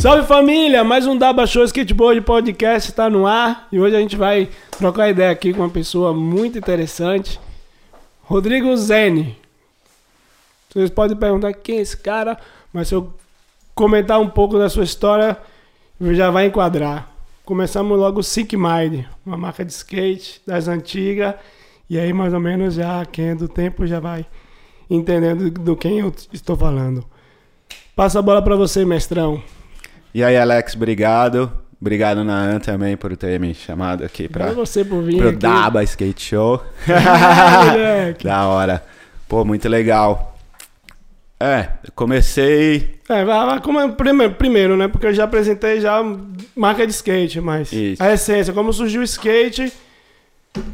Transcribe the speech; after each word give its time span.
Salve 0.00 0.28
família, 0.28 0.84
mais 0.84 1.08
um 1.08 1.18
Daba 1.18 1.44
Show 1.44 1.64
Skateboard 1.64 2.20
Podcast 2.20 2.88
está 2.88 3.10
no 3.10 3.26
ar 3.26 3.66
e 3.72 3.80
hoje 3.80 3.96
a 3.96 3.98
gente 3.98 4.16
vai 4.16 4.48
trocar 4.78 5.10
ideia 5.10 5.32
aqui 5.32 5.52
com 5.52 5.62
uma 5.62 5.68
pessoa 5.68 6.14
muito 6.14 6.56
interessante, 6.56 7.40
Rodrigo 8.22 8.76
Zene. 8.76 9.36
Vocês 10.70 10.88
podem 10.88 11.16
perguntar 11.16 11.52
quem 11.52 11.78
é 11.78 11.80
esse 11.80 11.96
cara, 11.96 12.38
mas 12.72 12.86
se 12.86 12.94
eu 12.94 13.12
comentar 13.74 14.20
um 14.20 14.28
pouco 14.28 14.56
da 14.56 14.68
sua 14.68 14.84
história, 14.84 15.36
já 16.00 16.30
vai 16.30 16.46
enquadrar. 16.46 17.10
Começamos 17.44 17.98
logo 17.98 18.22
Sick 18.22 18.56
Mind, 18.56 19.04
uma 19.26 19.36
marca 19.36 19.64
de 19.64 19.72
skate 19.72 20.40
das 20.46 20.68
antigas, 20.68 21.34
e 21.90 21.98
aí 21.98 22.12
mais 22.12 22.32
ou 22.32 22.40
menos 22.40 22.74
já 22.74 23.04
quem 23.04 23.30
é 23.30 23.34
do 23.34 23.48
tempo 23.48 23.84
já 23.84 23.98
vai 23.98 24.24
entendendo 24.88 25.50
do 25.50 25.76
quem 25.76 25.98
eu 25.98 26.14
estou 26.32 26.56
falando. 26.56 27.04
Passa 27.96 28.20
a 28.20 28.22
bola 28.22 28.40
para 28.40 28.54
você, 28.54 28.84
mestrão. 28.84 29.42
E 30.14 30.22
aí, 30.24 30.36
Alex, 30.36 30.74
obrigado. 30.74 31.52
Obrigado, 31.80 32.24
Naan, 32.24 32.58
também, 32.58 32.96
por 32.96 33.16
ter 33.16 33.38
me 33.38 33.54
chamado 33.54 34.04
aqui 34.04 34.28
para 34.28 34.50
você 34.52 34.84
por 34.84 35.00
vir 35.02 35.18
pro 35.18 35.28
aqui. 35.28 35.38
Daba 35.38 35.82
Skate 35.84 36.20
Show. 36.22 36.60
Moleque. 36.86 38.24
da 38.24 38.46
hora. 38.48 38.82
Pô, 39.28 39.44
muito 39.44 39.68
legal. 39.68 40.34
É, 41.38 41.68
comecei. 41.94 42.98
É, 43.08 43.60
como 43.60 43.78
é- 43.78 43.88
primeiro, 43.92 44.34
primeiro, 44.34 44.76
né? 44.76 44.88
Porque 44.88 45.06
eu 45.06 45.14
já 45.14 45.22
apresentei 45.22 45.80
já 45.80 46.02
marca 46.56 46.84
de 46.84 46.92
skate, 46.92 47.40
mas 47.40 47.72
Isso. 47.72 48.02
a 48.02 48.12
essência, 48.12 48.52
como 48.52 48.72
surgiu 48.72 49.00
o 49.00 49.04
skate 49.04 49.72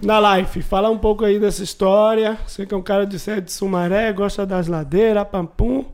na 0.00 0.38
life. 0.38 0.62
Fala 0.62 0.88
um 0.88 0.96
pouco 0.96 1.22
aí 1.22 1.38
dessa 1.38 1.62
história. 1.62 2.38
Você 2.46 2.64
que 2.64 2.72
é 2.72 2.76
um 2.78 2.82
cara 2.82 3.04
de 3.06 3.18
sede 3.18 3.42
de 3.42 3.52
Sumaré, 3.52 4.10
gosta 4.14 4.46
das 4.46 4.66
ladeiras, 4.66 5.26
pampum. 5.30 5.84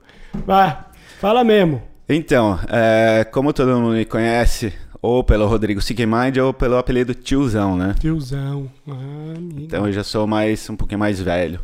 Vai, 0.46 0.78
fala 1.18 1.42
mesmo. 1.42 1.82
Então, 2.12 2.58
é, 2.68 3.22
como 3.22 3.52
todo 3.52 3.78
mundo 3.78 3.94
me 3.94 4.04
conhece, 4.04 4.72
ou 5.00 5.22
pelo 5.22 5.46
Rodrigo 5.46 5.80
Sickmind 5.80 6.36
ou 6.38 6.52
pelo 6.52 6.76
apelido 6.76 7.14
Tiozão, 7.14 7.76
né? 7.76 7.94
Tiozão. 8.00 8.68
Ah. 8.88 9.34
Então 9.56 9.86
eu 9.86 9.92
já 9.92 10.02
sou 10.02 10.26
mais 10.26 10.68
um 10.68 10.74
pouquinho 10.74 10.98
mais 10.98 11.20
velho 11.20 11.60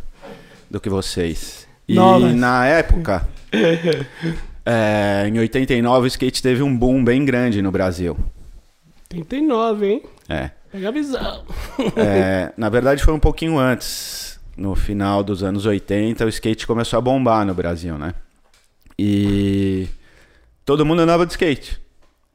do 0.71 0.81
que 0.81 0.89
vocês. 0.89 1.67
E 1.89 1.95
Novas. 1.97 2.33
na 2.33 2.65
época, 2.65 3.27
é, 4.65 5.29
em 5.29 5.37
89, 5.37 6.05
o 6.05 6.07
skate 6.07 6.41
teve 6.41 6.63
um 6.63 6.77
boom 6.77 7.03
bem 7.03 7.25
grande 7.25 7.61
no 7.61 7.73
Brasil. 7.73 8.17
39, 9.09 9.87
hein? 9.87 10.03
É. 10.29 10.51
Pega 10.71 10.89
a 10.89 10.93
visão. 10.93 11.43
É, 11.97 12.53
na 12.57 12.69
verdade, 12.69 13.03
foi 13.03 13.13
um 13.13 13.21
pouquinho 13.21 13.59
antes. 13.59 14.39
No 14.57 14.77
final 14.77 15.25
dos 15.25 15.43
anos 15.43 15.67
80, 15.67 16.25
o 16.25 16.29
skate 16.29 16.69
começou 16.69 16.99
a 16.99 17.03
bombar 17.03 17.45
no 17.45 17.53
Brasil, 17.53 17.99
né? 17.99 18.15
E 18.99 19.87
todo 20.67 20.85
mundo 20.85 21.01
andava 21.01 21.25
de 21.25 21.33
skate. 21.33 21.81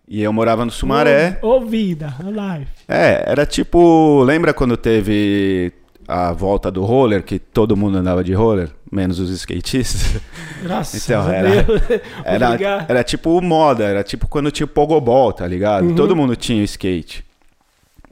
E 0.07 0.21
eu 0.23 0.33
morava 0.33 0.65
no 0.65 0.71
Sumaré. 0.71 1.37
Ô, 1.43 1.59
vida, 1.61 2.15
a 2.19 2.23
life. 2.57 2.71
É, 2.87 3.23
era 3.27 3.45
tipo. 3.45 4.23
Lembra 4.23 4.53
quando 4.53 4.75
teve 4.75 5.71
a 6.07 6.33
volta 6.33 6.69
do 6.71 6.83
roller, 6.83 7.23
que 7.23 7.37
todo 7.39 7.77
mundo 7.77 7.97
andava 7.97 8.21
de 8.23 8.33
roller, 8.33 8.71
menos 8.91 9.19
os 9.19 9.29
skatistas? 9.29 10.19
Graças 10.63 11.03
Então, 11.05 11.25
a 11.25 11.33
era- 11.33 11.63
Deus. 11.63 11.81
Era, 12.25 12.85
era 12.89 13.03
tipo 13.03 13.39
moda, 13.41 13.83
era 13.85 14.03
tipo 14.03 14.27
quando 14.27 14.51
tinha 14.51 14.65
o 14.65 14.69
pogobol, 14.69 15.31
tá 15.31 15.47
ligado? 15.47 15.85
Uhum. 15.87 15.95
Todo 15.95 16.15
mundo 16.15 16.35
tinha 16.35 16.61
skate. 16.63 17.23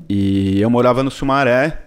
E 0.08 0.62
eu 0.62 0.70
morava 0.70 1.04
no 1.04 1.12
Sumaré, 1.12 1.78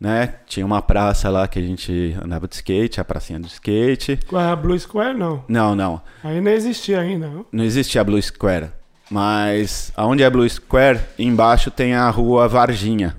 né? 0.00 0.34
Tinha 0.46 0.64
uma 0.64 0.80
praça 0.82 1.28
lá 1.30 1.46
que 1.48 1.58
a 1.58 1.62
gente 1.62 2.16
andava 2.22 2.46
de 2.48 2.54
skate, 2.54 3.00
a 3.00 3.04
pracinha 3.04 3.38
do 3.40 3.46
skate. 3.46 4.18
Com 4.26 4.36
a 4.36 4.54
Blue 4.54 4.78
Square, 4.78 5.16
não. 5.18 5.44
Não, 5.48 5.74
não, 5.74 6.00
Aí 6.22 6.40
não 6.40 6.50
existia 6.52 7.00
ainda, 7.00 7.28
não. 7.28 7.46
não 7.52 7.64
existia 7.64 8.00
a 8.00 8.04
Blue 8.04 8.20
Square. 8.22 8.70
Mas 9.10 9.90
aonde 9.96 10.22
é 10.22 10.26
a 10.26 10.30
Blue 10.30 10.48
Square, 10.48 11.00
embaixo 11.18 11.70
tem 11.70 11.94
a 11.94 12.08
rua 12.10 12.46
Varginha, 12.46 13.16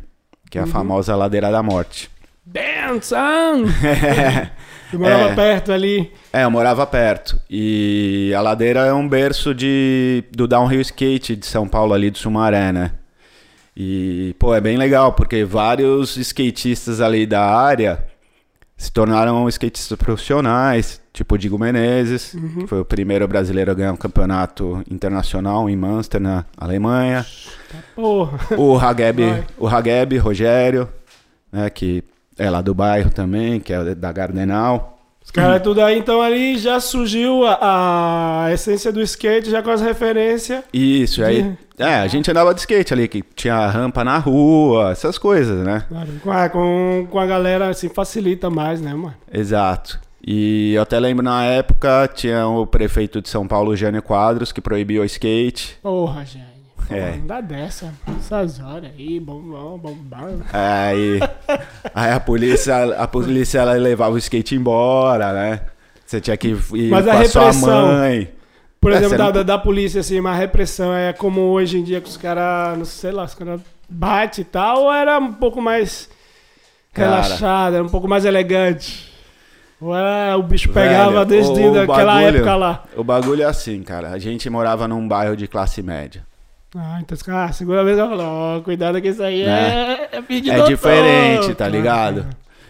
que 0.50 0.57
é 0.57 0.62
a 0.62 0.66
Uhum. 0.66 0.69
famosa 0.72 1.16
Ladeira 1.16 1.51
da 1.51 1.63
Morte. 1.63 2.09
Damn, 2.45 3.01
son! 3.03 3.66
Eu 4.91 5.00
morava 5.00 5.29
É. 5.29 5.35
perto 5.35 5.72
ali. 5.72 6.11
É, 6.34 6.44
eu 6.44 6.50
morava 6.51 6.85
perto. 6.88 7.40
E 7.50 8.34
a 8.35 8.41
ladeira 8.41 8.79
é 8.88 8.94
um 8.94 9.07
berço 9.07 9.53
de, 9.53 10.23
do 10.31 10.47
downhill 10.47 10.81
skate 10.81 11.35
de 11.35 11.46
São 11.46 11.67
Paulo 11.67 11.94
ali 11.94 12.09
do 12.09 12.17
Sumaré, 12.17 12.72
né? 12.72 12.91
E, 13.81 14.35
pô, 14.38 14.53
é 14.53 14.59
bem 14.59 14.75
legal, 14.75 15.13
porque 15.13 15.45
vários 15.45 16.17
skatistas 16.17 17.00
ali 17.00 17.25
da 17.25 17.45
área 17.45 18.03
se 18.75 18.91
tornaram 18.91 19.47
skatistas 19.47 19.97
profissionais, 19.97 21.01
tipo 21.13 21.35
o 21.35 21.38
Digo 21.38 21.57
Menezes, 21.57 22.35
que 22.59 22.67
foi 22.67 22.81
o 22.81 22.85
primeiro 22.85 23.25
brasileiro 23.25 23.72
a 23.72 23.73
ganhar 23.73 23.94
um 23.94 23.97
campeonato 23.97 24.84
internacional 24.91 25.69
em 25.69 25.78
Münster, 25.78 26.19
na 26.19 26.44
Alemanha. 26.57 27.25
Porra. 27.95 28.38
O 28.57 28.78
Hageb, 28.78 29.45
o 29.57 29.66
Hageb, 29.66 30.17
Rogério, 30.17 30.90
né, 31.50 31.69
que 31.69 32.03
é 32.38 32.50
lá 32.50 32.61
do 32.61 32.75
bairro 32.75 33.09
também, 33.09 33.61
que 33.61 33.72
é 33.72 33.96
da 33.96 34.11
Gardenal. 34.11 34.98
Os 35.24 35.31
caras 35.31 35.62
tudo 35.62 35.81
aí, 35.81 35.97
então 36.00 36.22
ali 36.22 36.57
já 36.57 36.80
surgiu 36.80 37.46
a, 37.46 38.46
a 38.46 38.53
essência 38.53 38.91
do 38.91 39.00
skate, 39.02 39.52
já 39.52 39.62
com 39.62 39.69
as 39.69 39.80
referências. 39.80 40.63
Isso, 40.74 41.24
aí. 41.24 41.56
É, 41.78 41.96
a 41.96 42.07
gente 42.07 42.30
andava 42.31 42.53
de 42.53 42.59
skate 42.62 42.94
ali, 42.94 43.07
que 43.07 43.24
tinha 43.35 43.68
rampa 43.68 44.03
na 44.03 44.18
rua, 44.18 44.91
essas 44.91 45.18
coisas, 45.18 45.63
né? 45.63 45.85
Claro, 45.88 46.09
com, 46.24 46.31
a, 46.31 47.06
com, 47.08 47.19
a 47.19 47.25
galera, 47.25 47.69
assim, 47.69 47.90
facilita 47.90 48.50
mais, 48.50 48.81
né, 48.81 48.94
mano? 48.94 49.13
Exato. 49.31 50.00
E 50.25 50.74
eu 50.74 50.81
até 50.81 51.00
lembro 51.00 51.24
na 51.24 51.46
época, 51.46 52.09
tinha 52.13 52.46
o 52.47 52.68
prefeito 52.68 53.22
de 53.22 53.29
São 53.29 53.47
Paulo, 53.47 53.75
Jânio 53.75 54.02
Quadros, 54.02 54.52
que 54.52 54.59
proibiu 54.59 55.03
o 55.03 55.06
skate. 55.06 55.78
Porra, 55.81 56.25
gente. 56.25 56.48
É. 56.89 57.17
Não 57.17 57.27
dá 57.27 57.39
dessa. 57.41 57.94
Essas 58.17 58.59
horas 58.59 58.91
aí, 58.97 59.19
bombom, 59.19 59.77
bombom. 59.77 60.39
Aí, 60.51 61.19
aí 61.94 62.11
a 62.11 62.19
polícia, 62.19 62.95
a 62.95 63.07
polícia 63.07 63.59
ela 63.59 63.73
levava 63.73 64.16
o 64.16 64.17
skate 64.17 64.55
embora, 64.55 65.31
né? 65.33 65.61
Você 66.05 66.19
tinha 66.19 66.35
que 66.35 66.49
ir 66.49 66.89
Mas 66.89 67.05
com 67.05 67.11
a 67.11 67.13
a 67.13 67.25
sua 67.25 67.41
repressão? 67.44 67.88
mãe. 67.88 68.29
Por 68.81 68.91
É, 68.91 68.95
exemplo, 68.95 69.17
da, 69.17 69.31
não- 69.33 69.44
da, 69.45 69.57
polícia, 69.57 69.99
assim, 70.01 70.19
mas 70.22 70.35
a 70.35 70.39
repressão 70.39 70.94
é 70.94 71.11
como 71.13 71.41
hoje 71.41 71.78
em 71.78 71.83
dia 71.83 71.99
que 72.01 72.09
os 72.09 72.17
caras, 72.17 72.78
não 72.78 72.85
sei 72.85 73.11
lá, 73.11 73.25
os 73.25 73.35
caras 73.35 73.59
batem 73.89 74.41
e 74.41 74.45
tal, 74.45 74.83
ou 74.83 74.94
era 74.94 75.19
um 75.19 75.33
pouco 75.33 75.61
mais 75.61 76.09
Cara. 76.94 77.09
relaxado, 77.22 77.75
era 77.75 77.83
um 77.83 77.89
pouco 77.89 78.07
mais 78.07 78.25
elegante? 78.25 79.07
Ou 79.81 79.95
era, 79.95 80.38
o 80.38 80.44
bicho 80.44 80.72
Velho, 80.72 80.89
pegava 80.89 81.25
desde 81.25 81.51
o 81.61 81.81
aquela 81.81 82.16
bagulho- 82.16 82.38
época 82.38 82.55
lá? 82.55 82.83
O 82.95 83.03
bagulho 83.03 83.44
é 83.44 83.45
assim, 83.45 83.83
cara. 83.83 84.09
A 84.09 84.17
gente 84.17 84.49
morava 84.49 84.88
num 84.88 85.07
bairro 85.07 85.35
de 85.38 85.47
classe 85.47 85.81
média. 85.83 86.25
Ah, 86.75 87.00
então 87.02 87.16
os 87.16 87.22
caras, 87.24 87.50
a 87.50 87.53
segunda 87.53 87.84
vez 87.84 87.97
eu 87.97 88.07
falo, 88.07 88.24
ó, 88.24 88.59
cuidado 88.62 89.02
que 89.02 89.07
isso 89.07 89.24
aí 89.24 89.44
Né? 89.44 90.07
é, 90.12 90.18
é 90.18 90.22
pedir 90.22 90.52
É 90.52 90.62
diferente, 90.63 91.47
tá 91.50 91.66
cara. 91.66 91.69
ligado? 91.72 92.25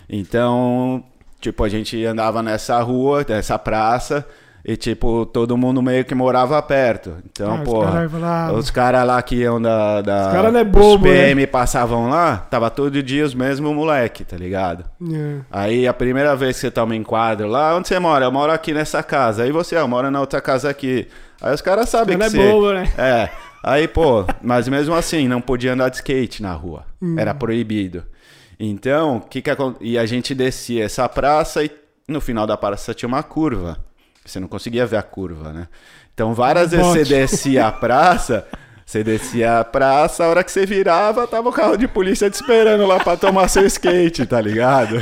Então, 0.10 1.04
tipo, 1.40 1.64
a 1.64 1.70
gente 1.70 2.04
andava 2.06 2.42
nessa 2.42 2.80
rua, 2.82 3.26
nessa 3.28 3.59
praça, 3.59 4.26
e 4.66 4.76
tipo, 4.76 5.26
todo 5.26 5.58
mundo 5.58 5.82
meio 5.82 6.04
que 6.04 6.14
morava 6.16 6.62
perto. 6.62 7.18
Então, 7.26 7.52
Ah, 7.52 7.56
os 7.56 7.64
porra, 7.64 7.92
caras 8.09 8.56
os 8.58 8.72
caras 8.72 9.06
lá 9.08 9.22
que 9.22 9.36
iam 9.36 9.62
da. 9.62 10.02
da 10.02 10.28
Os 10.28 10.34
cara 10.34 10.52
não 10.52 10.59
é 10.59 10.64
os 10.64 10.70
bobo, 10.70 11.06
né? 11.08 11.14
PM 11.14 11.48
passavam 11.48 12.09
lá, 12.09 12.38
tava 12.50 12.70
todo 12.70 13.02
dia 13.04 13.24
os 13.26 13.34
mesmos 13.34 13.74
moleque, 13.74 14.24
tá 14.24 14.36
ligado? 14.38 14.84
É. 15.14 15.38
Aí 15.52 15.88
a 15.88 15.94
primeira 15.94 16.36
vez 16.36 16.56
que 16.56 16.62
você 16.62 16.72
toma 16.72 16.96
enquadro 16.96 17.48
lá, 17.48 17.76
onde 17.76 17.88
você 17.88 18.00
mora? 18.00 18.26
Eu 18.26 18.32
moro 18.32 18.52
aqui 18.52 18.74
nessa 18.74 19.02
casa. 19.04 19.44
Aí 19.44 19.52
você, 19.52 19.76
ah, 19.76 19.80
eu 19.82 19.88
moro 19.88 20.09
na 20.12 20.20
outra 20.20 20.42
casa 20.42 20.70
aqui. 20.70 21.08
Aí 21.42 21.54
os 21.54 21.62
caras 21.62 21.88
sabem 21.90 22.18
Cara 22.18 22.30
que 22.30 22.38
é 22.38 22.42
você. 22.42 22.52
bobo, 22.52 22.74
né? 22.74 22.92
É. 22.98 23.30
Aí, 23.64 23.88
pô, 23.88 24.25
mas 24.42 24.68
mesmo 24.68 24.96
assim, 24.96 25.28
não 25.28 25.42
podia 25.42 25.74
andar 25.74 25.90
de 25.90 25.97
skate 25.97 26.42
na 26.42 26.53
rua. 26.53 26.86
Hum. 27.02 27.16
Era 27.20 27.34
proibido. 27.34 28.03
Então, 28.59 29.18
o 29.18 29.22
que 29.22 29.42
que 29.42 29.50
acon- 29.50 29.75
E 29.81 29.97
a 29.97 30.06
gente 30.06 30.34
descia 30.36 30.84
essa 30.86 31.08
praça 31.09 31.64
e 31.64 31.72
no 32.08 32.20
final 32.22 32.46
da 32.47 32.58
praça 32.58 32.94
tinha 32.94 33.08
uma 33.08 33.24
curva. 33.24 33.78
Você 34.25 34.40
não 34.40 34.47
conseguia 34.47 34.86
ver 34.86 34.97
a 34.97 35.02
curva, 35.03 35.52
né? 35.53 35.67
Então, 36.14 36.34
várias 36.34 36.72
vezes 36.72 36.85
você 36.85 37.03
descia 37.06 37.67
a 37.67 37.72
praça, 37.72 38.46
você 38.85 39.03
descia 39.03 39.59
a 39.59 39.64
praça, 39.66 40.23
a 40.23 40.28
hora 40.28 40.44
que 40.44 40.52
você 40.52 40.66
virava, 40.66 41.26
tava 41.28 41.50
o 41.50 41.53
carro 41.53 41.78
de 41.78 41.88
polícia 41.88 42.29
te 42.29 42.34
esperando 42.35 42.85
lá 42.85 43.00
pra 43.00 43.16
tomar 43.16 43.47
seu 43.47 43.66
skate, 43.66 44.26
tá 44.26 44.40
ligado? 44.41 44.96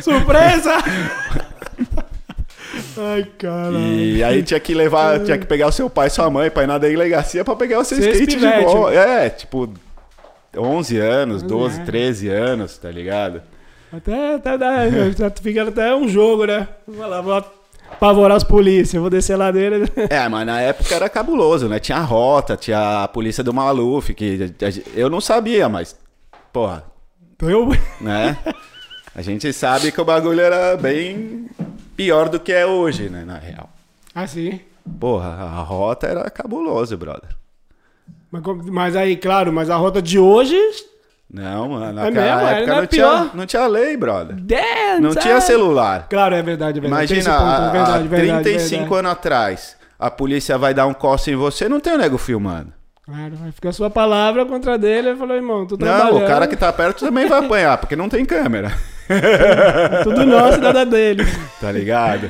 Surpresa! 0.00 0.72
Ai, 2.96 3.26
caralho. 3.38 3.78
E 3.78 4.22
aí 4.22 4.42
tinha 4.42 4.60
que 4.60 4.74
levar, 4.74 5.20
tinha 5.24 5.36
que 5.38 5.46
pegar 5.46 5.68
o 5.68 5.72
seu 5.72 5.88
pai 5.90 6.06
e 6.06 6.10
sua 6.10 6.30
mãe 6.30 6.50
pra 6.50 6.62
ir 6.64 6.66
na 6.66 6.78
delegacia 6.78 7.44
pra 7.44 7.56
pegar 7.56 7.80
o 7.80 7.84
seu 7.84 7.96
Seis 7.98 8.12
skate 8.18 8.30
de 8.30 8.36
pivete. 8.36 8.64
volta. 8.64 8.94
É, 8.94 9.28
tipo, 9.30 9.68
11 10.56 10.98
anos, 10.98 11.42
12, 11.42 11.80
É. 11.80 11.84
13 11.84 12.28
anos, 12.28 12.78
tá 12.78 12.90
ligado? 12.90 13.42
Até, 13.92 14.34
até 14.34 14.58
dá, 14.58 14.68
tá 15.30 15.42
ficando 15.42 15.68
até 15.68 15.94
um 15.94 16.08
jogo, 16.08 16.44
né? 16.46 16.68
Vai 16.86 17.08
lá, 17.08 17.20
vou 17.20 17.44
apavorar 17.90 18.36
as 18.36 18.42
polícias, 18.44 19.00
vou 19.00 19.08
descer 19.10 19.34
a 19.34 19.36
ladeira. 19.36 19.82
É, 20.10 20.28
mas 20.28 20.46
na 20.46 20.60
época 20.60 20.94
era 20.94 21.08
cabuloso, 21.08 21.68
né? 21.68 21.78
Tinha 21.78 21.98
a 21.98 22.02
rota, 22.02 22.56
tinha 22.56 23.04
a 23.04 23.08
polícia 23.08 23.42
do 23.44 23.54
Maluf, 23.54 24.12
que 24.14 24.52
eu 24.96 25.08
não 25.08 25.20
sabia, 25.20 25.68
mas, 25.68 25.96
porra, 26.52 26.84
Então 27.36 27.48
eu. 27.50 27.68
né? 28.00 28.36
A 29.14 29.22
gente 29.22 29.52
sabe 29.52 29.92
que 29.92 30.00
o 30.00 30.04
bagulho 30.04 30.40
era 30.40 30.76
bem 30.76 31.46
pior 31.96 32.28
do 32.28 32.38
que 32.40 32.52
é 32.52 32.66
hoje, 32.66 33.08
né, 33.08 33.24
na 33.24 33.38
real. 33.38 33.68
Ah, 34.14 34.26
sim. 34.26 34.60
Porra, 35.00 35.28
a 35.28 35.62
rota 35.62 36.06
era 36.06 36.28
cabuloso, 36.30 36.96
brother. 36.96 37.30
Mas, 38.30 38.42
mas 38.70 38.96
aí, 38.96 39.16
claro, 39.16 39.52
mas 39.52 39.70
a 39.70 39.76
rota 39.76 40.02
de 40.02 40.18
hoje. 40.18 40.56
Não, 41.32 41.68
mano, 41.70 41.86
É 41.86 41.92
naquela 42.10 42.36
mesmo? 42.36 42.48
época 42.48 42.80
não 42.80 42.86
pior. 42.86 43.18
tinha, 43.22 43.30
não 43.34 43.46
tinha 43.46 43.66
lei, 43.66 43.96
brother. 43.96 44.36
Não 45.00 45.14
tinha 45.14 45.40
celular. 45.40 46.06
Claro, 46.08 46.34
é 46.34 46.42
verdade, 46.42 46.78
é 46.78 46.82
verdade. 46.82 47.12
Imagina, 47.14 47.38
ponto, 47.38 47.72
verdade, 47.72 47.90
há 48.04 48.08
verdade, 48.08 48.42
35 48.44 48.80
verdade. 48.82 48.94
anos 48.98 49.12
atrás, 49.12 49.76
a 49.98 50.10
polícia 50.10 50.58
vai 50.58 50.74
dar 50.74 50.86
um 50.86 50.94
coça 50.94 51.30
em 51.30 51.36
você, 51.36 51.68
não 51.68 51.80
tem 51.80 51.94
o 51.94 51.98
nego 51.98 52.18
filmando. 52.18 52.72
Claro, 53.04 53.36
vai 53.36 53.52
ficar 53.52 53.68
a 53.70 53.72
sua 53.72 53.90
palavra 53.90 54.46
contra 54.46 54.78
dele. 54.78 55.08
Ele 55.10 55.18
falou, 55.18 55.34
irmão, 55.36 55.66
tu 55.66 55.72
Não, 55.76 55.78
trabalhando. 55.86 56.22
o 56.22 56.26
cara 56.26 56.46
que 56.46 56.56
tá 56.56 56.72
perto 56.72 57.04
também 57.04 57.26
vai 57.26 57.44
apanhar, 57.44 57.78
porque 57.78 57.96
não 57.96 58.08
tem 58.08 58.24
câmera. 58.24 58.72
Tudo 60.02 60.24
nosso, 60.26 60.60
nada 60.60 60.84
dele. 60.86 61.24
Tá 61.60 61.70
ligado? 61.72 62.28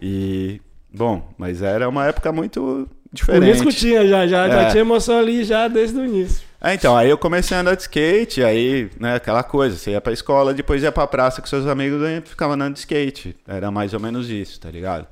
E, 0.00 0.60
bom, 0.92 1.28
mas 1.38 1.62
era 1.62 1.88
uma 1.88 2.06
época 2.06 2.32
muito 2.32 2.60
O 2.60 2.88
diferente. 3.12 3.44
risco 3.52 3.72
tinha 3.72 4.06
já, 4.06 4.26
já, 4.26 4.48
já 4.48 4.62
É. 4.62 4.70
tinha 4.70 4.80
emoção 4.80 5.18
ali 5.18 5.44
já 5.44 5.68
desde 5.68 5.98
o 5.98 6.04
início. 6.04 6.48
É, 6.62 6.74
então, 6.74 6.96
aí 6.96 7.08
eu 7.08 7.16
comecei 7.16 7.56
a 7.56 7.60
andar 7.60 7.74
de 7.74 7.82
skate, 7.82 8.44
aí, 8.44 8.90
né, 9.00 9.14
aquela 9.14 9.42
coisa, 9.42 9.76
você 9.76 9.92
ia 9.92 10.00
pra 10.00 10.12
escola, 10.12 10.52
depois 10.52 10.82
ia 10.82 10.92
pra 10.92 11.06
praça 11.06 11.40
com 11.40 11.46
seus 11.48 11.66
amigos 11.66 12.02
e 12.02 12.20
ficava 12.20 12.54
andando 12.54 12.74
de 12.74 12.80
skate. 12.80 13.34
Era 13.48 13.70
mais 13.70 13.94
ou 13.94 14.00
menos 14.00 14.28
isso, 14.28 14.60
tá 14.60 14.70
ligado? 14.70 15.06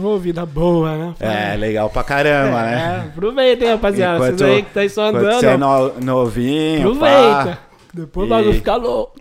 Ô, 0.00 0.16
vida 0.16 0.46
boa, 0.46 0.96
né? 0.96 1.14
É, 1.20 1.56
legal 1.56 1.90
pra 1.90 2.02
caramba, 2.04 2.60
É, 2.62 2.70
né? 2.76 3.04
aproveitem, 3.12 3.68
rapaziada. 3.68 4.18
Vocês 4.18 4.34
Enquanto- 4.40 4.50
aí 4.50 4.62
que 4.62 4.70
tá 4.70 4.80
aí 4.80 4.88
só 4.88 5.08
andando, 5.08 5.40
você 5.40 5.46
é 5.46 5.56
no- 5.56 6.00
novinho, 6.00 6.80
aproveita. 6.92 7.44
pá. 7.44 7.58
Depois 7.92 8.24
o 8.24 8.26
E- 8.26 8.30
bagulho 8.36 8.54
fica 8.54 8.76
louco. 8.76 9.18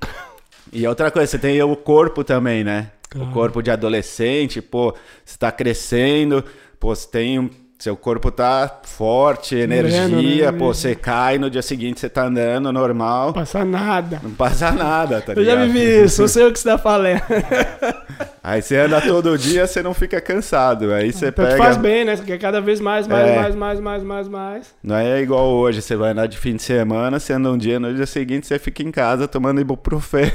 E 0.72 0.88
outra 0.88 1.12
coisa, 1.12 1.30
você 1.32 1.38
tem 1.40 1.62
o 1.62 1.76
corpo 1.76 2.24
também, 2.24 2.64
né? 2.64 2.92
Claro. 3.10 3.30
O 3.30 3.34
corpo 3.34 3.62
de 3.62 3.70
adolescente, 3.70 4.62
pô, 4.62 4.96
você 5.26 5.38
tá 5.38 5.52
crescendo, 5.52 6.44
pô, 6.80 6.96
você 6.96 7.08
tem 7.10 7.40
um- 7.40 7.50
Seu 7.81 7.98
corpo 7.98 8.30
tá 8.30 8.80
forte, 8.83 9.56
energia, 9.56 10.51
né? 10.51 10.57
pô, 10.57 10.72
você 10.72 10.94
cai, 10.94 11.39
no 11.39 11.50
dia 11.50 11.63
seguinte 11.63 12.00
você 12.00 12.07
tá 12.07 12.25
andando 12.25 12.72
normal, 12.72 13.28
Não 13.28 13.33
passa 13.33 13.66
nada. 13.66 14.19
não 14.22 14.30
passa 14.30 14.72
nada, 14.72 15.19
tá 15.19 15.33
Eu 15.33 15.44
já 15.44 15.56
ligado? 15.56 15.72
vivi 15.74 16.04
isso, 16.04 16.22
eu 16.22 16.28
sei 16.28 16.45
o 16.45 16.51
que 16.54 16.60
você 16.60 16.69
tá 16.69 16.78
falando. 16.78 17.19
Aí 18.44 18.62
você 18.62 18.78
anda 18.78 19.01
todo 19.01 19.36
dia, 19.38 19.66
você 19.66 19.81
não 19.83 19.94
fica 19.94 20.19
cansado, 20.19 20.92
aí 20.92 21.12
você 21.13 21.28
Então 21.28 21.45
pega... 21.45 21.57
faz 21.57 21.78
bem, 21.78 22.04
né? 22.06 22.16
Você 22.16 22.24
quer 22.24 22.39
cada 22.39 22.60
vez 22.60 22.80
mais, 22.80 23.07
mais, 23.07 23.28
É. 23.28 23.36
mais, 23.36 23.56
mais, 23.56 23.80
mais, 23.80 24.04
mais, 24.04 24.27
mais. 24.27 24.75
Não 24.84 24.95
é 24.95 25.22
igual 25.22 25.45
hoje, 25.48 25.80
você 25.81 25.95
vai 25.95 26.12
andar 26.12 26.25
de 26.27 26.38
fim 26.39 26.56
de 26.56 26.63
semana, 26.63 27.19
você 27.19 27.34
anda 27.34 27.51
um 27.51 27.57
dia, 27.57 27.80
no 27.80 27.94
dia 27.94 28.07
seguinte 28.07 28.48
você 28.48 28.57
fica 28.57 28.81
em 28.81 28.89
casa 28.92 29.27
tomando 29.27 29.62
ibuprofeno. 29.62 30.31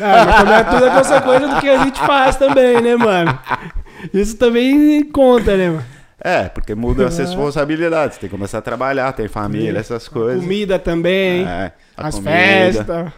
Ah, 0.00 0.24
mas 0.24 0.36
também 0.36 0.54
é 0.54 0.64
tudo 0.64 0.84
é 0.86 0.90
consequência 0.90 1.48
do 1.48 1.60
que 1.60 1.68
a 1.68 1.84
gente 1.84 1.98
faz 2.00 2.36
também, 2.36 2.80
né, 2.80 2.94
mano? 2.96 3.36
Isso 4.14 4.36
também 4.36 5.02
conta, 5.10 5.56
né, 5.56 5.70
mano? 5.70 5.84
É, 6.22 6.44
porque 6.48 6.74
muda 6.74 7.06
as 7.06 7.18
É. 7.18 7.22
responsabilidades, 7.22 8.18
tem 8.18 8.28
que 8.28 8.34
começar 8.36 8.58
a 8.58 8.62
trabalhar, 8.62 9.12
tem 9.12 9.28
família, 9.28 9.78
essas 9.78 10.08
coisas. 10.08 10.42
Comida 10.42 10.78
também, 10.78 11.46
É, 11.46 11.72
a 11.96 12.08
as 12.08 12.18
festas, 12.18 13.12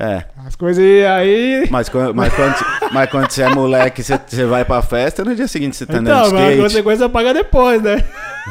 É. 0.00 0.24
as 0.46 0.56
coisas 0.56 0.82
aí. 0.82 1.66
Mas, 1.70 1.90
mas, 2.14 2.32
quando, 2.34 2.54
mas 2.92 3.10
quando 3.10 3.30
você 3.30 3.42
é 3.42 3.48
moleque, 3.50 4.02
você, 4.02 4.18
você 4.26 4.44
vai 4.46 4.64
pra 4.64 4.80
festa, 4.80 5.24
no 5.24 5.34
dia 5.34 5.46
seguinte 5.48 5.76
você 5.76 5.84
tá 5.84 5.98
andando 5.98 6.16
Então, 6.16 6.28
de 6.28 6.34
mas 6.34 6.42
a 6.42 6.46
skate. 6.52 6.62
consequência 6.62 7.08
paga 7.10 7.34
depois, 7.34 7.82
né? 7.82 8.02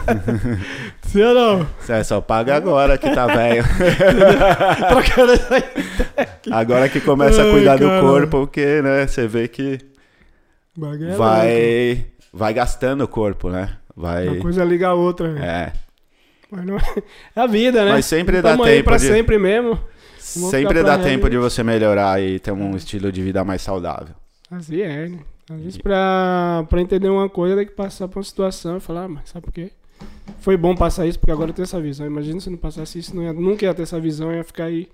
Sim 1.01 1.23
ou 1.23 1.33
não? 1.33 1.67
Você 1.79 2.03
só 2.03 2.21
paga 2.21 2.55
agora 2.55 2.97
que 2.97 3.09
tá 3.09 3.25
velho. 3.27 3.63
Trocando 4.89 5.31
essa. 5.33 5.63
Agora 6.51 6.87
que 6.89 6.99
começa 7.01 7.41
a 7.41 7.45
Ai, 7.45 7.51
cuidar 7.51 7.77
do 7.77 7.87
cara. 7.87 8.01
corpo, 8.01 8.29
porque, 8.41 8.81
né, 8.81 9.07
você 9.07 9.27
vê 9.27 9.47
que 9.47 9.79
é 10.79 11.15
vai, 11.15 12.05
vai 12.33 12.53
gastando 12.53 13.03
o 13.05 13.07
corpo, 13.07 13.49
né? 13.49 13.69
Vai. 13.97 14.27
Uma 14.27 14.37
coisa 14.37 14.63
liga 14.63 14.89
a 14.89 14.93
outra, 14.93 15.33
velho. 15.33 15.43
É. 15.43 15.73
Mas 16.51 16.65
não- 16.65 16.77
É 17.35 17.41
a 17.41 17.47
vida, 17.47 17.83
né? 17.83 17.91
Mas 17.91 18.05
sempre 18.05 18.41
dá 18.41 18.55
tempo 18.55 18.83
pra 18.85 18.97
de- 18.97 19.07
sempre 19.07 19.39
mesmo. 19.39 19.79
Vamos 20.35 20.51
Sempre 20.51 20.83
dá 20.83 20.97
tempo 20.99 21.29
de 21.29 21.37
você 21.37 21.63
melhorar 21.63 22.21
e 22.21 22.37
ter 22.37 22.51
um 22.51 22.75
estilo 22.75 23.11
de 23.11 23.23
vida 23.23 23.43
mais 23.43 23.61
saudável. 23.61 24.13
Assim 24.51 24.81
é, 24.81 25.07
né? 25.07 25.19
Às 25.49 25.57
vezes 25.61 25.77
pra, 25.77 26.65
pra 26.69 26.79
entender 26.81 27.09
uma 27.09 27.27
coisa 27.29 27.55
tem 27.55 27.65
que 27.65 27.71
passar 27.71 28.07
por 28.07 28.19
uma 28.19 28.23
situação 28.23 28.77
e 28.77 28.79
falar, 28.79 29.05
ah, 29.05 29.07
mas 29.07 29.29
sabe 29.29 29.45
por 29.45 29.51
quê? 29.53 29.71
Foi 30.41 30.55
bom 30.57 30.75
passar 30.75 31.07
isso 31.07 31.17
porque 31.17 31.31
agora 31.31 31.49
eu 31.49 31.53
tenho 31.53 31.63
essa 31.63 31.79
visão. 31.81 32.05
Imagina 32.05 32.39
se 32.39 32.49
não 32.49 32.57
passasse 32.57 32.99
isso, 32.99 33.15
não 33.15 33.23
ia, 33.23 33.33
nunca 33.33 33.65
ia 33.65 33.73
ter 33.73 33.81
essa 33.83 33.99
visão, 33.99 34.31
ia 34.31 34.43
ficar 34.43 34.65
aí 34.65 34.87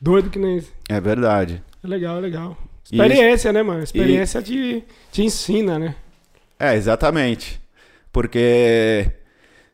doido 0.00 0.28
que 0.28 0.38
nem 0.38 0.58
isso. 0.58 0.70
É 0.88 1.00
verdade. 1.00 1.62
É 1.82 1.86
legal, 1.88 2.18
é 2.18 2.20
legal. 2.20 2.56
E 2.92 2.96
Experiência, 2.96 3.52
né, 3.52 3.62
mano? 3.62 3.82
Experiência 3.84 4.42
te, 4.42 4.84
te 5.12 5.22
ensina, 5.22 5.78
né? 5.78 5.94
É, 6.58 6.74
exatamente. 6.74 7.60
Porque 8.12 9.10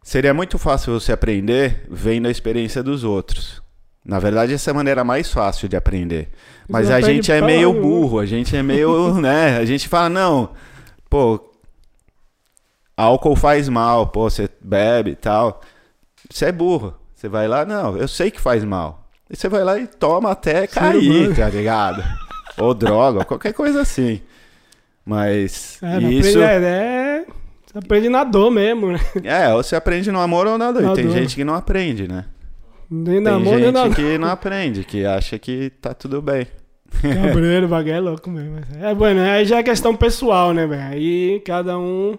seria 0.03 0.35
muito 0.35 0.59
fácil 0.59 0.99
você 0.99 1.13
aprender 1.13 1.87
vendo 1.91 2.29
a 2.29 2.31
experiência 2.31 2.83
dos 2.83 3.05
outros. 3.05 3.63
Na 4.05 4.19
verdade, 4.19 4.55
essa 4.55 4.71
é 4.71 4.73
a 4.73 4.75
maneira 4.75 5.03
mais 5.03 5.33
fácil 5.33 5.69
de 5.69 5.77
aprender. 5.77 6.29
Mas 6.69 6.91
a 6.91 7.01
gente 7.01 7.33
é 7.33 7.41
meio 7.41 7.73
burro, 7.73 8.21
a 8.21 8.27
gente 8.27 8.57
é 8.57 8.63
meio, 8.63 9.15
né? 9.21 9.57
A 9.57 9.65
gente 9.65 9.89
fala, 9.89 10.09
não, 10.09 10.51
pô, 11.11 11.53
álcool 12.97 13.35
faz 13.37 13.69
mal, 13.69 14.07
pô, 14.07 14.31
você 14.31 14.49
bebe 14.61 15.11
e 15.13 15.17
tal. 15.17 15.61
Você 16.31 16.47
é 16.47 16.53
burro. 16.53 16.95
Você 17.15 17.29
vai 17.29 17.49
lá, 17.49 17.65
não, 17.65 17.97
eu 17.97 18.07
sei 18.07 18.31
que 18.31 18.41
faz 18.41 18.63
mal. 18.63 19.09
E 19.29 19.35
você 19.37 19.49
vai 19.49 19.65
lá 19.65 19.79
e 19.79 19.87
toma 19.87 20.31
até 20.31 20.67
cair, 20.67 21.35
tá 21.35 21.49
ligado? 21.49 22.05
ou 22.59 22.73
droga, 22.75 23.21
ou 23.21 23.25
qualquer 23.25 23.53
coisa 23.53 23.81
assim. 23.81 24.21
Mas 25.05 25.79
É, 25.83 25.99
isso. 25.99 26.39
é, 26.41 26.57
é- 26.63 27.06
você 27.81 27.87
aprende 27.87 28.09
na 28.09 28.25
dor 28.25 28.51
mesmo, 28.51 28.93
né? 28.93 29.01
É, 29.25 29.53
ou 29.55 29.63
você 29.63 29.77
aprende 29.77 30.11
no 30.11 30.21
amor 30.21 30.47
ou 30.47 30.57
na 30.59 30.73
dor. 30.73 30.83
E 30.83 30.87
Na 30.87 30.95
tem 30.95 31.07
dor. 31.07 31.13
gente 31.17 31.35
que 31.37 31.45
não 31.45 31.55
aprende, 31.55 32.09
né? 32.09 32.25
Nem 32.91 33.21
na 33.21 33.33
Tem 33.35 33.45
mão, 33.45 33.57
nem 33.57 33.73
na 33.73 33.85
gente 33.85 33.97
que 33.97 34.19
não 34.19 34.29
aprende, 34.29 34.85
que 34.85 35.05
acha 35.05 35.39
que 35.39 35.71
tá 35.81 35.93
tudo 35.93 36.23
bem. 36.23 36.47
Cabreiro, 37.03 37.67
o 37.67 37.69
bagulho 37.69 37.93
é 37.95 38.01
louco 38.01 38.31
mesmo. 38.31 38.61
É, 38.81 38.95
bueno, 38.95 39.21
aí 39.21 39.45
já 39.45 39.59
é 39.59 39.63
questão 39.63 39.95
pessoal, 39.95 40.55
né, 40.55 40.67
velho? 40.67 40.83
Aí 40.83 41.41
cada 41.45 41.77
um 41.79 42.17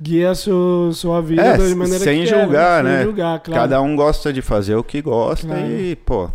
guia 0.00 0.34
sua, 0.34 0.92
sua 0.92 1.22
vida 1.22 1.42
É, 1.42 1.56
da 1.56 1.76
maneira 1.76 2.02
sem 2.04 2.20
que 2.22 2.26
julgar, 2.26 2.82
quer, 2.82 2.84
né? 2.90 2.96
Sem 2.98 3.04
julgar, 3.06 3.40
claro. 3.40 3.60
Cada 3.62 3.80
um 3.80 3.94
gosta 3.94 4.32
de 4.32 4.42
fazer 4.42 4.74
o 4.74 4.82
que 4.82 5.00
gosta 5.00 5.46
Claro. 5.46 5.70
e, 5.70 5.94
pô, 5.96 6.28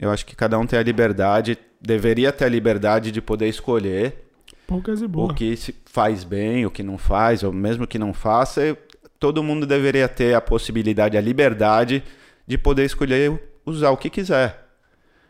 eu 0.00 0.10
acho 0.10 0.24
que 0.24 0.36
cada 0.36 0.56
um 0.58 0.64
tem 0.64 0.78
a 0.78 0.82
liberdade, 0.82 1.58
deveria 1.82 2.30
ter 2.30 2.44
a 2.44 2.48
liberdade 2.48 3.10
de 3.10 3.20
poder 3.20 3.48
escolher 3.48 4.27
Poucas 4.68 5.00
e 5.00 5.08
boas. 5.08 5.30
o 5.30 5.34
que 5.34 5.56
se 5.56 5.74
faz 5.86 6.24
bem, 6.24 6.66
o 6.66 6.70
que 6.70 6.82
não 6.82 6.98
faz, 6.98 7.42
ou 7.42 7.50
mesmo 7.50 7.86
que 7.86 7.98
não 7.98 8.12
faça, 8.12 8.76
todo 9.18 9.42
mundo 9.42 9.66
deveria 9.66 10.06
ter 10.06 10.34
a 10.34 10.42
possibilidade, 10.42 11.16
a 11.16 11.20
liberdade 11.22 12.04
de 12.46 12.58
poder 12.58 12.84
escolher 12.84 13.42
usar 13.64 13.90
o 13.90 13.96
que 13.96 14.10
quiser. 14.10 14.68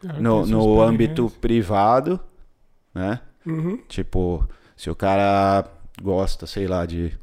Cara, 0.02 0.20
No, 0.20 0.44
no 0.44 0.82
âmbito 0.82 1.30
privado, 1.40 2.18
né? 2.92 3.20
Uhum. 3.46 3.76
Tipo, 3.88 4.44
se 4.76 4.90
o 4.90 4.94
cara 4.96 5.64
gosta, 6.02 6.44
sei 6.44 6.66
lá, 6.66 6.84
de 6.84 7.16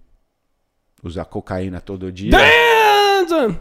usar 1.04 1.26
cocaína 1.26 1.82
todo 1.82 2.14
dia. 2.14 2.32
Dança! 2.32 3.60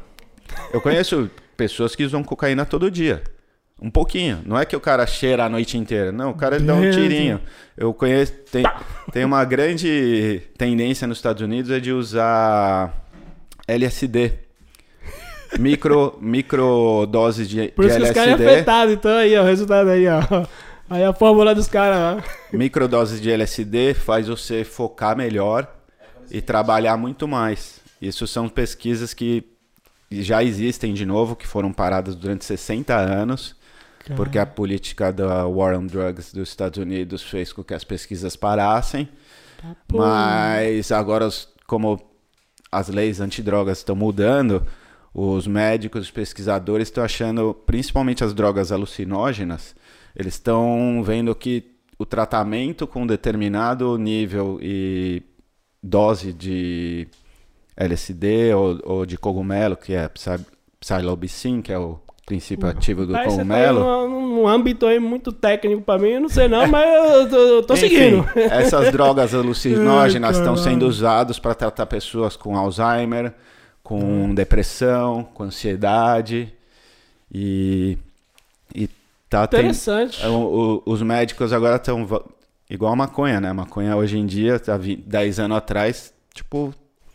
Eu 0.73 0.81
conheço 0.81 1.29
pessoas 1.57 1.97
que 1.97 2.05
usam 2.05 2.23
cocaína 2.23 2.65
todo 2.65 2.89
dia. 2.89 3.25
Um 3.81 3.91
pouquinho. 3.91 4.41
Não 4.47 4.59
é 4.59 4.65
que 4.65 4.77
o 4.77 4.81
cara 4.81 5.07
cheira 5.07 5.45
a 5.45 5.49
noite 5.49 5.77
inteira. 5.77 6.13
Não, 6.13 6.31
o 6.31 6.35
cara 6.35 6.59
dá 6.59 6.75
um 6.75 6.91
tirinho. 6.91 7.41
Eu 7.77 7.93
conheço. 7.93 8.33
Tem, 8.51 8.65
tem 9.13 9.25
uma 9.25 9.45
grande 9.45 10.43
tendência 10.57 11.07
nos 11.07 11.19
Estados 11.19 11.43
Unidos 11.43 11.71
é 11.71 11.81
de 11.81 11.93
usar 11.93 12.95
LSD. 13.67 14.33
Micro, 15.59 16.19
micro 16.21 17.07
doses 17.07 17.49
de, 17.49 17.69
Por 17.69 17.85
de 17.85 17.91
isso 17.91 18.01
que 18.01 18.05
os 18.05 18.11
caras 18.11 18.29
é 18.29 18.33
LSD. 18.35 18.53
afetados, 18.53 18.95
então 18.95 19.13
aí, 19.13 19.37
ó, 19.37 19.43
o 19.43 19.45
resultado 19.45 19.91
aí, 19.91 20.07
ó. 20.09 20.47
Aí 20.91 21.03
a 21.03 21.13
fórmula 21.13 21.55
dos 21.55 21.69
caras, 21.69 22.23
ó. 22.23 22.57
Microdoses 22.57 23.21
de 23.21 23.31
LSD 23.31 23.95
faz 23.95 24.29
você 24.29 24.65
focar 24.65 25.17
melhor 25.17 25.67
e 26.31 26.41
trabalhar 26.41 26.97
muito 26.97 27.27
mais. 27.27 27.81
Isso 28.01 28.27
são 28.27 28.49
pesquisas 28.49 29.15
que 29.15 29.45
já 30.11 30.43
existem 30.45 30.93
de 30.93 31.07
novo, 31.07 31.35
que 31.37 31.47
foram 31.47 31.73
paradas 31.73 32.15
durante 32.15 32.45
60 32.45 32.95
anos, 32.95 33.57
porque 34.17 34.39
a 34.39 34.45
política 34.47 35.13
da 35.13 35.47
War 35.47 35.79
on 35.79 35.87
Drugs 35.87 36.33
dos 36.33 36.49
Estados 36.49 36.79
Unidos 36.79 37.23
fez 37.23 37.53
com 37.53 37.63
que 37.65 37.73
as 37.75 37.85
pesquisas 37.85 38.37
parassem. 38.37 39.09
Tá. 39.61 39.75
Mas 39.93 40.93
agora, 40.93 41.29
como 41.67 42.01
as 42.71 42.89
leis 42.89 43.21
antidrogas 43.21 43.79
estão 43.79 43.97
mudando, 43.97 44.67
os 45.15 45.47
médicos, 45.47 46.03
os 46.03 46.11
pesquisadores 46.11 46.89
estão 46.89 47.05
achando, 47.05 47.55
principalmente 47.67 48.25
as 48.25 48.35
drogas 48.35 48.73
alucinógenas, 48.73 49.75
eles 50.15 50.35
estão 50.35 51.03
vendo 51.05 51.35
que 51.35 51.73
o 51.99 52.05
tratamento 52.05 52.87
com 52.87 53.07
determinado 53.07 53.97
nível 53.97 54.59
e 54.61 55.23
dose 55.83 56.33
de 56.33 57.07
LSD 57.77 58.53
ou, 58.55 58.81
ou 58.85 59.07
de 59.07 59.17
cogumelo, 59.17 59.77
que 59.77 59.95
é 59.95 60.09
psi- 60.09 60.45
psilocybin, 60.81 61.63
que 61.63 61.73
é 61.73 61.79
o 61.79 62.01
princípio 62.27 62.67
ativo 62.69 63.05
do 63.07 63.13
tá 63.13 63.21
aí 63.21 63.27
cogumelo. 63.29 64.09
num, 64.09 64.29
num 64.37 64.49
âmbito 64.49 64.87
aí 64.87 64.99
muito 64.99 65.31
técnico 65.33 65.83
pra 65.83 65.99
mim, 65.99 66.09
eu 66.11 66.21
não 66.23 66.29
sei 66.29 66.49
não, 66.49 66.67
mas 66.67 67.15
eu 67.15 67.29
tô, 67.29 67.37
eu 67.37 67.63
tô 67.63 67.75
Enfim, 67.75 67.89
seguindo. 67.89 68.29
essas 68.37 68.91
drogas 68.91 69.35
alucinógenas 69.35 70.37
estão 70.39 70.57
sendo 70.57 70.87
usadas 70.87 71.39
para 71.39 71.55
tratar 71.55 71.87
pessoas 71.87 72.37
com 72.37 72.57
Alzheimer, 72.57 73.35
com 73.83 74.35
depressão, 74.35 75.23
com 75.35 75.43
ansiedade 75.45 76.53
e 77.33 77.99
e 78.75 78.89
tá 79.29 79.45
Interessante. 79.45 80.25
É, 80.25 80.29
o- 80.29 80.83
o- 80.87 80.91
os 80.93 81.03
médicos 81.03 81.53
agora 81.53 81.77
estão 81.77 82.07
igual 82.71 82.93
a 82.93 82.97
maconha, 82.97 83.41
né? 83.41 83.51
A 83.51 83.55
maconha 83.55 83.95
hoje 83.97 84.17
em 84.19 84.25
dia, 84.27 84.59
tá 84.59 84.77
vi- 84.77 84.97
10 84.97 85.39
anos 85.39 85.57
atrás, 85.59 86.13
tipo, 86.33 86.75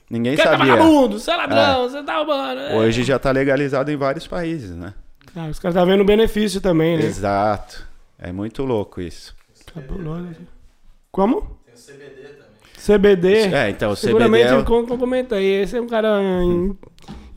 ninguém 0.09 0.35
Quer 0.35 0.43
tá 0.43 0.51
sabia. 0.57 0.73
vagabundo, 0.75 1.19
você 1.19 1.31
é 1.31 1.35
ladrão, 1.35 1.89
você 1.89 2.03
tá 2.03 2.17
roubando. 2.17 2.59
é. 2.61 2.75
Hoje 2.75 3.03
já 3.03 3.17
tá 3.19 3.31
legalizado 3.31 3.91
em 3.91 3.95
vários 3.97 4.27
país, 4.27 4.69
né? 4.71 4.93
Ah, 5.35 5.47
os 5.47 5.59
caras 5.59 5.75
tá 5.75 5.85
vendo 5.85 6.03
benefício 6.03 6.59
também, 6.59 6.97
né? 6.97 7.05
Exato. 7.05 7.85
É 8.17 8.31
muito 8.31 8.63
louco 8.63 8.99
isso. 8.99 9.35
Cabuloso. 9.73 10.35
Como? 11.11 11.41
Tem 11.65 11.73
o 11.73 11.77
CBD 11.77 12.21
também. 12.29 12.45
CBD. 12.77 13.33
É, 13.55 13.69
então 13.69 13.91
o 13.91 13.95
CBD 13.95 14.07
Seguramente 14.07 14.47
é, 14.47 14.51
eu 14.53 14.59
o- 14.59 14.65
com- 14.65 14.85
complementa 14.85 15.35
aí. 15.35 15.45
Esse 15.61 15.77
é 15.77 15.81
um 15.81 15.87
cara 15.87 16.19
em- 16.43 16.75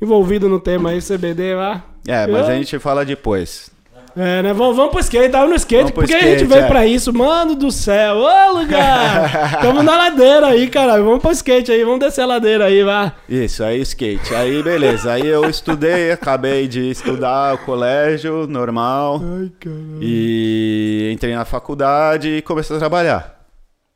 envolvido 0.01 0.49
no 0.49 0.59
tema 0.59 0.91
aí, 0.91 1.01
CBD 1.03 1.55
lá. 1.55 1.85
é, 2.09 2.27
mas 2.27 2.47
Eu- 2.49 2.53
a 2.53 2.55
gente 2.57 2.79
fala 2.79 3.05
depois. 3.05 3.71
É, 4.17 4.43
né? 4.43 4.53
Vamos, 4.53 4.77
vamos 4.77 4.93
pro 4.93 5.01
skate, 5.01 5.31
tava 5.31 5.47
no 5.47 5.55
skate. 5.55 5.83
Vamos 5.83 5.93
porque 5.93 6.15
a 6.15 6.21
gente 6.21 6.43
skate, 6.43 6.53
veio 6.53 6.65
é. 6.65 6.69
pra 6.69 6.87
isso, 6.87 7.13
mano 7.13 7.55
do 7.55 7.71
céu. 7.71 8.17
Ô, 8.17 8.59
lugar! 8.59 9.61
Tamo 9.63 9.83
na 9.83 9.97
ladeira 9.97 10.49
aí, 10.49 10.69
caralho. 10.69 11.05
Vamos 11.05 11.21
pro 11.21 11.31
skate 11.33 11.73
aí, 11.73 11.83
vamos 11.85 12.01
descer 12.01 12.23
a 12.23 12.27
ladeira 12.27 12.67
aí, 12.67 12.83
vá. 12.83 13.15
Isso, 13.29 13.65
aí 13.65 13.81
skate. 13.81 14.35
Aí 14.35 14.63
beleza. 14.63 15.13
Aí 15.13 15.27
eu 15.27 15.49
estudei, 15.49 16.13
acabei 16.13 16.69
de 16.69 16.91
estudar 16.91 17.55
o 17.55 17.59
colégio 17.59 18.47
normal 18.47 19.21
Ai, 19.23 19.51
caralho. 19.59 19.99
e 20.01 21.11
entrei 21.13 21.35
na 21.35 21.45
faculdade 21.45 22.29
e 22.29 22.43
comecei 22.43 22.77
a 22.77 22.79
trabalhar. 22.79 23.43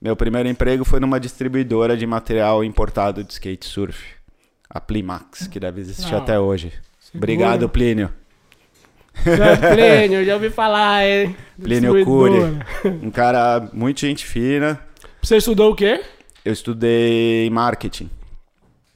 Meu 0.00 0.14
primeiro 0.14 0.48
emprego 0.48 0.84
foi 0.84 1.00
numa 1.00 1.18
distribuidora 1.18 1.96
de 1.96 2.06
material 2.06 2.62
importado 2.62 3.24
de 3.24 3.32
skate 3.32 3.66
surf, 3.66 3.98
a 4.68 4.80
Plimax, 4.80 5.46
que 5.46 5.58
deve 5.58 5.80
existir 5.80 6.14
Ah, 6.14 6.18
até 6.18 6.38
hoje. 6.38 6.72
Obrigado, 7.14 7.68
Plínio. 7.68 8.10
Plínio, 9.24 10.24
já 10.24 10.34
ouvi 10.34 10.50
falar, 10.50 11.04
hein? 11.06 11.36
Plínio 11.60 11.94
Distribuidora. 11.94 12.66
Um 13.02 13.10
cara 13.10 13.68
muito 13.72 14.00
gente 14.00 14.24
fina. 14.24 14.80
Você 15.22 15.36
estudou 15.38 15.72
o 15.72 15.74
quê? 15.76 16.02
Eu 16.44 16.52
estudei 16.52 17.50
marketing 17.50 18.08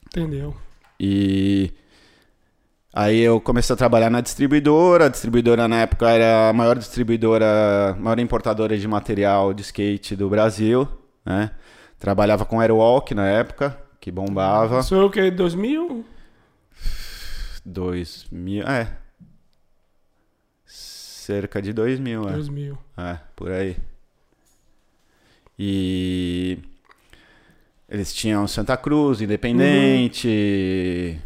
Entendeu. 0.07 0.55
e 0.97 1.71
aí 2.93 3.19
eu 3.19 3.41
comecei 3.41 3.73
a 3.73 3.77
trabalhar 3.77 4.09
na 4.09 4.21
distribuidora. 4.21 5.05
A 5.05 5.09
distribuidora 5.09 5.67
na 5.67 5.81
época 5.81 6.09
era 6.09 6.49
a 6.49 6.53
maior 6.53 6.77
distribuidora, 6.77 7.95
maior 7.99 8.19
importadora 8.19 8.77
de 8.77 8.87
material 8.87 9.53
de 9.53 9.61
skate 9.63 10.15
do 10.15 10.29
Brasil, 10.29 10.87
né? 11.25 11.51
Trabalhava 11.99 12.45
com 12.45 12.59
Airwalk 12.59 13.13
na 13.13 13.27
época, 13.27 13.77
que 13.99 14.09
bombava. 14.11 14.81
Sou 14.81 15.07
o 15.07 15.09
quê? 15.09 15.29
2000? 15.29 16.05
2000, 17.65 18.67
é. 18.67 19.00
Cerca 21.21 21.61
de 21.61 21.71
2000, 21.71 22.27
é. 22.27 22.31
2000. 22.31 22.77
É, 22.97 23.17
por 23.35 23.51
aí. 23.51 23.77
E 25.57 26.57
eles 27.87 28.11
tinham 28.11 28.47
Santa 28.47 28.75
Cruz, 28.75 29.21
Independente, 29.21 31.19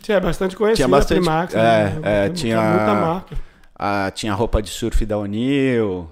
Tinha 0.00 0.18
bastante 0.20 0.56
conhecido 0.56 0.76
Tinha 0.76 0.88
bastante- 0.88 1.20
Primax, 1.20 1.54
é, 1.54 1.58
né? 1.58 2.00
é, 2.02 2.24
Tem 2.24 2.32
tinha- 2.32 2.60
Muita 2.62 2.94
marca. 2.94 3.36
a- 3.74 4.10
tinha 4.14 4.32
roupa 4.32 4.62
de 4.62 4.70
surf 4.70 5.04
da 5.04 5.18
Unil, 5.18 6.10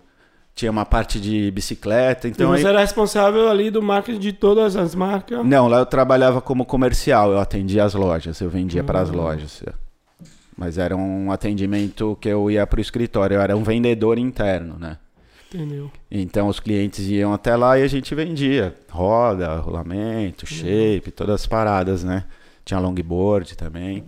tinha 0.54 0.70
uma 0.70 0.84
parte 0.84 1.18
de 1.18 1.50
bicicleta. 1.52 2.28
Então 2.28 2.54
e 2.54 2.58
você 2.60 2.66
aí- 2.66 2.72
era 2.72 2.80
responsável 2.80 3.48
ali 3.48 3.70
do 3.70 3.80
marketing 3.82 4.18
de 4.18 4.32
todas 4.34 4.76
as 4.76 4.94
marcas. 4.94 5.42
Não, 5.44 5.68
lá 5.68 5.78
eu 5.78 5.86
trabalhava 5.86 6.40
como 6.42 6.66
comercial, 6.66 7.32
eu 7.32 7.38
atendia 7.40 7.82
as 7.84 7.94
lojas, 7.94 8.38
eu 8.42 8.50
vendia 8.50 8.84
para 8.84 9.00
as 9.00 9.08
Ah. 9.08 9.12
lojas. 9.14 9.62
Mas 10.56 10.78
era 10.78 10.96
um 10.96 11.32
atendimento 11.32 12.16
que 12.20 12.28
eu 12.28 12.50
ia 12.50 12.66
para 12.66 12.78
o 12.78 12.82
escritório, 12.82 13.36
eu 13.36 13.40
era 13.40 13.56
um 13.56 13.62
vendedor 13.62 14.18
interno, 14.18 14.76
né? 14.78 14.98
Entendeu? 15.52 15.90
Então 16.10 16.48
os 16.48 16.58
clientes 16.60 17.06
iam 17.08 17.32
até 17.32 17.54
lá 17.56 17.78
e 17.78 17.82
a 17.82 17.88
gente 17.88 18.14
vendia 18.14 18.74
roda, 18.90 19.56
rolamento, 19.56 20.46
shape, 20.46 21.10
todas 21.10 21.42
as 21.42 21.46
paradas, 21.46 22.02
né? 22.02 22.24
Tinha 22.64 22.80
longboard 22.80 23.56
também. 23.56 24.04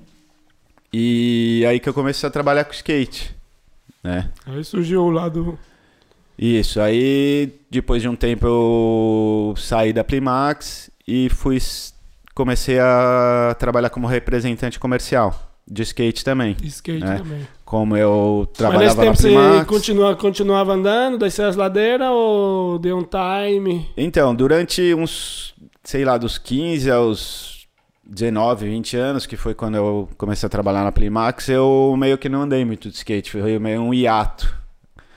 E 0.92 1.64
aí 1.68 1.80
que 1.80 1.88
eu 1.88 1.94
comecei 1.94 2.26
a 2.26 2.32
trabalhar 2.32 2.64
com 2.64 2.72
skate, 2.72 3.34
né? 4.02 4.30
Aí 4.46 4.64
surgiu 4.64 5.02
o 5.02 5.10
lado. 5.10 5.58
Isso, 6.38 6.80
aí 6.80 7.52
depois 7.70 8.00
de 8.00 8.08
um 8.08 8.16
tempo 8.16 8.46
eu 8.46 9.54
saí 9.56 9.92
da 9.92 10.02
Plimax 10.02 10.90
e 11.06 11.28
fui 11.28 11.58
comecei 12.34 12.78
a 12.80 13.54
trabalhar 13.58 13.90
como 13.90 14.06
representante 14.06 14.80
comercial 14.80 15.53
de 15.66 15.82
skate 15.82 16.24
também. 16.24 16.54
de 16.54 16.68
skate 16.68 17.04
É. 17.04 17.16
também. 17.18 17.46
Como 17.64 17.96
eu 17.96 18.40
Mas 18.40 18.46
nesse 18.48 18.58
trabalhava 18.58 18.94
tempo 18.94 19.06
na 19.06 19.14
você 19.16 19.28
Primax. 19.28 19.66
continua, 19.66 20.16
continuava 20.16 20.72
andando, 20.74 21.18
descer 21.18 21.44
as 21.46 21.56
ladeiras 21.56 22.08
ou 22.10 22.78
deu 22.78 22.98
um 22.98 23.04
time? 23.04 23.88
Então, 23.96 24.34
durante 24.34 24.94
uns, 24.94 25.54
sei 25.82 26.04
lá, 26.04 26.16
dos 26.18 26.38
15 26.38 26.90
aos 26.90 27.66
19, 28.06 28.66
20 28.68 28.96
anos, 28.96 29.24
que 29.26 29.36
foi 29.36 29.54
quando 29.54 29.76
eu 29.76 30.08
comecei 30.18 30.46
a 30.46 30.50
trabalhar 30.50 30.84
na 30.84 30.92
Plimax, 30.92 31.48
eu 31.48 31.94
meio 31.98 32.18
que 32.18 32.28
não 32.28 32.42
andei 32.42 32.64
muito 32.64 32.90
de 32.90 32.96
skate, 32.96 33.30
foi 33.30 33.58
meio 33.58 33.80
um 33.80 33.94
hiato, 33.94 34.54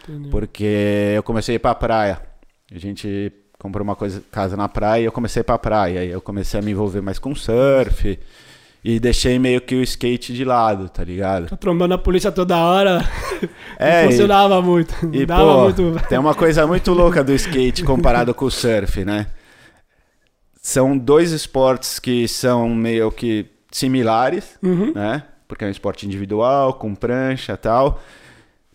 Entendeu? 0.08 0.32
porque 0.32 1.14
eu 1.16 1.22
comecei 1.24 1.56
a 1.56 1.58
ir 1.58 1.60
pra 1.60 1.76
praia. 1.76 2.22
A 2.74 2.80
gente 2.80 3.32
comprou 3.60 3.84
uma 3.84 3.96
coisa, 3.96 4.24
casa 4.32 4.56
na 4.56 4.70
praia 4.70 5.02
e 5.02 5.06
eu 5.06 5.12
comecei 5.12 5.40
a 5.40 5.42
ir 5.42 5.44
pra 5.44 5.58
praia. 5.60 6.00
Aí 6.00 6.10
eu 6.10 6.22
comecei 6.22 6.60
a 6.60 6.64
me 6.64 6.72
envolver 6.72 7.02
mais 7.02 7.20
com 7.20 7.36
surf 7.36 8.18
e 8.84 9.00
deixei 9.00 9.38
meio 9.40 9.60
que 9.62 9.76
o 9.76 9.82
skate 9.84 10.34
de 10.34 10.46
lado, 10.46 10.88
tá 10.90 11.04
ligado? 11.04 11.48
Tá 11.48 11.58
trombando 11.58 11.94
a 11.94 11.98
polícia 11.98 12.32
toda 12.32 12.58
hora. 12.58 13.04
É, 13.80 14.02
não 14.02 14.10
e- 14.10 14.12
funcionava 14.14 14.60
muito. 14.64 14.96
E, 15.14 15.24
Dava 15.24 15.44
pô, 15.44 15.64
muito. 15.66 16.08
tem 16.10 16.18
uma 16.18 16.34
coisa 16.34 16.66
muito 16.66 16.92
louca 16.94 17.24
do 17.24 17.32
skate 17.34 17.84
comparado 17.84 18.34
com 18.34 18.46
o 18.46 18.50
surf, 18.52 19.06
né? 19.06 19.28
São 20.62 20.98
dois 20.98 21.32
esportes 21.32 22.00
que 22.00 22.28
são 22.28 22.70
meio 22.70 23.12
que 23.12 23.46
similares, 23.72 24.58
Uhum. 24.64 24.92
né? 24.94 25.24
Porque 25.48 25.64
é 25.64 25.68
um 25.68 25.72
esporte 25.72 26.06
individual, 26.06 26.74
com 26.74 26.96
prancha 26.96 27.54
e 27.54 27.58
tal. 27.58 28.02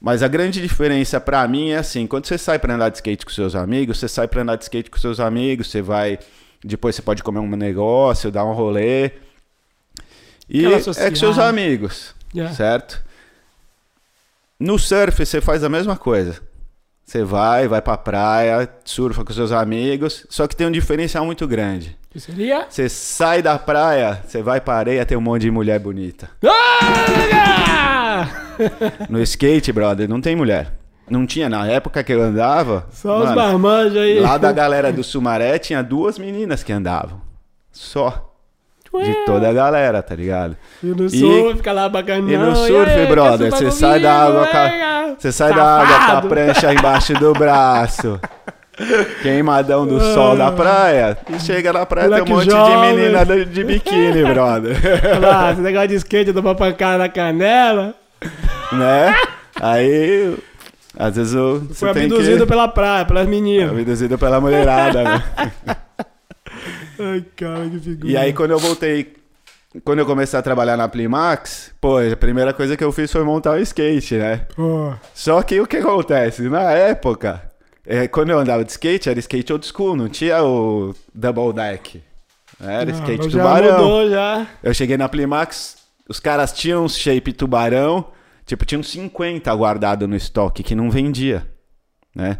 Mas 0.00 0.22
a 0.22 0.28
grande 0.28 0.60
diferença 0.62 1.20
pra 1.20 1.46
mim 1.46 1.70
é 1.70 1.78
assim, 1.78 2.06
quando 2.06 2.26
você 2.26 2.38
sai 2.38 2.58
pra 2.58 2.74
andar 2.74 2.88
de 2.88 2.96
skate 2.98 3.26
com 3.26 3.32
seus 3.32 3.54
amigos, 3.54 3.98
você 3.98 4.08
sai 4.08 4.26
pra 4.28 4.42
andar 4.42 4.56
de 4.56 4.62
skate 4.64 4.90
com 4.90 4.98
seus 4.98 5.20
amigos, 5.20 5.68
você 5.70 5.82
vai... 5.82 6.18
Depois 6.64 6.94
você 6.94 7.02
pode 7.02 7.22
comer 7.22 7.40
um 7.40 7.48
negócio, 7.56 8.30
dar 8.30 8.44
um 8.44 8.52
rolê. 8.52 9.10
E 10.48 10.66
é 10.66 10.80
com 11.10 11.16
seus 11.16 11.38
amigos, 11.38 12.14
Yeah. 12.34 12.54
certo? 12.54 13.00
No 14.58 14.78
surf 14.78 15.24
você 15.26 15.40
faz 15.40 15.62
a 15.64 15.68
mesma 15.68 15.96
coisa. 15.96 16.40
Você 17.04 17.24
vai, 17.24 17.66
vai 17.68 17.82
pra 17.82 17.96
praia, 17.96 18.68
surfa 18.84 19.24
com 19.24 19.32
seus 19.32 19.50
amigos, 19.52 20.24
só 20.30 20.46
que 20.46 20.54
tem 20.56 20.66
um 20.66 20.70
diferencial 20.70 21.26
muito 21.26 21.46
grande. 21.48 21.96
Que 22.10 22.20
seria? 22.20 22.66
Você 22.70 22.88
sai 22.88 23.42
da 23.42 23.58
praia, 23.58 24.22
você 24.26 24.40
vai 24.42 24.60
pra 24.60 24.74
areia, 24.74 25.04
tem 25.04 25.16
um 25.16 25.20
monte 25.20 25.42
de 25.42 25.50
mulher 25.50 25.78
bonita. 25.80 26.30
Ah! 26.44 28.28
No 29.08 29.20
skate, 29.22 29.72
brother, 29.72 30.08
não 30.08 30.20
tem 30.20 30.36
mulher. 30.36 30.72
Não 31.10 31.26
tinha, 31.26 31.48
na 31.48 31.66
época 31.66 32.02
que 32.04 32.12
eu 32.12 32.22
andava, 32.22 32.86
Só 32.92 33.18
os 33.18 33.24
mano, 33.24 33.36
marmanjos 33.58 33.96
aí. 33.98 34.20
lá 34.20 34.38
da 34.38 34.52
galera 34.52 34.92
do 34.92 35.02
Sumaré 35.02 35.58
tinha 35.58 35.82
duas 35.82 36.18
meninas 36.18 36.62
que 36.62 36.72
andavam. 36.72 37.20
Só. 37.72 38.31
De 38.94 39.14
toda 39.24 39.48
a 39.48 39.52
galera, 39.52 40.02
tá 40.02 40.14
ligado? 40.14 40.56
E 40.82 40.86
no 40.86 41.06
E- 41.06 41.10
surf, 41.10 41.56
fica 41.56 41.72
lá 41.72 41.88
bacanão. 41.88 42.28
E 42.28 42.36
no 42.36 42.50
aí, 42.50 42.54
surf, 42.66 42.84
quer 42.92 43.08
brother, 43.08 43.50
surfar 43.50 43.58
você 43.58 43.70
sai 43.70 44.00
da 44.00 44.12
água 44.12 44.46
com 44.46 44.56
a- 44.56 44.66
venha. 44.68 45.14
Você 45.18 45.32
sai 45.32 45.54
da 45.54 45.64
água 45.64 46.06
com 46.06 46.26
a 46.26 46.28
prancha 46.28 46.72
embaixo 46.74 47.14
do 47.14 47.32
braço. 47.32 48.20
Queimadão 49.22 49.86
do 49.86 50.00
sol 50.00 50.36
da 50.36 50.50
praia. 50.50 51.16
E 51.28 51.38
chega 51.40 51.72
na 51.72 51.84
praia, 51.86 52.08
tem 52.08 52.22
um 52.22 52.26
Moleque 52.26 52.32
monte 52.32 52.50
jovem. 52.50 52.90
de 52.90 52.96
menina 53.02 53.24
de, 53.24 53.44
de 53.44 53.64
biquíni, 53.64 54.24
brother. 54.32 54.76
Lá, 55.20 55.52
esse 55.52 55.60
negócio 55.60 55.88
de 55.88 55.94
skate, 55.96 56.32
dou 56.32 56.42
uma 56.42 56.54
pancada 56.54 56.98
na 56.98 57.08
canela. 57.08 57.94
né? 58.72 59.14
Aí, 59.60 60.34
às 60.98 61.14
vezes 61.16 61.34
eu, 61.34 61.62
Foi 61.74 61.90
abduzido 61.90 62.40
que... 62.44 62.46
pela 62.50 62.66
praia, 62.68 63.04
pelas 63.04 63.26
meninas. 63.26 63.70
Abduzido 63.70 64.18
pela 64.18 64.40
mulherada, 64.40 65.02
né? 65.04 65.22
Ai, 67.02 67.24
cara, 67.36 67.68
que 67.68 67.78
figura. 67.78 68.12
E 68.12 68.16
aí, 68.16 68.32
quando 68.32 68.52
eu 68.52 68.58
voltei... 68.58 69.14
Quando 69.84 70.00
eu 70.00 70.06
comecei 70.06 70.38
a 70.38 70.42
trabalhar 70.42 70.76
na 70.76 70.86
Plimax, 70.86 71.72
pô, 71.80 71.96
a 71.98 72.14
primeira 72.14 72.52
coisa 72.52 72.76
que 72.76 72.84
eu 72.84 72.92
fiz 72.92 73.10
foi 73.10 73.24
montar 73.24 73.52
o 73.52 73.58
skate, 73.58 74.16
né? 74.16 74.46
Pô, 74.54 74.92
Só 75.14 75.42
que 75.42 75.58
o 75.58 75.66
que 75.66 75.78
acontece? 75.78 76.42
Na 76.42 76.72
época, 76.72 77.42
é, 77.86 78.06
quando 78.06 78.28
eu 78.28 78.38
andava 78.38 78.64
de 78.66 78.70
skate, 78.70 79.08
era 79.08 79.18
skate 79.18 79.50
old 79.50 79.66
school, 79.66 79.96
não 79.96 80.10
tinha 80.10 80.44
o 80.44 80.94
double 81.14 81.54
deck. 81.54 82.02
Era 82.60 82.90
ah, 82.90 82.94
skate 82.94 83.30
tubarão. 83.30 83.78
mudou 83.78 84.10
já. 84.10 84.46
Eu 84.62 84.74
cheguei 84.74 84.98
na 84.98 85.08
Plimax, 85.08 85.78
os 86.06 86.20
caras 86.20 86.52
tinham 86.52 86.84
um 86.84 86.88
shape 86.88 87.32
tubarão 87.32 88.06
Tipo, 88.52 88.64
tinha 88.64 88.78
uns 88.78 88.88
50 88.88 89.54
guardado 89.54 90.08
no 90.08 90.16
estoque 90.16 90.62
que 90.62 90.74
não 90.74 90.90
vendia, 90.90 91.48
né? 92.14 92.38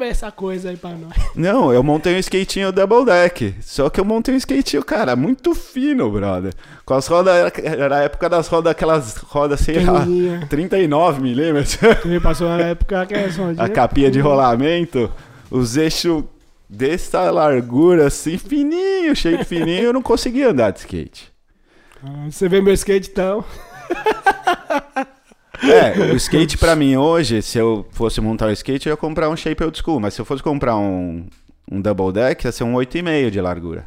Essa 0.00 0.30
coisa 0.32 0.70
aí 0.70 0.76
pra 0.76 0.90
nós. 0.90 1.14
Não, 1.36 1.72
eu 1.72 1.82
montei 1.82 2.14
um 2.16 2.18
skatinho 2.18 2.72
double 2.72 3.04
deck. 3.04 3.54
Só 3.60 3.88
que 3.88 4.00
eu 4.00 4.04
montei 4.04 4.34
um 4.34 4.36
skatinho, 4.38 4.84
cara, 4.84 5.14
muito 5.14 5.54
fino, 5.54 6.10
brother. 6.10 6.52
Com 6.84 6.94
as 6.94 7.06
rodas, 7.06 7.52
era, 7.62 7.96
a 7.98 8.00
época 8.02 8.28
das 8.28 8.48
rodas, 8.48 8.72
aquelas 8.72 9.16
rodas, 9.18 9.60
sei 9.60 9.84
lá, 9.84 10.00
Pequenininha. 10.00 10.46
39 10.48 11.22
milímetros. 11.22 11.76
Também 12.02 12.20
passou 12.20 12.48
na 12.48 12.58
época 12.60 13.06
que 13.06 13.14
é 13.14 13.30
só 13.30 13.42
a 13.56 13.68
capinha 13.68 14.10
de 14.10 14.18
rolamento, 14.20 15.10
os 15.50 15.76
eixos 15.76 16.24
dessa 16.68 17.30
largura, 17.30 18.08
assim, 18.08 18.36
fininho, 18.36 19.14
shape 19.14 19.44
fininho, 19.44 19.84
eu 19.84 19.92
não 19.92 20.02
conseguia 20.02 20.50
andar 20.50 20.72
de 20.72 20.80
skate. 20.80 21.32
Ah, 22.02 22.26
Você 22.30 22.48
vê 22.48 22.60
meu 22.60 22.74
skate 22.74 23.10
então? 23.10 23.44
É, 25.62 26.12
o 26.12 26.16
skate 26.16 26.58
pra 26.58 26.74
mim 26.74 26.96
hoje, 26.96 27.40
se 27.42 27.58
eu 27.58 27.86
fosse 27.92 28.20
montar 28.20 28.46
o 28.48 28.52
skate, 28.52 28.88
eu 28.88 28.92
ia 28.92 28.96
comprar 28.96 29.28
um 29.30 29.36
shape 29.36 29.62
old 29.64 29.78
school, 29.78 30.00
mas 30.00 30.14
se 30.14 30.20
eu 30.20 30.24
fosse 30.24 30.42
comprar 30.42 30.76
um, 30.76 31.26
um 31.70 31.80
double 31.80 32.12
deck, 32.12 32.44
ia 32.44 32.52
ser 32.52 32.64
um 32.64 32.74
8,5 32.74 33.30
de 33.30 33.40
largura. 33.40 33.86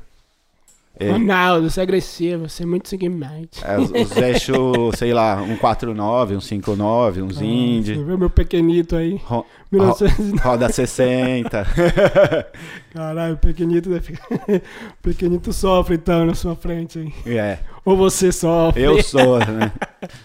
E- 0.99 1.11
Ronaldo, 1.11 1.69
você 1.69 1.79
é 1.79 1.83
agressivo, 1.83 2.49
você 2.49 2.63
é 2.63 2.65
muito 2.65 2.89
seguimento. 2.89 3.59
É, 3.63 3.77
os, 3.77 3.91
os 3.91 4.17
eixos, 4.17 4.97
sei 4.97 5.13
lá, 5.13 5.35
um 5.43 5.55
4,9, 5.55 6.35
um 6.35 6.39
5,9, 6.39 7.21
uns 7.23 7.35
Você 7.37 7.45
indie. 7.45 7.93
vê 8.03 8.17
meu 8.17 8.31
pequenito 8.31 8.95
aí? 8.95 9.21
ro- 9.23 9.37
ro- 9.37 9.45
1900... 9.71 10.41
roda 10.41 10.69
60. 10.69 11.67
Caralho, 12.95 13.35
o 13.35 13.37
pequenito, 13.37 13.91
pequenito 15.03 15.53
sofre 15.53 15.95
então 15.95 16.25
na 16.25 16.33
sua 16.33 16.55
frente 16.55 16.97
aí. 17.25 17.35
É, 17.37 17.59
Ou 17.85 17.95
você 17.95 18.31
sofre. 18.31 18.81
eu 18.81 19.03
sou, 19.03 19.37
né? 19.37 19.71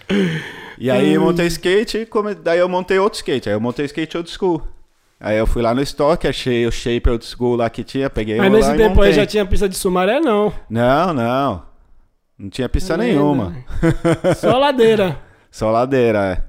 E 0.83 0.91
aí 0.91 1.13
eu 1.13 1.21
montei 1.21 1.47
skate, 1.47 1.99
e 1.99 2.05
come- 2.05 2.35
daí 2.35 2.59
eu 2.59 2.67
montei 2.67 2.99
outro 2.99 3.15
skate. 3.15 3.47
Aí 3.47 3.55
eu 3.55 3.61
montei 3.61 3.85
skate 3.85 4.17
old 4.17 4.29
school. 4.29 4.61
Aí 5.17 5.37
eu 5.37 5.47
fui 5.47 5.61
lá 5.61 5.73
no 5.73 5.81
estoque, 5.81 6.27
achei 6.27 6.67
o 6.67 6.71
shape 6.73 7.09
old 7.09 7.23
school 7.25 7.55
lá 7.55 7.69
que 7.69 7.85
tinha, 7.85 8.09
peguei 8.09 8.37
Mas 8.37 8.51
nesse 8.51 8.71
e 8.71 8.75
tempo 8.75 9.01
aí 9.01 9.13
já 9.13 9.25
tinha 9.25 9.45
pista 9.45 9.69
de 9.69 9.77
sumaré, 9.77 10.19
não. 10.19 10.51
Não, 10.69 11.13
não. 11.13 11.63
Não 12.37 12.49
tinha 12.49 12.67
pista 12.67 12.97
Tá 12.97 13.03
nenhuma. 13.03 13.55
vendo? 13.81 14.35
Só 14.35 14.57
ladeira. 14.57 15.17
Só 15.49 15.71
ladeira, 15.71 16.19
é. 16.33 16.43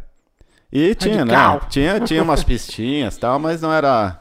E 0.76 0.96
tinha, 0.96 1.24
né? 1.24 1.34
Tinha, 1.70 2.00
tinha 2.00 2.20
umas 2.20 2.42
pistinhas 2.42 3.14
e 3.16 3.20
tal, 3.20 3.38
mas 3.38 3.62
não 3.62 3.72
era 3.72 4.20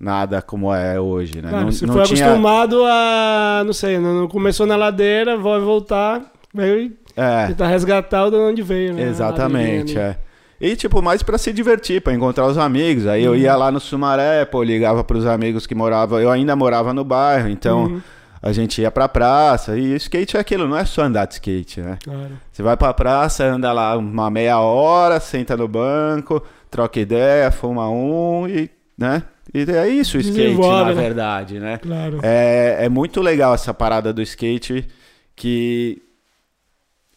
nada 0.00 0.40
como 0.40 0.72
é 0.72 0.98
hoje, 0.98 1.42
né? 1.42 1.50
Cara, 1.50 1.62
não 1.62 1.70
você 1.72 1.84
não 1.84 1.92
foi 1.92 2.04
tinha... 2.04 2.24
acostumado 2.24 2.82
a. 2.86 3.62
Não 3.66 3.74
sei, 3.74 3.98
não 3.98 4.14
não 4.20 4.28
começou 4.28 4.64
na 4.64 4.76
ladeira, 4.76 5.36
vai 5.36 5.60
voltar, 5.60 6.32
veio 6.54 6.96
É, 7.16 7.46
tentar 7.46 7.68
resgatar 7.68 8.26
o 8.26 8.30
de 8.30 8.36
onde 8.36 8.62
veio, 8.62 8.92
né? 8.94 9.02
exatamente, 9.04 9.98
é. 9.98 10.16
E, 10.60 10.74
tipo, 10.76 11.02
mais 11.02 11.22
pra 11.22 11.36
se 11.38 11.52
divertir, 11.52 12.00
pra 12.00 12.12
encontrar 12.14 12.46
os 12.46 12.56
amigos. 12.58 13.06
Aí 13.06 13.22
eu 13.24 13.32
Uhum. 13.32 13.36
ia 13.38 13.54
lá 13.56 13.70
no 13.70 13.78
Sumaré, 13.80 14.44
pô, 14.44 14.62
ligava 14.62 15.02
pros 15.04 15.26
amigos 15.26 15.66
que 15.66 15.74
moravam... 15.74 16.18
Eu 16.18 16.30
ainda 16.30 16.56
morava 16.56 16.94
no 16.94 17.04
bairro, 17.04 17.48
então 17.50 17.84
Uhum. 17.84 18.00
a 18.42 18.52
gente 18.52 18.80
ia 18.80 18.90
pra 18.90 19.06
praça. 19.06 19.76
E 19.78 19.94
skate 19.96 20.36
é 20.36 20.40
aquilo, 20.40 20.66
não 20.66 20.76
é 20.76 20.84
só 20.86 21.02
andar 21.02 21.26
de 21.26 21.34
skate, 21.34 21.82
né? 21.82 21.98
Claro. 22.02 22.30
Você 22.50 22.62
vai 22.62 22.74
pra 22.74 22.94
praça, 22.94 23.44
anda 23.44 23.70
lá 23.72 23.98
uma 23.98 24.30
meia 24.30 24.58
hora, 24.58 25.20
senta 25.20 25.56
no 25.58 25.68
banco, 25.68 26.42
troca 26.70 26.98
ideia, 27.00 27.50
fuma 27.50 27.90
um 27.90 28.48
e, 28.48 28.70
né? 28.96 29.24
E 29.52 29.60
é 29.70 29.88
isso 29.88 30.16
o 30.16 30.20
skate, 30.20 30.38
Desenvolve, 30.40 30.84
na 30.90 30.94
né? 30.94 31.02
verdade, 31.02 31.60
né? 31.60 31.78
Claro. 31.82 32.18
É, 32.22 32.78
é 32.80 32.88
muito 32.88 33.20
legal 33.20 33.52
essa 33.54 33.74
parada 33.74 34.10
do 34.10 34.22
skate 34.22 34.86
que 35.34 36.02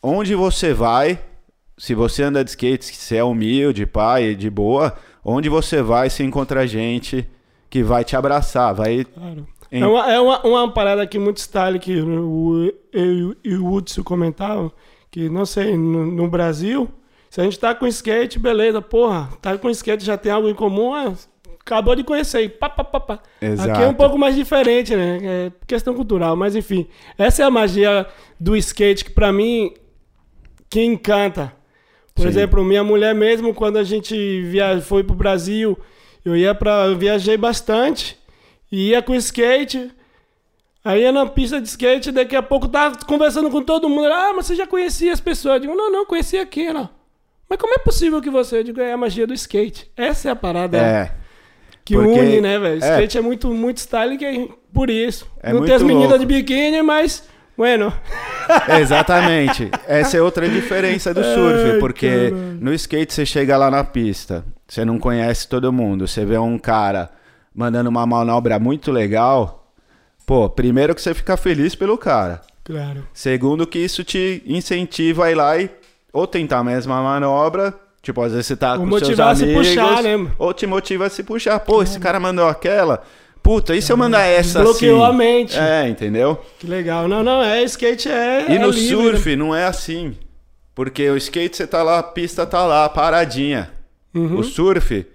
onde 0.02 0.36
você 0.36 0.74
vai, 0.74 1.20
se 1.78 1.94
você 1.94 2.24
anda 2.24 2.44
de 2.44 2.50
skate, 2.52 2.86
se 2.86 3.16
é 3.16 3.24
humilde, 3.24 3.86
pai, 3.86 4.36
de 4.36 4.50
boa, 4.50 4.94
onde 5.24 5.50
você 5.50 5.82
vai, 5.82 6.10
se 6.10 6.24
encontra 6.24 6.66
gente 6.68 7.28
que 7.70 7.84
vai 7.84 8.04
te 8.04 8.16
abraçar, 8.16 8.74
vai... 8.74 9.06
claro. 9.06 9.48
em- 9.72 9.82
É, 9.84 9.88
uma, 9.88 10.12
é 10.12 10.20
uma, 10.20 10.42
uma 10.46 10.72
parada 10.74 11.06
que 11.06 11.20
muito 11.20 11.40
style 11.40 11.78
que 11.80 12.02
o, 12.02 12.74
eu 12.92 13.36
e 13.44 13.56
o 13.56 13.72
Hudson 13.72 14.04
comentavam, 14.04 14.72
que 15.12 15.30
não 15.30 15.46
sei, 15.46 15.76
no, 15.78 16.06
no 16.06 16.28
Brasil, 16.28 16.90
se 17.30 17.40
a 17.40 17.44
gente 17.44 17.60
tá 17.60 17.76
com 17.76 17.86
skate, 17.88 18.40
beleza, 18.40 18.82
porra, 18.82 19.30
tá 19.42 19.58
com 19.58 19.70
skate, 19.70 20.04
já 20.04 20.18
tem 20.18 20.32
algo 20.32 20.50
em 20.50 20.56
comum, 20.56 20.94
ah, 20.96 21.14
acabou 21.60 21.96
de 21.96 22.04
conhecer, 22.04 22.42
e 22.42 22.50
pá, 22.50 22.68
pá, 22.70 22.84
pá, 22.84 23.00
pá. 23.00 23.20
Exato. 23.40 23.70
Aqui 23.72 23.84
é 23.84 23.88
um 23.88 23.94
pouco 23.94 24.18
mais 24.18 24.36
diferente, 24.36 24.96
né? 24.96 25.20
É 25.22 25.52
questão 25.68 25.94
cultural, 25.94 26.36
mas 26.36 26.56
enfim, 26.56 26.88
essa 27.18 27.44
é 27.44 27.46
a 27.46 27.52
magia 27.52 28.08
do 28.40 28.56
skate 28.58 29.06
que 29.06 29.12
pra 29.12 29.32
mim 29.32 29.72
que 30.70 30.84
encanta. 30.84 31.54
Por 32.14 32.24
Sim. 32.24 32.28
exemplo, 32.30 32.64
minha 32.66 32.84
mulher 32.84 33.16
mesmo, 33.16 33.54
quando 33.54 33.78
a 33.78 33.84
gente 33.84 34.42
via, 34.44 34.82
foi 34.82 35.04
pro 35.04 35.16
Brasil, 35.16 35.78
eu 36.26 36.36
ia 36.36 36.54
para, 36.54 36.94
viajei 36.94 37.38
bastante, 37.38 38.18
e 38.72 38.90
ia 38.90 39.02
com 39.02 39.16
skate, 39.16 39.90
aí 40.84 41.02
ia 41.02 41.12
na 41.12 41.26
pista 41.26 41.60
de 41.62 41.68
skate, 41.68 42.12
daqui 42.12 42.36
a 42.36 42.42
pouco 42.44 42.68
tava 42.68 42.98
conversando 43.06 43.50
com 43.50 43.62
todo 43.64 43.88
mundo, 43.90 44.08
ah, 44.12 44.34
mas 44.36 44.46
você 44.48 44.56
já 44.56 44.68
conhecia 44.68 45.14
as 45.14 45.20
pessoas? 45.22 45.56
Eu 45.56 45.60
digo, 45.62 45.76
não, 45.76 45.92
não, 45.92 46.06
conhecia 46.06 46.42
aqui, 46.42 46.66
ela. 46.68 46.90
Mas 47.50 47.58
como 47.58 47.74
é 47.74 47.80
possível 47.80 48.22
que 48.22 48.30
você? 48.30 48.60
Eu 48.60 48.64
digo, 48.64 48.80
é 48.82 48.92
a 48.92 48.98
magia 48.98 49.26
do 49.26 49.34
skate. 49.34 49.90
Essa 49.98 50.28
é 50.30 50.32
a 50.32 50.36
parada 50.36 50.78
É, 50.78 51.12
que 51.84 51.96
porque- 51.96 52.20
une, 52.20 52.42
né, 52.42 52.60
velho? 52.60 52.84
é. 52.84 52.90
Skate 52.92 53.18
é 53.18 53.22
muito, 53.22 53.48
muito 53.52 53.78
style 53.78 54.18
que 54.18 54.26
é 54.26 54.48
por 54.72 54.90
isso. 54.90 55.26
É 55.42 55.52
não 55.52 55.64
tem 55.66 55.74
as 55.74 55.82
meninas 55.82 56.10
louco. 56.12 56.26
de 56.26 56.34
biquíni, 56.36 56.82
mas, 56.84 57.28
bueno, 57.60 57.94
Exatamente. 58.80 59.70
Essa 59.86 60.16
é 60.16 60.22
outra 60.22 60.48
diferença 60.48 61.14
do 61.14 61.22
surf, 61.22 61.72
Ai, 61.74 61.78
porque 61.78 62.32
no 62.60 62.74
skate 62.74 63.14
você 63.14 63.26
chega 63.26 63.58
lá 63.58 63.70
na 63.70 63.84
pista, 63.84 64.46
você 64.66 64.86
não 64.86 64.98
conhece 64.98 65.46
todo 65.48 65.72
mundo, 65.74 66.08
você 66.08 66.24
vê 66.26 66.38
um 66.38 66.58
cara 66.58 67.10
mandando 67.54 67.90
uma 67.90 68.06
manobra 68.06 68.58
muito 68.60 68.92
legal, 68.94 69.72
pô, 70.26 70.50
primeiro 70.50 70.96
que 70.96 71.02
você 71.02 71.14
fica 71.14 71.36
feliz 71.36 71.76
pelo 71.76 71.98
cara. 71.98 72.42
claro. 72.64 73.06
Segundo 73.14 73.68
que 73.68 73.80
isso 73.80 74.06
te 74.06 74.42
incentiva 74.48 75.26
a 75.26 75.32
ir 75.32 75.36
lá 75.36 75.58
e 75.58 75.70
ou 76.14 76.26
tentar 76.26 76.60
a 76.60 76.64
mesma 76.64 77.02
manobra, 77.04 77.74
tipo, 78.02 78.22
às 78.22 78.32
vezes 78.32 78.48
você 78.48 78.56
tá 78.56 78.74
Ou 78.74 78.80
com 78.80 78.90
seus 78.90 79.02
motivar 79.02 79.34
a 79.34 79.36
se 79.36 79.44
amigos, 79.44 79.68
puxar, 79.68 80.02
né, 80.02 80.32
ou 80.40 80.54
te 80.54 80.66
motiva 80.66 81.06
a 81.06 81.10
se 81.10 81.24
puxar. 81.24 81.60
Pô, 81.60 81.84
esse 81.84 82.00
cara 82.00 82.20
mandou 82.22 82.48
aquela, 82.48 83.04
puta, 83.42 83.76
e 83.76 83.82
se 83.82 83.92
eu 83.92 83.98
mandar 83.98 84.24
essa 84.26 84.60
Desbloqueou 84.60 85.04
assim? 85.04 85.14
a 85.14 85.18
mente. 85.18 85.58
É, 85.60 85.88
entendeu? 85.88 86.40
Que 86.60 86.68
legal. 86.68 87.08
Não, 87.08 87.24
não, 87.24 87.44
é 87.44 87.64
skate 87.64 88.10
é. 88.10 88.46
E 88.52 88.56
é 88.56 88.60
no 88.60 88.70
livre, 88.70 88.88
surf 89.18 89.36
não 89.36 89.56
é 89.56 89.66
assim. 89.66 90.16
Porque 90.76 91.10
o 91.10 91.18
skate 91.18 91.58
você 91.58 91.68
tá 91.68 91.84
lá, 91.84 92.00
a 92.00 92.04
pista 92.04 92.46
tá 92.46 92.66
lá, 92.66 92.88
paradinha. 92.88 93.72
Uhum. 94.14 94.38
O 94.40 94.44
surf 94.44 95.06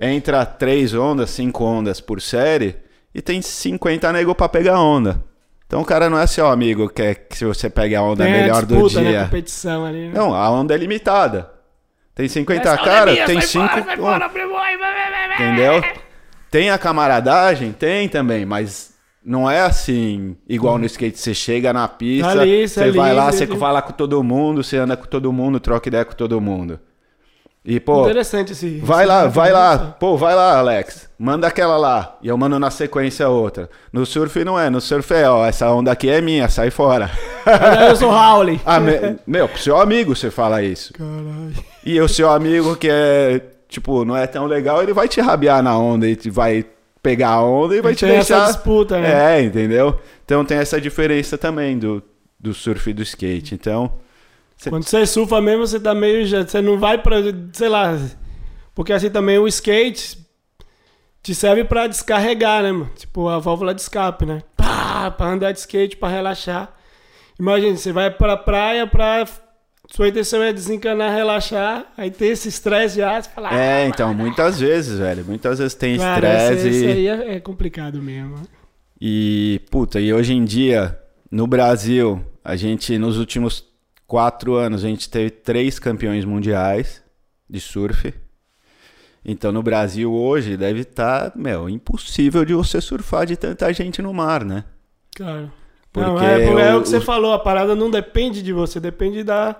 entra 0.00 0.44
três 0.46 0.94
ondas, 0.94 1.30
cinco 1.30 1.64
ondas 1.64 2.00
por 2.00 2.20
série 2.20 2.76
e 3.14 3.20
tem 3.20 3.42
50 3.42 4.12
nego 4.12 4.34
pra 4.34 4.48
pegar 4.48 4.80
onda. 4.80 5.22
Então 5.66 5.80
o 5.80 5.84
cara 5.84 6.10
não 6.10 6.18
é 6.18 6.26
seu 6.26 6.46
amigo, 6.48 6.88
quer 6.88 7.14
que 7.14 7.36
se 7.36 7.44
você 7.44 7.70
pegue 7.70 7.94
a 7.94 8.02
onda 8.02 8.24
Tem 8.24 8.34
a 8.34 8.36
melhor 8.38 8.64
do 8.66 8.74
disputa, 8.74 9.00
Né, 9.00 9.10
dia. 9.10 9.24
competição 9.24 9.84
ali. 9.86 10.08
Né? 10.08 10.12
Não, 10.14 10.34
a 10.34 10.50
onda 10.50 10.74
é 10.74 10.76
limitada. 10.76 11.50
Tem 12.14 12.28
50 12.28 12.68
Essa 12.68 12.80
é 12.80 12.84
caras, 12.84 13.14
minha, 13.14 13.26
tem 13.26 13.40
sai 13.40 13.46
5. 13.48 13.68
fora, 13.68 13.84
sai 13.84 13.96
fora, 13.96 14.28
playboy, 14.28 14.54
vai, 14.58 14.78
vai, 14.78 15.10
vai, 15.10 15.28
vai. 15.28 15.34
Entendeu? 15.34 16.01
Tem 16.52 16.70
a 16.70 16.76
camaradagem? 16.78 17.72
Tem 17.72 18.08
também, 18.08 18.44
mas 18.46 18.92
não 19.24 19.50
é 19.50 19.62
assim, 19.62 20.36
igual 20.48 20.78
no 20.78 20.84
skate. 20.86 21.18
Você 21.18 21.32
chega 21.34 21.72
na 21.72 21.88
pista, 21.88 22.34
Tá 22.34 22.40
ali, 22.42 22.68
você 22.68 22.84
é 22.84 22.90
vai 22.92 23.12
lá, 23.14 23.24
livre, 23.30 23.38
você 23.38 23.44
ali. 23.52 23.58
fala 23.58 23.82
com 23.82 23.92
todo 23.92 24.22
mundo, 24.22 24.62
você 24.62 24.76
anda 24.76 24.96
com 24.96 25.06
todo 25.06 25.32
mundo, 25.32 25.58
troca 25.58 25.88
ideia 25.88 26.04
com 26.04 26.12
todo 26.14 26.40
mundo. 26.40 26.78
E, 27.64 27.78
pô, 27.78 28.02
Interessante 28.02 28.52
esse. 28.52 28.80
vai 28.80 29.04
esse 29.04 29.08
lá, 29.08 29.20
papo, 29.22 29.30
vai 29.34 29.52
lá. 29.52 29.78
Pô, 29.78 30.16
vai 30.16 30.34
lá, 30.34 30.58
Alex. 30.58 31.08
Manda 31.16 31.46
aquela 31.46 31.76
lá. 31.76 32.18
E 32.20 32.26
eu 32.26 32.36
mando 32.36 32.58
na 32.58 32.70
sequência 32.72 33.28
outra. 33.28 33.70
No 33.92 34.04
surf 34.04 34.44
não 34.44 34.58
é. 34.58 34.68
No 34.68 34.80
surf 34.80 35.14
é, 35.14 35.30
ó, 35.30 35.46
essa 35.46 35.70
onda 35.70 35.92
aqui 35.92 36.10
é 36.10 36.20
minha, 36.20 36.48
sai 36.48 36.70
fora. 36.70 37.08
Eu 37.88 37.94
sou 37.94 38.10
Howley. 38.12 38.60
Ah, 38.66 38.80
me- 38.80 39.16
meu, 39.24 39.48
pro 39.48 39.60
seu 39.60 39.80
amigo 39.80 40.14
você 40.16 40.28
fala 40.28 40.60
isso. 40.60 40.92
Caralho. 40.92 41.54
E 41.86 42.00
o 42.00 42.08
seu 42.08 42.28
amigo 42.30 42.74
que 42.74 42.88
é, 42.90 43.40
tipo, 43.72 44.04
não 44.04 44.16
é 44.16 44.26
tão 44.26 44.46
legal, 44.46 44.82
ele 44.82 44.92
vai 44.92 45.08
te 45.08 45.20
rabiar 45.20 45.62
na 45.62 45.76
onda 45.76 46.06
e 46.08 46.14
te 46.14 46.30
vai 46.30 46.64
pegar 47.02 47.30
a 47.30 47.42
onda 47.42 47.74
e 47.76 47.80
vai 47.80 47.94
te 47.94 48.06
Tem 48.06 48.16
essa 48.16 48.34
deixar. 48.36 48.52
disputa, 48.52 49.00
né? 49.00 49.38
É, 49.38 49.42
entendeu? 49.42 49.98
Então 50.24 50.44
tem 50.44 50.58
essa 50.58 50.80
diferença 50.80 51.36
também 51.36 51.78
do, 51.78 52.02
do 52.38 52.54
surf 52.54 52.88
e 52.90 52.92
do 52.94 53.02
skate. 53.02 53.54
Então, 53.54 53.92
cê- 54.56 54.70
Quando 54.70 54.84
você 54.84 55.04
surfa 55.06 55.40
mesmo, 55.40 55.66
você 55.66 55.80
tá 55.80 55.94
meio. 55.94 56.26
Você 56.28 56.60
não 56.62 56.78
vai 56.78 56.98
pra. 56.98 57.16
Sei 57.52 57.68
lá. 57.68 57.98
Porque 58.74 58.92
assim 58.92 59.10
também 59.10 59.36
o 59.38 59.48
skate 59.48 60.18
te 61.22 61.34
serve 61.34 61.64
pra 61.64 61.86
descarregar, 61.86 62.62
né, 62.62 62.72
mano? 62.72 62.90
Tipo 62.96 63.28
a 63.28 63.38
válvula 63.38 63.74
de 63.74 63.80
escape, 63.80 64.24
né? 64.24 64.42
Pá, 64.56 65.10
pra 65.10 65.26
andar 65.28 65.52
de 65.52 65.58
skate, 65.58 65.96
pra 65.96 66.08
relaxar. 66.08 66.72
Imagina, 67.38 67.76
você 67.76 67.92
vai 67.92 68.10
pra 68.10 68.36
praia 68.36 68.86
pra. 68.86 69.24
Sua 69.90 70.08
intenção 70.08 70.42
é 70.42 70.52
desencanar, 70.52 71.14
relaxar. 71.14 71.92
Aí 71.96 72.10
tem 72.10 72.30
esse 72.30 72.48
estresse 72.48 72.96
já, 72.98 73.20
você 73.20 73.28
fala. 73.28 73.52
é, 73.52 73.84
ah, 73.84 73.88
então, 73.88 74.14
muitas 74.14 74.60
vezes, 74.60 74.98
velho. 74.98 75.24
Muitas 75.24 75.58
vezes 75.58 75.74
tem 75.74 75.96
estresse. 75.96 76.68
esse 76.68 76.84
e- 76.84 76.90
aí 76.92 77.06
é, 77.08 77.34
é 77.36 77.40
complicado 77.40 78.00
mesmo. 78.00 78.36
E, 79.00 79.60
puta, 79.70 80.00
e 80.00 80.12
hoje 80.12 80.32
em 80.32 80.44
dia, 80.44 80.98
no 81.30 81.46
Brasil, 81.46 82.24
a 82.44 82.54
gente, 82.54 82.96
nos 82.96 83.18
últimos 83.18 83.64
quatro 84.06 84.54
anos 84.54 84.84
a 84.84 84.88
gente 84.88 85.08
teve 85.10 85.30
três 85.30 85.78
campeões 85.78 86.24
mundiais 86.24 87.02
de 87.48 87.58
surf. 87.60 88.14
Então 89.24 89.52
no 89.52 89.62
Brasil 89.62 90.12
hoje 90.12 90.56
deve 90.56 90.80
estar, 90.80 91.30
tá, 91.30 91.38
meu, 91.38 91.68
impossível 91.68 92.44
de 92.44 92.54
você 92.54 92.80
surfar 92.80 93.24
de 93.24 93.36
tanta 93.36 93.72
gente 93.72 94.02
no 94.02 94.12
mar, 94.12 94.44
né? 94.44 94.64
Cara. 95.16 95.52
Porque 95.92 96.08
não, 96.08 96.20
é, 96.20 96.42
é, 96.42 96.68
é 96.70 96.74
o, 96.74 96.78
o 96.78 96.82
que 96.82 96.88
você 96.88 97.00
falou, 97.00 97.32
a 97.32 97.38
parada 97.38 97.74
não 97.74 97.90
depende 97.90 98.42
de 98.42 98.52
você, 98.52 98.80
depende 98.80 99.22
da, 99.22 99.52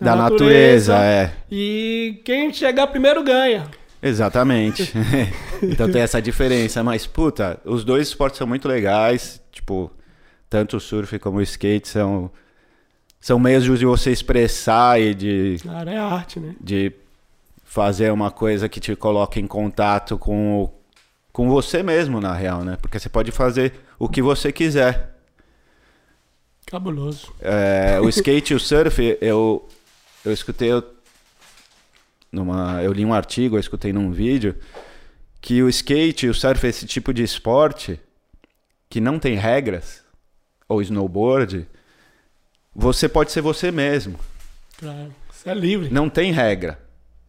da, 0.00 0.14
da 0.14 0.16
natureza, 0.16 0.94
natureza, 0.94 1.04
é. 1.04 1.32
E 1.50 2.20
quem 2.24 2.52
chegar 2.52 2.86
primeiro 2.86 3.22
ganha. 3.22 3.66
Exatamente. 4.02 4.92
então 5.62 5.90
tem 5.90 6.02
essa 6.02 6.20
diferença. 6.20 6.82
Mas, 6.82 7.06
puta, 7.06 7.60
os 7.64 7.84
dois 7.84 8.08
esportes 8.08 8.38
são 8.38 8.46
muito 8.46 8.68
legais. 8.68 9.42
Tipo, 9.50 9.90
tanto 10.48 10.76
o 10.76 10.80
surf 10.80 11.18
como 11.18 11.38
o 11.38 11.42
skate 11.42 11.88
são, 11.88 12.30
são 13.20 13.38
meios 13.38 13.64
de 13.64 13.84
você 13.84 14.10
expressar 14.10 15.00
e 15.00 15.14
de. 15.14 15.56
Cara, 15.62 15.92
é 15.92 15.98
arte, 15.98 16.40
né? 16.40 16.54
De 16.60 16.92
fazer 17.64 18.12
uma 18.12 18.30
coisa 18.30 18.68
que 18.68 18.80
te 18.80 18.94
coloque 18.94 19.40
em 19.40 19.46
contato 19.46 20.16
com, 20.16 20.72
com 21.32 21.48
você 21.48 21.82
mesmo, 21.82 22.20
na 22.20 22.32
real, 22.32 22.64
né? 22.64 22.78
Porque 22.80 22.98
você 22.98 23.08
pode 23.08 23.30
fazer 23.32 23.74
o 23.98 24.08
que 24.08 24.22
você 24.22 24.52
quiser. 24.52 25.15
Cabuloso. 26.66 27.32
É, 27.40 28.00
o 28.00 28.08
skate 28.08 28.52
e 28.52 28.56
o 28.56 28.60
surf, 28.60 29.16
eu, 29.20 29.68
eu 30.24 30.32
escutei 30.32 30.70
numa, 32.30 32.82
eu 32.82 32.92
li 32.92 33.04
um 33.04 33.14
artigo, 33.14 33.56
eu 33.56 33.60
escutei 33.60 33.92
num 33.92 34.10
vídeo 34.10 34.56
que 35.40 35.62
o 35.62 35.68
skate, 35.68 36.28
o 36.28 36.34
surf, 36.34 36.66
esse 36.66 36.84
tipo 36.84 37.14
de 37.14 37.22
esporte 37.22 38.00
que 38.90 39.00
não 39.00 39.18
tem 39.18 39.36
regras, 39.36 40.02
ou 40.68 40.82
snowboard, 40.82 41.66
você 42.74 43.08
pode 43.08 43.30
ser 43.30 43.40
você 43.40 43.70
mesmo. 43.70 44.18
Claro, 44.76 45.14
você 45.30 45.50
é 45.50 45.54
livre. 45.54 45.88
Não 45.90 46.10
tem 46.10 46.32
regra. 46.32 46.80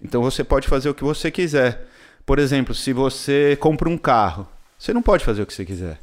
Então 0.02 0.22
você 0.22 0.44
pode 0.44 0.68
fazer 0.68 0.90
o 0.90 0.94
que 0.94 1.04
você 1.04 1.30
quiser. 1.30 1.88
Por 2.26 2.40
exemplo, 2.40 2.74
se 2.74 2.92
você 2.92 3.56
compra 3.60 3.88
um 3.88 3.98
carro, 3.98 4.48
você 4.78 4.94
não 4.94 5.02
pode 5.02 5.24
fazer 5.24 5.44
o 5.44 5.46
que 5.46 5.54
você 5.54 5.66
quiser. 5.66 6.00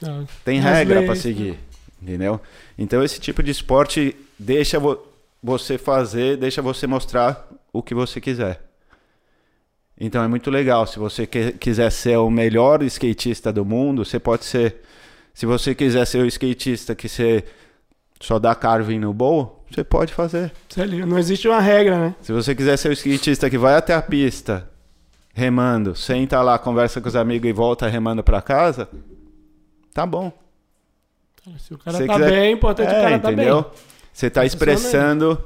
Não, 0.00 0.26
tem 0.44 0.60
regra 0.60 1.02
para 1.02 1.14
seguir, 1.14 1.58
entendeu? 2.02 2.40
Então 2.78 3.02
esse 3.02 3.20
tipo 3.20 3.42
de 3.42 3.50
esporte 3.50 4.16
deixa 4.38 4.78
vo 4.78 4.98
você 5.42 5.78
fazer, 5.78 6.36
deixa 6.36 6.60
você 6.60 6.86
mostrar 6.86 7.48
o 7.72 7.82
que 7.82 7.94
você 7.94 8.20
quiser. 8.20 8.60
Então 9.98 10.22
é 10.22 10.28
muito 10.28 10.50
legal. 10.50 10.86
Se 10.86 10.98
você 10.98 11.26
que, 11.26 11.52
quiser 11.52 11.90
ser 11.90 12.16
o 12.16 12.30
melhor 12.30 12.82
skatista 12.82 13.52
do 13.52 13.64
mundo, 13.64 14.04
você 14.04 14.18
pode 14.18 14.44
ser. 14.44 14.76
Se 15.32 15.46
você 15.46 15.74
quiser 15.74 16.06
ser 16.06 16.22
o 16.22 16.26
skatista 16.26 16.94
que 16.94 17.08
você 17.08 17.44
só 18.20 18.38
dá 18.38 18.54
carving 18.54 18.98
no 18.98 19.14
bowl, 19.14 19.64
você 19.70 19.84
pode 19.84 20.12
fazer. 20.12 20.52
Não 21.06 21.18
existe 21.18 21.46
uma 21.46 21.60
regra, 21.60 21.98
né? 21.98 22.14
Se 22.22 22.32
você 22.32 22.54
quiser 22.54 22.76
ser 22.76 22.88
o 22.88 22.92
skatista 22.92 23.48
que 23.48 23.58
vai 23.58 23.74
até 23.74 23.94
a 23.94 24.02
pista 24.02 24.68
remando, 25.32 25.94
senta 25.94 26.42
lá, 26.42 26.58
conversa 26.58 27.00
com 27.00 27.08
os 27.08 27.16
amigos 27.16 27.48
e 27.48 27.52
volta 27.52 27.86
remando 27.86 28.22
para 28.22 28.42
casa, 28.42 28.88
tá 29.94 30.04
bom. 30.04 30.32
Se 31.58 31.74
o 31.74 31.78
cara 31.78 31.96
você 31.96 32.06
tá 32.06 32.14
quiser... 32.14 32.30
bem, 32.30 32.38
é 32.40 32.50
importante 32.50 32.94
é, 32.94 32.98
o 32.98 33.02
cara 33.02 33.18
tá 33.18 33.32
entendeu? 33.32 33.62
bem. 33.62 33.72
Você 34.12 34.30
tá 34.30 34.44
expressando 34.44 35.42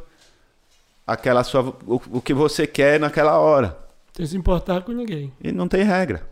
aquela 1.06 1.44
sua, 1.44 1.62
o, 1.86 2.00
o 2.12 2.20
que 2.20 2.34
você 2.34 2.66
quer 2.66 2.98
naquela 2.98 3.38
hora. 3.38 3.76
Sem 4.12 4.26
se 4.26 4.36
importar 4.36 4.82
com 4.82 4.92
ninguém. 4.92 5.32
E 5.42 5.52
não 5.52 5.68
tem 5.68 5.82
regra. 5.82 6.22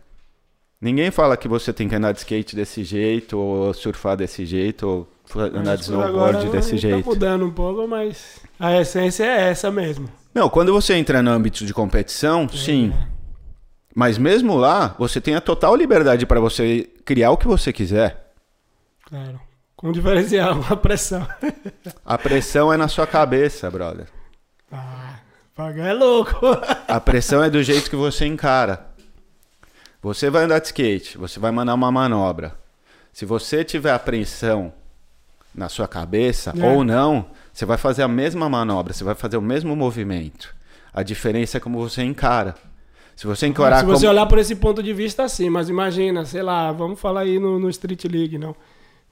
Ninguém 0.79 1.11
fala 1.11 1.37
que 1.37 1.47
você 1.47 1.71
tem 1.71 1.87
que 1.87 1.95
andar 1.95 2.11
de 2.11 2.19
skate 2.19 2.55
desse 2.55 2.83
jeito, 2.83 3.37
ou 3.37 3.73
surfar 3.73 4.17
desse 4.17 4.45
jeito, 4.45 4.85
ou 4.85 5.07
andar 5.37 5.77
de 5.77 5.83
snowboard 5.83 6.49
desse 6.49 6.71
tá 6.71 6.77
jeito. 6.77 7.03
Tá 7.03 7.09
mudando 7.09 7.45
um 7.45 7.51
pouco, 7.51 7.87
mas 7.87 8.41
a 8.59 8.79
essência 8.81 9.23
é 9.23 9.49
essa 9.49 9.71
mesmo. 9.71 10.09
Não, 10.33 10.49
quando 10.49 10.73
você 10.73 10.95
entra 10.95 11.21
no 11.21 11.31
âmbito 11.31 11.65
de 11.65 11.73
competição, 11.73 12.49
é. 12.51 12.57
sim. 12.57 12.93
Mas 13.95 14.17
mesmo 14.17 14.57
lá, 14.57 14.95
você 14.99 15.21
tem 15.21 15.35
a 15.35 15.41
total 15.41 15.75
liberdade 15.75 16.25
para 16.25 16.39
você 16.39 16.89
criar 17.05 17.31
o 17.31 17.37
que 17.37 17.47
você 17.47 17.71
quiser. 17.71 18.33
Claro. 19.05 19.39
Com 19.83 19.91
diferencial, 19.91 20.63
a 20.71 20.77
pressão. 20.77 21.27
a 22.05 22.17
pressão 22.17 22.71
é 22.71 22.77
na 22.77 22.87
sua 22.87 23.05
cabeça, 23.05 23.69
brother. 23.69 24.07
Ah, 24.71 25.19
pagar 25.53 25.89
é 25.89 25.93
louco. 25.93 26.39
a 26.87 27.01
pressão 27.01 27.43
é 27.43 27.49
do 27.49 27.61
jeito 27.61 27.89
que 27.89 27.95
você 27.97 28.25
encara. 28.25 28.87
Você 30.01 30.29
vai 30.29 30.45
andar 30.45 30.59
de 30.59 30.67
skate, 30.67 31.17
você 31.17 31.37
vai 31.37 31.51
mandar 31.51 31.73
uma 31.73 31.91
manobra. 31.91 32.55
Se 33.11 33.25
você 33.25 33.61
tiver 33.65 33.91
apreensão 33.91 34.71
na 35.53 35.67
sua 35.67 35.85
cabeça 35.85 36.53
é. 36.57 36.65
ou 36.65 36.85
não, 36.85 37.25
você 37.51 37.65
vai 37.65 37.77
fazer 37.77 38.03
a 38.03 38.07
mesma 38.07 38.47
manobra, 38.47 38.93
você 38.93 39.03
vai 39.03 39.15
fazer 39.15 39.35
o 39.35 39.41
mesmo 39.41 39.75
movimento. 39.75 40.55
A 40.93 41.03
diferença 41.03 41.57
é 41.57 41.59
como 41.59 41.77
você 41.77 42.03
encara. 42.03 42.55
Se 43.17 43.27
você 43.27 43.47
encarar 43.47 43.81
Se 43.81 43.85
você 43.85 44.05
como... 44.05 44.17
olhar 44.17 44.27
por 44.27 44.39
esse 44.39 44.55
ponto 44.55 44.81
de 44.81 44.93
vista, 44.93 45.27
sim, 45.27 45.49
mas 45.49 45.67
imagina, 45.67 46.23
sei 46.23 46.41
lá, 46.41 46.71
vamos 46.71 47.01
falar 47.01 47.21
aí 47.21 47.37
no, 47.37 47.59
no 47.59 47.69
Street 47.69 48.05
League, 48.05 48.37
não. 48.37 48.55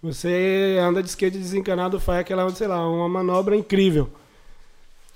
Você 0.02 0.78
anda 0.82 1.04
de 1.04 1.10
skate 1.10 1.38
desencanado, 1.38 2.00
faz 2.00 2.20
aquela, 2.20 2.50
sei 2.52 2.68
lá, 2.68 2.88
uma 2.88 3.08
manobra 3.08 3.56
incrível. 3.56 4.10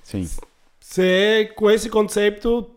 Sim. 0.04 0.30
Você, 0.80 1.52
com 1.56 1.71
esse 1.71 1.89
conceito, 1.89 2.69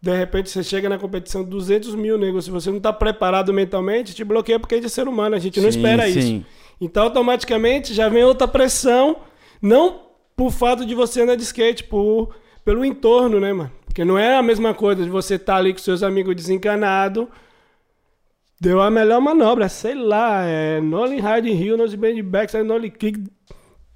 de 0.00 0.16
repente 0.16 0.50
você 0.50 0.64
chega 0.64 0.88
na 0.88 0.98
competição 0.98 1.44
200 1.44 1.94
mil 1.94 2.18
negros. 2.18 2.46
Se 2.46 2.50
você 2.50 2.70
não 2.70 2.78
está 2.78 2.92
preparado 2.92 3.52
mentalmente, 3.52 4.14
te 4.14 4.24
bloqueia 4.24 4.58
porque 4.58 4.74
é 4.74 4.80
de 4.80 4.90
ser 4.90 5.06
humano. 5.06 5.36
A 5.36 5.38
gente 5.38 5.60
não 5.60 5.70
sim, 5.70 5.78
espera 5.78 6.10
sim. 6.10 6.18
isso. 6.18 6.46
Então, 6.80 7.04
automaticamente, 7.04 7.94
já 7.94 8.08
vem 8.08 8.24
outra 8.24 8.48
pressão. 8.48 9.18
Não 9.60 10.00
por 10.36 10.50
fato 10.50 10.84
de 10.84 10.92
você 10.92 11.22
andar 11.22 11.36
de 11.36 11.44
skate, 11.44 11.84
por, 11.84 12.34
pelo 12.64 12.84
entorno, 12.84 13.38
né, 13.38 13.52
mano? 13.52 13.70
Porque 13.86 14.04
não 14.04 14.18
é 14.18 14.36
a 14.36 14.42
mesma 14.42 14.74
coisa 14.74 15.04
de 15.04 15.10
você 15.10 15.36
estar 15.36 15.52
tá 15.52 15.58
ali 15.58 15.72
com 15.72 15.78
seus 15.78 16.02
amigos 16.02 16.34
desencanados. 16.34 17.28
Deu 18.62 18.80
a 18.80 18.90
melhor 18.90 19.20
manobra, 19.20 19.68
sei 19.68 19.94
lá, 19.94 20.44
é 20.44 20.80
Nolly 20.80 21.18
Hide 21.18 21.50
Hill, 21.50 21.76
Nose 21.76 21.96
Band 21.96 22.22
Back, 22.22 22.56
Nolly 22.62 22.90
Kick 22.90 23.18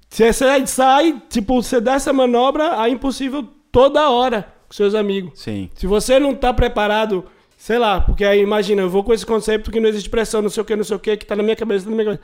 você 0.09 0.31
sai, 0.65 1.21
tipo, 1.29 1.61
você 1.61 1.81
dá 1.81 1.93
essa 1.93 2.13
manobra, 2.13 2.85
é 2.85 2.89
impossível 2.89 3.47
toda 3.71 4.09
hora 4.09 4.53
com 4.67 4.73
seus 4.73 4.95
amigos. 4.95 5.39
Sim. 5.39 5.69
Se 5.75 5.85
você 5.85 6.19
não 6.19 6.33
tá 6.33 6.53
preparado, 6.53 7.25
sei 7.57 7.77
lá, 7.77 8.01
porque 8.01 8.23
aí 8.23 8.41
imagina, 8.41 8.81
eu 8.81 8.89
vou 8.89 9.03
com 9.03 9.13
esse 9.13 9.25
conceito 9.25 9.69
que 9.69 9.79
não 9.79 9.89
existe 9.89 10.09
pressão, 10.09 10.41
não 10.41 10.49
sei 10.49 10.61
o 10.61 10.65
que, 10.65 10.75
não 10.75 10.83
sei 10.83 10.95
o 10.95 10.99
que, 10.99 11.17
que 11.17 11.25
tá 11.25 11.35
na 11.35 11.43
minha 11.43 11.55
cabeça, 11.55 11.85
tá 11.85 11.91
na 11.91 11.95
minha 11.95 12.05
cabeça. 12.05 12.23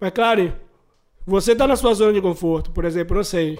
Mas 0.00 0.10
claro, 0.10 0.52
você 1.26 1.54
tá 1.54 1.66
na 1.66 1.76
sua 1.76 1.94
zona 1.94 2.12
de 2.12 2.20
conforto, 2.20 2.70
por 2.70 2.84
exemplo, 2.84 3.16
não 3.16 3.24
sei. 3.24 3.58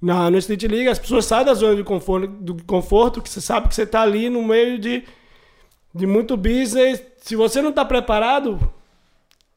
Na, 0.00 0.30
no 0.30 0.38
Street 0.38 0.64
League, 0.64 0.88
as 0.88 0.98
pessoas 0.98 1.24
saem 1.24 1.46
da 1.46 1.54
zona 1.54 1.76
de 1.76 1.84
conforto, 1.84 2.26
do 2.26 2.62
conforto, 2.64 3.22
que 3.22 3.30
você 3.30 3.40
sabe 3.40 3.68
que 3.68 3.74
você 3.74 3.86
tá 3.86 4.02
ali 4.02 4.28
no 4.28 4.42
meio 4.42 4.78
de, 4.78 5.04
de 5.94 6.06
muito 6.06 6.36
business. 6.36 7.00
Se 7.22 7.36
você 7.36 7.62
não 7.62 7.72
tá 7.72 7.84
preparado, 7.84 8.58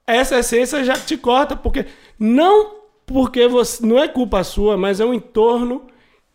essa 0.05 0.37
essência 0.37 0.83
já 0.83 0.93
te 0.93 1.17
corta, 1.17 1.55
porque 1.55 1.85
não 2.17 2.75
porque 3.05 3.47
você 3.47 3.85
não 3.85 3.99
é 3.99 4.07
culpa 4.07 4.43
sua, 4.43 4.77
mas 4.77 4.99
é 4.99 5.05
um 5.05 5.13
entorno 5.13 5.83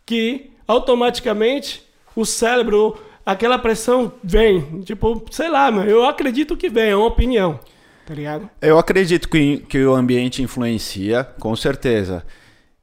que 0.04 0.50
automaticamente 0.66 1.84
o 2.14 2.24
cérebro, 2.24 2.96
aquela 3.24 3.58
pressão 3.58 4.12
vem. 4.22 4.82
Tipo, 4.82 5.24
sei 5.30 5.48
lá, 5.48 5.70
mas 5.70 5.88
eu 5.88 6.04
acredito 6.04 6.56
que 6.56 6.68
vem, 6.68 6.90
é 6.90 6.96
uma 6.96 7.06
opinião. 7.06 7.58
Tá 8.06 8.14
ligado? 8.14 8.50
Eu 8.60 8.78
acredito 8.78 9.28
que, 9.28 9.58
que 9.58 9.84
o 9.84 9.94
ambiente 9.94 10.42
influencia, 10.42 11.24
com 11.38 11.54
certeza. 11.54 12.24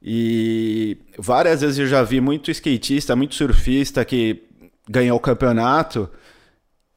E 0.02 0.96
várias 1.18 1.60
vezes 1.60 1.78
eu 1.78 1.86
já 1.86 2.02
vi 2.02 2.20
muito 2.20 2.50
skatista, 2.50 3.14
muito 3.14 3.34
surfista 3.34 4.04
que 4.04 4.42
ganhou 4.88 5.18
o 5.18 5.20
campeonato. 5.20 6.08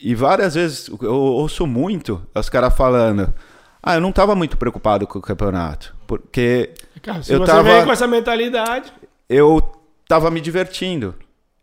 E 0.01 0.15
várias 0.15 0.55
vezes 0.55 0.89
eu 1.01 1.13
ouço 1.13 1.67
muito 1.67 2.25
os 2.33 2.49
caras 2.49 2.75
falando: 2.75 3.33
Ah, 3.81 3.95
eu 3.95 4.01
não 4.01 4.09
estava 4.09 4.33
muito 4.35 4.57
preocupado 4.57 5.05
com 5.05 5.19
o 5.19 5.21
campeonato. 5.21 5.95
Porque 6.07 6.71
Cara, 7.01 7.21
se 7.21 7.31
eu 7.31 7.39
você 7.39 7.45
tava, 7.45 7.63
vem 7.63 7.85
com 7.85 7.91
essa 7.91 8.07
mentalidade. 8.07 8.91
Eu 9.29 9.61
tava 10.07 10.31
me 10.31 10.41
divertindo. 10.41 11.15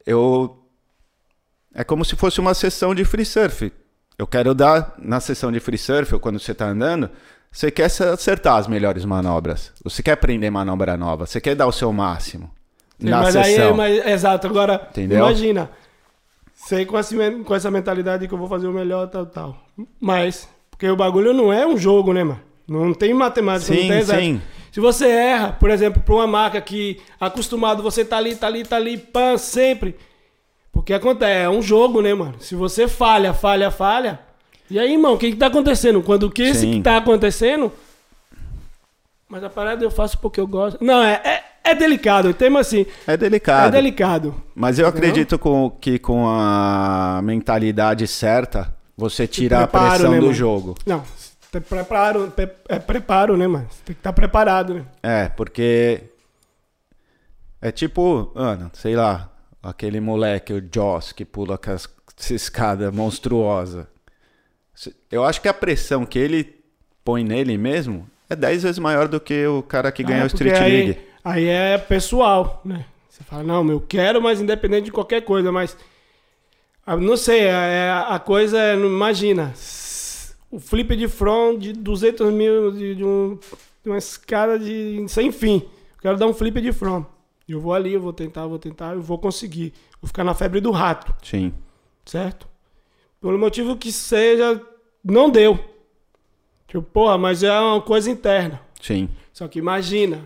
Eu. 0.07 0.57
É 1.75 1.85
como 1.85 2.05
se 2.05 2.17
fosse 2.17 2.41
uma 2.41 2.55
sessão 2.55 2.95
de 2.95 3.05
free 3.05 3.25
surf. 3.25 3.73
Eu 4.17 4.27
quero 4.27 4.55
dar 4.55 4.95
na 4.99 5.21
sessão 5.21 5.53
de 5.53 5.61
free 5.61 5.79
surf, 5.79 6.15
ou 6.15 6.21
quando 6.21 6.41
você 6.41 6.53
está 6.53 6.67
andando, 6.67 7.11
você 7.53 7.71
quer 7.71 7.85
acertar 7.85 8.57
as 8.57 8.67
melhores 8.67 9.05
manobras. 9.05 9.73
Você 9.85 10.03
quer 10.03 10.13
aprender 10.13 10.51
manobra 10.51 10.97
nova. 10.97 11.27
Você 11.27 11.41
quer 11.41 11.55
dar 11.55 11.67
o 11.67 11.73
seu 11.73 11.93
máximo. 11.93 12.51
Sim, 12.99 13.11
na 13.11 13.23
mas 13.23 13.33
sessão. 13.33 13.81
Aí, 13.81 14.01
mas, 14.01 14.07
exato, 14.07 14.47
agora 14.47 14.89
Entendeu? 14.91 15.19
imagina. 15.19 15.71
Sei 16.69 16.85
com, 16.85 16.99
essa, 16.99 17.17
com 17.47 17.55
essa 17.55 17.71
mentalidade 17.71 18.29
que 18.29 18.35
eu 18.35 18.37
vou 18.37 18.47
fazer 18.47 18.67
o 18.67 18.73
melhor, 18.75 19.09
tal, 19.09 19.25
tal. 19.25 19.57
Mas, 19.99 20.47
porque 20.71 20.87
o 20.87 20.95
bagulho 20.95 21.33
não 21.33 21.51
é 21.51 21.67
um 21.67 21.79
jogo, 21.79 22.13
né, 22.13 22.23
mano? 22.23 22.43
Não 22.69 22.93
tem 22.93 23.15
matemática, 23.15 23.73
sim, 23.73 23.81
não 23.81 23.89
tem 23.89 23.99
exato. 23.99 24.21
Sim. 24.21 24.43
Se 24.71 24.79
você 24.79 25.09
erra, 25.09 25.53
por 25.53 25.71
exemplo, 25.71 26.03
para 26.03 26.15
uma 26.15 26.27
marca 26.27 26.61
que 26.61 27.01
acostumado 27.19 27.83
você 27.83 28.05
tá 28.05 28.19
ali, 28.19 28.37
tá 28.37 28.49
ali, 28.49 28.65
tá 28.65 28.77
ali, 28.77 28.99
pã, 28.99 29.39
sempre. 29.39 29.97
Porque 30.71 30.93
acontece, 30.93 31.45
é 31.45 31.49
um 31.49 31.63
jogo, 31.63 32.03
né, 32.03 32.13
mano? 32.13 32.35
Se 32.39 32.55
você 32.55 32.87
falha, 32.87 33.33
falha, 33.33 33.71
falha. 33.71 34.21
E 34.71 34.79
aí, 34.79 34.93
irmão, 34.93 35.15
o 35.15 35.19
que 35.19 35.31
que 35.31 35.39
tá 35.39 35.47
acontecendo? 35.47 36.03
Quando 36.03 36.25
o 36.25 36.31
que 36.31 36.43
esse 36.43 36.67
que 36.71 36.83
tá 36.83 36.99
acontecendo? 36.99 37.73
Mas 39.27 39.43
a 39.43 39.49
parada 39.49 39.83
eu 39.83 39.91
faço 39.91 40.19
porque 40.19 40.39
eu 40.39 40.47
gosto. 40.47 40.85
Não, 40.85 41.03
é, 41.03 41.15
é 41.25 41.45
é 41.65 41.75
delicado, 41.75 42.29
o 42.31 42.35
tema 42.35 42.61
assim. 42.61 42.87
É 43.07 43.17
delicado. 43.17 43.69
É 43.69 43.71
delicado. 43.71 44.35
Mas 44.55 44.79
eu 44.79 44.87
acredito 44.87 45.39
com, 45.39 45.71
que 45.71 45.99
com 45.99 46.27
a 46.29 47.21
mentalidade 47.23 48.07
certa, 48.07 48.75
você 48.97 49.27
tira 49.27 49.59
preparo, 49.59 49.85
a 49.87 49.91
pressão 49.91 50.11
né, 50.13 50.17
do 50.19 50.23
mano? 50.27 50.35
jogo. 50.35 50.75
Não, 50.87 51.03
preparo, 51.69 52.31
pre- 52.35 52.51
é 52.69 52.79
preparo, 52.79 53.37
né, 53.37 53.47
mano? 53.47 53.67
Você 53.71 53.83
tem 53.85 53.95
que 53.95 54.01
estar 54.01 54.13
preparado, 54.13 54.75
né? 54.75 54.85
É, 55.03 55.29
porque. 55.29 56.03
É 57.61 57.73
tipo, 57.73 58.31
mano, 58.35 58.71
sei 58.73 58.95
lá, 58.95 59.31
aquele 59.63 60.01
moleque, 60.01 60.53
o 60.53 60.63
Joss, 60.73 61.13
que 61.13 61.25
pula 61.25 61.59
essa 61.67 62.35
escada 62.35 62.91
monstruosa. 62.93 63.89
Eu 65.11 65.25
acho 65.25 65.41
que 65.43 65.49
a 65.49 65.55
pressão 65.55 66.07
que 66.07 66.19
ele 66.19 66.55
põe 67.05 67.25
nele 67.25 67.59
mesmo 67.59 68.09
é 68.31 68.37
10 68.37 68.63
vezes 68.63 68.79
maior 68.79 69.09
do 69.09 69.19
que 69.19 69.45
o 69.47 69.61
cara 69.63 69.91
que 69.91 70.05
ganha 70.05 70.23
Ah, 70.23 70.27
o 70.27 70.31
porque 70.31 70.45
Street 70.45 70.63
aí, 70.63 70.85
League. 70.87 71.01
Aí 71.29 71.47
é 71.47 71.77
pessoal, 71.77 72.61
né? 72.65 72.87
Você 73.09 73.23
fala, 73.25 73.43
não, 73.43 73.69
eu 73.71 73.81
quero, 73.81 74.23
mas 74.23 74.41
independente 74.41 74.85
de 74.87 74.93
qualquer 74.93 75.23
coisa, 75.23 75.51
mas. 75.53 75.77
ah, 76.87 76.97
Não 76.97 77.17
sei, 77.17 77.41
é, 77.43 77.91
a 78.07 78.19
coisa 78.19 78.59
é. 78.59 78.75
Imagina, 78.75 79.53
o 80.51 80.59
flip 80.59 80.97
de 80.97 81.07
front 81.09 81.59
de 81.59 81.73
200 81.73 82.33
mil, 82.33 82.73
de, 82.73 82.95
de 82.95 83.05
um- 83.05 83.39
de 83.85 83.91
uma 83.91 83.99
escada 83.99 84.59
de 84.59 85.05
sem 85.09 85.31
fim. 85.31 85.57
Eu 85.97 86.01
quero 86.03 86.17
dar 86.17 86.27
um 86.27 86.33
flip 86.35 86.61
de 86.61 86.73
front. 86.73 87.05
Eu 87.49 87.61
vou 87.61 87.75
ali, 87.75 87.93
eu 87.93 88.01
vou 88.01 88.13
tentar, 88.13 88.43
eu 88.43 88.49
vou 88.49 88.59
tentar, 88.59 88.95
eu 88.95 89.03
vou 89.03 89.19
conseguir. 89.19 89.73
Vou 90.01 90.07
ficar 90.09 90.23
na 90.25 90.35
febre 90.35 90.61
do 90.61 90.71
rato, 90.71 91.15
Sim. 91.23 91.53
certo? 92.07 92.47
Pelo 93.21 93.39
motivo 93.39 93.77
que 93.77 93.91
seja, 93.91 94.61
não 95.05 95.29
deu. 95.29 95.59
Tipo, 96.69 96.83
porra, 96.83 97.19
mas 97.19 97.43
é 97.43 97.59
uma 97.61 97.81
coisa 97.83 98.11
interna. 98.11 98.61
Sim. 98.81 99.09
Só 99.33 99.49
que 99.49 99.59
imagina. 99.59 100.23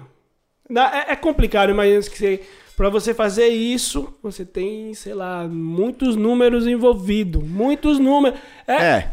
É, 0.70 1.12
é 1.12 1.16
complicado, 1.16 1.70
imagina 1.70 2.00
que 2.02 2.18
você, 2.18 2.40
pra 2.76 2.88
você 2.88 3.12
fazer 3.12 3.48
isso, 3.48 4.12
você 4.22 4.44
tem, 4.44 4.94
sei 4.94 5.14
lá, 5.14 5.46
muitos 5.48 6.16
números 6.16 6.66
envolvidos. 6.66 7.42
Muitos 7.42 7.98
números. 7.98 8.38
É, 8.66 8.74
É, 8.74 9.12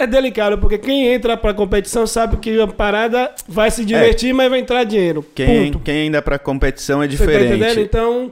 é 0.00 0.06
delicado, 0.06 0.58
porque 0.58 0.78
quem 0.78 1.08
entra 1.08 1.36
pra 1.36 1.52
competição 1.52 2.06
sabe 2.06 2.36
que 2.36 2.60
a 2.60 2.66
parada 2.66 3.34
vai 3.46 3.70
se 3.70 3.84
divertir, 3.84 4.32
mas 4.32 4.48
vai 4.48 4.60
entrar 4.60 4.84
dinheiro. 4.84 5.24
É. 5.30 5.32
quem, 5.34 5.72
Ponto. 5.72 5.84
quem 5.84 6.02
ainda 6.02 6.22
pra 6.22 6.38
competição 6.38 7.02
é 7.02 7.06
tá 7.06 7.10
diferente. 7.10 7.80
Então, 7.80 8.30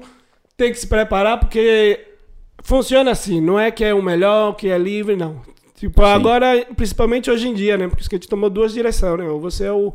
tem 0.56 0.70
que 0.70 0.78
se 0.78 0.86
preparar, 0.86 1.40
porque 1.40 2.00
funciona 2.62 3.10
assim. 3.10 3.40
Não 3.40 3.58
é 3.58 3.70
que 3.70 3.84
é 3.84 3.92
o 3.92 4.02
melhor, 4.02 4.54
que 4.54 4.68
é 4.68 4.78
livre, 4.78 5.16
não. 5.16 5.42
Tipo, 5.76 6.02
agora, 6.02 6.66
principalmente 6.74 7.30
hoje 7.30 7.48
em 7.48 7.52
dia, 7.54 7.76
né? 7.76 7.86
Porque 7.86 8.00
o 8.00 8.02
skate 8.02 8.28
tomou 8.28 8.48
duas 8.48 8.72
direções, 8.72 9.18
né? 9.18 9.28
Ou 9.28 9.38
você 9.38 9.66
é 9.66 9.72
o, 9.72 9.92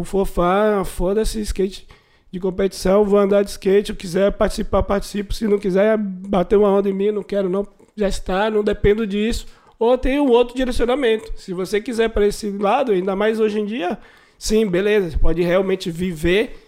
o 0.00 0.04
fofá, 0.04 0.82
foda-se, 0.84 1.40
skate 1.42 1.86
de 2.30 2.40
competição, 2.40 3.04
vou 3.04 3.18
andar 3.18 3.42
de 3.42 3.50
skate, 3.50 3.90
eu 3.90 3.96
quiser 3.96 4.32
participar, 4.32 4.82
participo. 4.82 5.34
Se 5.34 5.46
não 5.46 5.58
quiser 5.58 5.98
bater 5.98 6.56
uma 6.56 6.70
onda 6.70 6.88
em 6.88 6.94
mim, 6.94 7.10
não 7.10 7.22
quero, 7.22 7.48
não. 7.48 7.66
Já 7.94 8.08
está, 8.08 8.50
não 8.50 8.64
dependo 8.64 9.06
disso. 9.06 9.46
Ou 9.78 9.98
tem 9.98 10.18
um 10.18 10.30
outro 10.30 10.56
direcionamento. 10.56 11.30
Se 11.36 11.52
você 11.52 11.78
quiser 11.78 12.08
para 12.08 12.26
esse 12.26 12.48
lado, 12.50 12.92
ainda 12.92 13.14
mais 13.14 13.38
hoje 13.38 13.60
em 13.60 13.66
dia, 13.66 13.98
sim, 14.38 14.66
beleza. 14.66 15.10
Você 15.10 15.18
pode 15.18 15.42
realmente 15.42 15.90
viver 15.90 16.64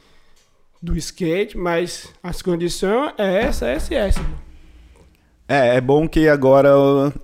do 0.83 0.95
skate, 0.99 1.57
mas 1.57 2.13
as 2.23 2.43
condições 2.43 3.13
é 3.17 3.43
essa, 3.45 3.67
essa 3.67 3.95
e 3.95 3.97
essa. 3.97 4.21
É, 5.49 5.77
é 5.77 5.81
bom 5.81 6.07
que 6.07 6.29
agora 6.29 6.71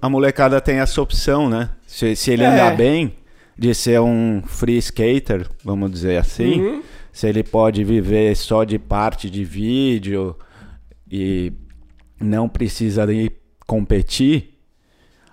a 0.00 0.08
molecada 0.08 0.60
tem 0.62 0.78
essa 0.78 1.02
opção, 1.02 1.46
né? 1.48 1.68
Se, 1.86 2.16
se 2.16 2.30
ele 2.30 2.42
É. 2.44 2.46
andar 2.46 2.74
bem, 2.74 3.14
de 3.60 3.74
ser 3.74 4.00
um 4.00 4.42
free 4.46 4.78
skater, 4.78 5.46
vamos 5.62 5.90
dizer 5.90 6.16
assim, 6.16 6.62
Uhum. 6.62 6.82
se 7.12 7.28
ele 7.28 7.42
pode 7.44 7.84
viver 7.84 8.34
só 8.34 8.64
de 8.64 8.78
parte 8.78 9.28
de 9.28 9.44
vídeo 9.44 10.34
e 11.12 11.52
não 12.18 12.48
precisa 12.48 13.06
de 13.06 13.30
competir, 13.66 14.56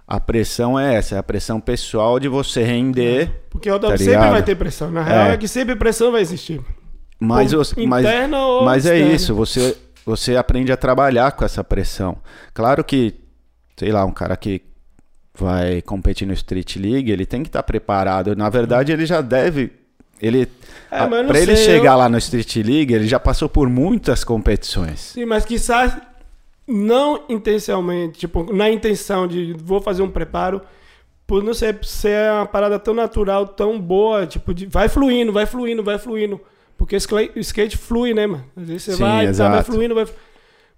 a 0.06 0.20
pressão 0.20 0.78
é 0.78 0.96
essa, 0.96 1.16
é 1.16 1.18
a 1.18 1.24
pressão 1.24 1.62
pessoal 1.62 2.20
de 2.20 2.28
você 2.28 2.64
render, 2.64 3.44
Porque 3.50 3.72
o 3.72 3.80
Tá 3.80 3.92
sempre 3.92 4.06
ligado? 4.06 4.32
vai 4.32 4.44
ter 4.44 4.56
pressão. 4.56 4.92
Na 4.92 5.04
real 5.04 5.28
É. 5.28 5.34
é, 5.34 5.38
que 5.38 5.48
sempre 5.48 5.76
pressão 5.78 6.12
vai 6.12 6.22
existir. 6.22 6.60
mas, 7.20 7.54
Ou 7.54 7.64
mas, 7.88 8.06
ou 8.34 8.66
mas 8.66 8.86
é 8.86 9.00
isso, 9.00 9.34
você, 9.34 9.78
você 10.06 10.36
aprende 10.36 10.70
a 10.72 10.78
trabalhar 10.78 11.32
com 11.32 11.46
essa 11.46 11.64
pressão. 11.64 12.18
Claro 12.54 12.84
que, 12.84 13.16
sei 13.78 13.92
lá, 13.92 14.04
um 14.06 14.12
cara 14.12 14.36
que 14.36 14.62
vai 15.38 15.82
competir 15.82 16.28
no 16.28 16.34
Street 16.34 16.76
League, 16.78 17.12
ele 17.12 17.26
tem 17.26 17.44
que 17.44 17.50
estar 17.50 17.64
preparado. 17.64 18.36
Na 18.36 18.50
verdade, 18.50 18.92
ele 18.92 19.06
já 19.06 19.22
deve. 19.22 19.72
Ele, 20.20 20.48
É, 20.90 21.06
para 21.06 21.40
ele 21.40 21.56
chegar 21.56 21.94
eu- 21.94 21.98
lá 22.00 22.10
no 22.10 22.18
Street 22.18 22.56
League, 22.58 22.92
ele 22.94 23.08
já 23.08 23.20
passou 23.20 23.48
por 23.48 23.70
muitas 23.70 24.24
competições. 24.24 25.00
Sim, 25.00 25.26
mas 25.26 25.46
quizás 25.46 25.96
não 26.68 27.24
intencionalmente, 27.30 28.20
tipo, 28.20 28.52
na 28.54 28.70
intenção 28.70 29.28
de 29.28 29.54
vou 29.64 29.80
fazer 29.80 30.02
um 30.02 30.10
preparo, 30.10 30.62
por 31.26 31.44
não 31.44 31.54
ser, 31.54 31.78
ser 31.84 32.32
uma 32.32 32.46
parada 32.46 32.80
tão 32.80 32.94
natural, 32.94 33.48
tão 33.48 33.80
boa, 33.80 34.26
tipo, 34.26 34.54
de, 34.54 34.66
vai 34.66 34.90
fluindo, 34.90 35.32
vai 35.32 35.46
fluindo, 35.46 35.84
vai 35.84 35.98
fluindo. 36.00 36.42
Porque 36.78 36.96
o 36.96 37.40
skate- 37.40 37.78
flui, 37.78 38.14
né, 38.14 38.28
mano? 38.28 38.44
Às 38.56 38.68
vezes 38.68 38.84
você 38.84 38.92
Sim, 38.94 39.00
vai, 39.04 39.34
tá, 39.34 39.50
vai 39.50 39.64
fluindo, 39.64 39.96
vai. 39.96 40.06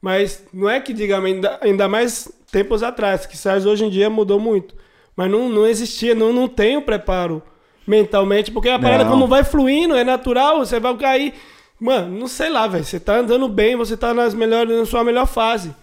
Mas 0.02 0.46
não 0.54 0.70
é 0.70 0.80
que, 0.80 0.94
digamos, 0.94 1.30
ainda, 1.30 1.60
ainda 1.62 1.88
mais 1.88 2.32
tempos 2.52 2.84
atrás, 2.84 3.26
que 3.26 3.32
quizás 3.34 3.66
hoje 3.66 3.86
em 3.86 3.90
dia 3.90 4.10
mudou 4.10 4.40
muito. 4.40 4.76
Mas 5.16 5.30
não, 5.30 5.50
não 5.50 5.68
existia, 5.68 6.16
não, 6.16 6.32
não 6.32 6.48
tem 6.48 6.78
o 6.78 6.82
preparo 6.82 7.44
mentalmente, 7.86 8.52
porque 8.52 8.70
a 8.70 8.80
parada, 8.80 9.04
Não. 9.04 9.12
como 9.12 9.28
vai 9.28 9.44
fluindo, 9.44 9.96
é 9.96 10.04
natural, 10.04 10.60
você 10.60 10.80
vai 10.80 10.96
cair. 10.96 11.34
Mano, 11.80 12.20
não 12.20 12.28
sei 12.28 12.50
lá, 12.50 12.68
velho. 12.68 12.84
Você 12.84 13.00
tá 13.00 13.18
andando 13.18 13.48
bem, 13.50 13.76
você 13.76 13.98
tá 13.98 14.14
nas 14.14 14.34
melhores, 14.34 14.78
na 14.78 14.86
sua 14.86 15.04
melhor 15.04 15.26
fase. 15.26 15.74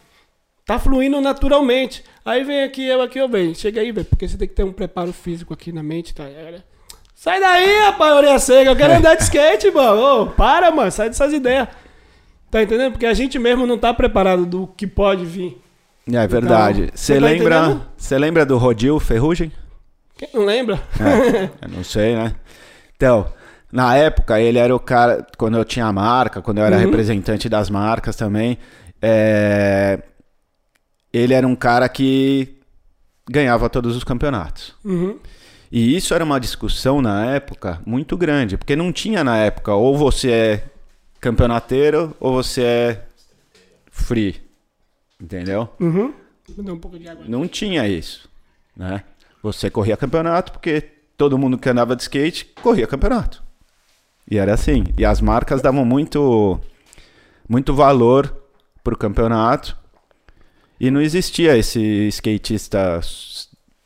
Tá 0.65 0.79
fluindo 0.79 1.21
naturalmente. 1.21 2.05
Aí 2.25 2.45
vem 2.45 2.63
aqui, 2.63 2.87
eu 2.87 3.03
aqui, 3.03 3.19
eu 3.19 3.29
venho. 3.29 3.55
Chega 3.55 3.81
aí, 3.81 3.93
velho, 3.93 4.07
porque 4.07 4.27
você 4.29 4.37
tem 4.37 4.49
que 4.49 4.55
ter 4.55 4.65
um 4.65 4.73
preparo 4.73 5.13
físico 5.13 5.53
aqui 5.53 5.73
na 5.73 5.83
mente, 5.83 6.15
tá? 6.15 6.25
Sai 7.15 7.41
daí, 7.41 7.79
rapaz, 7.81 8.15
orelha 8.15 8.39
seca. 8.39 8.71
Eu 8.71 8.77
quero 8.77 8.95
andar 8.99 9.15
de 9.17 9.23
skate, 9.23 9.71
mano. 9.71 10.23
Ô, 10.23 10.27
para, 10.27 10.71
mano. 10.71 10.91
Sai 10.91 11.09
dessas 11.09 11.33
ideias. 11.33 11.69
Tá 12.57 12.63
entendendo? 12.63 12.93
Porque 12.93 13.05
a 13.05 13.13
gente 13.13 13.39
mesmo 13.39 13.67
não 13.67 13.77
tá 13.77 13.93
preparado 13.93 14.47
do 14.47 14.67
que 14.67 14.87
pode 14.87 15.27
vir. 15.27 15.61
É 16.11 16.27
verdade. 16.27 16.85
Então, 16.85 16.97
Você 16.97 17.13
você 17.15 17.21
tá 17.21 17.27
lembra, 17.27 17.81
você 17.95 18.19
lembra 18.19 18.47
do 18.47 18.57
Rodil 18.57 18.99
Ferrugem? 18.99 19.53
Quem 20.17 20.31
não 20.33 20.47
lembra? 20.47 20.81
É, 20.99 21.51
eu 21.67 21.69
não 21.69 21.85
sei, 21.85 22.15
né? 22.17 22.35
Então, 22.97 23.27
na 23.71 23.95
época, 23.95 24.41
ele 24.41 24.57
era 24.59 24.75
o 24.75 24.81
cara. 24.81 25.27
Quando 25.37 25.59
eu 25.59 25.67
tinha 25.67 25.93
marca, 25.93 26.41
quando 26.41 26.57
eu 26.57 26.65
era 26.65 26.77
Uhum. 26.77 26.83
representante 26.83 27.47
das 27.47 27.69
marcas 27.69 28.17
também, 28.17 28.57
é, 29.03 29.99
ele 31.13 31.35
era 31.35 31.47
um 31.47 31.55
cara 31.55 31.87
que 31.91 32.57
ganhava 33.29 33.69
todos 33.69 33.95
os 33.95 34.03
campeonatos. 34.03 34.73
Uhum. 34.83 35.19
E 35.71 35.95
isso 35.95 36.15
era 36.15 36.25
uma 36.25 36.41
discussão 36.41 37.03
na 37.03 37.27
época 37.35 37.83
muito 37.85 38.17
grande, 38.17 38.57
porque 38.57 38.75
não 38.75 38.91
tinha 38.93 39.23
na 39.23 39.37
época 39.37 39.75
ou 39.75 39.95
você 39.95 40.31
é 40.31 40.65
campeonateiro 41.27 42.17
ou 42.21 42.35
você 42.35 42.63
é 42.63 43.07
free. 43.91 44.41
Entendeu? 45.21 45.69
Uhum. 45.81 46.15
Um 46.57 46.79
pouco 46.79 46.97
de 46.97 47.09
água. 47.09 47.25
Não 47.27 47.49
tinha 47.49 47.89
isso, 47.89 48.29
né? 48.77 49.03
Você 49.43 49.69
corria 49.69 49.97
campeonato 49.97 50.53
porque 50.53 50.81
todo 51.17 51.37
mundo 51.37 51.59
que 51.59 51.69
andava 51.69 51.97
de 51.97 52.03
skate 52.03 52.45
corria 52.63 52.87
campeonato. 52.87 53.43
E 54.31 54.39
era 54.39 54.55
assim. 54.55 54.85
E 54.97 55.05
as 55.05 55.21
marcas 55.21 55.61
davam 55.61 55.85
muito, 55.85 56.61
muito 57.49 57.75
valor 57.75 58.33
pro 58.85 58.97
campeonato. 58.97 59.77
E 60.79 60.91
não 60.93 61.01
existia 61.01 61.57
esse 61.57 61.81
skatista 62.09 63.01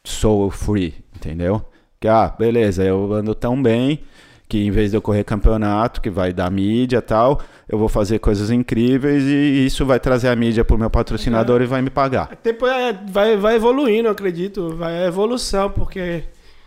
soul 0.05 0.51
free, 0.51 0.95
entendeu? 1.17 1.65
Que, 1.99 2.09
ah, 2.09 2.29
beleza, 2.29 2.85
eu 2.85 3.13
ando 3.13 3.35
tão 3.35 3.63
bem 3.63 4.03
que 4.51 4.67
em 4.67 4.71
vez 4.73 4.91
de 4.91 4.97
eu 4.97 5.01
correr 5.01 5.23
campeonato, 5.23 6.01
que 6.01 6.11
vai 6.11 6.33
dar 6.33 6.51
mídia 6.51 6.97
e 6.97 7.01
tal, 7.01 7.41
eu 7.69 7.79
vou 7.79 7.89
fazer 7.89 8.19
coisas 8.19 8.51
incríveis 8.51 9.23
e 9.23 9.65
isso 9.65 9.87
vai 9.87 10.01
trazer 10.01 10.27
a 10.27 10.35
mídia 10.35 10.65
pro 10.65 10.77
meu 10.77 10.91
patrocinador 10.91 11.63
e 11.63 11.67
vai 11.67 11.81
me 11.81 11.89
pagar. 11.89 12.35
Tempo 12.35 12.67
é- 12.67 12.93
vai, 12.93 13.37
vai 13.37 13.55
evoluindo, 13.55 14.09
eu 14.09 14.13
acredito. 14.13 14.75
Vai 14.75 15.05
a 15.05 15.07
evolução, 15.07 15.71
porque, 15.71 16.25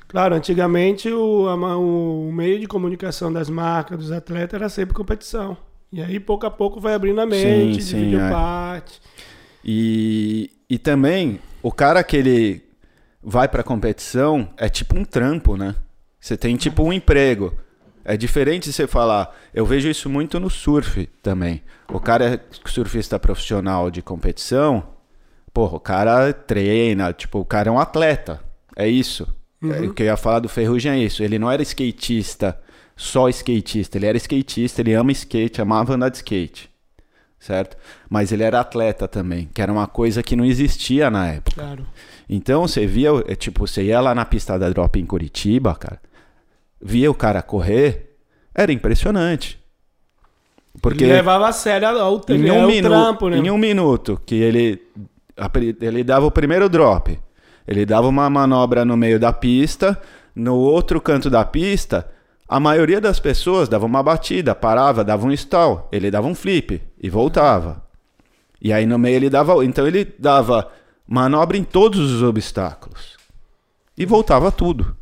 claro, 0.08 0.34
antigamente 0.34 1.12
o, 1.12 1.46
o 1.46 2.32
meio 2.32 2.58
de 2.58 2.68
comunicação 2.68 3.34
das 3.34 3.50
marcas, 3.50 3.98
dos 3.98 4.12
atletas, 4.14 4.54
era 4.54 4.70
sempre 4.70 4.96
competição. 4.96 5.58
E 5.92 6.02
aí, 6.02 6.22
pouco 6.22 6.46
a 6.46 6.50
pouco, 6.50 6.80
vai 6.80 6.94
abrindo 6.94 7.20
a 7.20 7.26
mente, 7.26 7.84
sim, 7.84 7.98
divide 7.98 8.16
é. 8.16 8.28
o 8.28 8.32
parte. 8.32 9.02
E, 9.64 10.50
e 10.70 10.78
também, 10.78 11.38
o 11.62 11.72
cara 11.72 12.02
que 12.02 12.16
ele 12.16 12.64
vai 13.22 13.50
pra 13.50 13.62
competição 13.62 14.48
é 14.56 14.70
tipo 14.70 14.98
um 14.98 15.04
trampo, 15.04 15.58
né? 15.58 15.76
Você 16.18 16.38
tem 16.38 16.56
tipo 16.56 16.82
um 16.82 16.94
emprego. 16.94 17.54
É 18.06 18.18
diferente 18.18 18.72
você 18.72 18.86
falar. 18.86 19.34
Eu 19.54 19.66
vejo 19.66 19.90
isso 19.90 20.10
muito 20.10 20.40
no 20.40 20.50
surf 20.50 21.08
também. 21.22 21.62
O 21.92 22.00
cara 22.00 22.36
é 22.36 22.40
surfista 22.66 23.18
profissional 23.18 23.90
de 23.90 24.02
competição. 24.02 24.84
Porra, 25.54 25.78
o 25.78 25.80
cara 25.80 26.34
treina. 26.34 27.14
Tipo, 27.14 27.40
o 27.40 27.46
cara 27.46 27.70
é 27.70 27.72
um 27.72 27.80
atleta. 27.80 28.42
É 28.76 28.88
isso. 28.88 29.28
É, 29.64 29.82
o 29.82 29.94
que 29.94 30.04
eu 30.04 30.08
ia 30.08 30.18
falar 30.18 30.40
do 30.40 30.50
Ferrugem 30.50 30.92
é 30.92 30.98
isso. 31.00 31.24
Ele 31.24 31.40
não 31.40 31.50
era 31.50 31.62
skatista 31.62 32.60
só 32.96 33.30
skatista. 33.30 33.98
Ele 33.98 34.06
era 34.06 34.18
skatista, 34.18 34.82
ele 34.82 34.94
ama 34.94 35.12
skate, 35.12 35.62
amava 35.62 35.94
andar 35.94 36.10
de 36.10 36.18
skate. 36.18 36.70
Certo? 37.40 37.76
Mas 38.10 38.32
ele 38.32 38.44
era 38.44 38.62
atleta 38.62 39.06
também, 39.08 39.50
que 39.54 39.62
era 39.62 39.72
uma 39.72 39.86
coisa 39.86 40.24
que 40.24 40.36
não 40.36 40.46
existia 40.46 41.10
na 41.10 41.28
época. 41.28 41.62
Claro. 41.62 41.86
Então 42.30 42.66
você 42.66 42.86
via, 42.88 43.10
é, 43.28 43.36
tipo, 43.36 43.68
você 43.68 43.84
ia 43.84 44.00
lá 44.00 44.16
na 44.16 44.24
pista 44.24 44.58
da 44.58 44.70
drop 44.70 44.98
em 44.98 45.06
Curitiba, 45.06 45.76
cara, 45.76 46.00
via 46.84 47.10
o 47.10 47.14
cara 47.14 47.42
correr, 47.42 48.18
era 48.54 48.72
impressionante. 48.72 49.60
Porque 50.82 51.04
Ele 51.04 51.14
levava 51.14 51.48
a 51.48 51.52
sério 51.52 51.88
o, 51.90 52.22
em 52.30 52.52
um, 52.52 52.68
minu- 52.68 52.90
trampo, 52.90 53.30
né? 53.30 53.38
em 53.38 53.50
um 53.50 53.58
minuto 53.58 54.20
que 54.26 54.36
ele, 54.36 54.82
a 55.38 55.50
ele 55.82 56.04
dava 56.04 56.26
o 56.26 56.32
primeiro 56.32 56.68
drop, 56.68 57.18
ele 57.68 57.86
dava 57.86 58.08
uma 58.08 58.30
manobra 58.30 58.84
no 58.84 58.98
meio 58.98 59.20
da 59.20 59.32
pista, 59.32 60.00
no 60.36 60.56
outro 60.56 61.00
canto 61.00 61.30
da 61.30 61.46
pista, 61.46 62.10
a 62.50 62.60
maioria 62.60 63.00
das 63.00 63.20
pessoas 63.20 63.70
dava 63.70 63.86
uma 63.86 64.04
batida, 64.04 64.54
parava, 64.54 65.04
dava 65.04 65.26
um 65.26 65.32
stall, 65.32 65.88
ele 65.92 66.12
dava 66.12 66.28
um 66.28 66.36
flip 66.36 66.82
e 67.02 67.10
voltava. 67.10 67.84
E 68.62 68.74
aí 68.74 68.86
no 68.86 68.98
meio 68.98 69.16
ele 69.16 69.30
dava, 69.30 69.64
então 69.64 69.88
ele 69.88 70.06
dava 70.20 70.70
manobra 71.08 71.56
em 71.56 71.64
todos 71.64 72.12
os 72.12 72.24
obstáculos 72.24 73.16
e 73.98 74.06
voltava 74.06 74.52
tudo. 74.52 74.98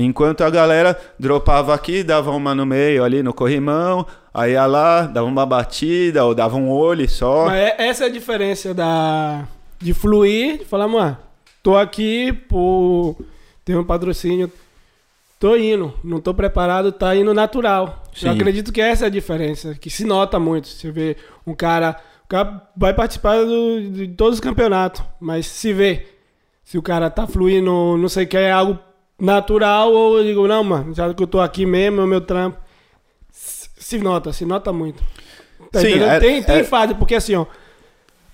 Enquanto 0.00 0.42
a 0.42 0.50
galera 0.50 0.96
dropava 1.18 1.74
aqui, 1.74 2.04
dava 2.04 2.30
uma 2.30 2.54
no 2.54 2.64
meio 2.64 3.02
ali 3.02 3.20
no 3.20 3.34
corrimão, 3.34 4.06
aí 4.32 4.52
ia 4.52 4.64
lá, 4.64 5.02
dava 5.02 5.26
uma 5.26 5.44
batida 5.44 6.24
ou 6.24 6.34
dava 6.36 6.56
um 6.56 6.70
olho 6.70 7.08
só. 7.08 7.46
Mas 7.46 7.58
é- 7.58 7.76
essa 7.88 8.04
é 8.04 8.06
a 8.06 8.10
diferença 8.10 8.72
da 8.72 9.44
de 9.80 9.92
fluir, 9.92 10.58
de 10.58 10.64
falar, 10.64 10.86
mano, 10.88 11.16
tô 11.62 11.76
aqui 11.76 12.32
por 12.32 13.16
ter 13.64 13.76
um 13.76 13.84
patrocínio, 13.84 14.50
tô 15.38 15.56
indo, 15.56 15.92
não 16.04 16.20
tô 16.20 16.32
preparado, 16.32 16.90
tá 16.92 17.14
indo 17.16 17.34
natural. 17.34 18.04
Eu 18.12 18.18
Sim. 18.20 18.28
acredito 18.30 18.72
que 18.72 18.80
essa 18.80 19.04
é 19.04 19.06
a 19.06 19.10
diferença, 19.10 19.74
que 19.74 19.90
se 19.90 20.04
nota 20.04 20.38
muito. 20.38 20.68
Você 20.68 20.90
vê 20.92 21.16
um 21.46 21.54
cara, 21.54 21.96
o 22.24 22.28
cara 22.28 22.62
vai 22.76 22.92
participar 22.94 23.36
do- 23.44 23.90
de 23.90 24.08
todos 24.08 24.34
os 24.34 24.40
campeonatos, 24.40 25.02
mas 25.20 25.46
se 25.46 25.72
vê 25.72 26.06
se 26.64 26.76
o 26.78 26.82
cara 26.82 27.08
tá 27.10 27.26
fluindo, 27.26 27.96
não 27.96 28.08
sei 28.08 28.24
o 28.24 28.28
que, 28.28 28.36
é 28.36 28.50
algo 28.52 28.78
natural, 29.18 29.92
ou 29.92 30.18
eu 30.18 30.24
digo, 30.24 30.46
não, 30.46 30.62
mano, 30.62 30.94
já 30.94 31.12
que 31.12 31.22
eu 31.22 31.26
tô 31.26 31.40
aqui 31.40 31.66
mesmo, 31.66 32.00
é 32.00 32.04
o 32.04 32.06
meu 32.06 32.20
trampo. 32.20 32.58
Se 33.30 33.98
nota, 33.98 34.32
se 34.32 34.44
nota 34.44 34.72
muito. 34.72 35.02
Tá 35.72 35.80
Sim, 35.80 35.98
é- 36.00 36.20
tem, 36.20 36.42
tem 36.42 36.56
é- 36.58 36.64
fase, 36.64 36.94
porque 36.94 37.14
assim, 37.14 37.34
ó. 37.34 37.46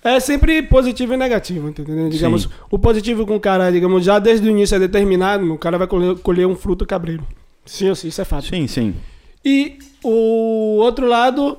É 0.03 0.20
sempre 0.20 0.62
positivo 0.62 1.14
e 1.14 1.16
negativo, 1.16 1.73
tá 1.73 1.81
entendendo? 1.81 2.11
Digamos, 2.11 2.42
Sim. 2.42 2.49
o 2.70 2.79
positivo 2.79 3.27
com 3.27 3.37
o 3.37 3.40
cara, 3.40 3.73
digamos, 3.73 4.05
já 4.05 4.18
desde 4.18 4.47
o 4.47 4.51
início 4.51 4.75
é 4.77 4.79
determinado, 4.79 5.51
o 5.51 5.57
cara 5.57 5.79
vai 5.79 5.87
colher, 5.87 6.16
colher 6.18 6.47
um 6.47 6.55
fruto 6.55 6.85
cabreiro. 6.85 7.27
Sim 7.64 7.94
sim, 7.94 8.09
isso 8.09 8.20
é 8.20 8.25
fato. 8.25 8.44
Sim, 8.44 8.66
sim. 8.66 8.94
E 9.42 9.79
o 10.03 10.77
outro 10.83 11.07
lado 11.07 11.57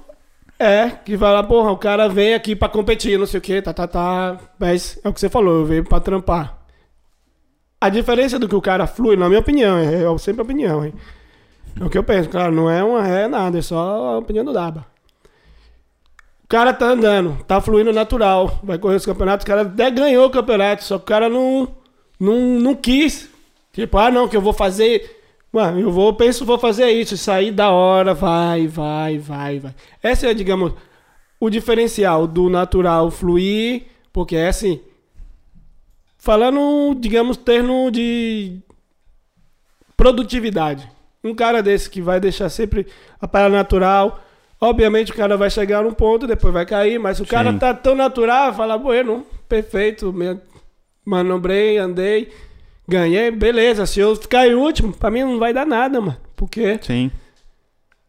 é 0.59 0.89
que 1.03 1.17
vai 1.17 1.33
lá, 1.33 1.41
porra, 1.41 1.71
o 1.71 1.77
cara 1.77 2.07
vem 2.07 2.35
aqui 2.35 2.55
pra 2.55 2.69
competir, 2.69 3.17
não 3.17 3.25
sei 3.25 3.39
o 3.39 3.41
que, 3.41 3.59
tá, 3.63 3.73
tá, 3.73 3.87
tá. 3.87 4.37
Mas 4.59 4.99
é 5.03 5.09
o 5.09 5.13
que 5.13 5.19
você 5.19 5.27
falou, 5.29 5.55
eu 5.61 5.65
venho 5.65 5.83
pra 5.83 5.99
trampar. 5.99 6.64
A 7.79 7.89
diferença 7.89 8.39
do 8.39 8.47
que 8.47 8.55
o 8.55 8.61
cara 8.61 8.87
flui, 8.87 9.15
na 9.15 9.27
minha 9.27 9.39
opinião, 9.39 9.77
é, 9.77 10.17
sempre 10.17 10.41
opinião, 10.41 10.85
hein? 10.85 10.93
É 11.79 11.83
o 11.83 11.89
que 11.89 11.97
eu 11.97 12.03
penso, 12.03 12.29
claro, 12.29 12.53
não 12.53 12.69
é 12.69 12.83
uma 12.83 13.07
é 13.07 13.27
nada, 13.27 13.57
é 13.57 13.61
só 13.61 13.77
a 13.77 14.17
opinião 14.17 14.45
do 14.45 14.53
Daba. 14.53 14.85
O 16.43 16.47
cara 16.47 16.73
tá 16.73 16.85
andando, 16.87 17.43
tá 17.45 17.59
fluindo 17.59 17.91
natural, 17.91 18.59
vai 18.63 18.77
correr 18.77 18.95
os 18.95 19.05
campeonatos, 19.05 19.43
o 19.43 19.47
cara 19.47 19.61
até 19.63 19.89
ganhou 19.91 20.27
o 20.27 20.29
campeonato, 20.29 20.83
só 20.83 20.97
que 20.97 21.03
o 21.03 21.07
cara 21.07 21.27
não, 21.27 21.67
não, 22.19 22.39
não 22.59 22.75
quis. 22.75 23.29
Tipo, 23.73 23.97
ah, 23.97 24.09
não, 24.09 24.27
que 24.27 24.37
eu 24.37 24.41
vou 24.41 24.53
fazer. 24.53 25.21
Mano, 25.51 25.79
eu 25.79 25.91
vou, 25.91 26.13
penso, 26.13 26.45
vou 26.45 26.59
fazer 26.59 26.89
isso, 26.91 27.17
sair 27.17 27.51
da 27.51 27.71
hora, 27.71 28.13
vai, 28.13 28.67
vai, 28.67 29.17
vai, 29.17 29.59
vai. 29.59 29.75
Essa 30.01 30.27
é, 30.27 30.33
digamos, 30.33 30.73
o 31.39 31.49
diferencial 31.49 32.27
do 32.27 32.49
natural 32.49 33.11
fluir, 33.11 33.83
porque 34.13 34.35
é 34.35 34.47
assim. 34.47 34.79
Falando, 36.25 36.95
digamos, 36.99 37.37
termo 37.37 37.91
de 37.91 38.57
produtividade. 39.95 40.89
Um 41.23 41.35
cara 41.35 41.61
desse 41.61 41.87
que 41.87 42.01
vai 42.01 42.19
deixar 42.19 42.49
sempre 42.49 42.87
a 43.21 43.27
parada 43.27 43.55
natural. 43.55 44.19
Obviamente 44.59 45.11
o 45.11 45.15
cara 45.15 45.37
vai 45.37 45.51
chegar 45.51 45.83
num 45.83 45.93
ponto, 45.93 46.25
depois 46.25 46.51
vai 46.51 46.65
cair, 46.65 46.97
mas 46.99 47.19
o 47.19 47.27
cara 47.27 47.51
Sim. 47.51 47.59
tá 47.59 47.75
tão 47.75 47.93
natural, 47.93 48.51
fala, 48.55 48.75
bueno, 48.75 49.23
perfeito, 49.47 50.11
me- 50.11 50.39
manobrei, 51.05 51.77
andei, 51.77 52.31
ganhei, 52.87 53.29
beleza. 53.29 53.85
Se 53.85 53.99
eu 53.99 54.15
ficar 54.15 54.47
em 54.47 54.55
último, 54.55 54.93
pra 54.93 55.11
mim 55.11 55.21
não 55.21 55.37
vai 55.37 55.53
dar 55.53 55.67
nada, 55.67 56.01
mano. 56.01 56.17
Porque 56.35 56.79
Sim. 56.81 57.11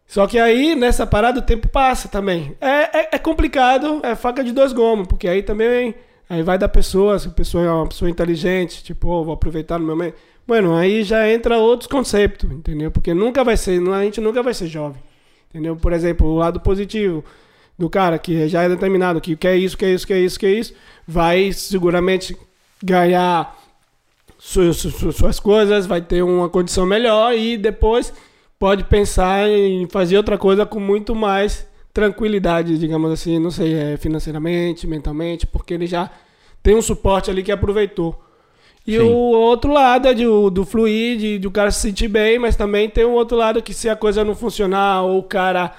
só 0.06 0.26
que 0.26 0.38
aí, 0.38 0.74
nessa 0.74 1.06
parada, 1.06 1.40
o 1.40 1.42
tempo 1.42 1.68
passa 1.68 2.08
também. 2.08 2.56
É, 2.62 2.98
é, 3.00 3.08
é 3.12 3.18
complicado, 3.18 4.00
é 4.02 4.14
faca 4.14 4.42
de 4.42 4.52
dois 4.52 4.72
gomos, 4.72 5.06
porque 5.06 5.28
aí 5.28 5.42
também 5.42 5.94
aí 6.28 6.42
vai 6.42 6.58
da 6.58 6.68
pessoa, 6.68 7.18
se 7.18 7.28
a 7.28 7.30
pessoa 7.30 7.64
é 7.64 7.70
uma 7.70 7.86
pessoa 7.86 8.10
inteligente, 8.10 8.82
tipo, 8.82 9.08
oh, 9.08 9.24
vou 9.24 9.34
aproveitar 9.34 9.78
no 9.78 9.86
meu 9.86 9.96
meio. 9.96 10.14
Mano, 10.46 10.74
aí 10.76 11.02
já 11.02 11.28
entra 11.30 11.58
outros 11.58 11.88
conceitos, 11.88 12.50
entendeu? 12.50 12.90
Porque 12.90 13.12
nunca 13.12 13.42
vai 13.42 13.56
ser, 13.56 13.80
a 13.90 14.02
gente 14.04 14.20
nunca 14.20 14.42
vai 14.42 14.54
ser 14.54 14.66
jovem. 14.68 15.02
Entendeu? 15.50 15.76
Por 15.76 15.92
exemplo, 15.92 16.26
o 16.26 16.36
lado 16.36 16.60
positivo 16.60 17.24
do 17.78 17.90
cara 17.90 18.18
que 18.18 18.48
já 18.48 18.62
é 18.62 18.68
determinado, 18.68 19.20
que 19.20 19.36
quer 19.36 19.56
isso, 19.56 19.76
quer 19.76 19.92
isso, 19.92 20.06
quer 20.06 20.18
isso, 20.20 20.38
quer 20.38 20.50
isso, 20.52 20.74
vai 21.06 21.52
seguramente 21.52 22.36
ganhar 22.82 23.56
su- 24.38 24.72
su- 24.72 24.90
su- 24.90 25.12
suas 25.12 25.40
coisas, 25.40 25.86
vai 25.86 26.00
ter 26.00 26.22
uma 26.22 26.48
condição 26.48 26.86
melhor 26.86 27.34
e 27.34 27.56
depois 27.56 28.12
pode 28.58 28.84
pensar 28.84 29.48
em 29.48 29.86
fazer 29.88 30.16
outra 30.16 30.38
coisa 30.38 30.64
com 30.64 30.80
muito 30.80 31.14
mais 31.14 31.66
tranquilidade, 31.96 32.76
digamos 32.76 33.10
assim, 33.10 33.38
não 33.38 33.50
sei, 33.50 33.72
é, 33.72 33.96
financeiramente, 33.96 34.86
mentalmente, 34.86 35.46
porque 35.46 35.72
ele 35.72 35.86
já 35.86 36.10
tem 36.62 36.76
um 36.76 36.82
suporte 36.82 37.30
ali 37.30 37.42
que 37.42 37.50
aproveitou. 37.50 38.22
E 38.86 38.98
Sim. 38.98 38.98
o 38.98 39.14
outro 39.14 39.72
lado 39.72 40.06
é 40.06 40.12
de, 40.12 40.24
do 40.24 40.66
fluir, 40.66 41.16
de, 41.16 41.38
de 41.38 41.46
o 41.46 41.50
cara 41.50 41.70
se 41.70 41.80
sentir 41.80 42.06
bem, 42.06 42.38
mas 42.38 42.54
também 42.54 42.90
tem 42.90 43.06
um 43.06 43.14
outro 43.14 43.34
lado 43.34 43.62
que 43.62 43.72
se 43.72 43.88
a 43.88 43.96
coisa 43.96 44.22
não 44.22 44.34
funcionar, 44.34 45.04
ou 45.04 45.20
o 45.20 45.22
cara, 45.22 45.72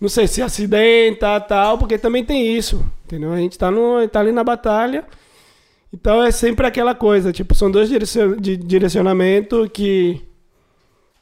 não 0.00 0.08
sei, 0.08 0.26
se 0.26 0.40
acidenta 0.40 1.38
tal, 1.38 1.76
porque 1.76 1.98
também 1.98 2.24
tem 2.24 2.56
isso, 2.56 2.82
entendeu? 3.04 3.30
A 3.30 3.36
gente 3.36 3.58
tá, 3.58 3.70
no, 3.70 4.08
tá 4.08 4.20
ali 4.20 4.32
na 4.32 4.42
batalha, 4.42 5.04
então 5.92 6.22
é 6.24 6.30
sempre 6.30 6.66
aquela 6.66 6.94
coisa, 6.94 7.30
tipo, 7.30 7.54
são 7.54 7.70
dois 7.70 7.90
direcion, 7.90 8.36
de 8.36 8.56
direcionamento 8.56 9.68
que 9.68 10.22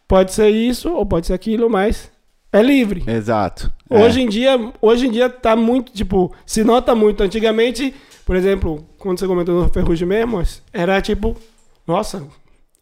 pode 0.07 0.33
ser 0.33 0.51
isso 0.51 0.89
ou 0.89 1.05
pode 1.05 1.27
ser 1.27 1.35
aquilo, 1.35 1.69
mas 1.69 2.13
é 2.53 2.63
livre. 2.63 3.03
Exato. 3.09 3.73
É. 3.91 3.99
Hoje 4.05 4.21
em 4.21 4.29
dia, 4.29 4.73
hoje 4.83 5.07
em 5.07 5.11
dia 5.11 5.29
tá 5.31 5.57
muito, 5.57 5.93
tipo, 5.93 6.35
se 6.45 6.63
nota 6.63 6.95
muito. 6.95 7.23
Antigamente, 7.23 7.95
por 8.27 8.37
exemplo, 8.37 8.87
quando 8.99 9.19
você 9.19 9.27
comentou 9.27 9.63
no 9.63 9.69
Ferrugem 9.71 10.07
mesmo, 10.07 10.43
era 10.73 11.01
tipo, 11.01 11.37
nossa, 11.87 12.23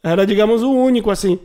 era, 0.02 0.26
digamos, 0.26 0.62
o 0.62 0.72
único, 0.72 1.10
assim. 1.10 1.38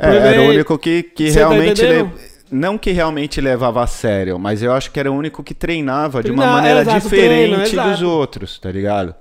É, 0.00 0.06
era 0.16 0.42
o 0.42 0.48
único 0.48 0.78
que, 0.78 1.02
que 1.02 1.28
tá 1.32 1.38
realmente. 1.40 1.82
le- 1.82 2.10
Não 2.50 2.76
que 2.78 2.90
realmente 2.92 3.40
levava 3.40 3.82
a 3.82 3.86
sério, 3.86 4.38
mas 4.38 4.62
eu 4.62 4.72
acho 4.72 4.90
que 4.90 5.00
era 5.00 5.10
o 5.10 5.14
único 5.14 5.42
que 5.42 5.54
treinava 5.54 6.22
de 6.22 6.30
uma 6.30 6.44
maneira 6.52 6.78
é, 6.80 6.82
exato, 6.82 7.00
diferente 7.08 7.70
treino, 7.72 7.90
dos 7.90 8.02
outros, 8.02 8.58
tá 8.58 8.70
ligado? 8.70 9.14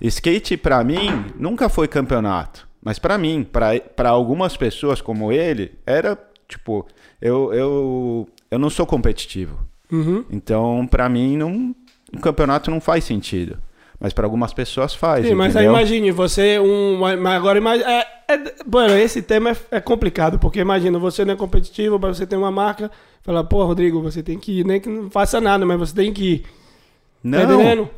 Skate, 0.00 0.56
pra 0.56 0.84
mim, 0.84 1.24
nunca 1.38 1.68
foi 1.68 1.88
campeonato. 1.88 2.66
Mas 2.84 2.98
pra 2.98 3.16
mim, 3.18 3.44
pra 3.50 3.80
pra 3.80 4.10
algumas 4.10 4.56
pessoas 4.56 5.00
como 5.00 5.32
ele, 5.32 5.72
era 5.86 6.16
tipo. 6.46 6.86
Eu, 7.20 7.52
eu, 7.54 8.28
eu 8.56 8.58
não 8.58 8.70
sou 8.70 8.86
competitivo. 8.86 9.58
Uhum. 9.92 10.24
Então, 10.30 10.86
pra 10.90 11.08
mim, 11.08 11.36
não, 11.36 11.74
um 12.12 12.20
campeonato 12.20 12.70
não 12.70 12.80
faz 12.80 13.04
sentido. 13.04 13.58
Mas 14.00 14.12
pra 14.12 14.26
algumas 14.26 14.52
pessoas 14.52 14.94
faz. 14.94 15.26
Sim, 15.26 15.34
mas 15.34 15.56
aí 15.56 15.64
entendeu? 15.64 15.78
imagine, 15.80 16.10
você 16.10 16.58
um. 16.58 16.98
Mas 16.98 17.34
agora 17.34 17.58
imagine. 17.58 17.88
É, 17.90 18.06
é, 18.28 18.54
mano, 18.70 18.94
esse 18.94 19.22
tema 19.22 19.50
é, 19.50 19.56
é 19.72 19.80
complicado, 19.80 20.38
porque 20.38 20.58
imagina, 20.58 20.98
você 20.98 21.24
não 21.24 21.32
é 21.32 21.36
competitivo, 21.36 21.98
mas 21.98 22.16
você 22.16 22.26
tem 22.26 22.38
uma 22.38 22.50
marca, 22.50 22.90
fala, 23.22 23.42
pô, 23.42 23.64
Rodrigo, 23.64 24.02
você 24.02 24.22
tem 24.22 24.38
que 24.38 24.60
ir, 24.60 24.66
nem 24.66 24.80
que 24.80 24.88
não 24.88 25.10
faça 25.10 25.40
nada, 25.40 25.64
mas 25.64 25.78
você 25.78 25.94
tem 25.94 26.12
que 26.12 26.24
ir. 26.24 26.38
Tá 26.40 26.48
Não, 27.22 27.54
entendendo? 27.54 27.90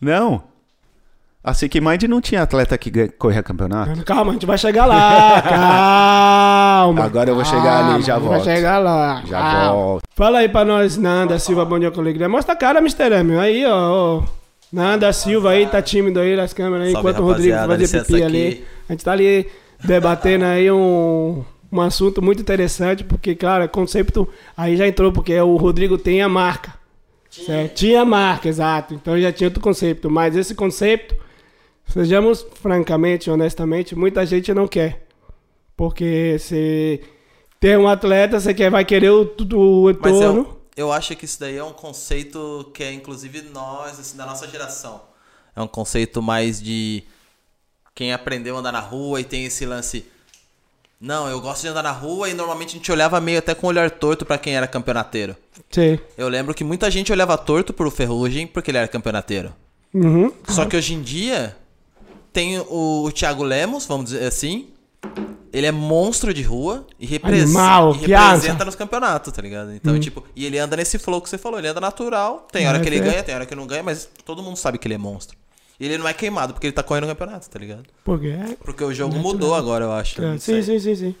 não. 0.00 0.42
A 1.44 1.52
Sick 1.52 1.78
Mind 1.78 2.02
não 2.04 2.22
tinha 2.22 2.40
atleta 2.40 2.78
que 2.78 3.08
corria 3.18 3.42
campeonato. 3.42 4.02
Calma, 4.02 4.30
a 4.30 4.32
gente 4.32 4.46
vai 4.46 4.56
chegar 4.56 4.86
lá. 4.86 5.42
Calma. 6.80 7.04
Agora 7.04 7.28
eu 7.28 7.34
vou 7.34 7.44
chegar 7.44 7.84
ali 7.84 8.00
e 8.00 8.02
já 8.02 8.18
volto. 8.18 8.42
Vai 8.42 8.56
chegar 8.56 8.78
lá. 8.78 9.22
Já 9.26 9.38
calma. 9.38 9.72
volto. 9.72 10.02
Fala 10.16 10.38
aí 10.38 10.48
pra 10.48 10.64
nós, 10.64 10.96
Nanda 10.96 11.38
Silva, 11.38 11.66
bom 11.66 11.78
dia 11.78 11.90
com 11.90 12.00
alegria. 12.00 12.30
Mostra 12.30 12.54
a 12.54 12.56
cara, 12.56 12.78
Mr. 12.78 13.12
M. 13.12 13.36
Aí, 13.38 13.62
ó. 13.66 14.20
ó. 14.20 14.22
Nanda 14.72 15.12
Silva 15.12 15.50
aí, 15.50 15.66
tá 15.66 15.82
tímido 15.82 16.18
aí 16.18 16.34
nas 16.34 16.54
câmeras 16.54 16.86
aí, 16.86 16.92
Salve, 16.92 17.10
enquanto 17.10 17.22
o 17.22 17.26
Rodrigo 17.26 17.54
fazia 17.54 17.76
licença 17.76 18.04
pipi 18.06 18.22
aqui. 18.22 18.24
ali. 18.24 18.64
A 18.88 18.92
gente 18.92 19.04
tá 19.04 19.12
ali 19.12 19.46
debatendo 19.84 20.46
aí 20.46 20.70
um, 20.72 21.44
um 21.70 21.80
assunto 21.82 22.22
muito 22.22 22.40
interessante, 22.40 23.04
porque, 23.04 23.34
claro, 23.34 23.68
conceito 23.68 24.26
aí 24.56 24.78
já 24.78 24.88
entrou, 24.88 25.12
porque 25.12 25.38
o 25.38 25.56
Rodrigo 25.56 25.98
tem 25.98 26.22
a 26.22 26.28
marca. 26.28 26.72
Certo? 27.28 27.74
Tinha 27.74 28.00
a 28.00 28.04
marca, 28.06 28.48
exato. 28.48 28.94
Então 28.94 29.20
já 29.20 29.30
tinha 29.30 29.48
outro 29.48 29.60
conceito. 29.60 30.10
Mas 30.10 30.34
esse 30.36 30.54
conceito, 30.54 31.14
sejamos 31.86 32.46
francamente, 32.60 33.30
honestamente, 33.30 33.94
muita 33.94 34.24
gente 34.26 34.52
não 34.52 34.66
quer. 34.66 35.06
Porque 35.76 36.36
você 36.38 37.00
tem 37.58 37.76
um 37.76 37.88
atleta, 37.88 38.38
você 38.38 38.54
quer, 38.54 38.70
vai 38.70 38.84
querer 38.84 39.10
o, 39.10 39.22
o 39.22 39.84
Mas 40.00 40.12
retorno. 40.12 40.40
eu, 40.76 40.86
eu 40.88 40.92
acho 40.92 41.16
que 41.16 41.24
isso 41.24 41.40
daí 41.40 41.56
é 41.56 41.64
um 41.64 41.72
conceito 41.72 42.70
que 42.74 42.82
é 42.82 42.92
inclusive 42.92 43.42
nós, 43.52 43.98
assim, 43.98 44.16
da 44.16 44.26
nossa 44.26 44.46
geração. 44.48 45.00
É 45.56 45.62
um 45.62 45.68
conceito 45.68 46.20
mais 46.20 46.60
de 46.60 47.04
quem 47.94 48.12
aprendeu 48.12 48.56
a 48.56 48.58
andar 48.58 48.72
na 48.72 48.80
rua 48.80 49.20
e 49.20 49.24
tem 49.24 49.44
esse 49.44 49.64
lance. 49.64 50.04
Não, 51.00 51.28
eu 51.28 51.40
gosto 51.40 51.62
de 51.62 51.68
andar 51.68 51.82
na 51.82 51.92
rua 51.92 52.28
e 52.28 52.34
normalmente 52.34 52.70
a 52.70 52.78
gente 52.78 52.90
olhava 52.90 53.20
meio 53.20 53.38
até 53.38 53.54
com 53.54 53.66
olhar 53.66 53.90
torto 53.90 54.24
pra 54.24 54.38
quem 54.38 54.56
era 54.56 54.66
campeonateiro. 54.66 55.36
Sim. 55.70 55.98
Eu 56.16 56.28
lembro 56.28 56.54
que 56.54 56.64
muita 56.64 56.90
gente 56.90 57.12
olhava 57.12 57.36
torto 57.36 57.72
pro 57.72 57.90
Ferrugem 57.90 58.46
porque 58.46 58.70
ele 58.70 58.78
era 58.78 58.88
campeonateiro. 58.88 59.54
Uhum. 59.92 60.32
Só 60.48 60.64
que 60.64 60.76
hoje 60.76 60.94
em 60.94 61.02
dia 61.02 61.56
tem 62.34 62.58
o, 62.58 63.04
o 63.06 63.12
Thiago 63.12 63.42
Lemos, 63.42 63.86
vamos 63.86 64.06
dizer 64.10 64.26
assim. 64.26 64.66
Ele 65.52 65.66
é 65.66 65.72
monstro 65.72 66.34
de 66.34 66.42
rua 66.42 66.84
e, 66.98 67.06
repres- 67.06 67.44
Animal, 67.44 67.94
e 67.94 68.06
representa 68.06 68.64
nos 68.64 68.74
campeonatos, 68.74 69.32
tá 69.32 69.40
ligado? 69.40 69.72
Então, 69.72 69.98
tipo, 70.00 70.24
e 70.34 70.44
ele 70.44 70.58
anda 70.58 70.76
nesse 70.76 70.98
flow 70.98 71.20
que 71.22 71.28
você 71.30 71.38
falou, 71.38 71.60
ele 71.60 71.68
anda 71.68 71.80
natural. 71.80 72.46
Tem 72.50 72.66
hora 72.66 72.80
que 72.80 72.88
ele 72.88 72.96
é. 72.96 73.00
ganha, 73.00 73.22
tem 73.22 73.34
hora 73.36 73.46
que 73.46 73.54
não 73.54 73.66
ganha, 73.66 73.82
mas 73.84 74.08
todo 74.24 74.42
mundo 74.42 74.56
sabe 74.56 74.78
que 74.78 74.88
ele 74.88 74.94
é 74.94 74.98
monstro. 74.98 75.36
E 75.78 75.84
ele 75.86 75.96
não 75.98 76.08
é 76.08 76.12
queimado 76.12 76.52
porque 76.54 76.66
ele 76.66 76.72
tá 76.74 76.82
correndo 76.82 77.04
no 77.04 77.10
campeonato, 77.10 77.48
tá 77.48 77.58
ligado? 77.58 77.84
Porque 78.02 78.26
é 78.28 78.56
Porque 78.64 78.82
o 78.82 78.92
jogo 78.92 79.16
mudou 79.16 79.54
agora, 79.54 79.84
eu 79.84 79.92
acho. 79.92 80.20
É, 80.20 80.32
não 80.32 80.38
sim, 80.38 80.60
sim, 80.60 80.78
sim, 80.80 80.94
sim. 80.96 81.14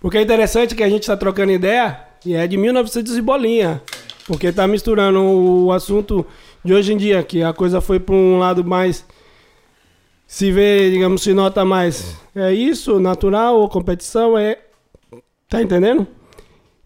Porque 0.00 0.18
é 0.18 0.22
interessante 0.22 0.74
que 0.74 0.82
a 0.82 0.88
gente 0.88 1.06
tá 1.06 1.16
trocando 1.16 1.52
ideia 1.52 2.00
e 2.24 2.34
é 2.34 2.46
de 2.48 2.56
1900 2.56 3.16
e 3.16 3.20
bolinha. 3.22 3.80
Porque 4.26 4.50
tá 4.52 4.66
misturando 4.66 5.20
o 5.22 5.72
assunto 5.72 6.26
de 6.64 6.72
hoje 6.74 6.92
em 6.92 6.96
dia, 6.96 7.22
que 7.22 7.42
a 7.42 7.52
coisa 7.52 7.80
foi 7.80 8.00
para 8.00 8.14
um 8.14 8.38
lado 8.38 8.64
mais. 8.64 9.04
Se 10.30 10.52
vê, 10.52 10.88
digamos, 10.92 11.22
se 11.24 11.34
nota 11.34 11.64
mais. 11.64 12.16
É 12.36 12.52
isso, 12.54 13.00
natural 13.00 13.56
ou 13.58 13.68
competição, 13.68 14.38
é. 14.38 14.58
Tá 15.48 15.60
entendendo? 15.60 16.06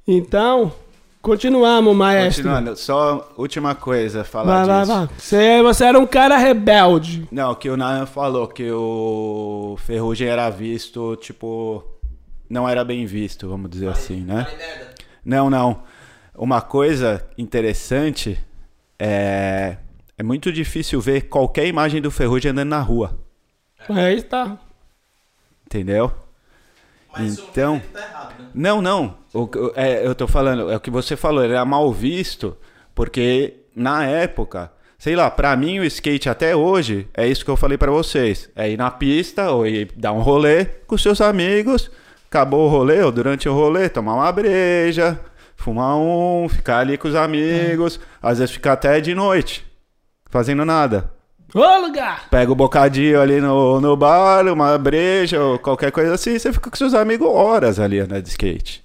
Então, 0.08 0.72
continuamos, 1.20 1.94
maestro. 1.94 2.42
Continuando, 2.42 2.74
só 2.74 3.34
última 3.36 3.74
coisa, 3.74 4.20
Vai, 4.22 4.24
falar 4.24 4.64
vai, 4.64 4.80
disso. 4.80 4.92
vai. 4.94 5.08
Você, 5.18 5.62
você 5.62 5.84
era 5.84 5.98
um 6.00 6.06
cara 6.06 6.38
rebelde. 6.38 7.28
Não, 7.30 7.54
que 7.54 7.68
o 7.68 7.76
Nayan 7.76 8.06
falou 8.06 8.48
que 8.48 8.70
o 8.70 9.76
Ferrugem 9.84 10.26
era 10.26 10.48
visto, 10.48 11.14
tipo, 11.16 11.84
não 12.48 12.66
era 12.66 12.82
bem 12.82 13.04
visto, 13.04 13.46
vamos 13.46 13.68
dizer 13.68 13.90
assim, 13.90 14.22
né? 14.22 14.46
Não, 15.22 15.50
não. 15.50 15.82
Uma 16.34 16.62
coisa 16.62 17.22
interessante 17.36 18.38
é 18.98 19.76
é 20.16 20.22
muito 20.22 20.52
difícil 20.52 21.00
ver 21.00 21.22
qualquer 21.22 21.66
imagem 21.66 22.00
do 22.00 22.10
Ferrugem 22.10 22.52
andando 22.52 22.68
na 22.70 22.80
rua, 22.80 23.18
Aí 23.88 24.16
está. 24.16 24.58
entendeu? 25.66 26.12
Mas 27.12 27.38
Então- 27.38 27.80
tá 27.92 28.00
errado, 28.00 28.34
né? 28.40 28.48
Não, 28.54 28.82
não. 28.82 29.16
O, 29.32 29.48
é, 29.74 30.06
eu 30.06 30.14
tô 30.14 30.26
falando, 30.26 30.70
é 30.70 30.76
o 30.76 30.80
que 30.80 30.90
você 30.90 31.16
falou, 31.16 31.42
ele 31.44 31.52
era 31.52 31.64
mal 31.64 31.92
visto, 31.92 32.56
porque 32.94 33.54
na 33.74 34.04
época, 34.04 34.70
sei 34.98 35.14
lá, 35.16 35.30
pra 35.30 35.56
mim 35.56 35.78
o 35.80 35.84
skate 35.84 36.28
até 36.28 36.54
hoje 36.56 37.08
é 37.14 37.26
isso 37.26 37.44
que 37.44 37.50
eu 37.50 37.56
falei 37.56 37.76
pra 37.78 37.90
vocês. 37.90 38.48
É 38.54 38.68
ir 38.70 38.76
na 38.76 38.90
pista 38.90 39.50
ou 39.50 39.66
ir 39.66 39.90
dar 39.96 40.12
um 40.12 40.20
rolê 40.22 40.64
com 40.86 40.96
seus 40.98 41.20
amigos, 41.20 41.90
acabou 42.28 42.66
o 42.66 42.70
rolê, 42.70 43.00
ou 43.02 43.12
durante 43.12 43.48
o 43.48 43.54
rolê, 43.54 43.88
tomar 43.88 44.14
uma 44.14 44.32
breja, 44.32 45.18
fumar 45.56 45.96
um, 45.96 46.48
ficar 46.48 46.78
ali 46.78 46.98
com 46.98 47.06
os 47.08 47.14
amigos, 47.14 47.98
às 48.22 48.38
vezes 48.38 48.54
ficar 48.54 48.72
até 48.74 49.00
de 49.00 49.14
noite, 49.14 49.64
fazendo 50.30 50.64
nada. 50.64 51.12
Ô, 51.54 51.78
lugar! 51.86 52.28
Pega 52.30 52.50
o 52.50 52.54
bocadinho 52.56 53.20
ali 53.20 53.40
no, 53.40 53.80
no 53.80 53.96
bar, 53.96 54.46
uma 54.52 54.76
breja 54.76 55.40
ou 55.40 55.58
qualquer 55.58 55.92
coisa 55.92 56.14
assim, 56.14 56.36
você 56.38 56.52
fica 56.52 56.68
com 56.68 56.76
seus 56.76 56.94
amigos 56.94 57.28
horas 57.28 57.78
ali 57.78 58.00
andando 58.00 58.22
de 58.22 58.28
skate. 58.30 58.82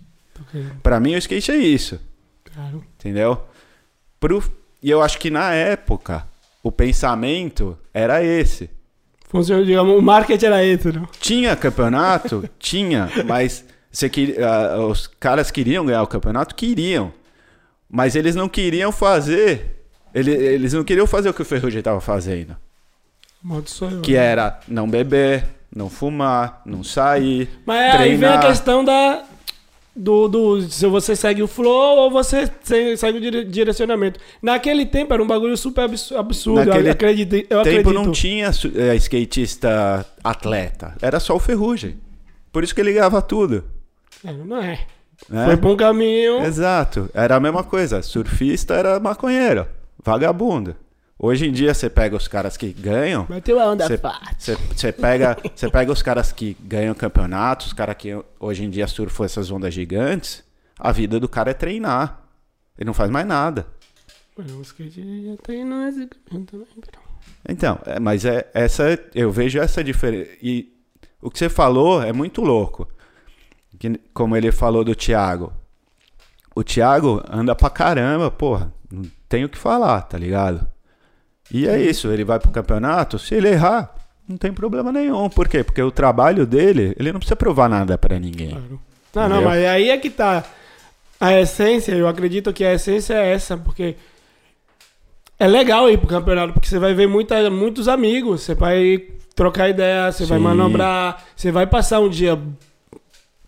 Pra 0.84 0.99
mim, 0.99 1.15
o 1.15 1.17
skate 1.17 1.51
é 1.51 1.57
isso, 1.57 1.99
Claro. 2.53 2.84
entendeu? 2.99 3.41
Pro... 4.20 4.43
E 4.82 4.89
eu 4.89 5.01
acho 5.01 5.17
que 5.20 5.30
na 5.30 5.53
época, 5.53 6.26
o 6.63 6.72
pensamento 6.72 7.78
era 7.93 8.24
esse. 8.24 8.70
Funciona, 9.28 9.63
digamos, 9.63 9.97
o 9.97 10.01
marketing 10.01 10.45
era 10.45 10.63
esse, 10.63 10.91
não? 10.91 11.07
Tinha 11.20 11.55
campeonato? 11.55 12.47
Tinha, 12.57 13.09
mas 13.26 13.63
você 13.91 14.09
queria, 14.09 14.47
ah, 14.47 14.86
os 14.86 15.07
caras 15.07 15.51
queriam 15.51 15.86
ganhar 15.86 16.01
o 16.03 16.07
campeonato? 16.07 16.55
Queriam. 16.55 17.11
Mas 17.89 18.15
eles 18.15 18.36
não 18.36 18.47
queriam 18.47 18.91
fazer. 18.91 19.78
Ele, 20.14 20.32
eles 20.32 20.74
não 20.74 20.84
queriam 20.84 21.05
fazer 21.07 21.30
o 21.30 21.34
que 21.34 21.41
o 21.41 21.45
Ferrugem 21.45 21.80
estava 21.80 22.01
fazendo. 22.01 22.55
Que 24.01 24.16
era 24.16 24.60
não 24.68 24.89
beber, 24.89 25.45
não 25.74 25.89
fumar, 25.89 26.62
não 26.66 26.84
sair. 26.84 27.49
Mas 27.66 27.78
é, 27.78 27.91
aí 27.91 28.16
vem 28.16 28.28
a 28.28 28.32
treinar. 28.34 28.47
questão 28.47 28.84
da. 28.84 29.24
Do, 29.95 30.28
do, 30.30 30.62
se 30.62 30.86
você 30.88 31.14
segue 31.14 31.43
o 31.43 31.47
flow 31.47 31.97
ou 31.97 32.12
você 32.12 32.49
se- 32.64 32.95
segue 32.95 33.18
o 33.18 33.22
dire- 33.22 33.43
direcionamento. 33.43 34.18
Naquele 34.41 34.86
tempo 34.86 35.14
era 35.14 35.22
um 35.22 35.28
bagulho 35.28 35.57
super 35.57 35.82
absu- 35.84 36.16
absurdo. 36.18 36.64
Naquele 36.66 36.88
eu 36.88 36.91
acredito. 36.93 37.34
Eu 37.36 37.64
tempo 37.64 37.80
acredito. 37.89 37.93
não 37.93 38.12
tinha 38.12 38.49
eh, 38.76 38.95
skatista 38.95 40.05
atleta. 40.24 40.95
Era 41.01 41.20
só 41.20 41.36
o 41.36 41.39
Ferrugem. 41.39 41.97
Por 42.51 42.64
isso 42.64 42.74
que 42.74 42.80
ele 42.80 42.93
ganhava 42.93 43.22
tudo. 43.22 43.66
É, 44.26 44.32
não 44.32 44.57
é. 44.62 44.80
né? 45.28 45.57
Foi 45.62 45.72
um 45.72 45.76
caminho. 45.76 46.43
Exato. 46.45 47.10
Era 47.14 47.36
a 47.36 47.39
mesma 47.39 47.64
coisa. 47.64 48.01
Surfista 48.01 48.76
era 48.76 48.99
maconheiro, 49.01 49.66
vagabundo. 50.03 50.75
Hoje 51.21 51.47
em 51.47 51.51
dia 51.51 51.73
você 51.73 51.89
pega 51.89 52.15
os 52.15 52.27
caras 52.27 52.55
que 52.55 52.71
ganham. 52.71 53.25
Bateu 53.25 53.59
a 53.59 53.71
onda 53.71 53.85
Você 53.87 53.97
você- 54.37 54.55
você 54.73 54.91
pega, 54.93 55.37
você 55.53 55.69
pega 55.69 55.91
os 55.91 56.01
caras 56.01 56.31
que 56.31 56.55
ganham 56.61 56.95
campeonatos, 56.95 57.67
os 57.67 57.73
caras 57.73 57.95
que 57.97 58.09
hoje 58.39 58.63
em 58.63 58.69
dia 58.69 58.87
surfam 58.87 59.25
essas 59.25 59.51
ondas 59.51 59.73
gigantes. 59.73 60.43
A 60.79 60.91
vida 60.93 61.19
do 61.19 61.27
cara 61.27 61.51
é 61.51 61.53
treinar. 61.53 62.23
Ele 62.77 62.85
não 62.87 62.93
faz 62.93 63.11
mais 63.11 63.27
nada. 63.27 63.67
Mano, 64.37 64.59
o 64.59 64.61
skate 64.61 65.25
já 65.25 65.35
tem 65.43 65.65
nesse 65.65 66.07
caminho 66.07 66.45
também. 66.45 66.67
então. 66.77 67.01
Então, 67.47 67.79
é, 67.85 67.99
mas 67.99 68.23
é 68.23 68.49
essa 68.53 68.97
eu 69.13 69.29
vejo 69.29 69.59
essa 69.59 69.83
diferença. 69.83 70.29
E 70.41 70.73
o 71.21 71.29
que 71.29 71.37
você 71.37 71.49
falou 71.49 72.01
é 72.01 72.13
muito 72.13 72.41
louco. 72.41 72.87
Que, 73.77 73.99
como 74.13 74.37
ele 74.37 74.53
falou 74.53 74.85
do 74.85 74.95
Thiago. 74.95 75.51
O 76.55 76.63
Thiago 76.63 77.21
anda 77.29 77.53
pra 77.53 77.69
caramba, 77.69 78.31
porra. 78.31 78.73
Não 79.30 79.38
tem 79.38 79.45
o 79.45 79.49
que 79.49 79.59
falar, 79.59 80.01
tá 80.01 80.17
ligado? 80.17 80.65
E 81.51 81.67
é 81.67 81.80
isso, 81.80 82.07
ele 82.07 82.23
vai 82.23 82.39
pro 82.39 82.49
campeonato, 82.49 83.19
se 83.19 83.36
ele 83.36 83.49
errar, 83.49 83.93
não 84.27 84.38
tem 84.38 84.51
problema 84.51 84.91
nenhum. 84.91 85.30
Por 85.30 85.47
quê? 85.47 85.63
Porque 85.63 85.82
o 85.82 85.91
trabalho 85.91 86.47
dele, 86.47 86.95
ele 86.99 87.11
não 87.11 87.19
precisa 87.19 87.36
provar 87.36 87.69
nada 87.69 87.95
pra 87.95 88.17
ninguém. 88.17 88.49
Claro. 88.49 88.80
Não, 89.13 89.21
não, 89.23 89.36
Entendeu? 89.38 89.49
mas 89.49 89.65
aí 89.65 89.89
é 89.89 89.97
que 89.97 90.09
tá 90.09 90.43
a 91.19 91.39
essência. 91.39 91.91
Eu 91.93 92.07
acredito 92.07 92.51
que 92.51 92.65
a 92.65 92.73
essência 92.73 93.13
é 93.13 93.34
essa, 93.34 93.55
porque 93.55 93.95
é 95.38 95.47
legal 95.47 95.89
ir 95.91 95.99
pro 95.99 96.07
campeonato, 96.07 96.53
porque 96.53 96.67
você 96.67 96.80
vai 96.80 96.95
ver 96.95 97.07
muita, 97.07 97.49
muitos 97.51 97.88
amigos, 97.88 98.41
você 98.41 98.55
vai 98.55 99.03
trocar 99.36 99.69
ideia, 99.69 100.11
você 100.11 100.25
vai 100.25 100.39
Sim. 100.39 100.43
manobrar, 100.43 101.23
você 101.36 101.51
vai 101.51 101.67
passar 101.67 101.99
um 101.99 102.09
dia 102.09 102.39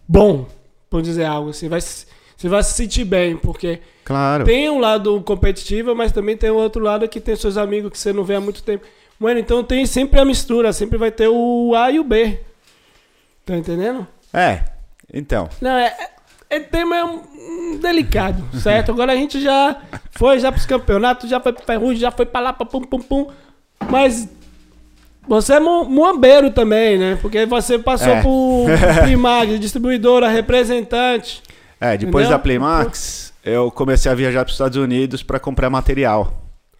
bom, 0.07 0.47
por 0.89 1.01
dizer 1.01 1.25
algo. 1.25 1.53
Você 1.53 1.67
vai, 1.67 1.81
você 1.81 2.49
vai 2.49 2.63
se 2.63 2.73
sentir 2.73 3.03
bem, 3.03 3.35
porque 3.35 3.81
Claro. 4.11 4.43
tem 4.45 4.69
um 4.69 4.79
lado 4.79 5.21
competitivo, 5.21 5.95
mas 5.95 6.11
também 6.11 6.37
tem 6.37 6.49
o 6.49 6.55
outro 6.55 6.83
lado 6.83 7.07
que 7.07 7.19
tem 7.19 7.35
seus 7.35 7.57
amigos 7.57 7.91
que 7.91 7.97
você 7.97 8.11
não 8.13 8.23
vê 8.23 8.35
há 8.35 8.41
muito 8.41 8.61
tempo. 8.63 8.85
Mano, 9.19 9.39
então 9.39 9.63
tem 9.63 9.85
sempre 9.85 10.19
a 10.19 10.25
mistura, 10.25 10.73
sempre 10.73 10.97
vai 10.97 11.11
ter 11.11 11.27
o 11.27 11.73
A 11.75 11.91
e 11.91 11.99
o 11.99 12.03
B. 12.03 12.39
Tá 13.45 13.55
entendendo? 13.57 14.05
É, 14.33 14.61
então. 15.13 15.49
Não, 15.59 15.71
é, 15.71 15.95
é 16.49 16.59
tema 16.59 16.95
é 16.95 17.03
um- 17.03 17.77
delicado, 17.81 18.43
certo? 18.61 18.91
Agora 18.91 19.13
a 19.13 19.15
gente 19.15 19.39
já 19.41 19.75
foi 20.11 20.39
já 20.39 20.51
pros 20.51 20.65
campeonatos, 20.65 21.29
já 21.29 21.39
foi 21.39 21.53
pro 21.53 21.65
Ferrugem, 21.65 21.97
já 21.99 22.11
foi 22.11 22.25
pra 22.25 22.39
lá, 22.41 22.53
pra 22.53 22.65
pum, 22.65 22.81
pum, 22.81 22.99
pum. 22.99 23.27
Mas 23.89 24.27
você 25.27 25.53
é 25.55 25.59
mu- 25.59 25.85
muambeiro 25.85 26.49
também, 26.51 26.97
né? 26.97 27.17
Porque 27.21 27.45
você 27.45 27.77
passou 27.79 28.11
É. 28.13 28.21
por 28.21 28.65
Primag, 29.03 29.57
distribuidora, 29.59 30.27
representante. 30.29 31.41
É, 31.81 31.97
depois 31.97 32.25
Entendeu? 32.25 32.37
da 32.37 32.39
Playmax, 32.39 33.33
eu 33.43 33.71
comecei 33.71 34.09
a 34.11 34.15
viajar 34.15 34.43
pros 34.45 34.53
Estados 34.53 34.77
Unidos 34.77 35.23
pra 35.23 35.39
comprar 35.39 35.67
material. 35.69 36.37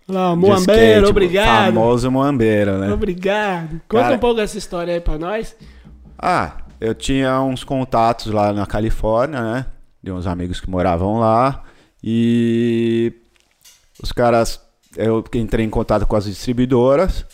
Lá, 0.08 0.36
skate, 0.60 1.06
obrigado. 1.10 1.74
Famoso 1.74 2.12
moambeiro, 2.12 2.78
né? 2.78 2.91
Obrigado. 2.93 3.82
Conta 3.88 4.04
Cara- 4.04 4.16
um 4.16 4.20
pouco 4.20 4.39
essa 4.41 4.58
história 4.58 4.93
aí 4.93 4.99
pra 4.99 5.18
nós. 5.18 5.56
Ah, 6.20 6.52
eu 6.80 6.93
tinha 6.93 7.41
uns 7.41 7.64
contatos 7.64 8.28
lá 8.28 8.54
na 8.54 8.66
Califórnia, 8.68 9.41
né? 9.41 9.66
De 10.04 10.12
uns 10.12 10.28
amigos 10.28 10.60
que 10.60 10.70
moravam 10.70 11.20
lá. 11.20 11.64
E 12.04 13.14
os 14.02 14.12
caras. 14.12 14.60
Eu 14.97 15.24
entrei 15.36 15.66
em 15.66 15.70
contato 15.70 16.06
com 16.06 16.18
as 16.18 16.26
distribuidoras 16.26 17.26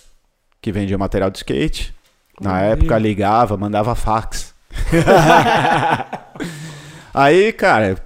que 0.61 0.71
vendiam 0.71 0.99
material 0.99 1.31
de 1.31 1.39
skate. 1.39 1.91
Na 2.39 2.61
época 2.61 2.95
ligava, 2.99 3.57
mandava 3.57 3.95
fax. 3.95 4.53
Aí, 7.13 7.51
cara, 7.53 7.97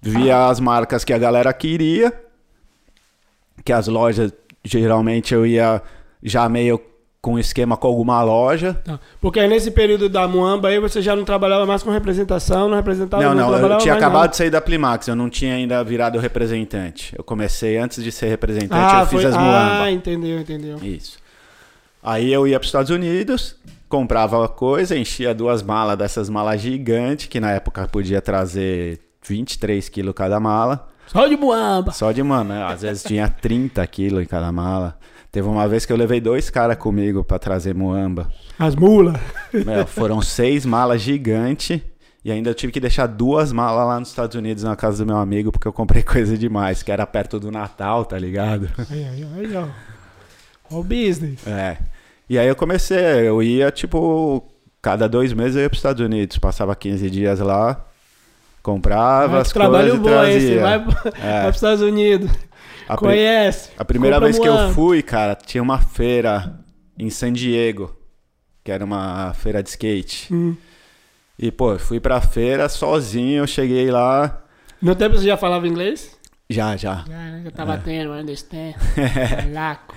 via 0.00 0.46
as 0.48 0.60
marcas 0.60 1.04
que 1.04 1.12
a 1.12 1.18
galera 1.18 1.52
queria. 1.52 2.12
Que 3.64 3.72
as 3.72 3.86
lojas, 3.88 4.32
geralmente 4.62 5.32
eu 5.32 5.46
ia 5.46 5.80
já 6.22 6.48
meio 6.48 6.80
com 7.24 7.38
esquema 7.38 7.74
com 7.74 7.86
alguma 7.86 8.22
loja. 8.22 8.74
Tá. 8.84 9.00
Porque 9.18 9.40
aí 9.40 9.48
nesse 9.48 9.70
período 9.70 10.10
da 10.10 10.28
Muamba 10.28 10.68
aí 10.68 10.78
você 10.78 11.00
já 11.00 11.16
não 11.16 11.24
trabalhava 11.24 11.64
mais 11.64 11.82
com 11.82 11.90
representação, 11.90 12.68
não 12.68 12.76
representava 12.76 13.22
Não, 13.22 13.34
não, 13.34 13.44
eu 13.44 13.48
trabalhava 13.52 13.80
tinha 13.80 13.94
acabado 13.94 14.20
nada. 14.20 14.28
de 14.28 14.36
sair 14.36 14.50
da 14.50 14.60
Plimax, 14.60 15.08
eu 15.08 15.16
não 15.16 15.30
tinha 15.30 15.54
ainda 15.54 15.82
virado 15.82 16.18
representante. 16.18 17.14
Eu 17.16 17.24
comecei 17.24 17.78
antes 17.78 18.04
de 18.04 18.12
ser 18.12 18.26
representante, 18.26 18.74
Ah, 18.94 19.00
eu 19.00 19.06
foi... 19.06 19.18
fiz 19.20 19.28
as 19.30 19.34
ah, 19.36 19.40
Muamba. 19.40 19.90
entendeu, 19.90 20.38
entendeu. 20.38 20.78
Isso. 20.82 21.18
Aí 22.02 22.30
eu 22.30 22.46
ia 22.46 22.58
para 22.58 22.64
os 22.64 22.68
Estados 22.68 22.90
Unidos, 22.90 23.56
comprava 23.94 24.48
coisa, 24.48 24.98
enchia 24.98 25.32
duas 25.32 25.62
malas 25.62 25.96
dessas 25.96 26.28
malas 26.28 26.60
gigantes, 26.60 27.28
que 27.28 27.38
na 27.38 27.52
época 27.52 27.86
podia 27.86 28.20
trazer 28.20 28.98
23 29.24 29.88
quilos 29.88 30.12
cada 30.16 30.40
mala. 30.40 30.88
Só 31.06 31.28
de 31.28 31.36
Muamba. 31.36 31.92
Só 31.92 32.10
de, 32.10 32.20
mano, 32.20 32.54
né? 32.54 32.64
às 32.64 32.82
vezes 32.82 33.04
tinha 33.04 33.28
30 33.28 33.86
quilos 33.86 34.24
em 34.24 34.26
cada 34.26 34.50
mala. 34.50 34.98
Teve 35.30 35.46
uma 35.46 35.68
vez 35.68 35.86
que 35.86 35.92
eu 35.92 35.96
levei 35.96 36.20
dois 36.20 36.50
caras 36.50 36.76
comigo 36.76 37.22
para 37.22 37.38
trazer 37.38 37.72
muamba. 37.72 38.28
As 38.58 38.74
mulas. 38.74 39.16
Meu, 39.52 39.86
foram 39.86 40.20
seis 40.20 40.66
malas 40.66 41.00
gigantes. 41.00 41.80
E 42.24 42.32
ainda 42.32 42.50
eu 42.50 42.54
tive 42.54 42.72
que 42.72 42.80
deixar 42.80 43.06
duas 43.06 43.52
malas 43.52 43.86
lá 43.86 44.00
nos 44.00 44.08
Estados 44.08 44.34
Unidos 44.34 44.64
na 44.64 44.74
casa 44.74 45.04
do 45.04 45.06
meu 45.06 45.18
amigo, 45.18 45.52
porque 45.52 45.68
eu 45.68 45.72
comprei 45.72 46.02
coisa 46.04 46.36
demais, 46.36 46.82
que 46.82 46.90
era 46.90 47.06
perto 47.06 47.38
do 47.38 47.52
Natal, 47.52 48.04
tá 48.04 48.18
ligado? 48.18 48.68
Aí, 48.90 49.04
aí, 49.04 49.26
aí, 49.36 49.56
ó. 49.56 49.68
O 50.76 50.82
business. 50.82 51.46
É. 51.46 51.76
E 52.28 52.38
aí 52.38 52.48
eu 52.48 52.56
comecei, 52.56 52.98
eu 53.28 53.42
ia, 53.42 53.70
tipo, 53.70 54.42
cada 54.80 55.08
dois 55.08 55.32
meses 55.32 55.56
eu 55.56 55.62
ia 55.62 55.68
para 55.68 55.74
os 55.74 55.78
Estados 55.78 56.04
Unidos, 56.04 56.38
passava 56.38 56.74
15 56.74 57.10
dias 57.10 57.38
lá, 57.40 57.84
comprava 58.62 59.38
Ah, 59.38 59.40
as 59.40 59.52
trabalho 59.52 60.00
coisas 60.00 60.00
bom 60.00 60.24
esse. 60.24 60.56
trazia. 60.56 60.60
Vai, 60.60 60.78
vai 60.78 61.12
É. 61.20 61.42
pros 61.42 61.56
Estados 61.56 61.82
Unidos. 61.82 62.30
A, 62.88 62.96
Conhece. 62.96 63.70
a 63.78 63.84
primeira 63.84 64.20
vez 64.20 64.38
que 64.38 64.46
eu 64.48 64.70
fui, 64.72 65.02
cara, 65.02 65.34
tinha 65.34 65.62
uma 65.62 65.78
feira 65.78 66.58
em 66.98 67.08
San 67.10 67.32
Diego, 67.32 67.94
que 68.62 68.70
era 68.70 68.84
uma 68.84 69.32
feira 69.34 69.62
de 69.62 69.70
skate. 69.70 70.32
Hum. 70.32 70.54
E, 71.38 71.50
pô, 71.50 71.78
fui 71.78 71.98
pra 71.98 72.20
feira 72.20 72.68
sozinho, 72.68 73.42
eu 73.42 73.46
cheguei 73.46 73.90
lá, 73.90 74.42
No 74.80 74.94
tempo 74.94 75.16
você 75.16 75.26
já 75.26 75.36
falava 75.36 75.66
inglês? 75.66 76.16
já, 76.48 76.76
já. 76.76 77.04
Já, 77.08 77.14
né? 77.16 77.40
Já 77.44 77.48
É. 77.48 77.52
tava 77.52 77.78
tendo, 77.78 78.12
understand. 78.12 78.74
Laco. 79.52 79.94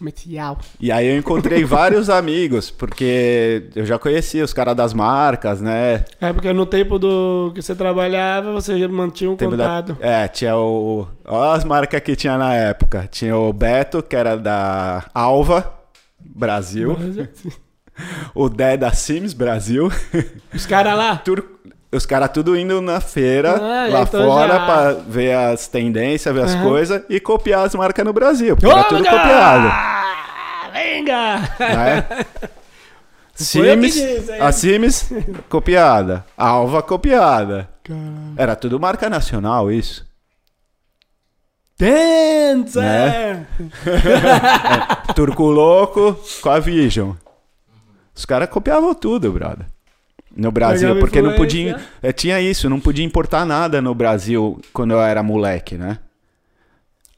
Comercial. 0.00 0.58
E 0.80 0.90
aí 0.90 1.06
eu 1.08 1.18
encontrei 1.18 1.62
vários 1.62 2.08
amigos, 2.10 2.70
porque 2.70 3.64
eu 3.76 3.84
já 3.84 3.98
conhecia 3.98 4.42
os 4.42 4.52
caras 4.52 4.74
das 4.74 4.94
marcas, 4.94 5.60
né? 5.60 6.04
É 6.18 6.32
porque 6.32 6.50
no 6.54 6.64
tempo 6.64 6.98
do 6.98 7.52
que 7.54 7.60
você 7.60 7.74
trabalhava, 7.74 8.50
você 8.50 8.78
já 8.78 8.88
mantinha 8.88 9.30
um 9.30 9.36
Tempo 9.36 9.56
da- 9.58 9.82
contato. 9.82 9.96
É, 10.00 10.26
tinha 10.26 10.56
o. 10.56 11.06
Olha 11.26 11.52
as 11.54 11.64
marcas 11.64 12.00
que 12.00 12.16
tinha 12.16 12.38
na 12.38 12.54
época. 12.54 13.06
Tinha 13.12 13.36
o 13.36 13.52
Beto, 13.52 14.02
que 14.02 14.16
era 14.16 14.36
da 14.36 15.04
Alva, 15.14 15.70
Brasil. 16.18 16.96
O 18.34 18.48
Dé 18.48 18.78
da 18.78 18.92
Sims, 18.94 19.34
Brasil. 19.34 19.92
Os 20.54 20.64
caras 20.64 20.96
lá. 20.96 21.16
Tur- 21.16 21.59
Os 21.92 22.06
caras 22.06 22.30
tudo 22.32 22.56
indo 22.56 22.80
na 22.80 23.00
feira, 23.00 23.56
Ah, 23.56 23.88
lá 23.90 24.06
fora, 24.06 24.54
já- 24.54 24.64
pra 24.66 24.92
ver 24.92 25.34
as 25.34 25.66
tendências, 25.66 26.32
ver 26.32 26.44
as 26.44 26.54
Aham. 26.54 26.62
coisas 26.68 27.02
e 27.08 27.18
copiar 27.18 27.66
as 27.66 27.74
marcas 27.74 28.04
no 28.04 28.12
Brasil. 28.12 28.56
Porque 28.56 28.70
era 28.72 28.84
tudo 28.84 29.02
copiado. 29.04 29.72
Venga! 30.72 31.38
Né? 31.58 32.06
Sims, 33.34 33.96
a 34.40 34.52
Sims 34.52 35.10
copiada. 35.48 36.24
A 36.38 36.46
Alva 36.48 36.80
copiada. 36.80 37.68
Caralho. 37.82 38.34
Era 38.36 38.54
tudo 38.54 38.78
marca 38.78 39.10
nacional, 39.10 39.72
isso. 39.72 40.06
Dance! 41.78 42.78
Né? 42.78 43.46
Turco 45.16 45.44
Louco 45.50 46.16
com 46.42 46.50
a 46.50 46.58
Vision. 46.60 47.14
Os 48.14 48.24
caras 48.24 48.48
copiavam 48.50 48.94
tudo, 48.94 49.32
brother. 49.32 49.66
No 50.36 50.52
Brasil, 50.52 50.96
porque 50.98 51.20
não 51.20 51.34
podia. 51.34 51.80
é, 52.02 52.12
tinha 52.12 52.40
isso, 52.40 52.70
não 52.70 52.80
podia 52.80 53.04
importar 53.04 53.44
nada 53.44 53.82
no 53.82 53.94
Brasil 53.94 54.60
quando 54.72 54.92
eu 54.92 55.00
era 55.00 55.22
moleque, 55.22 55.76
né? 55.76 55.98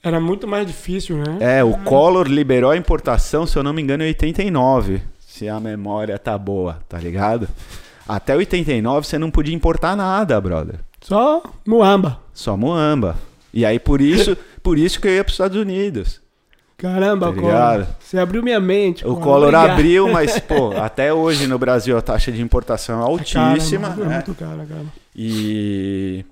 Era 0.03 0.19
muito 0.19 0.49
mais 0.49 0.67
difícil, 0.67 1.17
né? 1.19 1.37
É, 1.59 1.63
o 1.63 1.77
Collor 1.79 2.27
liberou 2.27 2.71
a 2.71 2.77
importação, 2.77 3.47
se 3.47 3.57
eu 3.57 3.63
não 3.63 3.73
me 3.73 3.81
engano, 3.83 4.03
em 4.03 4.09
89. 4.09 5.01
Se 5.21 5.49
a 5.49 5.61
memória 5.61 6.19
tá 6.19 6.37
boa, 6.37 6.81
tá 6.89 6.99
ligado? 6.99 7.49
Até 8.09 8.35
89 8.35 9.07
você 9.07 9.19
não 9.19 9.31
podia 9.31 9.55
importar 9.55 9.95
nada, 9.95 10.41
brother. 10.41 10.81
Só 11.01 11.43
Muamba. 11.67 12.21
Só 12.33 12.57
muamba. 12.57 13.17
E 13.53 13.65
aí 13.65 13.79
por 13.79 14.01
isso, 14.01 14.37
por 14.63 14.79
isso 14.79 15.01
que 15.01 15.07
eu 15.07 15.13
ia 15.13 15.23
para 15.23 15.31
os 15.31 15.35
Estados 15.35 15.57
Unidos. 15.57 16.22
Caramba, 16.77 17.33
Tá 17.33 17.41
Collor. 17.41 17.87
Você 18.01 18.19
abriu 18.19 18.43
minha 18.43 18.59
mente. 18.59 19.07
O 19.07 19.17
Collor. 19.17 19.55
Abriu, 19.55 20.09
mas, 20.09 20.39
pô, 20.41 20.73
até 20.77 21.13
hoje 21.15 21.47
no 21.47 21.59
Brasil 21.59 21.97
a 21.97 22.03
taxa 22.03 22.33
de 22.33 22.43
importação 22.43 23.01
é 23.01 23.05
altíssima. 23.05 23.89
Cara, 23.91 24.03
é 24.03 24.05
né? 24.07 24.15
muito 24.17 24.35
cara, 24.35 24.67
cara. 24.67 24.85
E. 25.15 26.25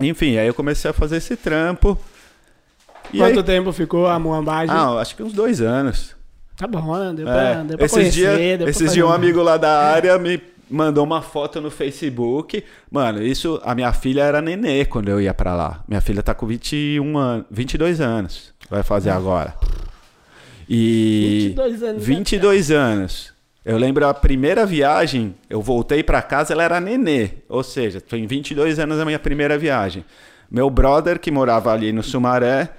Enfim, 0.00 0.36
aí 0.36 0.46
eu 0.46 0.54
comecei 0.54 0.90
a 0.90 0.94
fazer 0.94 1.16
esse 1.18 1.36
trampo. 1.36 1.98
Quanto 3.16 3.38
aí, 3.38 3.44
tempo 3.44 3.72
ficou 3.72 4.08
a 4.08 4.18
muambagem? 4.18 4.74
ah, 4.74 4.98
acho 5.00 5.14
que 5.14 5.22
uns 5.22 5.32
dois 5.32 5.60
anos. 5.60 6.16
Tá 6.56 6.66
bom, 6.66 6.96
né? 6.96 7.12
Deu 7.14 7.28
É, 7.28 7.32
pra, 7.52 7.62
deu 7.62 7.76
pra 7.76 7.86
esses 7.86 7.98
conhecer. 7.98 8.58
pra 8.58 8.70
esses 8.70 8.92
dias 8.92 9.06
um- 9.06 9.12
amigo 9.12 9.42
lá 9.42 9.56
da 9.56 9.70
área 9.92 10.18
me 10.18 10.42
mandou 10.70 11.04
uma 11.04 11.22
foto 11.22 11.60
no 11.60 11.70
Facebook. 11.70 12.62
Mano, 12.90 13.22
isso, 13.22 13.60
a 13.64 13.74
minha 13.74 13.92
filha 13.92 14.22
era 14.22 14.40
nenê 14.40 14.84
quando 14.84 15.08
eu 15.08 15.20
ia 15.20 15.32
pra 15.34 15.54
lá. 15.54 15.84
Minha 15.88 16.00
filha 16.00 16.22
tá 16.22 16.34
com 16.34 16.46
21 16.46 17.16
anos, 17.18 17.46
22 17.50 18.00
anos. 18.00 18.54
Vai 18.68 18.82
fazer 18.82 19.10
agora. 19.10 19.54
E 20.68 21.54
22 21.54 21.82
anos. 21.82 21.96
né? 21.96 22.14
22 22.14 22.70
anos. 22.70 23.32
Eu 23.64 23.76
lembro 23.76 24.06
a 24.06 24.14
primeira 24.14 24.64
viagem, 24.64 25.34
eu 25.50 25.60
voltei 25.60 26.02
pra 26.02 26.22
casa, 26.22 26.52
ela 26.52 26.62
era 26.62 26.80
nenê. 26.80 27.30
Ou 27.48 27.64
seja, 27.64 28.00
foi 28.06 28.20
em 28.20 28.26
22 28.26 28.78
anos 28.78 29.00
a 29.00 29.04
minha 29.04 29.18
primeira 29.18 29.58
viagem. 29.58 30.04
Meu 30.48 30.70
brother, 30.70 31.18
que 31.18 31.32
morava 31.32 31.72
ali 31.72 31.92
no 31.92 32.02
Sumaré, 32.02 32.70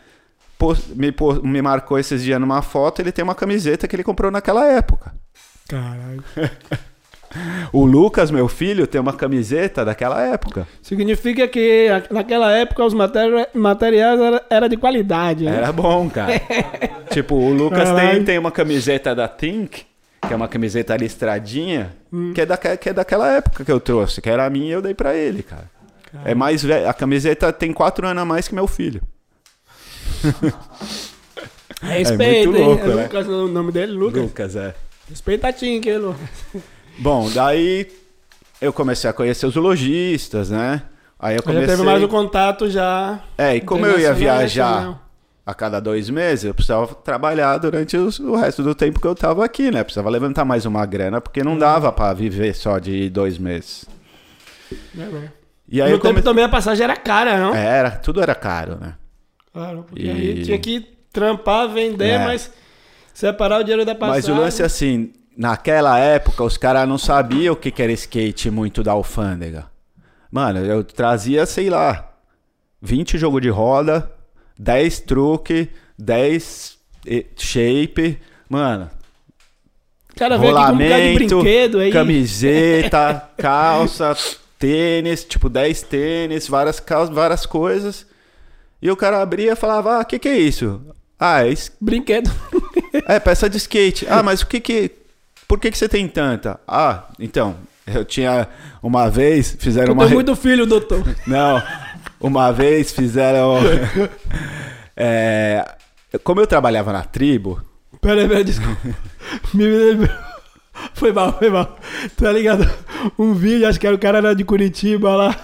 me, 0.95 1.13
me 1.43 1.61
marcou 1.61 1.99
esses 1.99 2.23
dias 2.23 2.39
numa 2.39 2.61
foto. 2.61 3.01
Ele 3.01 3.11
tem 3.11 3.21
uma 3.23 3.35
camiseta 3.35 3.85
que 3.87 3.95
ele 3.97 4.03
comprou 4.03 4.31
naquela 4.31 4.65
época. 4.65 5.13
Caralho. 5.67 6.23
O 7.73 7.85
Lucas, 7.85 8.31
meu 8.31 8.47
filho, 8.47 8.87
tem 8.87 8.99
uma 9.01 9.13
camiseta 9.13 9.83
daquela 9.83 10.21
época. 10.21 10.67
Significa 10.81 11.47
que 11.47 11.87
a- 11.89 12.03
naquela 12.13 12.51
época 12.51 12.83
os 12.85 12.93
materi- 12.93 13.47
materiais 13.53 14.19
era, 14.19 14.45
era 14.49 14.67
de 14.69 14.77
qualidade. 14.77 15.43
né? 15.43 15.57
Era 15.57 15.71
bom, 15.71 16.09
cara. 16.09 16.33
tipo, 17.11 17.35
o 17.35 17.51
Lucas 17.53 17.83
tem, 17.89 17.95
Caralho. 17.95 18.25
tem 18.25 18.37
uma 18.39 18.51
camiseta 18.51 19.13
da 19.13 19.27
Think, 19.27 19.85
que 20.25 20.33
é 20.33 20.35
uma 20.35 20.47
camiseta 20.47 20.95
listradinha, 20.95 21.93
Hum. 22.11 22.31
que, 22.33 22.41
é 22.41 22.45
daque- 22.45 22.77
que 22.77 22.89
é 22.89 22.93
daquela 22.93 23.29
época 23.33 23.63
que 23.65 23.71
eu 23.71 23.79
trouxe, 23.79 24.21
que 24.21 24.29
era 24.29 24.49
minha 24.49 24.67
e 24.67 24.71
eu 24.71 24.81
dei 24.81 24.93
pra 24.93 25.13
ele, 25.15 25.43
cara. 25.43 25.69
É 26.23 26.33
mais 26.33 26.63
velho. 26.63 26.89
A 26.89 26.93
camiseta 26.93 27.51
tem 27.51 27.73
quatro 27.73 28.07
anos 28.07 28.23
a 28.23 28.25
mais 28.25 28.47
que 28.47 28.55
meu 28.55 28.65
filho. 28.67 29.01
Respeita, 31.81 32.47
muito 32.49 32.57
hein? 32.61 32.65
louco, 32.67 32.83
é 32.85 32.95
né? 32.95 33.03
Lucas, 33.03 33.27
o 33.27 33.47
nome 33.47 33.71
dele, 33.71 33.91
Lucas. 33.91 34.21
Lucas, 34.23 34.55
é. 34.55 34.73
Respeita 35.09 35.47
a 35.49 35.53
Tink, 35.53 35.87
hein, 35.89 35.97
Lucas. 35.97 36.19
Bom, 36.99 37.29
daí 37.29 37.87
eu 38.61 38.73
comecei 38.73 39.09
a 39.09 39.13
conhecer 39.13 39.45
os 39.45 39.55
lojistas, 39.55 40.49
né? 40.49 40.83
Aí 41.19 41.33
eu 41.35 41.39
Já 41.39 41.43
comecei... 41.43 41.67
teve 41.67 41.83
mais 41.83 42.01
um 42.03 42.07
contato 42.07 42.69
já. 42.69 43.19
É, 43.37 43.55
e 43.55 43.61
como 43.61 43.85
eu 43.85 43.99
ia 43.99 44.13
viajar 44.13 44.99
a 45.45 45.53
cada 45.53 45.79
dois 45.79 46.09
meses, 46.09 46.45
eu 46.45 46.53
precisava 46.53 46.87
trabalhar 46.93 47.57
durante 47.57 47.95
os- 47.97 48.19
o 48.19 48.35
resto 48.35 48.61
do 48.63 48.75
tempo 48.75 48.99
que 48.99 49.07
eu 49.07 49.15
tava 49.15 49.43
aqui, 49.45 49.71
né? 49.71 49.83
Precisava 49.83 50.09
levantar 50.09 50.43
mais 50.45 50.65
uma 50.65 50.85
grana, 50.85 51.21
porque 51.21 51.43
não 51.43 51.57
dava 51.57 51.91
pra 51.91 52.13
viver 52.13 52.53
só 52.53 52.77
de 52.79 53.09
dois 53.09 53.37
meses. 53.37 53.85
É, 54.97 55.05
né? 55.05 55.31
E 55.69 55.81
aí 55.81 55.89
no 55.89 55.95
eu 55.95 55.99
tempo 55.99 56.21
também 56.21 56.43
a 56.43 56.49
passagem 56.49 56.83
era 56.83 56.95
cara, 56.95 57.37
não? 57.37 57.53
Era, 57.55 57.91
tudo 57.91 58.21
era 58.21 58.35
caro, 58.35 58.77
né? 58.79 58.93
Claro, 59.53 59.83
porque 59.87 60.03
E- 60.05 60.09
aí 60.09 60.41
tinha 60.43 60.57
que 60.59 60.85
trampar, 61.11 61.67
vender, 61.69 62.09
É. 62.11 62.19
mas 62.25 62.51
separar 63.13 63.59
o 63.59 63.63
dinheiro 63.63 63.85
da 63.85 63.95
passagem. 63.95 64.29
Mas 64.29 64.37
o 64.37 64.41
lance 64.41 64.61
é 64.61 64.65
assim, 64.65 65.11
naquela 65.37 65.99
época 65.99 66.43
os 66.43 66.57
caras 66.57 66.87
não 66.89 66.97
sabiam 66.97 67.53
o 67.53 67.57
que 67.57 67.69
que 67.71 67.81
era 67.83 67.91
skate 67.91 68.49
muito 68.49 68.83
da 68.83 68.91
alfândega. 68.93 69.65
Mano, 70.31 70.59
eu 70.59 70.83
trazia, 70.83 71.45
sei 71.45 71.69
lá, 71.69 72.11
20 72.81 73.17
jogo 73.17 73.39
de 73.39 73.49
roda, 73.49 74.11
10 74.59 74.99
truque, 75.01 75.69
10 75.97 76.77
eh, 77.05 77.25
shape, 77.37 78.19
mano, 78.49 78.89
O 80.13 80.15
cara 80.19 80.37
veio 80.37 80.57
aqui 80.57 80.67
com 80.67 80.73
um 80.73 80.77
de 80.77 81.13
brinquedo 81.13 81.79
aí. 81.79 81.91
camiseta, 81.91 83.29
calça, 83.37 84.15
tênis, 84.59 85.23
tipo 85.23 85.47
10 85.49 85.81
tênis, 85.83 86.47
várias 86.47 86.79
calças, 86.79 87.13
várias 87.15 87.45
coisas. 87.45 88.05
E 88.81 88.91
o 88.91 88.95
cara 88.97 89.21
abria 89.21 89.53
e 89.53 89.55
falava: 89.55 89.97
"Ah, 89.97 90.01
o 90.01 90.05
que 90.05 90.19
que 90.19 90.27
é 90.27 90.37
isso?" 90.37 90.81
"Ah, 91.19 91.43
é 91.45 91.49
es- 91.51 91.71
Brinquedo. 91.81 92.29
é 93.07 93.19
peça 93.19 93.49
de 93.49 93.57
skate. 93.57 94.05
Ah, 94.09 94.21
mas 94.21 94.41
o 94.41 94.47
que 94.47 94.59
que. 94.59 94.91
Por 95.47 95.59
que, 95.59 95.71
que 95.71 95.77
você 95.77 95.87
tem 95.87 96.07
tanta? 96.07 96.59
Ah, 96.67 97.05
então, 97.19 97.55
eu 97.85 98.03
tinha. 98.03 98.47
Uma 98.83 99.09
vez 99.09 99.55
fizeram 99.59 99.89
Eu 99.89 99.93
uma. 99.93 100.05
re- 100.07 100.13
muito 100.15 100.35
filho, 100.35 100.65
doutor. 100.65 101.03
Não, 101.25 101.61
uma 102.19 102.51
vez 102.51 102.91
fizeram. 102.91 103.55
é, 104.95 105.65
como 106.23 106.41
eu 106.41 106.47
trabalhava 106.47 106.91
na 106.91 107.03
tribo, 107.03 107.61
Pera 108.01 108.21
aí, 108.21 108.27
pera 108.27 108.39
aí, 108.39 108.43
desculpa. 108.43 108.77
Foi 110.93 111.11
mal, 111.11 111.33
foi 111.37 111.49
mal. 111.49 111.77
Tá 112.15 112.31
ligado? 112.31 112.69
Um 113.17 113.33
vídeo, 113.33 113.67
acho 113.67 113.79
que 113.79 113.87
era 113.87 113.95
o 113.95 113.99
cara 113.99 114.19
era 114.19 114.35
de 114.35 114.43
Curitiba 114.43 115.15
lá. 115.15 115.35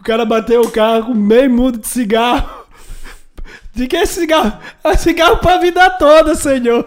O 0.00 0.04
cara 0.04 0.24
bateu 0.24 0.60
o 0.62 0.70
carro 0.70 1.06
com 1.06 1.14
meio 1.14 1.50
mundo 1.50 1.78
de 1.78 1.88
cigarro. 1.88 2.57
De 3.78 3.86
que 3.86 3.96
é 3.96 4.04
cigarro? 4.04 4.58
É 4.82 4.96
cigarro 4.96 5.36
pra 5.36 5.58
vida 5.58 5.88
toda, 5.90 6.34
senhor. 6.34 6.84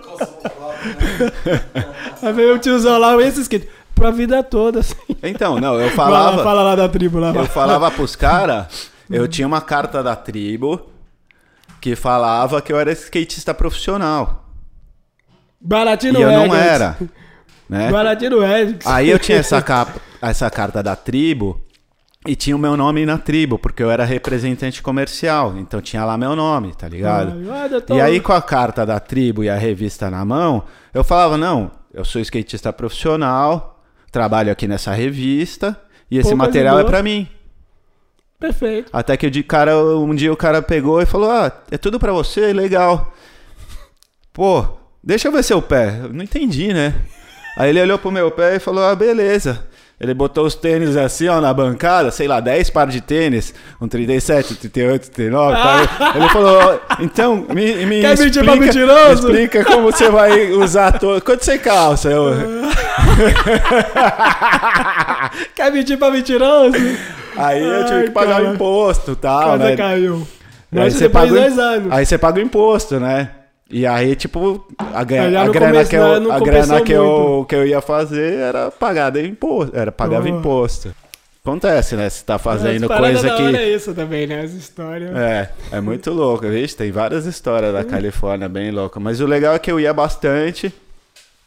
Aí 2.22 2.34
veio 2.34 2.56
o 2.56 2.60
tiozão 2.60 2.98
lá, 3.00 3.16
esse 3.24 3.40
skate. 3.40 3.70
Pra 3.96 4.12
vida 4.12 4.44
toda, 4.44 4.84
senhor. 4.84 5.18
Então, 5.24 5.58
não, 5.58 5.80
eu 5.80 5.90
Fala, 5.92 6.18
falava. 6.18 6.44
fala 6.44 6.64
lá 6.64 6.76
da 6.76 6.90
tribo 6.90 7.18
lá. 7.18 7.34
Eu 7.34 7.46
falava 7.46 7.90
pros 7.90 8.14
caras, 8.18 8.90
eu 9.10 9.26
tinha 9.26 9.48
uma 9.48 9.62
carta 9.62 10.04
da 10.04 10.18
tribo 10.18 10.90
que 11.80 11.96
falava 11.96 12.62
que 12.62 12.74
eu 12.74 12.78
era 12.78 12.92
skatista 12.92 13.54
profissional. 13.54 14.50
Baratinho 15.62 16.20
e 16.20 16.22
eu 16.24 16.30
não 16.30 16.54
era. 16.54 16.98
Né? 17.70 17.90
Baratinho. 17.90 18.40
Aí 18.84 19.10
eu 19.10 19.18
tinha 19.18 19.38
essa, 19.38 19.62
capa, 19.62 19.98
essa 20.22 20.50
carta 20.50 20.84
da 20.84 20.98
tribo 20.98 21.64
e 22.28 22.36
tinha 22.36 22.56
o 22.56 22.60
meu 22.60 22.78
nome 22.78 23.06
na 23.06 23.18
tribo, 23.18 23.58
porque 23.58 23.82
eu 23.82 23.90
era 23.90 24.06
representante 24.06 24.82
comercial. 24.82 25.58
Então 25.58 25.82
tinha 25.82 26.06
lá 26.06 26.18
meu 26.18 26.36
nome, 26.36 26.74
tá 26.76 26.88
ligado? 26.88 27.34
Ah. 27.50 27.96
E 27.96 28.02
aí, 28.02 28.20
com 28.20 28.32
a 28.32 28.42
carta 28.42 28.86
da 28.86 29.00
tribo 29.00 29.44
e 29.44 29.50
a 29.50 29.58
revista 29.58 30.10
na 30.10 30.24
mão, 30.24 30.64
eu 30.94 31.04
falava: 31.04 31.38
não, 31.38 31.72
eu 31.94 32.06
sou 32.06 32.22
skatista 32.22 32.72
profissional, 32.72 33.82
trabalho 34.12 34.52
aqui 34.52 34.68
nessa 34.68 34.94
revista 34.94 35.80
e 36.10 36.18
esse 36.18 36.32
Pô, 36.32 36.36
material 36.36 36.78
é 36.78 36.82
boa. 36.82 36.92
pra 36.92 37.02
mim. 37.04 37.28
Perfeito. 38.40 38.90
Até 38.92 39.16
que 39.18 39.30
de 39.30 39.44
cara, 39.44 39.78
um 39.78 40.14
dia 40.16 40.32
o 40.32 40.38
cara 40.38 40.62
pegou 40.62 41.02
e 41.02 41.06
falou: 41.06 41.32
Ah, 41.32 41.52
é 41.72 41.78
tudo 41.78 42.00
pra 42.00 42.12
você, 42.12 42.54
legal. 42.54 43.14
Pô, 44.32 44.66
deixa 45.04 45.28
eu 45.28 45.32
ver 45.32 45.44
seu 45.44 45.62
pé. 45.62 46.00
Eu 46.04 46.14
não 46.14 46.24
entendi, 46.24 46.74
né? 46.74 46.94
Aí 47.58 47.70
ele 47.70 47.82
olhou 47.82 47.98
pro 48.00 48.12
meu 48.12 48.30
pé 48.30 48.56
e 48.56 48.60
falou: 48.60 48.84
Ah, 48.84 48.96
beleza. 48.96 49.68
Ele 50.02 50.16
botou 50.16 50.48
os 50.48 50.56
tênis 50.56 50.98
assim, 50.98 51.28
ó, 51.28 51.40
na 51.40 51.54
bancada, 51.54 52.10
sei 52.10 52.28
lá, 52.28 52.40
10 52.40 52.72
pares 52.72 52.92
de 52.92 53.02
tênis, 53.02 53.54
um 53.80 53.88
37, 53.88 54.56
38, 54.56 55.12
39. 55.12 55.56
tá? 55.56 55.82
Ele 56.18 56.30
falou: 56.30 56.82
Então, 57.00 57.46
me, 57.54 57.86
me 57.86 58.02
Quer 58.02 58.14
explica, 58.16 58.56
me 58.56 58.68
explica 59.14 59.64
como 59.64 59.84
você 59.84 60.10
vai 60.10 60.50
usar 60.54 60.98
todo. 60.98 61.22
Quanto 61.24 61.46
você 61.46 61.60
calça? 61.60 62.10
Eu, 62.10 62.34
Quer 65.56 65.72
mentir 65.72 66.00
pra 66.00 66.10
mentiroso? 66.10 66.76
aí 67.38 67.62
eu 67.64 67.86
tive 67.86 67.98
Ai, 68.00 68.04
que 68.06 68.12
pagar 68.12 68.38
cara. 68.38 68.50
o 68.50 68.54
imposto 68.56 69.12
e 69.12 69.16
tal, 69.16 69.44
Quase 69.44 69.64
né? 69.64 69.76
caiu. 69.78 70.28
Aí 70.72 70.80
Mas 70.80 70.94
você 70.94 71.08
depois 71.08 71.30
de 71.30 71.36
paga 71.36 71.42
dois 71.48 71.60
anos. 71.60 71.92
Aí 71.94 72.06
você 72.06 72.18
paga 72.18 72.40
o 72.40 72.42
imposto, 72.42 73.00
né? 73.00 73.30
E 73.72 73.88
aí, 73.88 74.16
tipo, 74.16 74.66
a, 74.78 75.04
gra- 75.04 75.24
Aí 75.24 75.32
já 75.32 75.42
a 75.44 75.48
grana, 75.50 75.86
que, 75.86 75.96
eu, 75.96 76.32
a 76.32 76.40
grana 76.40 76.82
que, 76.82 76.92
eu, 76.92 77.46
que 77.48 77.56
eu 77.56 77.66
ia 77.66 77.80
fazer 77.82 78.34
era 78.36 78.70
pagada 78.70 79.20
em 79.22 79.28
imposto. 79.28 79.76
Era 79.76 79.92
pagava 79.92 80.28
imposto. 80.28 80.94
Acontece, 81.44 81.96
né? 81.96 82.08
Você 82.10 82.24
tá 82.24 82.38
fazendo 82.38 82.88
coisa 82.88 83.24
da 83.28 83.36
hora 83.36 83.52
que. 83.52 83.58
É 83.58 83.70
isso 83.70 83.94
também, 83.96 84.28
né? 84.28 84.42
As 84.42 84.52
histórias. 84.52 85.16
É, 85.16 85.50
é 85.72 85.82
muito 85.82 86.12
louco, 86.12 86.48
vixe, 86.48 86.76
tem 86.76 86.92
várias 86.92 87.26
histórias 87.26 87.74
da 87.74 87.84
Califórnia 87.84 88.48
bem 88.48 88.70
loucas. 88.72 89.02
Mas 89.02 89.20
o 89.22 89.26
legal 89.26 89.56
é 89.56 89.60
que 89.60 89.72
eu 89.72 89.80
ia 89.80 89.94
bastante, 89.94 90.72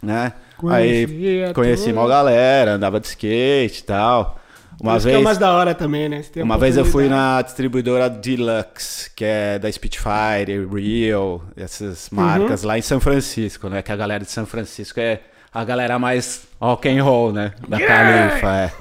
né? 0.03 0.33
aí 0.69 1.07
Conhecia 1.07 1.53
conheci 1.55 1.85
tudo. 1.91 1.99
uma 1.99 2.09
galera, 2.09 2.73
andava 2.73 2.99
de 2.99 3.07
skate 3.07 3.81
e 3.81 3.85
tal. 3.85 4.41
Uma 4.85 4.99
Isso 4.99 5.07
que 5.07 5.13
é 5.13 5.15
vez. 5.15 5.25
mais 5.25 5.39
da 5.39 5.51
hora 5.51 5.75
também, 5.75 6.11
né? 6.11 6.23
Uma 6.43 6.59
vez 6.59 6.77
eu 6.77 6.85
fui 6.85 7.09
na 7.09 7.41
distribuidora 7.41 8.11
Deluxe, 8.11 9.11
que 9.17 9.25
é 9.25 9.59
da 9.59 9.73
Spitfire, 9.73 10.69
Real, 10.71 11.43
essas 11.57 12.11
marcas 12.11 12.63
lá 12.63 12.77
em 12.77 12.83
São 12.83 13.01
Francisco, 13.01 13.71
né? 13.71 13.81
Que 13.81 13.91
a 13.91 13.97
galera 13.97 14.23
de 14.23 14.31
São 14.31 14.45
Francisco 14.45 15.01
é 15.01 15.23
a 15.51 15.65
galera 15.65 15.99
mais 15.99 16.43
rock 16.61 16.87
and 16.87 17.03
roll, 17.03 17.33
né? 17.33 17.53
Da 17.67 17.79
Califa, 17.81 18.55
é. 18.55 18.73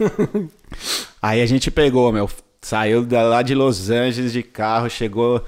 Aí 1.24 1.42
a 1.42 1.46
gente 1.46 1.72
pegou, 1.72 2.12
meu, 2.12 2.30
saiu 2.62 3.06
da- 3.06 3.24
lá 3.24 3.42
de 3.42 3.56
Los 3.56 3.90
Angeles 3.90 4.34
de 4.34 4.44
carro, 4.44 4.90
chegou. 4.90 5.42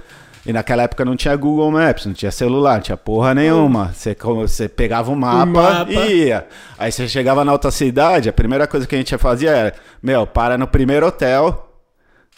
E 0.46 0.54
naquela 0.54 0.84
época 0.84 1.04
não 1.04 1.16
tinha 1.16 1.36
Google 1.36 1.72
Maps, 1.72 2.06
não 2.06 2.14
tinha 2.14 2.32
celular, 2.32 2.76
não 2.76 2.82
tinha 2.82 2.98
porra 2.98 3.34
nenhuma. 3.34 3.92
Você, 3.92 4.16
você 4.16 4.70
pegava 4.70 5.12
o 5.12 5.16
mapa, 5.16 5.46
mapa. 5.46 5.92
e 5.92 6.28
ia. 6.28 6.46
Aí 6.78 6.92
você 6.92 7.08
chegava 7.08 7.44
na 7.44 7.52
outra 7.52 7.72
cidade, 7.72 8.30
a 8.30 8.34
primeira 8.34 8.68
coisa 8.68 8.86
que 8.86 8.94
a 8.94 8.98
gente 8.98 9.18
fazia 9.18 9.50
era: 9.50 9.74
Meu, 10.04 10.28
para 10.28 10.56
no 10.56 10.68
primeiro 10.68 11.08
hotel, 11.08 11.68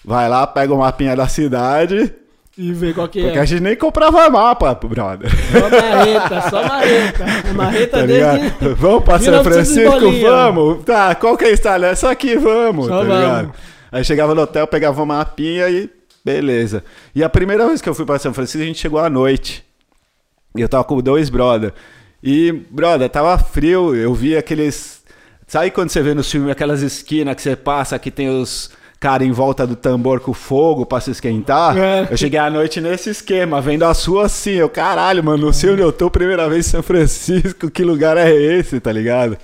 vai 0.05 0.29
lá, 0.29 0.47
pega 0.47 0.73
o 0.73 0.77
mapinha 0.77 1.17
da 1.17 1.27
cidade. 1.27 2.13
E 2.57 2.73
ver 2.73 2.95
qual 2.95 3.07
que 3.07 3.21
Porque 3.21 3.37
é. 3.37 3.41
a 3.41 3.45
gente 3.45 3.61
nem 3.61 3.75
comprava 3.75 4.27
mapa, 4.29 4.73
brother. 4.73 5.29
Só 5.51 5.69
marreta, 5.69 6.49
só 6.49 6.63
marreta. 6.67 7.25
Marreta 7.53 7.99
Tá 7.99 8.05
desde... 8.05 8.73
Vamos 8.79 9.03
pra 9.03 9.19
São 9.19 9.43
1900 9.43 9.43
Francisco, 9.43 10.21
vamos. 10.27 10.83
Tá, 10.83 11.13
qual 11.13 11.37
que 11.37 11.45
é 11.45 11.49
a 11.49 11.51
estrada? 11.51 11.87
Essa 11.87 12.09
aqui, 12.09 12.35
vamos, 12.35 12.87
Só 12.87 12.97
tá 12.97 13.03
ligado? 13.03 13.35
vamos. 13.35 13.57
Aí 13.91 14.03
chegava 14.03 14.33
no 14.33 14.41
hotel, 14.41 14.65
pegava 14.65 15.03
o 15.03 15.05
mapinha 15.05 15.69
e 15.69 15.87
beleza. 16.27 16.83
E 17.15 17.23
a 17.23 17.29
primeira 17.29 17.65
vez 17.65 17.81
que 17.81 17.87
eu 17.87 17.95
fui 17.95 18.05
pra 18.05 18.19
São 18.19 18.33
Francisco, 18.33 18.61
a 18.61 18.65
gente 18.65 18.79
chegou 18.79 18.99
à 18.99 19.09
noite. 19.09 19.63
E 20.55 20.61
eu 20.61 20.67
tava 20.67 20.83
com 20.83 20.99
dois 21.01 21.29
brother. 21.29 21.73
E, 22.21 22.51
brother, 22.69 23.09
tava 23.09 23.37
frio, 23.37 23.95
eu 23.95 24.13
vi 24.13 24.35
aqueles... 24.35 25.01
Sabe 25.47 25.71
quando 25.71 25.89
você 25.89 26.01
vê 26.01 26.13
no 26.13 26.23
filme 26.23 26.51
aquelas 26.51 26.81
esquinas 26.81 27.35
que 27.35 27.41
você 27.41 27.55
passa, 27.55 27.97
que 27.97 28.11
tem 28.11 28.27
os 28.27 28.69
caras 28.99 29.25
em 29.25 29.31
volta 29.31 29.65
do 29.65 29.77
tambor 29.77 30.19
com 30.19 30.33
fogo 30.33 30.85
pra 30.85 30.99
se 30.99 31.11
esquentar? 31.11 31.77
É. 31.77 32.07
Eu 32.11 32.17
cheguei 32.17 32.39
à 32.39 32.49
noite 32.49 32.81
nesse 32.81 33.11
esquema, 33.11 33.61
vendo 33.61 33.85
a 33.85 33.93
sua 33.93 34.25
assim, 34.25 34.55
eu, 34.55 34.67
caralho, 34.67 35.23
mano, 35.23 35.45
não 35.45 35.53
sei 35.53 35.69
onde 35.69 35.81
eu 35.81 35.93
tô, 35.93 36.11
primeira 36.11 36.49
vez 36.49 36.67
em 36.67 36.71
São 36.71 36.83
Francisco, 36.83 37.71
que 37.71 37.83
lugar 37.83 38.17
é 38.17 38.29
esse, 38.29 38.81
tá 38.81 38.91
ligado? 38.91 39.37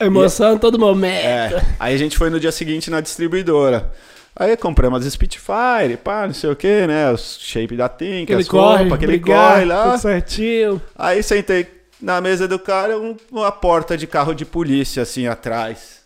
Emoção 0.00 0.54
em 0.54 0.58
todo 0.58 0.78
momento. 0.78 1.26
É, 1.26 1.66
aí 1.78 1.94
a 1.94 1.98
gente 1.98 2.16
foi 2.16 2.30
no 2.30 2.40
dia 2.40 2.52
seguinte 2.52 2.90
na 2.90 3.02
distribuidora. 3.02 3.92
Aí 4.38 4.54
compramos 4.56 5.06
as 5.06 5.12
Spitfire, 5.14 5.96
pá, 6.02 6.26
não 6.26 6.34
sei 6.34 6.50
o 6.50 6.56
que, 6.56 6.86
né? 6.86 7.10
Os 7.10 7.38
shape 7.40 7.74
da 7.74 7.88
Tink, 7.88 8.32
as 8.34 8.46
corre, 8.46 8.80
roupas, 8.82 8.92
aquele 8.98 9.12
brigar, 9.12 9.52
corre 9.54 9.64
lá. 9.64 9.84
tudo 9.92 9.98
certinho. 10.02 10.82
Aí 10.94 11.22
sentei 11.22 11.66
na 12.00 12.20
mesa 12.20 12.46
do 12.46 12.58
cara, 12.58 12.98
um- 12.98 13.16
uma 13.32 13.50
porta 13.50 13.96
de 13.96 14.06
carro 14.06 14.34
de 14.34 14.44
polícia, 14.44 15.02
assim, 15.02 15.26
atrás. 15.26 16.04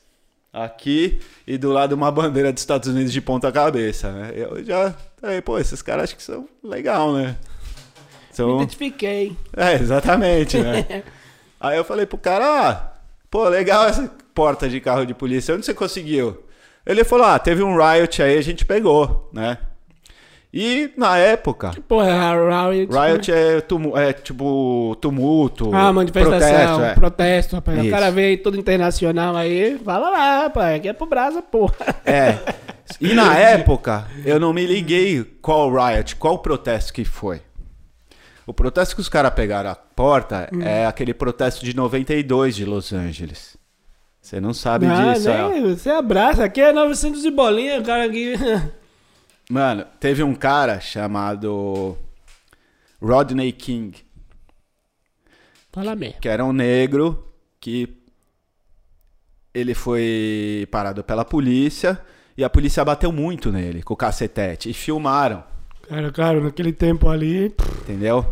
Aqui, 0.53 1.20
e 1.47 1.57
do 1.57 1.70
lado 1.70 1.93
uma 1.93 2.11
bandeira 2.11 2.53
dos 2.53 2.62
Estados 2.62 2.89
Unidos 2.89 3.12
de 3.12 3.20
ponta 3.20 3.53
cabeça, 3.53 4.11
né? 4.11 4.33
Eu 4.35 4.64
já, 4.64 4.95
aí, 5.22 5.41
pô, 5.41 5.59
esses 5.59 5.81
caras 5.81 6.05
acho 6.05 6.16
que 6.16 6.22
são 6.24 6.49
legal, 6.62 7.12
né? 7.12 7.37
Me 8.31 8.37
São... 8.37 8.57
identifiquei. 8.57 9.37
É, 9.57 9.74
exatamente, 9.74 10.59
né? 10.59 11.03
Aí 11.61 11.76
eu 11.76 11.85
falei 11.85 12.07
pro 12.07 12.16
cara, 12.16 12.45
ah, 12.68 12.93
pô, 13.31 13.47
legal 13.49 13.87
essa 13.87 14.11
porta 14.35 14.68
de 14.68 14.81
carro 14.81 15.05
de 15.05 15.12
polícia, 15.14 15.55
onde 15.55 15.66
você 15.66 15.74
conseguiu? 15.74 16.43
Ele 16.91 17.05
falou, 17.05 17.26
ah, 17.26 17.38
teve 17.38 17.62
um 17.62 17.76
riot 17.76 18.22
aí, 18.22 18.36
a 18.36 18.43
gente 18.43 18.64
pegou, 18.64 19.28
né? 19.32 19.59
E 20.53 20.91
na 20.97 21.16
época, 21.16 21.70
Porra, 21.86 22.09
é 22.11 22.70
Riot. 22.72 22.91
riot 22.93 23.30
é, 23.32 23.61
tumu 23.61 23.97
é 23.97 24.12
tipo 24.12 24.97
tumulto, 25.01 25.70
Ah, 25.72 25.93
manifestação, 25.93 26.38
protesto, 26.41 26.82
é. 26.82 26.95
protesto, 26.95 27.55
rapaz. 27.57 27.78
O 27.78 27.82
Isso. 27.82 27.91
cara 27.91 28.11
veio 28.11 28.43
todo 28.43 28.59
internacional 28.59 29.36
aí, 29.36 29.78
fala 29.84 30.11
lá, 30.11 30.43
rapaz, 30.43 30.74
aqui 30.76 30.88
é 30.88 30.93
pro 30.93 31.07
Brasa, 31.07 31.41
porra. 31.41 31.76
É. 32.05 32.36
E 33.01 33.14
na 33.14 33.38
época, 33.38 34.09
eu 34.24 34.41
não 34.41 34.53
me 34.53 34.66
liguei 34.66 35.22
qual 35.41 35.70
riot, 35.72 36.16
qual 36.16 36.41
protesto 36.41 36.93
que 36.93 37.05
foi. 37.05 37.41
O 38.45 38.53
protesto 38.53 38.97
que 38.97 39.01
os 39.01 39.09
caras 39.09 39.32
pegaram 39.32 39.70
a 39.70 39.76
porta 39.76 40.49
Hum. 40.53 40.62
é 40.62 40.84
aquele 40.84 41.14
protesto 41.14 41.64
de 41.64 41.76
92 41.76 42.57
de 42.57 42.64
Los 42.64 42.93
Angeles. 42.93 43.57
Você 44.20 44.40
não 44.40 44.52
sabe 44.52 44.86
Ah, 44.86 45.14
disso, 45.14 45.28
é. 45.30 45.48
nem, 45.48 45.62
você 45.74 45.90
abraça, 45.90 46.44
aqui 46.44 46.60
é 46.60 46.72
900 46.72 47.22
de 47.22 47.30
bolinha, 47.30 47.80
o 47.80 47.84
cara 47.84 48.04
aqui... 48.04 48.34
Mano, 49.50 49.84
teve 49.98 50.22
um 50.22 50.34
cara 50.34 50.78
chamado 50.78 51.96
Rodney 53.02 53.50
King, 53.50 53.96
Fala 55.72 55.96
mesmo. 55.96 56.20
que 56.20 56.28
era 56.28 56.44
um 56.44 56.52
negro 56.52 57.32
que 57.58 57.88
ele 59.52 59.74
foi 59.74 60.68
parado 60.70 61.02
pela 61.02 61.24
polícia 61.24 62.00
e 62.36 62.44
a 62.44 62.50
polícia 62.50 62.84
bateu 62.84 63.10
muito 63.10 63.50
nele 63.50 63.82
com 63.82 63.94
o 63.94 63.96
cacetete 63.96 64.70
e 64.70 64.74
filmaram, 64.74 65.42
Cara, 65.88 66.12
cara, 66.12 66.40
naquele 66.40 66.72
tempo 66.72 67.08
ali... 67.08 67.46
entendeu? 67.82 68.24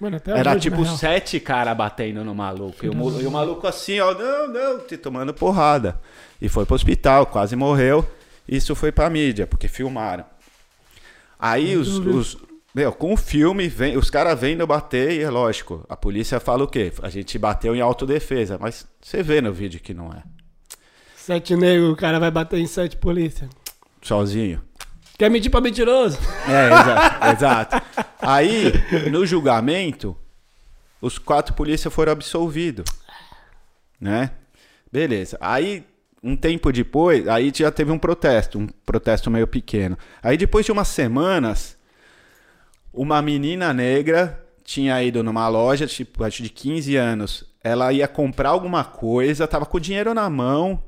Mano, 0.00 0.20
Era 0.26 0.52
hoje, 0.52 0.60
tipo 0.60 0.84
sete 0.96 1.40
caras 1.40 1.76
batendo 1.76 2.22
no 2.24 2.34
maluco. 2.34 2.84
E 2.84 2.88
o, 2.88 3.20
e 3.20 3.26
o 3.26 3.30
maluco 3.30 3.66
assim, 3.66 3.98
ó, 3.98 4.14
não, 4.14 4.48
não, 4.48 4.78
te 4.80 4.96
tomando 4.96 5.34
porrada. 5.34 6.00
E 6.40 6.48
foi 6.48 6.64
pro 6.64 6.76
hospital, 6.76 7.26
quase 7.26 7.56
morreu. 7.56 8.08
Isso 8.46 8.74
foi 8.76 8.92
pra 8.92 9.10
mídia, 9.10 9.46
porque 9.46 9.66
filmaram. 9.66 10.24
Aí 11.38 11.76
os, 11.76 11.98
os- 11.98 12.36
meu, 12.74 12.92
com 12.92 13.12
o 13.12 13.16
filme, 13.16 13.66
vem, 13.66 13.96
os 13.96 14.08
caras 14.08 14.38
vêm 14.38 14.54
no 14.54 14.66
bater 14.66 15.10
e 15.12 15.22
é 15.22 15.30
lógico, 15.30 15.84
a 15.88 15.96
polícia 15.96 16.38
fala 16.38 16.62
o 16.62 16.68
quê? 16.68 16.92
A 17.02 17.08
gente 17.10 17.36
bateu 17.38 17.74
em 17.74 17.80
autodefesa, 17.80 18.56
mas 18.60 18.86
você 19.00 19.22
vê 19.22 19.40
no 19.40 19.52
vídeo 19.52 19.80
que 19.80 19.92
não 19.92 20.12
é. 20.12 20.22
Sete 21.16 21.56
negros, 21.56 21.92
o 21.92 21.96
cara 21.96 22.18
vai 22.20 22.30
bater 22.30 22.58
em 22.58 22.66
sete 22.66 22.96
polícia. 22.96 23.48
Sozinho. 24.00 24.62
Quer 25.18 25.28
mentir 25.28 25.50
pra 25.50 25.60
mentiroso? 25.60 26.16
É, 26.48 26.66
exato. 26.68 27.26
exato. 27.26 27.82
Aí, 28.22 28.72
no 29.10 29.26
julgamento, 29.26 30.16
os 31.02 31.18
quatro 31.18 31.54
polícias 31.54 31.92
foram 31.92 32.12
absolvidos. 32.12 32.84
Né? 34.00 34.30
Beleza. 34.92 35.36
Aí, 35.40 35.84
um 36.22 36.36
tempo 36.36 36.70
depois, 36.70 37.26
aí 37.26 37.52
já 37.52 37.72
teve 37.72 37.90
um 37.90 37.98
protesto, 37.98 38.60
um 38.60 38.68
protesto 38.86 39.28
meio 39.28 39.48
pequeno. 39.48 39.98
Aí, 40.22 40.36
depois 40.36 40.64
de 40.64 40.70
umas 40.70 40.86
semanas, 40.86 41.76
uma 42.92 43.20
menina 43.20 43.74
negra 43.74 44.40
tinha 44.62 45.02
ido 45.02 45.24
numa 45.24 45.48
loja, 45.48 45.84
tipo, 45.88 46.22
acho 46.22 46.44
de 46.44 46.48
15 46.48 46.94
anos. 46.94 47.44
Ela 47.64 47.92
ia 47.92 48.06
comprar 48.06 48.50
alguma 48.50 48.84
coisa, 48.84 49.48
tava 49.48 49.66
com 49.66 49.80
dinheiro 49.80 50.14
na 50.14 50.30
mão. 50.30 50.80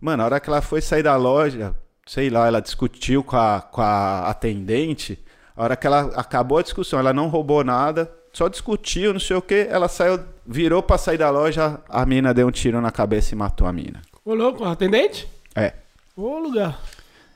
Mano, 0.00 0.22
a 0.22 0.26
hora 0.26 0.40
que 0.40 0.48
ela 0.48 0.62
foi 0.62 0.80
sair 0.80 1.02
da 1.02 1.16
loja, 1.16 1.76
sei 2.06 2.30
lá, 2.30 2.46
ela 2.46 2.60
discutiu 2.60 3.22
com 3.24 3.36
a, 3.36 3.60
com 3.60 3.82
a 3.82 4.28
atendente. 4.28 5.18
A 5.56 5.64
hora 5.64 5.76
que 5.76 5.86
ela 5.86 6.12
acabou 6.14 6.58
a 6.58 6.62
discussão, 6.62 6.98
ela 6.98 7.12
não 7.12 7.28
roubou 7.28 7.64
nada, 7.64 8.10
só 8.32 8.48
discutiu, 8.48 9.12
não 9.12 9.20
sei 9.20 9.36
o 9.36 9.42
que. 9.42 9.66
Ela 9.68 9.88
saiu, 9.88 10.20
virou 10.46 10.82
pra 10.82 10.96
sair 10.96 11.18
da 11.18 11.28
loja, 11.28 11.80
a 11.88 12.06
mina 12.06 12.32
deu 12.32 12.46
um 12.46 12.52
tiro 12.52 12.80
na 12.80 12.92
cabeça 12.92 13.34
e 13.34 13.36
matou 13.36 13.66
a 13.66 13.72
mina. 13.72 14.00
Ô, 14.24 14.34
louco, 14.34 14.64
atendente? 14.64 15.28
É. 15.54 15.72
Ô, 16.16 16.38
lugar. 16.38 16.80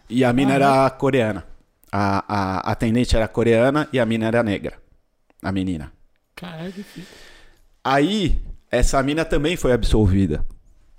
E 0.09 0.25
a 0.25 0.33
mina 0.33 0.55
era 0.55 0.89
coreana. 0.91 1.45
A, 1.91 2.25
a 2.29 2.73
atendente 2.73 3.17
era 3.17 3.27
coreana 3.27 3.89
e 3.93 3.99
a 3.99 4.07
mina 4.07 4.27
era 4.27 4.43
negra. 4.43 4.75
A 5.43 5.51
menina. 5.51 5.93
Caralho, 6.37 6.73
que 6.73 6.83
fita. 6.83 7.09
Aí, 7.83 8.41
essa 8.71 9.03
mina 9.03 9.25
também 9.25 9.57
foi 9.57 9.73
absolvida. 9.73 10.45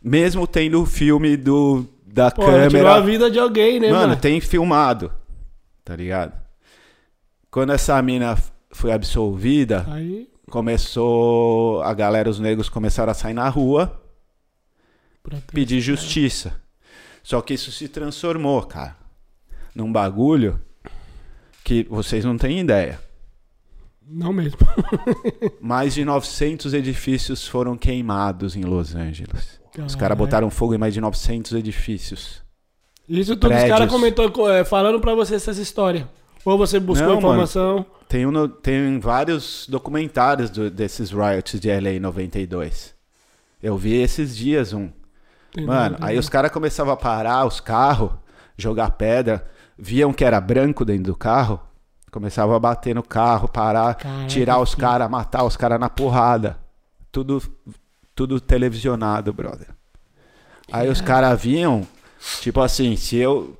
Mesmo 0.01 0.47
tendo 0.47 0.82
o 0.82 0.86
filme 0.86 1.38
do, 1.38 1.86
da 2.12 2.30
Pô, 2.32 2.43
ela 2.43 2.68
tirou 2.68 2.88
a 2.88 2.95
câmera. 2.95 3.01
vida 3.01 3.32
de 3.32 3.39
alguém, 3.39 3.80
né, 3.80 3.89
Mano, 3.89 4.09
mano? 4.09 4.16
tem 4.22 4.39
filmado. 4.41 5.12
Tá 5.84 5.95
ligado? 5.95 6.34
Quando 7.49 7.72
essa 7.74 8.01
mina 8.01 8.38
foi 8.72 8.91
absolvida, 8.91 9.86
Aí, 9.89 10.30
começou. 10.49 11.82
A 11.84 11.93
galera, 11.93 12.30
os 12.30 12.39
negros 12.39 12.70
começaram 12.70 13.12
a 13.12 13.16
sair 13.16 13.34
na 13.34 13.47
rua 13.49 14.01
pedir 15.53 15.80
justiça. 15.80 16.59
Só 17.24 17.41
que 17.41 17.53
isso 17.53 17.72
se 17.72 17.88
transformou, 17.88 18.64
cara, 18.64 18.97
num 19.76 19.91
bagulho 19.91 20.59
que 21.64 21.86
vocês 21.89 22.26
não 22.26 22.38
têm 22.38 22.59
ideia. 22.59 22.99
Não 24.05 24.34
mesmo. 24.34 24.57
Mais 25.62 25.93
de 25.93 26.03
900 26.03 26.74
edifícios 26.74 27.47
foram 27.47 27.78
queimados 27.78 28.55
em 28.55 28.64
Los 28.64 28.95
Angeles. 28.95 29.61
Os 29.72 29.78
Caralho. 29.78 29.97
caras 29.97 30.17
botaram 30.17 30.49
fogo 30.49 30.74
em 30.74 30.78
mais 30.78 30.93
de 30.93 31.01
900 31.01 31.53
edifícios. 31.53 32.41
Isso 33.07 33.36
tudo 33.36 33.47
os 33.51 33.57
prédios. 33.57 33.69
caras 33.78 33.89
comentou 33.91 34.49
é, 34.51 34.63
falando 34.63 34.99
pra 34.99 35.13
você 35.15 35.36
essas 35.36 35.57
histórias. 35.57 36.05
Ou 36.43 36.57
você 36.57 36.80
buscou 36.80 37.07
Não, 37.09 37.17
informação. 37.17 37.86
Tem, 38.07 38.26
um 38.26 38.47
tem 38.47 38.99
vários 38.99 39.67
documentários 39.69 40.49
do- 40.49 40.69
desses 40.72 41.11
riots 41.11 41.59
de 41.59 41.69
LA 41.69 41.91
em 41.91 41.99
92. 41.99 42.93
Eu 43.61 43.78
vi 43.78 43.93
esses 43.95 44.36
dias 44.36 44.74
um. 44.74 44.89
Entendeu? 45.51 45.67
Mano, 45.74 45.97
aí 46.01 46.17
os 46.17 46.28
caras 46.30 46.51
começavam 46.51 46.93
a 46.93 46.97
parar 46.97 47.45
os 47.45 47.59
carros, 47.59 48.11
jogar 48.57 48.91
pedra, 48.91 49.47
viam 49.78 50.11
que 50.13 50.24
era 50.26 50.39
branco 50.41 50.84
dentro 50.84 51.03
do 51.03 51.15
carro, 51.15 51.59
começavam 52.11 52.55
a 52.55 52.59
bater 52.59 52.95
no 52.95 53.03
carro, 53.03 53.47
parar, 53.47 53.95
Caraca, 53.95 54.28
tirar 54.28 54.59
os 54.59 54.74
caras, 54.74 55.09
matar 55.09 55.43
os 55.43 55.55
caras 55.55 55.80
na 55.80 55.89
porrada. 55.89 56.57
Tudo, 57.11 57.41
tudo 58.16 58.39
televisionado, 58.39 59.32
brother. 59.34 59.68
Aí 60.72 60.89
os 60.89 61.01
caras 61.01 61.41
viam, 61.41 61.86
tipo 62.41 62.62
assim, 62.62 62.95
se 62.95 63.18
eu 63.18 63.57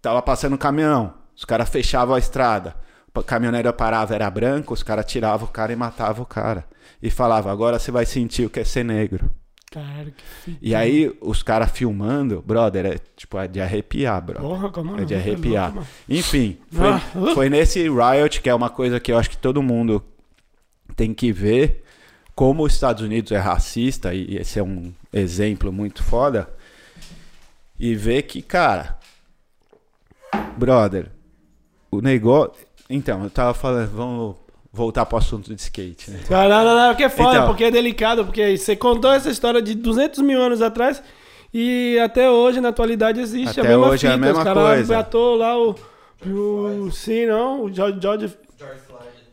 tava 0.00 0.22
passando 0.22 0.54
um 0.54 0.58
caminhão, 0.58 1.14
os 1.36 1.44
caras 1.44 1.68
fechavam 1.68 2.14
a 2.14 2.18
estrada, 2.18 2.76
o 3.14 3.22
caminhoneiro 3.22 3.72
parava, 3.72 4.14
era 4.14 4.28
branco, 4.30 4.74
os 4.74 4.82
caras 4.82 5.06
tiravam 5.06 5.48
o 5.48 5.50
cara 5.50 5.72
e 5.72 5.76
matavam 5.76 6.22
o 6.22 6.26
cara. 6.26 6.64
E 7.02 7.10
falava, 7.10 7.50
agora 7.50 7.78
você 7.78 7.90
vai 7.90 8.06
sentir 8.06 8.46
o 8.46 8.50
que 8.50 8.60
é 8.60 8.64
ser 8.64 8.84
negro. 8.84 9.30
Caralho, 9.70 10.12
que. 10.44 10.56
E 10.62 10.74
aí, 10.74 11.14
os 11.20 11.42
caras 11.42 11.70
filmando, 11.72 12.40
brother, 12.40 12.86
é 12.86 12.98
tipo, 13.16 13.36
é 13.38 13.48
de 13.48 13.60
arrepiar, 13.60 14.22
brother. 14.22 14.42
Porra, 14.48 14.70
como 14.70 14.98
É 15.00 15.04
de 15.04 15.14
é 15.14 15.16
arrepiar. 15.18 15.74
mano. 15.74 15.86
Enfim, 16.08 16.58
foi, 16.70 16.86
Ah, 16.88 17.00
uh. 17.16 17.34
foi 17.34 17.50
nesse 17.50 17.82
riot 17.88 18.40
que 18.40 18.48
é 18.48 18.54
uma 18.54 18.70
coisa 18.70 19.00
que 19.00 19.10
eu 19.10 19.18
acho 19.18 19.28
que 19.30 19.36
todo 19.36 19.62
mundo 19.62 20.02
tem 20.94 21.12
que 21.12 21.32
ver 21.32 21.84
como 22.36 22.64
os 22.64 22.74
Estados 22.74 23.02
Unidos 23.02 23.32
é 23.32 23.38
racista, 23.38 24.14
e 24.14 24.36
esse 24.36 24.58
é 24.58 24.62
um 24.62 24.92
exemplo 25.10 25.72
muito 25.72 26.02
foda, 26.04 26.48
e 27.80 27.94
ver 27.94 28.22
que, 28.24 28.42
cara, 28.42 28.98
brother, 30.56 31.10
o 31.90 32.00
negócio. 32.02 32.52
Então, 32.90 33.24
eu 33.24 33.30
tava 33.30 33.54
falando, 33.54 33.90
vamos 33.90 34.36
voltar 34.70 35.06
pro 35.06 35.16
assunto 35.16 35.52
de 35.54 35.60
skate, 35.60 36.10
né? 36.10 36.20
Não, 36.28 36.48
não, 36.48 36.64
não, 36.64 36.88
não, 36.88 36.94
que 36.94 37.04
é 37.04 37.08
foda, 37.08 37.36
Então. 37.36 37.46
porque 37.48 37.64
é 37.64 37.70
delicado, 37.70 38.24
porque 38.26 38.56
você 38.58 38.76
contou 38.76 39.10
essa 39.12 39.30
história 39.30 39.62
de 39.62 39.74
200 39.74 40.20
mil 40.20 40.40
anos 40.40 40.60
atrás 40.60 41.02
e 41.54 41.98
até 42.00 42.30
hoje, 42.30 42.60
na 42.60 42.68
atualidade, 42.68 43.18
existe 43.18 43.60
Até 43.60 43.68
a 43.68 43.70
mesma 43.78 43.86
hoje 43.88 44.06
é 44.06 44.10
a 44.10 44.12
fita. 44.12 44.26
mesma 44.26 44.38
Os 44.40 44.44
caras 44.44 44.62
coisa. 44.62 45.08
lá 45.38 45.58
o, 45.58 45.74
o... 46.26 46.90
Sim, 46.92 47.26
não, 47.26 47.64
o 47.64 47.72
George, 47.72 47.98
George... 48.00 48.36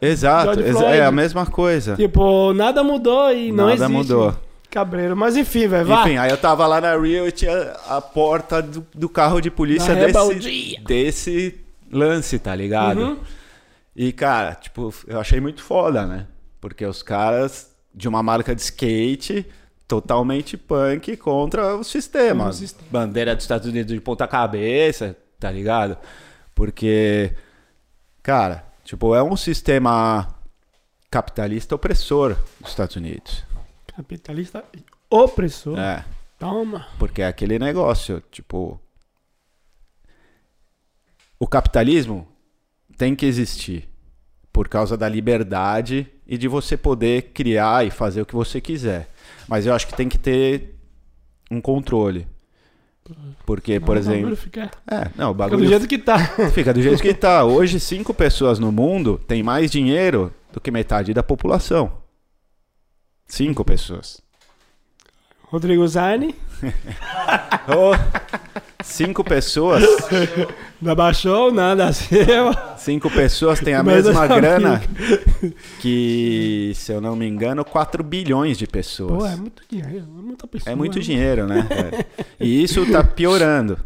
Exato, 0.06 0.60
exa- 0.60 0.90
é 0.90 1.06
a 1.06 1.12
mesma 1.12 1.46
coisa. 1.46 1.96
Tipo, 1.96 2.54
nada 2.54 2.84
mudou 2.84 3.32
e 3.34 3.52
não 3.52 3.66
Nada 3.68 3.74
existe. 3.86 3.92
mudou. 3.92 4.36
Cabreiro. 4.70 5.16
Mas 5.16 5.38
enfim, 5.38 5.68
velho, 5.68 5.86
vá. 5.86 6.02
Enfim, 6.02 6.18
aí 6.18 6.32
eu 6.32 6.38
tava 6.38 6.66
lá 6.66 6.82
na 6.82 6.98
Rio 6.98 7.28
e 7.28 7.32
tinha 7.32 7.74
a 7.88 8.02
porta 8.02 8.62
do, 8.62 8.86
do 8.94 9.08
carro 9.08 9.40
de 9.40 9.52
polícia 9.52 9.94
desse, 9.96 10.80
desse 10.84 11.56
lance, 11.92 12.40
tá 12.40 12.56
ligado? 12.56 13.00
Uhum. 13.00 13.18
E, 13.96 14.12
cara, 14.12 14.56
tipo, 14.56 14.92
eu 15.08 15.20
achei 15.20 15.40
muito 15.40 15.62
foda, 15.62 16.08
né? 16.08 16.26
Porque 16.60 16.84
os 16.86 17.04
caras 17.04 17.70
de 17.94 18.08
uma 18.08 18.24
marca 18.24 18.56
de 18.56 18.62
skate 18.62 19.46
totalmente 19.88 20.58
punk 20.58 21.16
contra 21.18 21.76
o 21.76 21.84
sistema. 21.84 22.48
O 22.50 22.54
sistema. 22.54 22.88
Bandeira 22.90 23.36
dos 23.36 23.44
Estados 23.44 23.68
Unidos 23.68 23.94
de 23.94 24.02
ponta 24.02 24.28
cabeça, 24.28 25.16
tá 25.40 25.52
ligado? 25.52 25.96
Porque, 26.56 27.32
cara, 28.24 28.64
tipo, 28.84 29.16
é 29.16 29.24
um 29.24 29.36
sistema 29.36 30.36
capitalista 31.10 31.76
opressor 31.76 32.36
dos 32.60 32.70
Estados 32.70 32.96
Unidos. 32.96 33.44
Capitalista 33.96 34.64
opressor. 35.10 35.78
É. 35.78 36.04
Toma. 36.40 36.88
Porque 36.98 37.22
é 37.22 37.28
aquele 37.28 37.60
negócio, 37.60 38.22
tipo. 38.32 38.80
O 41.40 41.48
capitalismo 41.48 42.28
tem 42.98 43.16
que 43.16 43.26
existir 43.26 43.90
por 44.52 44.68
causa 44.68 44.96
da 44.96 45.10
liberdade 45.10 46.08
e 46.28 46.38
de 46.38 46.48
você 46.48 46.78
poder 46.78 47.32
criar 47.34 47.86
e 47.86 47.92
fazer 47.92 48.22
o 48.22 48.26
que 48.26 48.36
você 48.36 48.62
quiser. 48.62 49.10
Mas 49.48 49.66
eu 49.66 49.74
acho 49.74 49.88
que 49.88 49.96
tem 49.96 50.08
que 50.08 50.18
ter 50.18 50.76
um 51.50 51.60
controle. 51.60 52.28
Porque, 53.46 53.80
por 53.80 53.96
O 53.96 54.00
exemplo. 54.00 54.36
Fica, 54.36 54.72
É, 54.90 55.10
não, 55.16 55.32
o 55.32 55.34
fica 55.34 55.34
bagulho 55.34 55.62
do 55.64 55.68
jeito 55.68 55.88
que 55.88 55.98
tá. 55.98 56.18
fica 56.54 56.74
do 56.74 56.82
jeito 56.82 57.02
que 57.02 57.14
tá. 57.14 57.44
Hoje, 57.44 57.80
cinco 57.80 58.14
pessoas 58.14 58.60
no 58.60 58.72
mundo 58.72 59.20
têm 59.28 59.44
mais 59.44 59.70
dinheiro 59.70 60.34
do 60.52 60.62
que 60.62 60.72
metade 60.72 61.14
da 61.14 61.22
população. 61.24 61.92
Cinco 63.26 63.66
pessoas. 63.66 64.22
Rodrigo 65.44 65.88
Zani. 65.88 66.36
Ô, 67.68 67.94
cinco 68.84 69.24
pessoas. 69.24 69.84
Não 70.82 70.92
abaixou 70.92 71.52
nada 71.52 71.88
acima. 71.88 72.76
Cinco 72.78 73.10
pessoas 73.10 73.60
têm 73.60 73.74
a 73.74 73.84
Mas 73.84 74.06
mesma 74.06 74.28
grana 74.28 74.82
que, 75.80 76.72
se 76.76 76.92
eu 76.92 77.02
não 77.02 77.16
me 77.16 77.28
engano, 77.28 77.64
4 77.64 78.04
bilhões 78.04 78.58
de 78.58 78.68
pessoas. 78.68 79.18
Pô, 79.18 79.26
é 79.26 79.36
muito 79.36 79.64
dinheiro. 79.70 79.98
É 79.98 80.22
muita 80.22 80.48
pessoa. 80.48 80.72
É 80.72 80.76
muito 80.76 80.98
né? 80.98 81.02
dinheiro, 81.02 81.48
né? 81.48 81.68
E 82.40 82.64
isso 82.64 82.86
tá 82.92 83.04
piorando, 83.04 83.80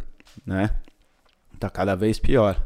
né? 0.46 0.72
Tá 1.60 1.70
cada 1.70 1.96
vez 1.96 2.18
pior. 2.20 2.60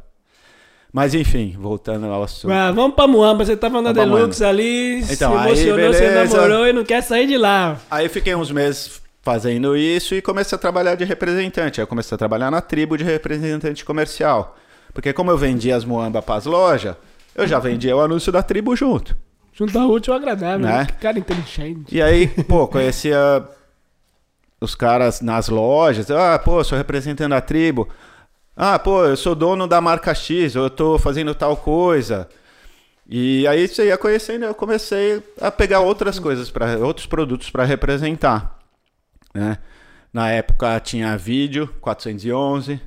Mas 0.94 1.14
enfim, 1.14 1.56
voltando 1.58 2.06
ao 2.08 2.24
assunto. 2.24 2.52
Ah, 2.52 2.72
vamos 2.72 2.96
pra 2.96 3.08
Moamba. 3.08 3.46
Você 3.46 3.56
tava 3.56 3.82
na 3.82 3.94
Vamos 3.94 4.18
Deluxe 4.20 4.44
ali, 4.44 5.00
Então, 5.10 5.32
se 5.32 5.38
aí, 5.38 5.46
emocionou, 5.48 5.94
você 5.94 6.08
beleza. 6.08 6.36
namorou 6.36 6.68
e 6.68 6.74
não 6.74 6.84
quer 6.84 7.02
sair 7.02 7.28
de 7.28 7.38
lá. 7.38 7.80
Aí 7.90 8.06
eu 8.06 8.10
fiquei 8.10 8.36
uns 8.36 8.52
meses 8.52 9.01
fazendo 9.22 9.76
isso 9.78 10.16
e 10.16 10.22
comecei 10.22 10.56
a 10.56 10.60
trabalhar 10.60 10.96
de 10.96 11.04
representante. 11.04 11.80
Aí 11.80 11.84
eu 11.84 11.88
comecei 11.88 12.16
a 12.16 12.18
trabalhar 12.18 12.52
na 12.52 12.62
tribo 12.62 12.98
de 12.98 13.04
representante 13.04 13.86
comercial. 13.86 14.58
Porque 14.94 15.14
como 15.14 15.32
eu 15.32 15.38
vendia 15.38 15.76
as 15.76 15.86
muamba 15.86 16.22
pras 16.22 16.46
lojas, 16.46 16.96
eu 17.36 17.48
já 17.48 17.60
vendia 17.60 17.96
o 17.96 18.02
anúncio 18.02 18.32
da 18.32 18.44
tribo 18.44 18.76
junto. 18.76 19.16
Juntar 19.54 19.86
útil 19.86 20.14
ao 20.14 20.20
agradável, 20.20 20.60
Né? 20.60 20.86
Que 20.86 20.94
cara 20.94 21.20
inteligente. 21.20 21.96
E 21.96 22.02
aí, 22.02 22.28
pô, 22.48 22.68
conhecia 22.68 23.46
os 24.60 24.76
caras 24.76 25.22
nas 25.22 25.50
lojas. 25.50 26.10
Ah, 26.10 26.40
pô, 26.40 26.64
sou 26.64 26.78
representante 26.78 27.30
da 27.30 27.42
tribo. 27.42 27.88
Ah, 28.56 28.78
pô, 28.78 29.06
eu 29.06 29.18
sou 29.18 29.34
dono 29.34 29.68
da 29.68 29.80
marca 29.82 30.14
X, 30.14 30.56
eu 30.56 30.70
tô 30.70 30.98
fazendo 31.00 31.34
tal 31.34 31.56
coisa. 31.58 32.28
E 33.10 33.46
aí 33.48 33.68
você 33.68 33.88
ia 33.88 33.98
conhecendo, 33.98 34.46
eu 34.46 34.54
comecei 34.54 35.22
a 35.40 35.52
pegar 35.52 35.80
outras 35.82 36.20
coisas 36.20 36.50
para 36.50 36.78
outros 36.78 37.06
produtos 37.06 37.50
para 37.50 37.66
representar, 37.66 38.60
né? 39.34 39.58
Na 40.14 40.30
época 40.30 40.80
tinha 40.80 41.18
vídeo 41.18 41.68
411, 41.80 42.80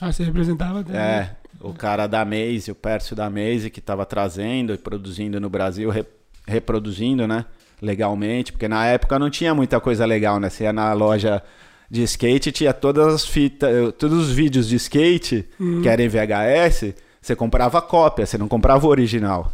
Ah, 0.00 0.12
você 0.12 0.24
representava 0.24 0.80
até. 0.80 0.92
né? 0.92 0.98
é, 1.00 1.36
o 1.60 1.72
cara 1.74 2.06
da 2.06 2.24
Maze, 2.24 2.70
o 2.70 2.74
Pércio 2.74 3.14
da 3.14 3.28
Maze 3.30 3.70
que 3.70 3.80
estava 3.80 4.04
trazendo 4.06 4.72
e 4.74 4.78
produzindo 4.78 5.40
no 5.40 5.48
Brasil 5.50 5.90
re- 5.90 6.06
reproduzindo, 6.46 7.26
né? 7.26 7.44
Legalmente, 7.82 8.52
porque 8.52 8.66
na 8.68 8.86
época 8.86 9.18
não 9.18 9.28
tinha 9.28 9.54
muita 9.54 9.78
coisa 9.80 10.06
legal, 10.06 10.40
né? 10.40 10.48
Você 10.48 10.64
ia 10.64 10.72
na 10.72 10.92
loja 10.94 11.42
de 11.90 12.02
skate, 12.04 12.50
tinha 12.50 12.72
todas 12.72 13.12
as 13.14 13.26
fitas, 13.26 13.68
eh, 13.70 13.92
todos 13.92 14.18
os 14.28 14.32
vídeos 14.32 14.66
de 14.68 14.76
skate 14.76 15.46
que 15.82 15.88
eram 15.88 16.02
em 16.04 16.08
VHS, 16.08 16.94
você 17.20 17.36
comprava 17.36 17.80
cópia, 17.82 18.24
você 18.24 18.38
não 18.38 18.48
comprava 18.48 18.86
o 18.86 18.90
original. 18.90 19.52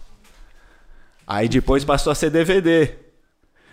Aí 1.26 1.48
depois 1.48 1.84
passou 1.84 2.10
a 2.12 2.14
ser 2.14 2.30
DVD. 2.30 2.90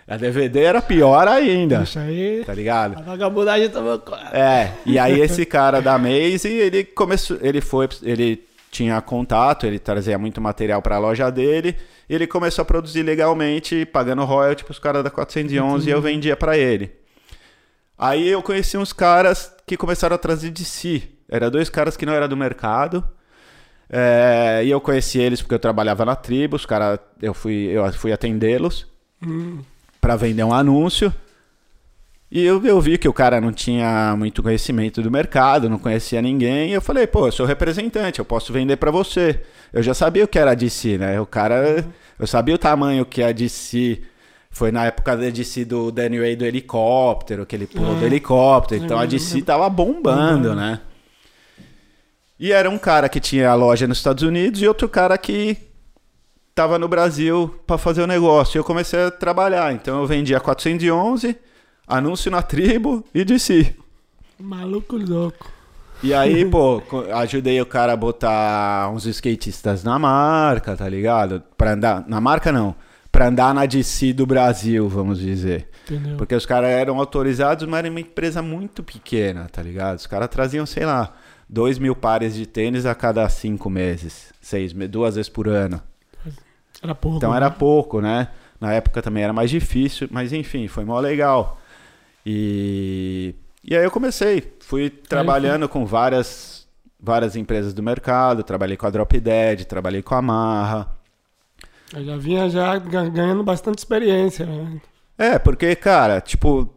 A 0.08 0.16
DVD 0.16 0.60
era 0.62 0.80
pior 0.80 1.28
ainda, 1.28 1.82
Isso 1.82 1.98
aí. 1.98 2.42
tá 2.46 2.54
ligado? 2.54 2.96
A 2.98 3.02
vagabundagem 3.02 3.68
tomou 3.68 3.98
conta. 3.98 4.30
É, 4.32 4.72
e 4.86 4.98
aí 4.98 5.20
esse 5.20 5.44
cara 5.44 5.80
da 5.82 5.98
Maze, 5.98 6.48
ele 6.48 6.82
começou, 6.82 7.36
ele 7.42 7.60
foi, 7.60 7.88
ele 8.02 8.42
tinha 8.70 8.98
contato, 9.02 9.66
ele 9.66 9.78
trazia 9.78 10.18
muito 10.18 10.40
material 10.40 10.80
para 10.80 10.96
a 10.96 10.98
loja 10.98 11.30
dele, 11.30 11.76
e 12.08 12.14
ele 12.14 12.26
começou 12.26 12.62
a 12.62 12.64
produzir 12.64 13.02
legalmente, 13.02 13.84
pagando 13.84 14.24
royalty 14.24 14.64
pros 14.64 14.78
caras 14.78 15.04
da 15.04 15.10
411 15.10 15.86
e 15.86 15.92
eu 15.92 16.00
vendia 16.00 16.36
para 16.36 16.56
ele. 16.56 16.90
Aí 17.98 18.28
eu 18.28 18.42
conheci 18.42 18.78
uns 18.78 18.94
caras 18.94 19.52
que 19.66 19.76
começaram 19.76 20.14
a 20.14 20.18
trazer 20.18 20.50
de 20.50 20.64
si. 20.64 21.06
Era 21.28 21.50
dois 21.50 21.68
caras 21.68 21.96
que 21.98 22.06
não 22.06 22.14
eram 22.14 22.28
do 22.28 22.36
mercado. 22.36 23.04
é, 23.90 24.62
e 24.64 24.70
eu 24.70 24.80
conheci 24.80 25.18
eles 25.18 25.42
porque 25.42 25.54
eu 25.54 25.58
trabalhava 25.58 26.04
na 26.06 26.16
tribo, 26.16 26.56
os 26.56 26.64
caras, 26.64 26.98
eu 27.20 27.34
fui, 27.34 27.68
eu 27.70 27.92
fui 27.92 28.10
atendê-los 28.12 28.86
Hum. 29.22 29.58
Para 30.08 30.16
vender 30.16 30.42
um 30.42 30.54
anúncio. 30.54 31.12
E 32.32 32.42
eu, 32.42 32.64
eu 32.64 32.80
vi 32.80 32.96
que 32.96 33.06
o 33.06 33.12
cara 33.12 33.42
não 33.42 33.52
tinha 33.52 34.14
muito 34.16 34.42
conhecimento 34.42 35.02
do 35.02 35.10
mercado, 35.10 35.68
não 35.68 35.78
conhecia 35.78 36.22
ninguém. 36.22 36.70
E 36.70 36.72
eu 36.72 36.80
falei, 36.80 37.06
pô, 37.06 37.26
eu 37.26 37.32
sou 37.32 37.44
representante, 37.44 38.18
eu 38.18 38.24
posso 38.24 38.50
vender 38.50 38.76
para 38.78 38.90
você. 38.90 39.42
Eu 39.70 39.82
já 39.82 39.92
sabia 39.92 40.24
o 40.24 40.28
que 40.28 40.38
era 40.38 40.52
a 40.52 40.54
DC, 40.54 40.96
né? 40.96 41.20
O 41.20 41.26
cara, 41.26 41.84
eu 42.18 42.26
sabia 42.26 42.54
o 42.54 42.58
tamanho 42.58 43.04
que 43.04 43.22
a 43.22 43.32
DC 43.32 44.00
foi 44.50 44.72
na 44.72 44.86
época 44.86 45.14
da 45.14 45.28
DC 45.28 45.66
do 45.66 45.90
Danny 45.90 46.18
Way 46.18 46.36
do 46.36 46.46
helicóptero, 46.46 47.44
que 47.44 47.54
ele 47.54 47.66
pulou 47.66 47.94
do 47.94 48.02
Ah, 48.02 48.06
helicóptero. 48.06 48.82
Então 48.82 48.98
a 48.98 49.04
DC 49.04 49.42
tava 49.42 49.68
bombando, 49.68 50.48
Bombando. 50.48 50.54
né? 50.54 50.80
E 52.40 52.50
era 52.50 52.70
um 52.70 52.78
cara 52.78 53.10
que 53.10 53.20
tinha 53.20 53.50
a 53.50 53.54
loja 53.54 53.86
nos 53.86 53.98
Estados 53.98 54.22
Unidos 54.22 54.62
e 54.62 54.66
outro 54.66 54.88
cara 54.88 55.18
que 55.18 55.67
tava 56.58 56.76
no 56.76 56.88
Brasil 56.88 57.54
para 57.64 57.78
fazer 57.78 58.02
o 58.02 58.06
negócio. 58.06 58.56
E 58.56 58.58
eu 58.58 58.64
comecei 58.64 59.04
a 59.04 59.12
trabalhar. 59.12 59.72
Então 59.72 60.00
eu 60.00 60.06
vendia 60.08 60.40
411, 60.40 61.36
anúncio 61.86 62.32
na 62.32 62.42
tribo 62.42 63.04
e 63.14 63.24
DC. 63.24 63.76
Maluco 64.40 64.96
louco. 64.96 65.52
E 66.02 66.12
aí, 66.12 66.44
pô, 66.50 66.82
ajudei 67.14 67.60
o 67.60 67.66
cara 67.66 67.92
a 67.92 67.96
botar 67.96 68.90
uns 68.92 69.06
skatistas 69.06 69.84
na 69.84 70.00
marca, 70.00 70.76
tá 70.76 70.88
ligado? 70.88 71.44
Pra 71.56 71.74
andar. 71.74 72.04
Na 72.08 72.20
marca 72.20 72.50
não. 72.50 72.74
Pra 73.12 73.28
andar 73.28 73.54
na 73.54 73.64
DC 73.64 74.12
do 74.12 74.26
Brasil, 74.26 74.88
vamos 74.88 75.20
dizer. 75.20 75.68
Entendeu? 75.84 76.16
Porque 76.16 76.34
os 76.34 76.44
caras 76.44 76.70
eram 76.70 76.98
autorizados, 76.98 77.68
mas 77.68 77.78
era 77.78 77.88
uma 77.88 78.00
empresa 78.00 78.42
muito 78.42 78.82
pequena, 78.82 79.48
tá 79.48 79.62
ligado? 79.62 79.98
Os 79.98 80.08
caras 80.08 80.28
traziam, 80.28 80.66
sei 80.66 80.84
lá, 80.84 81.12
dois 81.48 81.78
mil 81.78 81.94
pares 81.94 82.34
de 82.34 82.46
tênis 82.46 82.84
a 82.84 82.96
cada 82.96 83.28
cinco 83.28 83.70
meses. 83.70 84.32
Seis, 84.40 84.72
duas 84.72 85.14
vezes 85.14 85.28
por 85.28 85.46
ano. 85.46 85.80
Era 86.82 86.94
pouco. 86.94 87.16
Então 87.16 87.30
né? 87.30 87.36
era 87.36 87.50
pouco, 87.50 88.00
né? 88.00 88.28
Na 88.60 88.72
época 88.72 89.00
também 89.02 89.22
era 89.22 89.32
mais 89.32 89.50
difícil, 89.50 90.08
mas 90.10 90.32
enfim, 90.32 90.66
foi 90.68 90.84
mó 90.84 90.98
legal. 90.98 91.60
E, 92.26 93.34
e 93.64 93.76
aí 93.76 93.84
eu 93.84 93.90
comecei, 93.90 94.56
fui 94.60 94.90
trabalhando 94.90 95.68
com 95.68 95.86
várias, 95.86 96.66
várias 97.00 97.36
empresas 97.36 97.72
do 97.72 97.82
mercado, 97.82 98.42
trabalhei 98.42 98.76
com 98.76 98.86
a 98.86 98.90
Drop 98.90 99.18
Dead, 99.20 99.64
trabalhei 99.64 100.02
com 100.02 100.14
a 100.14 100.22
Marra. 100.22 100.88
Eu 101.94 102.04
já 102.04 102.16
vinha 102.16 102.50
já 102.50 102.76
ga- 102.78 103.08
ganhando 103.08 103.42
bastante 103.42 103.78
experiência, 103.78 104.44
né? 104.44 104.80
É, 105.16 105.38
porque, 105.38 105.74
cara, 105.74 106.20
tipo, 106.20 106.68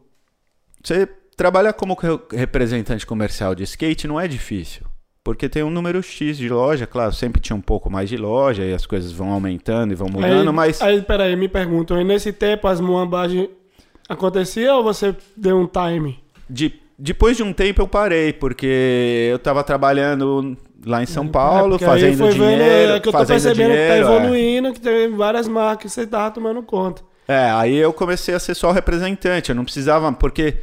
você 0.82 1.06
trabalhar 1.36 1.74
como 1.74 1.95
re- 1.95 2.20
representante 2.32 3.06
comercial 3.06 3.54
de 3.54 3.64
skate 3.64 4.08
não 4.08 4.20
é 4.20 4.28
difícil. 4.28 4.86
Porque 5.24 5.47
tem 5.47 5.61
um 5.61 5.69
número 5.69 6.01
X 6.01 6.36
de 6.38 6.49
loja, 6.49 6.88
claro, 6.88 7.13
sempre 7.13 7.39
tinha 7.39 7.55
um 7.55 7.61
pouco 7.61 7.91
mais 7.91 8.09
de 8.09 8.17
loja 8.17 8.63
e 8.63 8.74
as 8.74 8.88
coisas 8.88 9.11
vão 9.11 9.32
aumentando 9.32 9.91
e 9.91 9.95
vão 9.95 10.09
mudando, 10.09 10.49
aí, 10.49 10.55
mas. 10.55 10.82
Aí, 10.82 11.01
peraí, 11.01 11.36
me 11.36 11.47
perguntam, 11.47 12.01
e 12.01 12.03
nesse 12.03 12.34
tempo 12.34 12.67
as 12.67 12.82
muambagens 12.82 13.47
acontecia 14.09 14.74
ou 14.74 14.84
você 14.84 15.15
deu 15.38 15.59
um 15.59 15.67
time? 15.67 16.19
De, 16.49 16.74
depois 16.97 17.38
de 17.38 17.43
um 17.43 17.53
tempo 17.53 17.84
eu 17.84 17.88
parei, 17.88 18.34
porque 18.34 19.28
eu 19.32 19.38
tava 19.38 19.63
trabalhando 19.63 20.57
lá 20.84 21.03
em 21.03 21.05
São 21.05 21.28
Paulo, 21.28 21.76
É, 21.76 21.78
porque 21.78 21.86
aí 21.86 21.89
fazendo 21.91 22.17
foi 22.17 22.32
vendo, 22.32 22.59
dinheiro. 22.59 22.91
é 22.93 22.99
que 22.99 23.07
eu 23.07 23.11
tô 23.11 23.17
fazendo 23.19 23.41
percebendo 23.43 23.69
dinheiro, 23.69 23.82
que 23.82 23.88
tá 23.88 23.95
é. 23.95 23.99
evoluindo, 23.99 24.74
que 24.74 24.82
tem 24.82 25.15
várias 25.15 25.47
marcas 25.47 25.84
que 25.84 25.89
você 25.89 26.07
tava 26.07 26.32
tomando 26.32 26.63
conta. 26.63 27.03
É, 27.28 27.49
aí 27.51 27.78
eu 27.78 27.93
comecei 27.93 28.34
a 28.34 28.39
ser 28.39 28.55
só 28.55 28.72
representante, 28.72 29.49
eu 29.49 29.55
não 29.55 29.63
precisava, 29.63 30.11
porque 30.11 30.57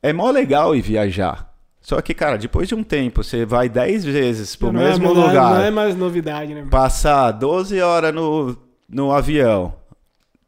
é 0.00 0.12
mó 0.12 0.30
legal 0.30 0.76
ir 0.76 0.80
viajar. 0.80 1.55
Só 1.88 2.00
que, 2.02 2.12
cara, 2.14 2.36
depois 2.36 2.66
de 2.66 2.74
um 2.74 2.82
tempo, 2.82 3.22
você 3.22 3.44
vai 3.46 3.68
10 3.68 4.04
vezes 4.04 4.56
pro 4.56 4.72
Não 4.72 4.80
mesmo 4.80 5.08
é, 5.08 5.14
não 5.14 5.22
é- 5.22 5.26
lugar, 5.28 5.54
Não 5.54 5.62
é 5.62 5.70
mais 5.70 5.94
novidade, 5.94 6.52
né? 6.52 6.66
passar 6.68 7.30
12 7.30 7.80
horas 7.80 8.12
no, 8.12 8.56
no 8.88 9.12
avião, 9.12 9.72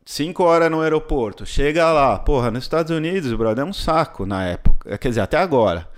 5 0.05 0.43
horas 0.43 0.68
no 0.68 0.80
aeroporto, 0.80 1.47
chega 1.47 1.93
lá, 1.93 2.18
porra, 2.18 2.51
nos 2.51 2.64
Estados 2.64 2.91
Unidos, 2.91 3.32
brother, 3.34 3.62
é 3.64 3.68
um 3.68 3.72
saco 3.72 4.26
na 4.26 4.47
época, 4.47 4.99
quer 4.99 5.11
dizer, 5.11 5.20
até 5.20 5.36
agora. 5.36 5.89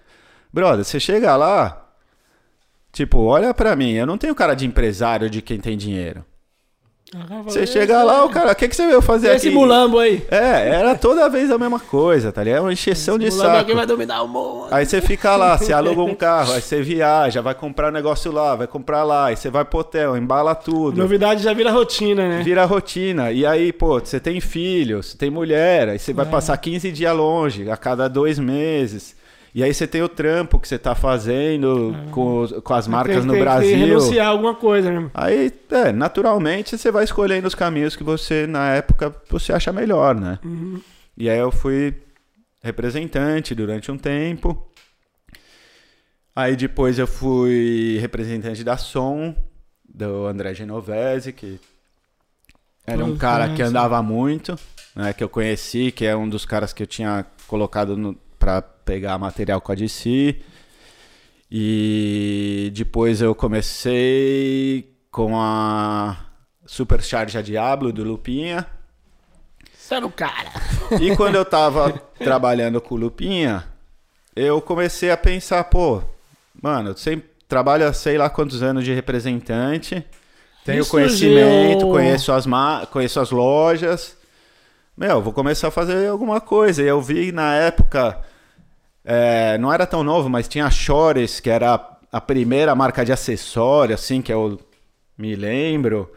Brother, 0.52 0.84
você 0.84 1.00
chega 1.00 1.34
lá, 1.36 1.88
tipo, 2.92 3.20
olha 3.20 3.54
pra 3.54 3.74
mim, 3.74 3.92
eu 3.92 4.06
não 4.06 4.18
tenho 4.18 4.34
cara 4.34 4.52
de 4.52 4.66
empresário 4.66 5.30
de 5.30 5.40
quem 5.40 5.58
tem 5.58 5.74
dinheiro. 5.74 6.22
Você 7.44 7.66
chega 7.66 8.04
lá, 8.04 8.24
o 8.24 8.28
cara, 8.30 8.52
o 8.52 8.54
que, 8.54 8.68
que 8.68 8.76
você 8.76 8.86
veio 8.86 9.02
fazer 9.02 9.34
Esse 9.34 9.48
aqui? 9.48 9.56
mulambo 9.56 9.98
aí. 9.98 10.22
É, 10.30 10.68
era 10.68 10.94
toda 10.94 11.28
vez 11.28 11.50
a 11.50 11.58
mesma 11.58 11.80
coisa, 11.80 12.30
tá 12.30 12.44
ligado? 12.44 12.58
É 12.58 12.60
uma 12.60 12.72
encheção 12.72 13.18
de 13.18 13.26
Esse 13.26 13.38
saco. 13.38 13.56
aqui 13.56 13.74
vai 13.74 13.84
dominar 13.84 14.22
o 14.22 14.28
mundo. 14.28 14.68
Aí 14.70 14.86
você 14.86 15.00
fica 15.00 15.34
lá, 15.34 15.58
você 15.58 15.72
aluga 15.74 16.02
um 16.02 16.14
carro, 16.14 16.52
aí 16.52 16.62
você 16.62 16.80
viaja, 16.80 17.42
vai 17.42 17.54
comprar 17.54 17.88
um 17.88 17.92
negócio 17.92 18.30
lá, 18.30 18.54
vai 18.54 18.68
comprar 18.68 19.02
lá, 19.02 19.26
aí 19.26 19.36
você 19.36 19.50
vai 19.50 19.64
pro 19.64 19.80
hotel, 19.80 20.16
embala 20.16 20.54
tudo. 20.54 20.98
Novidade 21.00 21.42
já 21.42 21.52
vira 21.52 21.72
rotina, 21.72 22.28
né? 22.28 22.42
Vira 22.44 22.64
rotina. 22.64 23.32
E 23.32 23.44
aí, 23.44 23.72
pô, 23.72 23.98
você 23.98 24.20
tem 24.20 24.40
filho, 24.40 25.02
você 25.02 25.16
tem 25.16 25.30
mulher, 25.30 25.88
aí 25.88 25.98
você 25.98 26.12
vai 26.12 26.26
É. 26.26 26.28
passar 26.28 26.56
15 26.56 26.92
dias 26.92 27.16
longe, 27.16 27.68
a 27.68 27.76
cada 27.76 28.06
dois 28.08 28.38
meses. 28.38 29.18
E 29.54 29.64
aí 29.64 29.74
você 29.74 29.86
tem 29.86 30.00
o 30.02 30.08
trampo 30.08 30.58
que 30.60 30.68
você 30.68 30.78
tá 30.78 30.94
fazendo 30.94 31.92
com, 32.12 32.40
os- 32.42 32.52
com 32.62 32.72
as 32.74 32.86
marcas 32.86 33.16
Tem- 33.16 33.24
no 33.24 33.32
tem 33.32 33.40
que 33.40 33.44
Brasil. 33.44 33.76
renunciar 33.76 34.26
a 34.26 34.30
alguma 34.30 34.54
coisa, 34.54 34.92
né? 34.92 35.10
Aí, 35.12 35.52
é, 35.70 35.90
naturalmente, 35.92 36.78
você 36.78 36.90
vai 36.90 37.02
escolhendo 37.04 37.48
os 37.48 37.54
caminhos 37.54 37.96
que 37.96 38.04
você, 38.04 38.46
na 38.46 38.74
época, 38.74 39.12
você 39.28 39.52
acha 39.52 39.72
melhor, 39.72 40.14
né? 40.14 40.38
Uhum. 40.44 40.80
E 41.18 41.28
aí 41.28 41.38
eu 41.38 41.50
fui 41.50 41.94
representante 42.62 43.54
durante 43.54 43.90
um 43.90 43.98
tempo. 43.98 44.66
Aí 46.34 46.54
depois 46.56 46.98
eu 46.98 47.06
fui 47.06 47.98
representante 48.00 48.62
da 48.62 48.76
Som, 48.76 49.34
do 49.92 50.26
André 50.26 50.54
Genovese, 50.54 51.32
que 51.32 51.58
era 52.86 53.04
um 53.04 53.16
cara 53.16 53.52
que 53.54 53.62
andava 53.62 54.00
muito, 54.02 54.56
né? 54.94 55.12
Que 55.12 55.24
eu 55.24 55.28
conheci, 55.28 55.90
que 55.90 56.06
é 56.06 56.16
um 56.16 56.28
dos 56.28 56.44
caras 56.46 56.72
que 56.72 56.82
eu 56.82 56.86
tinha 56.86 57.26
colocado 57.46 57.96
no, 57.96 58.14
pra 58.38 58.62
pegar 58.90 59.16
material 59.18 59.60
com 59.60 59.70
a 59.70 59.74
DC. 59.76 60.40
E 61.48 62.72
depois 62.74 63.22
eu 63.22 63.36
comecei 63.36 64.92
com 65.12 65.38
a 65.40 66.16
Supercharge 66.66 67.40
Diablo 67.40 67.92
do 67.92 68.02
Lupinha. 68.02 68.66
Você 69.72 69.94
era 69.94 70.06
o 70.06 70.10
cara. 70.10 70.50
E 71.00 71.14
quando 71.16 71.36
eu 71.36 71.44
tava 71.44 71.92
trabalhando 72.18 72.80
com 72.80 72.96
o 72.96 72.98
Lupinha, 72.98 73.64
eu 74.34 74.60
comecei 74.60 75.12
a 75.12 75.16
pensar, 75.16 75.62
pô, 75.64 76.02
mano, 76.60 76.90
eu 76.90 76.96
sempre 76.96 77.30
trabalho 77.48 77.86
há 77.86 77.92
sei 77.92 78.18
lá 78.18 78.28
quantos 78.28 78.60
anos 78.60 78.84
de 78.84 78.92
representante, 78.92 80.04
tenho 80.64 80.80
Isso 80.82 80.90
conhecimento, 80.90 81.80
surgiu- 81.82 81.90
conheço 81.92 82.32
as, 82.32 82.44
ma 82.44 82.86
conheço 82.86 83.20
as 83.20 83.30
lojas. 83.30 84.16
Meu, 84.96 85.20
vou 85.22 85.32
começar 85.32 85.68
a 85.68 85.72
fazer 85.72 86.08
alguma 86.08 86.40
coisa. 86.40 86.82
E 86.82 86.86
eu 86.86 87.00
vi 87.00 87.32
na 87.32 87.54
época, 87.54 88.20
é, 89.04 89.56
não 89.58 89.72
era 89.72 89.86
tão 89.86 90.02
novo, 90.02 90.28
mas 90.28 90.48
tinha 90.48 90.66
a 90.66 90.70
Chores, 90.70 91.40
que 91.40 91.50
era 91.50 91.74
a- 92.12 92.20
primeira 92.20 92.74
marca 92.74 93.04
de 93.04 93.12
acessório, 93.12 93.94
assim, 93.94 94.20
que 94.20 94.32
eu 94.32 94.58
me 95.16 95.34
lembro, 95.34 96.10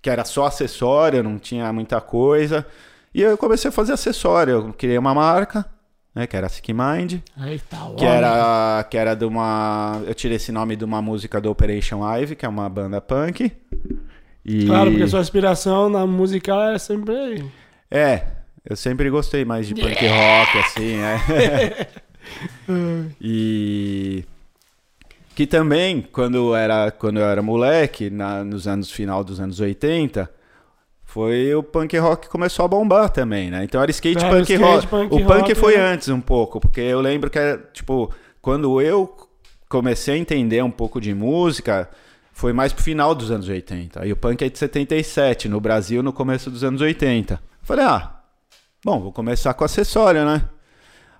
que 0.00 0.08
era 0.10 0.24
só 0.24 0.46
acessório, 0.46 1.22
não 1.22 1.38
tinha 1.38 1.72
muita 1.72 2.00
coisa. 2.00 2.66
E 3.14 3.20
eu 3.22 3.36
comecei 3.36 3.68
a 3.68 3.72
fazer 3.72 3.92
acessório. 3.92 4.52
Eu 4.54 4.72
criei 4.72 4.96
uma 4.98 5.14
marca, 5.14 5.64
né, 6.14 6.26
que 6.26 6.36
era 6.36 6.46
a 6.46 6.50
Sick 6.50 6.72
Mind, 6.72 7.20
tá, 7.68 7.90
que 7.96 8.04
era, 8.04 8.84
que 8.90 8.96
era 8.96 9.14
de 9.14 9.24
uma. 9.24 10.00
Eu 10.06 10.14
tirei 10.14 10.36
esse 10.36 10.50
nome 10.52 10.76
de 10.76 10.84
uma 10.84 11.00
música 11.02 11.40
do 11.40 11.50
Operation 11.50 12.00
Live, 12.00 12.36
que 12.36 12.44
é 12.46 12.48
uma 12.48 12.68
banda 12.68 13.00
punk. 13.00 13.52
E... 14.44 14.66
Claro, 14.66 14.90
porque 14.90 15.06
sua 15.06 15.20
inspiração 15.20 15.88
na 15.88 16.06
musical 16.06 16.60
era 16.62 16.78
sempre. 16.78 17.44
É, 17.90 18.22
eu 18.68 18.74
sempre 18.76 19.08
gostei 19.10 19.44
mais 19.44 19.66
de 19.66 19.74
punk 19.74 20.06
rock, 20.06 20.58
assim, 20.58 20.96
é. 20.96 21.86
e 23.20 24.24
que 25.34 25.46
também, 25.46 26.02
quando 26.02 26.36
eu 26.36 26.54
era, 26.54 26.90
quando 26.90 27.18
eu 27.18 27.24
era 27.24 27.40
moleque, 27.42 28.10
na, 28.10 28.44
nos 28.44 28.66
anos 28.68 28.90
final 28.90 29.24
dos 29.24 29.40
anos 29.40 29.60
80, 29.60 30.30
foi 31.04 31.54
o 31.54 31.62
punk 31.62 31.96
rock 31.98 32.22
que 32.22 32.28
começou 32.28 32.64
a 32.64 32.68
bombar 32.68 33.10
também, 33.10 33.50
né? 33.50 33.64
Então 33.64 33.82
era 33.82 33.90
skate, 33.90 34.24
Era 34.24 34.34
punk, 34.34 34.52
skate, 34.52 34.62
rock. 34.62 34.86
punk 34.86 35.14
o 35.14 35.26
punk 35.26 35.40
rock, 35.40 35.54
foi 35.54 35.76
né? 35.76 35.82
antes 35.82 36.08
um 36.08 36.20
pouco, 36.20 36.60
porque 36.60 36.80
eu 36.80 37.00
lembro 37.00 37.30
que 37.30 37.38
era, 37.38 37.58
tipo, 37.72 38.12
quando 38.40 38.80
eu 38.80 39.14
comecei 39.68 40.14
a 40.14 40.18
entender 40.18 40.62
um 40.62 40.70
pouco 40.70 41.00
de 41.00 41.14
música, 41.14 41.88
foi 42.32 42.52
mais 42.52 42.72
pro 42.72 42.82
final 42.82 43.14
dos 43.14 43.30
anos 43.30 43.48
80. 43.48 44.02
Aí 44.02 44.12
o 44.12 44.16
punk 44.16 44.42
é 44.42 44.48
de 44.48 44.58
77, 44.58 45.48
no 45.48 45.60
Brasil 45.60 46.02
no 46.02 46.12
começo 46.12 46.50
dos 46.50 46.62
anos 46.62 46.80
80. 46.80 47.40
Falei, 47.62 47.84
ah, 47.84 48.20
bom, 48.84 49.00
vou 49.00 49.12
começar 49.12 49.54
com 49.54 49.64
acessório, 49.64 50.24
né? 50.24 50.42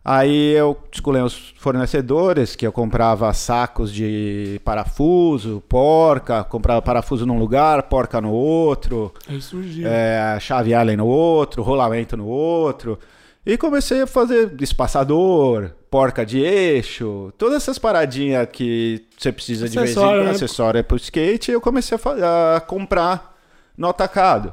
Aí 0.05 0.53
eu 0.55 0.77
escolhi 0.93 1.21
os 1.21 1.55
fornecedores, 1.59 2.57
que 2.57 2.67
eu 2.67 2.73
comprava 2.73 3.33
sacos 3.33 3.93
de 3.93 4.61
parafuso, 4.65 5.63
porca, 5.69 6.43
comprava 6.43 6.83
parafuso 6.83 7.25
num 7.25 7.39
lugar, 7.39 7.85
porca 7.85 8.21
no 8.21 8.33
outro, 8.33 9.15
Aí 9.29 9.41
surgiu. 9.41 9.87
é, 9.87 10.39
chave 10.41 10.75
Allen 10.75 10.97
no 10.97 11.07
outro, 11.07 11.63
rolamento 11.63 12.17
no 12.17 12.27
outro. 12.27 12.99
E 13.47 13.57
comecei 13.57 14.03
a 14.03 14.07
fazer 14.07 14.55
espaçador, 14.61 15.71
porca 15.89 16.27
de 16.27 16.41
eixo, 16.41 17.33
todas 17.39 17.57
essas 17.57 17.79
paradinhas 17.79 18.49
que 18.53 19.05
você 19.17 19.31
precisa 19.31 19.69
de 19.69 19.77
vez 19.77 19.89
em 19.89 19.93
Acessório, 19.93 20.21
quando, 20.21 20.27
né? 20.27 20.31
acessório 20.33 20.85
pro 20.85 20.97
skate, 20.97 21.53
eu 21.53 21.61
comecei 21.61 21.97
a, 22.25 22.57
a 22.57 22.61
comprar 22.61 23.37
no 23.77 23.89
atacado. 23.89 24.53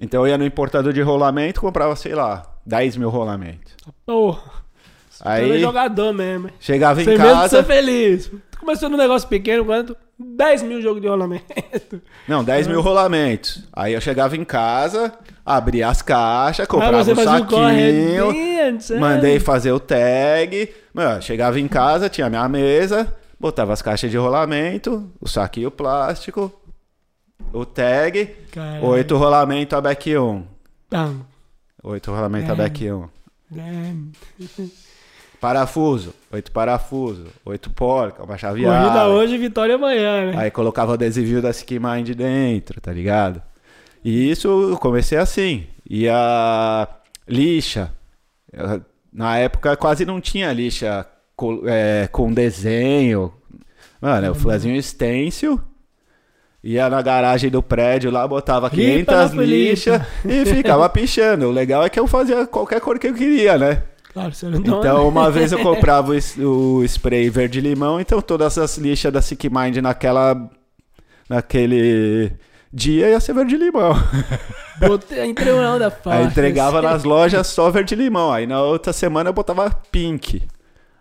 Então 0.00 0.22
eu 0.22 0.28
ia 0.28 0.38
no 0.38 0.44
importador 0.44 0.92
de 0.92 1.02
rolamento, 1.02 1.60
comprava, 1.60 1.94
sei 1.96 2.14
lá, 2.14 2.44
10 2.68 2.96
mil 2.96 3.08
rolamentos. 3.08 3.72
Porra. 4.04 4.42
Aí- 5.22 5.52
Aí... 5.52 5.60
jogador 5.60 6.12
mesmo? 6.12 6.50
Chegava 6.60 7.00
em 7.00 7.04
Sem 7.04 7.16
medo 7.18 7.26
de 7.26 7.32
casa. 7.34 7.48
ser 7.56 7.64
feliz. 7.64 8.26
Tu 8.50 8.58
começou 8.60 8.88
num 8.88 8.96
negócio 8.96 9.28
pequeno, 9.28 9.64
quanto? 9.64 9.96
10 10.18 10.62
mil 10.62 10.80
jogos 10.82 11.00
de 11.00 11.08
rolamento. 11.08 12.00
Não, 12.28 12.44
10 12.44 12.66
mil 12.66 12.80
rolamentos. 12.80 13.64
Aí 13.72 13.94
eu 13.94 14.00
chegava 14.00 14.36
em 14.36 14.44
casa, 14.44 15.12
abria 15.46 15.88
as 15.88 16.02
caixas, 16.02 16.66
comprava 16.66 16.98
Ah, 16.98 17.00
um 17.00 17.14
saquinho, 17.16 17.46
corredinho, 17.46 18.80
sério? 18.80 19.00
mandei 19.00 19.40
fazer 19.40 19.72
o 19.72 19.80
tag. 19.80 20.68
Mano, 20.92 21.22
chegava 21.22 21.58
em 21.58 21.68
casa, 21.68 22.08
tinha 22.08 22.28
minha 22.28 22.48
mesa, 22.48 23.12
botava 23.40 23.72
as 23.72 23.80
caixas 23.82 24.10
de 24.10 24.16
rolamento, 24.16 25.08
o 25.20 25.28
saquinho 25.28 25.70
plástico, 25.70 26.52
o 27.52 27.64
tag, 27.64 28.26
Caralho. 28.52 28.84
oito 28.86 29.16
rolamento 29.16 29.74
a 29.76 29.80
back 29.80 30.16
1. 30.16 30.44
Tá. 30.90 31.10
Oito 31.82 32.10
rolamento 32.10 32.50
a 32.50 32.54
É. 32.54 32.56
back 32.56 32.90
1. 32.90 33.08
Damn. 33.50 34.12
Parafuso, 35.40 36.12
oito 36.32 36.50
parafuso, 36.50 37.26
oito 37.44 37.70
porca, 37.70 38.24
uma 38.24 38.36
chave 38.36 38.64
Corrida 38.64 39.06
hoje, 39.06 39.38
vitória 39.38 39.76
amanhã, 39.76 40.32
né? 40.32 40.38
Aí 40.38 40.50
colocava 40.50 40.90
o 40.90 40.94
adesivinho 40.94 41.40
da 41.40 41.50
Ski 41.50 41.78
Mind 41.78 42.10
dentro, 42.10 42.80
tá 42.80 42.92
ligado? 42.92 43.40
E 44.04 44.30
isso 44.30 44.48
eu 44.48 44.76
comecei 44.76 45.16
assim. 45.16 45.66
E 45.88 46.08
a 46.08 46.88
lixa. 47.28 47.92
eu- 48.52 48.82
Na 49.12 49.36
época 49.38 49.76
quase 49.76 50.04
não 50.04 50.20
tinha 50.20 50.52
lixa 50.52 51.06
co- 51.36 51.62
é, 51.66 52.08
com 52.12 52.32
desenho. 52.32 53.32
Mano, 54.00 54.26
eu 54.26 54.34
fazia 54.34 54.72
um 54.72 54.82
stencil. 54.82 55.60
Ia 56.62 56.90
na 56.90 57.00
garagem 57.00 57.50
do 57.50 57.62
prédio 57.62 58.10
lá, 58.10 58.26
botava 58.26 58.68
Ripa 58.68 59.12
500 59.12 59.14
na 59.14 59.28
Felipe. 59.28 59.46
lixas 59.46 60.02
e 60.24 60.44
ficava 60.44 60.88
pichando. 60.90 61.46
O 61.46 61.52
legal 61.52 61.84
é 61.84 61.88
que 61.88 62.00
eu 62.00 62.06
fazia 62.06 62.46
qualquer 62.46 62.80
cor 62.80 62.98
que 62.98 63.06
eu 63.06 63.14
queria, 63.14 63.56
né? 63.56 63.82
Claro, 64.12 64.34
você 64.34 64.46
não 64.46 64.58
Então, 64.58 65.08
uma 65.08 65.30
vez 65.30 65.52
eu 65.52 65.60
comprava 65.62 66.12
o, 66.12 66.84
spray 66.84 67.30
verde-limão, 67.30 68.00
então 68.00 68.20
todas 68.20 68.58
as 68.58 68.76
lixas 68.76 69.12
da 69.12 69.22
Sick 69.22 69.48
Mind 69.48 69.76
naquela, 69.76 70.50
naquele 71.28 72.32
dia 72.72 73.08
ia 73.10 73.20
ser 73.20 73.34
verde-limão. 73.34 73.92
Na 74.80 75.78
da 75.78 75.90
faixa. 75.90 76.18
Aí 76.18 76.24
entregava 76.24 76.80
nas 76.80 77.02
lojas 77.02 77.48
só 77.48 77.68
verde-limão. 77.68 78.32
Aí 78.32 78.46
na 78.46 78.62
outra 78.62 78.92
semana 78.92 79.28
eu 79.28 79.34
botava 79.34 79.70
pink. 79.90 80.42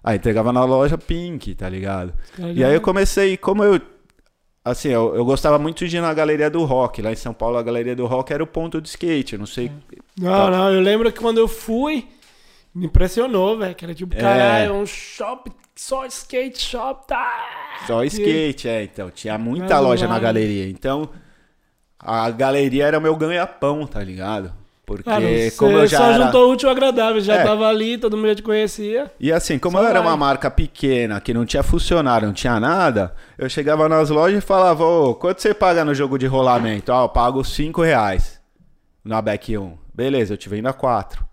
Aí 0.03 0.17
entregava 0.17 0.51
na 0.51 0.63
loja 0.65 0.97
pink, 0.97 1.53
tá 1.53 1.69
ligado? 1.69 2.13
E 2.55 2.63
aí 2.63 2.73
eu 2.73 2.81
comecei, 2.81 3.37
como 3.37 3.63
eu. 3.63 3.79
Assim, 4.70 4.89
eu, 4.89 5.15
eu 5.15 5.24
gostava 5.24 5.57
muito 5.57 5.88
de 5.88 5.95
ir 5.97 6.01
na 6.01 6.13
galeria 6.13 6.49
do 6.49 6.63
rock. 6.65 7.01
Lá 7.01 7.11
em 7.11 7.15
São 7.15 7.34
Paulo, 7.34 7.57
a 7.57 7.63
galeria 7.63 7.95
do 7.95 8.05
rock 8.05 8.34
era 8.34 8.43
o 8.43 8.47
ponto 8.47 8.82
de 8.82 8.89
skate. 8.89 9.34
Eu 9.34 9.39
não 9.39 9.45
sei. 9.45 9.72
Não, 10.20 10.51
não, 10.51 10.74
eu 10.74 10.82
lembro 10.82 11.09
que 11.11 11.20
quando 11.20 11.38
eu 11.38 11.47
fui, 11.47 12.05
me 12.76 12.88
impressionou, 12.88 13.57
velho. 13.57 13.74
Que 13.74 13.86
era 13.86 13.95
tipo, 13.95 14.13
É. 14.13 14.20
caralho, 14.20 14.74
um 14.74 14.86
shopping, 14.86 15.53
só 15.74 16.05
skate 16.05 16.61
shop, 16.61 17.07
tá? 17.07 17.45
Só 17.88 18.03
skate, 18.03 18.68
é. 18.68 18.84
Então, 18.84 19.09
tinha 19.09 19.38
muita 19.38 19.76
Mas 19.76 19.84
loja 19.84 20.07
na 20.07 20.20
galeria. 20.20 20.68
Então, 20.70 21.09
a 21.97 22.30
galeria 22.30 22.88
era 22.88 22.97
o 22.97 23.01
meu 23.01 23.15
ganha-pão, 23.15 23.88
tá 23.88 24.03
ligado? 24.03 24.53
Porque 24.88 25.03
Cara, 25.03 25.19
você 25.21 25.51
como 25.57 25.73
eu 25.73 25.85
já 25.85 25.97
só 25.97 26.05
era... 26.11 26.23
juntou 26.25 26.47
o 26.47 26.53
útil 26.53 26.69
ao 26.69 26.73
agradável, 26.75 27.19
já 27.19 27.35
É. 27.35 27.43
tava 27.43 27.67
ali, 27.67 27.97
todo 27.97 28.15
mundo 28.15 28.29
já 28.29 28.35
te 28.35 28.41
conhecia. 28.41 29.11
E 29.19 29.33
assim, 29.33 29.59
como 29.59 29.77
eu 29.77 29.83
era 29.85 29.99
vai. 29.99 30.07
uma 30.09 30.15
marca 30.15 30.49
pequena, 30.49 31.19
que 31.19 31.33
não 31.33 31.45
tinha 31.45 31.61
funcionário, 31.61 32.25
não 32.25 32.33
tinha 32.33 32.57
nada, 32.57 33.13
eu 33.38 33.49
chegava 33.49 33.89
nas 33.89 34.09
lojas 34.09 34.41
e 34.41 34.47
falava, 34.47 34.85
ô, 34.85 35.13
quanto 35.13 35.41
você 35.41 35.53
paga 35.53 35.83
no 35.83 35.93
jogo 35.93 36.17
de 36.17 36.25
rolamento? 36.25 36.93
Ah, 36.93 37.01
eu 37.01 37.09
pago 37.09 37.43
5 37.43 37.81
reais 37.81 38.39
na 39.03 39.21
Back 39.21 39.57
1. 39.57 39.77
Beleza, 39.93 40.33
eu 40.33 40.38
te 40.38 40.47
vendo 40.47 40.67
a 40.67 40.73
4. 40.73 41.25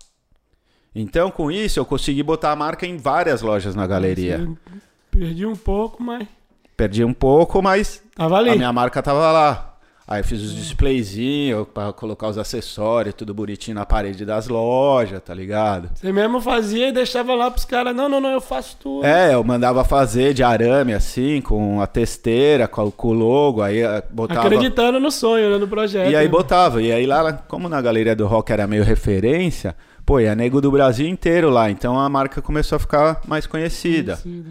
Então, 0.93 1.31
com 1.31 1.49
isso, 1.49 1.79
eu 1.79 1.85
consegui 1.85 2.23
botar 2.23 2.51
a 2.51 2.55
marca 2.57 2.85
em 2.85 2.97
várias 2.97 3.41
lojas 3.41 3.73
na 3.73 3.87
galeria. 3.87 4.39
Você 4.39 4.79
Perdi 5.11 5.45
um 5.45 5.55
pouco, 5.55 6.03
mas 6.03 6.27
Perdi 6.75 7.05
um 7.05 7.13
pouco, 7.13 7.61
mas 7.61 8.03
tava 8.15 8.37
ali. 8.37 8.49
a 8.49 8.55
minha 8.57 8.73
marca 8.73 9.01
tava 9.01 9.31
lá. 9.31 9.74
Aí 10.07 10.19
eu 10.19 10.23
fiz 10.23 10.39
os 10.39 10.53
displayzinhos 10.53 11.65
pra 11.73 11.91
colocar 11.91 12.27
os 12.27 12.37
acessórios, 12.37 13.15
tudo 13.15 13.33
bonitinho 13.33 13.73
na 13.73 13.87
parede 13.87 14.23
das 14.23 14.47
lojas, 14.47 15.19
tá 15.19 15.33
ligado? 15.33 15.89
Você 15.95 16.11
mesmo 16.11 16.39
fazia 16.39 16.89
e 16.89 16.91
deixava 16.91 17.33
lá 17.33 17.49
pros 17.49 17.65
caras, 17.65 17.95
não, 17.95 18.07
não, 18.07 18.21
não, 18.21 18.29
eu 18.29 18.39
faço 18.39 18.77
tudo. 18.79 19.03
É, 19.03 19.33
eu 19.33 19.43
mandava 19.43 19.83
fazer 19.83 20.35
de 20.35 20.43
arame 20.43 20.93
assim, 20.93 21.41
com 21.41 21.81
a 21.81 21.87
testeira, 21.87 22.67
com, 22.67 22.93
o 22.95 23.13
logo, 23.13 23.63
aí 23.63 23.81
eh, 23.81 24.03
botava. 24.11 24.41
Acreditando 24.41 24.99
no 24.99 25.09
sonho, 25.09 25.49
né, 25.49 25.57
no 25.57 25.67
projeto. 25.67 26.11
E 26.11 26.15
aí 26.15 26.25
né? 26.25 26.31
botava. 26.31 26.83
E 26.83 26.91
aí 26.91 27.07
lá, 27.07 27.33
como 27.33 27.67
na 27.67 27.81
galeria 27.81 28.15
do 28.15 28.27
rock 28.27 28.51
era 28.51 28.67
meio 28.67 28.83
referência, 28.83 29.75
pô, 30.05 30.19
ia 30.19 30.35
nego 30.35 30.61
do 30.61 30.69
Brasil 30.69 31.07
inteiro 31.07 31.49
lá. 31.49 31.71
Então 31.71 31.99
a 31.99 32.07
marca 32.07 32.43
começou 32.43 32.75
a 32.75 32.79
ficar 32.79 33.21
mais 33.27 33.47
conhecida. 33.47 34.17
Sim, 34.17 34.45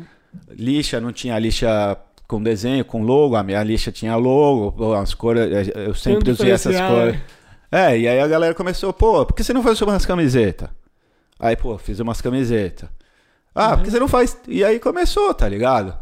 Lixa, 0.50 1.00
não 1.00 1.12
tinha 1.12 1.38
lixa 1.38 1.96
com 2.28 2.42
desenho, 2.42 2.84
com 2.84 3.02
logo. 3.02 3.36
A 3.36 3.42
minha 3.42 3.62
lixa 3.62 3.90
tinha 3.92 4.16
logo, 4.16 4.94
as 4.94 5.14
cores. 5.14 5.68
eh, 5.68 5.86
Eu 5.88 5.94
sempre 5.94 6.30
usei 6.30 6.50
essas 6.50 6.76
cores. 6.80 7.14
né? 7.14 7.22
É, 7.72 7.98
e 7.98 8.06
aí 8.06 8.20
a 8.20 8.26
galera 8.28 8.54
começou, 8.54 8.92
pô, 8.92 9.26
por 9.26 9.34
que 9.34 9.42
você 9.42 9.52
não 9.52 9.62
faz 9.62 9.80
umas 9.82 10.06
camisetas? 10.06 10.68
Aí, 11.40 11.56
pô, 11.56 11.76
fiz 11.76 11.98
umas 11.98 12.20
camisetas. 12.20 12.88
Ah, 13.54 13.76
por 13.76 13.84
que 13.84 13.90
você 13.90 13.98
não 13.98 14.08
faz? 14.08 14.36
E 14.46 14.62
aí 14.64 14.78
começou, 14.78 15.34
tá 15.34 15.48
ligado? 15.48 15.96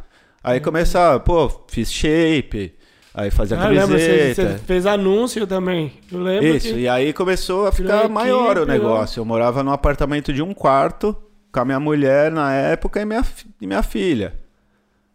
Aí 0.45 0.61
começou, 0.61 1.21
pô, 1.21 1.49
fiz 1.69 1.91
shape, 1.93 2.75
aí 3.15 3.31
fazia 3.31 3.59
Ah, 3.59 3.69
lembra, 3.69 3.87
você, 3.99 4.19
camiseta. 4.35 4.49
você 4.53 4.59
fez 4.65 4.85
anúncio 4.87 5.47
também. 5.47 5.93
Eu 6.11 6.21
lembro 6.23 6.47
Isso, 6.47 6.77
e 6.79 6.89
aí 6.89 7.13
começou 7.13 7.67
a 7.67 7.73
ficar 7.73 8.09
maior 8.09 8.59
o 8.59 8.67
negócio. 8.67 9.21
Eu 9.21 9.25
morava 9.25 9.63
num 9.63 9.71
apartamento 9.73 10.33
de 10.33 10.43
um 10.43 10.53
quarto 10.53 11.17
com 11.53 11.61
a 11.61 11.65
minha 11.65 11.81
mulher 11.81 12.31
na 12.31 12.53
época 12.53 13.01
e 13.01 13.05
minha, 13.05 13.25
e 13.61 13.67
minha 13.67 13.83
filha. 13.83 14.35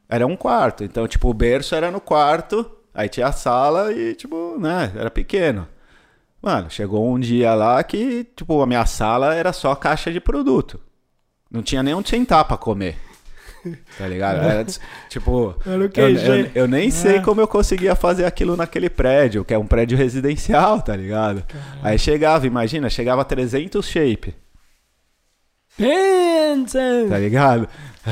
Era 0.09 0.25
um 0.25 0.35
quarto, 0.37 0.83
então, 0.83 1.07
tipo, 1.07 1.29
o 1.29 1.33
berço 1.33 1.75
era 1.75 1.91
no 1.91 1.99
quarto, 1.99 2.69
aí 2.93 3.09
tinha 3.09 3.27
a 3.27 3.31
sala 3.31 3.91
e, 3.91 4.15
tipo, 4.15 4.57
né, 4.59 4.91
era 4.95 5.11
pequeno. 5.11 5.67
Mano, 6.41 6.69
chegou 6.69 7.11
um 7.11 7.19
dia 7.19 7.53
lá 7.53 7.83
que, 7.83 8.23
tipo, 8.35 8.61
a 8.61 8.65
minha 8.67 8.85
sala 8.85 9.35
era 9.35 9.51
só 9.51 9.75
caixa 9.75 10.11
de 10.11 10.19
produto. 10.21 10.79
Não 11.51 11.61
tinha 11.61 11.81
nem 11.83 11.93
onde 11.93 12.09
sentar 12.09 12.45
pra 12.45 12.57
comer. 12.57 12.95
Tá 13.97 14.07
ligado? 14.07 14.37
Era, 14.45 14.65
tipo, 15.09 15.53
eu, 15.65 15.81
eu, 16.35 16.51
eu 16.55 16.67
nem 16.69 16.89
sei 16.89 17.17
É. 17.17 17.21
como 17.21 17.41
eu 17.41 17.47
conseguia 17.47 17.95
fazer 17.95 18.23
aquilo 18.23 18.55
naquele 18.55 18.89
prédio, 18.89 19.43
que 19.43 19.53
é 19.53 19.57
um 19.57 19.67
prédio 19.67 19.97
residencial, 19.97 20.81
tá 20.81 20.95
ligado? 20.95 21.43
Aí 21.83 21.99
chegava, 21.99 22.47
imagina, 22.47 22.89
chegava 22.89 23.25
300 23.25 23.85
shape, 23.85 24.33
Pensa! 25.75 26.79
tá 27.09 27.17
ligado? 27.19 27.67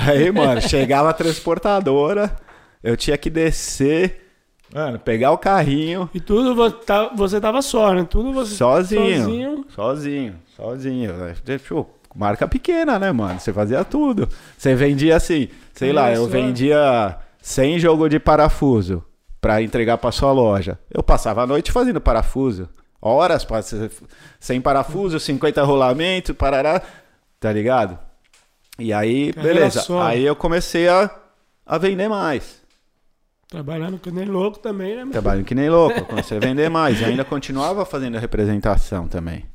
Aí, 0.06 0.32
mano, 0.32 0.62
chegava 0.62 1.10
a 1.10 1.14
transportadora, 1.14 2.36
eu 2.84 2.98
tinha 2.98 3.18
que 3.18 3.30
descer, 3.30 4.30
mano, 4.74 5.00
pegar 5.00 5.32
o 5.32 5.38
carrinho, 5.38 6.10
E 6.14 6.20
tudo 6.20 6.54
vo- 6.56 6.80
você 7.16 7.40
tava 7.40 7.62
só, 7.62 7.94
né? 7.94 8.06
Tudo 8.10 8.34
você 8.34 8.56
sozinho, 8.56 9.18
sozinho. 9.18 9.66
sozinho, 9.76 10.36
sozinho. 10.58 11.14
Tipo, 11.60 11.90
marca 12.16 12.48
pequena, 12.48 13.00
né, 13.00 13.12
mano? 13.12 13.40
Você 13.40 13.54
fazia 13.54 13.84
tudo. 13.84 14.28
Você 14.58 14.76
vendia 14.76 15.16
assim, 15.16 15.48
sei 15.74 15.94
lá, 15.94 16.06
Olha 16.06 16.16
eu 16.16 16.28
vendia 16.28 17.18
100 17.42 17.80
jogos 17.80 18.10
de 18.10 18.20
parafuso 18.20 19.04
pra 19.40 19.62
entregar 19.62 19.98
pra 19.98 20.12
sua 20.12 20.32
loja. 20.32 20.78
Eu 20.92 21.04
passava 21.04 21.44
a 21.44 21.48
noite 21.48 21.72
fazendo 21.72 22.02
parafuso. 22.02 22.68
Horas 23.02 23.46
sem 24.40 24.60
parafuso, 24.60 25.20
50 25.20 25.62
rolamento, 25.64 26.34
parará, 26.34 26.82
tá 27.40 27.52
ligado? 27.54 28.00
E 28.78 28.92
aí, 28.92 29.32
Carreira 29.34 29.60
beleza. 29.60 29.82
só. 29.82 30.02
Aí 30.02 30.24
eu 30.26 30.36
comecei 30.36 30.88
a, 30.88 31.10
a 31.66 31.78
vender 31.78 32.08
mais. 32.08 32.64
Trabalhando 33.48 33.98
que 33.98 34.12
nem 34.12 34.26
louco 34.26 34.60
também, 34.60 34.96
né? 34.96 35.08
Trabalhando 35.12 35.46
que 35.46 35.56
nem 35.56 35.70
louco, 35.70 35.98
eu 35.98 36.06
comecei 36.06 36.38
a 36.38 36.40
vender 36.40 36.70
mais. 36.70 37.00
E 37.00 37.06
ainda 37.06 37.24
continuava 37.24 37.86
fazendo 37.86 38.18
representação 38.18 39.08
também. 39.08 39.46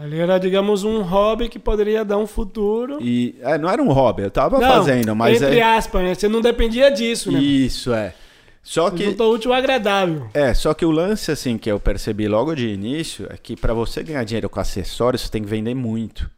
Ali 0.00 0.20
era, 0.20 0.38
digamos, 0.38 0.84
um 0.84 1.02
hobby 1.02 1.48
que 1.48 1.58
poderia 1.58 2.04
dar 2.04 2.16
um 2.18 2.26
futuro. 2.26 2.98
E 3.00 3.34
é, 3.40 3.58
não 3.58 3.68
era 3.68 3.82
um 3.82 3.90
hobby, 3.90 4.22
eu 4.22 4.30
tava 4.30 4.60
Não, 4.60 4.68
fazendo, 4.68 5.16
mas 5.16 5.42
entre 5.42 5.58
é. 5.58 5.62
aspas, 5.76 6.02
né? 6.02 6.14
Você 6.14 6.28
não 6.28 6.40
dependia 6.40 6.90
disso, 6.90 7.32
né? 7.32 7.40
Isso, 7.40 7.92
é. 7.92 8.14
Só 8.62 8.88
que. 8.90 9.04
juntou 9.04 9.34
útil 9.34 9.52
agradável. 9.52 10.28
É, 10.32 10.54
só 10.54 10.72
que 10.72 10.86
o 10.86 10.90
lance, 10.90 11.30
assim, 11.32 11.58
que 11.58 11.70
eu 11.70 11.80
percebi 11.80 12.28
logo 12.28 12.54
de 12.54 12.68
início 12.68 13.26
é 13.28 13.36
que 13.36 13.56
pra 13.56 13.74
você 13.74 14.02
ganhar 14.02 14.22
dinheiro 14.24 14.48
com 14.48 14.60
acessórios, 14.60 15.22
você 15.22 15.30
tem 15.30 15.42
que 15.42 15.48
vender 15.48 15.74
muito. 15.74 16.30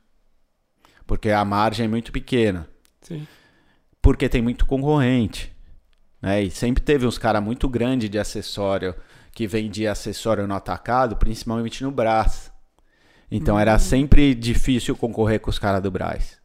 Porque 1.06 1.30
a 1.30 1.44
margem 1.44 1.86
é 1.86 1.88
muito 1.88 2.10
pequena. 2.10 2.68
Sim. 3.00 3.26
Porque 4.02 4.28
tem 4.28 4.42
muito 4.42 4.66
concorrente. 4.66 5.54
Né? 6.20 6.42
E 6.42 6.50
sempre 6.50 6.82
teve 6.82 7.06
uns 7.06 7.18
caras 7.18 7.42
muito 7.42 7.68
grandes 7.68 8.10
de 8.10 8.18
acessório 8.18 8.94
que 9.32 9.46
vendia 9.46 9.92
acessório 9.92 10.46
no 10.46 10.54
atacado, 10.54 11.16
principalmente 11.16 11.84
no 11.84 11.90
Brás. 11.90 12.50
Então 13.30 13.58
era 13.58 13.78
sempre 13.78 14.34
difícil 14.34 14.96
concorrer 14.96 15.40
com 15.40 15.50
os 15.50 15.58
caras 15.58 15.82
do 15.82 15.90
Brás. 15.90 16.38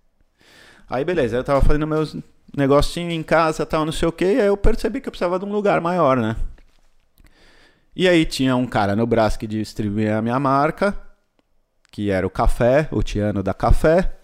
Aí 0.90 1.06
beleza, 1.06 1.38
eu 1.38 1.44
tava 1.44 1.62
fazendo 1.62 1.88
meus 1.88 2.18
negocinhos 2.56 3.14
em 3.14 3.24
casa, 3.24 3.66
tal, 3.66 3.86
não 3.86 3.94
sei 3.94 4.10
o 4.10 4.12
que, 4.12 4.26
aí 4.26 4.46
eu 4.46 4.58
percebi 4.58 5.00
que 5.00 5.08
eu 5.08 5.12
precisava 5.12 5.40
de 5.40 5.46
um 5.46 5.52
lugar 5.52 5.80
maior, 5.80 6.18
né? 6.18 6.36
E 7.96 8.10
aí 8.10 8.26
tinha 8.26 8.56
um 8.56 8.66
cara 8.66 8.96
no 8.96 9.06
Brás 9.08 9.38
que 9.38 9.48
distribuía 9.48 10.18
a 10.18 10.22
minha 10.22 10.40
marca, 10.40 10.98
que 11.92 12.10
era 12.10 12.26
o 12.26 12.30
Café, 12.30 12.90
o 12.92 13.02
Tiano 13.02 13.42
da 13.42 13.54
Café. 13.54 14.18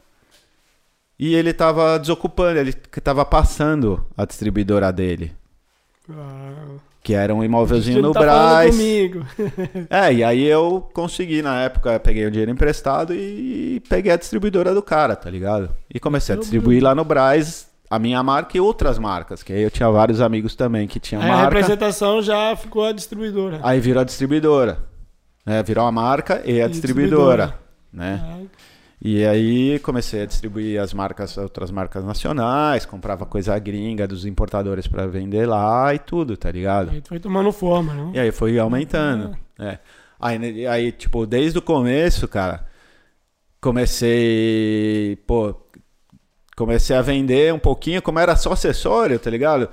E 1.20 1.34
ele 1.34 1.52
tava 1.54 1.98
desocupando, 1.98 2.60
ele 2.60 2.74
tava 2.74 3.26
passando 3.26 4.06
a 4.16 4.26
distribuidora 4.26 4.92
dele. 4.92 5.34
Ah, 6.10 6.76
Que 7.04 7.14
era 7.14 7.34
um 7.34 7.44
imóvelzinho 7.44 8.02
no 8.02 8.14
tá 8.14 8.20
Brás. 8.20 8.72
comigo. 8.76 9.26
É, 9.90 10.14
e 10.14 10.24
aí 10.24 10.44
eu 10.46 10.88
consegui, 10.94 11.42
na 11.42 11.62
época, 11.62 12.00
peguei 12.00 12.26
o 12.26 12.30
dinheiro 12.32 12.52
emprestado 12.52 13.14
e 13.14 13.82
peguei 13.90 14.12
a 14.12 14.18
distribuidora 14.18 14.74
do 14.74 14.82
cara, 14.82 15.16
tá 15.16 15.30
ligado? 15.30 15.70
E 15.94 16.00
comecei 16.00 16.36
a 16.36 16.38
distribuir 16.38 16.84
lá 16.84 16.94
no 16.94 17.04
Brás 17.04 17.68
a 17.90 17.98
minha 17.98 18.22
marca 18.22 18.58
e 18.58 18.60
outras 18.60 19.00
marcas, 19.00 19.42
que 19.42 19.54
aí 19.54 19.62
eu 19.62 19.72
tinha 19.72 19.90
vários 19.90 20.20
amigos 20.20 20.56
também 20.56 20.88
que 20.88 21.00
tinham 21.00 21.22
Aí 21.22 21.30
a 21.30 21.34
marca. 21.34 21.56
representação 21.56 22.22
já 22.22 22.54
ficou 22.56 22.86
a 22.86 22.92
distribuidora. 22.92 23.60
Aí 23.64 23.80
virou 23.80 24.02
a 24.02 24.04
distribuidora. 24.04 24.80
Né? 25.46 25.64
Virou 25.64 25.86
a 25.86 25.92
marca 25.92 26.42
e 26.46 26.62
a 26.62 26.68
distribuidora. 26.68 27.48
distribuidora. 27.48 27.60
Né? 27.94 28.22
Ah, 28.22 28.40
E 29.00 29.24
aí 29.26 29.78
comecei 29.80 30.24
a 30.24 30.26
distribuir 30.26 30.82
as 30.82 30.92
marcas, 30.94 31.38
outras 31.38 31.70
marcas 31.70 32.04
nacionais, 32.04 32.84
comprava 32.86 33.26
coisa 33.28 33.58
gringa 33.60 34.08
dos 34.08 34.26
importadores 34.26 34.88
pra 34.88 35.06
vender 35.06 35.46
lá 35.46 35.94
e 35.94 36.00
tudo, 36.00 36.36
tá 36.36 36.50
ligado? 36.52 36.90
Aí 36.90 37.02
foi 37.08 37.20
tomando 37.20 37.52
forma, 37.52 37.94
não? 37.94 38.14
E 38.16 38.20
aí 38.20 38.32
foi 38.32 38.58
aumentando. 38.58 39.38
É. 39.60 39.78
Aí, 40.20 40.40
né, 40.40 40.66
aí, 40.68 40.92
tipo, 40.92 41.28
desde 41.28 41.60
o 41.60 41.62
começo, 41.62 42.28
cara, 42.28 42.66
comecei, 43.62 45.16
pô, 45.28 45.56
comecei 46.56 46.96
a 46.96 47.02
vender 47.02 47.54
um 47.54 47.60
pouquinho, 47.60 48.02
como 48.02 48.18
era 48.20 48.36
só 48.36 48.52
acessório, 48.54 49.20
tá 49.20 49.30
ligado? 49.30 49.70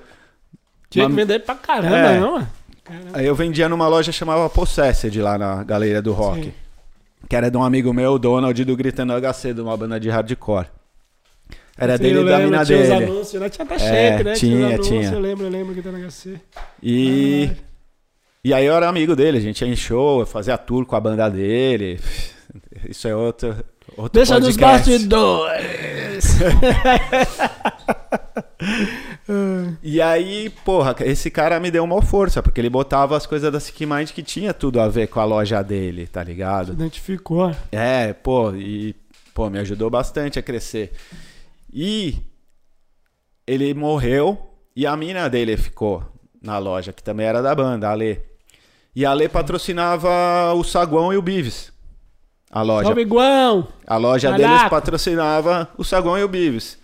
Tinha 0.91 1.07
que 1.07 1.13
Mas- 1.13 1.27
vender 1.27 1.41
pra 1.41 1.55
caramba, 1.55 1.97
É. 1.97 2.21
não? 2.21 2.47
Caramba. 2.85 3.11
Aí 3.15 3.25
eu 3.27 3.35
vendia 3.35 3.69
numa 3.69 3.89
loja 3.89 4.13
que 4.13 4.19
chamava 4.19 4.49
Possessed 4.51 5.19
lá 5.21 5.39
na 5.39 5.65
Galeria 5.65 6.03
do 6.03 6.13
Rock. 6.13 6.43
Sim. 6.45 6.53
Que 7.29 7.37
era 7.37 7.51
de 7.51 7.57
um 7.57 7.65
amigo 7.65 7.93
meu, 7.93 8.13
o 8.13 8.19
Donald, 8.19 8.65
do 8.65 8.77
Gritando 8.77 9.13
HC, 9.15 9.55
de 9.55 9.61
uma 9.61 9.77
banda 9.77 9.99
de 9.99 10.09
hardcore. 10.11 10.67
Era 11.77 11.99
dele 11.99 12.21
e 12.21 12.25
da 12.25 12.39
mina 12.39 12.65
tinha 12.65 12.81
os 12.83 12.89
dele. 12.89 13.05
anúncios, 13.05 13.43
né? 13.43 13.49
Tinha 13.49 13.65
até 13.65 13.75
É, 13.75 13.79
cheque, 13.79 14.25
né? 14.25 14.33
os 14.33 14.39
tinha, 14.39 14.67
anúncios, 14.67 14.87
tinha. 14.89 15.13
Eu 15.13 15.19
lembro, 15.21 15.45
eu 15.47 15.51
lembro 15.51 15.75
que 15.75 15.89
no 15.89 15.99
HC. 16.09 16.41
E, 16.83 17.47
Caralho. 17.49 17.65
e 18.45 18.55
aí 18.55 18.65
eu 18.67 18.75
era 18.75 18.89
amigo 18.89 19.17
dele, 19.17 19.39
a 19.39 19.41
gente 19.41 19.61
ia 19.63 19.69
em 19.69 19.75
show, 19.75 20.21
eu 20.21 20.27
fazia 20.27 20.57
tour 20.57 20.85
com 20.87 20.95
a 20.95 21.01
banda 21.01 21.29
dele. 21.29 21.99
Isso 22.89 23.09
é 23.09 23.17
outro, 23.17 23.57
outro 23.97 24.13
Deixa 24.13 24.39
dos 24.39 24.57
podcast. 24.57 24.91
bastidores. 24.91 26.39
E 29.83 30.01
aí, 30.03 30.51
porra, 30.65 30.95
esse 31.01 31.31
cara 31.31 31.59
me 31.59 31.71
deu 31.71 31.83
uma 31.85 32.03
força, 32.03 32.43
porque 32.43 32.61
ele 32.61 32.71
botava 32.71 33.17
as 33.17 33.27
coisas 33.27 33.51
da 33.51 33.59
Sick 33.59 33.87
Mind 33.87 34.11
que 34.11 34.23
tinha 34.23 34.53
tudo 34.53 34.81
a 34.81 34.89
ver 34.89 35.09
com 35.09 35.21
a 35.21 35.25
loja 35.25 35.63
dele, 35.63 36.07
tá 36.07 36.23
ligado? 36.23 36.73
Identificou. 36.73 37.55
É, 37.73 38.13
pô, 38.13 38.53
e 38.55 38.95
pô, 39.33 39.49
me 39.49 39.59
ajudou 39.59 39.89
bastante 39.89 40.39
a 40.39 40.43
crescer. 40.43 40.93
E 41.73 42.19
ele 43.47 43.75
morreu 43.75 44.39
e 44.77 44.87
a 44.87 44.97
mina 44.97 45.29
dele 45.29 45.57
ficou 45.57 46.03
na 46.43 46.59
loja, 46.59 46.93
que 46.93 47.03
também 47.03 47.27
era 47.27 47.43
da 47.43 47.55
banda, 47.55 47.89
a 47.89 47.93
Ale. 47.93 48.21
E 48.95 49.05
a 49.05 49.11
Ale 49.11 49.29
patrocinava 49.29 50.53
o 50.55 50.63
Saguão 50.63 51.13
e 51.13 51.17
o 51.17 51.23
Bives. 51.23 51.73
A 52.51 52.63
loja. 52.63 52.87
Salve, 52.87 53.05
Guão! 53.05 53.67
A 53.87 53.97
loja 53.97 54.31
Caraca. 54.31 54.49
deles 54.49 54.71
patrocinava 54.71 55.69
o 55.77 55.83
Saguão 55.83 56.17
e 56.17 56.23
o 56.23 56.29
Bives. 56.29 56.79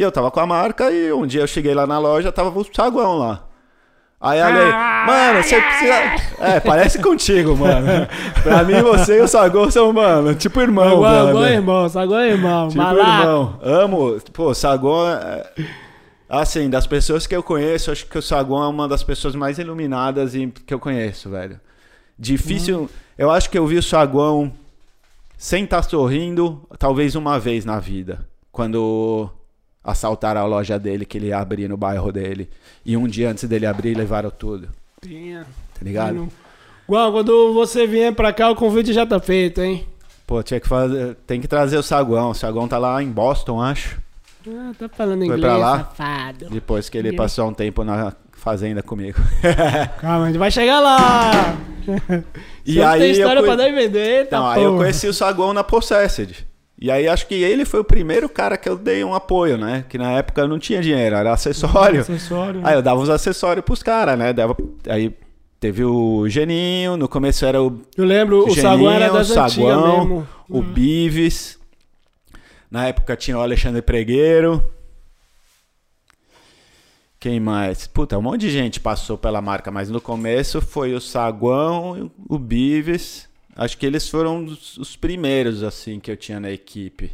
E 0.00 0.02
eu 0.02 0.10
tava 0.10 0.30
com 0.30 0.40
a 0.40 0.46
marca 0.46 0.90
e 0.90 1.12
um 1.12 1.26
dia 1.26 1.42
eu 1.42 1.46
cheguei 1.46 1.74
lá 1.74 1.86
na 1.86 1.98
loja, 1.98 2.32
tava 2.32 2.58
o 2.58 2.66
Saguão 2.74 3.18
lá. 3.18 3.44
Aí 4.18 4.40
a 4.40 4.46
Ale, 4.46 5.06
mano, 5.06 5.42
você 5.42 5.60
precisa. 5.60 5.94
É, 6.40 6.58
parece 6.58 7.02
contigo, 7.02 7.54
mano. 7.54 7.86
pra 8.42 8.64
mim, 8.64 8.80
você 8.80 9.18
e 9.18 9.20
o 9.20 9.28
Saguão 9.28 9.70
são, 9.70 9.92
mano, 9.92 10.34
tipo 10.34 10.58
irmão, 10.58 11.00
brother. 11.00 11.50
é 11.50 11.52
irmão, 11.52 11.86
Sagão 11.86 12.18
é 12.18 12.30
irmão. 12.30 12.68
Tipo 12.68 12.82
Malaco. 12.82 13.20
irmão. 13.20 13.58
Amo. 13.62 14.20
Pô, 14.32 14.54
Saguão 14.54 15.06
é... 15.06 15.52
Assim, 16.26 16.70
das 16.70 16.86
pessoas 16.86 17.26
que 17.26 17.36
eu 17.36 17.42
conheço, 17.42 17.90
acho 17.90 18.06
que 18.06 18.16
o 18.16 18.22
Saguão 18.22 18.64
é 18.64 18.68
uma 18.68 18.88
das 18.88 19.04
pessoas 19.04 19.34
mais 19.34 19.58
iluminadas 19.58 20.32
que 20.64 20.72
eu 20.72 20.78
conheço, 20.80 21.28
velho. 21.28 21.60
Difícil. 22.18 22.88
Eu 23.18 23.30
acho 23.30 23.50
que 23.50 23.58
eu 23.58 23.66
vi 23.66 23.76
o 23.76 23.82
Saguão 23.82 24.50
sem 25.36 25.64
estar 25.64 25.82
sorrindo, 25.82 26.66
talvez 26.78 27.14
uma 27.14 27.38
vez 27.38 27.66
na 27.66 27.78
vida. 27.78 28.26
Quando 28.50 29.30
assaltaram 29.84 30.40
a 30.40 30.44
loja 30.44 30.78
dele, 30.78 31.04
que 31.04 31.18
ele 31.18 31.28
ia 31.28 31.38
abrir 31.38 31.68
no 31.68 31.76
bairro 31.76 32.12
dele. 32.12 32.48
E 32.84 32.96
um 32.96 33.06
dia 33.06 33.30
antes 33.30 33.44
dele 33.44 33.66
abrir, 33.66 33.96
levaram 33.96 34.30
tudo. 34.30 34.68
Tinha. 35.02 35.40
Tá 35.74 35.80
ligado? 35.84 36.28
Guão, 36.88 37.12
quando 37.12 37.54
você 37.54 37.86
vier 37.86 38.12
pra 38.14 38.32
cá, 38.32 38.50
o 38.50 38.56
convite 38.56 38.92
já 38.92 39.06
tá 39.06 39.18
feito, 39.20 39.60
hein? 39.62 39.86
Pô, 40.26 40.42
tinha 40.42 40.60
que 40.60 40.68
fazer. 40.68 41.16
Tem 41.26 41.40
que 41.40 41.48
trazer 41.48 41.76
o 41.76 41.82
Saguão. 41.82 42.30
O 42.30 42.34
Saguão 42.34 42.68
tá 42.68 42.78
lá 42.78 43.02
em 43.02 43.08
Boston, 43.10 43.60
acho. 43.62 43.98
Ah, 44.48 44.72
tá 44.78 44.88
falando 44.88 45.18
Foi 45.18 45.26
inglês, 45.26 45.40
pra 45.40 45.56
lá? 45.56 45.78
safado. 45.78 46.48
Depois 46.50 46.88
que 46.88 46.96
ele 46.98 47.10
E 47.10 47.16
passou 47.16 47.48
um 47.48 47.52
tempo 47.54 47.84
na 47.84 48.12
fazenda 48.32 48.82
comigo. 48.82 49.18
Calma, 50.00 50.24
a 50.24 50.26
gente 50.28 50.38
vai 50.38 50.50
chegar 50.50 50.80
lá. 50.80 51.56
E 52.64 52.74
Sempre 52.74 52.84
aí 52.84 53.00
tem 53.00 53.08
eu 53.08 53.12
história 53.16 53.42
conhe- 53.42 53.56
pra 53.56 53.64
dar 53.64 53.68
e 53.68 53.72
vender, 53.72 54.28
tá 54.28 54.52
aí 54.52 54.62
eu 54.62 54.76
conheci 54.76 55.06
o 55.08 55.14
Saguão 55.14 55.52
na 55.52 55.64
Possessed. 55.64 56.46
E 56.80 56.90
aí 56.90 57.06
acho 57.06 57.26
que 57.26 57.34
ele 57.34 57.66
foi 57.66 57.80
o 57.80 57.84
primeiro 57.84 58.26
cara 58.26 58.56
que 58.56 58.66
eu 58.66 58.74
dei 58.74 59.04
um 59.04 59.14
apoio, 59.14 59.58
né? 59.58 59.84
Que 59.86 59.98
na 59.98 60.12
época 60.12 60.40
eu 60.40 60.48
não 60.48 60.58
tinha 60.58 60.80
dinheiro, 60.80 61.14
era 61.14 61.30
acessório. 61.30 62.00
Acessório. 62.00 62.62
Aí 62.64 62.74
eu 62.74 62.80
dava 62.80 62.98
uns 62.98 63.10
acessórios 63.10 63.64
pros 63.64 63.82
caras, 63.82 64.18
né? 64.18 64.32
Dava... 64.32 64.56
Aí 64.88 65.14
teve 65.60 65.84
o 65.84 66.26
Geninho, 66.26 66.96
no 66.96 67.06
começo 67.06 67.44
era 67.44 67.62
o 67.62 67.82
Eu 67.94 68.06
lembro, 68.06 68.46
o 68.48 68.54
Saguão 68.54 68.92
era 68.92 69.12
das 69.12 69.30
antigas 69.30 69.52
Saguão, 69.52 69.98
mesmo. 69.98 70.28
o 70.48 70.62
Bives. 70.62 71.58
Na 72.70 72.86
época 72.86 73.14
tinha 73.14 73.36
o 73.36 73.42
Alexandre 73.42 73.82
Pregueiro. 73.82 74.64
Quem 77.18 77.38
mais? 77.38 77.86
Puta, 77.86 78.16
um 78.16 78.22
monte 78.22 78.40
de 78.40 78.50
gente 78.50 78.80
passou 78.80 79.18
pela 79.18 79.42
marca, 79.42 79.70
mas 79.70 79.90
no 79.90 80.00
começo 80.00 80.62
foi 80.62 80.94
o 80.94 81.00
Saguão, 81.00 82.10
o 82.26 82.38
Bives. 82.38 83.28
Acho 83.56 83.76
que 83.76 83.84
eles 83.86 84.08
foram 84.08 84.44
os, 84.44 84.76
os 84.78 84.96
primeiros, 84.96 85.62
assim, 85.62 85.98
que 86.00 86.10
eu 86.10 86.16
tinha 86.16 86.38
na 86.40 86.50
equipe. 86.50 87.12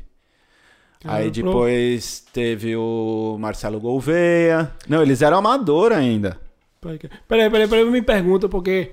Aí 1.05 1.29
Ah, 1.29 1.33
pro- 1.33 1.43
depois 1.45 2.25
teve 2.33 2.77
o 2.77 3.37
Marcelo 3.39 3.79
Gouveia. 3.81 4.73
Não, 4.89 5.03
eles 5.03 5.23
eram 5.23 5.39
amador 5.39 5.93
ainda. 5.93 6.39
Peraí, 6.81 7.51
peraí, 7.51 7.69
peraí, 7.69 7.85
me 7.85 8.03
pergunta, 8.03 8.49
porque. 8.49 8.93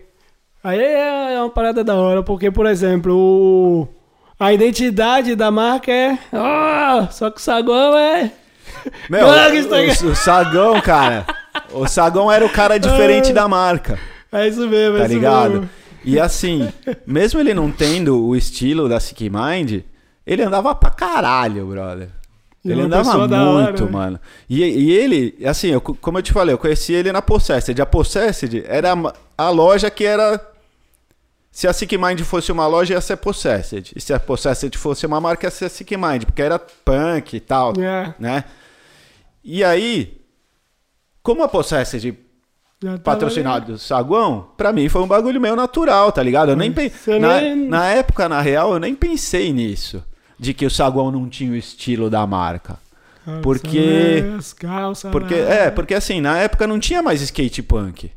Aí 0.63 0.79
é 0.81 1.39
uma 1.39 1.49
parada 1.49 1.83
da 1.83 1.95
hora, 1.95 2.23
porque, 2.23 2.49
por 2.49 2.65
exemplo, 2.65 3.13
o... 3.15 3.87
a 4.39 4.53
identidade 4.53 5.35
da 5.35 5.51
marca 5.51 5.91
é. 5.91 6.17
Ah, 6.31 7.07
só 7.11 7.29
que 7.29 7.39
o 7.39 7.43
Saguão 7.43 7.97
é. 7.97 8.31
Meu, 9.09 9.29
aí- 9.29 9.61
o, 9.61 10.07
o 10.11 10.15
Sagão, 10.15 10.79
cara. 10.81 11.25
O 11.71 11.87
Sagão 11.87 12.31
era 12.31 12.45
o 12.45 12.49
cara 12.49 12.79
diferente 12.79 13.31
da 13.33 13.47
marca, 13.47 13.99
É 14.31 14.47
isso 14.47 14.67
mesmo, 14.67 14.95
é 14.97 14.99
tá 15.01 15.05
isso 15.05 15.13
ligado? 15.15 15.51
mesmo. 15.53 15.69
E 16.03 16.19
assim, 16.19 16.71
mesmo 17.05 17.39
ele 17.39 17.53
não 17.53 17.71
tendo 17.71 18.25
o 18.25 18.35
estilo 18.35 18.89
da 18.89 18.99
Sick 18.99 19.29
Mind, 19.29 19.81
ele 20.25 20.41
andava 20.43 20.73
pra 20.75 20.89
caralho, 20.89 21.65
brother. 21.67 22.09
Ele 22.63 22.75
uma 22.75 22.85
andava 22.85 23.27
da 23.27 23.43
hora, 23.43 23.63
muito, 23.67 23.85
né? 23.85 23.91
mano. 23.91 24.19
E, 24.49 24.63
e 24.63 24.91
ele, 24.91 25.37
assim, 25.45 25.67
eu- 25.67 25.81
como 25.81 26.17
eu 26.17 26.21
te 26.21 26.31
falei, 26.31 26.53
eu 26.53 26.57
conheci 26.57 26.93
ele 26.93 27.11
na 27.11 27.21
Possessed. 27.21 27.81
A 27.81 27.85
Possessed 27.85 28.63
era 28.67 28.93
a- 28.93 29.13
a 29.37 29.49
loja 29.49 29.89
que 29.89 30.05
era. 30.05 30.39
Se 31.51 31.67
a 31.67 31.73
Sick 31.73 31.97
Mind 31.97 32.19
fosse 32.21 32.51
uma 32.51 32.65
loja, 32.65 32.93
ia 32.93 33.01
ser 33.01 33.17
Possessed. 33.17 33.91
E 33.95 33.99
se 34.01 34.13
a 34.13 34.19
Possessed 34.19 34.75
fosse 34.77 35.05
uma 35.05 35.19
marca, 35.19 35.45
ia 35.47 35.51
ser 35.51 35.65
a 35.65 35.69
Sick 35.69 35.95
Mind, 35.97 36.23
porque 36.23 36.41
era 36.41 36.57
punk 36.57 37.33
e 37.35 37.39
tal 37.41 37.73
É. 37.79 38.13
né? 38.17 38.43
E 39.43 39.61
aí, 39.63 40.21
como 41.21 41.43
a 41.43 41.47
Possessed 41.49 42.17
patrocinado 43.03 43.73
do 43.73 43.77
Saguão, 43.77 44.49
pra 44.57 44.71
mim 44.73 44.89
foi 44.89 45.01
um 45.01 45.07
bagulho 45.07 45.39
meio 45.41 45.55
natural, 45.55 46.11
tá 46.11 46.21
ligado? 46.23 46.49
Eu 46.49 46.55
nem 46.55 46.71
pe... 46.71 46.91
Na, 47.19 47.39
nem- 47.41 47.67
na 47.67 47.87
época, 47.89 48.27
na 48.29 48.41
real, 48.41 48.73
eu 48.73 48.79
nem 48.79 48.93
pensei 48.95 49.51
nisso. 49.53 50.03
De 50.39 50.53
que 50.53 50.65
o 50.65 50.69
Saguão 50.69 51.11
não 51.11 51.29
tinha 51.29 51.51
o 51.51 51.55
estilo 51.55 52.09
da 52.09 52.25
marca. 52.27 52.77
ali, 53.25 53.41
porque- 53.41 54.23
calças. 54.59 55.11
Porque, 55.11 55.35
é, 55.35 55.71
porque 55.71 55.93
assim, 55.93 56.19
na 56.19 56.37
época 56.39 56.67
não 56.67 56.79
tinha 56.79 57.01
mais 57.01 57.21
skate 57.21 57.61
punk. 57.63 58.11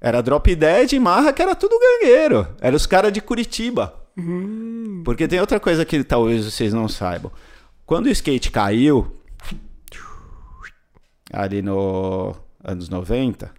Era 0.00 0.22
Drop 0.22 0.54
Dead 0.54 0.92
e 0.92 0.98
Marra, 1.00 1.32
que 1.32 1.42
era 1.42 1.56
tudo 1.56 1.76
gangueiro. 1.80 2.46
Era 2.60 2.76
os 2.76 2.86
caras 2.86 3.12
de 3.12 3.20
Curitiba. 3.20 3.92
Hum, 4.16 5.02
Porque 5.04 5.26
tem 5.26 5.40
outra 5.40 5.58
coisa 5.58 5.84
que 5.84 6.04
talvez 6.04 6.44
vocês 6.44 6.72
não 6.72 6.86
saibam. 6.88 7.32
Quando 7.84 8.06
o 8.06 8.10
skate 8.10 8.50
caiu, 8.52 9.10
ali 11.32 11.62
no 11.62 12.34
anos 12.68 12.88
90, 12.88 13.50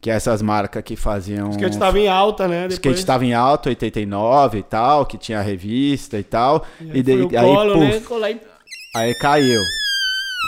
que 0.00 0.10
essas 0.10 0.40
marcas 0.42 0.82
que 0.82 0.96
faziam. 0.96 1.48
o 1.48 1.50
skate 1.50 1.78
tava 1.78 1.98
em 1.98 2.08
alta, 2.08 2.48
né? 2.48 2.60
O 2.66 2.68
Depois, 2.68 2.72
skate 2.74 2.98
estava 2.98 3.24
em 3.24 3.34
alta, 3.34 3.68
89 3.68 4.58
e 4.58 4.62
tal, 4.62 5.06
que 5.06 5.16
tinha 5.18 5.40
revista 5.40 6.18
e 6.18 6.24
tal. 6.24 6.64
E 6.80 6.84
E, 6.84 6.90
aí 6.92 7.02
daí- 7.02 7.20
aí, 7.22 7.28
colo, 7.28 7.74
puf, 7.74 8.14
né? 8.20 8.40
Aí 8.96 9.14
caiu. 9.20 9.60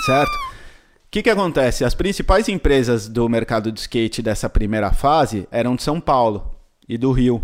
Certo? 0.06 0.30
O 0.32 1.10
que, 1.10 1.22
que 1.22 1.30
acontece? 1.30 1.84
As 1.84 1.94
principais 1.94 2.48
empresas 2.48 3.08
do 3.08 3.28
mercado 3.28 3.70
de 3.70 3.78
skate 3.78 4.20
dessa 4.20 4.50
primeira 4.50 4.92
fase 4.92 5.46
eram 5.52 5.76
de 5.76 5.82
São 5.84 6.00
Paulo 6.00 6.56
e 6.88 6.98
do 6.98 7.12
Rio. 7.12 7.40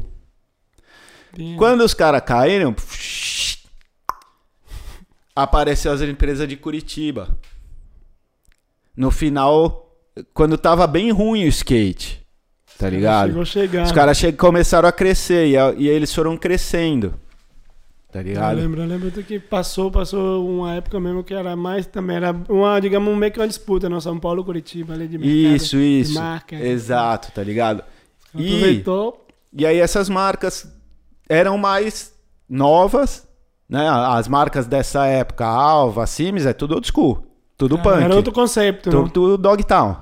Quando 1.56 1.82
os 1.84 1.94
caras 1.94 2.20
caíram, 2.22 2.74
apareceu 5.34 5.92
as 5.92 6.00
empresas 6.00 6.48
de 6.48 6.56
Curitiba. 6.56 7.38
No 8.96 9.10
final, 9.10 9.89
quando 10.34 10.56
tava 10.58 10.86
bem 10.86 11.10
ruim 11.10 11.44
o 11.44 11.48
skate, 11.48 12.24
tá 12.78 12.88
ligado? 12.88 13.38
Os 13.38 13.92
caras 13.92 14.18
che- 14.18 14.32
começaram 14.32 14.88
a 14.88 14.92
crescer 14.92 15.48
e, 15.48 15.56
a- 15.56 15.74
e 15.76 15.88
eles 15.88 16.14
foram 16.14 16.36
crescendo. 16.36 17.14
Tá 18.12 18.18
Eu 18.20 18.24
ligado? 18.24 18.56
lembro, 18.56 18.82
eu 18.82 18.86
lembro 18.88 19.10
que 19.22 19.38
passou, 19.38 19.88
passou 19.88 20.44
uma 20.48 20.74
época 20.74 20.98
mesmo 20.98 21.22
que 21.22 21.32
era 21.32 21.54
mais 21.54 21.86
também, 21.86 22.16
era 22.16 22.34
uma, 22.48 22.80
digamos, 22.80 23.16
meio 23.16 23.30
que 23.32 23.38
uma 23.38 23.46
disputa, 23.46 23.88
não? 23.88 24.00
São 24.00 24.18
Paulo 24.18 24.42
Curitiba 24.44 24.94
ali 24.94 25.06
de 25.06 25.16
mercado, 25.16 25.54
Isso, 25.56 25.76
isso. 25.76 26.14
marca. 26.14 26.56
Exato, 26.56 27.30
tá 27.30 27.40
ligado? 27.42 27.84
E, 28.34 28.46
Aproveitou. 28.48 29.26
e 29.56 29.64
aí 29.64 29.78
essas 29.78 30.08
marcas 30.08 30.66
eram 31.28 31.56
mais 31.56 32.12
novas, 32.48 33.28
né? 33.68 33.88
As 33.88 34.26
marcas 34.26 34.66
dessa 34.66 35.06
época, 35.06 35.46
Alva, 35.46 36.04
Sims, 36.04 36.44
é 36.46 36.52
tudo 36.52 36.74
old 36.74 36.88
school. 36.92 37.24
Tudo 37.56 37.78
punk. 37.78 38.02
Era 38.02 38.16
outro 38.16 38.32
conceito. 38.32 38.90
tudo, 38.90 39.02
né? 39.04 39.10
tudo 39.14 39.38
Dogtown. 39.38 39.98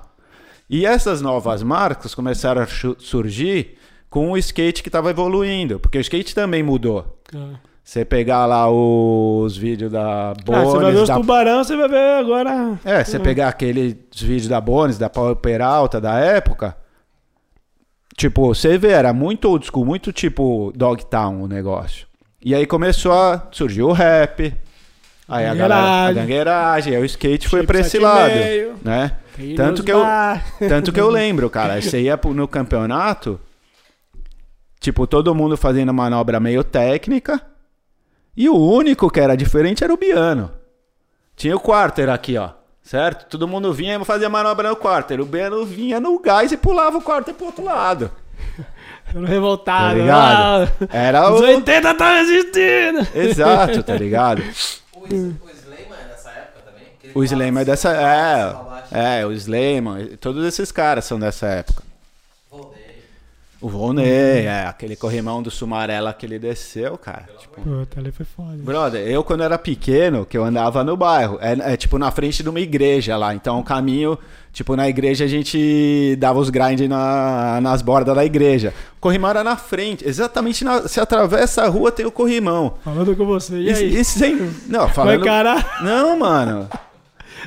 E 0.69 0.85
essas 0.85 1.21
novas 1.23 1.63
marcas 1.63 2.15
começaram 2.15 2.63
a 2.63 2.67
surgir 2.99 3.79
com 4.11 4.33
o 4.33 4.37
skate 4.37 4.83
que 4.83 4.91
tava 4.91 5.11
evoluindo. 5.11 5.79
Porque 5.79 5.99
o 5.99 6.01
skate 6.01 6.35
também 6.35 6.63
mudou. 6.63 7.21
É. 7.35 7.69
Você 7.83 8.05
pegar 8.05 8.45
lá 8.45 8.71
os 8.71 9.57
vídeos 9.57 9.91
da 9.91 10.33
Ah, 10.33 10.35
você 10.37 10.77
vai 10.77 10.93
ver 10.93 10.93
Bones, 10.93 11.01
os 11.01 11.09
da 11.09 11.15
tubarão, 11.15 11.65
você 11.65 11.75
vai 11.75 11.89
ver 11.89 12.19
agora. 12.19 12.79
É, 12.85 13.03
você 13.03 13.19
pegar 13.19 13.49
aqueles 13.49 13.97
vídeos 14.15 14.49
da 14.49 14.61
Bones, 14.61 14.99
da 14.99 15.09
Power 15.09 15.37
Peralta 15.37 15.99
da 15.99 16.19
época. 16.19 16.77
Tipo, 18.15 18.49
você 18.49 18.77
vê, 18.77 18.89
era 18.89 19.15
muito 19.15 19.49
old 19.49 19.65
school, 19.65 19.87
muito 19.87 20.13
tipo 20.13 20.71
Dogtown 20.77 21.41
o 21.41 21.49
negócio. 21.49 22.07
E 22.45 22.55
aí 22.55 22.67
começou 22.67 23.13
a 23.13 23.49
surgir 23.51 23.83
o 23.83 23.93
rap. 23.93 24.55
Aí 25.29 25.45
a 25.45 25.55
galera, 25.55 26.07
a 26.07 26.13
Gangueiragem. 26.13 26.97
aí 26.97 27.03
o 27.03 27.05
skate 27.05 27.49
foi 27.49 27.61
Shape 27.61 27.67
pra 27.67 27.81
esse 27.81 27.99
lado, 27.99 28.35
meio. 28.35 28.77
né? 28.83 29.13
Filhos 29.35 29.57
Tanto 29.57 29.85
que 29.85 29.93
eu, 29.93 30.03
tanto 30.69 30.91
que 30.91 31.01
eu 31.01 31.11
lembro, 31.11 31.51
cara, 31.51 31.81
você 31.81 32.01
ia 32.01 32.19
no 32.35 32.49
campeonato, 32.49 33.39
tipo, 34.81 35.07
todo 35.07 35.35
mundo 35.35 35.57
fazendo 35.57 35.93
manobra 35.93 36.41
meio 36.41 36.65
técnica, 36.65 37.43
e 38.35 38.49
o 38.49 38.57
único 38.57 39.11
que 39.11 39.21
era 39.21 39.37
diferente 39.37 39.85
era 39.85 39.93
o 39.93 39.99
Biano. 39.99 40.51
Tinha 41.37 41.55
o 41.55 41.61
quarter 41.61 42.09
aqui, 42.09 42.37
ó, 42.39 42.51
certo? 42.83 43.27
Todo 43.29 43.47
mundo 43.47 43.73
vinha 43.73 43.97
e 44.01 44.05
fazia 44.05 44.29
manobra 44.29 44.71
no 44.71 44.77
quarter. 44.77 45.21
O 45.21 45.27
Biano 45.27 45.65
vinha 45.65 46.01
no 46.01 46.19
gás 46.21 46.51
e 46.51 46.57
pulava 46.57 46.97
o 46.99 47.03
quarter 47.03 47.35
pro 47.35 47.47
outro 47.47 47.65
lado. 47.65 48.11
Era 49.15 49.27
revoltado. 49.27 49.89
Tá 49.89 49.95
ligado? 49.95 50.71
ah, 50.81 50.87
Era 50.91 51.31
Os 51.31 51.41
o... 51.41 51.45
80 51.45 51.95
tá 51.95 52.21
existindo. 52.21 53.07
Exato, 53.15 53.83
tá 53.83 53.95
ligado? 53.95 54.43
O, 55.11 55.15
Is- 55.15 55.35
o 55.43 55.51
Slayman 55.51 55.99
é 55.99 56.09
dessa 56.09 56.31
época 56.31 56.61
também? 56.65 57.13
O 57.15 57.25
Slayman 57.25 57.59
é 57.61 57.63
assim, 57.63 57.71
dessa... 57.71 58.83
É, 58.91 59.19
é, 59.21 59.27
o 59.27 59.33
Slayman, 59.33 60.17
todos 60.19 60.45
esses 60.47 60.71
caras 60.73 61.05
são 61.05 61.19
dessa 61.19 61.47
época. 61.47 61.83
O 63.61 63.69
Volney, 63.69 64.07
é, 64.07 64.67
aquele 64.69 64.95
corrimão 64.95 65.43
do 65.43 65.51
Sumarela 65.51 66.13
que 66.13 66.25
ele 66.25 66.39
desceu, 66.39 66.97
cara. 66.97 67.29
Tipo, 67.39 67.61
Puta, 67.61 67.99
ali 67.99 68.13
foi 68.13 68.25
foda. 68.25 68.57
brother, 68.57 69.05
eu 69.09 69.25
quando 69.25 69.43
era 69.43 69.59
pequeno, 69.59 70.25
que 70.25 70.39
eu 70.39 70.45
andava 70.45 70.85
no 70.85 70.97
bairro, 70.97 71.39
é, 71.41 71.73
é 71.73 71.77
tipo 71.77 71.99
na 71.99 72.11
frente 72.13 72.41
de 72.43 72.49
uma 72.49 72.61
igreja 72.61 73.17
lá. 73.17 73.35
Então 73.35 73.59
o 73.59 73.65
caminho, 73.65 74.17
tipo, 74.53 74.77
na 74.77 74.89
igreja 74.89 75.25
a 75.25 75.29
gente 75.29 76.15
dava 76.21 76.39
os 76.39 76.51
grind 76.51 76.83
na, 76.83 77.61
nas 77.61 77.83
bordas 77.83 78.15
da 78.15 78.25
igreja. 78.25 78.73
O 78.97 79.01
corrimão 79.01 79.31
era 79.31 79.43
na 79.43 79.57
frente, 79.57 80.07
exatamente 80.07 80.63
na, 80.65 80.87
se 80.87 81.01
atravessa 81.01 81.65
a 81.65 81.69
rua 81.69 81.91
tem 81.91 82.07
o 82.07 82.13
corrimão. 82.13 82.75
Falando 82.85 83.17
com 83.17 83.27
você. 83.27 83.57
E 83.61 83.71
aí? 83.73 83.97
e 83.99 84.05
sem. 84.05 84.37
Não, 84.69 84.85
Vai 84.87 84.91
falando. 84.95 85.21
encarar? 85.21 85.83
Não, 85.83 86.17
mano. 86.17 86.69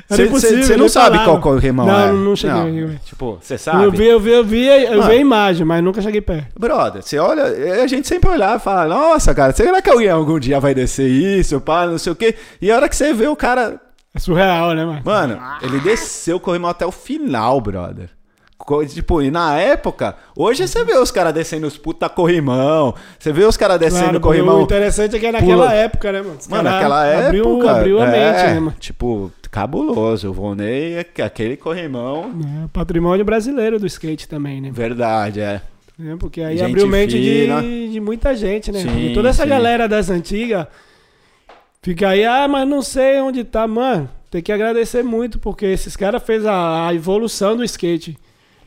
Você 0.08 0.76
não 0.76 0.88
sabe 0.88 1.16
falava. 1.18 1.40
qual 1.40 1.40
corrimão 1.54 1.86
Não, 1.86 2.00
é. 2.08 2.12
não 2.12 2.36
cheguei, 2.36 2.62
velho. 2.84 3.00
Tipo, 3.04 3.38
você 3.40 3.56
sabe? 3.58 3.84
Eu 3.84 3.90
vi, 3.90 4.06
eu 4.06 4.20
vi, 4.20 4.30
eu 4.32 4.44
vi, 4.44 4.66
eu 4.66 4.90
Mano. 4.90 5.02
vi 5.04 5.12
a 5.12 5.16
imagem, 5.16 5.64
mas 5.66 5.82
nunca 5.82 6.00
cheguei 6.02 6.20
perto. 6.20 6.48
Brother, 6.58 7.02
você 7.02 7.18
olha, 7.18 7.44
a 7.82 7.86
gente 7.86 8.06
sempre 8.08 8.30
olhar 8.30 8.56
e 8.56 8.60
fala, 8.60 8.86
nossa, 8.86 9.34
cara, 9.34 9.52
será 9.52 9.80
que 9.82 9.90
alguém 9.90 10.08
algum 10.10 10.38
dia 10.38 10.58
vai 10.60 10.74
descer 10.74 11.08
isso, 11.08 11.60
pá, 11.60 11.86
não 11.86 11.98
sei 11.98 12.12
o 12.12 12.16
quê? 12.16 12.34
E 12.60 12.70
a 12.70 12.76
hora 12.76 12.88
que 12.88 12.96
você 12.96 13.12
vê 13.12 13.26
o 13.26 13.36
cara, 13.36 13.80
É 14.14 14.18
surreal, 14.18 14.72
né, 14.74 14.84
mano? 14.84 15.00
mano, 15.04 15.38
ele 15.62 15.80
desceu 15.80 16.36
o 16.36 16.40
corrimão 16.40 16.70
até 16.70 16.84
o 16.86 16.92
final, 16.92 17.60
brother. 17.60 18.08
Tipo, 18.88 19.20
e 19.20 19.28
na 19.28 19.56
época, 19.58 20.14
hoje 20.36 20.68
você 20.68 20.84
vê 20.84 20.94
os 20.96 21.10
caras 21.10 21.34
descendo 21.34 21.66
os 21.66 21.76
puta 21.76 22.08
corrimão, 22.08 22.94
você 23.18 23.32
vê 23.32 23.44
os 23.44 23.56
caras 23.56 23.76
descendo 23.76 24.02
Claro, 24.04 24.18
o 24.18 24.20
corrimão. 24.20 24.60
O 24.60 24.62
interessante 24.62 25.16
é 25.16 25.18
que 25.18 25.26
é 25.26 25.32
naquela 25.32 25.64
Pula. 25.64 25.74
época, 25.74 26.12
né, 26.12 26.22
mano? 26.22 26.36
Os 26.38 26.46
Mano, 26.46 26.70
naquela 26.70 27.26
abriu, 27.26 27.44
época. 27.56 27.70
Abriu 27.72 28.00
a 28.00 28.04
é, 28.06 28.10
mente, 28.10 28.42
né, 28.46 28.60
mano? 28.60 28.74
Tipo, 28.78 29.32
cabuloso. 29.52 30.30
O 30.30 30.32
Volney, 30.32 30.94
é 30.94 31.22
aquele 31.22 31.56
corrimão. 31.56 32.32
É, 32.64 32.68
patrimônio 32.72 33.24
brasileiro 33.24 33.78
do 33.78 33.86
skate 33.86 34.26
também, 34.26 34.60
né? 34.60 34.70
Verdade, 34.72 35.40
é. 35.40 35.60
É, 36.02 36.16
Porque 36.18 36.40
aí 36.40 36.56
Gente 36.56 36.70
abriu 36.70 36.88
mente 36.88 37.20
de, 37.20 37.92
de 37.92 38.00
muita 38.00 38.34
gente, 38.34 38.72
né? 38.72 38.80
Sim, 38.80 39.10
e 39.10 39.14
toda 39.14 39.28
essa 39.28 39.44
sim. 39.44 39.48
galera 39.48 39.86
das 39.86 40.08
antigas 40.08 40.66
fica 41.82 42.08
aí, 42.08 42.24
ah, 42.24 42.48
mas 42.48 42.66
não 42.66 42.80
sei 42.80 43.20
onde 43.20 43.44
tá. 43.44 43.68
Mano, 43.68 44.08
tem 44.30 44.42
que 44.42 44.50
agradecer 44.50 45.04
muito, 45.04 45.38
porque 45.38 45.66
esses 45.66 45.94
caras 45.94 46.22
fez 46.22 46.46
a, 46.46 46.88
a 46.88 46.94
evolução 46.94 47.54
do 47.54 47.62
skate. 47.62 48.18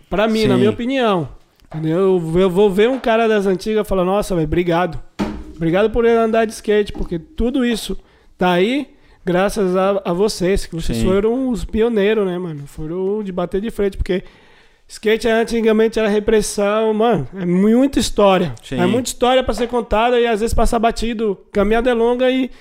Pra 0.07 0.27
mim, 0.27 0.45
na 0.45 0.53
Sim. 0.53 0.59
minha 0.59 0.69
opinião. 0.69 1.27
Eu, 1.83 2.21
eu 2.35 2.49
vou 2.49 2.69
ver 2.69 2.87
um 2.87 2.99
cara 2.99 3.27
das 3.27 3.47
antigas 3.47 3.85
e 3.85 3.89
falar, 3.89 4.05
nossa, 4.05 4.35
velho, 4.35 4.45
obrigado. 4.45 5.01
Obrigado 5.55 5.89
por 5.89 6.05
ele 6.05 6.15
andar 6.15 6.45
de 6.45 6.53
skate, 6.53 6.93
porque 6.93 7.17
tudo 7.17 7.65
isso 7.65 7.97
tá 8.37 8.51
aí 8.51 8.94
graças 9.25 9.75
a, 9.75 10.01
a 10.05 10.13
vocês, 10.13 10.65
que 10.65 10.75
vocês 10.75 10.99
Sim. 10.99 11.05
foram 11.05 11.49
os 11.49 11.65
pioneiros, 11.65 12.25
né, 12.25 12.37
mano? 12.37 12.63
Foram 12.67 13.23
de 13.23 13.31
bater 13.31 13.59
de 13.59 13.71
frente, 13.71 13.97
porque 13.97 14.23
skate 14.87 15.27
antigamente 15.27 15.99
era 15.99 16.07
repressão, 16.07 16.93
mano. 16.93 17.27
É 17.35 17.45
muita 17.45 17.99
história. 17.99 18.53
Sim. 18.63 18.79
É 18.79 18.85
muita 18.85 19.09
história 19.09 19.43
pra 19.43 19.53
ser 19.53 19.67
contada 19.67 20.19
e 20.19 20.27
às 20.27 20.41
vezes 20.41 20.53
passa 20.53 20.77
batido. 20.77 21.37
Caminhada 21.51 21.89
é 21.89 21.93
longa 21.93 22.29
e 22.29 22.51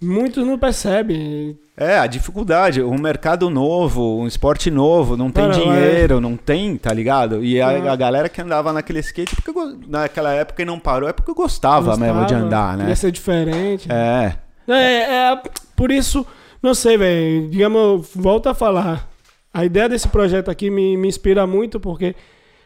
muitos 0.00 0.46
não 0.46 0.58
percebem. 0.58 1.58
É, 1.76 1.98
a 1.98 2.06
dificuldade, 2.06 2.82
um 2.82 2.98
mercado 2.98 3.48
novo, 3.50 4.18
um 4.18 4.26
esporte 4.26 4.68
novo, 4.68 5.16
não 5.16 5.30
tem 5.30 5.48
dinheiro, 5.50 6.20
não 6.20 6.36
tem, 6.36 6.76
tá 6.76 6.92
ligado? 6.92 7.44
E 7.44 7.60
a, 7.60 7.92
a 7.92 7.94
galera 7.94 8.28
que 8.28 8.40
andava 8.40 8.72
naquele 8.72 8.98
skate, 8.98 9.36
porque 9.36 9.52
naquela 9.86 10.32
época 10.32 10.62
e 10.62 10.64
não 10.64 10.78
parou, 10.78 11.08
é 11.08 11.12
porque 11.12 11.32
gostava, 11.32 11.96
mesmo 11.96 12.24
de 12.26 12.34
Gostava, 12.34 12.44
andar, 12.44 12.76
né? 12.76 12.82
Queria 12.84 12.96
ser 12.96 13.12
diferente. 13.12 13.86
É, 13.92 14.34
É, 14.68 15.32
é, 15.32 15.42
por 15.76 15.90
isso, 15.90 16.26
não 16.62 16.74
sei, 16.74 16.96
velho. 16.96 17.48
Digamos, 17.48 18.08
volto 18.14 18.48
a 18.48 18.54
falar. 18.54 19.08
A 19.52 19.64
ideia 19.64 19.88
desse 19.88 20.08
projeto 20.08 20.50
aqui 20.50 20.70
me, 20.70 20.96
me 20.96 21.08
inspira 21.08 21.46
muito 21.46 21.80
porque 21.80 22.14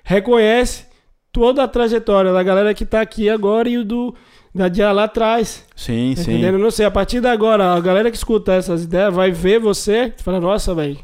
reconhece 0.03 0.85
toda 1.31 1.63
a 1.63 1.69
trajetória 1.69 2.33
da 2.33 2.43
galera 2.43 2.75
que 2.75 2.85
tá 2.85 3.01
aqui 3.01 3.31
agora 3.31 3.69
e 3.69 3.79
o 3.79 3.85
do 3.85 4.15
da 4.55 4.69
dia 4.69 4.93
lá 4.93 5.05
atrás. 5.05 5.65
sim, 5.75 6.13
Tá 6.15 6.23
sim. 6.23 6.33
entendendo? 6.33 6.59
Não 6.59 6.71
sei, 6.71 6.85
a 6.85 6.91
partir 6.91 7.21
de 7.21 7.29
agora, 7.29 7.73
a 7.73 7.81
galera 7.81 8.11
que 8.11 8.17
escuta 8.17 8.53
essas 8.53 8.85
ideias 8.85 9.15
vai 9.15 9.31
ver 9.31 9.59
você 9.59 10.13
e 10.19 10.23
fala, 10.23 10.39
nossa, 10.41 10.75
velho, 10.75 10.99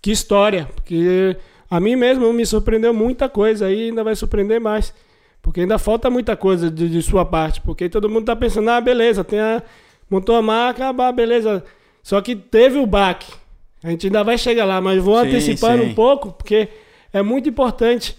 que 0.00 0.12
história. 0.12 0.68
Porque 0.72 1.36
a 1.68 1.80
mim 1.80 1.96
mesmo 1.96 2.32
me 2.32 2.46
surpreendeu 2.46 2.94
muita 2.94 3.28
coisa 3.28 3.68
e 3.70 3.88
ainda 3.88 4.04
vai 4.04 4.14
surpreender 4.14 4.60
mais. 4.60 4.94
Porque 5.42 5.60
ainda 5.62 5.78
falta 5.78 6.08
muita 6.08 6.36
coisa 6.36 6.70
de, 6.70 6.88
de 6.88 7.02
sua 7.02 7.24
parte. 7.24 7.60
Porque 7.60 7.88
todo 7.88 8.08
mundo 8.08 8.26
tá 8.26 8.36
pensando, 8.36 8.70
ah, 8.70 8.80
beleza, 8.80 9.24
tem 9.24 9.40
a, 9.40 9.60
montou 10.10 10.36
a 10.36 10.42
marca, 10.42 10.92
beleza. 11.12 11.64
Só 12.02 12.20
que 12.20 12.36
teve 12.36 12.78
o 12.78 12.86
baque. 12.86 13.32
A 13.82 13.90
gente 13.90 14.06
ainda 14.06 14.24
vai 14.24 14.38
chegar 14.38 14.64
lá, 14.64 14.80
mas 14.80 15.02
vou 15.02 15.20
Sim, 15.20 15.28
antecipando 15.28 15.82
sim. 15.82 15.90
um 15.90 15.94
pouco, 15.94 16.32
porque 16.32 16.68
é 17.12 17.22
muito 17.22 17.48
importante 17.48 18.16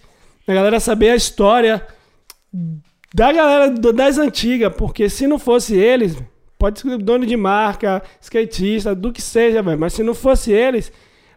a 0.47 0.53
galera 0.53 0.79
saber 0.79 1.09
a 1.09 1.15
história 1.15 1.85
da 3.13 3.31
galera 3.31 3.69
das 3.69 4.17
antigas, 4.17 4.73
porque 4.75 5.09
se 5.09 5.27
não 5.27 5.39
fosse 5.39 5.75
eles, 5.75 6.15
pode 6.57 6.79
ser 6.79 6.97
dono 6.97 7.25
de 7.25 7.35
marca, 7.35 8.01
skatista, 8.21 8.95
do 8.95 9.11
que 9.11 9.21
seja, 9.21 9.61
velho, 9.61 9.79
mas 9.79 9.93
se 9.93 10.03
não 10.03 10.13
fosse 10.13 10.51
eles, 10.51 10.91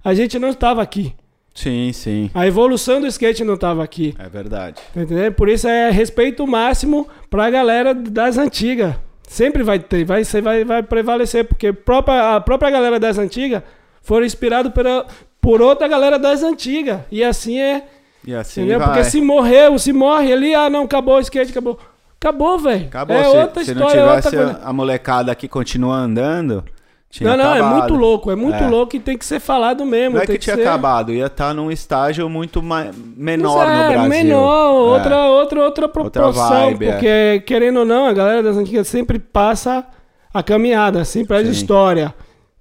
a 0.04 0.14
gente 0.14 0.38
não 0.38 0.50
estava 0.50 0.82
aqui. 0.82 1.14
Sim, 1.54 1.92
sim. 1.92 2.30
A 2.32 2.46
evolução 2.46 3.00
do 3.00 3.06
skate 3.06 3.44
não 3.44 3.54
estava 3.54 3.82
aqui. 3.82 4.14
É 4.18 4.28
verdade. 4.28 4.80
Tá 4.94 5.02
entendendo? 5.02 5.34
Por 5.34 5.48
isso 5.48 5.66
é 5.68 5.90
respeito 5.90 6.46
máximo 6.46 7.08
pra 7.28 7.50
galera 7.50 7.92
das 7.92 8.38
antigas. 8.38 8.94
Sempre 9.30 9.62
vai 9.62 9.78
ter, 9.78 10.04
vai, 10.04 10.24
vai, 10.24 10.64
vai 10.64 10.82
prevalecer, 10.82 11.44
porque 11.44 11.72
própria, 11.72 12.34
a 12.34 12.40
própria 12.40 12.68
galera 12.68 12.98
das 12.98 13.16
antigas 13.16 13.62
foram 14.02 14.26
inspirados 14.26 14.72
pela, 14.72 15.06
por 15.40 15.62
outra 15.62 15.86
galera 15.86 16.18
das 16.18 16.42
antigas. 16.42 17.02
E 17.12 17.22
assim 17.22 17.60
é. 17.60 17.84
E 18.26 18.34
assim 18.34 18.62
entendeu? 18.62 18.80
vai. 18.80 18.88
Porque 18.88 19.04
se 19.04 19.20
morreu, 19.20 19.78
se 19.78 19.92
morre 19.92 20.32
ali, 20.32 20.52
ah, 20.52 20.68
não, 20.68 20.82
acabou 20.82 21.14
o 21.14 21.20
skate, 21.20 21.52
acabou. 21.52 21.78
Acabou, 22.20 22.58
velho. 22.58 22.88
Acabou. 22.88 23.16
É 23.16 23.22
se, 23.22 23.36
outra 23.36 23.64
se 23.64 23.70
história, 23.70 24.00
não 24.00 24.10
é 24.10 24.14
outra 24.16 24.30
tivesse 24.30 24.56
a 24.64 24.72
molecada 24.72 25.32
que 25.36 25.46
continua 25.46 25.94
andando, 25.94 26.64
tinha 27.10 27.28
Não, 27.30 27.36
não, 27.36 27.50
é 27.54 27.58
acabado. 27.58 27.78
muito 27.80 27.94
louco, 27.94 28.30
é 28.30 28.36
muito 28.36 28.62
É. 28.62 28.68
louco 28.68 28.94
e 28.96 29.00
tem 29.00 29.18
que 29.18 29.26
ser 29.26 29.40
falado 29.40 29.84
mesmo. 29.84 30.14
Não 30.16 30.22
é 30.22 30.26
tem 30.26 30.36
que 30.36 30.42
tinha 30.42 30.54
ser... 30.56 30.62
acabado, 30.62 31.12
ia 31.12 31.26
estar 31.26 31.52
num 31.52 31.70
estágio 31.70 32.28
muito 32.30 32.62
ma- 32.62 32.86
menor 33.16 33.66
é, 33.66 33.76
no 33.82 33.92
Brasil. 33.92 34.08
menor, 34.08 34.66
É. 34.66 34.70
outra, 34.78 35.26
outra, 35.26 35.64
outra 35.64 35.88
proporção. 35.88 36.48
vibe, 36.48 36.86
é. 36.86 36.92
porque, 36.92 37.42
querendo 37.46 37.80
ou 37.80 37.84
não, 37.84 38.06
a 38.06 38.12
galera 38.12 38.42
das 38.42 38.56
antigas 38.56 38.86
sempre 38.86 39.18
passa 39.18 39.84
a 40.32 40.42
caminhada, 40.42 41.04
sempre 41.04 41.36
as 41.36 41.44
Sim. 41.46 41.50
histórias. 41.52 42.12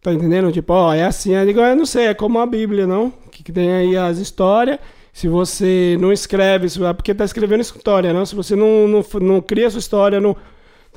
Tá 0.02 0.12
entendendo? 0.14 0.52
Tipo, 0.52 0.74
ó, 0.74 0.94
é 0.94 1.04
assim. 1.04 1.36
Eu 1.36 1.46
digo, 1.46 1.60
eu 1.60 1.76
não 1.76 1.86
sei, 1.86 2.08
é 2.08 2.14
como 2.14 2.40
a 2.40 2.46
Bíblia, 2.46 2.88
não? 2.88 3.12
Que, 3.32 3.44
que 3.44 3.52
tem 3.52 3.72
aí 3.72 3.98
as 3.98 4.18
histórias. 4.18 4.80
Se 5.12 5.28
você 5.28 5.98
não 6.00 6.12
escreve, 6.14 6.68
é 6.86 6.94
porque 6.94 7.14
tá 7.14 7.26
escrevendo 7.26 7.60
história, 7.62 8.14
não? 8.14 8.26
Se 8.26 8.34
você 8.34 8.56
não, 8.56 8.88
não, 8.88 9.04
não 9.22 9.42
cria 9.42 9.70
sua 9.70 9.80
história, 9.80 10.20
não. 10.22 10.36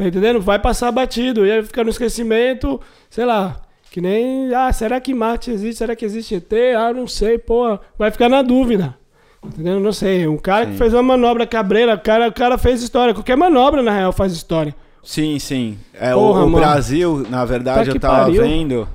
Tá 0.02 0.08
entendendo? 0.08 0.40
Vai 0.40 0.58
passar 0.58 0.90
batido. 0.90 1.46
E 1.46 1.52
aí 1.52 1.62
fica 1.62 1.84
no 1.84 1.90
esquecimento, 1.90 2.80
sei 3.08 3.24
lá. 3.24 3.60
Que 3.90 4.00
nem. 4.00 4.52
Ah, 4.54 4.72
será 4.72 5.00
que 5.00 5.14
Marte 5.14 5.50
existe? 5.50 5.78
Será 5.78 5.94
que 5.94 6.04
existe 6.04 6.34
ET? 6.34 6.52
Ah, 6.76 6.92
não 6.92 7.06
sei, 7.06 7.38
pô. 7.38 7.78
Vai 7.98 8.10
ficar 8.10 8.28
na 8.28 8.42
dúvida. 8.42 8.96
Entendeu? 9.44 9.78
Não 9.78 9.92
sei. 9.92 10.26
Um 10.26 10.38
cara 10.38 10.66
que 10.66 10.72
Sim. 10.72 10.78
fez 10.78 10.92
uma 10.94 11.02
manobra 11.02 11.46
cabreira, 11.46 11.94
o 11.94 12.00
cara, 12.00 12.28
o 12.28 12.32
cara 12.32 12.58
fez 12.58 12.82
história. 12.82 13.14
Qualquer 13.14 13.36
manobra, 13.36 13.82
na 13.82 13.92
real, 13.92 14.12
faz 14.12 14.32
história. 14.32 14.74
Sim, 15.04 15.38
sim. 15.38 15.78
É, 15.94 16.12
Porra, 16.14 16.44
o, 16.44 16.48
o. 16.48 16.50
Brasil, 16.52 17.26
na 17.28 17.44
verdade, 17.44 17.86
Tá 17.86 17.90
que 17.92 17.96
eu 17.96 18.00
tava 18.00 18.24
pariu. 18.24 18.42
vendo, 18.42 18.88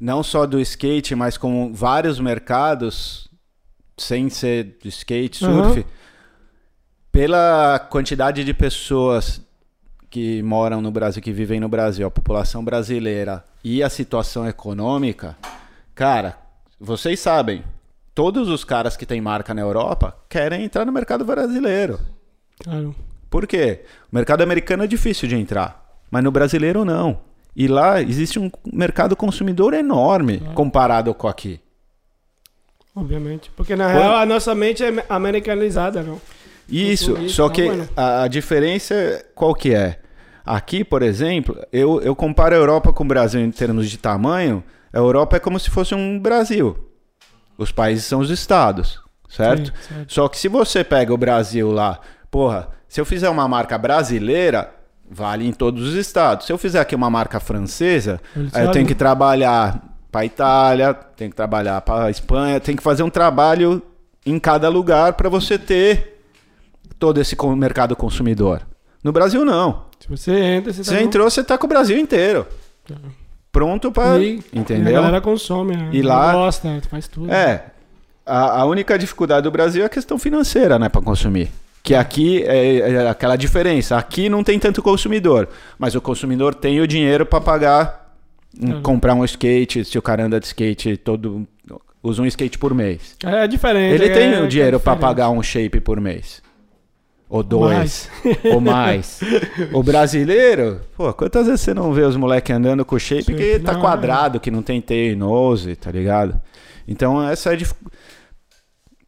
não 0.00 0.22
só 0.22 0.46
do 0.46 0.58
skate, 0.60 1.14
mas 1.14 1.36
com 1.36 1.72
vários 1.74 2.18
mercados, 2.20 3.28
sem 3.96 4.28
ser 4.30 4.76
skate, 4.84 5.38
surf, 5.38 5.84
pela 7.12 7.78
quantidade 7.90 8.44
de 8.44 8.54
pessoas 8.54 9.40
que 10.10 10.42
moram 10.42 10.80
no 10.80 10.90
Brasil, 10.90 11.22
que 11.22 11.32
vivem 11.32 11.60
no 11.60 11.68
Brasil, 11.68 12.06
a 12.06 12.10
população 12.10 12.64
brasileira 12.64 13.44
e 13.62 13.82
a 13.82 13.90
situação 13.90 14.48
econômica, 14.48 15.36
cara, 15.94 16.38
vocês 16.80 17.20
sabem, 17.20 17.62
todos 18.14 18.48
os 18.48 18.64
caras 18.64 18.96
que 18.96 19.06
têm 19.06 19.20
marca 19.20 19.52
na 19.52 19.60
Europa 19.60 20.16
querem 20.28 20.64
entrar 20.64 20.84
no 20.84 20.92
mercado 20.92 21.24
brasileiro. 21.24 22.00
Claro. 22.62 22.94
Por 23.28 23.46
quê? 23.46 23.82
O 24.10 24.16
mercado 24.16 24.42
americano 24.42 24.84
é 24.84 24.86
difícil 24.86 25.28
de 25.28 25.36
entrar, 25.36 26.00
mas 26.10 26.24
no 26.24 26.30
brasileiro 26.30 26.84
não. 26.84 27.20
E 27.54 27.66
lá 27.66 28.00
existe 28.00 28.38
um 28.38 28.50
mercado 28.72 29.14
consumidor 29.16 29.74
enorme 29.74 30.40
comparado 30.54 31.12
com 31.12 31.28
aqui. 31.28 31.60
Obviamente. 32.94 33.50
Porque 33.56 33.76
na 33.76 33.88
real 33.88 34.16
a 34.16 34.26
nossa 34.26 34.54
mente 34.54 34.82
é 34.82 35.04
americanizada, 35.08 36.02
não? 36.02 36.20
Isso, 36.68 37.12
Consumir, 37.12 37.30
só 37.30 37.48
tá, 37.48 37.54
que 37.54 37.70
a, 37.96 38.22
a 38.22 38.28
diferença 38.28 38.94
é- 38.94 39.24
qual 39.34 39.54
que 39.54 39.74
é? 39.74 39.98
Aqui, 40.44 40.82
por 40.84 41.02
exemplo, 41.02 41.58
eu, 41.72 42.00
eu 42.00 42.14
comparo 42.16 42.54
a 42.54 42.58
Europa 42.58 42.92
com 42.92 43.04
o 43.04 43.06
Brasil 43.06 43.40
em 43.40 43.50
termos 43.50 43.90
de 43.90 43.98
tamanho. 43.98 44.62
A 44.92 44.98
Europa 44.98 45.36
é 45.36 45.40
como 45.40 45.58
se 45.58 45.68
fosse 45.68 45.94
um 45.94 46.18
Brasil. 46.18 46.76
Os 47.58 47.70
países 47.70 48.04
são 48.04 48.20
os 48.20 48.30
estados, 48.30 49.00
certo? 49.28 49.66
Sim, 49.66 49.94
certo. 49.94 50.12
Só 50.12 50.28
que 50.28 50.38
se 50.38 50.48
você 50.48 50.82
pega 50.82 51.12
o 51.12 51.18
Brasil 51.18 51.70
lá, 51.70 52.00
porra, 52.30 52.68
se 52.88 53.00
eu 53.00 53.04
fizer 53.04 53.28
uma 53.28 53.46
marca 53.46 53.76
brasileira, 53.76 54.70
vale 55.10 55.46
em 55.46 55.52
todos 55.52 55.86
os 55.86 55.94
estados. 55.94 56.46
Se 56.46 56.52
eu 56.52 56.56
fizer 56.58 56.80
aqui 56.80 56.94
uma 56.94 57.10
marca 57.10 57.38
francesa, 57.40 58.20
aí 58.54 58.64
eu 58.64 58.70
tenho 58.70 58.86
que 58.86 58.94
trabalhar 58.94 59.96
para 60.10 60.24
Itália, 60.24 60.94
tenho 60.94 61.30
que 61.30 61.36
trabalhar 61.36 61.80
para 61.82 62.10
Espanha, 62.10 62.58
tem 62.58 62.74
que 62.74 62.82
fazer 62.82 63.02
um 63.02 63.10
trabalho 63.10 63.82
em 64.24 64.38
cada 64.38 64.68
lugar 64.68 65.12
para 65.12 65.28
você 65.28 65.58
ter 65.58 66.17
todo 66.98 67.20
esse 67.20 67.36
mercado 67.56 67.94
consumidor. 67.96 68.62
No 69.02 69.12
Brasil 69.12 69.44
não. 69.44 69.84
Se 70.00 70.08
você 70.08 70.32
entra, 70.38 70.72
você, 70.72 70.82
Você 70.84 70.90
tá 70.94 71.00
no- 71.00 71.06
entrou, 71.06 71.30
você 71.30 71.44
tá 71.44 71.56
com 71.58 71.66
o 71.66 71.68
Brasil 71.68 71.96
inteiro. 71.98 72.46
Pronto 73.50 73.90
para, 73.90 74.18
E- 74.22 74.36
E 74.52 74.58
a 74.58 74.60
entendeu? 74.60 74.92
galera 74.94 75.20
consome, 75.20 75.76
né? 75.76 75.88
E 75.92 76.02
lá- 76.02 76.32
Gosta, 76.32 76.80
faz 76.90 77.08
tudo. 77.08 77.32
É. 77.32 77.64
A, 78.26 78.60
a 78.60 78.64
única 78.66 78.98
dificuldade 78.98 79.42
do 79.44 79.50
Brasil 79.50 79.82
é 79.82 79.86
a 79.86 79.88
questão 79.88 80.18
financeira, 80.18 80.78
né, 80.78 80.88
para 80.88 81.00
consumir. 81.00 81.48
Que 81.82 81.94
aqui 81.94 82.42
é, 82.42 82.78
é 82.78 83.08
aquela 83.08 83.36
diferença. 83.36 83.96
Aqui 83.96 84.28
não 84.28 84.44
tem 84.44 84.58
tanto 84.58 84.82
consumidor, 84.82 85.48
mas 85.78 85.94
o 85.94 86.00
consumidor 86.00 86.54
tem 86.54 86.80
o 86.80 86.86
dinheiro 86.86 87.24
para 87.24 87.40
pagar, 87.40 88.14
um- 88.60 88.74
Uhum. 88.74 88.82
comprar 88.82 89.14
um 89.14 89.24
skate. 89.24 89.84
Se 89.84 89.96
o 89.98 90.02
cara 90.02 90.24
anda 90.24 90.38
de 90.38 90.46
skate 90.46 90.98
todo, 90.98 91.46
usa 92.02 92.20
um 92.20 92.26
skate 92.26 92.58
por 92.58 92.74
mês. 92.74 93.16
É 93.24 93.46
diferente. 93.46 93.94
Ele 93.94 94.12
é- 94.12 94.14
tem 94.14 94.34
é 94.34 94.42
o 94.42 94.46
dinheiro 94.46 94.78
para 94.78 94.92
diferente. 94.94 95.00
pagar 95.16 95.30
um 95.30 95.42
shape 95.42 95.80
por 95.80 95.98
mês. 95.98 96.42
Ou 97.28 97.42
dois. 97.42 98.08
Mais. 98.24 98.44
Ou 98.54 98.60
mais. 98.60 99.20
o 99.72 99.82
brasileiro, 99.82 100.80
pô, 100.96 101.12
quantas 101.12 101.46
vezes 101.46 101.60
você 101.60 101.74
não 101.74 101.92
vê 101.92 102.02
os 102.02 102.16
moleques 102.16 102.54
andando 102.56 102.84
com 102.84 102.98
shape 102.98 103.24
Shape, 103.24 103.36
que 103.36 103.58
tá 103.58 103.74
não, 103.74 103.80
quadrado, 103.80 104.40
que 104.40 104.50
não 104.50 104.62
tem 104.62 104.82
e 104.88 105.14
nose, 105.14 105.76
tá 105.76 105.90
ligado? 105.90 106.40
Então 106.86 107.22
essa 107.28 107.50
é 107.50 107.52
a 107.52 107.56
dif- 107.56 107.74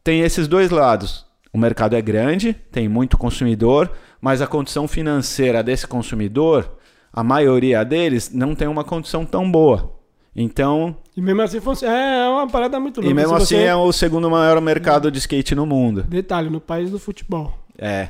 Tem 0.03 0.21
esses 0.21 0.47
dois 0.47 0.69
lados. 0.69 1.25
O 1.53 1.57
mercado 1.57 1.95
é 1.95 2.01
grande, 2.01 2.53
tem 2.71 2.87
muito 2.87 3.17
consumidor, 3.17 3.91
mas 4.21 4.41
a 4.41 4.47
condição 4.47 4.87
financeira 4.87 5.61
desse 5.61 5.85
consumidor, 5.85 6.77
a 7.11 7.23
maioria 7.23 7.83
deles, 7.83 8.31
não 8.33 8.55
tem 8.55 8.67
uma 8.67 8.83
condição 8.83 9.25
tão 9.25 9.49
boa. 9.51 9.99
Então, 10.33 10.95
E 11.17 11.21
mesmo 11.21 11.41
assim, 11.41 11.59
funciona. 11.59 11.93
é 11.93 12.29
uma 12.29 12.47
parada 12.47 12.79
muito 12.79 13.01
louca. 13.01 13.11
e 13.11 13.13
mesmo 13.13 13.35
assim 13.35 13.55
você- 13.57 13.63
é 13.63 13.75
o 13.75 13.91
segundo 13.91 14.29
maior 14.29 14.61
mercado 14.61 15.11
de 15.11 15.17
skate 15.19 15.53
no 15.53 15.65
mundo. 15.65 16.03
Detalhe, 16.03 16.49
no 16.49 16.61
país 16.61 16.89
do 16.89 16.97
futebol. 16.99 17.53
É, 17.81 18.09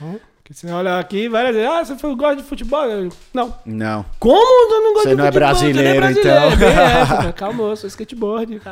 Né? 0.00 0.18
Que 0.42 0.54
você 0.54 0.70
olha 0.70 0.98
aqui, 0.98 1.28
várias 1.28 1.54
vezes, 1.56 1.68
ah, 1.70 1.84
você 1.84 2.14
gosta 2.14 2.36
de 2.36 2.42
futebol? 2.44 2.84
Eu, 2.84 3.10
Não. 3.34 3.54
não. 3.66 4.06
Como 4.20 4.36
eu 4.72 4.82
não 4.82 4.94
gosto 4.94 5.02
Você 5.04 5.10
de 5.10 5.16
não 5.16 5.24
é 5.26 5.32
futebol? 5.32 5.54
Você 5.56 5.72
não 5.72 5.82
é 5.82 5.90
então. 5.90 6.00
brasileiro. 6.00 6.56
Bem 6.56 6.68
essa, 6.68 7.16
cara. 7.16 7.32
Calma, 7.32 7.62
eu 7.64 7.76
sou 7.76 7.88
skateboard. 7.88 8.62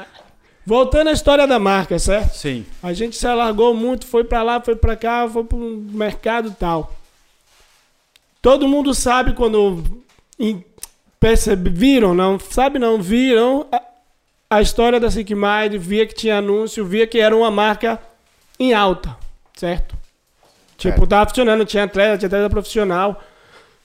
Voltando 0.65 1.09
à 1.09 1.13
história 1.13 1.47
da 1.49 1.59
marca, 1.59 1.99
certo? 1.99 2.33
Sim. 2.37 2.65
A 2.83 2.93
gente 2.93 3.17
se 3.17 3.27
alargou 3.27 3.75
muito, 3.75 4.07
foi 4.07 4.23
pra 4.25 4.43
lá, 4.43 4.61
foi 4.61 4.77
pra 4.77 4.97
cá, 4.97 5.29
foi 5.29 5.43
pro 5.45 5.59
mercado 5.59 6.49
e 6.49 6.53
tal. 6.53 6.95
Todo 8.41 8.69
mundo 8.69 8.95
sabe 8.95 9.33
quando 9.35 9.83
em- 10.39 10.65
percebe, 11.19 11.71
viram, 11.71 12.15
não 12.15 12.39
sabe 12.39 12.79
não, 12.79 13.01
viram 13.03 13.67
a, 13.73 13.83
a 14.51 14.63
história 14.63 15.01
da 15.01 15.11
Sick 15.11 15.35
Mind, 15.35 15.75
via 15.79 16.07
que 16.07 16.15
tinha 16.15 16.39
anúncio, 16.39 16.85
via 16.87 17.07
que 17.07 17.19
era 17.19 17.35
uma 17.37 17.51
marca 17.51 18.01
em 18.61 18.73
alta, 18.75 19.17
certo? 19.55 19.97
Tipo, 20.77 20.99
Certo. 20.99 21.07
tava 21.09 21.29
funcionando, 21.29 21.65
tinha 21.65 21.85
atleta, 21.85 22.19
tinha 22.19 22.27
atleta 22.27 22.51
profissional. 22.51 23.21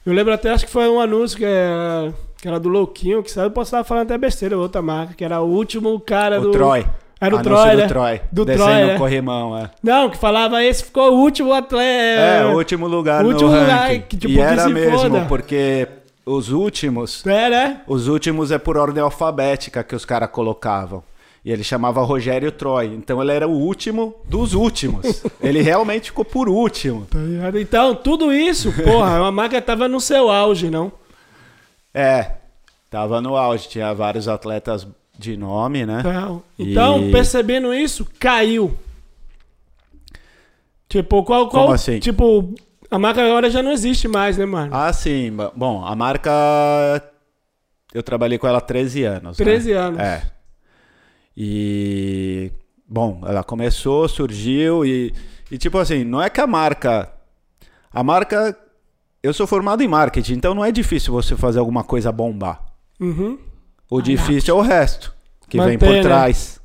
Eu 0.06 0.14
lembro 0.14 0.34
até, 0.34 0.50
acho 0.52 0.66
que 0.66 0.72
foi 0.72 0.88
um 0.90 1.00
anúncio 1.00 1.38
que 1.38 1.46
era, 1.46 2.14
que 2.42 2.48
era 2.48 2.60
do 2.60 2.70
Louquinho, 2.70 3.22
que 3.22 3.30
saiu, 3.32 3.46
eu 3.46 3.52
posso 3.52 3.68
estar 3.76 3.84
falando 3.84 4.04
até 4.06 4.18
besteira, 4.18 4.58
outra 4.58 4.82
marca, 4.82 5.14
que 5.14 5.24
era 5.24 5.40
o 5.42 5.46
último 5.48 6.00
cara 6.00 6.40
O 6.40 6.44
do... 6.44 6.52
Troy. 6.52 6.86
Era 7.22 7.36
o 7.36 7.42
Troy, 7.44 7.72
do 7.72 7.78
né? 7.78 7.88
Troy. 7.88 8.22
Do 8.32 8.46
Descendo 8.46 8.64
Troy, 8.70 8.84
o 8.84 8.88
né? 8.88 8.98
corrimão, 8.98 9.58
é. 9.58 9.70
Não, 9.84 10.10
que 10.10 10.18
falava 10.18 10.64
esse 10.64 10.86
ficou 10.86 11.12
o 11.12 11.20
último 11.22 11.52
atleta. 11.54 11.84
É, 12.22 12.46
o 12.46 12.56
último 12.58 12.88
lugar 12.88 13.26
último 13.26 13.52
no 13.52 13.60
lugar, 13.60 13.90
ranking. 13.90 14.02
que, 14.08 14.16
tipo, 14.18 14.34
e 14.34 14.40
era 14.40 14.70
mesmo, 14.70 14.98
foda. 14.98 15.26
porque 15.28 15.86
os 16.26 16.50
últimos, 16.50 17.26
É, 17.26 17.50
né? 17.50 17.82
os 17.88 18.08
últimos 18.08 18.52
é 18.54 18.58
por 18.58 18.78
ordem 18.78 19.04
alfabética 19.04 19.84
que 19.84 19.94
os 19.94 20.06
caras 20.06 20.30
colocavam. 20.32 21.04
E 21.44 21.52
ele 21.52 21.64
chamava 21.64 22.02
Rogério 22.04 22.52
Troy. 22.52 22.88
Então 22.88 23.22
ele 23.22 23.32
era 23.32 23.48
o 23.48 23.52
último 23.52 24.16
dos 24.26 24.54
últimos. 24.54 25.24
ele 25.42 25.62
realmente 25.62 26.06
ficou 26.12 26.26
por 26.26 26.50
último. 26.50 27.06
Tá? 27.06 27.20
Então, 27.60 27.96
tudo 27.96 28.34
isso, 28.34 28.72
porra, 28.84 29.26
a 29.26 29.32
marca 29.32 29.62
tava 29.62 29.88
no 29.88 30.00
seu 30.02 30.30
auge, 30.30 30.70
não? 30.70 30.92
É, 31.94 32.34
tava 32.90 33.22
no 33.22 33.36
auge, 33.38 33.68
tinha 33.70 33.94
vários 33.94 34.28
atletas 34.28 34.86
de 35.18 35.36
nome, 35.36 35.86
né? 35.86 36.00
Então, 36.02 36.44
então, 36.58 37.04
E- 37.08 37.12
percebendo 37.12 37.74
isso, 37.74 38.06
caiu. 38.20 38.78
Tipo, 40.88 41.24
qual, 41.24 41.48
qual. 41.50 41.64
Como 41.64 41.74
assim? 41.76 42.00
Tipo, 42.00 42.54
a 42.90 42.98
marca 42.98 43.24
agora 43.24 43.50
já 43.50 43.62
não 43.62 43.72
existe 43.72 44.08
mais, 44.08 44.38
né, 44.38 44.46
mano? 44.46 44.72
Ah, 44.74 44.92
sim. 44.92 45.32
Bom, 45.56 45.86
a 45.86 45.96
marca. 45.96 46.32
Eu 47.94 48.02
trabalhei 48.04 48.38
com 48.38 48.48
ela 48.48 48.58
há 48.58 48.62
13 48.62 49.04
anos. 49.04 49.38
né? 49.38 49.46
13 49.46 49.72
anos. 49.74 50.00
É. 50.00 50.24
E 51.42 52.52
bom, 52.86 53.22
ela 53.26 53.46
começou, 53.46 54.10
surgiu 54.10 54.86
e, 54.86 55.14
e 55.50 55.58
tipo 55.58 55.78
assim, 55.78 56.04
não 56.04 56.22
é 56.22 56.30
que 56.30 56.42
a 56.42 56.46
marca. 56.46 57.10
A 57.94 58.04
marca. 58.04 58.58
Eu 59.24 59.34
sou 59.34 59.48
formado 59.48 59.82
em 59.82 59.88
marketing, 59.88 60.34
então 60.34 60.54
não 60.54 60.66
é 60.66 60.72
difícil 60.72 61.14
você 61.14 61.38
fazer 61.38 61.60
alguma 61.60 61.82
coisa 61.82 62.12
bombar. 62.12 62.62
Uhum. 63.00 63.40
O 63.90 64.02
difícil 64.02 64.54
é 64.54 64.58
o 64.58 64.62
resto, 64.62 65.14
que 65.48 65.62
vem 65.62 65.78
por 65.78 65.90
né? 65.90 66.02
trás. 66.02 66.60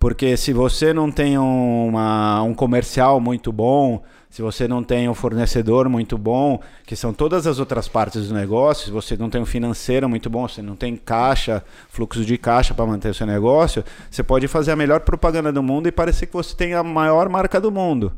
Porque 0.00 0.36
se 0.36 0.52
você 0.52 0.92
não 0.92 1.10
tem 1.10 1.38
uma, 1.38 2.42
um 2.42 2.54
comercial 2.54 3.20
muito 3.20 3.52
bom, 3.52 4.02
se 4.36 4.42
você 4.42 4.68
não 4.68 4.84
tem 4.84 5.08
um 5.08 5.14
fornecedor 5.14 5.88
muito 5.88 6.18
bom, 6.18 6.60
que 6.84 6.94
são 6.94 7.10
todas 7.10 7.46
as 7.46 7.58
outras 7.58 7.88
partes 7.88 8.28
do 8.28 8.34
negócio, 8.34 8.84
se 8.84 8.90
você 8.90 9.16
não 9.16 9.30
tem 9.30 9.40
um 9.40 9.46
financeiro 9.46 10.06
muito 10.10 10.28
bom, 10.28 10.46
você 10.46 10.60
não 10.60 10.76
tem 10.76 10.94
caixa, 10.94 11.64
fluxo 11.88 12.22
de 12.22 12.36
caixa 12.36 12.74
para 12.74 12.84
manter 12.84 13.08
o 13.08 13.14
seu 13.14 13.26
negócio, 13.26 13.82
você 14.10 14.22
pode 14.22 14.46
fazer 14.46 14.72
a 14.72 14.76
melhor 14.76 15.00
propaganda 15.00 15.50
do 15.50 15.62
mundo 15.62 15.88
e 15.88 15.90
parecer 15.90 16.26
que 16.26 16.34
você 16.34 16.54
tem 16.54 16.74
a 16.74 16.82
maior 16.82 17.30
marca 17.30 17.58
do 17.58 17.72
mundo. 17.72 18.12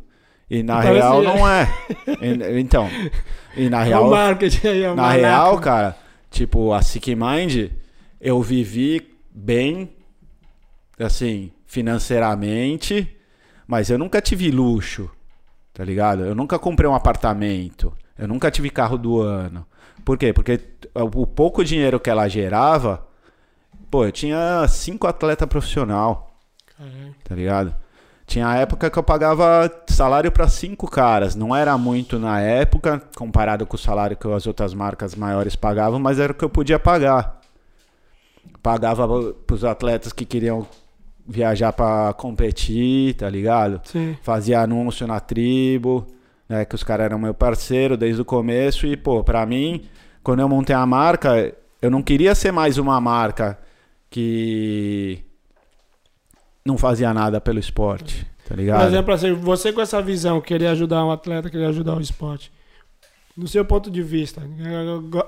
E 0.51 0.61
na 0.61 0.79
Parece- 0.83 0.95
real 0.95 1.23
não 1.23 1.49
é. 1.49 1.73
E- 2.21 2.59
Então, 2.59 2.91
e 3.57 3.71
na 3.71 3.83
É 3.83 3.89
real 3.91 4.11
marketing 4.11 4.67
aí, 4.67 4.83
é 4.83 4.93
na 4.95 5.13
real, 5.13 5.57
cara, 5.61 5.97
tipo, 6.33 6.73
a 6.73 6.83
Sick 6.83 7.15
Mind, 7.15 7.71
eu 8.21 8.43
vivi 8.43 9.09
bem, 9.33 9.89
assim, 10.99 11.53
financeiramente, 11.65 13.09
mas 13.69 13.89
eu 13.89 13.97
nunca 13.99 14.21
tive 14.21 14.51
luxo, 14.51 15.09
tá 15.79 15.85
ligado? 15.85 16.25
Eu 16.25 16.35
nunca 16.35 16.59
comprei 16.59 16.91
um 16.91 16.95
apartamento, 16.95 17.93
eu 18.19 18.27
nunca 18.27 18.51
tive 18.51 18.69
carro 18.69 18.99
do 18.99 19.21
ano. 19.21 19.65
Por 20.05 20.19
quê? 20.19 20.33
Porque 20.33 20.59
o 20.93 21.25
pouco 21.25 21.65
dinheiro 21.65 22.01
que 22.01 22.11
ela 22.11 22.27
gerava, 22.27 23.07
pô, 23.89 24.05
eu 24.05 24.11
tinha 24.11 24.67
cinco 24.67 25.07
atletas 25.07 25.49
profissional, 25.49 26.35
Caralho. 26.77 27.15
tá 27.23 27.33
ligado? 27.33 27.77
Tinha 28.27 28.57
época 28.57 28.91
que 28.91 28.99
eu 28.99 29.05
pagava 29.05 29.71
salário 29.87 30.33
para 30.33 30.49
cinco 30.49 30.91
caras. 30.91 31.37
Não 31.37 31.55
era 31.55 31.79
muito 31.79 32.19
na 32.19 32.41
época, 32.41 33.01
comparado 33.17 33.65
com 33.65 33.77
o 33.77 33.79
salário 33.79 34.17
que 34.17 34.27
as 34.27 34.49
outras 34.49 34.75
marcas 34.75 35.15
maiores 35.15 35.55
pagavam, 35.55 36.01
mas 36.01 36.19
era 36.19 36.33
o 36.33 36.35
que 36.35 36.45
eu 36.45 36.51
podia 36.51 36.81
pagar. 36.81 37.41
Pagava 38.61 39.07
pros 39.47 39.63
atletas 39.63 40.13
que 40.13 40.25
queriam 40.25 40.67
viajar 41.29 41.73
para 41.75 42.15
competir, 42.15 43.15
tá 43.15 43.29
ligado? 43.29 43.81
Sim. 43.85 44.17
Fazia 44.23 44.63
anúncio 44.63 45.07
na 45.07 45.21
tribo, 45.21 46.07
né? 46.49 46.65
Que 46.65 46.75
os 46.75 46.83
caras 46.83 47.05
eram 47.05 47.19
meu 47.19 47.35
parceiro 47.35 47.97
desde 47.97 48.23
o 48.23 48.25
começo. 48.25 48.87
E, 48.87 48.97
pô, 48.97 49.23
pra 49.23 49.45
mim, 49.45 49.85
quando 50.23 50.41
eu 50.41 50.49
montei 50.49 50.75
a 50.75 50.87
marca, 50.87 51.55
eu 51.83 51.91
não 51.91 52.03
queria 52.03 52.35
ser 52.35 52.51
mais 52.51 52.79
uma 52.79 52.99
marca 52.99 53.59
que 54.09 55.19
não 56.65 56.79
fazia 56.79 57.13
nada 57.13 57.41
pelo 57.41 57.59
esporte, 57.59 58.25
tá 58.45 58.55
Por 58.55 58.57
ligado? 58.57 58.87
exemplo, 58.87 59.13
assim, 59.13 59.33
você 59.33 59.73
com 59.73 59.81
essa 59.81 60.01
visão, 60.01 60.41
querer 60.41 60.69
ajudar 60.69 61.05
um 61.05 61.11
atleta, 61.11 61.51
querer 61.51 61.67
ajudar 61.67 61.97
o 61.97 62.01
esporte. 62.01 62.51
Do 63.37 63.47
seu 63.47 63.65
ponto 63.65 63.91
de 63.91 64.03
vista, 64.03 64.43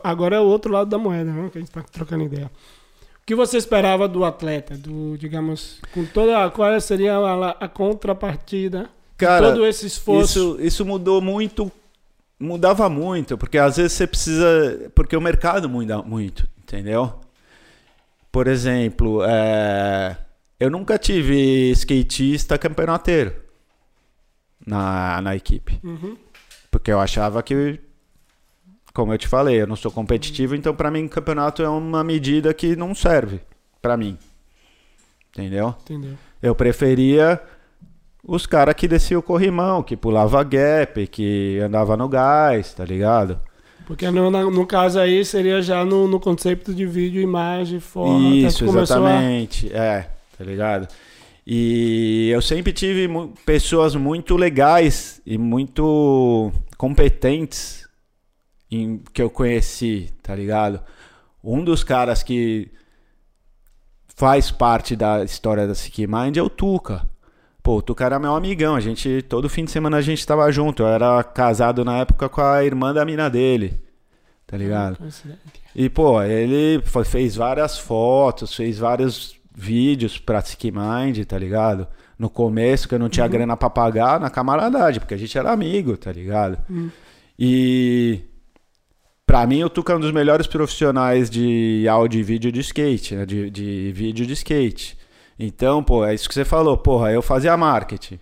agora 0.02 0.36
é 0.36 0.40
o 0.40 0.44
outro 0.44 0.72
lado 0.72 0.90
da 0.90 0.98
moeda, 0.98 1.31
né? 1.31 1.48
Que 1.51 1.59
a 1.59 1.60
gente 1.60 1.70
tá 1.70 1.82
trocando 1.82 2.24
ideia. 2.24 2.51
O 3.31 3.32
que 3.32 3.35
você 3.36 3.59
esperava 3.59 4.09
do 4.09 4.24
atleta? 4.24 4.77
Do, 4.77 5.16
digamos, 5.16 5.81
com 5.94 6.05
toda. 6.05 6.51
Qual 6.51 6.81
seria 6.81 7.15
a, 7.16 7.51
a 7.51 7.69
contrapartida? 7.69 8.90
Cara, 9.16 9.52
todo 9.52 9.65
esse 9.65 9.86
esforço. 9.86 10.57
Isso, 10.57 10.59
isso 10.61 10.85
mudou 10.85 11.20
muito, 11.23 11.70
mudava 12.40 12.89
muito, 12.89 13.39
porque 13.39 13.57
às 13.57 13.77
vezes 13.77 13.93
você 13.93 14.05
precisa, 14.05 14.90
porque 14.97 15.16
o 15.16 15.20
mercado 15.20 15.69
muda 15.69 16.02
muito, 16.02 16.44
entendeu? 16.59 17.20
Por 18.32 18.48
exemplo, 18.48 19.23
é, 19.24 20.16
eu 20.59 20.69
nunca 20.69 20.98
tive 20.98 21.70
skatista 21.70 22.59
campeonateiro 22.59 23.32
na, 24.66 25.23
na 25.23 25.36
equipe, 25.36 25.78
Uhum. 25.85 26.16
porque 26.69 26.90
eu 26.90 26.98
achava 26.98 27.44
que, 27.44 27.78
como 29.01 29.14
eu 29.14 29.18
te 29.18 29.27
falei, 29.27 29.62
eu 29.62 29.66
não 29.66 29.77
sou 29.77 29.90
competitivo, 29.90 30.55
então 30.55 30.74
pra 30.74 30.90
mim 30.90 31.09
campeonato 31.09 31.62
é 31.62 31.68
uma 31.70 32.05
medida 32.05 32.52
que 32.52 32.77
não 32.77 32.94
serve 32.94 33.40
pra 33.81 33.97
mim, 33.97 34.18
entendeu? 35.32 35.74
Entendeu? 35.82 36.12
Eu 36.43 36.55
preferia 36.55 37.40
os 38.22 38.44
caras 38.44 38.74
que 38.74 38.86
desciam 38.86 39.20
o 39.20 39.22
corrimão, 39.22 39.82
que 39.82 39.97
pulava 39.97 40.43
gap, 40.44 41.06
que 41.06 41.59
andava 41.64 41.97
no 41.97 42.09
gás, 42.09 42.74
tá 42.74 42.85
ligado? 42.85 43.40
Porque 43.86 44.09
no, 44.10 44.31
no 44.51 44.66
caso 44.66 45.01
aí 45.01 45.24
seria 45.24 45.62
já 45.62 45.82
no, 45.82 46.06
no 46.06 46.20
conceito 46.20 46.74
de 46.74 46.85
vídeo, 46.85 47.22
imagem, 47.22 47.81
foto. 47.81 48.20
Isso, 48.22 48.66
começou 48.66 48.98
a- 49.06 49.10
exatamente. 49.10 49.72
É, 49.72 50.09
tá 50.36 50.44
ligado? 50.44 50.86
E 51.47 52.28
eu 52.31 52.43
sempre 52.43 52.72
tive 52.72 53.09
pessoas 53.47 53.97
muito 53.97 54.36
legais 54.36 55.20
e 55.27 55.39
muito 55.39 56.52
competentes 56.77 57.89
em, 58.70 59.02
que 59.12 59.20
eu 59.20 59.30
conheci, 59.30 60.12
tá 60.22 60.34
ligado? 60.34 60.80
Um 61.42 61.64
dos 61.64 61.82
caras 61.82 62.22
que 62.22 62.70
faz 64.14 64.51
parte 64.51 64.94
da 64.94 65.24
história 65.24 65.66
da 65.66 65.74
Sick 65.74 66.06
Mind 66.06 66.36
é 66.36 66.42
o 66.42 66.51
Tuca. 66.51 67.09
Pô, 67.62 67.76
o 67.76 67.82
Tuca 67.82 68.05
era 68.05 68.18
meu 68.18 68.34
amigão, 68.34 68.74
a 68.74 68.80
gente, 68.80 69.22
todo 69.22 69.48
fim 69.48 69.64
de 69.64 69.70
semana 69.70 69.97
a 69.97 70.02
gente 70.02 70.26
tava 70.26 70.51
junto. 70.52 70.82
Eu 70.82 70.88
era 70.88 71.22
casado 71.24 71.84
na 71.84 71.98
época 71.98 72.28
com 72.28 72.40
a 72.40 72.64
irmã 72.64 72.92
da 72.92 73.05
mina 73.05 73.28
dele, 73.28 73.80
tá 74.47 74.56
ligado? 74.56 74.98
Coincidente. 74.98 75.40
E, 75.74 75.88
pô, 75.88 76.22
ele 76.22 76.82
fez 77.05 77.36
várias 77.36 77.78
fotos, 77.78 78.55
fez 78.55 78.78
vários 78.78 79.36
vídeos 79.55 80.18
pra 80.18 80.40
Sick 80.40 80.70
Mind, 80.70 81.24
tá 81.26 81.38
ligado? 81.38 81.86
No 82.18 82.28
começo, 82.28 82.88
que 82.88 82.94
eu 82.94 82.98
não 82.98 83.09
tinha 83.09 83.26
grana 83.28 83.56
pra 83.56 83.70
pagar, 83.70 84.20
na 84.20 84.30
camaradagem, 84.30 85.01
porque 85.01 85.14
a 85.14 85.18
gente 85.18 85.36
era 85.36 85.51
amigo, 85.51 85.97
tá 85.97 86.12
ligado? 86.12 86.59
Hum. 86.68 86.90
E 87.38 88.20
pra 89.31 89.47
mim 89.47 89.62
o 89.62 89.70
Tuca 89.70 89.93
é 89.93 89.97
um 89.97 90.01
dos 90.01 90.11
melhores 90.11 90.48
profissionais 90.48 91.31
de 91.31 91.86
áudio 91.89 92.19
e 92.19 92.23
vídeo 92.24 92.51
de 92.51 92.59
skate, 92.59 93.15
né? 93.15 93.24
De, 93.24 93.48
de 93.48 93.93
vídeo 93.93 94.27
de 94.27 94.32
skate. 94.32 94.98
Então, 95.39 95.85
pô, 95.85 96.05
é 96.05 96.12
isso 96.12 96.28
que 96.28 96.35
você 96.35 96.44
falou, 96.44 96.77
porra, 96.77 97.12
eu 97.12 97.23
fazia 97.23 97.57
marketing. 97.57 98.19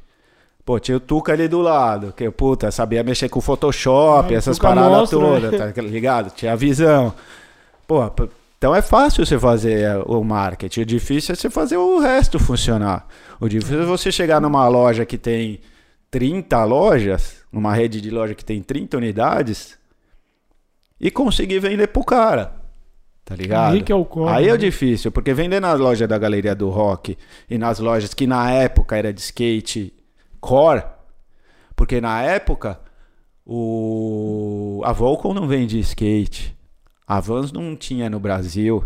Pô, 0.66 0.78
tinha 0.78 0.98
o 0.98 1.00
Tuca 1.00 1.32
ali 1.32 1.48
do 1.48 1.62
lado, 1.62 2.12
que, 2.12 2.30
puta, 2.30 2.70
sabia 2.70 3.02
mexer 3.02 3.30
com 3.30 3.40
Photoshop, 3.40 4.34
Ah, 4.34 4.36
essas 4.36 4.58
Tuca 4.58 4.68
paradas 4.68 5.10
né? 5.10 5.18
todas, 5.18 5.74
tá 5.74 5.80
ligado? 5.80 6.30
Tinha 6.32 6.52
a 6.52 6.56
visão. 6.56 7.14
Pô, 7.86 8.04
então 8.58 8.76
é 8.76 8.82
fácil 8.82 9.24
você 9.24 9.38
fazer 9.38 9.84
eh, 9.84 10.02
o 10.04 10.22
marketing. 10.22 10.82
O 10.82 10.84
difícil 10.84 11.32
é 11.32 11.36
você 11.36 11.48
fazer 11.48 11.78
o 11.78 12.00
resto 12.00 12.38
funcionar. 12.38 13.08
O 13.40 13.48
difícil 13.48 13.80
é 13.80 13.86
você 13.86 14.12
chegar 14.12 14.42
numa 14.42 14.68
loja 14.68 15.06
que 15.06 15.16
tem 15.16 15.58
30 16.10 16.62
lojas, 16.64 17.36
numa 17.50 17.72
rede 17.72 17.98
de 17.98 18.10
loja 18.10 18.34
que 18.34 18.44
tem 18.44 18.60
30 18.60 18.98
unidades, 18.98 19.77
e 21.00 21.10
conseguir 21.10 21.60
vender 21.60 21.88
pro 21.88 22.04
cara. 22.04 22.52
Tá 23.24 23.36
ligado? 23.36 23.74
Aí 23.74 23.82
que 23.82 23.92
é 23.92 23.94
o 23.94 24.04
core, 24.06 24.30
Aí 24.30 24.48
é 24.48 24.52
né? 24.52 24.56
difícil, 24.56 25.12
porque 25.12 25.34
vender 25.34 25.60
na 25.60 25.74
loja 25.74 26.08
da 26.08 26.16
Galeria 26.16 26.54
do 26.54 26.70
Rock 26.70 27.16
e 27.48 27.58
nas 27.58 27.78
lojas 27.78 28.14
que 28.14 28.26
na 28.26 28.50
época 28.50 28.96
era 28.96 29.12
de 29.12 29.20
skate 29.20 29.92
core, 30.40 30.82
porque 31.76 32.00
na 32.00 32.22
época 32.22 32.80
o 33.44 34.80
a 34.84 34.92
Volcom 34.92 35.34
não 35.34 35.46
vendia 35.46 35.80
skate. 35.80 36.56
A 37.06 37.20
Vans 37.20 37.52
não 37.52 37.74
tinha 37.74 38.10
no 38.10 38.20
Brasil. 38.20 38.84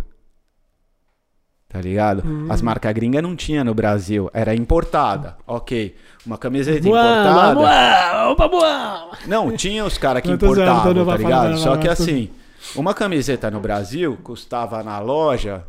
Tá 1.73 1.81
ligado? 1.81 2.23
Hum. 2.27 2.47
As 2.51 2.61
marcas 2.61 2.93
gringas 2.93 3.23
não 3.23 3.35
tinha 3.35 3.65
no 3.65 3.73
Brasil, 3.75 4.29
era 4.35 4.55
importada. 4.55 5.37
OK. 5.47 5.97
Uma 6.27 6.37
camiseta 6.37 6.83
Boa, 6.83 7.01
importada. 7.01 7.55
boa, 7.55 8.31
opa, 8.33 8.49
boa. 8.49 9.09
Não, 9.27 9.57
tinha 9.57 9.83
os 9.85 9.97
caras 9.97 10.23
que 10.23 10.31
importavam, 10.31 11.05
tá 11.07 11.17
ligado? 11.17 11.43
falar, 11.45 11.57
Só 11.57 11.77
que 11.79 11.89
assim, 11.89 12.29
uma 12.77 12.93
camiseta 12.93 13.51
no 13.51 13.59
Brasil 13.59 14.19
custava 14.23 14.83
na 14.83 14.99
loja, 14.99 15.65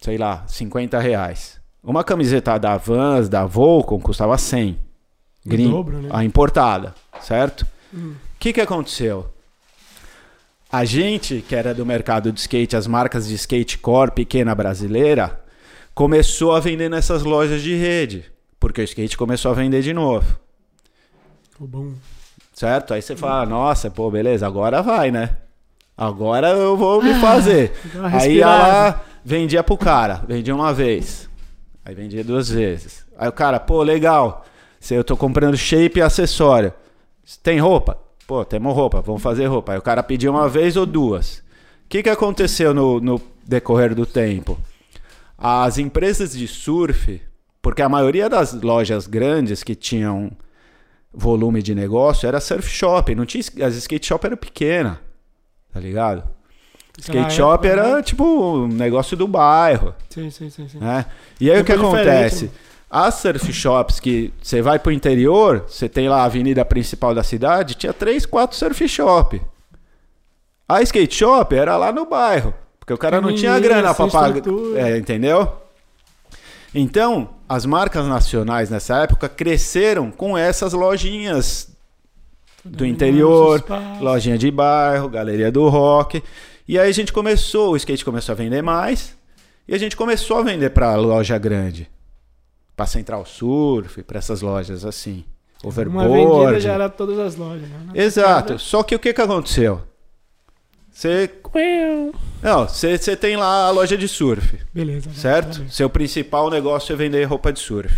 sei 0.00 0.18
lá, 0.18 0.42
50 0.48 0.98
reais. 0.98 1.60
Uma 1.82 2.02
camiseta 2.02 2.58
da 2.58 2.76
Vans, 2.76 3.28
da 3.28 3.46
Volcom, 3.46 4.00
custava 4.00 4.36
100. 4.36 4.72
O 5.46 5.48
Grin- 5.48 5.70
dobro, 5.70 5.98
né? 6.02 6.08
A 6.12 6.24
importada, 6.24 6.94
certo? 7.20 7.64
O 7.92 7.96
Hum. 7.96 8.14
que 8.40 8.52
que 8.52 8.60
aconteceu? 8.60 9.30
A 10.70 10.84
gente, 10.84 11.42
que 11.48 11.54
era 11.54 11.74
do 11.74 11.86
mercado 11.86 12.30
de 12.30 12.40
skate, 12.40 12.76
as 12.76 12.86
marcas 12.86 13.26
de 13.26 13.34
skate 13.34 13.78
core 13.78 14.10
pequena 14.10 14.54
brasileira, 14.54 15.42
começou 15.94 16.54
a 16.54 16.60
vender 16.60 16.90
nessas 16.90 17.22
lojas 17.22 17.62
de 17.62 17.74
rede. 17.74 18.24
Porque 18.60 18.82
o 18.82 18.84
skate 18.84 19.16
começou 19.16 19.50
a 19.50 19.54
vender 19.54 19.80
de 19.80 19.94
novo. 19.94 20.38
Ficou 21.50 21.66
bom. 21.66 21.92
Certo? 22.52 22.92
Aí 22.92 23.00
você 23.00 23.16
fala, 23.16 23.46
nossa, 23.46 23.90
pô, 23.90 24.10
beleza, 24.10 24.46
agora 24.46 24.82
vai, 24.82 25.10
né? 25.10 25.36
Agora 25.96 26.50
eu 26.50 26.76
vou 26.76 27.02
me 27.02 27.14
fazer. 27.14 27.72
dá 27.94 28.00
uma 28.00 28.18
Aí 28.18 28.40
lá, 28.40 29.04
vendia 29.24 29.64
pro 29.64 29.76
cara, 29.76 30.22
vendia 30.28 30.54
uma 30.54 30.72
vez. 30.72 31.30
Aí 31.84 31.94
vendia 31.94 32.22
duas 32.22 32.50
vezes. 32.50 33.06
Aí 33.16 33.28
o 33.28 33.32
cara, 33.32 33.58
pô, 33.58 33.82
legal. 33.82 34.44
Se 34.78 34.94
eu 34.94 35.02
tô 35.02 35.16
comprando 35.16 35.56
shape 35.56 35.98
e 35.98 36.02
acessório. 36.02 36.72
Tem 37.42 37.58
roupa? 37.58 37.98
Pô, 38.28 38.44
temos 38.44 38.74
roupa, 38.74 39.00
vamos 39.00 39.22
fazer 39.22 39.46
roupa. 39.46 39.72
Aí 39.72 39.78
o 39.78 39.82
cara 39.82 40.02
pediu 40.02 40.30
uma 40.30 40.46
vez 40.50 40.76
ou 40.76 40.84
duas. 40.84 41.38
O 41.38 41.88
que, 41.88 42.02
que 42.02 42.10
aconteceu 42.10 42.74
no, 42.74 43.00
no 43.00 43.18
decorrer 43.42 43.94
do 43.94 44.04
tempo? 44.04 44.58
As 45.38 45.78
empresas 45.78 46.32
de 46.32 46.46
surf, 46.46 47.22
Porque 47.62 47.80
a 47.80 47.88
maioria 47.88 48.28
das 48.28 48.52
lojas 48.52 49.06
grandes 49.06 49.62
que 49.64 49.74
tinham 49.74 50.30
volume 51.10 51.62
de 51.62 51.74
negócio 51.74 52.26
era 52.28 52.38
surf 52.38 52.68
shop, 52.68 53.14
não 53.14 53.24
tinha 53.24 53.42
as 53.66 53.74
skate 53.76 54.06
shop 54.06 54.26
era 54.26 54.36
pequena, 54.36 55.00
tá 55.72 55.80
ligado? 55.80 56.18
Naquela 56.98 57.28
Skate 57.28 57.32
shop 57.34 57.66
época, 57.66 57.82
era 57.82 57.96
né? 57.96 58.02
tipo 58.02 58.24
um 58.24 58.68
negócio 58.68 59.16
do 59.16 59.26
bairro, 59.26 59.94
Sim, 60.10 60.30
sim, 60.30 60.50
sim. 60.50 60.68
sim. 60.68 60.78
né? 60.78 61.06
E 61.40 61.50
aí 61.50 61.58
o 61.60 61.64
que 61.64 61.72
diferente, 61.72 61.96
acontece? 61.96 62.44
né? 62.44 62.50
As 62.90 63.16
surf 63.16 63.52
shops 63.52 64.00
que 64.00 64.32
você 64.42 64.62
vai 64.62 64.78
pro 64.78 64.90
interior, 64.90 65.64
você 65.68 65.88
tem 65.88 66.08
lá 66.08 66.22
a 66.22 66.24
avenida 66.24 66.64
principal 66.64 67.14
da 67.14 67.22
cidade, 67.22 67.74
tinha 67.74 67.92
três, 67.92 68.24
quatro 68.24 68.56
surf 68.56 68.88
shop. 68.88 69.42
A 70.66 70.82
skate 70.82 71.14
shop 71.14 71.54
era 71.54 71.76
lá 71.76 71.92
no 71.92 72.06
bairro, 72.06 72.54
porque 72.80 72.92
o 72.92 72.98
cara 72.98 73.20
não 73.20 73.34
tinha 73.34 73.58
grana 73.60 73.94
pra 73.94 74.04
sem 74.04 74.10
pagar, 74.10 74.42
é, 74.76 74.96
entendeu? 74.96 75.52
Então, 76.74 77.30
as 77.48 77.66
marcas 77.66 78.06
nacionais 78.06 78.70
nessa 78.70 79.02
época 79.02 79.28
cresceram 79.28 80.10
com 80.10 80.36
essas 80.36 80.72
lojinhas 80.72 81.68
do 82.64 82.86
interior, 82.86 83.64
lojinha 84.00 84.36
de 84.38 84.50
bairro, 84.50 85.08
galeria 85.08 85.50
do 85.50 85.68
rock. 85.68 86.22
E 86.66 86.78
aí 86.78 86.88
a 86.88 86.92
gente 86.92 87.12
começou, 87.12 87.72
o 87.72 87.76
skate 87.76 88.04
começou 88.04 88.32
a 88.32 88.36
vender 88.36 88.62
mais, 88.62 89.16
e 89.66 89.74
a 89.74 89.78
gente 89.78 89.96
começou 89.96 90.38
a 90.38 90.42
vender 90.42 90.70
pra 90.70 90.94
loja 90.96 91.38
grande. 91.38 91.88
Pra 92.78 92.86
Central 92.86 93.26
Surf, 93.26 94.04
pra 94.04 94.18
essas 94.18 94.40
lojas 94.40 94.84
assim. 94.84 95.24
Uma 95.64 95.72
vendida 95.72 95.98
Overboard. 96.06 96.60
já 96.60 96.74
era 96.74 96.88
todas 96.88 97.18
as 97.18 97.34
lojas, 97.34 97.68
né? 97.68 97.90
Exato. 97.92 98.56
Só 98.56 98.84
que 98.84 98.94
o 98.94 99.00
que 99.00 99.12
que 99.12 99.20
aconteceu? 99.20 99.82
Você, 100.88 101.28
não, 102.40 102.68
você, 102.68 102.96
você 102.96 103.16
tem 103.16 103.36
lá 103.36 103.66
a 103.66 103.70
loja 103.70 103.96
de 103.98 104.06
surf, 104.06 104.60
Beleza. 104.72 105.10
vai, 105.10 105.18
certo? 105.18 105.58
vai. 105.58 105.68
Seu 105.68 105.90
principal 105.90 106.48
negócio 106.50 106.92
é 106.92 106.96
vender 106.96 107.24
roupa 107.24 107.52
de 107.52 107.58
surf. 107.58 107.92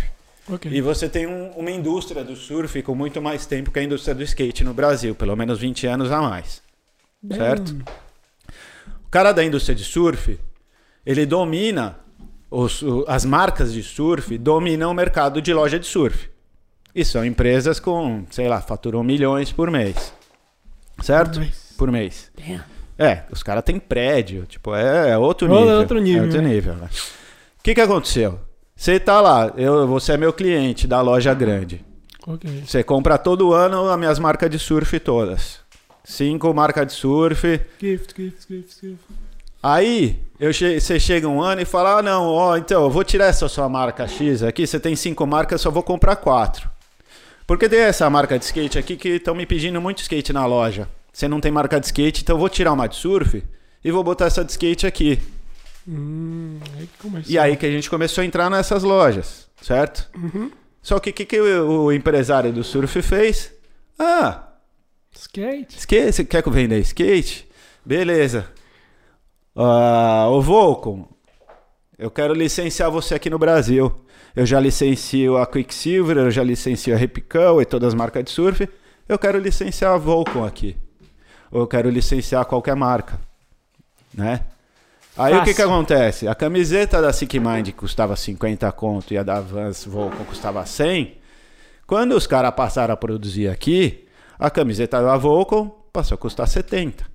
Ok. 0.49 0.71
E 0.71 0.81
você 0.81 1.07
tem 1.07 1.27
um- 1.27 1.51
uma 1.51 1.69
indústria 1.69 2.23
do 2.23 2.35
surf 2.35 2.81
com 2.81 2.95
muito 2.95 3.21
mais 3.21 3.45
tempo 3.45 3.69
que 3.69 3.77
a 3.77 3.83
indústria 3.83 4.15
do 4.15 4.23
skate 4.23 4.63
no 4.63 4.73
Brasil, 4.73 5.13
pelo 5.13 5.35
menos 5.35 5.59
20 5.59 5.85
anos 5.85 6.11
a 6.11 6.21
mais. 6.21 6.61
Bem, 7.21 7.37
certo? 7.37 7.75
O 9.05 9.09
cara 9.11 9.31
da 9.31 9.43
indústria 9.43 9.75
de 9.75 9.83
surf, 9.83 10.39
ele 11.05 11.25
domina 11.27 11.97
os- 12.51 12.83
as 13.07 13.23
marcas 13.25 13.71
de 13.73 13.81
surf, 13.81 14.37
dominam 14.37 14.91
o 14.91 14.93
mercado 14.93 15.41
de 15.41 15.53
loja 15.53 15.79
de 15.79 15.87
surf. 15.87 16.29
E 16.93 17.05
são 17.05 17.25
empresas 17.25 17.79
com, 17.79 18.25
sei 18.29 18.47
lá, 18.49 18.59
faturam 18.61 19.01
milhões 19.03 19.51
por 19.51 19.71
mês. 19.71 20.13
Certo? 21.01 21.41
Por 21.77 21.89
mês. 21.91 22.29
Damn. 22.37 22.61
É, 22.99 23.23
os 23.31 23.41
caras 23.41 23.63
têm 23.63 23.79
prédio, 23.79 24.45
tipo, 24.45 24.75
é, 24.75 25.11
é 25.11 25.17
outro 25.17 25.47
Outro- 25.49 25.61
nível. 25.65 25.79
outro 25.79 25.99
nível, 25.99 26.21
É 26.23 26.25
outro 26.27 26.41
né? 26.41 26.49
nível, 26.49 26.73
né? 26.75 26.89
O 27.59 27.63
que 27.63 27.73
que 27.73 27.81
aconteceu? 27.81 28.39
Você 28.75 28.99
tá 28.99 29.19
lá, 29.21 29.51
eu, 29.57 29.87
você 29.87 30.11
é 30.13 30.17
meu 30.17 30.33
cliente 30.33 30.85
da 30.85 31.01
loja 31.01 31.33
grande. 31.33 31.83
Ok. 32.27 32.63
Você 32.67 32.83
compra 32.83 33.17
todo 33.17 33.53
ano 33.53 33.89
as 33.89 33.97
minhas 33.97 34.19
marcas 34.19 34.49
de 34.49 34.59
surf 34.59 34.99
todas. 34.99 35.59
Cinco 36.03 36.53
marcas 36.53 36.85
de 36.87 36.93
surf. 36.93 37.59
Gift, 37.79 38.13
gift, 38.15 38.47
gift, 38.47 38.79
gift. 38.81 38.99
Aí 39.61 40.19
eu 40.39 40.51
che- 40.51 40.79
você 40.79 40.99
chega 40.99 41.27
um 41.27 41.41
ano 41.41 41.61
e 41.61 41.65
fala: 41.65 41.99
Ah, 41.99 42.01
não, 42.01 42.25
ó, 42.27 42.57
então 42.57 42.83
eu 42.83 42.89
vou 42.89 43.03
tirar 43.03 43.25
essa 43.27 43.47
sua 43.47 43.69
marca 43.69 44.07
X 44.07 44.43
aqui. 44.43 44.65
Você 44.65 44.79
tem 44.79 44.95
cinco 44.95 45.25
marcas, 45.27 45.61
só 45.61 45.69
vou 45.69 45.83
comprar 45.83 46.15
quatro. 46.15 46.69
Porque 47.45 47.67
tem 47.67 47.79
essa 47.79 48.09
marca 48.09 48.39
de 48.39 48.45
skate 48.45 48.77
aqui 48.79 48.95
que 48.95 49.09
estão 49.09 49.35
me 49.35 49.45
pedindo 49.45 49.79
muito 49.81 50.01
skate 50.01 50.31
na 50.31 50.45
loja. 50.45 50.87
Você 51.11 51.27
não 51.27 51.41
tem 51.41 51.51
marca 51.51 51.79
de 51.79 51.85
skate, 51.87 52.21
então 52.23 52.35
eu 52.35 52.39
vou 52.39 52.47
tirar 52.49 52.71
uma 52.71 52.87
de 52.87 52.95
surf 52.95 53.43
e 53.83 53.91
vou 53.91 54.03
botar 54.03 54.25
essa 54.25 54.43
de 54.45 54.51
skate 54.51 54.87
aqui. 54.87 55.19
Hum, 55.87 56.59
aí. 56.77 57.23
E 57.27 57.37
aí 57.37 57.57
que 57.57 57.65
a 57.65 57.71
gente 57.71 57.89
começou 57.89 58.21
a 58.21 58.25
entrar 58.25 58.49
nessas 58.49 58.83
lojas, 58.83 59.47
certo? 59.61 60.09
Uhum. 60.15 60.49
Só 60.81 60.99
que 60.99 61.09
o 61.09 61.13
que, 61.13 61.25
que 61.25 61.39
o, 61.41 61.83
o 61.85 61.91
empresário 61.91 62.53
do 62.53 62.63
surf 62.63 63.01
fez? 63.01 63.51
Ah, 63.99 64.47
Skate. 65.13 65.77
Skate, 65.77 66.13
você 66.13 66.23
quer 66.23 66.41
que 66.41 66.47
eu 66.47 66.53
venda 66.53 66.77
skate? 66.77 67.45
Beleza. 67.85 68.47
Ah, 69.55 70.27
ô 70.29 70.41
Volcom, 70.41 71.07
eu 71.97 72.09
quero 72.09 72.33
licenciar 72.33 72.89
você 72.89 73.15
aqui 73.15 73.29
no 73.29 73.37
Brasil. 73.37 73.93
Eu 74.35 74.45
já 74.45 74.59
licencio 74.59 75.37
a 75.37 75.45
Quicksilver, 75.45 76.17
eu 76.17 76.31
já 76.31 76.43
licencio 76.43 76.95
a 76.95 76.97
Repicão 76.97 77.61
e 77.61 77.65
todas 77.65 77.89
as 77.89 77.93
marcas 77.93 78.23
de 78.23 78.31
surf. 78.31 78.67
Eu 79.07 79.19
quero 79.19 79.37
licenciar 79.37 79.93
a 79.93 79.97
Volcom 79.97 80.45
aqui. 80.45 80.77
Ou 81.51 81.61
eu 81.61 81.67
quero 81.67 81.89
licenciar 81.89 82.45
qualquer 82.45 82.75
marca. 82.75 83.19
Né? 84.13 84.41
Aí 85.17 85.33
o 85.33 85.39
que, 85.43 85.53
que 85.53 85.61
Fácil. 85.61 85.73
acontece? 85.73 86.27
A 86.27 86.33
camiseta 86.33 87.01
da 87.01 87.11
Sick 87.11 87.37
Mind 87.39 87.69
custava 87.71 88.15
50 88.15 88.71
conto 88.71 89.13
e 89.13 89.17
a 89.17 89.23
da 89.23 89.41
Vans 89.41 89.83
Volcom 89.83 90.23
custava 90.23 90.65
100. 90.65 91.17
Quando 91.85 92.13
os 92.15 92.25
caras 92.25 92.55
passaram 92.55 92.93
a 92.93 92.97
produzir 92.97 93.49
aqui, 93.49 94.07
a 94.39 94.49
camiseta 94.49 95.01
da 95.01 95.17
Volcom 95.17 95.69
passou 95.91 96.15
a 96.15 96.17
custar 96.17 96.47
70 96.47 97.05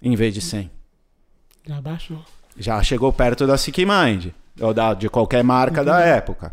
em 0.00 0.14
vez 0.14 0.32
de 0.32 0.40
100. 0.40 0.81
Já 1.66 1.80
baixou. 1.80 2.24
Já 2.56 2.82
chegou 2.82 3.12
perto 3.12 3.46
da 3.46 3.56
Sick 3.56 3.84
Mind, 3.84 4.28
ou 4.60 4.74
da, 4.74 4.94
de 4.94 5.08
qualquer 5.08 5.42
marca 5.42 5.84
da 5.84 6.00
época. 6.00 6.52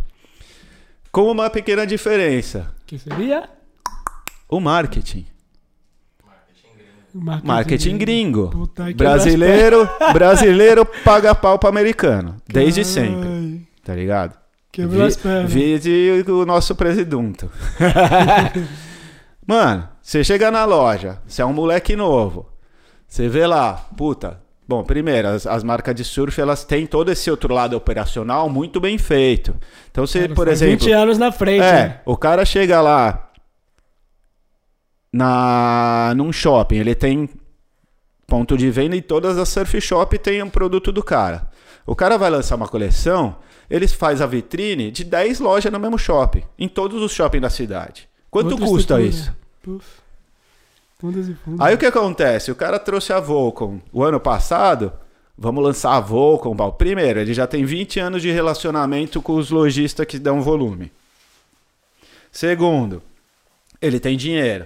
Com 1.11 1.31
uma 1.31 1.49
pequena 1.49 1.85
diferença: 1.85 2.73
Que 2.85 2.97
seria? 2.97 3.49
o 4.47 4.59
marketing. 4.59 5.25
Marketing, 7.11 7.47
Marketing 7.47 7.97
gringo. 7.97 8.49
Puta, 8.49 8.85
que 8.85 8.93
Brasileiro, 8.93 9.89
brasileiro 10.13 10.85
paga 11.03 11.33
pau 11.33 11.57
para 11.57 11.69
americano, 11.69 12.37
desde 12.47 12.85
sempre, 12.85 13.67
tá 13.83 13.95
ligado? 13.95 14.37
Quebrou 14.71 15.03
as 15.03 15.17
pernas. 15.17 15.51
Vide 15.51 16.23
o 16.27 16.45
nosso 16.45 16.75
presidente. 16.75 17.49
Mano, 19.45 19.89
você 19.99 20.23
chega 20.23 20.51
na 20.51 20.65
loja, 20.65 21.19
você 21.25 21.41
é 21.41 21.45
um 21.45 21.53
moleque 21.53 21.95
novo. 21.95 22.47
Você 23.07 23.27
vê 23.27 23.47
lá, 23.47 23.73
puta. 23.97 24.39
Bom, 24.69 24.83
primeiro, 24.83 25.29
as, 25.29 25.47
as 25.47 25.63
marcas 25.63 25.95
de 25.95 26.03
surf, 26.03 26.39
elas 26.39 26.63
têm 26.63 26.85
todo 26.85 27.11
esse 27.11 27.31
outro 27.31 27.51
lado 27.51 27.75
operacional 27.75 28.47
muito 28.47 28.79
bem 28.79 28.99
feito. 28.99 29.55
Então, 29.89 30.05
Cara, 30.05 30.35
por 30.35 30.47
exemplo. 30.47 30.85
20 30.85 30.91
anos 30.91 31.17
na 31.17 31.31
frente, 31.31 31.63
É, 31.63 31.71
né? 31.71 32.01
o 32.05 32.15
cara 32.15 32.45
chega 32.45 32.79
lá 32.79 33.31
na 35.11 36.13
num 36.15 36.31
shopping, 36.31 36.75
ele 36.77 36.93
tem 36.93 37.27
ponto 38.27 38.55
de 38.55 38.69
venda 38.69 38.95
e 38.95 39.01
todas 39.01 39.39
as 39.39 39.49
surf 39.49 39.81
shop 39.81 40.19
tem 40.19 40.43
um 40.43 40.49
produto 40.51 40.91
do 40.91 41.01
cara. 41.01 41.49
O 41.83 41.95
cara 41.95 42.15
vai 42.15 42.29
lançar 42.29 42.55
uma 42.55 42.67
coleção, 42.67 43.37
ele 43.67 43.87
faz 43.87 44.21
a 44.21 44.27
vitrine 44.27 44.91
de 44.91 45.03
10 45.03 45.39
lojas 45.39 45.71
no 45.73 45.79
mesmo 45.79 45.97
shopping, 45.97 46.43
em 46.59 46.67
todos 46.69 47.01
os 47.01 47.11
shoppings 47.11 47.41
da 47.41 47.49
cidade. 47.49 48.07
Quanto 48.29 48.51
Outra 48.51 48.67
custa 48.67 49.01
estrutura. 49.01 49.09
isso? 49.09 49.35
Puf. 49.63 50.08
Fundas 50.99 51.29
e 51.29 51.33
fundas. 51.33 51.65
Aí 51.65 51.73
o 51.73 51.77
que 51.77 51.85
acontece? 51.85 52.51
O 52.51 52.55
cara 52.55 52.77
trouxe 52.77 53.13
a 53.13 53.19
Volcom 53.19 53.79
o 53.91 54.03
ano 54.03 54.19
passado. 54.19 54.91
Vamos 55.37 55.63
lançar 55.63 55.95
a 55.95 55.99
Volcom. 56.01 56.53
Bom, 56.53 56.71
Primeiro, 56.71 57.19
ele 57.19 57.33
já 57.33 57.47
tem 57.47 57.63
20 57.63 57.99
anos 57.99 58.21
de 58.21 58.29
relacionamento 58.31 59.21
com 59.21 59.35
os 59.35 59.49
lojistas 59.49 60.05
que 60.05 60.19
dão 60.19 60.41
volume. 60.41 60.91
Segundo, 62.31 63.01
ele 63.81 63.99
tem 63.99 64.17
dinheiro. 64.17 64.65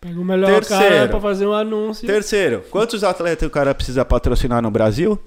Pega 0.00 0.20
o 0.20 0.24
melhor 0.24 0.46
Terceiro. 0.46 0.84
cara 0.88 1.08
pra 1.08 1.20
fazer 1.20 1.46
um 1.46 1.52
anúncio. 1.52 2.06
Terceiro, 2.06 2.64
quantos 2.70 3.04
atletas 3.04 3.46
o 3.46 3.50
cara 3.50 3.74
precisa 3.74 4.04
patrocinar 4.04 4.62
no 4.62 4.70
Brasil? 4.70 5.18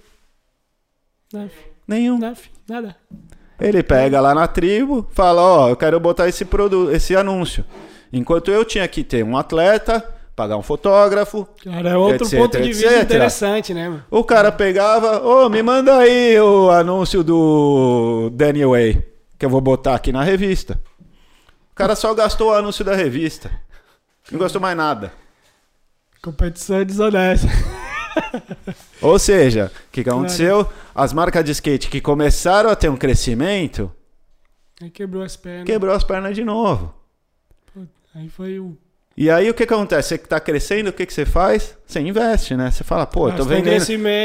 Nada, 1.32 1.52
Nenhum. 1.88 2.18
nada, 2.18 2.38
nada. 2.68 2.96
Ele 3.60 3.82
pega 3.84 4.20
lá 4.20 4.34
na 4.34 4.48
tribo, 4.48 5.08
fala, 5.12 5.42
ó, 5.42 5.70
eu 5.70 5.76
quero 5.78 5.98
botar 6.00 6.28
esse 6.28 6.44
produto, 6.44 6.92
esse 6.92 7.16
anúncio. 7.16 7.64
Enquanto 8.12 8.52
eu 8.52 8.66
tinha 8.66 8.86
que 8.88 9.04
ter 9.04 9.24
um 9.24 9.38
atleta, 9.38 10.15
pagar 10.36 10.58
um 10.58 10.62
fotógrafo, 10.62 11.48
Cara, 11.64 11.92
é 11.92 11.98
outro 11.98 12.26
Etc, 12.28 12.40
ponto 12.40 12.62
de 12.62 12.74
vista 12.74 13.02
interessante, 13.02 13.74
né, 13.74 13.88
mano? 13.88 14.04
O 14.12 14.24
cara 14.24 14.52
pegava, 14.52 15.26
ô, 15.26 15.48
me 15.50 15.64
manda 15.64 15.98
aí 15.98 16.40
o 16.40 16.70
anúncio 16.70 17.24
do 17.24 18.30
Daniel 18.34 18.72
Way, 18.72 19.02
que 19.40 19.46
eu 19.46 19.50
vou 19.50 19.62
botar 19.62 19.96
aqui 19.96 20.12
na 20.12 20.24
revista. 20.24 20.80
O 21.72 21.76
cara 21.76 21.96
só 21.96 22.14
gastou 22.14 22.50
o 22.50 22.54
anúncio 22.54 22.84
da 22.84 22.96
revista. 22.96 23.50
Não 24.32 24.40
gastou 24.40 24.60
mais 24.60 24.76
nada. 24.76 25.14
Competição 26.22 26.78
é 26.78 26.86
desonesta. 26.86 27.48
Ou 29.02 29.20
seja, 29.20 29.72
o 29.88 29.92
que, 29.92 30.04
que 30.04 30.10
aconteceu? 30.10 30.68
As 30.94 31.14
marcas 31.14 31.44
de 31.44 31.52
skate 31.52 31.90
que 31.90 32.02
começaram 32.02 32.70
a 32.70 32.76
ter 32.76 32.90
um 32.90 32.98
crescimento, 32.98 33.92
Aí 34.82 34.90
quebrou 34.90 35.24
as 35.24 35.36
pernas. 35.38 35.66
quebrou 35.66 35.94
as 35.94 36.04
pernas 36.04 36.36
de 36.36 36.44
novo. 36.44 36.94
Aí 38.14 38.30
foi 38.30 38.60
o. 38.60 38.78
E 39.18 39.30
aí 39.30 39.50
o 39.50 39.54
que, 39.54 39.66
que 39.66 39.74
acontece? 39.74 40.10
Você 40.10 40.18
que 40.18 40.28
tá 40.28 40.40
crescendo, 40.40 40.90
o 40.90 40.94
que, 40.94 41.06
que 41.06 41.14
você 41.14 41.26
faz? 41.26 41.78
Você 41.86 42.02
investe, 42.02 42.56
né? 42.56 42.70
Você 42.70 42.84
fala, 42.84 43.06
pô, 43.06 43.30
eu 43.30 43.32
tô 43.32 43.38
Mas 43.46 43.48
tem 43.48 43.58
vendendo. 43.58 43.72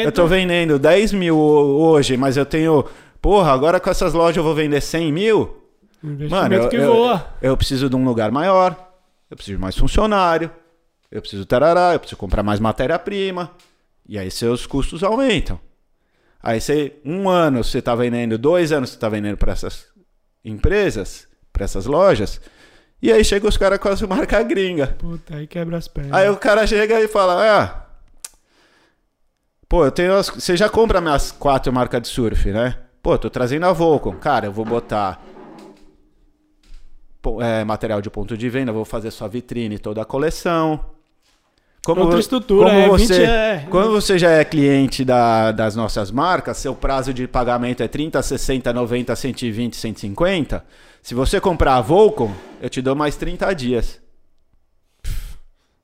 Eu 0.08 0.12
tô 0.12 0.26
vendendo 0.26 0.78
10 0.78 1.12
mil 1.12 1.36
ho- 1.38 1.90
hoje, 1.90 2.16
mas 2.16 2.36
eu 2.36 2.44
tenho. 2.44 2.84
Porra, 3.22 3.52
agora 3.52 3.78
com 3.78 3.88
essas 3.88 4.12
lojas 4.14 4.36
eu 4.38 4.42
vou 4.42 4.54
vender 4.54 4.80
100 4.80 5.12
mil. 5.12 5.56
Investimento 6.02 6.30
Mano, 6.34 6.54
eu, 6.54 6.68
que 6.68 6.76
eu- 6.76 6.92
voa. 6.94 7.26
eu 7.40 7.56
preciso 7.56 7.88
de 7.88 7.94
um 7.94 8.04
lugar 8.04 8.32
maior, 8.32 8.74
eu 9.30 9.36
preciso 9.36 9.56
de 9.58 9.60
mais 9.62 9.76
funcionário, 9.76 10.50
eu 11.10 11.20
preciso 11.20 11.44
tarará, 11.44 11.92
eu 11.92 12.00
preciso 12.00 12.18
comprar 12.18 12.42
mais 12.42 12.58
matéria-prima. 12.58 13.52
E 14.08 14.18
aí 14.18 14.28
seus 14.30 14.66
custos 14.66 15.04
aumentam. 15.04 15.60
Aí 16.42 16.60
você, 16.60 16.94
um 17.04 17.28
ano 17.28 17.62
você 17.62 17.80
tá 17.82 17.94
vendendo, 17.94 18.36
dois 18.38 18.72
anos 18.72 18.90
você 18.90 18.98
tá 18.98 19.08
vendendo 19.08 19.36
para 19.36 19.52
essas 19.52 19.86
empresas, 20.44 21.28
para 21.52 21.64
essas 21.64 21.86
lojas. 21.86 22.40
E 23.02 23.10
aí 23.12 23.24
chega 23.24 23.48
os 23.48 23.56
caras 23.56 23.78
com 23.78 23.88
as 23.88 24.02
marcas 24.02 24.46
gringa. 24.46 24.88
Puta, 24.98 25.36
aí 25.36 25.46
quebra 25.46 25.76
as 25.78 25.88
pernas. 25.88 26.12
Aí 26.12 26.28
o 26.28 26.36
cara 26.36 26.66
chega 26.66 27.00
e 27.00 27.08
fala: 27.08 27.42
Ah, 27.60 27.84
pô, 29.68 29.84
eu 29.84 29.90
tenho. 29.90 30.14
As... 30.14 30.28
Você 30.28 30.56
já 30.56 30.68
compra 30.68 31.00
minhas 31.00 31.32
quatro 31.32 31.72
marcas 31.72 32.02
de 32.02 32.08
surf, 32.08 32.50
né? 32.50 32.76
Pô, 33.02 33.16
tô 33.16 33.30
trazendo 33.30 33.64
a 33.66 33.72
Volcom. 33.72 34.12
Cara, 34.16 34.46
eu 34.46 34.52
vou 34.52 34.64
botar 34.64 35.22
é, 37.40 37.64
material 37.64 38.00
de 38.00 38.10
ponto 38.10 38.36
de 38.36 38.48
venda, 38.48 38.72
vou 38.72 38.84
fazer 38.84 39.10
sua 39.10 39.28
vitrine, 39.28 39.78
toda 39.78 40.02
a 40.02 40.04
coleção. 40.04 40.84
Como 41.84 42.02
Outra 42.02 42.20
estrutura, 42.20 42.68
como 42.68 42.78
é, 42.78 42.96
20 42.98 43.06
você, 43.06 43.22
é- 43.22 43.66
Quando 43.70 43.90
você 43.90 44.18
já 44.18 44.30
é 44.32 44.44
cliente 44.44 45.02
da- 45.02 45.50
das 45.50 45.74
nossas 45.74 46.10
marcas, 46.10 46.58
seu 46.58 46.74
prazo 46.74 47.14
de 47.14 47.26
pagamento 47.26 47.82
é 47.82 47.88
30, 47.88 48.22
60, 48.22 48.70
90, 48.74 49.16
120, 49.16 49.74
150. 49.76 50.62
Se 51.02 51.14
você 51.14 51.40
comprar 51.40 51.76
a 51.76 51.80
Volcom, 51.80 52.32
eu 52.60 52.68
te 52.68 52.80
dou 52.82 52.94
mais 52.94 53.16
30 53.16 53.52
dias. 53.54 54.00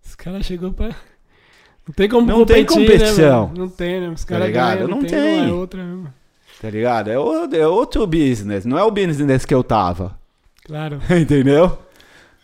Os 0.04 0.14
caras 0.14 0.44
chegou 0.46 0.72
pra. 0.72 0.88
Não 1.86 1.94
tem 1.94 2.08
como 2.08 2.26
Não 2.26 2.44
tem 2.44 2.64
competir, 2.64 2.90
competição. 2.98 3.46
Né, 3.48 3.54
não 3.56 3.68
tem, 3.68 4.00
né? 4.00 4.08
Os 4.08 4.24
caras 4.24 4.46
ligado? 4.46 4.74
ganham, 4.74 4.88
Não 4.88 4.96
não 4.96 5.02
tem. 5.04 5.10
tem. 5.10 5.40
Uma 5.40 5.48
é 5.48 5.52
outra, 5.52 5.84
né? 5.84 6.10
Tá 6.60 6.70
ligado? 6.70 7.10
É, 7.10 7.18
o- 7.18 7.54
é 7.54 7.66
outro 7.68 8.06
business, 8.06 8.64
não 8.64 8.78
é 8.78 8.82
o 8.82 8.90
business 8.90 9.44
que 9.44 9.54
eu 9.54 9.62
tava. 9.62 10.18
Claro. 10.64 11.00
Entendeu? 11.10 11.78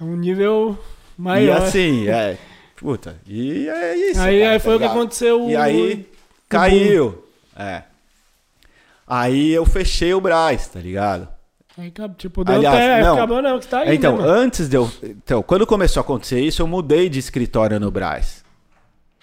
É 0.01 0.05
um 0.05 0.17
nível 0.17 0.79
E 1.19 1.23
maior. 1.23 1.63
assim, 1.63 2.09
é. 2.09 2.39
Puta, 2.77 3.17
e 3.27 3.69
é 3.69 3.97
isso. 4.11 4.21
aí, 4.21 4.41
cara, 4.41 4.53
aí 4.53 4.59
tá 4.59 4.65
foi 4.65 4.77
o 4.77 4.79
que 4.79 4.85
aconteceu. 4.85 5.51
E 5.51 5.57
aí 5.57 6.09
caiu. 6.49 7.25
É. 7.57 7.83
Aí 9.07 9.51
eu 9.53 9.65
fechei 9.67 10.13
o 10.15 10.21
Braz, 10.21 10.69
tá 10.69 10.81
ligado? 10.81 11.29
Aí, 11.79 11.93
tipo, 12.19 12.45
deu 12.45 12.57
Aliás, 12.57 12.77
até. 12.77 13.03
não. 13.03 13.15
Acabou, 13.15 13.41
não, 13.43 13.59
que 13.59 13.67
tá 13.67 13.81
aí. 13.81 13.97
então, 13.97 14.19
né, 14.19 14.25
antes 14.29 14.69
de 14.69 14.77
eu. 14.77 14.91
Então, 15.03 15.43
quando 15.43 15.67
começou 15.67 16.01
a 16.01 16.05
acontecer 16.05 16.41
isso, 16.41 16.61
eu 16.61 16.67
mudei 16.67 17.09
de 17.09 17.19
escritório 17.19 17.81
no 17.81 17.91
Braz. 17.91 18.43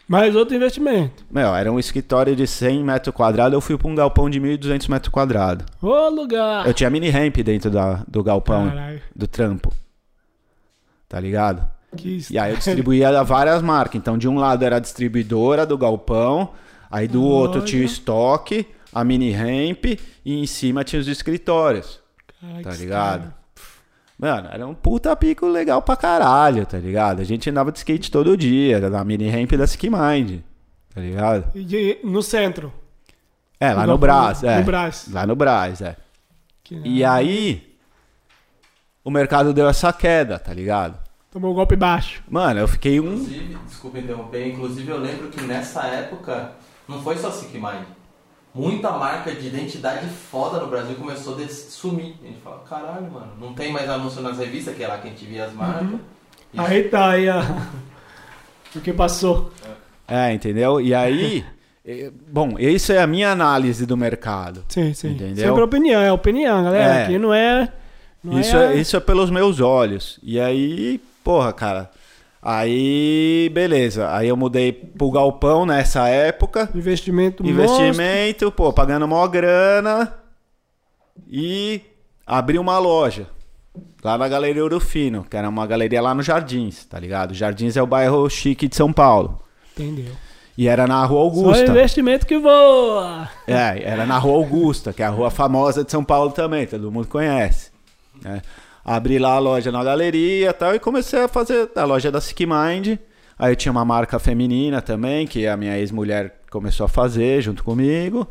Mais 0.07 0.35
outro 0.35 0.55
investimento. 0.55 1.23
Meu, 1.30 1.53
era 1.53 1.71
um 1.71 1.77
escritório 1.77 2.35
de 2.35 2.47
100 2.47 2.84
metros 2.84 3.13
quadrados, 3.15 3.53
eu 3.53 3.61
fui 3.61 3.77
pra 3.77 3.88
um 3.88 3.93
galpão 3.93 4.27
de 4.27 4.41
1.200 4.41 4.89
metros 4.89 5.11
quadrados. 5.13 5.63
Ô, 5.80 6.09
lugar. 6.09 6.65
Eu 6.65 6.73
tinha 6.73 6.89
mini 6.89 7.09
ramp 7.09 7.38
dentro 7.38 7.69
da, 7.69 8.03
do 8.07 8.23
galpão, 8.23 8.69
Caralho. 8.69 9.01
do 9.15 9.27
trampo. 9.27 9.71
Tá 11.07 11.19
ligado? 11.19 11.69
Que. 11.95 12.26
E 12.31 12.39
aí 12.39 12.51
eu 12.51 12.57
distribuía 12.57 13.23
várias 13.23 13.61
marcas. 13.61 13.95
Então, 13.95 14.17
de 14.17 14.27
um 14.27 14.39
lado 14.39 14.65
era 14.65 14.77
a 14.77 14.80
distribuidora 14.80 15.63
do 15.67 15.77
galpão, 15.77 16.49
aí 16.89 17.07
do 17.07 17.23
outro 17.23 17.61
tinha 17.61 17.81
o 17.81 17.85
Olha. 17.85 17.91
estoque, 17.91 18.65
a 18.91 19.03
mini 19.03 19.31
ramp 19.31 19.85
e 20.26 20.39
em 20.39 20.47
cima 20.47 20.84
tinha 20.84 20.99
os 20.99 21.07
escritórios. 21.07 21.99
Caralho, 22.41 22.64
Tá 22.64 22.72
ligado? 22.72 23.20
cara. 23.22 23.40
Mano, 24.18 24.49
era 24.52 24.68
um 24.68 24.74
puta 24.74 25.16
pico 25.16 25.45
legal 25.48 25.82
pra 25.82 25.95
caralho, 25.95 26.66
tá 26.66 26.78
ligado? 26.78 27.22
A 27.22 27.24
gente 27.24 27.49
andava 27.49 27.72
de 27.72 27.78
skate 27.78 28.11
todo 28.11 28.36
dia, 28.36 28.76
era 28.78 28.90
na 28.90 29.03
mini 29.03 29.30
ramp 29.30 29.52
da 29.53 29.64
Ski 29.66 29.90
Mind, 29.90 30.41
tá 30.94 30.99
ligado? 31.02 31.45
E 31.56 31.64
de- 31.64 31.99
no 32.03 32.22
centro. 32.22 32.72
É, 33.60 33.74
lá 33.74 33.86
No 33.86 33.94
no 33.94 33.98
Brás, 33.98 34.44
é. 34.44 34.60
no 34.60 34.66
Brás. 34.66 35.07
Lá 35.11 35.26
no 35.26 35.36
Brás, 35.36 35.82
é. 35.82 35.95
Que- 36.64 36.82
E 36.84 37.03
aí, 37.03 37.78
o 39.03 39.10
mercado 39.10 39.53
deu 39.53 39.68
essa 39.70 39.91
queda, 39.94 40.38
tá 40.38 40.53
ligado? 40.53 40.98
Tomou 41.32 41.52
um 41.52 41.56
golpe 41.56 41.76
baixo. 41.76 42.22
Mano, 42.30 42.60
eu 42.60 42.68
fiquei 42.68 42.99
um. 42.99 43.14
Inclusive, 43.14 43.57
desculpa 43.68 43.99
interromper, 43.99 44.48
inclusive 44.49 44.90
eu 44.90 44.98
lembro 44.99 45.30
que 45.30 45.41
nessa 45.44 45.84
época 45.88 46.52
não 46.88 47.02
foi 47.02 47.18
só 47.18 47.32
Sick 47.32 47.53
Mind. 47.57 47.86
Muita 48.53 48.91
marca 48.91 49.31
de 49.31 49.47
identidade 49.47 50.07
foda 50.07 50.59
no 50.59 50.67
Brasil 50.67 50.95
começou 50.95 51.35
a 51.35 51.38
des- 51.38 51.67
sumir. 51.69 52.15
A 52.23 52.27
gente 52.27 52.39
fala, 52.41 52.63
caralho, 52.67 53.11
mano, 53.11 53.31
não 53.39 53.53
tem 53.53 53.71
mais 53.71 53.89
anúncio 53.89 54.21
nas 54.21 54.38
revistas, 54.38 54.76
que 54.76 54.84
é 54.84 54.88
lá 54.88 54.97
que 54.97 55.07
a 55.07 55.11
gente 55.11 55.26
via 55.26 55.45
as 55.45 55.53
marcas. 55.53 55.88
Isso. 55.88 55.99
Aí 56.65 56.84
tá, 56.89 57.09
aí 57.11 57.30
a... 57.30 57.41
o 58.76 58.81
que 58.81 58.91
passou. 58.91 59.51
É, 60.07 60.34
entendeu? 60.34 60.81
E 60.81 60.93
aí. 60.93 61.45
Bom, 62.31 62.57
isso 62.59 62.91
é 62.91 63.01
a 63.01 63.07
minha 63.07 63.31
análise 63.31 63.85
do 63.85 63.95
mercado. 63.97 64.63
Sim, 64.67 64.93
sim. 64.93 65.11
Entendeu? 65.11 65.47
Sempre 65.47 65.63
opinião, 65.63 66.01
é 66.01 66.11
opinião, 66.11 66.63
galera. 66.63 66.84
É. 66.84 67.03
Aqui 67.03 67.17
não 67.17 67.34
é. 67.34 67.71
Não 68.23 68.39
Isso 68.39 68.55
é, 68.57 68.76
isso 68.76 68.97
é 68.97 68.99
pelos 68.99 69.30
meus 69.31 69.59
olhos. 69.59 70.19
E 70.21 70.39
aí, 70.39 70.99
porra, 71.23 71.53
cara. 71.53 71.89
Aí, 72.41 73.49
beleza. 73.53 74.14
Aí 74.16 74.28
eu 74.30 74.38
mudei 74.38 74.72
pro 74.72 75.11
galpão 75.11 75.66
nessa 75.66 76.07
época. 76.07 76.70
Investimento 76.74 77.44
monstro. 77.44 77.64
Investimento, 77.86 78.52
pô, 78.52 78.72
pagando 78.72 79.07
maior 79.07 79.28
grana. 79.28 80.14
E 81.30 81.82
abri 82.26 82.57
uma 82.57 82.80
loja. 82.80 83.28
Lá 84.03 84.18
na 84.18 84.28
Galeria 84.28 84.64
Ouro 84.64 84.80
Fino, 84.80 85.26
que 85.30 85.36
era 85.36 85.49
uma 85.49 85.68
galeria 85.68 86.02
lá 86.02 86.14
no 86.14 86.24
Jardins, 86.24 86.86
tá 86.86 86.98
ligado? 86.98 87.34
Jardins 87.34 87.76
é 87.76 87.82
o 87.82 87.88
bairro 87.88 88.30
chique 88.30 88.68
de 88.68 88.76
São 88.76 88.94
Paulo. 88.94 89.40
Entendeu? 89.78 90.14
E 90.57 90.68
era 90.68 90.88
na 90.88 91.06
Rua 91.06 91.20
Só 91.20 91.26
Augusta. 91.26 91.66
investimento 91.68 92.26
que 92.26 92.38
voa. 92.38 93.30
É, 93.48 93.82
era 93.84 94.06
na 94.06 94.18
Rua 94.18 94.38
Augusta, 94.38 94.91
que 94.91 95.02
é 95.02 95.06
a 95.06 95.10
rua 95.10 95.30
famosa 95.30 95.84
de 95.84 95.91
São 95.91 96.03
Paulo 96.03 96.32
também, 96.32 96.66
todo 96.66 96.91
mundo 96.91 97.07
conhece. 97.07 97.72
né? 98.22 98.41
Abri 98.84 99.19
lá 99.19 99.34
a 99.34 99.39
loja 99.39 99.72
na 99.72 99.84
galeria 99.84 100.49
e 100.49 100.53
tal, 100.53 100.76
e 100.76 100.80
comecei 100.80 101.22
a 101.22 101.27
fazer 101.27 101.69
a 101.76 101.84
loja 101.84 102.11
da 102.11 102.22
Sick 102.22 102.45
Mind. 102.45 102.97
Aí 103.38 103.51
eu 103.51 103.56
tinha 103.56 103.72
uma 103.72 103.85
marca 103.85 104.19
feminina 104.19 104.81
também, 104.81 105.27
que 105.27 105.47
a 105.47 105.56
minha 105.56 105.77
ex-mulher 105.77 106.41
começou 106.49 106.85
a 106.85 106.89
fazer 106.89 107.41
junto 107.41 107.64
comigo. 107.64 108.27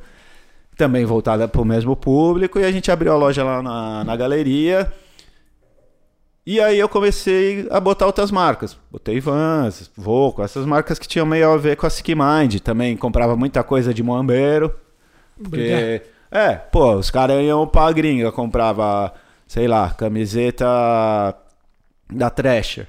Também 0.76 1.04
voltada 1.04 1.48
para 1.48 1.60
o 1.60 1.64
mesmo 1.64 1.96
público, 1.96 2.58
e 2.58 2.64
a 2.64 2.72
gente 2.72 2.90
abriu 2.90 3.12
a 3.12 3.16
loja 3.16 3.42
lá 3.42 3.62
na, 3.62 4.04
na 4.04 4.16
galeria. 4.16 4.92
E 6.50 6.60
aí 6.62 6.78
eu 6.78 6.88
comecei 6.88 7.68
a 7.70 7.78
botar 7.78 8.06
outras 8.06 8.30
marcas. 8.30 8.74
Botei 8.90 9.20
Vans, 9.20 9.90
Voco, 9.94 10.42
essas 10.42 10.64
marcas 10.64 10.98
que 10.98 11.06
tinham 11.06 11.26
meio 11.26 11.50
a 11.50 11.58
ver 11.58 11.76
com 11.76 11.86
a 11.86 11.90
Sick 11.90 12.14
Mind. 12.14 12.60
Também 12.60 12.96
comprava 12.96 13.36
muita 13.36 13.62
coisa 13.62 13.92
de 13.92 14.02
Moambeiro. 14.02 14.74
Obrigado. 15.38 15.78
Porque, 15.78 16.02
é, 16.30 16.54
pô, 16.54 16.94
os 16.94 17.10
caras 17.10 17.42
iam 17.42 17.66
pra 17.66 17.92
gringa, 17.92 18.32
comprava, 18.32 19.12
sei 19.48 19.66
lá, 19.66 19.90
camiseta 19.90 20.66
da 22.12 22.30
Thrasher, 22.30 22.86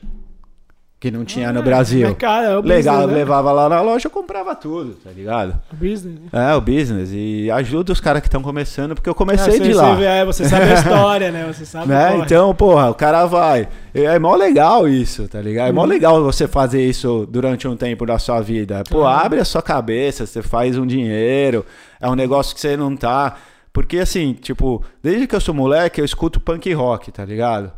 que 1.00 1.10
não 1.10 1.24
tinha 1.24 1.54
no 1.54 1.64
Brasil. 1.64 2.08
Mercado, 2.08 2.44
é 2.46 2.58
o 2.58 2.62
Legal, 2.62 2.96
business, 2.98 3.08
né? 3.12 3.14
levava 3.20 3.52
lá 3.54 3.70
na 3.70 3.80
loja, 3.82 4.08
eu 4.08 4.12
comprava 4.12 4.54
tudo, 4.54 4.96
tá 4.96 5.10
ligado? 5.12 5.58
O 5.72 5.76
business. 5.78 6.20
né? 6.20 6.52
É, 6.52 6.54
o 6.56 6.60
business. 6.62 7.10
E 7.14 7.50
ajuda 7.52 7.94
os 7.94 8.02
caras 8.02 8.22
que 8.22 8.28
estão 8.28 8.42
começando, 8.42 8.96
porque 8.96 9.08
eu 9.08 9.14
Ah, 9.14 9.16
comecei 9.16 9.54
você, 9.54 9.60
de 9.64 9.74
lá. 9.74 9.96
Você, 9.96 10.04
é, 10.04 10.26
você 10.26 10.46
sabe 10.50 10.64
a 10.66 10.74
história, 10.76 11.32
né? 11.32 11.46
Você 11.48 11.66
sabe 11.66 11.88
Né? 11.88 12.12
corre. 12.12 12.24
Então, 12.24 12.54
porra, 12.54 12.90
o 12.90 12.94
cara 12.94 13.26
vai. 13.26 13.70
É 13.94 14.04
é 14.04 14.20
mó 14.20 14.36
legal 14.36 14.90
isso, 14.90 15.26
tá 15.30 15.40
ligado? 15.40 15.68
É 15.68 15.70
Uhum. 15.70 15.76
mó 15.76 15.86
legal 15.86 16.22
você 16.22 16.48
fazer 16.50 16.86
isso 16.86 17.26
durante 17.32 17.66
um 17.66 17.78
tempo 17.78 18.06
da 18.06 18.20
sua 18.20 18.42
vida. 18.42 18.84
Pô, 18.90 19.00
Uhum. 19.00 19.08
abre 19.08 19.40
a 19.40 19.46
sua 19.46 19.62
cabeça, 19.62 20.26
você 20.26 20.42
faz 20.42 20.78
um 20.78 20.86
dinheiro. 20.86 21.66
É 22.02 22.10
um 22.10 22.16
negócio 22.16 22.54
que 22.54 22.60
você 22.60 22.76
não 22.76 22.94
tá. 22.98 23.38
Porque 23.72 24.00
assim, 24.00 24.34
tipo, 24.34 24.84
desde 25.02 25.28
que 25.28 25.36
eu 25.36 25.42
sou 25.42 25.54
moleque, 25.54 26.02
eu 26.02 26.06
escuto 26.06 26.40
punk 26.40 26.72
rock, 26.74 27.12
tá 27.12 27.24
ligado? 27.24 27.72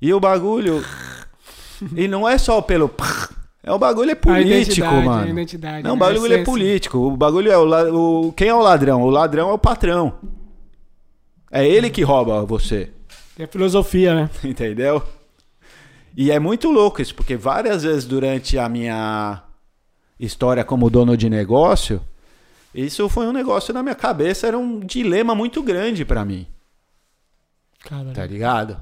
E 0.00 0.12
o 0.12 0.20
bagulho. 0.20 0.84
e 1.94 2.08
não 2.08 2.28
é 2.28 2.38
só 2.38 2.60
pelo. 2.60 2.90
É 3.62 3.72
o 3.72 3.78
bagulho 3.78 4.10
é 4.10 4.14
político, 4.14 4.86
mano. 4.86 5.26
Não, 5.82 5.92
o 5.92 5.94
né? 5.94 5.98
bagulho 5.98 6.34
é 6.34 6.44
político. 6.44 6.98
O 6.98 7.16
bagulho 7.16 7.50
é 7.50 7.58
o, 7.58 7.64
la- 7.64 7.92
o. 7.92 8.32
Quem 8.36 8.48
é 8.48 8.54
o 8.54 8.60
ladrão? 8.60 9.02
O 9.02 9.10
ladrão 9.10 9.50
é 9.50 9.52
o 9.52 9.58
patrão. 9.58 10.14
É 11.50 11.66
ele 11.66 11.90
que 11.90 12.02
rouba 12.02 12.44
você. 12.44 12.90
É 13.38 13.46
filosofia, 13.46 14.14
né? 14.14 14.30
Entendeu? 14.44 15.02
E 16.16 16.30
é 16.30 16.38
muito 16.38 16.70
louco 16.70 17.02
isso, 17.02 17.14
porque 17.14 17.36
várias 17.36 17.82
vezes 17.82 18.06
durante 18.06 18.58
a 18.58 18.68
minha 18.68 19.42
história 20.18 20.64
como 20.64 20.88
dono 20.88 21.16
de 21.16 21.28
negócio, 21.28 22.00
isso 22.76 23.08
foi 23.08 23.26
um 23.26 23.32
negócio 23.32 23.72
na 23.74 23.82
minha 23.82 23.94
cabeça, 23.94 24.46
era 24.46 24.58
um 24.58 24.80
dilema 24.80 25.34
muito 25.34 25.62
grande 25.62 26.04
pra 26.04 26.24
mim, 26.24 26.46
Cara, 27.80 28.12
tá 28.12 28.26
ligado? 28.26 28.76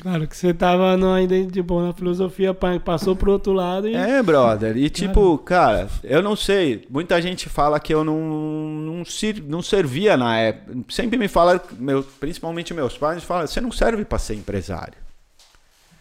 claro 0.00 0.28
que 0.28 0.36
você 0.36 0.52
tava 0.52 0.96
ident- 1.22 1.50
tipo, 1.50 1.80
na 1.80 1.92
filosofia, 1.94 2.52
pa- 2.52 2.78
passou 2.78 3.16
pro 3.16 3.32
outro 3.32 3.52
lado 3.52 3.88
e. 3.88 3.94
É, 3.94 4.22
brother. 4.22 4.76
E 4.76 4.90
tipo, 4.90 5.38
cara, 5.38 5.88
eu 6.04 6.22
não 6.22 6.36
sei. 6.36 6.86
Muita 6.90 7.20
gente 7.22 7.48
fala 7.48 7.80
que 7.80 7.92
eu 7.94 8.04
não, 8.04 8.20
não, 8.20 9.04
sir- 9.04 9.42
não 9.46 9.62
servia 9.62 10.14
na 10.16 10.36
época. 10.38 10.76
Sempre 10.90 11.16
me 11.18 11.26
fala, 11.26 11.62
meu, 11.78 12.02
principalmente 12.20 12.74
meus 12.74 12.98
pais, 12.98 13.24
falam: 13.24 13.46
você 13.46 13.60
não 13.62 13.72
serve 13.72 14.04
pra 14.04 14.18
ser 14.18 14.34
empresário. 14.34 14.94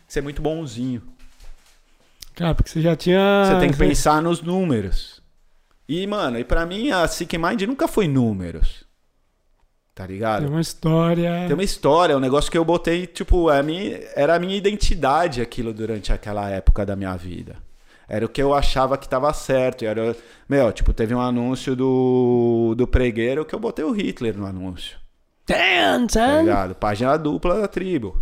Você 0.07 0.19
é 0.19 0.21
muito 0.21 0.41
bonzinho. 0.41 1.01
Cara, 2.35 2.53
porque 2.53 2.69
você 2.69 2.81
já 2.81 2.95
tinha. 2.95 3.45
Você 3.45 3.59
tem 3.59 3.71
que 3.71 3.77
pensar 3.77 4.21
nos 4.21 4.41
números. 4.41 5.16
E, 5.87 6.05
mano, 6.05 6.37
e 6.37 6.43
pra 6.43 6.65
mim 6.65 6.91
a 6.91 7.07
Sick 7.07 7.37
Mind 7.37 7.61
nunca 7.63 7.87
foi 7.87 8.07
números. 8.07 8.85
Tá 9.95 10.05
ligado? 10.05 10.43
Tem 10.43 10.51
uma 10.51 10.61
história. 10.61 11.45
Tem 11.47 11.53
uma 11.53 11.63
história, 11.63 12.15
um 12.15 12.19
negócio 12.19 12.51
que 12.51 12.57
eu 12.57 12.63
botei, 12.65 13.07
tipo, 13.07 13.49
a 13.49 13.63
minha, 13.63 13.99
era 14.15 14.35
a 14.35 14.39
minha 14.39 14.55
identidade 14.55 15.41
aquilo 15.41 15.73
durante 15.73 16.13
aquela 16.13 16.47
época 16.49 16.85
da 16.85 16.95
minha 16.95 17.15
vida. 17.15 17.55
Era 18.07 18.25
o 18.25 18.29
que 18.29 18.41
eu 18.41 18.53
achava 18.53 18.97
que 18.97 19.09
tava 19.09 19.33
certo. 19.33 19.83
Era, 19.83 20.15
meu, 20.47 20.71
tipo, 20.71 20.93
teve 20.93 21.15
um 21.15 21.19
anúncio 21.19 21.75
do, 21.75 22.75
do 22.77 22.87
pregueiro 22.87 23.43
que 23.43 23.55
eu 23.55 23.59
botei 23.59 23.83
o 23.83 23.91
Hitler 23.91 24.37
no 24.37 24.45
anúncio. 24.45 24.97
Ten, 25.45 26.05
tá 26.07 26.41
ligado? 26.41 26.75
Página 26.75 27.17
dupla 27.17 27.61
da 27.61 27.67
tribo, 27.67 28.21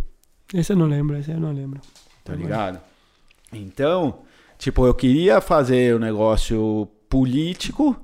Esse 0.54 0.72
eu 0.72 0.76
não 0.76 0.86
lembro, 0.86 1.16
esse 1.18 1.30
eu 1.30 1.40
não 1.40 1.52
lembro. 1.52 1.80
tá 2.24 2.34
ligado? 2.34 2.80
Então, 3.52 4.20
tipo, 4.56 4.86
eu 4.86 4.94
queria 4.94 5.40
fazer 5.40 5.94
o 5.94 5.98
negócio 5.98 6.88
político 7.08 7.96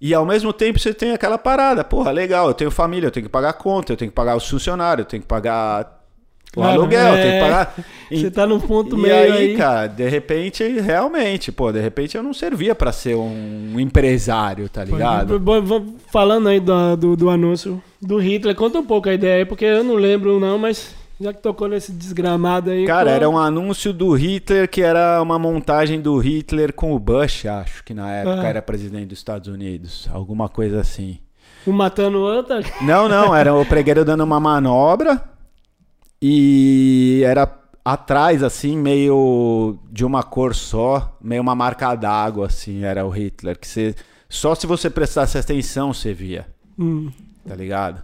e 0.00 0.14
ao 0.14 0.24
mesmo 0.24 0.52
tempo 0.52 0.78
você 0.78 0.94
tem 0.94 1.12
aquela 1.12 1.36
parada, 1.36 1.82
porra, 1.82 2.12
legal, 2.12 2.48
eu 2.48 2.54
tenho 2.54 2.70
família, 2.70 3.08
eu 3.08 3.10
tenho 3.10 3.26
que 3.26 3.32
pagar 3.32 3.52
conta, 3.54 3.92
eu 3.92 3.96
tenho 3.96 4.10
que 4.10 4.14
pagar 4.14 4.36
os 4.36 4.48
funcionários, 4.48 5.04
eu 5.04 5.08
tenho 5.08 5.22
que 5.22 5.28
pagar 5.28 5.98
o 6.56 6.62
aluguel, 6.62 7.08
eu 7.08 7.14
é. 7.14 7.22
tenho 7.22 7.34
que 7.34 7.40
pagar. 7.40 7.74
Você 8.08 8.30
tá 8.30 8.46
num 8.46 8.60
ponto 8.60 8.96
e 8.96 9.02
meio 9.02 9.14
aí, 9.14 9.32
aí. 9.32 9.56
cara, 9.56 9.86
de 9.88 10.08
repente, 10.08 10.62
realmente, 10.80 11.50
pô, 11.50 11.72
de 11.72 11.80
repente 11.80 12.16
eu 12.16 12.22
não 12.22 12.32
servia 12.32 12.76
pra 12.76 12.92
ser 12.92 13.16
um 13.16 13.78
empresário, 13.78 14.68
tá 14.68 14.84
ligado? 14.84 15.42
Falando 16.06 16.48
aí 16.48 16.60
do, 16.60 16.96
do, 16.96 17.16
do 17.16 17.30
anúncio 17.30 17.82
do 18.00 18.18
Hitler, 18.18 18.54
conta 18.54 18.78
um 18.78 18.86
pouco 18.86 19.08
a 19.08 19.14
ideia 19.14 19.38
aí, 19.38 19.44
porque 19.44 19.64
eu 19.64 19.82
não 19.82 19.96
lembro 19.96 20.38
não, 20.38 20.58
mas 20.58 20.94
já 21.20 21.32
que 21.32 21.42
tocou 21.42 21.68
nesse 21.68 21.92
desgramado 21.92 22.70
aí. 22.70 22.86
Cara, 22.86 23.06
qual- 23.06 23.14
era 23.16 23.28
um 23.30 23.38
anúncio 23.38 23.92
do 23.92 24.12
Hitler 24.12 24.68
que 24.68 24.82
era 24.82 25.20
uma 25.22 25.38
montagem 25.38 26.00
do 26.00 26.16
Hitler 26.18 26.72
com 26.72 26.94
o 26.94 26.98
Bush, 26.98 27.46
acho 27.46 27.82
que 27.84 27.92
na 27.94 28.10
época 28.10 28.42
Ah. 28.42 28.46
era 28.48 28.62
presidente 28.62 29.06
dos 29.06 29.18
Estados 29.18 29.48
Unidos, 29.48 30.08
alguma 30.12 30.48
coisa 30.48 30.80
assim. 30.80 31.18
Um 31.66 31.72
matando 31.72 32.18
o 32.18 32.22
outro. 32.22 32.56
Não, 32.82 33.08
não, 33.08 33.34
era 33.34 33.52
o 33.54 33.64
pregueiro 33.66 34.04
dando 34.04 34.22
uma 34.24 34.40
manobra 34.40 35.22
e 36.22 37.22
era 37.24 37.50
atrás, 37.84 38.42
assim, 38.42 38.76
meio 38.76 39.78
de 39.90 40.04
uma 40.04 40.22
cor 40.22 40.54
só, 40.54 41.16
meio 41.20 41.40
uma 41.42 41.54
marca 41.54 41.94
d'água, 41.94 42.46
assim, 42.46 42.84
era 42.84 43.04
o 43.06 43.10
Hitler. 43.10 43.58
Que 43.58 43.66
você, 43.66 43.94
só 44.28 44.54
se 44.54 44.66
você 44.66 44.90
prestasse 44.90 45.38
atenção 45.38 45.92
você 45.92 46.12
via, 46.12 46.46
Hum. 46.78 47.10
tá 47.46 47.54
ligado? 47.54 48.02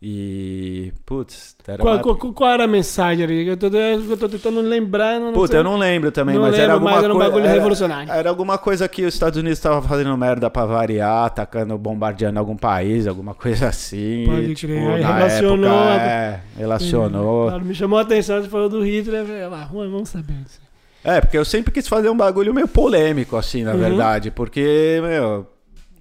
E. 0.00 0.92
Putz, 1.06 1.56
era 1.66 1.78
Qual, 1.78 1.94
uma- 1.94 2.02
qual, 2.02 2.16
qual 2.34 2.50
era 2.50 2.64
a 2.64 2.66
mensagem 2.66 3.24
ali? 3.24 3.48
Eu 3.48 3.56
tô, 3.56 3.68
eu 3.68 4.16
tô 4.18 4.28
tentando 4.28 4.60
lembrar. 4.60 5.18
Não 5.18 5.32
Puta, 5.32 5.52
sei. 5.52 5.60
eu 5.60 5.64
não 5.64 5.78
lembro 5.78 6.12
também, 6.12 6.34
Não 6.34 6.42
mas 6.42 6.50
lembro, 6.52 6.64
era 6.64 6.72
alguma 6.74 6.90
mas 6.92 7.04
era 7.04 7.12
um 7.14 7.16
coisa. 7.16 7.30
bagulho 7.30 7.50
revolucionário. 7.52 8.12
Era 8.12 8.28
alguma 8.28 8.58
coisa 8.58 8.86
que 8.88 9.04
os 9.06 9.14
Estados 9.14 9.38
Unidos 9.38 9.58
estavam 9.58 9.80
fazendo 9.82 10.14
merda 10.16 10.50
pra 10.50 10.66
variar, 10.66 11.24
atacando, 11.24 11.78
bombardeando 11.78 12.38
algum 12.38 12.56
país, 12.56 13.06
alguma 13.06 13.34
coisa 13.34 13.68
assim. 13.68 14.24
Pode 14.26 14.42
e, 14.50 14.54
tipo, 14.54 14.72
crer, 14.74 15.06
relacionou 15.06 15.66
época, 15.88 16.02
a- 16.02 16.06
é, 16.06 16.40
relacionou. 16.58 17.48
Claro, 17.48 17.64
me 17.64 17.74
chamou 17.74 17.98
a 17.98 18.02
atenção, 18.02 18.42
você 18.42 18.48
falou 18.50 18.68
do 18.68 18.84
Hitler. 18.84 19.20
eu 19.20 19.26
falei, 19.26 19.42
ah, 19.44 19.68
vamos 19.72 20.08
saber 20.10 20.34
isso. 20.46 20.60
É, 21.02 21.20
porque 21.22 21.38
eu 21.38 21.44
sempre 21.44 21.72
quis 21.72 21.88
fazer 21.88 22.10
um 22.10 22.16
bagulho 22.16 22.52
meio 22.52 22.68
polêmico, 22.68 23.36
assim, 23.36 23.62
na 23.64 23.72
Uhum. 23.72 23.78
verdade. 23.78 24.30
Porque, 24.30 24.98
meu, 25.02 25.46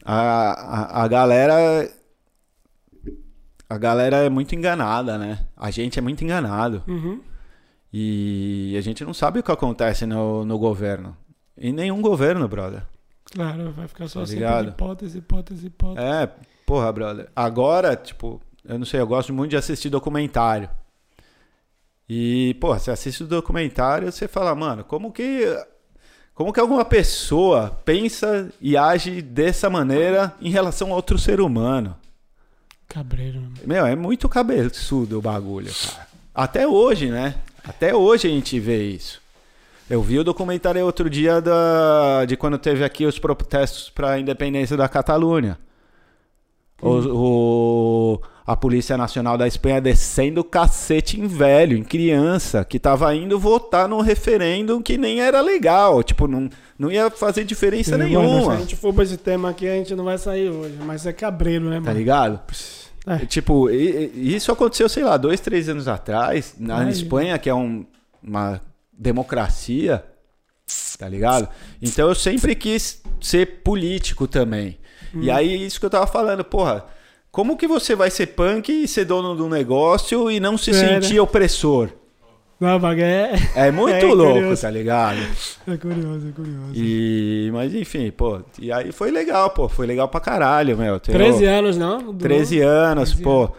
a, 0.03 0.99
a, 0.99 1.03
a 1.03 1.07
galera. 1.07 1.87
A 3.69 3.77
galera 3.77 4.17
é 4.17 4.29
muito 4.29 4.53
enganada, 4.55 5.17
né? 5.17 5.39
A 5.57 5.71
gente 5.71 5.97
é 5.97 6.01
muito 6.01 6.23
enganado. 6.23 6.83
Uhum. 6.87 7.19
E 7.91 8.75
a 8.77 8.81
gente 8.81 9.03
não 9.03 9.13
sabe 9.13 9.39
o 9.39 9.43
que 9.43 9.51
acontece 9.51 10.05
no, 10.05 10.45
no 10.45 10.57
governo. 10.57 11.15
Em 11.57 11.71
nenhum 11.71 12.01
governo, 12.01 12.47
brother. 12.47 12.83
Claro, 13.33 13.71
vai 13.71 13.87
ficar 13.87 14.07
só 14.07 14.23
Tá 14.23 14.31
ligado? 14.31 14.69
hipótese, 14.69 15.17
hipótese, 15.17 15.67
hipótese. 15.67 16.05
É, 16.05 16.29
porra, 16.65 16.91
brother. 16.91 17.29
Agora, 17.35 17.95
tipo, 17.95 18.41
eu 18.63 18.77
não 18.77 18.85
sei, 18.85 18.99
eu 18.99 19.07
gosto 19.07 19.33
muito 19.33 19.51
de 19.51 19.57
assistir 19.57 19.89
documentário. 19.89 20.69
E, 22.07 22.55
porra, 22.59 22.79
você 22.79 22.91
assiste 22.91 23.23
o 23.23 23.27
documentário, 23.27 24.11
você 24.11 24.27
fala, 24.27 24.53
mano, 24.53 24.83
como 24.83 25.11
que. 25.11 25.43
Como 26.33 26.51
que 26.51 26.59
alguma 26.59 26.83
pessoa 26.83 27.79
pensa 27.85 28.51
e 28.59 28.75
age 28.75 29.21
dessa 29.21 29.69
maneira 29.69 30.35
em 30.41 30.49
relação 30.49 30.91
a 30.91 30.95
outro 30.95 31.17
ser 31.17 31.39
humano? 31.39 31.95
Cabreiro. 32.87 33.41
Meu, 33.65 33.85
é 33.85 33.95
muito 33.95 34.29
cabeçudo 34.29 35.19
o 35.19 35.21
bagulho, 35.21 35.71
cara. 35.73 36.07
Até 36.33 36.67
hoje, 36.67 37.09
né? 37.09 37.35
Até 37.63 37.95
hoje 37.95 38.27
a 38.27 38.31
gente 38.31 38.59
vê 38.59 38.83
isso. 38.83 39.21
Eu 39.89 40.01
vi 40.01 40.17
o 40.17 40.23
documentário 40.23 40.83
outro 40.83 41.09
dia 41.09 41.39
da, 41.39 42.25
de 42.25 42.35
quando 42.35 42.57
teve 42.57 42.83
aqui 42.83 43.05
os 43.05 43.19
protestos 43.19 43.89
para 43.89 44.11
a 44.11 44.19
independência 44.19 44.75
da 44.75 44.89
Catalunha. 44.89 45.57
O, 46.81 46.89
o- 48.15 48.21
a 48.45 48.55
Polícia 48.55 48.95
Nacional 48.95 49.37
da 49.39 49.47
Espanha 49.47 49.81
descendo 49.81 50.41
o 50.41 50.43
cacete 50.43 51.19
em 51.19 51.25
velho, 51.25 51.75
em 51.75 51.83
criança, 51.83 52.63
que 52.63 52.77
tava 52.77 53.15
indo 53.15 53.39
votar 53.39 53.87
num 53.89 54.01
referendo 54.01 54.79
que 54.81 54.97
nem 54.99 55.19
era 55.19 55.41
legal. 55.41 56.03
Tipo, 56.03 56.27
não, 56.27 56.47
não 56.77 56.91
ia 56.91 57.09
fazer 57.09 57.43
diferença 57.43 57.97
Mano, 57.97 58.03
se 58.03 58.09
nenhuma. 58.15 58.53
a 58.53 58.57
gente 58.57 58.75
for 58.75 58.93
pra 58.93 59.03
esse 59.03 59.17
tema 59.17 59.49
aqui, 59.49 59.67
a 59.67 59.73
gente 59.75 59.95
não 59.95 60.03
vai 60.03 60.17
sair 60.19 60.49
hoje. 60.49 60.77
Mas 60.85 61.05
é 61.07 61.13
cabreiro, 61.13 61.65
né, 61.69 61.77
Tá 61.77 61.81
mano? 61.81 61.97
ligado? 61.97 62.39
É. 63.07 63.25
Tipo, 63.25 63.67
isso 63.69 64.51
aconteceu, 64.51 64.87
sei 64.89 65.03
lá, 65.03 65.17
dois, 65.17 65.39
três 65.39 65.67
anos 65.69 65.87
atrás, 65.87 66.53
na 66.59 66.77
Ai. 66.79 66.89
Espanha, 66.89 67.39
que 67.39 67.49
é 67.49 67.53
um- 67.55 67.83
uma 68.21 68.61
democracia, 68.93 70.03
tá 70.99 71.07
ligado? 71.09 71.47
Então 71.81 72.09
eu 72.09 72.15
sempre 72.15 72.53
quis 72.53 73.01
ser 73.21 73.61
político 73.63 74.27
também. 74.27 74.77
E 75.13 75.29
Hum. 75.29 75.35
aí, 75.35 75.65
isso 75.65 75.79
que 75.79 75.85
eu 75.85 75.89
tava 75.89 76.07
falando, 76.07 76.43
porra, 76.43 76.85
como 77.31 77.57
que 77.57 77.67
você 77.67 77.95
vai 77.95 78.09
ser 78.09 78.27
punk 78.27 78.69
e 78.71 78.87
ser 78.87 79.05
dono 79.05 79.35
do 79.35 79.47
negócio 79.49 80.29
e 80.31 80.39
não 80.39 80.57
se 80.57 80.71
É, 80.71 80.73
sentir 80.73 81.15
né? 81.15 81.21
opressor? 81.21 81.89
Não, 82.57 82.79
é, 82.89 83.33
É 83.53 83.69
muito 83.69 83.93
É 84.05 84.13
louco, 84.13 84.33
curioso. 84.33 84.61
tá 84.61 84.69
ligado? 84.71 85.17
é 85.67 85.75
curioso, 85.75 86.29
é 86.29 86.31
curioso. 86.31 86.71
E, 86.73 87.49
mas 87.51 87.75
enfim, 87.75 88.09
pô, 88.11 88.39
e 88.57 88.71
aí 88.71 88.93
foi 88.93 89.11
legal, 89.11 89.49
pô, 89.49 89.67
foi 89.67 89.85
legal 89.85 90.07
pra 90.07 90.21
caralho, 90.21 90.77
meu. 90.77 90.97
Tenho- 90.99 91.17
13 91.17 91.43
anos, 91.45 91.77
não? 91.77 92.13
Do- 92.13 92.13
13 92.13 92.61
anos, 92.61 93.09
13 93.09 93.23
pô. 93.23 93.51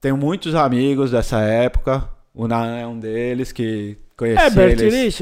Tenho 0.00 0.16
muitos 0.16 0.54
amigos 0.56 1.12
dessa 1.12 1.38
época. 1.40 2.08
O 2.34 2.48
Nan 2.48 2.76
é 2.78 2.86
um 2.86 2.98
deles 2.98 3.52
que 3.52 3.96
conheci 4.16 4.42
É, 4.44 4.50
Bert 4.50 4.80
eles. 4.80 5.20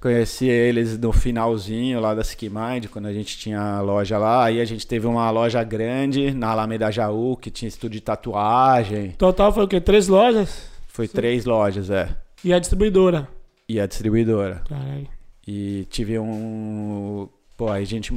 Conheci 0.00 0.46
eles 0.46 0.96
no 0.96 1.12
finalzinho 1.12 1.98
lá 1.98 2.14
da 2.14 2.22
Ski 2.22 2.48
Mind, 2.48 2.86
quando 2.86 3.06
a 3.06 3.12
gente 3.12 3.36
tinha 3.36 3.60
a 3.60 3.80
loja 3.80 4.16
lá. 4.16 4.44
Aí 4.44 4.60
a 4.60 4.64
gente 4.64 4.86
teve 4.86 5.06
uma 5.06 5.28
loja 5.30 5.62
grande 5.64 6.32
na 6.32 6.50
Alameda 6.50 6.90
Jaú, 6.90 7.36
que 7.36 7.50
tinha 7.50 7.68
estúdio 7.68 7.98
de 7.98 8.02
tatuagem. 8.02 9.10
Total 9.12 9.52
foi 9.52 9.64
o 9.64 9.68
quê? 9.68 9.80
Três 9.80 10.06
lojas? 10.06 10.70
Foi 10.86 11.08
três 11.08 11.44
lojas, 11.44 11.90
é. 11.90 12.16
E 12.44 12.52
a 12.52 12.60
distribuidora. 12.60 13.28
E 13.68 13.80
a 13.80 13.86
distribuidora. 13.86 14.62
Caralho. 14.68 15.08
E 15.46 15.86
tive 15.90 16.18
um. 16.18 17.28
Pô, 17.56 17.68
aí 17.68 17.82
a 17.82 17.86
gente. 17.86 18.14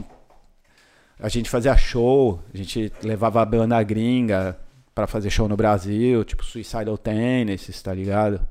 A 1.20 1.30
gente 1.30 1.50
fazia 1.50 1.76
show, 1.78 2.40
a 2.54 2.58
gente 2.58 2.92
levava 3.04 3.42
a 3.42 3.46
banda 3.46 3.82
gringa 3.84 4.58
pra 4.94 5.08
fazer 5.08 5.30
show 5.30 5.48
no 5.48 5.56
Brasil, 5.56 6.24
tipo 6.24 6.44
Suicidal 6.44 6.98
Tennis, 6.98 7.82
tá 7.82 7.94
ligado? 7.94 8.42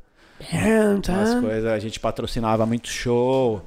As 0.43 1.35
coisas, 1.41 1.67
a 1.71 1.79
gente 1.79 2.01
patrocinava 2.01 2.65
muito 2.67 2.89
show. 2.89 3.63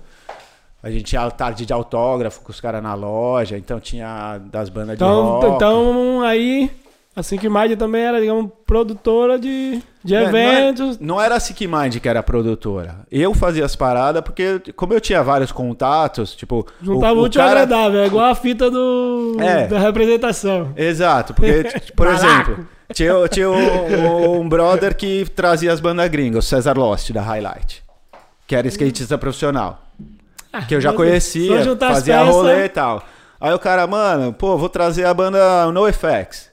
A 0.81 0.89
gente 0.91 1.03
tinha 1.05 1.29
tarde 1.31 1.65
de 1.65 1.71
autógrafo 1.71 2.41
com 2.41 2.51
os 2.51 2.59
caras 2.59 2.83
na 2.83 2.93
loja, 2.93 3.57
então 3.57 3.79
tinha 3.79 4.39
das 4.51 4.67
bandas 4.69 4.97
de 4.97 5.03
Então, 5.03 5.23
rock. 5.23 5.55
então, 5.55 6.21
aí, 6.21 6.69
assim 7.15 7.37
que 7.37 7.47
Mind 7.47 7.77
também 7.77 8.01
era, 8.03 8.19
digamos, 8.19 8.51
produtora 8.67 9.39
de, 9.39 9.81
de 10.03 10.13
Não 10.13 10.19
é- 10.19 10.31
não 10.31 10.37
é- 10.37 10.59
eventos. 10.59 10.99
Não 10.99 11.21
era 11.21 11.35
a 11.35 11.39
Sick 11.39 11.65
Mind 11.67 11.99
que 11.99 12.09
era 12.09 12.19
a 12.19 12.23
produtora. 12.23 12.97
Eu 13.09 13.33
fazia 13.33 13.63
as 13.63 13.77
paradas 13.77 14.21
porque, 14.21 14.59
como 14.75 14.93
eu 14.93 14.99
tinha 14.99 15.23
vários 15.23 15.53
contatos, 15.53 16.35
tipo. 16.35 16.67
Juntava 16.81 17.13
o, 17.17 17.21
o 17.21 17.25
útil 17.27 17.39
cara- 17.39 17.61
agradável, 17.61 18.01
é 18.01 18.05
igual 18.07 18.25
a 18.25 18.35
fita 18.35 18.69
do, 18.69 19.37
É. 19.39 19.67
da 19.67 19.79
representação. 19.79 20.73
Exato, 20.75 21.33
porque, 21.33 21.63
por 21.95 22.07
exemplo, 22.07 22.67
tinha, 22.93 23.27
tinha 23.27 23.49
um, 23.49 24.39
um 24.41 24.47
brother 24.49 24.95
que 24.95 25.25
trazia 25.35 25.71
as 25.73 25.79
bandas 25.79 26.07
gringas, 26.09 26.45
o 26.45 26.47
César 26.47 26.77
Lost, 26.77 27.11
da 27.11 27.21
Highlight, 27.21 27.83
que 28.47 28.55
era 28.55 28.67
skatista 28.67 29.17
profissional. 29.17 29.81
Que 30.67 30.75
eu 30.75 30.81
já 30.81 30.93
conhecia, 30.93 31.63
fazia 31.77 32.19
peças. 32.19 32.33
rolê 32.33 32.65
e 32.65 32.69
tal. 32.69 33.03
Aí 33.41 33.51
o 33.53 33.59
cara, 33.59 33.85
mano, 33.87 34.31
pô, 34.31 34.57
vou 34.57 34.69
trazer 34.69 35.05
a 35.05 35.13
banda 35.13 35.71
NoFX. 35.71 36.51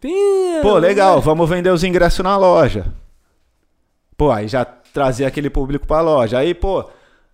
Tinha, 0.00 0.62
Pô, 0.62 0.74
né? 0.80 0.88
legal, 0.88 1.20
vamos 1.20 1.48
vender 1.48 1.70
os 1.70 1.82
ingressos 1.84 2.20
na 2.24 2.36
loja. 2.36 2.86
Pô, 4.16 4.30
aí 4.30 4.48
já 4.48 4.64
trazia 4.64 5.26
aquele 5.28 5.50
público 5.50 5.86
pra 5.86 6.00
loja. 6.00 6.38
Aí, 6.38 6.54
pô, 6.54 6.84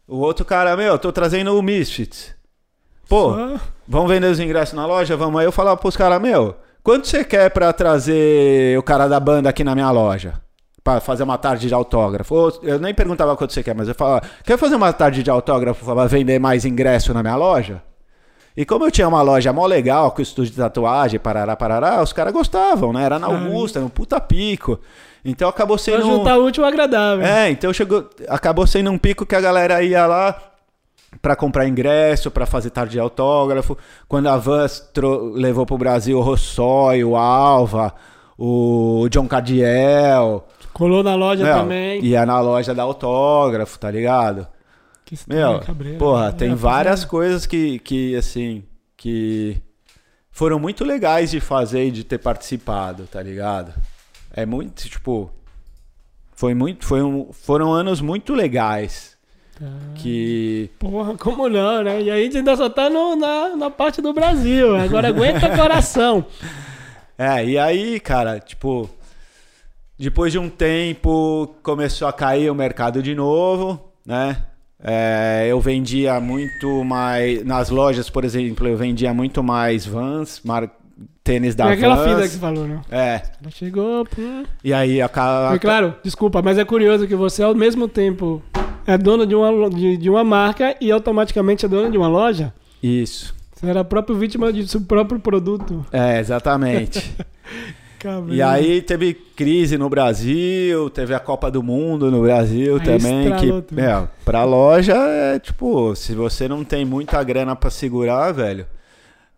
o 0.06 0.16
outro 0.18 0.44
cara, 0.44 0.76
meu, 0.76 0.98
tô 0.98 1.12
trazendo 1.12 1.56
o 1.56 1.62
Misfits. 1.62 2.34
Pô, 3.08 3.34
Só- 3.34 3.60
Vamos 3.86 4.10
vender 4.10 4.26
os 4.28 4.40
ingressos 4.40 4.74
na 4.74 4.86
loja? 4.86 5.16
Vamos. 5.16 5.40
Aí 5.40 5.46
eu 5.46 5.52
falava 5.52 5.76
pros 5.76 5.96
caras, 5.96 6.20
meu, 6.20 6.56
quanto 6.82 7.06
você 7.06 7.24
quer 7.24 7.50
pra 7.50 7.72
trazer 7.72 8.78
o 8.78 8.82
cara 8.82 9.08
da 9.08 9.18
banda 9.20 9.48
aqui 9.48 9.64
na 9.64 9.74
minha 9.74 9.90
loja? 9.90 10.34
Pra 10.84 11.00
fazer 11.00 11.22
uma 11.22 11.38
tarde 11.38 11.68
de 11.68 11.74
autógrafo. 11.74 12.34
Ou, 12.34 12.52
eu 12.62 12.78
nem 12.78 12.92
perguntava 12.92 13.36
quanto 13.36 13.52
você 13.52 13.62
quer, 13.62 13.74
mas 13.74 13.88
eu 13.88 13.94
falava, 13.94 14.22
quer 14.44 14.58
fazer 14.58 14.74
uma 14.74 14.92
tarde 14.92 15.22
de 15.22 15.30
autógrafo 15.30 15.84
pra 15.84 16.06
vender 16.06 16.38
mais 16.40 16.64
ingresso 16.64 17.14
na 17.14 17.22
minha 17.22 17.36
loja? 17.36 17.80
E 18.56 18.66
como 18.66 18.84
eu 18.84 18.90
tinha 18.90 19.08
uma 19.08 19.22
loja 19.22 19.52
mó 19.52 19.64
legal, 19.64 20.10
com 20.10 20.20
estúdio 20.20 20.50
de 20.50 20.58
tatuagem, 20.58 21.18
parará, 21.18 21.56
parará, 21.56 22.02
os 22.02 22.12
caras 22.12 22.32
gostavam, 22.32 22.92
né? 22.92 23.04
Era 23.04 23.18
na 23.18 23.28
Augusta, 23.28 23.80
no 23.80 23.88
puta 23.88 24.20
pico. 24.20 24.78
Então 25.24 25.48
acabou 25.48 25.76
Pra 25.76 25.84
sendo... 25.84 26.02
juntar 26.02 26.36
o 26.36 26.44
útil 26.44 26.64
ao 26.64 26.68
agradável. 26.68 27.24
É, 27.24 27.48
então 27.48 27.72
chegou, 27.72 28.10
acabou 28.28 28.66
sendo 28.66 28.90
um 28.90 28.98
pico 28.98 29.24
que 29.24 29.34
a 29.36 29.40
galera 29.40 29.82
ia 29.82 30.04
lá 30.04 30.51
para 31.20 31.36
comprar 31.36 31.68
ingresso, 31.68 32.30
para 32.30 32.46
fazer 32.46 32.70
tarde 32.70 32.92
de 32.92 33.00
autógrafo. 33.00 33.76
Quando 34.08 34.28
a 34.28 34.36
Vans 34.36 34.90
levou 35.34 35.66
pro 35.66 35.76
Brasil 35.78 36.18
o 36.18 36.22
Rossói, 36.22 37.04
o 37.04 37.16
Alva, 37.16 37.94
o 38.38 39.06
John 39.10 39.28
Cadiel. 39.28 40.46
Colou 40.72 41.02
na 41.02 41.14
loja 41.14 41.44
Meu, 41.44 41.54
também. 41.54 42.02
Ia 42.02 42.24
na 42.24 42.40
loja 42.40 42.74
dar 42.74 42.84
autógrafo, 42.84 43.78
tá 43.78 43.90
ligado? 43.90 44.46
Que 45.04 45.14
estranho, 45.14 45.50
Meu, 45.50 45.60
cabreiro. 45.60 45.98
porra, 45.98 46.28
É, 46.28 46.32
tem 46.32 46.54
várias 46.54 47.04
é. 47.04 47.06
coisas 47.06 47.44
que, 47.44 47.78
que, 47.80 48.16
assim, 48.16 48.64
que 48.96 49.60
foram 50.30 50.58
muito 50.58 50.84
legais 50.84 51.30
de 51.30 51.40
fazer 51.40 51.88
e 51.88 51.90
de 51.90 52.04
ter 52.04 52.18
participado, 52.18 53.06
tá 53.06 53.22
ligado? 53.22 53.74
É 54.34 54.46
muito, 54.46 54.88
tipo, 54.88 55.30
foi 56.34 56.54
muito, 56.54 56.86
foi 56.86 57.02
um, 57.02 57.30
foram 57.32 57.72
anos 57.72 58.00
muito 58.00 58.32
legais 58.32 59.11
Que 59.96 60.70
Porra, 60.78 61.14
como 61.16 61.48
não, 61.48 61.82
né? 61.82 62.02
E 62.02 62.10
aí 62.10 62.20
a 62.20 62.24
gente 62.24 62.38
ainda 62.38 62.56
só 62.56 62.68
tá 62.68 62.88
no- 62.90 63.14
na, 63.16 63.56
na 63.56 63.70
parte 63.70 64.00
do 64.02 64.12
Brasil. 64.12 64.76
Agora 64.76 65.08
aguenta 65.08 65.56
coração. 65.56 66.24
É, 67.18 67.44
e 67.44 67.56
aí, 67.58 68.00
cara, 68.00 68.40
tipo, 68.40 68.88
depois 69.98 70.32
de 70.32 70.38
um 70.38 70.48
tempo 70.48 71.54
começou 71.62 72.08
a 72.08 72.12
cair 72.12 72.50
o 72.50 72.54
mercado 72.54 73.00
de 73.02 73.14
novo, 73.14 73.92
né? 74.04 74.38
É, 74.82 75.46
eu 75.48 75.60
vendia 75.60 76.18
muito 76.18 76.82
mais. 76.82 77.44
Nas 77.44 77.68
lojas, 77.70 78.10
por 78.10 78.24
exemplo, 78.24 78.66
eu 78.66 78.76
vendia 78.76 79.14
muito 79.14 79.40
mais 79.42 79.86
vans, 79.86 80.40
mar, 80.42 80.68
tênis 81.22 81.54
da 81.54 81.70
aquela 81.70 81.94
Vans. 81.94 82.08
fita 82.08 82.22
que 82.22 82.28
você 82.30 82.38
falou, 82.38 82.66
né? 82.66 82.80
É, 82.90 83.22
Ela 83.40 83.50
chegou. 83.50 84.04
Pum. 84.06 84.42
e 84.64 84.74
aí 84.74 85.00
a, 85.00 85.08
ca- 85.08 85.50
Foi 85.50 85.58
claro, 85.60 85.94
desculpa, 86.02 86.42
mas 86.42 86.58
é 86.58 86.64
curioso 86.64 87.06
que 87.06 87.14
você 87.14 87.42
ao 87.44 87.54
mesmo 87.54 87.86
tempo 87.86 88.42
é 88.86 88.98
dono 88.98 89.26
de 89.26 89.34
uma, 89.34 89.70
de, 89.70 89.96
de 89.96 90.10
uma 90.10 90.24
marca 90.24 90.76
e 90.80 90.90
automaticamente 90.90 91.64
é 91.64 91.68
dono 91.68 91.90
de 91.90 91.98
uma 91.98 92.08
loja. 92.08 92.52
Isso. 92.82 93.34
Você 93.54 93.66
era 93.66 93.84
próprio 93.84 94.16
vítima 94.16 94.52
de 94.52 94.66
seu 94.66 94.80
próprio 94.80 95.20
produto. 95.20 95.84
É, 95.92 96.18
exatamente. 96.18 97.14
E 98.30 98.42
aí 98.42 98.82
teve 98.82 99.14
crise 99.14 99.78
no 99.78 99.88
Brasil, 99.88 100.90
teve 100.90 101.14
a 101.14 101.20
Copa 101.20 101.48
do 101.50 101.62
Mundo 101.62 102.10
no 102.10 102.22
Brasil 102.22 102.74
Aí 102.74 102.84
também, 102.84 103.36
que, 103.36 103.46
tudo. 103.46 103.66
meu, 103.70 104.08
pra 104.24 104.42
loja 104.42 104.94
é 104.96 105.38
tipo, 105.38 105.94
se 105.94 106.12
você 106.12 106.48
não 106.48 106.64
tem 106.64 106.84
muita 106.84 107.22
grana 107.22 107.54
pra 107.54 107.70
segurar, 107.70 108.32
velho, 108.32 108.66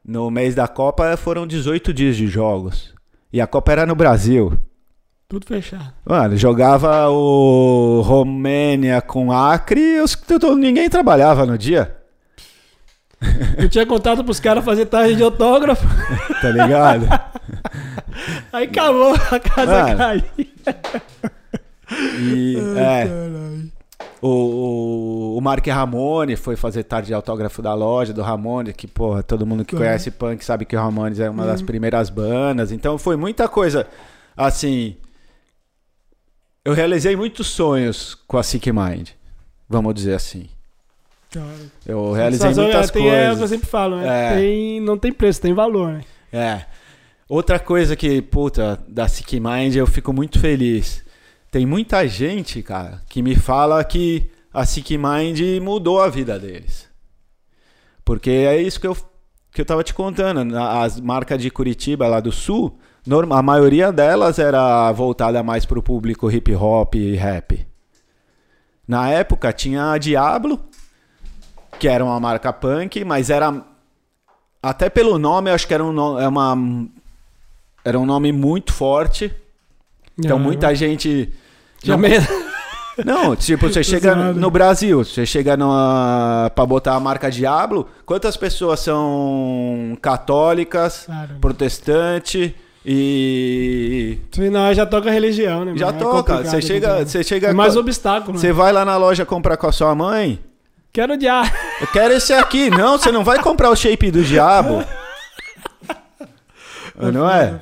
no 0.03 0.31
mês 0.31 0.55
da 0.55 0.67
Copa 0.67 1.15
foram 1.17 1.47
18 1.47 1.93
dias 1.93 2.17
de 2.17 2.27
jogos. 2.27 2.95
E 3.31 3.39
a 3.39 3.47
Copa 3.47 3.73
era 3.73 3.85
no 3.85 3.95
Brasil. 3.95 4.55
Tudo 5.29 5.47
fechado. 5.47 5.93
Mano, 6.05 6.37
jogava 6.37 7.09
o 7.09 8.03
Romênia 8.03 9.01
com 9.01 9.33
Acre 9.33 9.81
e 9.81 10.01
os- 10.01 10.17
ninguém 10.57 10.89
trabalhava 10.89 11.45
no 11.47 11.57
dia, 11.59 11.97
Eu 13.57 13.69
tinha 13.71 13.87
contato 13.87 14.23
pros 14.23 14.39
caras 14.39 14.65
fazer 14.65 14.85
tarde 14.87 15.17
de 15.17 15.23
autógrafo. 15.23 15.87
tá 16.43 16.51
ligado? 16.51 17.07
Aí 18.53 18.65
acabou, 18.67 19.15
a 19.15 19.41
casa 19.41 19.83
Mano. 19.85 19.97
caiu. 19.97 20.23
E, 22.21 22.57
é, 22.77 23.09
O, 24.21 24.29
o, 24.29 25.39
o 25.39 25.41
Mark 25.41 25.67
Ramone 25.67 26.37
foi 26.37 26.55
fazer 26.57 26.83
tarde 26.85 27.09
de 27.09 27.15
autógrafo 27.15 27.61
da 27.63 27.75
loja 27.75 28.13
do 28.13 28.23
Ramone, 28.23 28.73
que, 28.73 28.87
porra, 28.87 29.23
todo 29.23 29.47
mundo 29.47 29.65
que 29.65 29.75
Uhum. 29.75 29.81
conhece 29.81 30.11
punk 30.11 30.45
sabe 30.45 30.65
que 30.65 30.77
o 30.77 30.79
Ramones 30.81 31.19
é 31.19 31.29
uma 31.29 31.47
das 31.47 31.61
primeiras 31.63 32.11
bandas. 32.11 32.73
Então 32.73 32.99
foi 32.99 33.17
muita 33.17 33.49
coisa, 33.49 33.87
assim. 34.37 34.97
Eu 36.65 36.73
realizei 36.73 37.15
muitos 37.15 37.47
sonhos 37.49 38.15
com 38.27 38.39
a 38.39 38.43
Sick 38.43 38.73
Mind, 38.73 39.11
vamos 39.69 39.95
dizer 39.95 40.15
assim. 40.15 40.49
Eu 41.85 42.13
realizei 42.13 42.49
Sensação, 42.49 42.65
muitas 42.65 42.89
é, 42.89 42.93
tem, 42.93 43.09
É 43.09 43.11
o 43.11 43.13
que 43.13 43.25
eu 43.25 43.29
coisas. 43.31 43.51
sempre 43.51 43.69
falo, 43.69 43.97
né? 43.97 44.33
É. 44.33 44.37
Tem, 44.37 44.81
não 44.81 44.97
tem 44.97 45.13
preço, 45.13 45.41
tem 45.41 45.53
valor, 45.53 45.93
né? 45.93 46.05
É. 46.33 46.65
Outra 47.29 47.59
coisa 47.59 47.97
que, 47.97 48.23
puta, 48.23 48.81
da 48.87 49.09
Sick 49.09 49.41
Mind 49.41 49.75
eu 49.75 49.87
fico 49.87 50.13
muito 50.13 50.39
feliz. 50.39 51.05
Tem 51.51 51.67
muita 51.67 52.07
gente, 52.07 52.63
cara, 52.63 53.03
que 53.09 53.23
me 53.23 53.35
fala 53.35 53.83
que 53.85 54.31
a 54.53 54.65
Sick 54.65 54.97
Mind 54.97 55.41
mudou 55.61 56.01
a 56.01 56.09
vida 56.09 56.39
deles. 56.39 56.89
Porque 58.05 58.31
é 58.31 58.61
isso 58.61 58.81
que 58.81 58.87
eu, 58.87 58.97
que 59.53 59.61
eu 59.61 59.67
tava 59.67 59.83
te 59.83 59.93
contando. 59.93 60.57
As 60.57 61.01
marcas 61.01 61.41
de 61.41 61.51
Curitiba 61.51 62.07
lá 62.07 62.21
do 62.21 62.31
sul, 62.31 62.79
norma- 63.07 63.39
a 63.39 63.43
maioria 63.43 63.93
delas 63.93 64.39
era 64.39 64.91
voltada 64.93 65.43
mais 65.43 65.65
pro 65.65 65.83
público 65.83 66.31
hip 66.31 66.55
hop 66.55 66.95
e 66.95 67.15
rap. 67.17 67.67
Na 68.87 69.09
época 69.11 69.53
tinha 69.53 69.93
a 69.93 69.99
Diablo, 69.99 70.61
que 71.79 71.89
era 71.89 72.05
uma 72.05 72.19
marca 72.21 72.53
punk, 72.53 73.05
mas 73.05 73.31
era 73.31 73.63
até 74.63 74.89
pelo 74.89 75.19
nome, 75.19 75.51
eu 75.51 75.55
acho 75.55 75.67
que 75.67 75.75
era 75.75 75.85
um, 75.85 75.93
no- 75.93 76.19
é 76.19 76.29
uma, 76.29 76.57
era 77.85 77.99
um 77.99 78.07
nome 78.07 78.33
muito 78.33 78.73
forte. 78.73 79.35
Então 80.19 80.37
Ah, 80.37 80.41
muita 80.41 80.75
gente. 80.75 81.33
Tinha 81.81 81.97
não-. 81.97 82.09
Não, 83.05 83.35
tipo, 83.35 83.69
você 83.69 83.83
chega 83.83 84.15
no 84.15 84.49
Brasil, 84.53 85.05
você 85.05 85.27
chega 85.27 85.57
numa, 85.57 86.49
pra 86.55 86.65
botar 86.65 86.95
a 86.95 87.01
marca 87.01 87.29
Diablo, 87.29 87.89
quantas 88.07 88.37
pessoas 88.37 88.79
são 88.79 89.99
católicas, 90.01 91.03
Claro. 91.07 91.35
protestante 91.41 92.55
e. 92.87 94.19
Não, 94.53 94.75
já 94.75 94.85
toca 94.85 95.11
religião, 95.11 95.65
né? 95.65 95.73
Já 95.77 95.87
mano? 95.87 95.99
É 95.99 96.03
toca. 96.03 96.45
Você 96.45 96.57
é 96.57 96.61
chega, 96.61 97.05
você 97.07 97.25
chega. 97.25 97.49
É 97.49 97.53
mais 97.53 97.75
co- 97.75 97.81
obstáculo, 97.81 98.39
Você 98.39 98.49
né? 98.49 98.53
vai 98.53 98.73
lá 98.73 98.85
na 98.85 98.97
loja 98.97 99.25
comprar 99.25 99.57
com 99.57 99.67
a 99.67 99.73
sua 99.73 99.95
mãe. 99.95 100.39
Quero 100.93 101.15
odiar. 101.15 101.53
Eu 101.81 101.87
quero 101.89 102.15
esse 102.15 102.33
aqui. 102.33 102.71
Não, 102.71 102.99
você 102.99 103.11
não 103.11 103.25
vai 103.25 103.43
comprar 103.43 103.71
o 103.71 103.75
shape 103.77 104.11
do 104.11 104.23
diabo. 104.23 104.85
Não 107.13 107.29
é? 107.29 107.61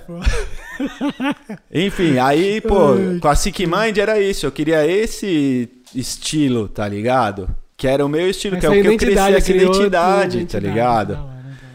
Enfim, 1.73 2.19
aí, 2.19 2.61
pô, 2.61 2.95
com 3.21 3.29
a 3.29 3.35
Sick 3.35 3.67
Mind 3.67 3.97
era 3.97 4.21
isso. 4.21 4.45
Eu 4.45 4.53
queria 4.53 4.87
esse 4.87 5.69
estilo, 5.95 6.69
tá 6.69 6.87
ligado? 6.87 7.49
Que 7.77 7.87
era 7.89 8.05
o 8.05 8.09
meu 8.09 8.29
estilo, 8.29 8.59
que 8.59 8.67
é 8.67 8.69
o 8.69 8.73
que 8.73 8.79
eu 8.87 8.97
cresci, 8.99 9.35
essa 9.35 9.53
identidade, 9.53 10.45
tá 10.45 10.59
ligado? 10.59 11.15
Da 11.15 11.21
hora. 11.23 11.33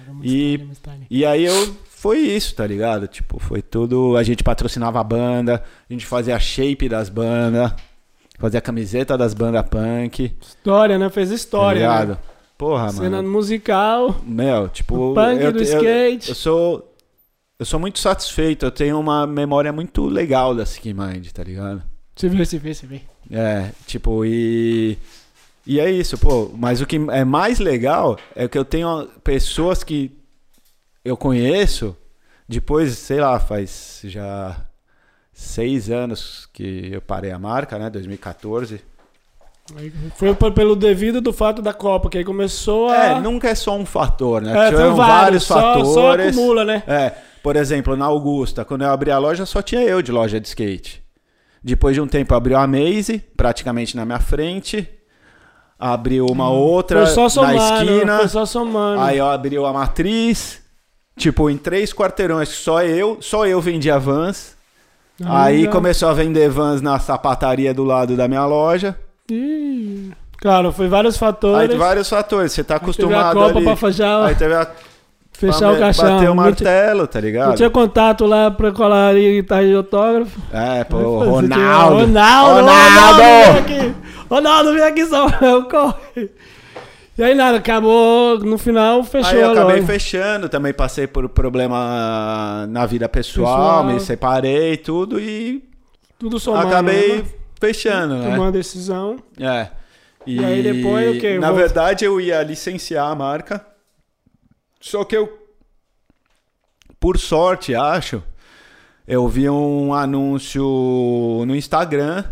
Uma 0.10 0.26
E-. 0.26 0.68
E 1.10 1.26
aí 1.26 1.46
eu 1.46 1.76
foi 2.00 2.20
isso, 2.20 2.54
tá 2.56 2.66
ligado? 2.68 3.08
Tipo, 3.08 3.40
foi 3.40 3.62
tudo. 3.62 4.16
A 4.16 4.24
gente 4.24 4.44
patrocinava 4.44 5.00
a 5.00 5.04
banda, 5.04 5.64
a 5.90 5.94
gente 5.94 6.06
fazia 6.06 6.36
a 6.36 6.40
shape 6.40 6.88
das 6.88 7.10
bandas, 7.10 7.74
fazia 8.38 8.60
a 8.60 8.62
camiseta 8.62 9.18
das 9.18 9.34
bandas 9.34 9.68
punk. 9.68 10.32
História, 10.42 11.00
né? 11.00 11.10
Fez 11.10 11.30
Tá 11.30 11.36
história. 11.36 11.80
ligado? 11.80 12.10
né? 12.10 12.18
Porra, 12.58 12.90
Cena 12.90 13.18
mano. 13.18 13.30
musical. 13.30 14.16
Meu, 14.24 14.68
tipo. 14.70 15.14
Punk, 15.14 15.42
eu, 15.42 15.52
do 15.52 15.60
eu- 15.60 15.64
skate. 15.64 16.30
Eu, 16.30 16.36
sou. 16.36 16.94
Eu 17.60 17.66
sou 17.66 17.80
muito 17.80 17.98
satisfeito, 18.00 18.66
eu 18.68 18.72
tenho 18.72 19.00
uma 19.00 19.26
memória 19.26 19.74
muito 19.74 20.06
legal 20.08 20.54
da 20.54 20.64
Sick 20.66 20.94
Mind, 20.94 21.28
tá 21.32 21.44
ligado? 21.44 21.82
Se 22.16 22.30
vê, 22.30 22.46
se 22.46 22.58
vê, 22.60 22.74
se 22.74 22.86
vê. 22.86 23.02
É, 23.32 23.72
tipo, 23.88 24.24
e. 24.24 24.98
E 25.66 25.80
é 25.80 25.90
isso, 25.92 26.18
pô. 26.18 26.52
Mas 26.56 26.80
o 26.82 26.86
que 26.86 26.96
é 27.12 27.26
mais 27.26 27.60
legal 27.60 28.18
é 28.36 28.48
que 28.48 28.58
eu 28.58 28.64
tenho 28.64 29.08
pessoas 29.24 29.84
que 29.84 30.12
eu 31.08 31.18
conheço, 31.18 31.96
depois, 32.48 32.98
sei 32.98 33.20
lá, 33.20 33.40
faz 33.40 34.02
já 34.04 34.56
seis 35.34 35.90
anos 35.90 36.48
que 36.52 36.90
eu 36.92 37.02
parei 37.02 37.32
a 37.32 37.40
marca, 37.40 37.78
né? 37.78 37.90
2014. 37.90 38.82
Aí 39.76 39.92
Foi 40.16 40.34
pelo 40.52 40.76
devido 40.76 41.20
do 41.20 41.34
fato 41.34 41.62
da 41.62 41.74
Copa, 41.74 42.10
que 42.10 42.18
aí 42.18 42.24
começou 42.24 42.90
a. 42.90 42.96
É, 42.96 43.20
nunca 43.20 43.50
é 43.50 43.56
só 43.56 43.76
um 43.76 43.86
fator, 43.86 44.42
né? 44.42 44.68
É, 44.68 44.70
Tiveram 44.70 44.96
vários, 44.96 45.44
só, 45.44 45.56
fatores. 45.56 45.94
só 45.94 46.12
acumula, 46.14 46.64
né? 46.64 46.84
É, 46.88 47.12
por 47.44 47.56
exemplo, 47.56 47.96
na 47.98 48.06
Augusta, 48.06 48.64
quando 48.64 48.84
eu 48.84 48.90
abri 48.90 49.12
a 49.12 49.18
loja, 49.18 49.46
só 49.46 49.62
tinha 49.62 49.82
eu 49.82 50.02
de 50.02 50.12
loja 50.12 50.40
de 50.40 50.48
skate. 50.48 51.04
Depois 51.62 51.96
de 51.96 52.02
um 52.02 52.08
tempo 52.08 52.34
abriu 52.34 52.58
a 52.58 52.66
Maze, 52.66 53.20
praticamente 53.36 53.96
na 53.98 54.06
minha 54.06 54.20
frente. 54.20 54.88
Abriu 55.78 56.26
uma 56.28 56.50
outra 56.50 57.04
Hum. 57.04 57.06
Foi 57.06 57.14
só 57.14 57.24
na 57.24 57.30
somando, 57.30 57.58
esquina. 57.58 58.46
somando. 58.46 59.02
Aí 59.02 59.20
ó, 59.20 59.32
abriu 59.32 59.66
a 59.66 59.74
matriz. 59.74 60.62
Tipo, 61.18 61.50
em 61.50 61.58
três 61.58 61.92
quarteirões, 61.92 62.50
só 62.50 62.84
eu, 62.84 63.18
só 63.20 63.46
eu 63.48 63.60
vendia 63.60 63.98
vans. 64.00 64.56
Aí 65.26 65.64
já- 65.64 65.72
começou 65.72 66.10
a 66.10 66.14
vender 66.14 66.48
vans 66.50 66.80
na 66.82 67.00
sapataria 67.00 67.74
do 67.74 67.84
lado 67.84 68.16
da 68.16 68.28
minha 68.28 68.46
loja. 68.46 68.96
Ih, 69.32 70.12
Claro, 70.40 70.72
foi 70.72 70.88
vários 70.88 71.18
fatores. 71.18 71.72
Aí 71.72 71.76
vários 71.78 72.08
fatores, 72.08 72.52
você 72.54 72.64
tá 72.64 72.76
Aí 72.76 72.80
teve 72.80 72.86
a 73.16 73.20
acostumado 73.22 73.40
Copa 73.40 73.56
ali. 73.58 73.66
pra 73.66 73.76
fechar, 73.76 74.24
Aí 74.26 74.36
teve 74.36 74.54
a 74.54 74.68
fechar 75.34 75.58
pra 75.60 75.72
o 75.74 75.80
caixão. 75.80 76.04
Bater 76.04 76.14
o 76.14 76.20
Não 76.20 76.20
tinha- 76.20 76.34
martelo, 76.36 77.08
tá 77.08 77.20
ligado? 77.20 77.48
Não 77.50 77.56
tinha 77.56 77.70
contato 77.72 78.26
lá 78.28 78.52
pra 78.52 78.72
colar 78.72 79.16
e 79.18 79.42
tá 79.42 79.64
de 79.64 79.74
autógrafo. 79.74 80.40
É, 80.54 80.84
pô, 80.84 80.98
Aí, 80.98 81.04
tinha- 81.04 81.32
Ronaldo. 81.32 81.96
Ronaldo! 82.06 82.56
Ronaldo! 82.62 82.62
Ronaldo! 82.62 83.18
vem 83.18 83.58
aqui! 83.80 83.96
Ronaldo, 84.30 84.74
vem 84.74 84.84
aqui, 84.84 85.06
Samuel, 85.08 85.64
corre! 85.68 86.30
E 87.18 87.24
aí 87.24 87.34
nada, 87.34 87.58
acabou, 87.58 88.38
no 88.40 88.58
final 88.60 89.04
fechou 89.04 89.32
Aí 89.32 89.42
eu 89.42 89.50
acabei 89.52 89.82
fechando, 89.82 90.48
também 90.48 90.72
passei 90.72 91.08
por 91.08 91.28
problema 91.30 92.68
na 92.70 92.86
vida 92.86 93.10
pessoal, 93.10 93.56
Pessoal. 93.58 93.84
me 93.86 94.00
separei 94.00 94.74
e 94.74 94.78
tudo 94.78 95.20
e 95.20 95.68
Tudo 96.20 96.40
somado. 96.40 96.68
acabei 96.68 97.24
né? 97.24 97.26
fechando, 97.60 98.16
né? 98.20 98.38
uma 98.38 98.52
decisão. 98.52 99.18
É. 99.40 99.70
E 100.28 100.44
aí 100.46 100.62
depois 100.62 101.18
o 101.18 101.20
quê? 101.20 101.40
Na 101.40 101.48
Vou- 101.50 101.58
verdade, 101.58 102.06
eu 102.06 102.22
ia 102.22 102.44
licenciar 102.44 103.10
a 103.10 103.16
marca. 103.16 103.66
Só 104.80 105.04
que 105.04 105.18
eu, 105.18 105.40
por 107.00 107.18
sorte, 107.18 107.74
acho, 107.74 108.22
eu 109.08 109.28
vi 109.28 109.50
um 109.50 109.92
anúncio 109.92 110.64
no 111.48 111.56
Instagram 111.56 112.24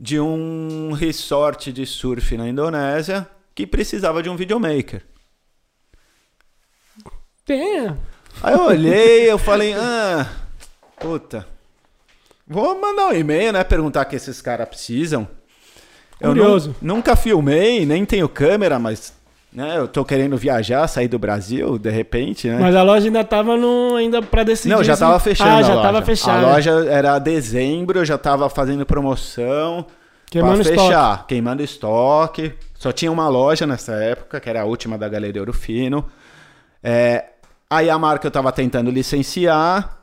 de 0.00 0.18
um 0.18 0.92
resort 0.92 1.70
de 1.72 1.84
surf 1.84 2.36
na 2.38 2.48
Indonésia 2.48 3.28
que 3.54 3.66
precisava 3.66 4.22
de 4.22 4.28
um 4.28 4.36
videomaker. 4.36 5.02
Tem. 7.44 7.94
Aí 8.42 8.54
eu 8.54 8.62
olhei, 8.64 9.30
eu 9.30 9.38
falei, 9.38 9.74
ah, 9.74 10.26
puta, 10.98 11.46
vou 12.46 12.80
mandar 12.80 13.08
um 13.08 13.12
e-mail, 13.12 13.52
né? 13.52 13.62
Perguntar 13.62 14.02
o 14.02 14.08
que 14.08 14.16
esses 14.16 14.40
caras 14.40 14.68
precisam. 14.68 15.28
Eu 16.20 16.28
Curioso. 16.30 16.74
nu- 16.80 16.94
nunca 16.96 17.14
filmei, 17.16 17.84
nem 17.84 18.04
tenho 18.04 18.28
câmera, 18.28 18.78
mas 18.78 19.12
né, 19.52 19.76
eu 19.78 19.86
tô 19.86 20.04
querendo 20.04 20.36
viajar, 20.36 20.86
sair 20.88 21.06
do 21.06 21.18
Brasil, 21.18 21.78
de 21.78 21.90
repente, 21.90 22.48
né? 22.48 22.58
Mas 22.58 22.74
a 22.74 22.82
loja 22.82 23.06
ainda 23.06 23.22
tava 23.22 23.56
no, 23.56 23.94
ainda 23.96 24.22
pra 24.22 24.42
decidir. 24.42 24.74
Não, 24.74 24.82
já 24.82 24.96
tava 24.96 25.20
fechando 25.20 25.50
Ah, 25.50 25.56
a 25.58 25.62
já 25.62 25.74
loja. 25.74 25.82
tava 25.82 26.02
fechado. 26.02 26.46
A 26.46 26.52
loja 26.52 26.70
era 26.88 27.18
dezembro, 27.18 28.00
eu 28.00 28.04
já 28.04 28.16
tava 28.18 28.48
fazendo 28.48 28.86
promoção 28.86 29.86
Queimando 30.30 30.62
pra 30.62 30.70
estoque. 30.70 30.88
fechar, 30.88 31.26
queimando 31.26 31.62
estoque. 31.62 32.54
Só 32.74 32.92
tinha 32.92 33.10
uma 33.10 33.28
loja 33.28 33.66
nessa 33.66 33.92
época, 33.94 34.40
que 34.40 34.48
era 34.50 34.62
a 34.62 34.64
última 34.64 34.98
da 34.98 35.08
Galeria 35.08 35.40
Ouro 35.40 35.52
Fino. 35.52 36.04
É, 36.82 37.26
aí 37.70 37.88
a 37.88 37.98
marca 37.98 38.26
eu 38.26 38.30
tava 38.30 38.50
tentando 38.52 38.90
licenciar. 38.90 39.98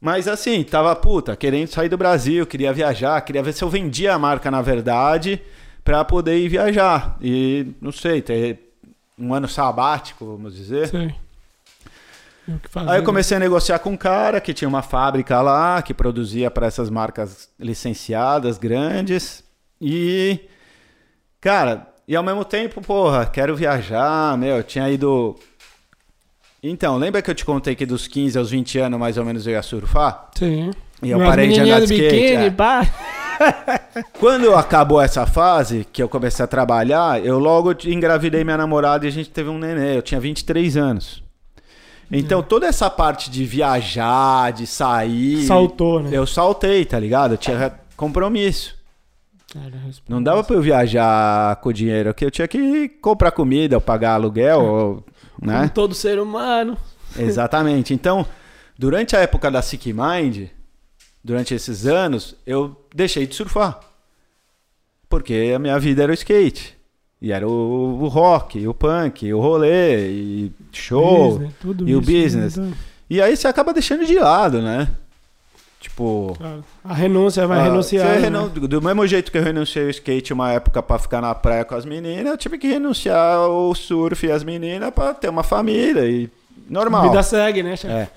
Mas 0.00 0.28
assim, 0.28 0.62
tava 0.62 0.94
puta, 0.94 1.34
querendo 1.34 1.68
sair 1.68 1.88
do 1.88 1.96
Brasil, 1.96 2.46
queria 2.46 2.72
viajar, 2.72 3.18
queria 3.22 3.42
ver 3.42 3.54
se 3.54 3.64
eu 3.64 3.70
vendia 3.70 4.12
a 4.12 4.18
marca 4.18 4.50
na 4.50 4.60
verdade 4.60 5.40
pra 5.82 6.04
poder 6.04 6.38
ir 6.38 6.48
viajar. 6.48 7.16
E 7.22 7.68
não 7.80 7.92
sei, 7.92 8.20
ter 8.20 8.74
um 9.18 9.32
ano 9.32 9.48
sabático, 9.48 10.26
vamos 10.26 10.54
dizer. 10.54 10.88
Sei. 10.88 11.14
E 11.14 11.14
o 11.14 11.14
que 11.14 11.14
fazer, 11.14 12.33
Aí 12.46 12.96
eu 12.96 13.00
né? 13.00 13.02
comecei 13.02 13.36
a 13.36 13.40
negociar 13.40 13.78
com 13.78 13.90
um 13.90 13.96
cara 13.96 14.40
que 14.40 14.52
tinha 14.52 14.68
uma 14.68 14.82
fábrica 14.82 15.40
lá, 15.40 15.80
que 15.80 15.94
produzia 15.94 16.50
para 16.50 16.66
essas 16.66 16.90
marcas 16.90 17.48
licenciadas 17.58 18.58
grandes. 18.58 19.42
E, 19.80 20.40
cara, 21.40 21.88
e 22.06 22.14
ao 22.14 22.22
mesmo 22.22 22.44
tempo, 22.44 22.82
porra, 22.82 23.24
quero 23.24 23.56
viajar, 23.56 24.36
meu, 24.36 24.58
eu 24.58 24.62
tinha 24.62 24.90
ido. 24.90 25.36
Então, 26.62 26.98
lembra 26.98 27.22
que 27.22 27.30
eu 27.30 27.34
te 27.34 27.44
contei 27.44 27.74
que 27.74 27.86
dos 27.86 28.06
15 28.06 28.38
aos 28.38 28.50
20 28.50 28.78
anos 28.78 29.00
mais 29.00 29.16
ou 29.16 29.24
menos 29.24 29.46
eu 29.46 29.52
ia 29.52 29.62
surfar? 29.62 30.30
Sim. 30.34 30.70
E 31.02 31.10
eu 31.10 31.18
Umas 31.18 31.28
parei 31.28 31.48
de 31.48 31.60
andar 31.60 31.80
de 31.80 31.94
skate. 31.94 32.02
biquíni, 32.02 32.46
é. 32.46 32.50
pá. 32.50 32.86
Quando 34.20 34.54
acabou 34.54 35.00
essa 35.00 35.26
fase, 35.26 35.86
que 35.92 36.02
eu 36.02 36.08
comecei 36.08 36.44
a 36.44 36.48
trabalhar, 36.48 37.24
eu 37.24 37.38
logo 37.38 37.74
engravidei 37.86 38.44
minha 38.44 38.56
namorada 38.56 39.04
e 39.04 39.08
a 39.08 39.12
gente 39.12 39.30
teve 39.30 39.48
um 39.48 39.58
nenê. 39.58 39.96
Eu 39.96 40.02
tinha 40.02 40.20
23 40.20 40.76
anos. 40.76 41.23
Então, 42.10 42.42
toda 42.42 42.66
essa 42.66 42.88
parte 42.90 43.30
de 43.30 43.44
viajar, 43.44 44.52
de 44.52 44.66
sair. 44.66 45.46
Saltou, 45.46 46.02
né? 46.02 46.10
Eu 46.12 46.26
saltei, 46.26 46.84
tá 46.84 46.98
ligado? 46.98 47.34
Eu 47.34 47.38
tinha 47.38 47.74
compromisso. 47.96 48.76
Não 50.08 50.22
dava 50.22 50.42
pra 50.42 50.56
eu 50.56 50.62
viajar 50.62 51.56
com 51.56 51.68
o 51.68 51.72
dinheiro, 51.72 52.12
que 52.12 52.24
eu 52.24 52.30
tinha 52.30 52.48
que 52.48 52.88
comprar 52.88 53.30
comida, 53.30 53.76
ou 53.76 53.80
pagar 53.80 54.14
aluguel, 54.14 54.60
ou, 54.60 55.04
Como 55.38 55.50
né? 55.50 55.70
todo 55.72 55.94
ser 55.94 56.18
humano. 56.18 56.76
Exatamente. 57.16 57.94
Então, 57.94 58.26
durante 58.76 59.14
a 59.14 59.20
época 59.20 59.50
da 59.50 59.62
Sick 59.62 59.92
Mind, 59.92 60.48
durante 61.22 61.54
esses 61.54 61.86
anos, 61.86 62.34
eu 62.44 62.76
deixei 62.92 63.26
de 63.26 63.34
surfar. 63.34 63.78
Porque 65.08 65.52
a 65.54 65.58
minha 65.58 65.78
vida 65.78 66.02
era 66.02 66.10
o 66.10 66.14
skate. 66.14 66.73
E 67.24 67.32
era 67.32 67.48
o, 67.48 68.02
o 68.02 68.08
rock, 68.08 68.66
o 68.68 68.74
punk, 68.74 69.32
o 69.32 69.40
rolê, 69.40 70.10
e 70.10 70.52
show. 70.70 71.30
Business, 71.38 71.54
tudo 71.58 71.88
e 71.88 71.96
o 71.96 72.00
isso, 72.02 72.10
né? 72.10 72.22
business. 72.22 72.56
Então, 72.58 72.72
E 73.08 73.22
aí 73.22 73.34
você 73.34 73.48
acaba 73.48 73.72
deixando 73.72 74.04
de 74.04 74.14
lado, 74.18 74.60
né? 74.60 74.88
Tipo. 75.80 76.34
claro. 76.36 76.62
A 76.84 76.92
renúncia 76.92 77.46
vai 77.46 77.60
ah, 77.60 77.62
renunciar. 77.64 78.06
né? 78.06 78.18
renun- 78.18 78.48
Do 78.50 78.82
mesmo 78.82 79.06
jeito 79.06 79.32
que 79.32 79.38
eu 79.38 79.42
renunciei 79.42 79.84
ao 79.84 79.90
skate 79.90 80.34
uma 80.34 80.52
época 80.52 80.82
pra 80.82 80.98
ficar 80.98 81.22
na 81.22 81.34
praia 81.34 81.64
com 81.64 81.74
as 81.74 81.86
meninas, 81.86 82.26
eu 82.26 82.36
tive 82.36 82.58
que 82.58 82.66
renunciar 82.66 83.36
ao 83.36 83.74
surf 83.74 84.26
e 84.26 84.30
as 84.30 84.44
meninas 84.44 84.90
pra 84.90 85.14
ter 85.14 85.30
uma 85.30 85.42
família. 85.42 86.04
E 86.06 86.28
normal. 86.68 87.08
Vida 87.08 87.22
segue, 87.22 87.62
né, 87.62 87.74
chefe? 87.74 87.94
É. 87.94 88.08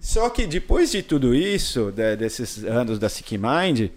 Só 0.00 0.30
que 0.30 0.46
depois 0.46 0.90
de 0.92 1.02
tudo 1.02 1.34
isso, 1.34 1.92
de- 1.94 2.16
desses 2.16 2.64
anos 2.64 2.98
da 2.98 3.10
Sick 3.10 3.36
Mind, 3.36 3.90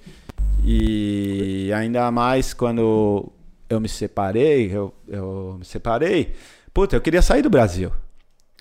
e 0.65 1.71
ainda 1.73 2.11
mais 2.11 2.53
quando 2.53 3.31
eu 3.71 3.79
me 3.79 3.87
separei, 3.87 4.69
eu, 4.71 4.93
eu 5.07 5.55
me 5.57 5.65
separei, 5.65 6.33
puta, 6.73 6.95
eu 6.95 7.01
queria 7.01 7.21
sair 7.21 7.41
do 7.41 7.49
Brasil. 7.49 7.91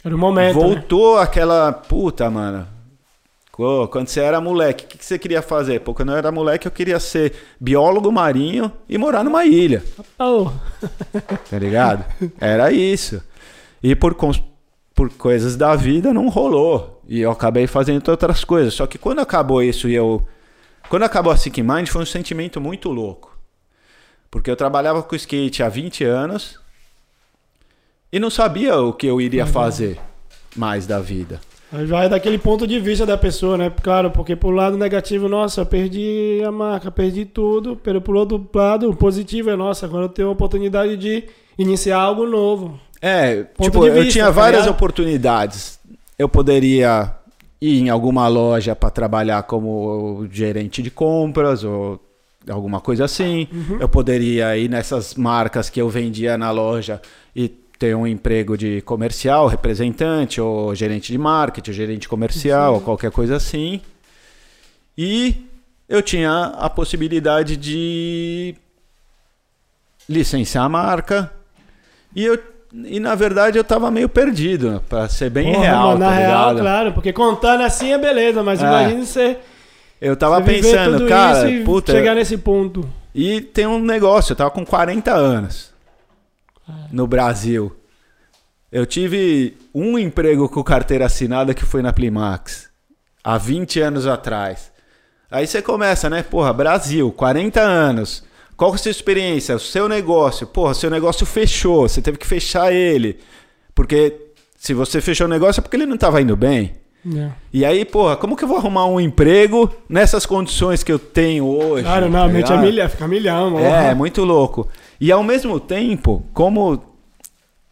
Era 0.05 0.15
o 0.15 0.19
momento. 0.19 0.55
né? 0.57 0.63
Voltou 0.63 1.19
aquela 1.19 1.73
puta, 1.73 2.31
mano. 2.31 2.67
Quando 3.91 4.09
você 4.09 4.21
era 4.21 4.41
moleque, 4.41 4.85
o 4.85 4.89
que 4.89 5.05
você 5.05 5.19
queria 5.19 5.43
fazer? 5.43 5.81
Pô, 5.81 5.93
quando 5.93 6.13
eu 6.13 6.17
era 6.17 6.33
moleque, 6.33 6.67
eu 6.67 6.71
queria 6.73 6.99
ser 6.99 7.35
biólogo 7.61 8.11
marinho 8.11 8.73
e 8.89 8.97
morar 8.97 9.23
numa 9.23 9.45
ilha. 9.45 9.85
Oh, 10.19 10.51
Tá 11.51 11.59
ligado? 11.59 12.05
Era 12.41 12.73
isso. 12.73 13.23
E 13.83 13.95
por, 13.95 14.15
por 14.95 15.11
coisas 15.11 15.57
da 15.57 15.77
vida 15.77 16.15
não 16.15 16.31
rolou. 16.31 17.03
E 17.07 17.21
eu 17.21 17.31
acabei 17.31 17.67
fazendo 17.67 18.09
outras 18.09 18.45
coisas. 18.45 18.73
Só 18.73 18.87
que 18.87 18.97
quando 18.97 19.19
acabou 19.19 19.63
isso 19.63 19.89
e 19.89 19.95
eu. 19.95 20.27
Quando 20.89 21.03
acabou 21.03 21.31
a 21.31 21.37
Sick 21.37 21.63
Mind, 21.63 21.89
foi 21.89 22.01
um 22.01 22.07
sentimento 22.07 22.61
muito 22.63 22.89
louco. 22.91 23.30
Porque 24.31 24.51
eu 24.51 24.57
trabalhava 24.57 25.03
com 25.03 25.17
skate 25.17 25.63
há 25.63 25.69
20 25.69 26.05
anos 26.05 26.61
e 28.13 28.19
não 28.19 28.31
sabia 28.31 28.77
o 28.79 28.93
que 28.93 29.07
eu 29.07 29.21
iria 29.21 29.47
fazer 29.47 29.99
mais 30.57 30.87
da 30.87 31.01
vida. 31.01 31.41
Já 31.87 32.05
é 32.05 32.09
daquele 32.09 32.39
ponto 32.39 32.67
de 32.67 32.81
vista 32.81 33.07
da 33.07 33.17
pessoa, 33.17 33.57
né? 33.57 33.73
Claro, 33.83 34.11
porque 34.11 34.35
pro 34.35 34.51
lado 34.51 34.77
negativo, 34.77 35.29
nossa, 35.29 35.65
perdi 35.65 36.43
a 36.45 36.51
marca, 36.51 36.91
perdi 36.91 37.25
tudo. 37.25 37.77
Pro 37.77 38.19
outro 38.19 38.49
lado, 38.53 38.91
o 38.91 38.97
positivo 38.97 39.51
é, 39.51 39.57
nossa, 39.57 39.87
agora 39.87 40.07
eu 40.07 40.09
tenho 40.09 40.29
a 40.29 40.33
oportunidade 40.33 40.97
de 40.97 41.25
iniciar 41.57 41.99
algo 41.99 42.27
novo. 42.27 42.79
É, 43.01 43.45
Ponto 43.45 43.71
tipo, 43.71 43.81
de 43.83 43.87
eu 43.87 43.95
vista, 43.95 44.13
tinha 44.13 44.25
tá 44.27 44.31
várias 44.33 44.67
oportunidades. 44.67 45.79
Eu 46.19 46.29
poderia 46.29 47.15
ir 47.61 47.81
em 47.81 47.89
alguma 47.89 48.27
loja 48.27 48.75
para 48.75 48.91
trabalhar 48.91 49.45
como 49.45 50.27
gerente 50.31 50.83
de 50.83 50.91
compras 50.91 51.63
ou 51.63 52.01
alguma 52.49 52.81
coisa 52.81 53.05
assim. 53.05 53.49
Uhum. 53.53 53.79
Eu 53.81 53.89
poderia 53.89 54.57
ir 54.57 54.69
nessas 54.69 55.15
marcas 55.15 55.69
que 55.69 55.81
eu 55.81 55.89
vendia 55.89 56.39
na 56.39 56.51
loja 56.51 57.01
e 57.35 57.49
ter 57.49 57.95
um 57.97 58.07
emprego 58.07 58.57
de 58.59 58.81
comercial, 58.83 59.47
representante, 59.47 60.41
ou 60.41 60.75
gerente 60.75 61.11
de 61.13 61.19
marketing, 61.19 61.71
ou 61.71 61.75
gerente 61.75 62.09
comercial, 62.09 62.75
ou 62.75 62.81
qualquer 62.81 63.11
coisa 63.11 63.37
assim. 63.37 63.81
E 64.97 65.47
eu 65.89 66.03
tinha 66.03 66.53
a 66.59 66.69
possibilidade 66.69 67.57
de 67.57 68.55
licenciar 70.09 70.65
a 70.65 70.69
marca. 70.69 71.33
E 72.15 72.25
eu 72.25 72.39
e 72.73 73.01
na 73.01 73.17
verdade 73.17 73.59
eu 73.59 73.65
tava 73.65 73.91
meio 73.91 74.09
perdido, 74.09 74.81
pra 74.89 75.09
ser 75.09 75.29
bem 75.29 75.53
Porra, 75.53 75.65
real, 75.65 75.87
mano, 75.89 75.99
na 75.99 76.07
tá 76.07 76.13
real, 76.15 76.49
ligado? 76.51 76.61
claro, 76.61 76.93
porque 76.93 77.13
contando 77.13 77.63
assim 77.65 77.93
é 77.93 77.99
beleza, 77.99 78.45
mas 78.45 78.63
É. 78.63 78.67
imagine 78.67 79.05
você, 79.07 79.39
Eu 80.01 80.17
tava 80.17 80.41
você 80.41 80.53
pensando, 80.53 81.07
cara, 81.07 81.47
puta, 81.65 81.93
chegar 81.93 82.15
nesse 82.15 82.39
ponto. 82.39 82.89
E 83.15 83.41
tem 83.41 83.67
um 83.67 83.79
negócio, 83.79 84.33
eu 84.33 84.37
tava 84.37 84.51
com 84.51 84.65
40 84.65 85.13
anos 85.13 85.71
no 86.91 87.07
Brasil. 87.07 87.75
Eu 88.71 88.87
tive 88.87 89.57
um 89.75 89.99
emprego 89.99 90.49
com 90.49 90.63
carteira 90.63 91.07
assinada 91.07 91.53
que 91.53 91.65
foi 91.65 91.83
na 91.83 91.93
Plimax, 91.93 92.71
há 93.23 93.37
20 93.37 93.81
anos 93.81 94.07
atrás. 94.07 94.71
Aí 95.31 95.47
você 95.47 95.61
começa, 95.61 96.09
né? 96.09 96.23
Porra, 96.23 96.53
Brasil, 96.53 97.11
40 97.13 97.61
anos. 97.61 98.25
Qual 98.57 98.71
que 98.71 98.77
é 98.77 98.81
a 98.81 98.83
sua 98.83 98.91
experiência? 98.91 99.57
O 99.57 99.61
seu 99.61 99.89
negócio. 99.89 100.47
Porra, 100.47 100.75
seu 100.75 100.91
negócio 100.91 101.27
fechou, 101.27 101.89
você 101.89 102.01
teve 102.01 102.19
que 102.19 102.27
fechar 102.27 102.73
ele. 102.73 103.19
Porque 103.75 104.33
se 104.57 104.75
você 104.75 105.01
fechou 105.01 105.27
o 105.27 105.31
negócio 105.31 105.61
é 105.61 105.63
porque 105.63 105.77
ele 105.77 105.87
não 105.87 105.97
tava 105.97 106.21
indo 106.21 106.37
bem. 106.37 106.80
É. 107.17 107.31
E 107.53 107.65
aí, 107.65 107.85
porra, 107.85 108.17
como 108.17 108.37
que 108.37 108.45
eu 108.45 108.49
vou 108.49 108.59
arrumar 108.59 108.87
um 108.87 109.01
emprego 109.01 109.73
nessas 109.89 110.27
condições 110.27 110.83
que 110.83 110.93
eu 110.93 110.99
tenho 110.99 111.47
hoje? 111.47 111.85
Claro, 111.85 112.07
não, 112.11 112.21
tá 112.21 112.25
a 112.25 112.29
mente 112.29 112.53
é 112.53 112.57
milhão, 112.59 112.89
fica 112.89 113.09
milhão, 113.09 113.51
mano. 113.53 113.65
É, 113.65 113.95
muito 113.95 114.23
louco. 114.25 114.69
E 115.01 115.11
ao 115.11 115.23
mesmo 115.23 115.59
tempo, 115.59 116.23
como 116.35 116.83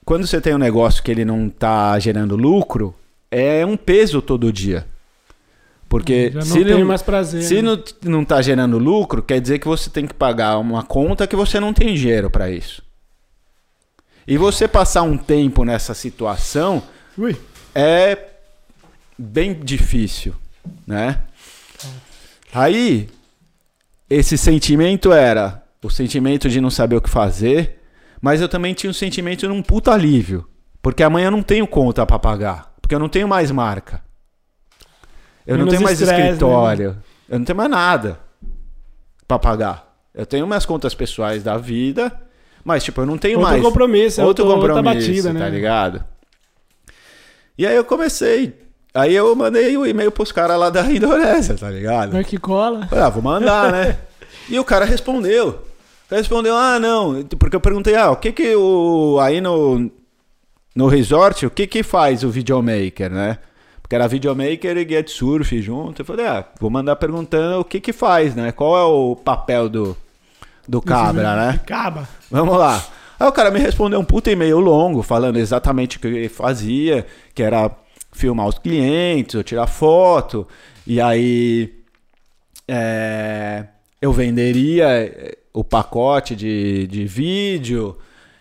quando 0.05 0.27
você 0.27 0.41
tem 0.41 0.55
um 0.55 0.59
negócio 0.59 1.03
que 1.03 1.11
ele 1.11 1.25
não 1.25 1.51
tá 1.51 1.99
gerando 1.99 2.35
lucro, 2.35 2.95
é 3.31 3.67
um 3.67 3.77
peso 3.77 4.23
todo 4.23 4.51
dia. 4.51 4.87
Porque 5.89 6.31
Já 6.31 6.41
não 6.41 6.47
se, 6.47 6.65
tem 6.65 6.79
não, 6.79 6.87
mais 6.87 7.03
prazer. 7.03 7.43
se 7.43 7.57
né? 7.57 7.63
não, 7.63 7.83
não 8.05 8.25
tá 8.25 8.41
gerando 8.41 8.79
lucro, 8.79 9.23
quer 9.23 9.41
dizer 9.41 9.59
que 9.59 9.67
você 9.67 9.91
tem 9.91 10.07
que 10.07 10.15
pagar 10.15 10.59
uma 10.59 10.83
conta 10.83 11.27
que 11.27 11.37
você 11.37 11.61
não 11.61 11.75
tem 11.75 11.95
dinheiro 11.95 12.31
para 12.31 12.51
isso. 12.51 12.83
E 14.27 14.37
você 14.37 14.67
passar 14.69 15.03
um 15.03 15.17
tempo 15.17 15.65
nessa 15.65 15.95
situação 15.95 16.83
Ui, 17.17 17.35
é 17.75 18.28
bem 19.19 19.55
difícil, 19.55 20.35
né? 20.87 21.21
Aí, 22.53 23.09
esse 24.09 24.39
sentimento 24.39 25.13
era, 25.13 25.63
o 25.83 25.91
sentimento 25.91 26.49
de 26.49 26.61
não 26.61 26.71
saber 26.71 26.97
o 26.97 27.01
que 27.01 27.11
fazer, 27.11 27.81
mas 28.21 28.41
eu 28.41 28.49
também 28.49 28.75
tinha 28.75 28.91
um 28.91 28.95
sentimento 28.95 29.41
de 29.47 29.53
um 29.53 29.63
puta 29.63 29.93
alívio. 29.93 30.49
Porque 30.81 31.03
amanhã 31.03 31.27
eu 31.27 31.31
não 31.33 31.43
tenho 31.43 31.67
conta 31.67 32.07
pra 32.07 32.19
pagar. 32.19 32.73
Porque 32.81 32.95
eu 32.95 32.99
não 32.99 33.09
tenho 33.09 33.29
mais 33.29 33.51
marca. 33.51 34.03
Eu 35.47 35.57
não 35.59 35.65
Menos 35.65 35.71
tenho 35.73 35.83
mais 35.83 36.01
estresse, 36.01 36.21
né? 36.23 36.29
escritório. 36.31 36.97
Eu 37.29 37.39
não 37.39 37.45
tenho 37.45 37.57
mais 37.57 37.71
nada 37.71 38.19
pra 39.27 39.39
pagar. 39.39 39.87
Eu 40.15 40.25
tenho 40.25 40.47
minhas 40.47 40.65
contas 40.65 40.95
pessoais 40.95 41.43
da 41.43 41.57
vida, 41.59 42.19
mas 42.65 42.83
tipo, 42.85 43.01
eu 43.01 43.07
não 43.07 43.19
tenho 43.19 43.39
Outro 43.39 43.51
mais 43.53 43.63
compromisso, 43.63 44.21
é 44.21 44.25
outro 44.25 44.45
outro- 44.47 44.61
outra 44.61 44.75
compromisso, 44.77 45.09
batida, 45.09 45.33
né? 45.33 45.41
tá 45.41 45.49
ligado? 45.49 46.05
E 47.57 47.67
aí 47.67 47.77
eu 47.77 47.85
comecei. 47.85 48.68
Aí 48.95 49.15
eu 49.15 49.35
mandei 49.37 49.77
o 49.77 49.87
e-mail 49.87 50.11
pros 50.11 50.33
caras 50.33 50.59
lá 50.59 50.71
da 50.71 50.83
Indonésia, 50.91 51.55
tá 51.55 51.71
ligado? 51.71 52.13
Vai 52.13 52.25
que 52.25 52.39
cola. 52.39 52.87
Falei, 52.87 53.05
ah, 53.05 53.09
vou 53.09 53.23
mandar, 53.23 53.73
né? 53.73 53.99
e 54.49 54.59
o 54.59 54.65
cara 54.65 54.85
respondeu. 54.85 55.63
Respondeu, 56.11 56.57
ah, 56.57 56.79
não. 56.79 57.23
Porque 57.39 57.57
eu 57.57 57.61
perguntei, 57.61 57.95
ah, 57.95 58.11
o 58.11 58.17
que 58.17 58.33
que 58.33 58.55
o. 58.57 59.19
Aí 59.21 59.41
no. 59.41 59.91
No 60.75 60.87
resort, 60.87 61.45
o 61.45 61.51
que 61.51 61.67
que 61.67 61.83
faz 61.83 62.23
o 62.23 62.31
videomaker, 62.31 63.11
né? 63.11 63.39
Porque 63.83 63.97
era 63.97 64.07
videomaker 64.07 64.77
e 64.77 64.89
get 64.89 65.09
surf 65.09 65.61
junto. 65.61 66.03
Eu 66.03 66.07
falei, 66.07 66.27
ah, 66.27 66.45
vou 66.61 66.71
mandar 66.71 66.95
perguntando 66.97 67.61
o 67.61 67.65
que 67.65 67.81
que 67.81 67.93
faz, 67.93 68.35
né? 68.37 68.53
Qual 68.53 68.77
é 68.77 68.85
o 68.85 69.17
papel 69.17 69.69
do. 69.69 69.97
Do 70.69 70.83
cabra, 70.83 71.35
né? 71.35 71.51
Acaba. 71.65 72.09
Vamos 72.31 72.57
lá. 72.59 72.85
Aí 73.19 73.27
o 73.27 73.33
cara 73.33 73.51
me 73.51 73.59
respondeu 73.59 73.99
um 73.99 74.05
puta 74.05 74.31
e-mail 74.31 74.61
longo, 74.61 75.03
falando 75.03 75.39
exatamente 75.39 75.97
o 75.97 76.01
que 76.01 76.07
ele 76.07 76.29
fazia, 76.29 77.07
que 77.35 77.43
era 77.43 77.71
filmar 78.19 78.49
os 78.49 78.59
clientes, 78.59 79.37
ou 79.37 79.43
tirar 79.45 79.69
foto, 79.69 80.47
e 80.85 81.01
aí 81.01 81.73
é, 82.67 83.65
eu 84.03 84.13
venderia 84.13 84.87
eh, 84.89 85.39
o 85.55 85.63
pacote 85.63 86.35
de, 86.35 86.89
de 86.89 87.05
vídeo 87.07 87.97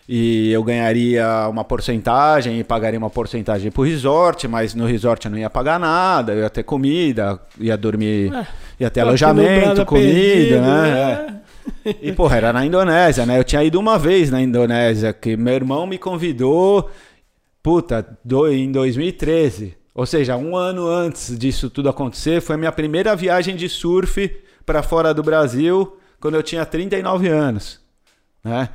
e 0.08 0.50
eu 0.50 0.64
ganharia 0.64 1.48
uma 1.48 1.62
porcentagem 1.62 2.58
e 2.58 2.64
pagaria 2.64 2.98
uma 2.98 3.10
porcentagem 3.10 3.70
pro 3.70 3.82
resort, 3.82 4.48
mas 4.48 4.74
no 4.74 4.84
resort 4.84 5.26
eu 5.26 5.30
não 5.30 5.38
ia 5.38 5.50
pagar 5.50 5.78
nada, 5.78 6.32
eu 6.32 6.40
ia 6.40 6.50
ter 6.50 6.64
comida, 6.64 7.38
ia 7.60 7.76
dormir, 7.76 8.34
É, 8.34 8.46
ia 8.80 8.90
ter 8.90 9.02
no 9.02 9.08
alojamento, 9.08 9.86
comida, 9.86 10.08
Perdido, 10.08 10.60
né? 10.60 11.40
É. 11.84 11.94
E, 12.02 12.12
porra, 12.12 12.38
era 12.38 12.52
na 12.52 12.64
Indonésia, 12.64 13.24
né? 13.24 13.38
Eu 13.38 13.44
tinha 13.44 13.62
ido 13.62 13.78
uma 13.78 13.98
vez 13.98 14.30
na 14.30 14.40
Indonésia, 14.40 15.12
que 15.12 15.36
meu 15.36 15.54
irmão 15.54 15.86
me 15.86 15.98
convidou, 15.98 16.90
puta, 17.68 18.16
do, 18.24 18.48
em 18.50 18.72
2013. 18.72 19.76
Ou 19.94 20.06
seja, 20.06 20.38
um 20.38 20.56
ano 20.56 20.86
antes 20.88 21.38
disso 21.38 21.68
tudo 21.68 21.90
acontecer, 21.90 22.40
foi 22.40 22.54
a 22.54 22.58
minha 22.58 22.72
primeira 22.72 23.14
viagem 23.14 23.54
de 23.56 23.68
surf 23.68 24.34
para 24.64 24.82
fora 24.82 25.12
do 25.12 25.22
Brasil, 25.22 25.98
quando 26.18 26.36
eu 26.36 26.42
tinha 26.42 26.64
39 26.64 27.28
anos, 27.28 27.78
né? 28.42 28.70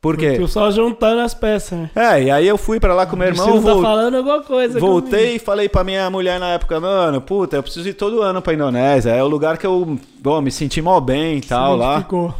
Por 0.00 0.16
quê? 0.16 0.34
Tu 0.36 0.46
só 0.46 0.70
juntando 0.70 1.20
as 1.20 1.34
peças, 1.34 1.76
né? 1.76 1.90
É, 1.96 2.22
e 2.22 2.30
aí 2.30 2.46
eu 2.46 2.56
fui 2.56 2.78
pra 2.78 2.94
lá 2.94 3.06
com 3.06 3.16
meu 3.16 3.26
O 3.26 3.30
irmão, 3.32 3.46
Ciro 3.46 3.64
tá 3.64 3.72
vol- 3.72 3.82
falando 3.82 4.16
alguma 4.18 4.40
coisa. 4.44 4.78
voltei 4.78 5.34
e 5.34 5.38
falei 5.40 5.68
pra 5.68 5.82
minha 5.82 6.08
mulher 6.08 6.38
na 6.38 6.50
época, 6.50 6.78
mano, 6.78 7.20
puta, 7.20 7.56
eu 7.56 7.62
preciso 7.64 7.88
ir 7.88 7.94
todo 7.94 8.22
ano 8.22 8.40
pra 8.40 8.54
Indonésia, 8.54 9.10
é 9.10 9.20
o 9.20 9.26
lugar 9.26 9.58
que 9.58 9.66
eu, 9.66 9.98
bom, 10.20 10.40
me 10.40 10.52
senti 10.52 10.80
mal 10.80 11.00
bem 11.00 11.38
e 11.38 11.40
tal 11.40 11.74
lá. 11.74 12.00
Ficou. 12.02 12.32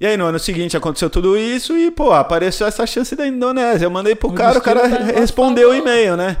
E 0.00 0.06
aí 0.06 0.16
no 0.16 0.24
ano 0.24 0.38
seguinte 0.38 0.76
aconteceu 0.76 1.10
tudo 1.10 1.36
isso 1.36 1.76
e, 1.76 1.90
pô, 1.90 2.10
apareceu 2.12 2.66
essa 2.66 2.86
chance 2.86 3.14
da 3.14 3.26
Indonésia. 3.26 3.84
Eu 3.84 3.90
mandei 3.90 4.14
pro 4.14 4.30
O 4.30 4.32
cara, 4.32 4.58
o 4.58 4.62
cara 4.62 4.88
tá 4.88 4.96
respondeu 5.20 5.70
o 5.70 5.74
e-mail, 5.74 6.16
né? 6.16 6.38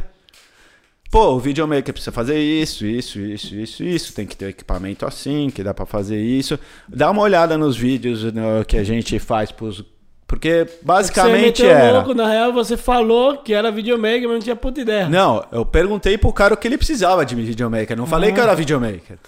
Pô, 1.10 1.30
o 1.34 1.40
videomaker 1.40 1.92
precisa 1.92 2.12
fazer 2.12 2.38
isso, 2.38 2.86
isso, 2.86 3.18
isso, 3.20 3.54
isso, 3.54 3.82
isso. 3.84 4.12
Tem 4.14 4.24
que 4.26 4.36
ter 4.36 4.48
equipamento 4.50 5.04
assim, 5.04 5.50
que 5.50 5.62
dá 5.62 5.74
pra 5.74 5.84
fazer 5.84 6.18
isso. 6.22 6.58
Dá 6.88 7.10
uma 7.10 7.20
olhada 7.20 7.58
nos 7.58 7.76
vídeos 7.76 8.22
no- 8.32 8.64
que 8.66 8.76
a 8.78 8.84
gente 8.84 9.18
faz 9.18 9.50
pros... 9.52 9.84
Porque 10.26 10.64
basicamente 10.82 11.56
você 11.58 11.64
meteu 11.64 11.70
era... 11.70 11.92
louco, 11.98 12.14
na 12.14 12.28
real, 12.30 12.52
você 12.52 12.76
falou 12.76 13.38
que 13.38 13.52
era 13.52 13.72
videomaker, 13.72 14.22
mas 14.22 14.32
não 14.34 14.38
tinha 14.40 14.54
puta 14.54 14.80
ideia. 14.80 15.08
Não, 15.08 15.44
eu 15.50 15.66
perguntei 15.66 16.16
pro 16.16 16.32
cara 16.32 16.54
o 16.54 16.56
que 16.56 16.68
ele 16.68 16.78
precisava 16.78 17.26
de 17.26 17.34
videomaker. 17.34 17.96
Não 17.96 18.06
falei 18.06 18.30
Ah. 18.30 18.32
que 18.34 18.38
eu 18.38 18.44
era 18.44 18.54
videomaker. 18.54 19.18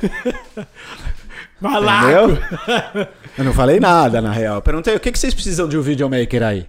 Entendeu? 1.60 2.38
Eu 3.36 3.44
não 3.44 3.52
falei 3.52 3.80
nada, 3.80 4.20
na 4.20 4.32
real. 4.32 4.56
Eu 4.56 4.62
perguntei, 4.62 4.94
o 4.94 5.00
que, 5.00 5.12
que 5.12 5.18
vocês 5.18 5.34
precisam 5.34 5.68
de 5.68 5.76
um 5.76 5.82
videomaker 5.82 6.42
aí? 6.42 6.66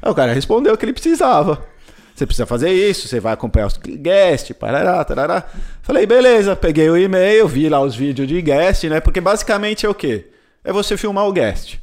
Aí 0.00 0.10
o 0.10 0.14
cara 0.14 0.32
respondeu 0.32 0.76
que 0.76 0.84
ele 0.84 0.92
precisava. 0.92 1.64
Você 2.14 2.24
precisa 2.24 2.46
fazer 2.46 2.70
isso, 2.72 3.06
você 3.06 3.20
vai 3.20 3.34
acompanhar 3.34 3.66
os 3.66 3.76
guest, 3.76 4.54
parará, 4.54 5.04
tarará. 5.04 5.44
Falei, 5.82 6.06
beleza, 6.06 6.56
peguei 6.56 6.88
o 6.88 6.96
e-mail, 6.96 7.46
vi 7.46 7.68
lá 7.68 7.80
os 7.80 7.94
vídeos 7.94 8.26
de 8.26 8.40
guest, 8.40 8.84
né? 8.84 9.00
Porque 9.00 9.20
basicamente 9.20 9.84
é 9.84 9.88
o 9.88 9.94
quê? 9.94 10.26
É 10.64 10.72
você 10.72 10.96
filmar 10.96 11.26
o 11.26 11.32
guest. 11.32 11.78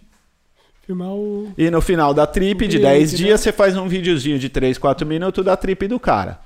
Filmar 0.88 1.10
o. 1.10 1.54
E 1.56 1.70
no 1.70 1.82
final 1.82 2.14
da 2.14 2.26
trip 2.26 2.66
O 2.66 2.68
de 2.68 2.80
cliente, 2.80 2.98
10 2.98 3.12
né? 3.12 3.18
dias, 3.18 3.42
você 3.42 3.52
faz 3.52 3.78
um 3.78 3.88
videozinho 3.88 4.40
de 4.40 4.50
3, 4.50 4.78
4 4.78 5.06
minutos 5.06 5.46
da 5.46 5.56
trip 5.56 5.88
do 5.88 6.00
cara. 6.00 6.40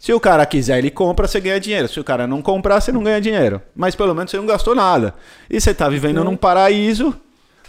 Se 0.00 0.14
o 0.14 0.18
cara 0.18 0.46
quiser, 0.46 0.78
ele 0.78 0.90
compra, 0.90 1.28
você 1.28 1.38
ganha 1.38 1.60
dinheiro. 1.60 1.86
Se 1.86 2.00
o 2.00 2.04
cara 2.04 2.26
não 2.26 2.40
comprar, 2.40 2.80
você 2.80 2.90
não 2.90 3.02
ganha 3.04 3.20
dinheiro. 3.20 3.60
Mas 3.76 3.94
pelo 3.94 4.14
menos 4.14 4.30
você 4.30 4.38
não 4.38 4.46
gastou 4.46 4.74
nada. 4.74 5.12
E 5.48 5.60
você 5.60 5.74
tá 5.74 5.90
vivendo 5.90 6.12
Então- 6.12 6.24
num 6.24 6.36
paraíso, 6.36 7.14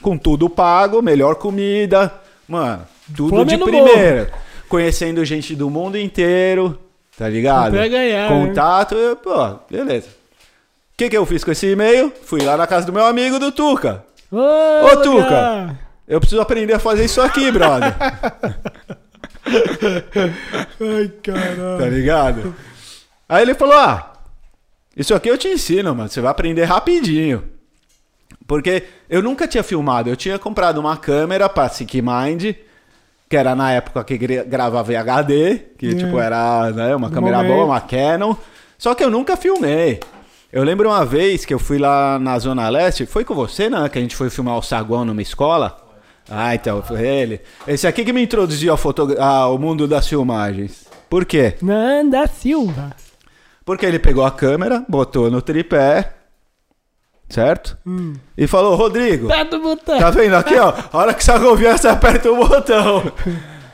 com 0.01 0.17
tudo 0.17 0.49
pago, 0.49 1.01
melhor 1.01 1.35
comida. 1.35 2.09
Mano, 2.47 2.83
tudo 3.13 3.31
Fome 3.35 3.45
de 3.45 3.57
primeira. 3.57 4.31
Conhecendo 4.69 5.25
gente 5.25 5.53
do 5.53 5.69
mundo 5.69 5.97
inteiro, 5.97 6.79
tá 7.17 7.27
ligado? 7.27 7.73
Pra 7.73 7.87
ganhar, 7.89 8.29
Contato, 8.29 8.95
eu, 8.95 9.17
pô, 9.17 9.55
beleza. 9.69 10.07
O 10.07 10.97
que, 10.97 11.09
que 11.09 11.17
eu 11.17 11.25
fiz 11.25 11.43
com 11.43 11.51
esse 11.51 11.67
e-mail? 11.67 12.13
Fui 12.23 12.41
lá 12.41 12.55
na 12.55 12.65
casa 12.65 12.85
do 12.85 12.93
meu 12.93 13.05
amigo 13.05 13.39
do 13.39 13.51
Tuca. 13.51 14.05
Ô, 14.31 14.37
Ô, 14.85 14.97
Tuca! 15.01 15.77
Eu 16.07 16.19
preciso 16.21 16.41
aprender 16.41 16.73
a 16.73 16.79
fazer 16.79 17.03
isso 17.03 17.21
aqui, 17.21 17.51
brother. 17.51 17.93
Ai, 20.79 21.07
tá 21.07 21.31
caralho. 21.33 21.89
ligado? 21.93 22.55
Aí 23.27 23.41
ele 23.43 23.53
falou: 23.53 23.75
Ah, 23.75 24.13
isso 24.95 25.13
aqui 25.13 25.29
eu 25.29 25.37
te 25.37 25.47
ensino, 25.47 25.95
mano. 25.95 26.09
Você 26.09 26.21
vai 26.21 26.31
aprender 26.31 26.63
rapidinho. 26.65 27.43
Porque 28.47 28.83
eu 29.09 29.21
nunca 29.21 29.47
tinha 29.47 29.63
filmado. 29.63 30.09
Eu 30.09 30.15
tinha 30.15 30.37
comprado 30.37 30.77
uma 30.79 30.97
câmera 30.97 31.47
pra 31.47 31.69
Sick 31.69 32.01
Mind, 32.01 32.53
que 33.29 33.37
era 33.37 33.55
na 33.55 33.71
época 33.71 34.03
que 34.03 34.17
gra- 34.17 34.43
gravava 34.43 34.91
HD, 34.97 35.59
que 35.77 35.89
É. 35.89 35.95
tipo 35.95 36.19
era 36.19 36.69
né, 36.71 36.95
uma 36.95 37.07
Do 37.09 37.13
câmera 37.13 37.37
momento. 37.37 37.53
boa, 37.53 37.65
uma 37.65 37.79
Canon. 37.81 38.35
Só 38.77 38.93
que 38.95 39.03
eu 39.03 39.09
nunca 39.09 39.37
filmei. 39.37 39.99
Eu 40.51 40.63
lembro 40.63 40.89
uma 40.89 41.05
vez 41.05 41.45
que 41.45 41.53
eu 41.53 41.59
fui 41.59 41.77
lá 41.77 42.19
na 42.19 42.37
Zona 42.37 42.67
Leste, 42.67 43.05
foi 43.05 43.23
com 43.23 43.33
você, 43.33 43.69
né? 43.69 43.87
Que 43.87 43.97
a 43.99 44.01
gente 44.01 44.17
foi 44.17 44.29
filmar 44.29 44.57
o 44.57 44.61
saguão 44.61 45.05
numa 45.05 45.21
escola. 45.21 45.80
Ah, 46.31 46.55
então, 46.55 46.81
foi 46.81 47.05
ele. 47.05 47.41
Esse 47.67 47.85
aqui 47.85 48.05
que 48.05 48.13
me 48.13 48.23
introduziu 48.23 48.73
ao, 48.73 49.21
ao 49.21 49.57
mundo 49.59 49.87
das 49.87 50.07
filmagens. 50.07 50.85
Por 51.09 51.25
quê? 51.25 51.55
Nanda 51.61 52.25
Silva. 52.27 52.91
Porque 53.65 53.85
ele 53.85 53.99
pegou 53.99 54.23
a 54.25 54.31
câmera, 54.31 54.83
botou 54.87 55.29
no 55.29 55.41
tripé, 55.41 56.13
certo? 57.29 57.77
Hum. 57.85 58.13
E 58.37 58.47
falou, 58.47 58.75
Rodrigo, 58.75 59.27
Aperta 59.27 59.57
o 59.57 59.61
botão. 59.61 59.99
tá 59.99 60.09
vendo 60.09 60.35
aqui, 60.35 60.55
ó? 60.55 60.73
A 60.91 60.97
hora 60.97 61.13
que 61.13 61.23
você 61.23 61.37
conviar, 61.39 61.77
você 61.77 61.87
aperta 61.89 62.31
o 62.31 62.47
botão. 62.47 63.11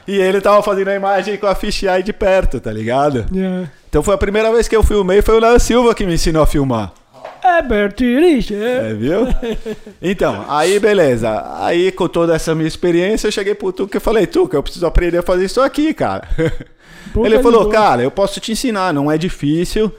E 0.07 0.15
ele 0.17 0.39
tava 0.41 0.63
fazendo 0.63 0.87
a 0.87 0.95
imagem 0.95 1.37
com 1.37 1.47
a 1.47 1.53
fisheye 1.55 2.01
de 2.01 2.13
perto, 2.13 2.59
tá 2.59 2.71
ligado? 2.71 3.25
Yeah. 3.31 3.69
Então 3.89 4.01
foi 4.01 4.15
a 4.15 4.17
primeira 4.17 4.51
vez 4.51 4.67
que 4.67 4.75
eu 4.75 4.81
filmei, 4.83 5.21
foi 5.21 5.35
o 5.35 5.39
Léo 5.41 5.59
Silva 5.59 5.93
que 5.93 6.05
me 6.05 6.13
ensinou 6.15 6.43
a 6.43 6.47
filmar. 6.47 6.93
É 7.47 7.61
Bertiriche. 7.61 8.53
É, 8.55 8.93
viu? 8.93 9.27
Então, 10.01 10.45
aí 10.49 10.79
beleza. 10.79 11.43
Aí 11.59 11.91
com 11.91 12.07
toda 12.07 12.35
essa 12.35 12.53
minha 12.53 12.67
experiência, 12.67 13.27
eu 13.27 13.31
cheguei 13.31 13.55
pro 13.55 13.71
Tuca 13.71 13.97
e 13.97 14.01
falei, 14.01 14.27
Tuca, 14.27 14.57
eu 14.57 14.63
preciso 14.63 14.85
aprender 14.85 15.19
a 15.19 15.23
fazer 15.23 15.45
isso 15.45 15.61
aqui, 15.61 15.93
cara. 15.93 16.27
Puta 17.13 17.27
Ele 17.27 17.39
falou, 17.41 17.69
cara, 17.69 18.03
eu 18.03 18.11
posso 18.11 18.39
te 18.39 18.51
ensinar, 18.51 18.93
não 18.93 19.11
é 19.11 19.17
difícil. 19.17 19.91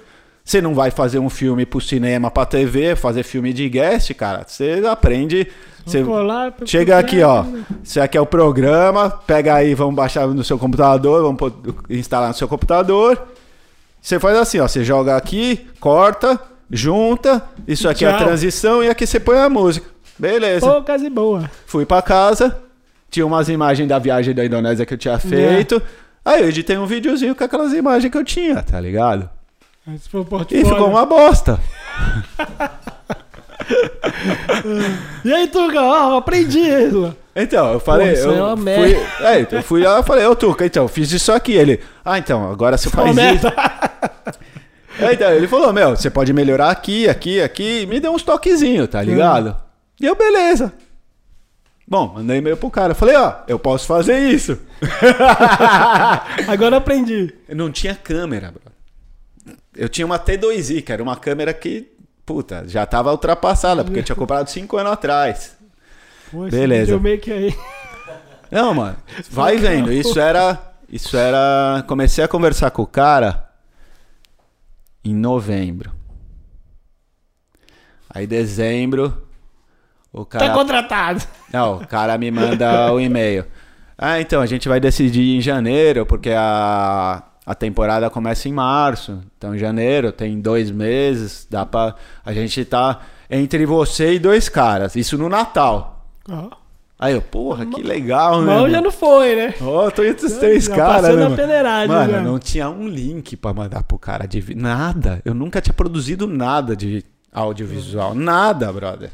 Você 0.44 0.62
não 0.62 0.74
vai 0.74 0.90
fazer 0.90 1.18
um 1.18 1.28
filme 1.28 1.66
pro 1.66 1.80
cinema, 1.80 2.30
pra 2.30 2.46
TV, 2.46 2.96
fazer 2.96 3.22
filme 3.22 3.52
de 3.52 3.68
guest, 3.68 4.14
cara. 4.14 4.44
Você 4.46 4.82
aprende. 4.90 5.46
Você 5.84 6.02
colar, 6.02 6.54
chega 6.64 6.98
aqui, 6.98 7.22
ó. 7.22 7.44
Isso 7.84 8.00
aqui 8.00 8.16
é 8.16 8.20
o 8.20 8.24
programa. 8.24 9.10
Pega 9.10 9.54
aí, 9.54 9.74
vamos 9.74 9.94
baixar 9.94 10.26
no 10.26 10.42
seu 10.42 10.58
computador, 10.58 11.22
vamos 11.22 11.52
instalar 11.90 12.28
no 12.28 12.34
seu 12.34 12.48
computador. 12.48 13.28
Você 14.00 14.18
faz 14.18 14.38
assim, 14.38 14.58
ó. 14.58 14.66
Você 14.66 14.82
joga 14.82 15.16
aqui, 15.16 15.66
corta, 15.80 16.40
junta. 16.70 17.43
Isso 17.66 17.89
aqui 17.89 18.05
é 18.05 18.09
a 18.09 18.16
Tchau. 18.16 18.27
transição 18.27 18.85
e 18.85 18.89
aqui 18.89 19.07
você 19.07 19.19
põe 19.20 19.39
a 19.39 19.49
música. 19.49 19.86
Beleza. 20.19 20.66
Poucas 20.66 21.03
e 21.03 21.11
boa. 21.11 21.51
Fui 21.66 21.86
pra 21.86 22.03
casa, 22.03 22.59
tinha 23.11 23.24
umas 23.27 23.49
imagens 23.49 23.89
da 23.89 23.99
viagem 23.99 24.35
da 24.35 24.45
Indonésia 24.45 24.85
que 24.85 24.95
eu 24.95 24.99
tinha 24.99 25.19
feito. 25.19 25.81
Aí 26.24 26.43
eu 26.43 26.49
editei 26.49 26.77
um 26.77 26.86
videozinho 26.86 27.35
com 27.35 27.45
aquelas 27.45 27.73
imagens 27.73 28.11
que 28.11 28.19
eu 28.19 28.24
tinha, 28.24 28.62
tá 28.62 28.81
ligado? 28.81 29.31
E 30.51 30.65
ficou 30.65 30.89
uma 30.90 31.07
bosta. 31.07 31.59
E 35.24 35.32
aí, 35.32 35.49
Tuca, 35.49 35.81
ó, 35.82 36.16
aprendi 36.16 36.61
isso. 36.61 37.15
Então, 37.35 37.73
eu 37.73 37.81
falei. 37.81 38.09
Pô, 38.09 38.12
isso 38.15 38.28
eu, 38.28 38.35
é 38.36 38.43
uma 38.43 38.57
fui, 38.57 38.65
merda. 38.65 39.07
é, 39.20 39.40
então, 39.40 39.59
eu 39.59 39.62
fui 39.62 39.82
lá 39.82 40.01
e 40.01 40.03
falei, 40.03 40.27
ô 40.27 40.35
Tuca, 40.35 40.65
então, 40.66 40.89
fiz 40.89 41.12
isso 41.12 41.31
aqui. 41.31 41.53
Ele, 41.53 41.81
ah, 42.05 42.19
então, 42.19 42.51
agora 42.51 42.77
você 42.77 42.89
faz 42.89 43.16
Ô, 43.16 43.20
isso. 43.20 43.47
É, 44.98 45.12
então, 45.12 45.30
ele 45.30 45.46
falou, 45.46 45.72
meu, 45.72 45.90
você 45.90 46.10
pode 46.10 46.32
melhorar 46.32 46.70
aqui, 46.70 47.08
aqui, 47.08 47.40
aqui. 47.40 47.86
Me 47.86 48.00
deu 48.00 48.12
uns 48.12 48.22
toquezinhos, 48.22 48.88
tá 48.88 49.00
ligado? 49.00 49.56
E 50.00 50.06
eu, 50.06 50.16
beleza. 50.16 50.72
Bom, 51.86 52.14
mandei 52.14 52.38
e-mail 52.38 52.56
pro 52.56 52.70
cara. 52.70 52.94
Falei, 52.94 53.16
ó, 53.16 53.34
eu 53.46 53.58
posso 53.58 53.86
fazer 53.86 54.18
isso. 54.18 54.58
Agora 56.48 56.76
aprendi. 56.76 57.32
Eu 57.48 57.56
não 57.56 57.70
tinha 57.70 57.94
câmera, 57.94 58.50
bro. 58.50 59.56
Eu 59.74 59.88
tinha 59.88 60.04
uma 60.04 60.18
T2i, 60.18 60.82
que 60.82 60.92
era 60.92 61.02
uma 61.02 61.16
câmera 61.16 61.54
que, 61.54 61.88
puta, 62.26 62.64
já 62.66 62.84
tava 62.84 63.12
ultrapassada, 63.12 63.84
porque 63.84 64.00
eu 64.00 64.02
tinha 64.02 64.16
comprado 64.16 64.48
5 64.50 64.76
anos 64.76 64.92
atrás. 64.92 65.56
Esse 66.26 66.50
Beleza. 66.50 66.96
videomaker 66.96 67.34
aí. 67.34 67.56
Não, 68.50 68.74
mano, 68.74 68.96
vai 69.30 69.56
vendo. 69.56 69.92
Isso 69.92 70.18
era. 70.18 70.58
Isso 70.90 71.16
era. 71.16 71.84
Comecei 71.86 72.22
a 72.24 72.28
conversar 72.28 72.70
com 72.70 72.82
o 72.82 72.86
cara 72.86 73.47
em 75.04 75.14
novembro. 75.14 75.92
Aí 78.10 78.26
dezembro. 78.26 79.22
O 80.12 80.24
Tá 80.24 80.38
cara. 80.38 80.52
contratado. 80.54 81.22
Não, 81.52 81.78
o 81.78 81.86
cara 81.86 82.16
me 82.16 82.30
manda 82.30 82.92
o 82.92 82.98
e-mail. 83.00 83.44
Ah, 83.96 84.20
então, 84.20 84.40
a 84.40 84.46
gente 84.46 84.68
vai 84.68 84.80
decidir 84.80 85.36
em 85.36 85.40
janeiro, 85.40 86.06
porque 86.06 86.30
a, 86.30 87.22
a 87.44 87.54
temporada 87.54 88.08
começa 88.08 88.48
em 88.48 88.52
março. 88.52 89.20
Então, 89.36 89.54
em 89.54 89.58
janeiro 89.58 90.10
tem 90.12 90.40
dois 90.40 90.70
meses, 90.70 91.46
dá 91.50 91.66
pra. 91.66 91.94
A 92.24 92.32
gente 92.32 92.64
tá 92.64 93.00
entre 93.28 93.66
você 93.66 94.14
e 94.14 94.18
dois 94.18 94.48
caras. 94.48 94.96
Isso 94.96 95.18
no 95.18 95.28
Natal. 95.28 96.06
Ó, 96.30 96.48
Aí 96.98 97.14
eu, 97.14 97.22
porra, 97.22 97.64
que 97.64 97.80
legal, 97.80 98.40
né? 98.42 98.52
Mal 98.54 98.68
já 98.68 98.80
não 98.80 98.90
foi, 98.90 99.36
né? 99.36 99.54
Ó, 99.60 99.88
tô 99.90 100.02
entre 100.02 100.26
os 100.26 100.32
três 100.32 100.66
caras, 100.66 101.14
né, 101.14 101.22
mano? 101.28 101.36
Mano, 101.88 102.12
não 102.24 102.38
tinha 102.40 102.68
um 102.68 102.88
link 102.88 103.36
pra 103.36 103.54
mandar 103.54 103.84
pro 103.84 103.96
cara 103.98 104.26
de 104.26 104.54
nada. 104.56 105.22
Eu 105.24 105.32
nunca 105.32 105.60
tinha 105.60 105.72
produzido 105.74 106.26
nada 106.26 106.74
de 106.74 107.04
audiovisual, 107.32 108.14
nada, 108.16 108.72
brother. 108.72 109.10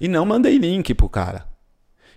E 0.00 0.08
não 0.08 0.24
mandei 0.26 0.58
link 0.58 0.92
pro 0.94 1.08
cara. 1.08 1.46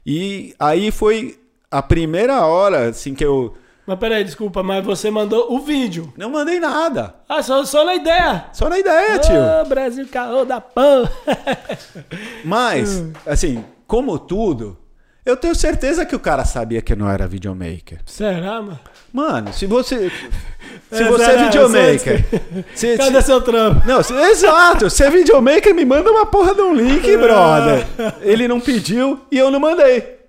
E 0.04 0.56
aí 0.60 0.90
foi 0.90 1.40
a 1.70 1.82
primeira 1.84 2.44
hora 2.44 2.90
assim 2.90 3.14
que 3.14 3.24
eu 3.24 3.56
Mas 3.86 4.00
peraí, 4.00 4.24
desculpa, 4.24 4.64
mas 4.64 4.84
você 4.84 5.12
mandou 5.12 5.54
o 5.54 5.60
vídeo. 5.60 6.12
não 6.18 6.32
mandei 6.32 6.60
nada. 6.60 7.14
Ah, 7.30 7.44
só, 7.44 7.64
só 7.64 7.86
na 7.86 7.94
ideia. 7.94 8.46
Só 8.54 8.68
na 8.70 8.80
ideia, 8.80 9.20
tio. 9.20 9.36
Ô, 9.62 9.66
Brasil, 9.66 10.08
caô 10.12 10.46
da 10.46 10.60
pão. 10.60 11.08
Mas, 12.44 13.04
assim, 13.26 13.64
como 13.92 14.18
tudo, 14.18 14.78
eu 15.26 15.36
tenho 15.36 15.54
certeza 15.54 16.06
que 16.06 16.16
o 16.16 16.20
cara 16.20 16.46
sabia 16.46 16.82
que 16.82 16.94
eu 16.94 16.98
não 16.98 17.10
era 17.10 17.28
videomaker. 17.28 18.00
Será, 18.06 18.62
mano? 18.62 18.80
Mano, 19.12 19.52
se 19.52 19.66
você 19.66 20.10
se 20.90 21.04
É, 21.04 21.08
você 21.10 21.24
é 21.24 21.26
será? 21.26 21.44
videomaker, 21.44 22.26
se- 22.74 22.96
Cadê 22.98 23.20
se- 23.20 23.26
seu 23.28 23.42
trampo? 23.42 23.86
Não, 23.86 24.02
se- 24.02 24.14
exato. 24.14 24.90
Se 24.90 25.04
é 25.04 25.10
videomaker, 25.10 25.76
me 25.76 25.84
manda 25.84 26.10
uma 26.10 26.26
porra 26.26 26.56
de 26.56 26.62
um 26.62 26.74
link, 26.74 27.06
brother. 27.18 27.86
Ele 28.22 28.48
não 28.48 28.62
pediu 28.62 29.20
e 29.30 29.38
eu 29.38 29.52
não 29.52 29.60
mandei. 29.60 30.20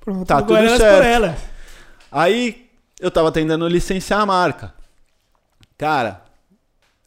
Pronto, 0.00 0.24
Tá 0.26 0.40
tudo 0.40 0.56
certo. 0.78 1.38
Aí 2.10 2.66
eu 2.98 3.10
tava 3.10 3.30
tentando 3.30 3.68
licenciar 3.68 4.20
a 4.20 4.24
marca. 4.26 4.72
Cara, 5.76 6.22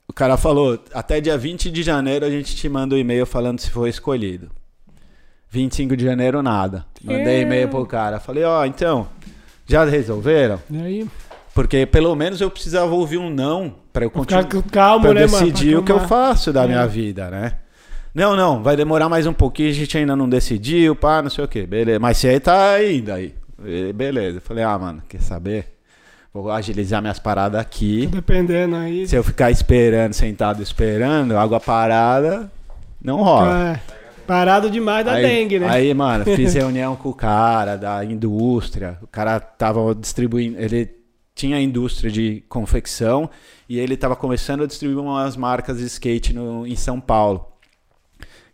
o 0.08 0.14
cara 0.14 0.38
falou: 0.38 0.80
até 0.94 1.20
dia 1.20 1.36
20 1.40 1.72
de 1.72 1.82
janeiro 1.82 2.24
a 2.24 2.30
gente 2.30 2.56
te 2.56 2.70
manda 2.70 2.94
o 2.94 2.98
e-mail 3.00 3.26
falando 3.26 3.60
se 3.60 3.72
foi 3.72 3.90
escolhido. 3.90 4.52
25 5.50 5.96
de 5.96 6.04
janeiro, 6.06 6.42
nada. 6.44 6.86
Mandei 7.04 7.36
É. 7.38 7.42
e-mail 7.42 7.70
pro 7.70 7.86
cara. 7.86 8.20
Falei: 8.20 8.44
ó, 8.44 8.66
então, 8.66 9.08
já 9.66 9.84
resolveram? 9.86 10.60
E 10.70 10.78
aí, 10.82 11.08
Porque 11.54 11.86
pelo 11.86 12.14
menos 12.16 12.42
eu 12.42 12.52
precisava 12.52 12.94
ouvir 12.94 13.18
um 13.18 13.30
não 13.30 13.74
pra 13.94 14.04
eu 14.04 14.12
continuar. 14.12 14.44
calmo, 14.70 15.02
pra 15.02 15.10
eu 15.12 15.14
né, 15.14 15.22
mano? 15.28 15.46
decidir 15.46 15.72
Pra 15.72 15.80
o 15.80 15.84
que 15.84 15.92
eu 15.94 16.00
faço 16.02 16.52
da 16.52 16.64
É. 16.64 16.68
minha 16.68 16.86
vida, 16.86 17.30
né? 17.30 17.54
Não, 18.14 18.36
não, 18.36 18.62
vai 18.62 18.76
demorar 18.76 19.08
mais 19.08 19.26
um 19.26 19.32
pouquinho, 19.34 19.70
a 19.70 19.74
gente 19.74 19.98
ainda 19.98 20.16
não 20.18 20.28
decidiu, 20.28 20.96
pá, 20.96 21.22
não 21.22 21.30
sei 21.30 21.44
o 21.46 21.48
que, 21.48 21.66
beleza. 21.66 22.00
Mas 22.00 22.18
você 22.18 22.28
aí 22.30 22.40
tá 22.42 22.72
ainda 22.74 23.14
aí. 23.16 23.34
Beleza. 23.94 24.38
Eu 24.38 24.42
falei, 24.42 24.64
ah, 24.66 24.78
mano, 24.78 25.02
quer 25.08 25.22
saber? 25.22 25.78
Vou 26.34 26.52
agilizar 26.52 27.02
minhas 27.02 27.20
paradas 27.20 27.60
aqui. 27.62 28.08
Dependendo 28.08 28.76
aí. 28.76 29.08
Se 29.08 29.16
eu 29.16 29.24
ficar 29.24 29.50
esperando, 29.52 30.12
sentado 30.14 30.62
esperando, 30.62 31.38
água 31.38 31.60
parada, 31.62 32.52
não 33.02 33.24
rola. 33.24 33.70
É, 33.70 33.80
parado 34.26 34.70
demais 34.70 35.06
da 35.06 35.14
aí, 35.14 35.24
dengue, 35.24 35.60
né? 35.60 35.68
Aí, 35.70 35.94
mano, 35.94 36.26
fiz 36.36 36.54
reunião 36.54 36.96
com 36.96 37.10
o 37.10 37.14
cara 37.14 37.76
da 37.76 38.04
indústria. 38.04 38.98
O 39.02 39.08
cara 39.08 39.40
tava 39.40 39.94
distribuindo. 39.96 40.60
Ele 40.60 40.90
tinha 41.34 41.58
a 41.58 41.62
indústria 41.62 42.10
de 42.10 42.44
confecção 42.48 43.30
e 43.68 43.78
ele 43.80 43.98
tava 43.98 44.16
começando 44.16 44.64
a 44.64 44.68
distribuir 44.68 45.00
umas 45.04 45.36
marcas 45.36 45.78
de 45.80 45.86
skate 45.86 46.34
no, 46.34 46.66
em 46.66 46.76
São 46.76 47.00
Paulo. 47.00 47.46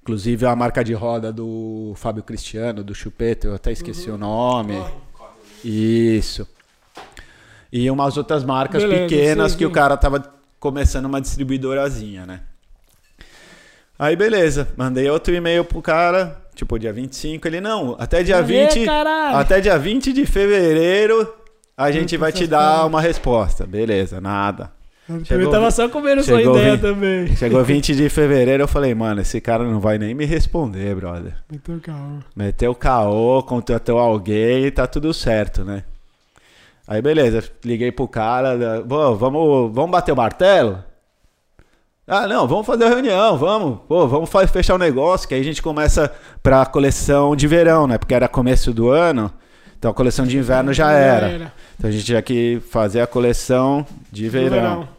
Inclusive 0.01 0.45
a 0.47 0.55
marca 0.55 0.83
de 0.83 0.93
roda 0.93 1.31
do 1.31 1.93
Fábio 1.95 2.23
Cristiano, 2.23 2.83
do 2.83 2.95
Chupeta, 2.95 3.47
eu 3.47 3.53
até 3.55 3.71
esqueci 3.71 4.09
Uhum. 4.09 4.15
o 4.15 4.17
nome. 4.17 4.83
Isso. 5.63 6.47
E 7.71 7.89
umas 7.89 8.17
outras 8.17 8.43
marcas 8.43 8.81
Beleza, 8.83 9.01
pequenas 9.07 9.51
sei 9.51 9.59
que 9.59 9.65
o 9.65 9.71
cara 9.71 9.95
tava 9.95 10.33
começando 10.59 11.05
uma 11.05 11.21
distribuidorazinha, 11.21 12.25
né? 12.25 12.41
Aí 14.01 14.15
beleza, 14.15 14.67
mandei 14.75 15.07
outro 15.11 15.31
e-mail 15.31 15.63
pro 15.63 15.79
cara, 15.79 16.35
tipo 16.55 16.79
dia 16.79 16.91
25, 16.91 17.47
ele 17.47 17.61
não, 17.61 17.95
até 17.99 18.23
dia 18.23 18.37
Aê, 18.37 18.41
20, 18.43 18.83
caralho! 18.83 19.37
até 19.37 19.61
dia 19.61 19.77
20 19.77 20.11
de 20.11 20.25
fevereiro 20.25 21.31
a 21.77 21.91
gente 21.91 22.17
vai 22.17 22.31
te 22.31 22.47
dar 22.47 22.87
uma 22.87 22.99
resposta. 22.99 23.63
Beleza, 23.67 24.19
nada. 24.19 24.71
Eu 25.07 25.23
chegou 25.23 25.51
tava 25.51 25.67
vi- 25.67 25.71
só 25.73 25.87
comendo 25.87 26.23
sua 26.23 26.41
ideia 26.41 26.77
também. 26.79 27.27
Chegou 27.37 27.63
20 27.63 27.95
de 27.95 28.09
fevereiro, 28.09 28.63
eu 28.63 28.67
falei, 28.67 28.95
mano, 28.95 29.21
esse 29.21 29.39
cara 29.39 29.63
não 29.63 29.79
vai 29.79 29.99
nem 29.99 30.15
me 30.15 30.25
responder, 30.25 30.95
brother. 30.95 31.35
Então, 31.53 31.77
calma. 31.79 32.25
Meteu 32.35 32.73
caô, 32.73 33.43
contratou 33.43 33.99
alguém 33.99 34.65
e 34.65 34.71
tá 34.71 34.87
tudo 34.87 35.13
certo, 35.13 35.63
né? 35.63 35.83
Aí 36.87 37.01
beleza, 37.03 37.43
liguei 37.63 37.91
pro 37.91 38.07
cara, 38.07 38.57
da- 38.57 38.81
"Pô, 38.81 39.13
vamos, 39.15 39.71
vamos 39.75 39.91
bater 39.91 40.11
o 40.11 40.15
martelo? 40.15 40.83
Ah, 42.13 42.27
não, 42.27 42.45
vamos 42.45 42.65
fazer 42.65 42.83
a 42.83 42.89
reunião, 42.89 43.37
vamos. 43.37 43.79
Pô, 43.87 44.05
vamos 44.05 44.29
fechar 44.51 44.75
o 44.75 44.77
negócio, 44.77 45.25
que 45.25 45.33
aí 45.33 45.39
a 45.39 45.43
gente 45.45 45.61
começa 45.61 46.13
pra 46.43 46.65
coleção 46.65 47.37
de 47.37 47.47
verão, 47.47 47.87
né? 47.87 47.97
Porque 47.97 48.13
era 48.13 48.27
começo 48.27 48.73
do 48.73 48.89
ano, 48.89 49.31
então 49.79 49.91
a 49.91 49.93
coleção 49.93 50.27
de 50.27 50.37
inverno 50.37 50.73
já 50.73 50.91
era. 50.91 51.53
Então 51.77 51.89
a 51.89 51.93
gente 51.93 52.03
tinha 52.03 52.21
que 52.21 52.61
fazer 52.69 52.99
a 52.99 53.07
coleção 53.07 53.85
de 54.11 54.27
verão. 54.27 54.89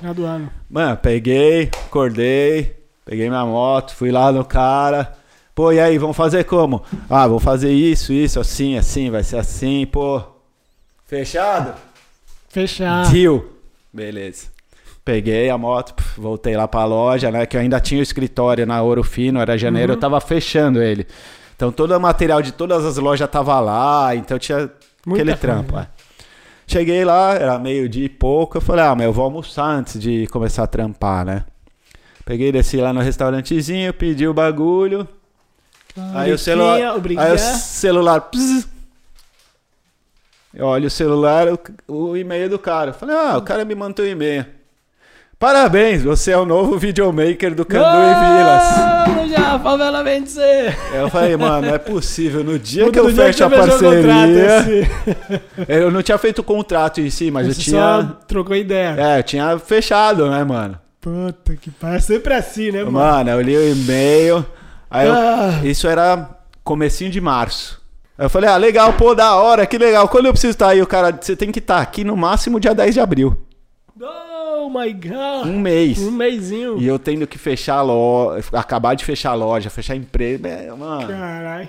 Final 0.00 0.12
do 0.12 0.26
ano. 0.26 0.50
Mano, 0.68 0.98
peguei, 0.98 1.70
acordei, 1.86 2.76
peguei 3.06 3.30
minha 3.30 3.46
moto, 3.46 3.94
fui 3.94 4.10
lá 4.10 4.30
no 4.30 4.44
cara. 4.44 5.14
Pô, 5.54 5.72
e 5.72 5.80
aí, 5.80 5.96
vamos 5.96 6.14
fazer 6.14 6.44
como? 6.44 6.82
Ah, 7.08 7.26
vou 7.26 7.40
fazer 7.40 7.72
isso, 7.72 8.12
isso, 8.12 8.38
assim, 8.38 8.76
assim, 8.76 9.10
vai 9.10 9.22
ser 9.22 9.38
assim, 9.38 9.86
pô. 9.86 10.22
Fechado? 11.06 11.72
Fechar. 12.50 13.10
Deal. 13.10 13.44
Beleza. 13.90 14.59
Peguei 15.04 15.48
a 15.48 15.56
moto, 15.56 15.94
voltei 16.16 16.56
lá 16.56 16.68
pra 16.68 16.84
loja, 16.84 17.30
né? 17.30 17.46
Que 17.46 17.56
eu 17.56 17.60
ainda 17.60 17.80
tinha 17.80 18.00
o 18.00 18.02
escritório 18.02 18.66
na 18.66 18.82
Ouro 18.82 19.02
Fino, 19.02 19.40
era 19.40 19.56
janeiro, 19.56 19.94
eu 19.94 19.96
tava 19.96 20.20
fechando 20.20 20.82
ele. 20.82 21.06
Então 21.56 21.72
todo 21.72 21.96
o 21.96 22.00
material 22.00 22.42
de 22.42 22.52
todas 22.52 22.84
as 22.84 22.96
lojas 22.96 23.28
tava 23.28 23.58
lá, 23.60 24.14
então 24.14 24.38
tinha 24.38 24.70
Muita 25.06 25.22
aquele 25.22 25.36
trampo. 25.36 25.76
né? 25.76 25.88
é. 25.96 26.00
Cheguei 26.66 27.04
lá, 27.04 27.34
era 27.34 27.58
meio-dia 27.58 28.04
e 28.04 28.08
pouco, 28.08 28.58
eu 28.58 28.60
falei, 28.60 28.84
ah, 28.84 28.94
mas 28.94 29.06
eu 29.06 29.12
vou 29.12 29.24
almoçar 29.24 29.66
antes 29.66 30.00
de 30.00 30.26
começar 30.28 30.62
a 30.62 30.66
trampar, 30.66 31.24
né? 31.24 31.44
Peguei, 32.24 32.52
desci 32.52 32.76
lá 32.76 32.92
no 32.92 33.00
restaurantezinho, 33.00 33.92
pedi 33.92 34.28
o 34.28 34.32
bagulho. 34.32 35.08
Aí 36.14 36.32
o 36.32 36.38
celular. 36.38 36.76
Aí 37.18 37.34
o 37.34 37.38
celular. 37.38 38.20
pss. 38.20 38.68
eu 40.54 40.66
olho 40.66 40.86
o 40.86 40.90
celular, 40.90 41.48
o, 41.48 41.58
o 41.92 42.16
e-mail 42.16 42.48
do 42.48 42.58
cara. 42.58 42.90
Eu 42.90 42.94
Falei, 42.94 43.16
ah, 43.16 43.36
o 43.36 43.42
cara 43.42 43.64
me 43.64 43.74
mandou 43.74 44.04
um 44.04 44.08
e-mail. 44.08 44.46
Parabéns, 45.40 46.02
você 46.02 46.32
é 46.32 46.36
o 46.36 46.44
novo 46.44 46.76
videomaker 46.76 47.54
do 47.54 47.64
Candu 47.64 47.86
e 47.86 48.14
Vilas. 48.14 49.30
Já, 49.30 49.58
favela 49.58 50.04
vencer. 50.04 50.76
Eu 50.92 51.08
falei, 51.08 51.34
mano, 51.34 51.66
não 51.66 51.74
é 51.76 51.78
possível. 51.78 52.44
No 52.44 52.58
dia 52.58 52.90
que 52.90 52.98
eu 52.98 53.08
fecho 53.08 53.44
a 53.44 53.46
o 53.46 53.50
contrato, 53.50 53.80
parceria. 53.80 54.90
Eu 55.66 55.90
não 55.90 56.02
tinha 56.02 56.18
feito 56.18 56.40
o 56.40 56.44
contrato 56.44 57.00
em 57.00 57.08
si, 57.08 57.30
mas 57.30 57.46
eu 57.46 57.54
Você 57.54 57.60
tinha. 57.62 57.80
só 57.80 58.02
trocou 58.28 58.54
ideia. 58.54 58.94
É, 58.98 59.18
eu 59.20 59.22
tinha 59.22 59.58
fechado, 59.58 60.28
né, 60.28 60.44
mano? 60.44 60.78
Puta 61.00 61.56
que 61.56 61.70
pariu. 61.70 62.00
Sempre 62.02 62.34
assim, 62.34 62.70
né, 62.70 62.80
mano? 62.84 62.92
Mano, 62.92 63.30
eu 63.30 63.40
li 63.40 63.56
o 63.56 63.72
e-mail. 63.72 64.44
Aí 64.90 65.06
eu- 65.08 65.14
Ah. 65.14 65.60
Isso 65.64 65.88
era 65.88 66.28
comecinho 66.62 67.10
de 67.10 67.18
março. 67.20 67.80
Aí 68.18 68.26
eu 68.26 68.30
falei, 68.30 68.50
ah, 68.50 68.58
legal, 68.58 68.92
pô, 68.92 69.14
da 69.14 69.34
hora, 69.36 69.64
que 69.64 69.78
legal. 69.78 70.06
Quando 70.06 70.26
eu 70.26 70.32
preciso 70.32 70.50
estar 70.50 70.68
aí, 70.68 70.82
o 70.82 70.86
cara, 70.86 71.16
você 71.18 71.34
tem 71.34 71.50
que 71.50 71.60
estar 71.60 71.80
aqui 71.80 72.04
no 72.04 72.14
máximo 72.14 72.60
dia 72.60 72.74
10 72.74 72.92
de 72.92 73.00
abril. 73.00 73.38
Oh 74.62 74.68
my 74.68 74.92
god. 74.92 75.46
Um 75.46 75.58
mês. 75.58 75.98
Um 75.98 76.10
mêsinho. 76.10 76.78
E 76.78 76.86
eu 76.86 76.98
tendo 76.98 77.26
que 77.26 77.38
fechar 77.38 77.76
a 77.76 77.82
loja, 77.82 78.44
acabar 78.52 78.94
de 78.94 79.04
fechar 79.04 79.30
a 79.30 79.34
loja, 79.34 79.70
fechar 79.70 79.96
empresa. 79.96 80.46
é, 80.48 80.70
Mano, 80.70 81.08
Caralho. 81.08 81.68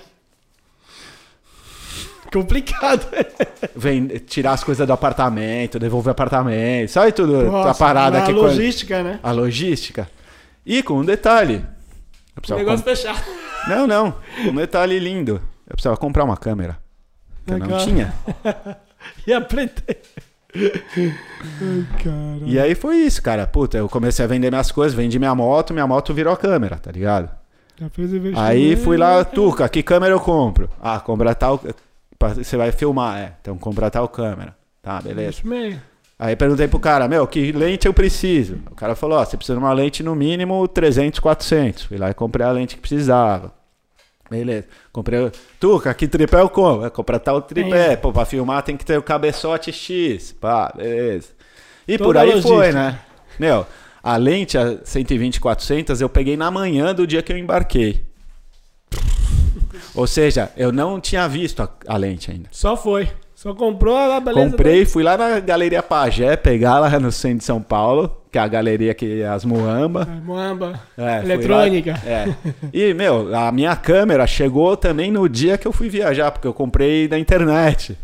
Complicado. 2.31 3.05
vem 3.75 4.07
tirar 4.07 4.53
as 4.53 4.63
coisas 4.63 4.85
do 4.87 4.93
apartamento, 4.93 5.77
devolver 5.79 6.09
o 6.09 6.11
apartamento, 6.11 6.89
sabe 6.89 7.11
tudo, 7.11 7.39
a 7.39 7.43
Nossa, 7.43 7.79
parada 7.79 8.19
a 8.19 8.25
que 8.25 8.31
logística, 8.31 9.03
né? 9.03 9.19
a 9.21 9.31
logística. 9.31 10.09
E 10.65 10.81
com 10.83 10.95
um 10.99 11.05
detalhe, 11.05 11.65
negócio 12.49 12.83
fechado. 12.85 13.21
com- 13.23 13.69
Não, 13.69 13.85
não. 13.87 14.15
Um 14.45 14.55
detalhe 14.55 14.97
lindo. 14.99 15.41
Eu 15.67 15.73
precisava 15.75 15.97
comprar 15.97 16.23
uma 16.23 16.37
câmera. 16.37 16.77
Que 17.45 17.53
eu 17.53 17.57
não 17.59 17.77
tinha. 17.79 18.13
E 19.25 19.33
aprender. 19.33 19.99
Ai. 20.55 22.41
E 22.45 22.59
aí 22.59 22.75
foi 22.75 22.97
isso, 22.97 23.21
cara. 23.21 23.47
Puta, 23.47 23.77
eu 23.77 23.87
comecei 23.87 24.23
a 24.23 24.27
vender 24.27 24.49
minhas 24.49 24.71
coisas, 24.71 24.93
vendi 24.93 25.17
minha 25.17 25.33
moto, 25.33 25.73
minha 25.73 25.87
moto 25.87 26.13
virou 26.13 26.33
a 26.33 26.37
câmera, 26.37 26.77
tá 26.77 26.91
ligado? 26.91 27.29
Já 27.79 27.89
fez 27.89 28.11
investimento. 28.11 28.39
Aí 28.39 28.75
fui 28.75 28.97
lá, 28.97 29.23
Tuca, 29.23 29.67
que 29.67 29.81
câmera 29.81 30.13
eu 30.13 30.19
compro? 30.19 30.69
Ah, 30.81 30.99
compra 30.99 31.33
tal. 31.33 31.61
Você 32.35 32.55
vai 32.55 32.71
filmar, 32.71 33.19
é. 33.19 33.33
Então 33.41 33.57
compra 33.57 33.89
tal 33.89 34.07
câmera. 34.07 34.55
Tá, 34.81 35.01
beleza. 35.01 35.41
Aí 36.19 36.35
perguntei 36.35 36.67
pro 36.67 36.79
cara, 36.79 37.07
meu, 37.07 37.25
que 37.25 37.51
lente 37.51 37.87
eu 37.87 37.93
preciso? 37.93 38.59
O 38.69 38.75
cara 38.75 38.93
falou, 38.93 39.17
ó, 39.17 39.25
você 39.25 39.35
precisa 39.35 39.57
de 39.57 39.63
uma 39.63 39.73
lente 39.73 40.03
no 40.03 40.13
mínimo 40.13 40.67
300, 40.67 41.19
400. 41.19 41.83
Fui 41.85 41.97
lá 41.97 42.11
e 42.11 42.13
comprei 42.13 42.45
a 42.45 42.51
lente 42.51 42.75
que 42.75 42.81
precisava. 42.81 43.51
Beleza. 44.31 44.65
Comprei, 44.93 45.29
Tuca, 45.59 45.93
que 45.93 46.07
tripé 46.07 46.39
eu 46.39 46.49
compro? 46.49 46.79
Vai 46.79 46.89
comprar 46.89 47.19
tal 47.19 47.41
tripé. 47.41 47.91
É. 47.91 47.95
Pô, 47.97 48.13
pra 48.13 48.23
filmar 48.23 48.63
tem 48.63 48.77
que 48.77 48.85
ter 48.85 48.97
o 48.97 49.03
cabeçote 49.03 49.73
X. 49.73 50.31
Pá, 50.31 50.71
beleza. 50.73 51.27
E 51.85 51.97
Toda 51.97 52.07
por 52.07 52.17
aí 52.17 52.27
logística. 52.29 52.55
foi, 52.55 52.71
né? 52.71 52.97
Meu, 53.37 53.67
a 54.01 54.15
lente, 54.15 54.57
a 54.57 54.77
120, 54.85 55.41
400, 55.41 55.99
eu 55.99 56.07
peguei 56.07 56.37
na 56.37 56.49
manhã 56.49 56.95
do 56.95 57.05
dia 57.05 57.21
que 57.21 57.33
eu 57.33 57.37
embarquei. 57.37 58.05
Ou 59.93 60.07
seja, 60.07 60.49
eu 60.55 60.71
não 60.71 61.01
tinha 61.01 61.27
visto 61.27 61.61
a, 61.61 61.69
a 61.85 61.97
lente 61.97 62.31
ainda. 62.31 62.47
Só 62.51 62.77
foi. 62.77 63.09
Só 63.35 63.53
comprou 63.53 63.97
a 63.97 64.17
beleza. 64.21 64.49
Comprei, 64.49 64.85
fui 64.85 65.03
lá 65.03 65.17
na 65.17 65.41
Galeria 65.41 65.83
Pajé, 65.83 66.37
pegar 66.37 66.79
lá 66.79 66.97
no 67.01 67.11
centro 67.11 67.39
de 67.39 67.43
São 67.43 67.61
Paulo, 67.61 68.20
que 68.31 68.37
é 68.37 68.41
a 68.41 68.47
galeria 68.47 68.93
que 68.93 69.21
é 69.21 69.27
as 69.27 69.43
Muamba. 69.43 70.05
da- 70.05 70.11
Moamba. 70.13 70.79
É, 70.97 71.19
Eletrônica. 71.23 71.91
é. 72.05 72.33
E, 72.71 72.93
meu, 72.93 73.35
a 73.35 73.51
minha 73.51 73.75
câmera 73.75 74.25
chegou 74.25 74.77
também 74.77 75.11
no 75.11 75.27
dia 75.27 75.57
que 75.57 75.67
eu 75.67 75.73
fui 75.73 75.89
viajar, 75.89 76.31
porque 76.31 76.47
eu 76.47 76.53
comprei 76.53 77.07
na 77.09 77.19
internet. 77.19 77.97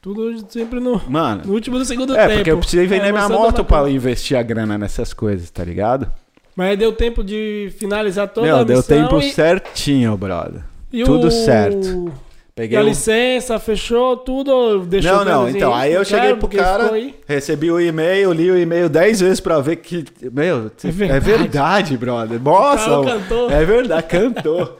Tudo 0.00 0.46
sempre 0.48 0.78
no, 0.78 1.02
Mano, 1.08 1.42
no 1.46 1.52
último 1.54 1.78
do 1.78 1.84
segundo 1.84 2.14
é, 2.16 2.22
tempo. 2.26 2.34
porque 2.36 2.50
eu 2.52 2.58
precisei 2.58 2.86
vender 2.86 3.08
É, 3.08 3.12
minha 3.12 3.28
moto 3.28 3.56
da 3.56 3.64
pra 3.64 3.78
bacana. 3.78 3.90
investir 3.96 4.36
a 4.38 4.42
grana 4.42 4.78
nessas 4.78 5.12
coisas, 5.12 5.50
tá 5.50 5.64
ligado? 5.64 6.08
Mas 6.54 6.78
deu 6.78 6.92
tempo 6.92 7.24
de 7.24 7.72
finalizar 7.76 8.28
toda 8.28 8.46
meu, 8.46 8.56
a 8.58 8.62
deu 8.64 8.76
missão 8.76 8.96
tempo 9.02 9.18
e, 9.18 9.32
certinho, 9.32 10.16
brother. 10.16 10.62
e 10.92 11.02
tudo 11.02 11.26
o... 11.26 11.30
certo. 11.32 12.12
Peguei 12.56 12.78
o... 12.78 12.82
licença, 12.82 13.58
fechou 13.58 14.16
tudo, 14.16 14.80
deixou 14.86 15.16
Não, 15.16 15.24
não, 15.26 15.48
então, 15.48 15.74
aí 15.74 15.92
eu 15.92 16.02
cheguei 16.06 16.34
pro 16.36 16.48
cara, 16.48 16.90
recebi 17.28 17.70
o 17.70 17.78
e-mail, 17.78 18.32
li 18.32 18.50
o 18.50 18.58
e-mail 18.58 18.88
dez 18.88 19.20
vezes 19.20 19.40
pra 19.40 19.60
ver 19.60 19.76
que, 19.76 20.02
meu, 20.32 20.70
É 20.82 20.88
é 20.88 20.90
verdade. 20.90 21.20
verdade, 21.20 21.96
brother. 21.98 22.40
Nossa, 22.42 22.98
O 22.98 23.04
cantou. 23.04 23.50
é 23.50 23.62
verdade, 23.62 24.06
cantou. 24.06 24.78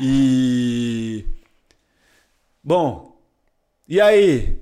E 0.00 1.24
bom, 2.62 3.16
e 3.88 4.00
aí, 4.00 4.58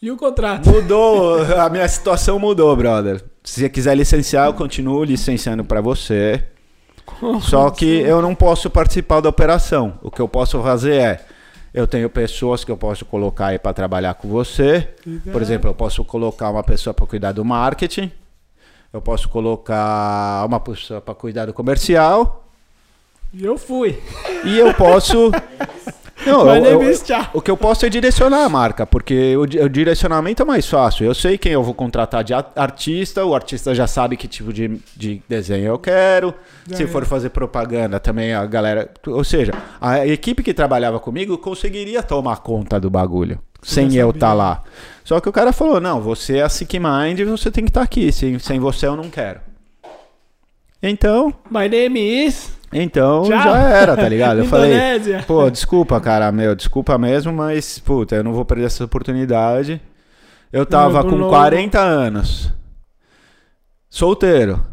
E 0.00 0.12
o 0.12 0.16
contrato? 0.16 0.70
mudou, 0.70 1.42
a 1.42 1.68
minha 1.68 1.88
situação 1.88 2.38
mudou, 2.38 2.74
brother. 2.76 3.20
Se 3.42 3.60
você 3.62 3.68
quiser 3.68 3.96
licenciar, 3.96 4.46
eu 4.46 4.54
continuo 4.54 5.02
licenciando 5.02 5.64
pra 5.64 5.80
você. 5.80 6.44
Só 7.40 7.68
que 7.70 7.84
eu 8.00 8.22
não 8.22 8.34
posso 8.34 8.70
participar 8.70 9.20
da 9.20 9.28
operação. 9.28 9.98
O 10.02 10.08
que 10.10 10.20
eu 10.20 10.28
posso 10.28 10.62
fazer 10.62 10.94
é, 10.94 11.24
eu 11.72 11.86
tenho 11.86 12.10
pessoas 12.10 12.64
que 12.64 12.70
eu 12.70 12.76
posso 12.76 13.04
colocar 13.04 13.46
aí 13.46 13.58
para 13.58 13.72
trabalhar 13.72 14.14
com 14.14 14.28
você. 14.28 14.88
Por 15.32 15.40
exemplo, 15.40 15.70
eu 15.70 15.74
posso 15.74 16.04
colocar 16.04 16.50
uma 16.50 16.62
pessoa 16.62 16.92
para 16.92 17.06
cuidar 17.06 17.32
do 17.32 17.44
marketing. 17.44 18.10
Eu 18.92 19.00
posso 19.00 19.28
colocar 19.28 20.44
uma 20.44 20.58
pessoa 20.58 21.00
para 21.00 21.14
cuidar 21.14 21.46
do 21.46 21.52
comercial. 21.52 22.44
E 23.32 23.44
eu 23.44 23.56
fui. 23.56 24.02
E 24.44 24.58
eu 24.58 24.74
posso. 24.74 25.30
Não, 26.26 26.54
eu- 26.54 26.82
eu- 26.82 26.94
o 27.32 27.40
que 27.40 27.50
eu 27.50 27.56
posso 27.56 27.86
é 27.86 27.88
direcionar 27.88 28.44
a 28.44 28.48
marca, 28.48 28.86
porque 28.86 29.36
o, 29.36 29.42
o 29.42 29.68
direcionamento 29.68 30.42
é 30.42 30.44
mais 30.44 30.66
fácil. 30.68 31.04
Eu 31.06 31.14
sei 31.14 31.38
quem 31.38 31.52
eu 31.52 31.62
vou 31.62 31.72
contratar 31.74 32.22
de 32.22 32.34
artista, 32.34 33.24
o 33.24 33.34
artista 33.34 33.74
já 33.74 33.86
sabe 33.86 34.16
que 34.16 34.28
tipo 34.28 34.52
de, 34.52 34.80
de 34.96 35.22
desenho 35.28 35.66
eu 35.68 35.78
quero. 35.78 36.34
Já 36.68 36.76
Se 36.76 36.82
é. 36.84 36.86
for 36.86 37.04
fazer 37.06 37.30
propaganda 37.30 37.98
também, 37.98 38.34
a 38.34 38.44
galera. 38.46 38.90
Ou 39.06 39.24
seja, 39.24 39.52
a 39.80 40.06
equipe 40.06 40.42
que 40.42 40.52
trabalhava 40.52 41.00
comigo 41.00 41.38
conseguiria 41.38 42.02
tomar 42.02 42.36
conta 42.38 42.78
do 42.78 42.90
bagulho, 42.90 43.38
sem 43.62 43.94
eu 43.94 44.10
estar 44.10 44.32
lá. 44.34 44.62
Só 45.04 45.20
que 45.20 45.28
o 45.28 45.32
cara 45.32 45.52
falou: 45.52 45.80
não, 45.80 46.00
você 46.00 46.38
é 46.38 46.42
a 46.42 46.48
Sick 46.48 46.78
Mind 46.78 47.20
você 47.28 47.50
tem 47.50 47.64
que 47.64 47.70
estar 47.70 47.82
aqui. 47.82 48.12
Sem, 48.12 48.38
sem 48.38 48.60
você 48.60 48.86
eu 48.86 48.94
não 48.96 49.08
quero. 49.10 49.40
Então, 50.82 51.32
My 51.50 51.68
name 51.68 52.26
is... 52.26 52.52
então 52.72 53.22
Tchau. 53.22 53.42
já 53.42 53.58
era, 53.58 53.96
tá 53.96 54.08
ligado? 54.08 54.38
Eu 54.38 54.44
falei. 54.46 54.72
Pô, 55.26 55.50
desculpa, 55.50 56.00
cara, 56.00 56.30
meu, 56.30 56.54
desculpa 56.54 56.96
mesmo, 56.98 57.32
mas, 57.32 57.78
puta, 57.78 58.16
eu 58.16 58.24
não 58.24 58.32
vou 58.32 58.44
perder 58.44 58.66
essa 58.66 58.84
oportunidade. 58.84 59.80
Eu 60.52 60.64
tava 60.66 61.02
com 61.02 61.12
não- 61.16 61.28
40 61.28 61.78
anos, 61.80 62.52
solteiro. 63.88 64.64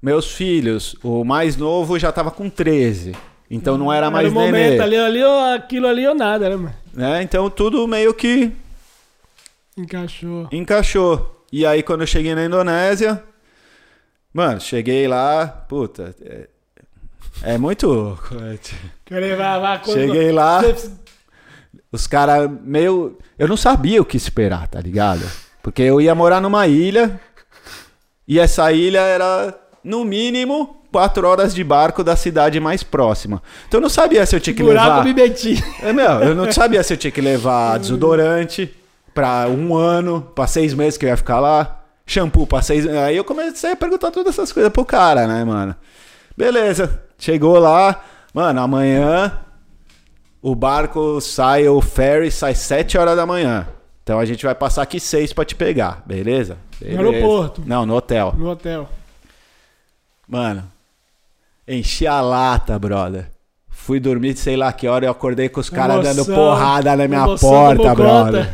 Meus 0.00 0.32
filhos, 0.32 0.96
o 1.02 1.24
mais 1.24 1.56
novo 1.56 1.98
já 1.98 2.10
tava 2.10 2.30
com 2.30 2.48
13. 2.50 3.14
Então 3.50 3.76
não 3.78 3.92
era 3.92 4.10
mais 4.10 4.28
o 4.28 4.32
momento 4.32 4.80
ali, 4.82 4.96
ali, 4.96 5.22
ou 5.22 5.40
aquilo 5.54 5.86
ali 5.86 6.06
ou 6.08 6.14
nada, 6.14 6.48
né, 6.48 6.56
mano? 6.56 6.74
Né? 6.92 7.22
Então 7.22 7.48
tudo 7.50 7.86
meio 7.86 8.12
que 8.14 8.50
Encaixou. 9.76 10.48
encaixou. 10.50 11.44
E 11.52 11.64
aí 11.66 11.82
quando 11.82 12.00
eu 12.00 12.06
cheguei 12.06 12.34
na 12.34 12.44
Indonésia, 12.44 13.22
mano, 14.32 14.60
cheguei 14.60 15.06
lá, 15.06 15.46
puta, 15.68 16.14
é, 17.44 17.54
é 17.54 17.58
muito... 17.58 18.18
Quando- 19.84 20.00
Cheguei 20.00 20.32
lá... 20.32 20.62
Os 21.90 22.06
caras 22.06 22.50
meio. 22.62 23.18
Eu 23.38 23.46
não 23.46 23.56
sabia 23.56 24.00
o 24.00 24.04
que 24.04 24.16
esperar, 24.16 24.66
tá 24.66 24.80
ligado? 24.80 25.22
Porque 25.62 25.82
eu 25.82 26.00
ia 26.00 26.14
morar 26.14 26.40
numa 26.40 26.66
ilha. 26.66 27.20
E 28.26 28.38
essa 28.40 28.72
ilha 28.72 29.00
era, 29.00 29.54
no 29.84 30.02
mínimo, 30.02 30.82
quatro 30.90 31.26
horas 31.28 31.54
de 31.54 31.62
barco 31.62 32.02
da 32.02 32.16
cidade 32.16 32.58
mais 32.58 32.82
próxima. 32.82 33.42
Então 33.68 33.78
eu 33.78 33.82
não 33.82 33.90
sabia 33.90 34.24
se 34.24 34.34
eu 34.34 34.40
tinha 34.40 34.54
que 34.54 34.62
Buraco 34.62 34.88
levar. 34.88 35.04
me 35.04 35.12
meti. 35.12 35.62
É, 35.82 35.92
meu, 35.92 36.10
eu 36.20 36.34
não 36.34 36.50
sabia 36.50 36.82
se 36.82 36.94
eu 36.94 36.96
tinha 36.96 37.10
que 37.10 37.20
levar 37.20 37.76
desodorante 37.80 38.72
pra 39.12 39.46
um 39.48 39.74
ano, 39.76 40.22
pra 40.34 40.46
seis 40.46 40.72
meses 40.72 40.96
que 40.96 41.04
eu 41.04 41.10
ia 41.10 41.16
ficar 41.16 41.40
lá. 41.40 41.80
Shampoo 42.06 42.46
pra 42.46 42.62
seis 42.62 42.86
Aí 42.86 43.16
eu 43.16 43.24
comecei 43.24 43.72
a 43.72 43.76
perguntar 43.76 44.10
todas 44.10 44.32
essas 44.32 44.50
coisas 44.50 44.72
pro 44.72 44.84
cara, 44.84 45.26
né, 45.26 45.44
mano? 45.44 45.74
Beleza. 46.36 47.02
Chegou 47.22 47.56
lá. 47.56 48.02
Mano, 48.34 48.60
amanhã 48.60 49.38
o 50.42 50.56
barco 50.56 51.20
sai, 51.20 51.68
o 51.68 51.80
ferry 51.80 52.32
sai 52.32 52.52
sete 52.52 52.98
horas 52.98 53.14
da 53.14 53.24
manhã. 53.24 53.68
Então 54.02 54.18
a 54.18 54.24
gente 54.24 54.44
vai 54.44 54.56
passar 54.56 54.82
aqui 54.82 54.98
seis 54.98 55.32
pra 55.32 55.44
te 55.44 55.54
pegar, 55.54 56.02
beleza? 56.04 56.58
Beleza. 56.80 57.00
aeroporto? 57.00 57.62
Não, 57.64 57.86
no 57.86 57.94
hotel. 57.94 58.34
No 58.36 58.50
hotel. 58.50 58.88
Mano, 60.26 60.64
enchi 61.68 62.08
a 62.08 62.20
lata, 62.20 62.76
brother. 62.76 63.30
Fui 63.70 64.00
dormir, 64.00 64.36
sei 64.36 64.56
lá 64.56 64.72
que 64.72 64.88
hora, 64.88 65.06
eu 65.06 65.10
acordei 65.12 65.48
com 65.48 65.60
os 65.60 65.70
caras 65.70 66.02
dando 66.02 66.26
porrada 66.26 66.96
na 66.96 67.06
minha 67.06 67.36
porta, 67.36 67.94
brother. 67.94 68.48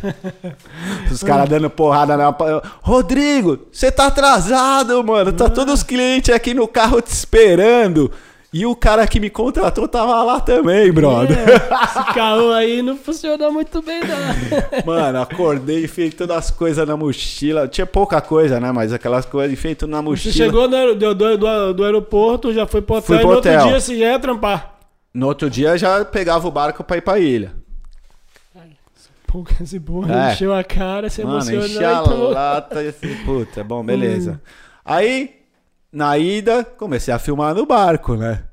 Os 1.10 1.22
caras 1.22 1.48
dando 1.48 1.68
porrada 1.70 2.16
na 2.16 2.24
minha 2.24 2.32
porta. 2.32 2.68
Rodrigo, 2.82 3.66
você 3.72 3.90
tá 3.90 4.06
atrasado, 4.06 5.02
mano. 5.02 5.32
Tá 5.32 5.48
todos 5.48 5.74
os 5.74 5.82
clientes 5.82 6.34
aqui 6.34 6.54
no 6.54 6.68
carro 6.68 7.00
te 7.02 7.12
esperando. 7.12 8.10
E 8.50 8.64
o 8.64 8.74
cara 8.74 9.06
que 9.06 9.20
me 9.20 9.28
contratou 9.28 9.86
tava 9.86 10.22
lá 10.22 10.40
também, 10.40 10.90
brother. 10.90 11.36
É, 11.38 11.44
esse 11.84 12.14
carro 12.14 12.50
aí 12.52 12.80
não 12.80 12.96
funcionou 12.96 13.52
muito 13.52 13.82
bem, 13.82 14.00
não. 14.00 14.16
Mano, 14.86 15.20
acordei, 15.20 15.84
enfiei 15.84 16.10
todas 16.10 16.36
as 16.36 16.50
coisas 16.50 16.88
na 16.88 16.96
mochila. 16.96 17.68
Tinha 17.68 17.86
pouca 17.86 18.22
coisa, 18.22 18.58
né? 18.58 18.72
Mas 18.72 18.90
aquelas 18.90 19.26
coisas, 19.26 19.52
enfiei 19.52 19.74
tudo 19.74 19.90
na 19.90 19.98
Você 19.98 20.04
mochila. 20.08 20.34
chegou 20.34 20.66
do, 20.66 20.94
do, 20.94 21.14
do, 21.14 21.74
do- 21.74 21.84
aeroporto, 21.84 22.52
já 22.54 22.66
foi 22.66 22.80
pro 22.80 22.96
hotel, 22.96 23.06
Fui 23.06 23.16
e 23.16 23.18
pro 23.20 23.28
no 23.28 23.34
outro 23.36 23.50
hotel. 23.50 23.66
dia 23.66 23.80
você 23.80 23.98
já 23.98 24.06
ia 24.12 24.18
trampar. 24.18 24.78
No 25.12 25.26
outro 25.26 25.50
dia 25.50 25.76
já 25.76 26.02
pegava 26.06 26.48
o 26.48 26.50
barco 26.50 26.82
pra 26.82 26.96
ir 26.96 27.02
pra 27.02 27.18
ilha. 27.18 27.52
Pô, 29.26 29.44
esse 29.60 29.78
porra 29.78 30.30
É. 30.30 30.32
encheu 30.32 30.54
a 30.54 30.64
cara, 30.64 31.10
se 31.10 31.22
Mano, 31.22 31.36
emocionou. 31.36 31.66
enchi 31.66 31.84
a 31.84 32.00
e 32.00 32.04
tomou- 32.04 32.30
lata 32.30 32.82
e 32.82 32.88
assim, 32.88 33.14
puta, 33.26 33.62
bom, 33.62 33.84
beleza. 33.84 34.40
Aí, 34.82 35.37
na 35.92 36.18
ida, 36.18 36.64
comecei 36.64 37.12
a 37.12 37.18
filmar 37.18 37.54
no 37.54 37.66
barco, 37.66 38.14
né? 38.14 38.44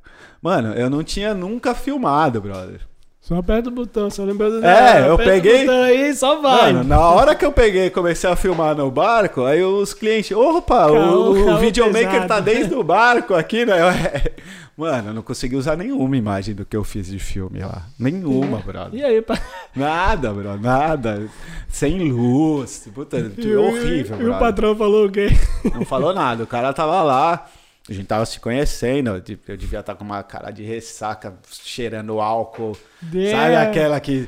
Mano, 0.41 0.74
eu 0.74 0.90
não 0.90 1.03
tinha 1.03 1.34
nunca 1.34 1.74
filmado, 1.74 2.40
brother. 2.41 2.82
Só 3.28 3.38
aperta 3.38 3.70
o 3.70 3.72
botão, 3.72 4.08
só 4.12 4.24
lembra 4.24 4.52
do 4.52 4.64
É, 4.64 5.10
eu 5.10 5.18
peguei- 5.18 5.64
O 5.64 5.66
botão 5.66 5.82
aí 5.84 6.14
só 6.14 6.40
vai. 6.42 6.74
Mano, 6.74 6.84
na 6.88 7.00
hora 7.00 7.34
que 7.34 7.44
eu 7.44 7.52
peguei 7.52 7.88
e 7.88 7.90
comecei 7.90 8.30
a 8.30 8.36
filmar 8.36 8.76
no 8.76 8.92
barco, 8.92 9.44
aí 9.46 9.64
os 9.64 9.96
clientes, 9.96 10.32
opa, 10.38 10.86
Caô, 10.86 11.34
o, 11.34 11.42
o 11.42 11.46
caô 11.46 11.58
videomaker 11.58 12.08
pesado. 12.12 12.28
tá 12.28 12.40
desde 12.40 12.76
o 12.76 12.84
barco 12.84 13.34
aqui, 13.34 13.66
né? 13.66 13.78
Eu- 13.82 14.56
Mano, 14.78 15.10
eu 15.12 15.14
não 15.14 15.22
consegui 15.22 15.56
usar 15.56 15.78
nenhuma 15.78 16.18
imagem 16.18 16.54
do 16.54 16.66
que 16.66 16.76
eu 16.76 16.84
fiz 16.84 17.08
de 17.08 17.18
filme 17.18 17.60
lá. 17.62 17.84
Nenhuma, 17.98 18.58
brother. 18.60 19.00
E 19.00 19.02
aí, 19.06 19.22
pá? 19.22 19.40
Nada, 19.74 20.34
bro, 20.34 20.60
nada. 20.60 21.30
Sem 21.70 22.12
luz. 22.12 22.86
Puta, 22.94 23.18
E 23.38 23.56
o- 23.56 23.64
horrível, 23.64 24.18
E 24.18 24.24
o 24.24 24.26
brother. 24.26 24.38
patrão 24.40 24.76
falou 24.76 25.06
o 25.06 25.10
quê? 25.10 25.30
Não 25.74 25.86
falou 25.86 26.14
nada. 26.14 26.44
O 26.44 26.48
cara 26.48 26.74
tava 26.74 27.02
lá. 27.04 27.46
A 27.88 27.94
gente 27.94 28.07
tava 28.07 28.26
se 28.26 28.40
conhecendo, 28.40 29.12
eu 29.12 29.22
de- 29.22 29.40
eu 29.48 29.56
devia 29.57 29.80
estar 29.80 29.94
com 29.95 30.03
uma 30.03 30.24
cara 30.24 30.49
de 30.52 30.64
ressaca, 30.64 31.36
cheirando 31.52 32.20
álcool. 32.20 32.76
É. 33.14 33.32
Sabe 33.32 33.56
aquela 33.56 33.99
que. 33.99 34.28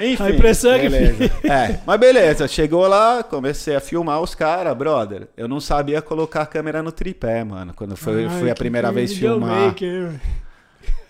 Enfim, 0.00 0.22
A 0.22 0.30
impressão 0.30 0.72
é 0.72 0.78
que. 0.80 1.46
É, 1.46 1.80
mas 1.86 2.00
beleza, 2.00 2.48
chegou 2.48 2.86
lá, 2.88 3.22
comecei 3.22 3.76
a 3.76 3.80
filmar 3.80 4.20
os 4.22 4.34
caras, 4.34 4.74
brother. 4.76 5.28
Eu 5.36 5.46
não 5.46 5.60
sabia 5.60 6.00
colocar 6.02 6.42
a 6.42 6.46
câmera 6.46 6.82
no 6.82 6.90
tripé, 6.90 7.44
mano. 7.44 7.72
Quando 7.74 7.94
foi, 7.96 8.24
Ai, 8.26 8.40
fui 8.40 8.50
a 8.50 8.54
primeira 8.54 8.90
vez 8.90 9.12
filmar. 9.12 9.74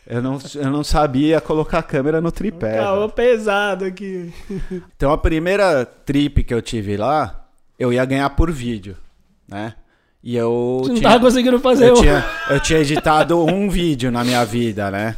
Eu 0.05 0.21
não, 0.21 0.39
eu 0.57 0.69
não 0.71 0.83
sabia 0.83 1.41
colocar 1.41 1.79
a 1.79 1.83
câmera 1.83 2.21
no 2.21 2.33
tripé. 2.33 2.79
Caô 2.79 2.97
velho. 3.03 3.13
pesado 3.13 3.85
aqui. 3.85 4.33
Então 4.97 5.13
a 5.13 5.17
primeira 5.17 5.87
trip 5.87 6.43
que 6.43 6.53
eu 6.53 6.61
tive 6.61 6.97
lá, 6.97 7.47
eu 7.79 7.93
ia 7.93 8.05
ganhar 8.05 8.29
por 8.31 8.51
vídeo, 8.51 8.97
né? 9.49 9.75
E 10.23 10.37
eu 10.37 10.79
Você 10.83 10.89
não 10.91 10.97
tinha, 10.97 11.09
tava 11.11 11.25
conseguindo 11.25 11.59
fazer 11.59 11.89
eu 11.89 11.95
o... 11.95 12.01
tinha, 12.01 12.25
eu 12.51 12.61
tinha 12.61 12.79
editado 12.79 13.45
um 13.45 13.69
vídeo 13.71 14.11
na 14.11 14.23
minha 14.23 14.45
vida, 14.45 14.91
né? 14.91 15.17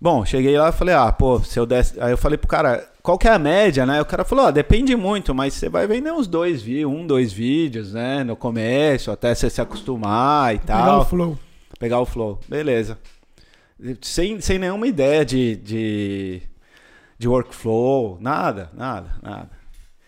Bom, 0.00 0.24
cheguei 0.24 0.58
lá 0.58 0.68
e 0.68 0.72
falei, 0.72 0.94
ah, 0.94 1.10
pô, 1.10 1.40
se 1.40 1.58
eu 1.58 1.64
desse. 1.64 1.98
Aí 2.00 2.10
eu 2.10 2.18
falei 2.18 2.36
pro 2.36 2.48
cara, 2.48 2.86
qual 3.02 3.16
que 3.16 3.26
é 3.28 3.32
a 3.32 3.38
média, 3.38 3.86
né? 3.86 4.02
O 4.02 4.04
cara 4.04 4.24
falou, 4.24 4.46
ó, 4.46 4.50
depende 4.50 4.94
muito, 4.94 5.34
mas 5.34 5.54
você 5.54 5.68
vai 5.68 5.86
vender 5.86 6.12
uns 6.12 6.26
dois 6.26 6.60
vídeos, 6.60 6.92
um, 6.92 7.06
dois 7.06 7.32
vídeos, 7.32 7.94
né? 7.94 8.22
No 8.22 8.36
começo, 8.36 9.10
até 9.10 9.34
você 9.34 9.48
se 9.48 9.60
acostumar 9.60 10.54
e 10.54 10.58
Pegar 10.58 10.84
tal. 10.84 11.00
o 11.00 11.04
flow. 11.04 11.38
Pegar 11.78 12.00
o 12.00 12.06
flow. 12.06 12.38
Beleza. 12.48 12.98
Sem, 14.02 14.40
sem 14.40 14.58
nenhuma 14.58 14.86
ideia 14.86 15.24
de, 15.24 15.56
de, 15.56 16.42
de 17.18 17.28
workflow, 17.28 18.18
nada, 18.20 18.70
nada, 18.74 19.10
nada. 19.22 19.50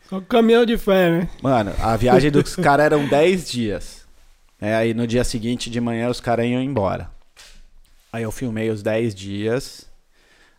Só 0.09 0.21
caminhão 0.21 0.65
de 0.65 0.79
fé, 0.79 1.11
né? 1.11 1.29
Mano, 1.43 1.73
a 1.81 1.97
viagem 1.97 2.31
dos 2.31 2.57
caras 2.57 2.87
eram 2.87 3.07
10 3.07 3.51
dias. 3.51 4.07
É, 4.61 4.75
aí 4.75 4.95
no 4.95 5.07
dia 5.07 5.23
seguinte 5.23 5.71
de 5.71 5.81
manhã 5.81 6.09
os 6.09 6.21
caras 6.21 6.47
iam 6.47 6.63
embora. 6.63 7.11
Aí 8.13 8.23
eu 8.23 8.33
filmei 8.33 8.71
os 8.71 8.83
10 8.83 9.15
dias. 9.15 9.87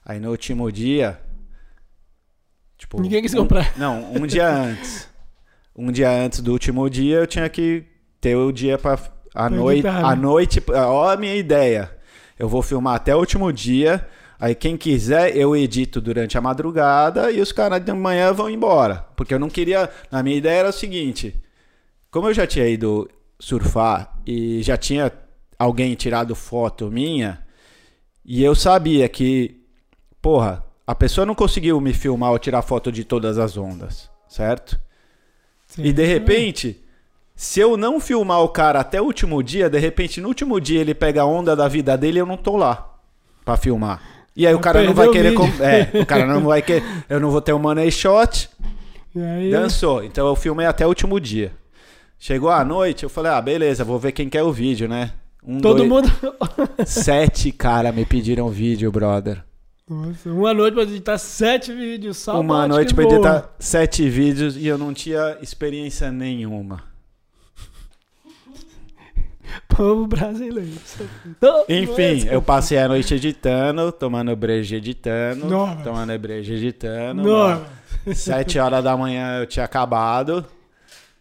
Aí 0.06 0.20
no 0.20 0.30
último 0.32 0.72
dia. 0.72 1.20
Tipo, 2.78 3.02
Ninguém 3.02 3.22
quis 3.22 3.34
um- 3.34 3.40
comprar. 3.40 3.78
Não, 3.78 4.12
um 4.14 4.26
dia 4.26 4.48
antes. 4.54 5.08
Um 5.76 5.92
dia 5.92 6.10
antes 6.12 6.40
do 6.42 6.52
último 6.52 6.90
dia 6.90 7.18
eu 7.18 7.28
tinha 7.28 7.48
que 7.50 7.84
ter 8.22 8.36
o 8.36 8.52
dia 8.52 8.78
pra. 8.78 8.98
A 9.34 9.50
noite. 9.50 9.88
A 9.88 10.16
noite. 10.16 10.64
Ó, 10.70 11.10
a 11.10 11.18
minha 11.18 11.36
ideia. 11.36 11.92
Eu 12.38 12.48
vou 12.48 12.62
filmar 12.62 12.96
até 12.96 13.16
o 13.16 13.20
último 13.20 13.52
dia. 13.52 14.08
Aí 14.40 14.56
quem 14.56 14.78
quiser, 14.78 15.36
eu 15.36 15.54
edito 15.56 16.00
durante 16.00 16.38
a 16.38 16.42
madrugada 16.42 17.30
e 17.30 17.42
os 17.42 17.52
caras 17.52 17.84
de 17.84 17.92
manhã 17.92 18.32
vão 18.32 18.50
embora. 18.50 19.06
Porque 19.16 19.34
eu 19.34 19.40
não 19.40 19.50
queria. 19.50 19.90
Na 20.10 20.24
minha 20.24 20.38
ideia 20.38 20.60
era 20.60 20.70
o 20.70 20.74
seguinte: 20.74 21.36
como 22.10 22.30
eu 22.30 22.34
já 22.34 22.48
tinha 22.48 22.68
ido 22.68 23.10
surfar 23.38 24.18
e 24.26 24.62
já 24.64 24.78
tinha 24.78 25.12
alguém 25.58 25.94
tirado 25.94 26.34
foto 26.36 26.90
minha, 26.90 27.46
e 28.24 28.42
eu 28.42 28.56
sabia 28.56 29.10
que, 29.10 29.62
porra, 30.22 30.64
a 30.88 30.96
pessoa 30.96 31.26
não 31.26 31.36
conseguiu 31.36 31.80
me 31.82 31.94
filmar 31.94 32.32
ou 32.32 32.40
tirar 32.40 32.62
foto 32.62 32.92
de 32.92 33.04
todas 33.04 33.38
as 33.38 33.58
ondas, 33.58 34.10
certo? 34.28 34.80
Sim. 35.68 35.84
E 35.84 35.94
de 35.94 36.06
repente, 36.06 36.82
se 37.36 37.60
eu 37.60 37.76
não 37.76 38.00
filmar 38.00 38.42
o 38.42 38.50
cara 38.50 38.80
até 38.80 39.02
o 39.02 39.06
último 39.06 39.44
dia, 39.44 39.70
de 39.70 39.80
repente 39.80 40.22
no 40.22 40.30
último 40.30 40.60
dia 40.60 40.80
ele 40.80 40.94
pega 40.94 41.22
a 41.22 41.26
onda 41.26 41.56
da 41.56 41.68
vida 41.68 41.98
dele 41.98 42.20
e 42.20 42.22
eu 42.22 42.26
não 42.26 42.38
tô 42.38 42.56
lá 42.56 42.98
pra 43.44 43.58
filmar. 43.58 44.19
E 44.36 44.48
aí 44.48 44.54
o 44.54 44.60
cara 44.60 44.84
não 44.84 44.94
vai 44.94 45.10
querer. 45.10 45.34
com- 45.34 45.46
É, 45.64 46.02
o 46.02 46.06
cara 46.06 46.26
não 46.26 46.42
vai 46.48 46.62
querer. 46.62 46.84
Eu 47.10 47.20
não 47.20 47.30
vou 47.32 47.42
ter 47.42 47.54
um 47.54 47.60
money 47.60 47.92
shot. 47.92 48.50
Aí, 49.16 49.52
Dançou. 49.52 50.04
Então 50.04 50.28
eu 50.28 50.36
filmei 50.36 50.66
até 50.66 50.86
o 50.86 50.90
último 50.90 51.20
dia. 51.20 51.52
Chegou 52.18 52.50
a 52.50 52.64
noite, 52.66 53.04
eu 53.04 53.10
falei, 53.10 53.32
ah, 53.32 53.42
beleza, 53.42 53.84
vou 53.84 53.98
ver 53.98 54.12
quem 54.12 54.28
quer 54.30 54.44
o 54.44 54.52
vídeo, 54.52 54.88
né? 54.88 55.12
Um, 55.44 55.60
todo 55.60 55.78
dois- 55.78 55.90
mundo... 55.90 56.12
Sete 56.86 57.52
cara 57.52 57.92
me 57.92 58.06
pediram 58.06 58.50
vídeo, 58.50 58.92
brother. 58.92 59.42
Nossa, 59.90 60.30
uma 60.30 60.54
noite 60.54 60.74
pra 60.76 60.84
editar 60.84 61.18
sete 61.18 61.74
vídeos. 61.74 62.18
Só 62.18 62.40
Uma 62.40 62.68
noite 62.68 62.94
pra 62.94 63.06
editar 63.06 63.50
sete 63.58 64.08
vídeos 64.08 64.56
e 64.56 64.68
eu 64.68 64.78
não 64.78 64.94
tinha 64.94 65.38
experiência 65.42 66.12
nenhuma. 66.12 66.84
Povo 69.68 70.08
brasileiro. 70.08 70.72
Enfim, 71.68 72.28
eu 72.30 72.42
passei 72.42 72.78
a 72.78 72.88
noite 72.88 73.14
editando, 73.14 73.92
tomando 73.92 74.36
breja 74.36 74.78
editando, 74.78 75.48
Nossa. 75.48 75.84
tomando 75.84 76.18
breja 76.20 76.54
editando. 76.54 77.24
Sete 78.14 78.60
horas 78.60 78.84
da 78.84 78.96
manhã 78.96 79.40
eu 79.40 79.46
tinha 79.46 79.66
acabado. 79.66 80.46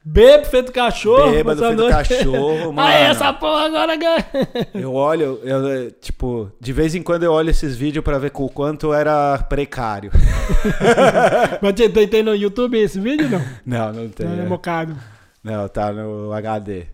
Bebo 0.04 0.46
feito 0.46 0.72
cachorro. 0.72 1.32
Bêbado 1.32 1.60
feito 1.60 1.76
noite. 1.76 1.92
cachorro, 1.92 2.72
mano. 2.72 2.88
Ah, 2.88 2.92
essa 2.94 3.32
porra 3.32 3.66
agora 3.66 3.94
ganha. 3.94 4.24
Eu 4.72 4.94
olho, 4.94 5.38
eu, 5.42 5.68
eh, 5.68 5.90
tipo, 6.00 6.50
de 6.58 6.72
vez 6.72 6.94
em 6.94 7.02
quando 7.02 7.24
eu 7.24 7.32
olho 7.32 7.50
esses 7.50 7.76
vídeos 7.76 8.02
pra 8.02 8.18
ver 8.18 8.30
com 8.30 8.44
o 8.44 8.48
quanto 8.48 8.94
era 8.94 9.36
precário. 9.50 10.10
Mas 11.60 11.74
tem, 12.08 12.22
no 12.22 12.34
YouTube 12.34 12.78
esse 12.78 12.98
vídeo, 12.98 13.28
não? 13.28 13.44
Não, 13.66 13.92
não 13.92 14.08
tem. 14.08 14.26
Não, 14.26 14.32
é 14.32 14.36
né? 14.36 14.48
mocado. 14.48 14.96
Não, 15.44 15.68
tá 15.68 15.92
no 15.92 16.32
HD. 16.32 16.86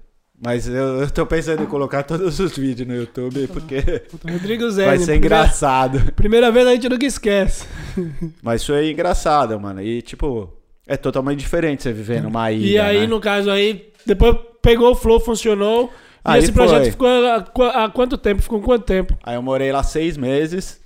Mas 0.44 0.68
eu, 0.68 1.00
eu 1.00 1.10
tô 1.10 1.24
pensando 1.24 1.62
em 1.62 1.66
colocar 1.66 2.02
todos 2.02 2.38
os 2.38 2.54
vídeos 2.54 2.86
no 2.86 2.94
YouTube 2.94 3.48
porque 3.48 3.80
Puta, 4.10 4.30
Rodrigo 4.30 4.70
Zé. 4.70 4.84
vai 4.84 4.98
ser 4.98 5.16
engraçado. 5.16 6.12
Primeira 6.12 6.52
vez 6.52 6.66
a 6.66 6.72
gente 6.72 6.86
nunca 6.86 7.06
esquece. 7.06 7.66
Mas 8.42 8.62
foi 8.62 8.90
engraçado, 8.90 9.58
mano. 9.58 9.80
E, 9.80 10.02
tipo, 10.02 10.52
é 10.86 10.98
totalmente 10.98 11.38
diferente 11.38 11.82
você 11.82 11.94
viver 11.94 12.22
numa 12.22 12.52
ilha. 12.52 12.66
e 12.66 12.78
aí, 12.78 13.00
né? 13.00 13.06
no 13.06 13.20
caso 13.20 13.50
aí, 13.50 13.90
depois 14.04 14.36
pegou 14.60 14.92
o 14.92 14.94
flow, 14.94 15.18
funcionou. 15.18 15.90
Aí 16.22 16.42
e 16.42 16.44
esse 16.44 16.52
projeto 16.52 16.82
foi. 16.82 16.90
ficou 16.90 17.08
há, 17.08 17.84
há 17.84 17.88
quanto 17.88 18.18
tempo? 18.18 18.42
Ficou 18.42 18.60
quanto 18.60 18.84
tempo? 18.84 19.16
Aí 19.22 19.36
eu 19.36 19.42
morei 19.42 19.72
lá 19.72 19.82
seis 19.82 20.14
meses. 20.18 20.78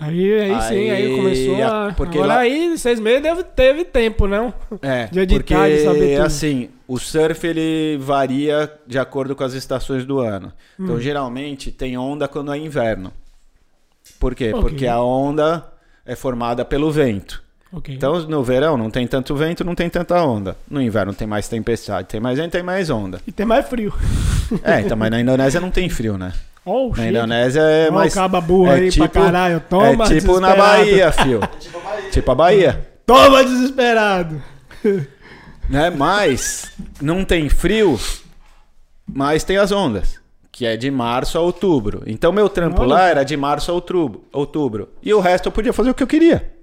Aí, 0.00 0.40
aí, 0.40 0.60
sim, 0.62 0.90
aí 0.90 1.06
Aí, 1.06 1.16
começou 1.16 1.62
a- 1.64 1.94
porque 1.96 2.18
Agora 2.18 2.34
lá- 2.34 2.40
aí, 2.40 2.76
seis 2.76 2.98
meses, 2.98 3.22
deve, 3.22 3.44
teve 3.44 3.84
tempo, 3.84 4.26
não? 4.26 4.52
É, 4.82 5.06
De 5.12 5.20
editar, 5.20 5.54
porque, 5.60 5.76
de 5.76 5.84
saber 5.84 6.16
tudo. 6.16 6.26
assim, 6.26 6.68
o 6.88 6.98
surf 6.98 7.46
ele 7.46 7.96
varia 8.02 8.70
de 8.86 8.98
acordo 8.98 9.36
com 9.36 9.44
as 9.44 9.52
estações 9.54 10.04
do 10.04 10.18
ano. 10.18 10.52
Hum. 10.78 10.84
Então, 10.84 11.00
geralmente, 11.00 11.70
tem 11.70 11.96
onda 11.96 12.26
quando 12.26 12.52
é 12.52 12.58
inverno. 12.58 13.12
Por 14.18 14.34
quê? 14.34 14.50
Ok. 14.52 14.60
Porque 14.62 14.86
a 14.88 15.00
onda 15.00 15.64
é 16.04 16.16
formada 16.16 16.64
pelo 16.64 16.90
vento. 16.90 17.42
Ok. 17.72 17.94
Então, 17.94 18.20
no 18.22 18.42
verão 18.42 18.76
não 18.76 18.90
tem 18.90 19.06
tanto 19.06 19.34
vento, 19.36 19.64
não 19.64 19.74
tem 19.76 19.88
tanta 19.88 20.20
onda. 20.24 20.56
No 20.68 20.82
inverno 20.82 21.14
tem 21.14 21.26
mais 21.26 21.48
tempestade, 21.48 22.08
tem 22.08 22.20
mais 22.20 22.36
vento, 22.38 22.50
tem 22.52 22.62
mais 22.62 22.90
onda. 22.90 23.20
E 23.26 23.32
tem 23.32 23.46
mais 23.46 23.66
frio. 23.68 23.92
É, 24.62 24.80
então, 24.80 24.96
mas 24.96 25.10
na 25.10 25.20
Indonésia 25.20 25.60
não 25.60 25.70
tem 25.70 25.88
frio, 25.88 26.18
né? 26.18 26.32
Oh, 26.66 26.90
Na. 26.96 27.08
Indonésia 27.10 27.60
é 27.60 27.90
mais... 27.90 28.14
caba 28.14 28.38
é 28.38 28.70
aí 28.70 28.90
tipo- 28.90 29.08
pra 29.08 29.22
caralho. 29.22 29.60
Toma, 29.68 30.04
é 30.04 30.08
tipo 30.08 30.40
na. 30.40 30.54
Bahia, 30.56 31.12
fio. 31.12 31.40
Tipo 32.10 32.30
a 32.30 32.34
Bahia. 32.34 32.88
Toma, 33.04 33.44
desesperado. 33.44 34.42
né? 35.68 35.90
Mas 35.90 36.72
não 37.00 37.24
tem 37.24 37.48
frio, 37.50 38.00
mas 39.06 39.44
tem 39.44 39.58
as 39.58 39.72
ondas, 39.72 40.18
que 40.50 40.64
é 40.64 40.76
de 40.76 40.90
março 40.90 41.36
a 41.36 41.40
outubro. 41.42 42.02
Então 42.06 42.32
meu 42.32 42.48
trampo 42.48 42.80
Olha. 42.80 42.94
lá 42.94 43.08
era 43.08 43.24
de 43.24 43.36
março 43.36 43.70
a 43.70 43.74
outubro, 43.74 44.24
outubro. 44.32 44.88
E 45.02 45.12
o 45.12 45.20
resto 45.20 45.48
eu 45.48 45.52
podia 45.52 45.72
fazer 45.72 45.90
o 45.90 45.94
que 45.94 46.02
eu 46.02 46.06
queria. 46.06 46.53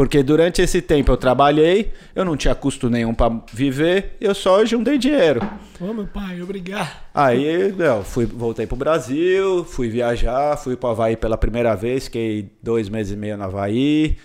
Porque 0.00 0.22
durante 0.22 0.62
esse 0.62 0.80
tempo 0.80 1.12
eu 1.12 1.16
trabalhei, 1.18 1.92
eu 2.14 2.24
não 2.24 2.34
tinha 2.34 2.54
custo 2.54 2.88
nenhum 2.88 3.12
pra 3.12 3.30
viver, 3.52 4.16
eu 4.18 4.34
só 4.34 4.64
juntei 4.64 4.96
dinheiro. 4.96 5.46
Ô, 5.78 5.92
meu 5.92 6.06
pai, 6.06 6.40
obrigado. 6.40 6.90
Aí, 7.12 7.74
eu 7.78 8.02
fui, 8.02 8.24
voltei 8.24 8.66
pro 8.66 8.78
Brasil, 8.78 9.62
fui 9.62 9.90
viajar, 9.90 10.56
fui 10.56 10.74
pro 10.74 10.88
Havaí 10.88 11.18
pela 11.18 11.36
primeira 11.36 11.76
vez, 11.76 12.04
fiquei 12.04 12.50
dois 12.62 12.88
meses 12.88 13.12
e 13.12 13.16
meio 13.16 13.36
no 13.36 13.44
Havaí. 13.44 14.16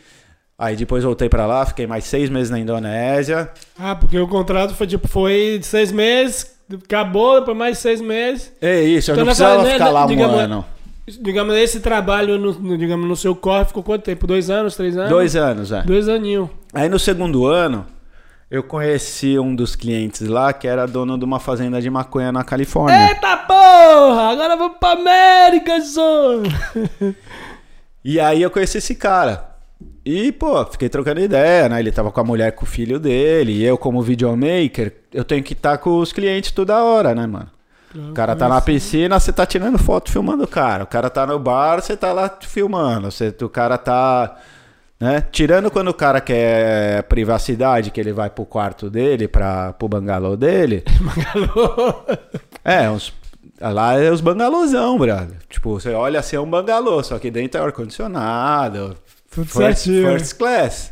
Aí 0.58 0.78
depois 0.78 1.04
voltei 1.04 1.28
pra 1.28 1.46
lá, 1.46 1.66
fiquei 1.66 1.86
mais 1.86 2.06
seis 2.06 2.30
meses 2.30 2.50
na 2.50 2.58
Indonésia. 2.58 3.52
Ah, 3.78 3.98
porque 3.98 4.18
o 4.18 4.30
contrato 4.30 4.74
foi 4.76 4.88
tipo, 4.88 5.10
foi 5.10 5.58
de 5.60 5.66
seis 5.66 5.92
meses, 5.92 6.56
acabou, 6.86 7.42
depois 7.42 7.58
mais 7.58 7.80
seis 7.80 8.00
meses. 8.00 8.50
É 8.62 8.82
isso, 8.82 9.12
eu 9.12 9.16
Então, 9.16 9.26
não 9.26 9.34
precisava 9.34 9.66
ficar 9.66 9.90
lá 9.90 10.06
um 10.08 10.24
ano. 10.24 10.66
Digamos, 11.22 11.56
esse 11.56 11.80
trabalho, 11.82 12.38
no, 12.40 12.52
no- 12.54 12.78
digamos, 12.78 13.08
no 13.08 13.16
seu 13.16 13.36
corre 13.36 13.66
ficou 13.66 13.84
quanto 13.84 14.02
tempo? 14.04 14.26
Dois 14.26 14.50
anos, 14.50 14.76
três 14.76 14.98
anos? 14.98 15.10
Dois 15.10 15.36
anos, 15.36 15.72
é. 15.72 15.84
Dois 15.84 16.10
aninhos. 16.10 16.50
Aí 16.74 16.90
no 16.90 16.98
segundo 16.98 17.46
ano, 17.46 17.86
eu 18.50 18.64
conheci 18.64 19.38
um 19.38 19.56
dos 19.56 19.76
clientes 19.76 20.28
lá 20.28 20.52
que 20.52 20.68
era 20.68 20.88
dono 20.88 21.18
de 21.18 21.24
uma 21.24 21.40
fazenda 21.40 21.80
de 21.80 21.90
maconha 21.92 22.32
na 22.32 22.44
Califórnia. 22.44 23.10
Eita 23.10 23.38
porra! 23.38 24.32
Agora 24.32 24.56
vamos 24.56 24.78
pra 24.80 24.94
América, 24.94 25.80
só! 25.82 26.42
E 28.04 28.20
aí 28.20 28.42
eu 28.42 28.50
conheci 28.52 28.78
esse 28.78 28.96
cara. 28.96 29.52
E, 30.06 30.32
pô, 30.32 30.64
fiquei 30.66 30.88
trocando 30.90 31.20
ideia, 31.20 31.68
né? 31.68 31.80
Ele 31.80 31.92
tava 31.92 32.12
com 32.12 32.20
a 32.20 32.24
mulher 32.24 32.52
com 32.52 32.64
o 32.64 32.68
filho 32.68 33.00
dele. 33.00 33.52
E 33.54 33.64
eu, 33.64 33.78
como 33.78 34.02
videomaker, 34.02 34.94
eu 35.12 35.24
tenho 35.24 35.44
que 35.44 35.54
estar 35.54 35.78
com 35.80 35.98
os 35.98 36.14
clientes 36.14 36.52
toda 36.52 36.84
hora, 36.84 37.16
né, 37.16 37.26
mano? 37.26 37.50
O 37.96 38.14
cara 38.14 38.36
tá 38.36 38.50
na 38.50 38.60
piscina, 38.60 39.20
você 39.20 39.32
tá 39.32 39.46
tirando 39.46 39.78
foto 39.78 40.12
filmando 40.12 40.44
o 40.44 40.48
cara. 40.48 40.84
O 40.84 40.88
cara 40.88 41.10
tá 41.10 41.26
no 41.26 41.40
bar, 41.40 41.82
você 41.82 41.96
tá 41.96 42.12
lá 42.12 42.30
filmando. 42.42 43.10
Você, 43.10 43.34
o 43.42 43.50
cara 43.50 43.78
tá. 43.78 44.36
Né? 45.00 45.24
Tirando 45.32 45.72
quando 45.72 45.90
o 45.90 45.94
cara 45.94 46.20
quer 46.20 47.04
privacidade, 47.04 47.92
que 47.92 48.00
ele 48.00 48.14
vai 48.14 48.30
pro 48.30 48.46
quarto 48.46 48.90
dele, 48.90 49.28
pra, 49.28 49.74
pro 49.74 49.88
bangalô 49.88 50.36
dele. 50.36 50.84
É, 52.68 52.90
uns, 52.90 53.14
lá 53.62 53.94
é 53.94 54.10
os 54.10 54.22
bangalôzão, 54.22 54.98
brother. 54.98 55.38
Tipo, 55.48 55.80
você 55.80 55.94
olha 55.94 56.20
assim, 56.20 56.36
é 56.36 56.40
um 56.40 56.50
bangalô, 56.50 57.04
só 57.04 57.20
que 57.20 57.30
dentro 57.30 57.62
é 57.62 57.64
ar-condicionado. 57.64 58.96
Tudo 59.30 59.48
First, 59.48 59.84
certinho. 59.84 60.10
first 60.10 60.36
class. 60.36 60.92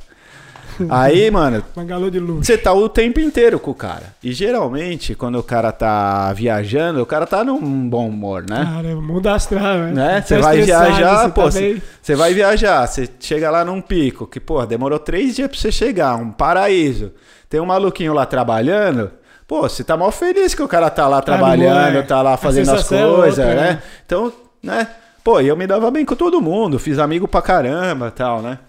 Aí, 0.89 1.29
mano, 1.31 1.63
de 2.11 2.19
você 2.19 2.57
tá 2.57 2.73
o 2.73 2.87
tempo 2.89 3.19
inteiro 3.19 3.59
com 3.59 3.71
o 3.71 3.75
cara. 3.75 4.13
E 4.23 4.31
geralmente, 4.31 5.15
quando 5.15 5.37
o 5.39 5.43
cara 5.43 5.71
tá 5.71 6.31
viajando, 6.33 7.01
o 7.01 7.05
cara 7.05 7.25
tá 7.25 7.43
num 7.43 7.89
bom 7.89 8.07
humor, 8.07 8.43
né? 8.49 8.63
Cara, 8.63 8.95
muda 8.95 9.33
astral, 9.33 9.77
né? 9.77 9.91
né? 9.91 10.21
Tá 10.21 10.27
Você 10.27 10.37
vai 10.39 10.61
viajar, 10.61 11.17
você 11.23 11.29
pô, 11.29 11.41
tá 11.43 11.51
você 11.51 11.59
meio- 11.61 11.81
você 12.01 12.15
vai 12.15 12.33
viajar, 12.33 12.87
você 12.87 13.09
chega 13.19 13.49
lá 13.49 13.63
num 13.65 13.81
pico, 13.81 14.27
que, 14.27 14.39
pô, 14.39 14.65
demorou 14.65 14.99
três 14.99 15.35
dias 15.35 15.47
pra 15.49 15.57
você 15.59 15.71
chegar, 15.71 16.15
um 16.15 16.31
paraíso. 16.31 17.11
Tem 17.49 17.59
um 17.59 17.65
maluquinho 17.65 18.13
lá 18.13 18.25
trabalhando, 18.25 19.11
pô, 19.47 19.61
você 19.61 19.83
tá 19.83 19.95
mal 19.95 20.11
feliz 20.11 20.53
que 20.55 20.63
o 20.63 20.67
cara 20.67 20.89
tá 20.89 21.07
lá 21.07 21.21
trabalhando, 21.21 21.97
é. 21.97 22.01
tá 22.01 22.21
lá 22.21 22.33
A 22.33 22.37
fazendo 22.37 22.71
as 22.71 22.91
é 22.91 23.03
coisas, 23.03 23.39
outra, 23.45 23.55
né? 23.55 23.83
Então, 24.05 24.33
né? 24.61 24.87
Pô, 25.23 25.39
e 25.39 25.47
eu 25.47 25.55
me 25.55 25.65
dava 25.65 25.89
bem 25.89 26.03
com 26.03 26.15
todo 26.15 26.41
mundo, 26.41 26.77
fiz 26.79 26.99
amigo 26.99 27.27
pra 27.27 27.41
caramba 27.41 28.11
tal, 28.11 28.41
né? 28.41 28.59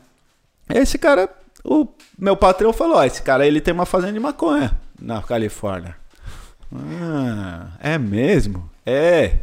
Esse 0.73 0.97
cara, 0.99 1.29
o 1.65 1.89
meu 2.19 2.37
patrão 2.37 2.73
falou, 2.73 2.97
ó, 2.99 3.05
esse 3.05 3.23
cara, 3.23 3.47
ele 3.47 3.61
tem 3.61 3.73
uma 3.75 3.87
fazenda 3.87 4.13
de 4.13 4.21
maconha 4.21 4.79
na 5.01 5.23
Califórnia. 5.23 5.97
Ah, 6.75 7.69
é 7.81 7.99
mesmo? 7.99 8.69
É. 8.85 9.29
Que 9.29 9.37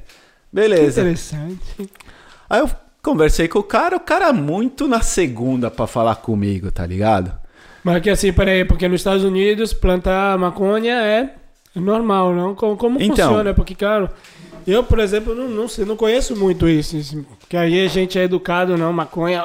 Beleza. 0.53 1.01
interessante. 1.01 1.89
Aí 2.49 2.59
eu 2.59 2.69
conversei 3.01 3.47
com 3.47 3.59
o 3.59 3.63
cara, 3.63 3.95
o 3.95 3.99
cara 4.01 4.31
muito 4.33 4.87
na 4.87 5.01
segunda 5.01 5.71
pra 5.71 5.87
falar 5.87 6.15
comigo, 6.15 6.71
tá 6.71 6.85
ligado? 6.85 7.33
Mas 7.83 8.01
que 8.03 8.09
assim, 8.09 8.31
peraí, 8.33 8.63
porque 8.65 8.87
nos 8.87 8.99
Estados 8.99 9.23
Unidos 9.23 9.73
plantar 9.73 10.37
maconha 10.37 10.93
é 11.01 11.33
normal, 11.75 12.33
não? 12.35 12.53
Como, 12.53 12.75
como 12.77 13.01
Então. 13.01 13.29
funciona? 13.29 13.53
Porque, 13.53 13.73
claro, 13.73 14.09
eu, 14.67 14.83
por 14.83 14.99
exemplo, 14.99 15.33
não, 15.33 15.47
não 15.47 15.67
sei, 15.67 15.85
não 15.85 15.95
conheço 15.95 16.35
muito 16.35 16.67
isso. 16.67 16.97
assim, 16.97 17.23
Porque 17.39 17.55
aí 17.57 17.83
a 17.83 17.87
gente 17.87 18.19
é 18.19 18.23
educado, 18.23 18.77
não, 18.77 18.91
maconha. 18.93 19.41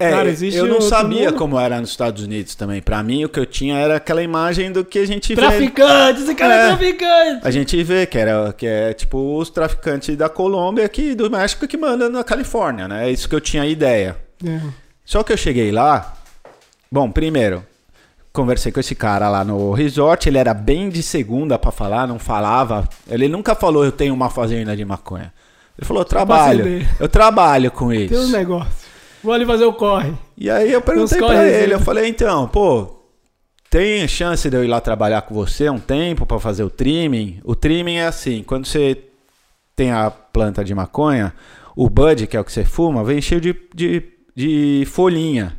É, 0.00 0.10
Cara, 0.10 0.30
existe 0.30 0.56
eu 0.58 0.66
não 0.66 0.80
sabia 0.80 1.26
mundo. 1.30 1.36
como 1.38 1.60
era 1.60 1.78
nos 1.78 1.90
Estados 1.90 2.24
Unidos 2.24 2.54
também. 2.54 2.80
Pra 2.80 3.02
mim, 3.02 3.22
o 3.24 3.28
que 3.28 3.38
eu 3.38 3.44
tinha 3.44 3.76
era 3.76 3.96
aquela 3.96 4.22
imagem 4.22 4.72
do 4.72 4.82
que 4.82 4.98
a 4.98 5.06
gente 5.06 5.34
vê. 5.34 5.42
Traficante, 5.42 6.22
esse 6.22 6.34
cara 6.34 6.54
é, 6.54 6.62
É. 6.64 6.66
traficante. 6.68 7.40
A 7.46 7.50
gente 7.50 7.82
vê 7.84 8.06
que 8.06 8.16
era 8.16 8.52
que 8.54 8.66
é 8.66 8.94
tipo 8.94 9.36
os 9.38 9.50
traficantes 9.50 10.16
da 10.16 10.30
Colômbia 10.30 10.86
aqui 10.86 11.14
do 11.14 11.30
México 11.30 11.68
que 11.68 11.76
mandam 11.76 12.08
na 12.08 12.24
Califórnia, 12.24 12.88
né? 12.88 13.08
É 13.08 13.10
isso 13.12 13.28
que 13.28 13.34
eu 13.34 13.40
tinha 13.42 13.66
ideia. 13.66 14.16
É. 14.42 14.58
Só 15.04 15.22
que 15.22 15.32
eu 15.32 15.36
cheguei 15.36 15.70
lá. 15.70 16.14
Bom, 16.90 17.10
primeiro, 17.10 17.62
conversei 18.32 18.72
com 18.72 18.80
esse 18.80 18.94
cara 18.94 19.28
lá 19.28 19.44
no 19.44 19.72
resort. 19.72 20.28
Ele 20.28 20.38
era 20.38 20.54
bem 20.54 20.88
de 20.88 21.02
segunda 21.02 21.58
pra 21.58 21.70
falar, 21.70 22.06
não 22.08 22.18
falava. 22.18 22.88
Ele 23.08 23.28
nunca 23.28 23.54
falou 23.54 23.84
eu 23.84 23.92
tenho 23.92 24.14
uma 24.14 24.30
fazenda 24.30 24.74
de 24.74 24.84
maconha. 24.84 25.30
Ele 25.78 25.86
falou, 25.86 26.02
eu 26.02 26.06
trabalho. 26.06 26.86
Eu 26.98 27.08
trabalho 27.08 27.70
com 27.70 27.92
isso. 27.92 28.08
Tem 28.14 28.18
uns 28.18 28.30
negócios. 28.30 28.79
Vou 29.22 29.32
ali 29.32 29.44
fazer 29.44 29.64
o 29.64 29.72
corre. 29.72 30.12
E 30.36 30.48
aí 30.48 30.72
eu 30.72 30.80
perguntei 30.80 31.18
pra 31.18 31.46
ele, 31.46 31.74
eu 31.74 31.80
falei, 31.80 32.08
então, 32.08 32.48
pô, 32.48 33.00
tem 33.68 34.06
chance 34.08 34.48
de 34.50 34.56
eu 34.56 34.64
ir 34.64 34.68
lá 34.68 34.80
trabalhar 34.80 35.22
com 35.22 35.34
você 35.34 35.68
um 35.68 35.78
tempo 35.78 36.26
pra 36.26 36.40
fazer 36.40 36.64
o 36.64 36.70
trimming? 36.70 37.40
O 37.44 37.54
trimming 37.54 37.96
é 37.96 38.06
assim, 38.06 38.42
quando 38.42 38.66
você 38.66 38.98
tem 39.76 39.92
a 39.92 40.10
planta 40.10 40.64
de 40.64 40.74
maconha, 40.74 41.32
o 41.76 41.88
bud, 41.88 42.26
que 42.26 42.36
é 42.36 42.40
o 42.40 42.44
que 42.44 42.52
você 42.52 42.64
fuma, 42.64 43.04
vem 43.04 43.20
cheio 43.20 43.40
de, 43.40 43.54
de, 43.74 44.02
de 44.34 44.84
folhinha. 44.86 45.56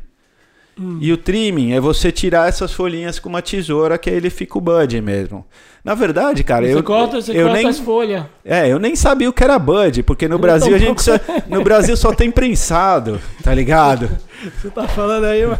Hum. 0.78 0.98
E 1.00 1.12
o 1.12 1.16
trimming 1.16 1.72
é 1.72 1.80
você 1.80 2.12
tirar 2.12 2.48
essas 2.48 2.72
folhinhas 2.72 3.18
com 3.18 3.28
uma 3.28 3.42
tesoura, 3.42 3.98
que 3.98 4.10
aí 4.10 4.16
ele 4.16 4.30
fica 4.30 4.58
o 4.58 4.60
bud 4.60 5.00
mesmo. 5.00 5.44
Na 5.84 5.94
verdade, 5.94 6.44
cara, 6.44 6.64
Você 6.64 6.74
eu, 6.74 6.82
corta, 6.82 7.20
você 7.20 7.32
eu 7.32 7.46
corta 7.46 7.58
nem, 7.58 7.66
as 7.66 7.78
folhas. 7.80 8.24
é, 8.44 8.68
eu 8.68 8.78
nem 8.78 8.94
sabia 8.94 9.28
o 9.28 9.32
que 9.32 9.42
era 9.42 9.58
bud, 9.58 10.04
porque 10.04 10.28
no 10.28 10.38
Brasil 10.38 10.74
a 10.74 10.78
gente 10.78 11.02
só, 11.02 11.12
no 11.48 11.64
Brasil 11.64 11.96
só 11.96 12.12
tem 12.14 12.30
prensado, 12.30 13.20
tá 13.42 13.52
ligado? 13.52 14.08
Você 14.60 14.70
tá 14.70 14.86
falando 14.86 15.24
aí, 15.24 15.44
mas... 15.44 15.58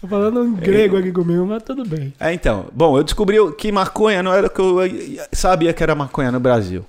Tô 0.00 0.06
falando 0.08 0.40
um 0.40 0.54
grego 0.54 0.96
aqui 0.96 1.10
comigo, 1.10 1.44
mas 1.46 1.62
tudo 1.62 1.84
bem. 1.84 2.12
É, 2.20 2.32
então. 2.32 2.66
Bom, 2.72 2.96
eu 2.96 3.02
descobri 3.02 3.36
que 3.52 3.72
maconha 3.72 4.22
não 4.22 4.32
era 4.32 4.46
o 4.46 4.50
que 4.50 4.60
eu 4.60 4.78
sabia 5.32 5.72
que 5.72 5.82
era 5.82 5.94
maconha 5.94 6.30
no 6.30 6.38
Brasil. 6.38 6.84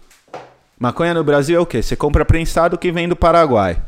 Maconha 0.79 1.13
no 1.13 1.23
Brasil 1.23 1.57
é 1.57 1.59
o 1.59 1.65
quê? 1.65 1.81
Você 1.81 1.95
compra 1.95 2.23
prensado 2.23 2.77
que 2.77 2.91
vem 2.91 3.07
do 3.07 3.15
Paraguai, 3.15 3.81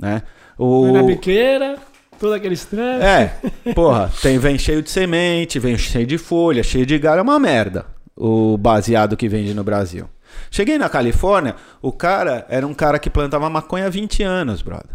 né? 0.00 0.22
O... 0.56 0.92
Na 0.92 1.02
biqueira, 1.02 1.76
todo 2.20 2.34
aquele 2.34 2.54
estresse. 2.54 3.02
É, 3.04 3.72
porra, 3.74 4.12
tem, 4.22 4.38
vem 4.38 4.56
cheio 4.58 4.82
de 4.82 4.90
semente, 4.90 5.58
vem 5.58 5.76
cheio 5.76 6.06
de 6.06 6.18
folha, 6.18 6.62
cheio 6.62 6.86
de 6.86 6.96
galho, 6.98 7.18
é 7.20 7.22
uma 7.22 7.38
merda 7.40 7.86
o 8.16 8.58
baseado 8.58 9.16
que 9.16 9.28
vende 9.28 9.54
no 9.54 9.64
Brasil. 9.64 10.08
Cheguei 10.50 10.76
na 10.76 10.88
Califórnia, 10.90 11.56
o 11.80 11.90
cara 11.90 12.44
era 12.50 12.66
um 12.66 12.74
cara 12.74 12.98
que 12.98 13.08
plantava 13.08 13.48
maconha 13.48 13.86
há 13.86 13.90
20 13.90 14.22
anos, 14.22 14.60
brother. 14.62 14.90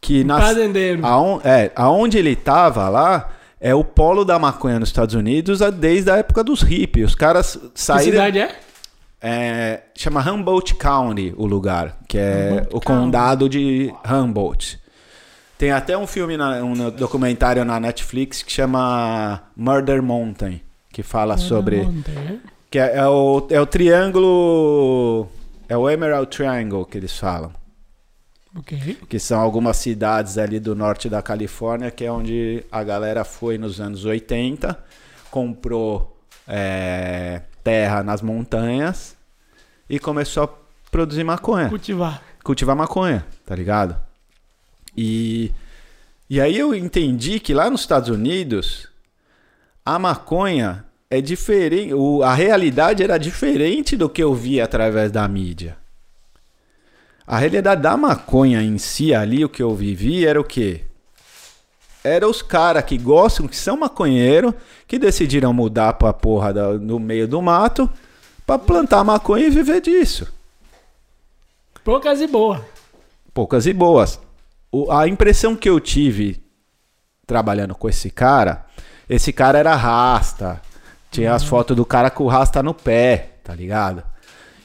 Que 0.00 0.22
nas... 0.22 0.42
Fazendeiro. 0.42 1.04
Aon- 1.06 1.40
é, 1.42 1.70
aonde 1.74 2.18
ele 2.18 2.36
tava 2.36 2.88
lá 2.88 3.30
é 3.60 3.74
o 3.74 3.82
polo 3.84 4.24
da 4.24 4.38
maconha 4.38 4.78
nos 4.78 4.88
Estados 4.90 5.14
Unidos 5.14 5.60
desde 5.78 6.10
a 6.10 6.16
época 6.16 6.42
dos 6.44 6.60
hippies. 6.62 7.06
Os 7.10 7.14
caras 7.14 7.56
Que 7.56 7.80
saíram. 7.80 8.10
cidade 8.12 8.38
é? 8.40 8.56
É, 9.24 9.80
chama 9.94 10.20
Humboldt 10.20 10.74
County 10.74 11.32
o 11.36 11.46
lugar, 11.46 11.96
que 12.08 12.18
é 12.18 12.48
Humboldt 12.50 12.66
o 12.76 12.80
County. 12.80 12.84
condado 12.86 13.48
de 13.48 13.94
Humboldt. 14.04 14.81
Tem 15.62 15.70
até 15.70 15.96
um 15.96 16.08
filme, 16.08 16.36
na- 16.36 16.56
um 16.64 16.90
documentário 16.90 17.64
na 17.64 17.78
Netflix 17.78 18.42
que 18.42 18.50
chama 18.50 19.44
Murder 19.56 20.02
Mountain, 20.02 20.60
que 20.92 21.04
fala 21.04 21.36
sobre. 21.36 21.82
Ontem, 21.82 22.10
né? 22.16 22.40
Que 22.68 22.80
é, 22.80 22.96
é 22.96 23.06
o, 23.06 23.46
é 23.48 23.60
o 23.60 23.64
triângulo. 23.64 25.28
É 25.68 25.76
o 25.76 25.88
Emerald 25.88 26.36
Triangle 26.36 26.84
que 26.84 26.98
eles 26.98 27.16
falam. 27.16 27.52
Ok. 28.58 28.98
Que 29.08 29.20
são 29.20 29.40
algumas 29.40 29.76
cidades 29.76 30.36
ali 30.36 30.58
do 30.58 30.74
norte 30.74 31.08
da 31.08 31.22
Califórnia, 31.22 31.92
que 31.92 32.04
é 32.04 32.10
onde 32.10 32.64
a 32.72 32.82
galera 32.82 33.22
foi 33.22 33.56
nos 33.56 33.80
anos 33.80 34.04
80, 34.04 34.76
comprou 35.30 36.20
é, 36.48 37.42
terra 37.62 38.02
nas 38.02 38.20
montanhas 38.20 39.16
e 39.88 40.00
começou 40.00 40.42
a 40.42 40.48
produzir 40.90 41.22
maconha 41.22 41.68
Cultivar. 41.68 42.20
cultivar 42.42 42.74
maconha, 42.74 43.24
tá 43.46 43.54
ligado? 43.54 44.10
E, 44.96 45.52
e 46.28 46.40
aí 46.40 46.58
eu 46.58 46.74
entendi 46.74 47.40
que 47.40 47.54
lá 47.54 47.70
nos 47.70 47.80
Estados 47.82 48.08
Unidos 48.08 48.88
a 49.84 49.98
maconha 49.98 50.84
é 51.10 51.20
diferente, 51.20 51.92
o, 51.92 52.22
a 52.22 52.34
realidade 52.34 53.02
era 53.02 53.18
diferente 53.18 53.96
do 53.96 54.08
que 54.08 54.22
eu 54.22 54.34
via 54.34 54.64
através 54.64 55.12
da 55.12 55.26
mídia. 55.28 55.76
A 57.26 57.38
realidade 57.38 57.82
da 57.82 57.96
maconha 57.96 58.62
em 58.62 58.78
si 58.78 59.14
ali, 59.14 59.44
o 59.44 59.48
que 59.48 59.62
eu 59.62 59.74
vivi 59.74 60.26
era 60.26 60.40
o 60.40 60.44
quê? 60.44 60.84
Era 62.02 62.28
os 62.28 62.42
caras 62.42 62.84
que 62.84 62.98
gostam, 62.98 63.46
que 63.46 63.56
são 63.56 63.76
maconheiro, 63.76 64.54
que 64.88 64.98
decidiram 64.98 65.52
mudar 65.52 65.92
pra 65.94 66.12
porra 66.12 66.52
da, 66.52 66.72
no 66.72 66.98
meio 66.98 67.28
do 67.28 67.40
mato 67.40 67.88
pra 68.46 68.58
plantar 68.58 69.04
maconha 69.04 69.46
e 69.46 69.50
viver 69.50 69.80
disso. 69.80 70.32
Poucas 71.84 72.20
e 72.20 72.26
boas. 72.26 72.60
poucas 73.34 73.66
e 73.66 73.72
boas. 73.72 74.20
O- 74.72 74.90
a 74.90 75.06
impressão 75.06 75.54
que 75.54 75.68
eu 75.68 75.78
tive 75.78 76.42
trabalhando 77.26 77.74
com 77.74 77.88
esse 77.88 78.10
cara, 78.10 78.64
esse 79.08 79.32
cara 79.32 79.58
era 79.58 79.74
rasta. 79.76 80.60
Tinha 81.10 81.34
as 81.34 81.44
fotos 81.44 81.76
do 81.76 81.84
cara 81.84 82.08
com 82.10 82.24
o 82.24 82.28
rasta 82.28 82.62
no 82.62 82.72
pé, 82.72 83.32
tá 83.44 83.54
ligado? 83.54 84.02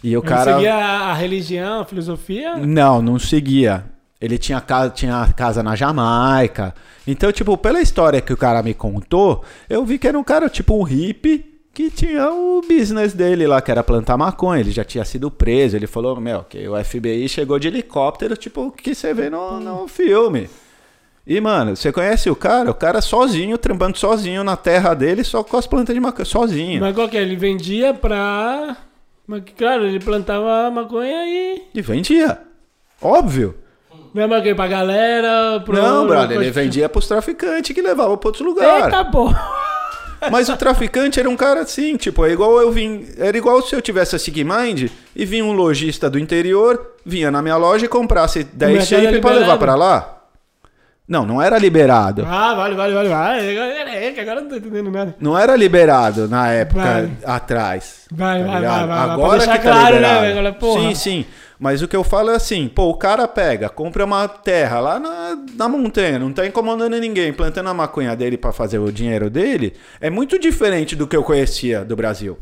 E 0.01 0.15
o 0.15 0.21
Ele 0.21 0.27
cara. 0.27 0.53
seguia 0.55 0.75
a 0.75 1.11
a 1.11 1.13
religião, 1.13 1.81
a 1.81 1.85
filosofia. 1.85 2.55
Não, 2.55 3.01
não 3.01 3.19
seguia. 3.19 3.84
Ele 4.19 4.38
tinha 4.38 4.61
casa, 4.61 4.89
tinha 4.91 5.27
casa 5.35 5.61
na 5.61 5.75
Jamaica. 5.75 6.73
Então, 7.05 7.31
tipo, 7.31 7.57
pela 7.57 7.81
história 7.81 8.21
que 8.21 8.31
o 8.34 8.38
cara 8.38 8.63
me 8.63 8.73
contou, 8.73 9.43
eu 9.69 9.85
vi 9.85 9.99
que 9.99 10.07
era 10.07 10.17
um 10.17 10.23
cara, 10.23 10.49
tipo, 10.49 10.75
um 10.79 10.84
hippie 10.84 11.56
que 11.78 11.91
tinha 11.91 12.34
o 12.34 12.60
business 12.68 13.14
dele 13.14 13.45
lá, 13.45 13.62
que 13.62 13.70
era 13.70 13.84
plantar 13.84 14.18
maconha. 14.18 14.62
Ele 14.62 14.72
já 14.72 14.84
tinha 14.84 15.06
sido 15.06 15.30
preso. 15.30 15.76
Ele 15.76 15.86
falou, 15.86 16.20
meu, 16.20 16.44
que 16.44 16.68
o 16.68 16.84
FBI 16.84 17.30
chegou 17.30 17.60
de 17.60 17.68
helicóptero, 17.68 18.36
tipo, 18.36 18.62
o 18.66 18.72
que 18.72 18.95
você 18.95 19.14
vê 19.14 19.30
no, 19.30 19.60
no 19.60 19.88
filme. 19.88 20.49
E, 21.28 21.40
mano, 21.40 21.76
você 21.76 21.91
conhece 21.91 22.32
o 22.32 22.36
cara? 22.36 22.72
O 22.72 22.74
cara 22.74 22.99
sozinho, 22.99 23.60
trampando 23.60 23.95
sozinho 23.95 24.44
na 24.44 24.58
terra 24.58 24.95
dele, 24.95 25.24
só 25.24 25.44
com 25.44 25.56
as 25.56 25.68
plantas 25.68 25.94
de 25.94 26.02
maconha, 26.02 26.26
sozinho. 26.26 26.82
Mas 26.82 26.95
qual 26.95 27.08
que 27.08 27.16
é? 27.16 27.22
Ele 27.22 27.36
vendia 27.36 27.94
pra. 27.94 28.76
Mas, 29.28 29.44
claro, 29.56 29.86
ele 29.86 29.99
plantava 29.99 30.72
maconha 30.72 31.28
e. 31.28 31.62
E 31.76 31.82
vendia. 31.84 32.40
Óbvio. 32.99 33.54
Não 34.16 34.24
é 34.24 34.26
maconha 34.26 34.56
pra 34.56 34.68
galera. 34.68 35.60
Pro... 35.60 35.76
Não, 35.76 36.08
brother, 36.08 36.41
ele 36.41 36.49
vendia 36.49 36.90
pros 36.90 37.08
traficantes 37.08 37.76
que 37.76 37.84
levavam 37.84 38.18
pra 38.18 38.30
outros 38.30 38.44
lugares. 38.44 38.86
Eita, 38.86 39.06
pô! 39.06 39.30
Mas 40.31 40.49
o 40.49 40.57
traficante 40.57 41.19
era 41.19 41.30
um 41.30 41.35
cara 41.35 41.61
assim, 41.61 41.95
tipo, 41.95 42.26
é 42.26 42.31
igual 42.31 42.60
eu 42.60 42.72
vim. 42.72 43.07
Era 43.18 43.38
igual 43.38 43.61
se 43.61 43.76
eu 43.76 43.81
tivesse 43.81 44.15
a 44.15 44.19
Sigmind 44.19 44.89
e 45.15 45.26
vinha 45.26 45.45
um 45.45 45.52
lojista 45.52 46.10
do 46.10 46.18
interior, 46.19 46.94
vinha 47.06 47.30
na 47.31 47.41
minha 47.41 47.57
loja 47.57 47.85
e 47.85 47.89
comprasse 47.89 48.44
10 48.44 48.72
mercado 48.72 48.94
é 48.94 49.10
shape 49.10 49.22
pra 49.22 49.31
levar 49.31 49.57
pra 49.57 49.76
lá. 49.76 50.14
Não, 51.07 51.26
não 51.26 51.41
era 51.41 51.57
liberado. 51.57 52.26
Ah, 52.27 52.53
vale, 52.53 52.76
vale, 52.76 52.94
vale, 52.94 53.07
vale. 53.07 53.57
É, 53.57 54.11
que 54.11 54.19
agora 54.19 54.41
não 54.41 54.49
tô 54.49 54.56
entendendo 54.57 54.91
nada. 54.91 55.15
Não 55.22 55.39
era 55.39 55.56
liberado 55.56 56.27
na 56.27 56.49
época 56.52 56.81
Vai. 56.84 57.11
atrás. 57.26 58.02
Vai, 58.11 58.41
tá 58.44 58.48
vai, 58.48 58.61
vai, 58.61 58.68
vai, 58.69 58.88
vai. 58.88 59.06
Pra 59.06 59.14
Agora 59.14 59.38
deixar 59.38 59.57
que 59.57 59.64
tá 59.64 59.72
claro, 59.72 59.84
né, 59.85 59.91
liberado. 59.95 60.22
velho? 60.22 60.31
Agora, 60.39 60.53
porra. 60.53 60.81
Sim, 60.81 60.95
sim. 60.95 61.26
Mas 61.59 61.81
o 61.81 61.88
que 61.88 61.95
eu 61.95 62.03
falo 62.03 62.29
é 62.29 62.35
assim, 62.35 62.67
pô, 62.67 62.89
o 62.89 62.97
cara 62.97 63.27
pega, 63.27 63.67
compra 63.67 64.05
uma 64.05 64.27
terra 64.27 64.79
lá 64.79 64.99
na, 64.99 65.38
na 65.55 65.67
montanha, 65.67 66.19
não 66.19 66.31
tá 66.31 66.45
incomodando 66.45 66.97
ninguém, 66.99 67.34
plantando 67.34 67.69
a 67.69 67.73
maconha 67.73 68.15
dele 68.15 68.38
pra 68.38 68.51
fazer 68.51 68.77
o 68.77 68.91
dinheiro 68.91 69.29
dele, 69.29 69.73
é 69.99 70.09
muito 70.09 70.38
diferente 70.38 70.95
do 70.95 71.07
que 71.07 71.15
eu 71.15 71.23
conhecia 71.23 71.84
do 71.84 71.95
Brasil. 71.95 72.38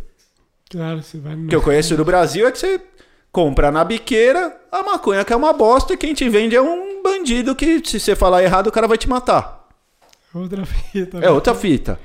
Claro, 0.69 1.01
você 1.01 1.17
vai. 1.17 1.35
O 1.35 1.47
que 1.47 1.55
eu 1.55 1.61
conheço 1.61 1.95
do 1.95 2.03
Brasil 2.03 2.47
é 2.47 2.51
que 2.51 2.59
você 2.59 2.81
compra 3.31 3.71
na 3.71 3.83
biqueira 3.83 4.55
a 4.71 4.83
maconha 4.83 5.23
que 5.23 5.31
é 5.31 5.35
uma 5.35 5.53
bosta 5.53 5.93
e 5.93 5.97
quem 5.97 6.13
te 6.13 6.27
vende 6.27 6.55
é 6.55 6.61
um 6.61 7.01
bandido 7.01 7.55
que 7.55 7.81
se 7.85 7.99
você 7.99 8.15
falar 8.15 8.43
errado 8.43 8.67
o 8.67 8.71
cara 8.71 8.87
vai 8.87 8.97
te 8.97 9.07
matar. 9.07 9.67
Outra 10.33 10.65
fita. 10.65 11.19
É 11.19 11.29
outra 11.29 11.55
fita. 11.55 11.99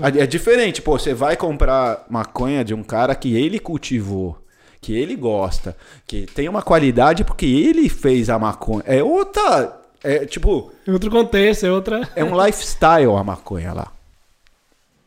É 0.00 0.26
diferente, 0.26 0.82
pô, 0.82 0.98
você 0.98 1.14
vai 1.14 1.36
comprar 1.36 2.04
maconha 2.10 2.64
de 2.64 2.74
um 2.74 2.82
cara 2.82 3.14
que 3.14 3.34
ele 3.34 3.58
cultivou, 3.58 4.38
que 4.80 4.96
ele 4.96 5.16
gosta, 5.16 5.76
que 6.06 6.26
tem 6.26 6.48
uma 6.48 6.62
qualidade 6.62 7.24
porque 7.24 7.46
ele 7.46 7.88
fez 7.88 8.28
a 8.30 8.38
maconha. 8.38 8.82
É 8.86 9.02
outra, 9.02 9.80
é 10.04 10.24
tipo, 10.26 10.72
É 10.86 10.90
outro 10.92 11.10
contexto, 11.10 11.64
é 11.66 11.70
outra. 11.70 12.08
é 12.14 12.22
um 12.24 12.40
lifestyle 12.44 13.12
a 13.16 13.24
maconha 13.24 13.72
lá. 13.72 13.92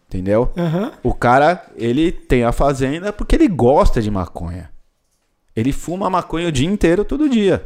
Entendeu? 0.08 0.52
Aham. 0.58 0.91
O 1.04 1.14
cara, 1.14 1.64
ele 1.78 2.12
tem 2.12 2.44
a 2.44 2.52
fazenda 2.52 3.14
porque 3.14 3.36
ele 3.36 3.48
gosta 3.48 4.02
de 4.02 4.10
maconha. 4.10 4.70
Ele 5.56 5.72
fuma 5.72 6.10
maconha 6.10 6.48
o 6.48 6.52
dia 6.52 6.68
inteiro, 6.68 7.06
todo 7.06 7.30
dia. 7.30 7.64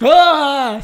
Ah! 0.00 0.80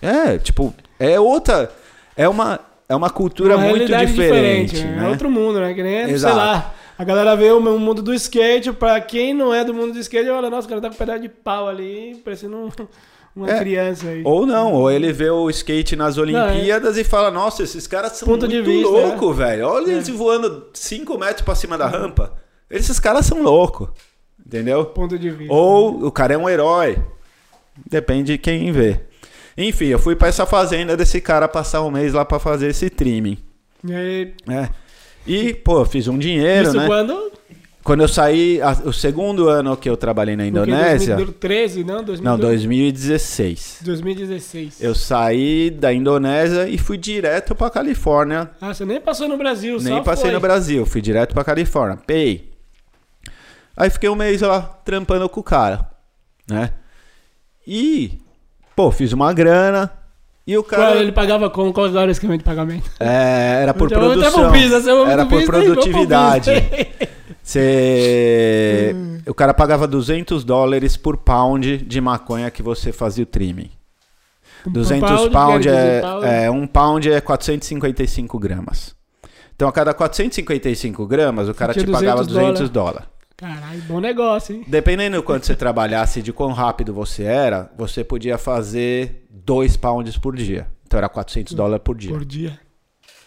É, 0.00 0.38
tipo, 0.38 0.74
é 0.98 1.20
outra. 1.20 1.70
É 2.16 2.26
uma, 2.28 2.60
é 2.88 2.94
uma 2.96 3.10
cultura 3.10 3.56
Uma 3.56 3.68
muito 3.68 3.86
realidade 3.88 4.10
diferente. 4.12 4.82
né? 4.82 4.96
né? 4.96 5.06
É 5.06 5.08
outro 5.10 5.30
mundo, 5.30 5.60
né? 5.60 5.74
Que 5.74 5.82
nem, 5.82 6.04
sei 6.06 6.14
Exato. 6.14 6.36
lá. 6.36 6.74
A 7.02 7.04
galera 7.04 7.34
vê 7.34 7.50
o 7.50 7.58
mundo 7.60 8.00
do 8.00 8.14
skate, 8.14 8.72
pra 8.72 9.00
quem 9.00 9.34
não 9.34 9.52
é 9.52 9.64
do 9.64 9.74
mundo 9.74 9.92
do 9.92 9.98
skate, 9.98 10.30
olha, 10.30 10.48
nossa, 10.48 10.66
o 10.66 10.68
cara 10.68 10.80
tá 10.80 10.88
com 10.88 10.94
um 10.94 10.98
pedaço 10.98 11.20
de 11.20 11.28
pau 11.28 11.66
ali, 11.68 12.14
parecendo 12.24 12.56
um- 12.56 12.70
uma 13.34 13.50
É. 13.50 13.58
criança 13.58 14.06
aí. 14.08 14.22
Ou 14.24 14.46
não, 14.46 14.72
ou 14.72 14.88
ele 14.88 15.12
vê 15.12 15.28
o 15.28 15.50
skate 15.50 15.96
nas 15.96 16.16
Olimpíadas 16.16 16.96
e 16.96 17.02
fala: 17.02 17.28
Nossa, 17.28 17.64
esses 17.64 17.88
caras 17.88 18.12
são 18.12 18.28
Ponto 18.28 18.48
muito 18.48 18.64
vista, 18.64 18.88
loucos, 18.88 19.36
velho. 19.36 19.66
Olha 19.66 19.90
eles 19.90 20.08
voando 20.10 20.68
5 20.74 21.18
metros 21.18 21.42
pra 21.42 21.56
cima 21.56 21.76
da 21.76 21.88
rampa. 21.88 22.34
Esses 22.70 23.00
caras 23.00 23.26
são 23.26 23.42
loucos. 23.42 23.88
Entendeu? 24.46 24.84
Ponto 24.86 25.18
de 25.18 25.30
vista. 25.30 25.52
Ou 25.52 26.06
o 26.06 26.12
cara 26.12 26.34
é 26.34 26.38
um 26.38 26.48
herói. 26.48 26.98
Depende 27.90 28.32
de 28.34 28.38
quem 28.38 28.70
vê. 28.70 29.00
Enfim, 29.58 29.86
eu 29.86 29.98
fui 29.98 30.14
pra 30.14 30.28
essa 30.28 30.46
fazenda 30.46 30.96
desse 30.96 31.20
cara 31.20 31.48
passar 31.48 31.82
um 31.82 31.90
mês 31.90 32.12
lá 32.12 32.24
pra 32.24 32.38
fazer 32.38 32.68
esse 32.68 32.88
trimming. 32.88 33.38
E 33.84 33.92
aí, 33.92 34.34
É. 34.48 34.68
E, 35.26 35.54
pô, 35.54 35.84
fiz 35.84 36.08
um 36.08 36.18
dinheiro, 36.18 36.68
isso 36.68 36.76
né? 36.76 36.86
quando? 36.86 37.32
Quando 37.84 38.00
eu 38.02 38.08
saí, 38.08 38.62
a- 38.62 38.80
o 38.84 38.92
segundo 38.92 39.48
ano 39.48 39.76
que 39.76 39.90
eu 39.90 39.96
trabalhei 39.96 40.36
na 40.36 40.44
Porque 40.44 40.58
Indonésia. 40.70 41.16
2013, 41.16 41.82
não? 41.82 42.04
2012, 42.04 42.22
Não, 42.22 42.38
2016. 42.38 43.78
2016. 43.82 44.80
Eu 44.80 44.94
saí 44.94 45.68
da 45.68 45.92
Indonésia 45.92 46.68
e 46.68 46.78
fui 46.78 46.96
direto 46.96 47.54
pra 47.56 47.68
Califórnia. 47.70 48.50
Ah, 48.60 48.72
você 48.72 48.84
nem 48.84 49.00
passou 49.00 49.28
no 49.28 49.36
Brasil, 49.36 49.80
Nem 49.80 50.02
passei 50.02 50.26
foi. 50.26 50.32
no 50.32 50.38
Brasil, 50.40 50.86
fui 50.86 51.00
direto 51.00 51.34
pra 51.34 51.42
Califórnia. 51.42 51.98
Pei. 52.06 52.52
Aí 53.76 53.90
fiquei 53.90 54.08
um 54.08 54.14
mês 54.14 54.40
lá 54.42 54.60
trampando 54.84 55.28
com 55.28 55.40
o 55.40 55.44
cara, 55.44 55.90
né? 56.48 56.70
E, 57.66 58.20
pô, 58.76 58.92
fiz 58.92 59.12
uma 59.12 59.32
grana. 59.32 59.90
E 60.46 60.56
o 60.56 60.62
cara. 60.62 60.86
Qual, 60.86 60.96
ele 60.96 61.12
pagava 61.12 61.48
com 61.48 61.72
qual 61.72 61.86
era 61.86 62.08
o 62.08 62.10
esquema 62.10 62.36
de 62.36 62.42
pagamento? 62.42 62.90
É, 62.98 63.60
era 63.62 63.72
por 63.72 63.84
Outra 63.84 63.98
produção. 63.98 64.50
uma 64.94 65.10
Era 65.10 65.26
por 65.26 65.44
produtividade. 65.44 66.50
Você... 67.42 68.92
Hum. 68.94 69.18
O 69.26 69.34
cara 69.34 69.52
pagava 69.52 69.86
200 69.86 70.44
dólares 70.44 70.96
por 70.96 71.16
pound 71.16 71.78
de 71.78 72.00
maconha 72.00 72.50
que 72.50 72.62
você 72.62 72.92
fazia 72.92 73.24
o 73.24 73.26
trimming. 73.26 73.70
200 74.66 75.08
pound, 75.08 75.30
pound, 75.30 75.58
dizer, 75.64 75.76
é, 75.76 76.00
pound. 76.00 76.26
é... 76.26 76.50
Um 76.50 76.66
pound 76.66 77.12
é 77.12 77.20
455 77.20 78.38
gramas. 78.38 78.94
Então, 79.54 79.68
a 79.68 79.72
cada 79.72 79.92
455 79.92 81.06
gramas, 81.06 81.48
o 81.48 81.54
cara 81.54 81.74
te 81.74 81.86
pagava 81.86 82.24
200 82.24 82.34
200 82.34 82.70
dólares. 82.70 83.08
Caralho, 83.36 83.82
bom 83.88 84.00
negócio, 84.00 84.54
hein? 84.54 84.64
Dependendo 84.68 85.16
do 85.16 85.22
quanto 85.22 85.46
você 85.46 85.56
trabalhasse, 85.56 86.22
de 86.22 86.32
quão 86.32 86.52
rápido 86.52 86.94
você 86.94 87.24
era, 87.24 87.70
você 87.76 88.04
podia 88.04 88.38
fazer 88.38 89.21
2 89.32 89.76
pounds 89.78 90.16
por 90.18 90.36
dia. 90.36 90.66
Então, 90.86 90.98
era 90.98 91.08
400 91.08 91.54
dólares 91.54 91.82
por 91.82 91.96
dia. 91.96 92.12
Por 92.12 92.24
dia. 92.24 92.60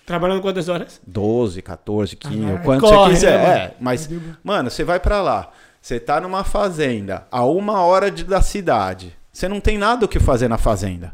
Trabalhando 0.06 0.42
quantas 0.42 0.70
horas? 0.70 1.02
12, 1.08 1.64
14, 1.64 2.16
15, 2.16 2.46
Ah, 2.46 2.54
o 2.54 2.60
quanto 2.64 2.82
corre, 2.82 3.10
você 3.16 3.26
quiser. 3.26 3.38
né, 3.40 3.58
é, 3.58 3.76
mas, 3.80 4.08
mano, 4.44 4.70
você 4.70 4.84
vai 4.84 5.00
pra 5.00 5.22
lá. 5.22 5.50
Você 5.82 6.00
tá 6.00 6.22
numa 6.22 6.44
fazenda, 6.44 7.28
a 7.32 7.44
uma 7.44 7.82
hora 7.82 8.12
de, 8.12 8.24
da 8.24 8.40
cidade. 8.42 9.16
Você 9.34 9.48
não 9.48 9.60
tem 9.60 9.78
nada 9.80 10.06
o 10.06 10.08
que 10.08 10.20
fazer 10.20 10.48
na 10.48 10.58
fazenda. 10.60 11.14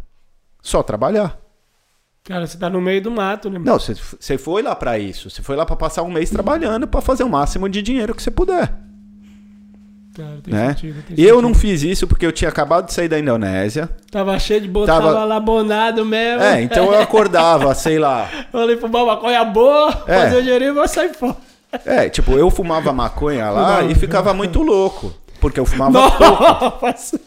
Só 0.62 0.84
trabalhar. 0.84 1.40
Cara, 2.24 2.46
você 2.46 2.58
tá 2.58 2.70
no 2.70 2.80
meio 2.82 3.02
do 3.02 3.10
mato, 3.10 3.50
né? 3.50 3.60
Não, 3.60 3.80
você, 3.80 3.96
você 3.96 4.38
foi 4.38 4.62
lá 4.62 4.76
pra 4.76 5.00
isso. 5.00 5.30
Você 5.30 5.42
foi 5.42 5.56
lá 5.56 5.66
pra 5.66 5.76
passar 5.76 6.04
um 6.04 6.12
mês 6.12 6.30
trabalhando 6.30 6.86
pra 6.88 7.02
fazer 7.02 7.24
o 7.24 7.30
máximo 7.30 7.68
de 7.68 7.82
dinheiro 7.82 8.14
que 8.14 8.22
você 8.22 8.30
puder. 8.30 8.74
Cara, 10.16 10.40
tem 10.44 10.54
Né? 10.54 10.68
sentido, 10.70 11.04
tem 11.08 11.16
E 11.18 11.22
eu 11.24 11.36
sentido. 11.36 11.42
não 11.42 11.54
fiz 11.54 11.84
isso 11.84 12.06
porque 12.08 12.26
eu 12.26 12.32
tinha 12.32 12.50
acabado 12.50 12.88
de 12.88 12.94
sair 12.94 13.08
da 13.08 13.18
Indonésia. 13.20 13.90
Tava 14.12 14.38
cheio 14.40 14.60
de 14.62 14.68
botar, 14.68 14.96
Tava- 14.96 15.14
tava 15.14 15.26
lá 15.26 15.40
bonado 15.40 16.06
mesmo. 16.06 16.44
É, 16.44 16.62
então 16.62 16.92
eu 16.94 17.00
acordava, 17.02 17.74
sei 17.76 17.98
lá. 17.98 18.30
Falei, 18.52 18.76
fumar 18.78 19.06
maconha 19.06 19.44
boa, 19.46 19.90
É. 20.08 20.24
fazer 20.24 20.38
o 20.38 20.44
dinheirinho 20.44 20.72
e 20.72 20.74
vou 20.74 20.88
sair 20.88 21.14
fora. 21.14 21.38
É, 21.86 22.10
tipo, 22.10 22.34
eu 22.34 22.50
fumava 22.50 22.92
maconha 22.92 23.50
lá 23.50 23.78
Fumava. 23.78 23.92
e 23.92 23.96
ficava 23.96 24.34
muito 24.34 24.62
louco. 24.62 25.14
Porque 25.40 25.60
eu 25.60 25.66
fumava 25.66 26.12
pouco. 26.12 26.86
Nossa! 26.86 27.20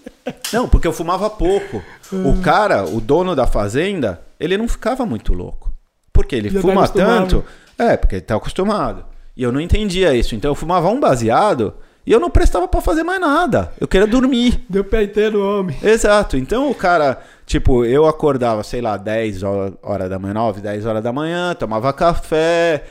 Não, 0.52 0.68
porque 0.68 0.86
eu 0.86 0.92
fumava 0.92 1.28
pouco. 1.30 1.82
O 2.12 2.40
cara, 2.42 2.84
o 2.84 3.00
dono 3.00 3.34
da 3.34 3.46
fazenda, 3.46 4.20
ele 4.38 4.56
não 4.58 4.68
ficava 4.68 5.04
muito 5.06 5.32
louco. 5.32 5.72
Porque 6.12 6.36
ele 6.36 6.48
Já 6.50 6.60
tá 6.60 6.68
fuma 6.68 6.84
acostumado. 6.84 7.10
tanto. 7.28 7.44
É, 7.78 7.96
porque 7.96 8.16
ele 8.16 8.22
tá 8.22 8.36
acostumado. 8.36 9.04
E 9.36 9.42
eu 9.42 9.50
não 9.50 9.60
entendia 9.60 10.14
isso. 10.14 10.34
Então 10.36 10.50
eu 10.50 10.54
fumava 10.54 10.88
um 10.88 11.00
baseado 11.00 11.74
e 12.06 12.12
eu 12.12 12.20
não 12.20 12.28
prestava 12.30 12.68
pra 12.68 12.80
fazer 12.80 13.02
mais 13.02 13.20
nada. 13.20 13.72
Eu 13.80 13.88
queria 13.88 14.06
dormir. 14.06 14.64
Deu 14.68 14.84
pé 14.84 15.04
inteiro 15.04 15.42
homem. 15.42 15.76
Exato. 15.82 16.36
Então 16.36 16.70
o 16.70 16.74
cara, 16.74 17.18
tipo, 17.46 17.84
eu 17.84 18.06
acordava, 18.06 18.62
sei 18.62 18.80
lá, 18.80 18.96
10 18.96 19.42
horas 19.42 19.72
hora 19.82 20.08
da 20.08 20.18
manhã, 20.18 20.34
9, 20.34 20.60
10 20.60 20.86
horas 20.86 21.02
da 21.02 21.12
manhã, 21.12 21.54
tomava 21.54 21.92
café. 21.92 22.84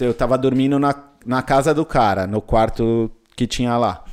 Eu 0.00 0.14
tava 0.14 0.38
dormindo 0.38 0.78
na, 0.78 0.94
na 1.26 1.42
casa 1.42 1.74
do 1.74 1.84
cara, 1.84 2.26
no 2.26 2.40
quarto 2.40 3.10
que 3.36 3.46
tinha 3.46 3.76
lá. 3.76 4.04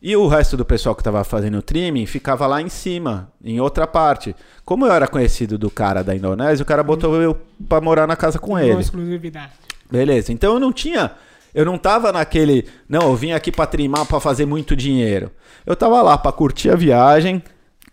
E 0.00 0.14
o 0.14 0.28
resto 0.28 0.56
do 0.56 0.64
pessoal 0.64 0.94
que 0.94 1.02
tava 1.02 1.24
fazendo 1.24 1.58
o 1.58 1.62
trimming 1.62 2.06
ficava 2.06 2.46
lá 2.46 2.62
em 2.62 2.68
cima, 2.68 3.32
em 3.42 3.60
outra 3.60 3.84
parte. 3.84 4.34
Como 4.64 4.86
eu 4.86 4.92
era 4.92 5.08
conhecido 5.08 5.58
do 5.58 5.68
cara 5.68 6.04
da 6.04 6.14
Indonésia, 6.14 6.62
o 6.62 6.66
cara 6.66 6.84
botou 6.84 7.20
eu 7.20 7.36
pra 7.68 7.80
morar 7.80 8.06
na 8.06 8.14
casa 8.14 8.38
com 8.38 8.56
ele. 8.56 8.80
exclusividade. 8.80 9.50
Beleza, 9.90 10.32
então 10.32 10.54
eu 10.54 10.60
não 10.60 10.72
tinha. 10.72 11.10
Eu 11.58 11.64
não 11.64 11.76
tava 11.76 12.12
naquele. 12.12 12.66
Não, 12.88 13.02
eu 13.02 13.16
vim 13.16 13.32
aqui 13.32 13.50
pra 13.50 13.66
trimar 13.66 14.06
pra 14.06 14.20
fazer 14.20 14.46
muito 14.46 14.76
dinheiro. 14.76 15.30
Eu 15.66 15.74
tava 15.74 16.00
lá 16.02 16.16
pra 16.16 16.30
curtir 16.30 16.70
a 16.70 16.76
viagem, 16.76 17.42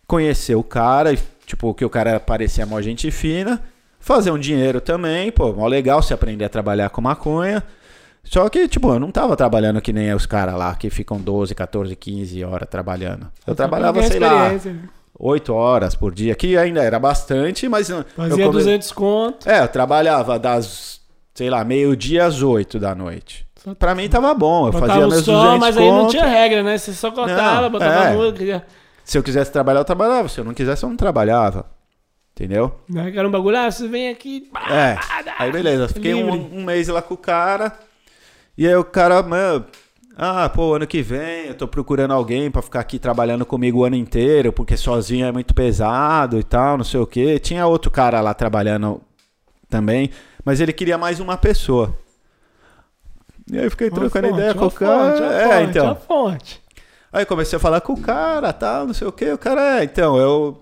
conhecer 0.05 0.53
o 0.55 0.63
cara, 0.63 1.17
tipo, 1.47 1.73
que 1.73 1.83
o 1.83 1.89
cara 1.89 2.19
parecia 2.19 2.63
mó 2.65 2.79
gente 2.81 3.09
fina, 3.09 3.59
fazer 3.99 4.29
um 4.29 4.37
dinheiro 4.37 4.79
também, 4.79 5.31
pô, 5.31 5.51
mó 5.51 5.65
legal 5.65 6.03
se 6.03 6.13
aprender 6.13 6.45
a 6.45 6.49
trabalhar 6.49 6.89
com 6.91 7.01
maconha. 7.01 7.63
Só 8.23 8.47
que, 8.49 8.67
tipo, 8.67 8.91
eu 8.93 8.99
não 8.99 9.09
tava 9.11 9.35
trabalhando 9.35 9.81
que 9.81 9.91
nem 9.93 10.13
os 10.13 10.25
caras 10.27 10.55
lá 10.55 10.75
que 10.75 10.89
ficam 10.91 11.17
12, 11.19 11.55
14, 11.55 11.95
15 11.95 12.43
horas 12.43 12.67
trabalhando. 12.69 13.27
Eu 13.47 13.55
trabalhava, 13.55 13.97
Ganhar 13.99 14.11
sei 14.11 14.19
lá, 14.19 14.53
experiência, 14.53 14.73
né? 14.73 14.89
8 15.17 15.53
horas 15.53 15.95
por 15.95 16.13
dia, 16.13 16.35
que 16.35 16.55
ainda 16.55 16.83
era 16.83 16.99
bastante, 16.99 17.67
mas. 17.67 17.89
eu 17.89 18.03
Fazia 18.15 18.45
come- 18.45 18.57
200 18.59 18.91
conto. 18.91 19.49
é, 19.49 19.61
eu 19.63 19.67
trabalhava 19.67 20.37
das, 20.37 21.01
sei 21.33 21.49
lá, 21.49 21.63
meio-dia 21.63 22.25
às 22.25 22.41
8 22.43 22.79
da 22.79 22.93
noite. 22.95 23.44
Pra 23.73 23.95
mim 23.95 24.07
tava 24.07 24.33
bom, 24.33 24.67
eu 24.67 24.71
Botava 24.71 24.91
fazia 24.91 25.07
o 25.07 25.09
meus 25.09 25.25
som, 25.25 25.33
200 25.33 25.59
mas 25.59 25.77
aí 25.77 25.89
não 25.89 26.07
tinha 26.07 26.25
regra, 26.25 26.61
né? 26.61 26.77
Você 26.77 26.93
só 26.93 27.09
cortava, 27.11 27.61
Não, 27.61 27.69
botava 27.71 28.09
é. 28.09 28.15
música. 28.15 28.65
Se 29.03 29.17
eu 29.17 29.23
quisesse 29.23 29.51
trabalhar, 29.51 29.79
eu 29.79 29.85
trabalhava. 29.85 30.27
Se 30.29 30.39
eu 30.39 30.43
não 30.45 30.53
quisesse, 30.53 30.83
eu 30.83 30.89
não 30.89 30.97
trabalhava. 30.97 31.65
Entendeu? 32.33 32.75
Né? 32.89 33.11
Que 33.11 33.17
era 33.17 33.27
um 33.27 33.31
bagulho, 33.31 33.57
ah, 33.57 33.71
você 33.71 33.87
vem 33.87 34.09
aqui. 34.09 34.49
É. 34.69 34.97
Aí 35.39 35.51
beleza, 35.51 35.87
fiquei 35.87 36.13
um, 36.13 36.57
um 36.57 36.63
mês 36.63 36.87
lá 36.89 37.01
com 37.01 37.13
o 37.13 37.17
cara. 37.17 37.71
E 38.57 38.67
aí 38.67 38.75
o 38.75 38.83
cara, 38.83 39.23
mano, 39.23 39.65
ah, 40.17 40.47
pô, 40.49 40.75
ano 40.75 40.87
que 40.87 41.01
vem 41.01 41.47
eu 41.47 41.55
tô 41.55 41.67
procurando 41.67 42.13
alguém 42.13 42.49
pra 42.49 42.61
ficar 42.61 42.79
aqui 42.79 42.99
trabalhando 42.99 43.45
comigo 43.45 43.79
o 43.79 43.83
ano 43.85 43.95
inteiro, 43.95 44.51
porque 44.51 44.77
sozinho 44.77 45.25
é 45.25 45.31
muito 45.31 45.53
pesado 45.53 46.39
e 46.39 46.43
tal, 46.43 46.77
não 46.77 46.83
sei 46.83 46.99
o 46.99 47.07
quê. 47.07 47.39
Tinha 47.39 47.65
outro 47.67 47.89
cara 47.89 48.21
lá 48.21 48.33
trabalhando 48.33 49.01
também, 49.69 50.09
mas 50.43 50.59
ele 50.59 50.73
queria 50.73 50.97
mais 50.97 51.19
uma 51.19 51.37
pessoa. 51.37 51.97
E 53.51 53.57
aí 53.57 53.65
eu 53.65 53.72
fiquei 53.72 53.90
Uma 53.90 53.99
trocando 53.99 54.27
fonte, 54.30 54.40
ideia 54.40 54.53
com 54.56 54.65
o 54.65 54.72
cara. 54.72 55.11
fonte, 55.11 55.24
é, 55.24 55.48
fonte, 55.48 55.69
então. 55.69 55.95
fonte. 55.95 56.61
Aí 57.14 57.25
comecei 57.25 57.57
a 57.57 57.59
falar 57.59 57.82
com 57.82 57.93
o 57.93 58.01
cara, 58.01 58.51
tal, 58.51 58.88
não 58.88 58.93
sei 58.93 59.07
o 59.07 59.11
que. 59.11 59.32
O 59.32 59.38
cara, 59.38 59.80
é, 59.80 59.83
então, 59.83 60.17
eu 60.17 60.61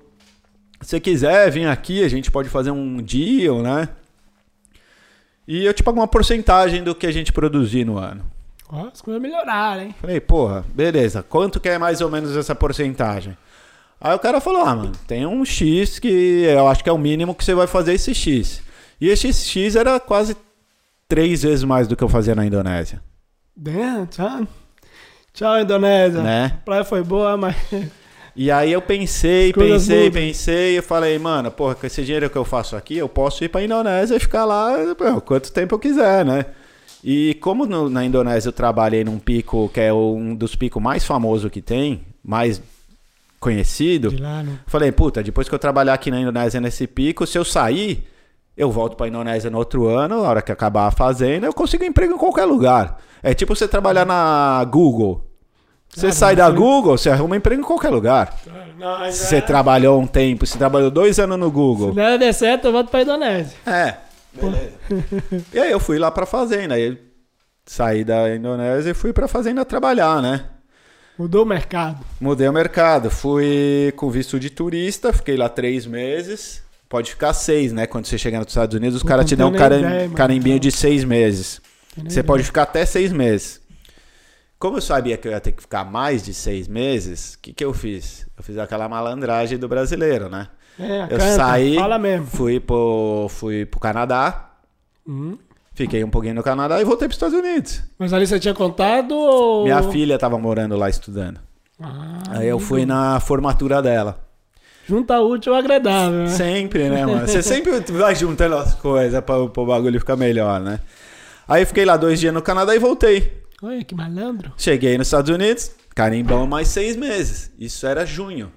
Se 0.81 0.99
quiser 0.99 1.49
vir 1.49 1.65
aqui, 1.67 2.03
a 2.03 2.09
gente 2.09 2.29
pode 2.29 2.49
fazer 2.49 2.71
um 2.71 2.97
deal, 3.01 3.61
né? 3.61 3.87
E 5.47 5.65
eu 5.65 5.73
te 5.73 5.81
pago 5.83 5.99
uma 5.99 6.07
porcentagem 6.07 6.83
do 6.83 6.93
que 6.93 7.07
a 7.07 7.11
gente 7.11 7.31
produzir 7.33 7.85
no 7.85 7.97
ano. 7.97 8.23
Ó, 8.69 8.87
as 8.91 9.01
coisas 9.01 9.21
melhoraram, 9.21 9.83
hein? 9.83 9.95
Falei, 9.99 10.19
porra, 10.19 10.65
beleza. 10.73 11.23
Quanto 11.23 11.59
que 11.59 11.69
é 11.69 11.77
mais 11.77 12.01
ou 12.01 12.09
menos 12.09 12.35
essa 12.35 12.53
porcentagem? 12.55 13.37
Aí 13.99 14.13
o 14.13 14.19
cara 14.19 14.41
falou, 14.41 14.61
ah, 14.65 14.75
mano, 14.75 14.91
tem 15.07 15.25
um 15.25 15.45
X 15.45 15.99
que 15.99 16.43
eu 16.43 16.67
acho 16.67 16.83
que 16.83 16.89
é 16.89 16.93
o 16.93 16.97
mínimo 16.97 17.33
que 17.33 17.43
você 17.43 17.53
vai 17.55 17.67
fazer 17.67 17.93
esse 17.93 18.13
X. 18.13 18.61
E 18.99 19.07
esse 19.09 19.31
X 19.33 19.75
era 19.75 19.99
quase 19.99 20.35
três 21.13 21.43
vezes 21.43 21.63
mais 21.63 21.87
do 21.87 21.95
que 21.95 22.03
eu 22.03 22.09
fazia 22.09 22.33
na 22.33 22.43
Indonésia. 22.45 22.99
Damn, 23.55 24.07
tchau. 24.07 24.47
Tchau, 25.31 25.59
Indonésia. 25.61 26.21
Né? 26.21 26.45
A 26.55 26.65
praia 26.65 26.83
foi 26.83 27.03
boa, 27.03 27.37
mas. 27.37 27.55
E 28.35 28.49
aí 28.49 28.71
eu 28.71 28.81
pensei, 28.81 29.53
pensei, 29.53 30.09
pensei, 30.09 30.75
eu 30.79 30.81
falei, 30.81 31.19
mano, 31.19 31.51
porra, 31.51 31.75
com 31.75 31.85
esse 31.85 32.01
dinheiro 32.03 32.27
que 32.31 32.35
eu 32.35 32.43
faço 32.43 32.75
aqui, 32.75 32.97
eu 32.97 33.07
posso 33.07 33.43
ir 33.43 33.47
pra 33.49 33.61
Indonésia 33.63 34.15
e 34.15 34.19
ficar 34.19 34.43
lá 34.43 34.71
pô, 34.97 35.21
quanto 35.21 35.51
tempo 35.53 35.75
eu 35.75 35.79
quiser, 35.79 36.25
né? 36.25 36.47
E 37.03 37.35
como 37.35 37.67
no- 37.67 37.91
na 37.91 38.03
Indonésia 38.03 38.49
eu 38.49 38.51
trabalhei 38.51 39.03
num 39.03 39.19
pico 39.19 39.69
que 39.71 39.79
é 39.79 39.93
um 39.93 40.33
dos 40.33 40.55
picos 40.55 40.81
mais 40.81 41.05
famosos 41.05 41.51
que 41.51 41.61
tem, 41.61 42.01
mais 42.25 42.59
conhecido, 43.39 44.15
lá, 44.19 44.41
no... 44.41 44.57
falei, 44.65 44.91
puta, 44.91 45.21
depois 45.21 45.47
que 45.47 45.53
eu 45.53 45.59
trabalhar 45.59 45.93
aqui 45.93 46.09
na 46.09 46.19
Indonésia 46.19 46.59
nesse 46.59 46.87
pico, 46.87 47.27
se 47.27 47.37
eu 47.37 47.45
sair, 47.45 48.03
eu 48.55 48.71
volto 48.71 48.95
pra 48.95 49.07
Indonésia 49.07 49.49
no 49.49 49.57
outro 49.57 49.87
ano, 49.87 50.21
na 50.21 50.29
hora 50.29 50.41
que 50.41 50.51
acabar 50.51 50.87
a 50.87 50.91
fazenda, 50.91 51.47
eu 51.47 51.53
consigo 51.53 51.83
emprego 51.83 52.13
em 52.13 52.17
qualquer 52.17 52.45
lugar. 52.45 52.99
É 53.21 53.33
tipo 53.33 53.55
você 53.55 53.67
trabalhar 53.67 54.05
na 54.05 54.63
Google. 54.69 55.29
Você 55.95 56.11
sai 56.11 56.35
da 56.35 56.49
Google, 56.49 56.97
você 56.97 57.09
arruma 57.11 57.35
emprego 57.37 57.61
em 57.61 57.65
qualquer 57.65 57.89
lugar. 57.89 58.35
Não, 58.79 59.11
Se 59.11 59.25
você 59.27 59.35
é- 59.35 59.41
trabalhou 59.41 60.01
um 60.01 60.07
tempo, 60.07 60.45
você 60.45 60.57
trabalhou 60.57 60.89
dois 60.89 61.19
anos 61.19 61.37
no 61.37 61.45
Se 61.47 61.51
Google. 61.51 61.93
nada 61.93 62.17
der 62.17 62.33
certo, 62.33 62.65
eu 62.65 62.71
volto 62.71 62.89
pra 62.89 63.03
Indonésia. 63.03 63.55
É, 63.65 63.97
beleza. 64.33 64.71
e 65.53 65.59
aí 65.59 65.71
eu 65.71 65.79
fui 65.79 65.99
lá 65.99 66.09
pra 66.09 66.25
fazenda. 66.25 66.73
Aí 66.73 66.97
saí 67.65 68.03
da 68.03 68.35
Indonésia 68.35 68.89
e 68.89 68.93
fui 68.95 69.13
pra 69.13 69.27
fazenda 69.27 69.63
trabalhar, 69.63 70.19
né? 70.19 70.45
Mudou 71.17 71.43
o 71.43 71.45
mercado. 71.45 72.03
Mudei 72.19 72.47
o 72.49 72.53
mercado. 72.53 73.11
Fui 73.11 73.93
com 73.95 74.09
visto 74.09 74.39
de 74.39 74.49
turista, 74.49 75.13
fiquei 75.13 75.37
lá 75.37 75.47
três 75.47 75.85
meses. 75.85 76.62
Pode 76.93 77.09
ficar 77.09 77.33
seis, 77.33 77.73
né? 77.73 77.87
Quando 77.87 78.05
você 78.05 78.19
chegar 78.19 78.37
nos 78.37 78.49
Estados 78.49 78.77
Unidos, 78.77 78.97
os 78.97 79.01
caras 79.01 79.25
te 79.25 79.35
dão 79.35 79.47
um 79.47 79.51
nem 79.51 79.65
ideia, 79.65 80.09
carimbinho 80.09 80.59
de 80.59 80.71
seis 80.71 81.03
meses. 81.03 81.59
Você 81.95 82.01
ideia. 82.03 82.23
pode 82.23 82.43
ficar 82.43 82.61
até 82.61 82.85
seis 82.85 83.11
meses. 83.11 83.59
Como 84.59 84.77
eu 84.77 84.81
sabia 84.81 85.17
que 85.17 85.27
eu 85.27 85.31
ia 85.31 85.39
ter 85.39 85.53
que 85.53 85.61
ficar 85.63 85.83
mais 85.85 86.21
de 86.21 86.35
seis 86.35 86.67
meses, 86.67 87.33
o 87.33 87.39
que, 87.39 87.51
que 87.51 87.65
eu 87.65 87.73
fiz? 87.73 88.27
Eu 88.37 88.43
fiz 88.43 88.59
aquela 88.59 88.87
malandragem 88.87 89.57
do 89.57 89.67
brasileiro, 89.67 90.29
né? 90.29 90.49
É, 90.79 91.05
Eu 91.05 91.17
canta, 91.17 91.35
saí, 91.35 91.77
fui 92.27 92.59
pro, 92.59 93.25
fui 93.27 93.65
pro 93.65 93.79
Canadá, 93.79 94.51
Hum. 95.07 95.35
fiquei 95.73 96.03
um 96.03 96.11
pouquinho 96.11 96.35
no 96.35 96.43
Canadá 96.43 96.79
e 96.79 96.83
voltei 96.85 97.07
pros 97.07 97.15
Estados 97.15 97.35
Unidos. 97.35 97.81
Mas 97.97 98.13
ali 98.13 98.27
você 98.27 98.39
tinha 98.39 98.53
contado 98.53 99.15
ou... 99.15 99.63
Minha 99.63 99.81
filha 99.81 100.19
tava 100.19 100.37
morando 100.37 100.77
lá 100.77 100.91
estudando. 100.91 101.39
Ah, 101.81 102.21
Aí 102.29 102.47
eu 102.47 102.59
fui 102.59 102.85
na 102.85 103.19
formatura 103.19 103.81
dela. 103.81 104.22
Junta 104.87 105.19
útil 105.19 105.53
ao 105.53 105.59
agradável, 105.59 106.19
né? 106.19 106.27
Sempre, 106.29 106.89
né, 106.89 107.05
mano? 107.07 107.25
Você 107.27 107.41
sempre 107.41 107.71
vai 107.93 108.15
juntando 108.15 108.55
as 108.57 108.75
coisas 108.75 109.21
pra, 109.23 109.47
pro 109.47 109.65
bagulho 109.65 109.99
ficar 109.99 110.15
melhor, 110.15 110.59
né? 110.59 110.79
Aí 111.47 111.65
fiquei 111.65 111.85
lá 111.85 111.95
dois 111.97 112.19
dias 112.19 112.33
no 112.33 112.41
Canadá 112.41 112.75
e 112.75 112.79
voltei. 112.79 113.43
Olha 113.61 113.83
que 113.83 113.95
malandro. 113.95 114.51
Cheguei 114.57 114.97
nos 114.97 115.07
Estados 115.07 115.29
Unidos, 115.33 115.71
carimbão 115.95 116.45
mais 116.45 116.67
seis 116.67 116.95
meses. 116.97 117.51
Isso 117.57 117.85
era 117.87 118.05
junho. 118.05 118.51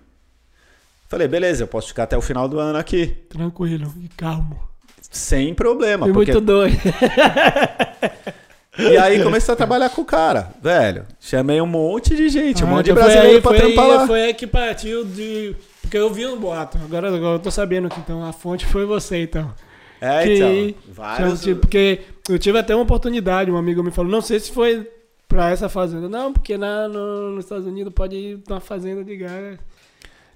Falei, 1.08 1.28
beleza, 1.28 1.62
eu 1.62 1.68
posso 1.68 1.88
ficar 1.88 2.02
até 2.04 2.16
o 2.18 2.20
final 2.20 2.48
do 2.48 2.58
ano 2.58 2.78
aqui. 2.78 3.06
Tranquilo 3.28 3.94
e 4.02 4.08
calmo. 4.08 4.58
Sem 5.08 5.54
problema. 5.54 6.06
Fui 6.06 6.12
Porque... 6.12 6.32
muito 6.32 6.44
doido. 6.44 6.76
E 8.78 8.96
aí 8.98 9.22
comecei 9.22 9.54
a 9.54 9.56
trabalhar 9.56 9.88
com 9.88 10.02
o 10.02 10.04
cara, 10.04 10.50
velho. 10.62 11.04
Chamei 11.18 11.60
um 11.62 11.66
monte 11.66 12.14
de 12.14 12.28
gente, 12.28 12.62
um 12.62 12.66
Ah, 12.66 12.70
monte 12.70 12.86
de 12.86 12.92
brasileiro 12.92 13.36
aí- 13.36 13.40
pra 13.40 13.50
foi 13.52 13.58
trampar 13.60 13.84
aí, 13.84 13.90
lá. 13.96 14.06
Foi 14.06 14.22
aí 14.22 14.34
que 14.34 14.46
partiu 14.46 15.04
de... 15.04 15.56
Porque 15.86 15.96
eu 15.98 16.12
vi 16.12 16.26
um 16.26 16.36
boato. 16.38 16.76
Agora, 16.84 17.08
agora 17.14 17.36
eu 17.36 17.38
tô 17.38 17.50
sabendo 17.50 17.88
que 17.88 17.98
então 18.00 18.24
a 18.24 18.32
fonte 18.32 18.66
foi 18.66 18.84
você, 18.84 19.22
então. 19.22 19.52
É, 20.00 20.24
que- 20.24 20.34
então. 20.74 20.92
Vários. 20.92 21.40
Tipo, 21.42 21.60
porque 21.62 22.00
eu 22.28 22.38
tive 22.38 22.58
até 22.58 22.74
uma 22.74 22.82
oportunidade, 22.82 23.50
um 23.50 23.56
amigo 23.56 23.82
me 23.82 23.90
falou, 23.90 24.10
não 24.10 24.20
sei 24.20 24.40
se 24.40 24.50
foi 24.52 24.88
pra 25.28 25.50
essa 25.50 25.68
fazenda. 25.68 26.08
Não, 26.08 26.32
porque 26.32 26.58
na, 26.58 26.88
no, 26.88 27.30
nos 27.32 27.44
Estados 27.44 27.66
Unidos 27.66 27.92
pode 27.94 28.16
ir 28.16 28.38
pra 28.38 28.54
uma 28.54 28.60
fazenda 28.60 29.04
de 29.04 29.16
gás. 29.16 29.58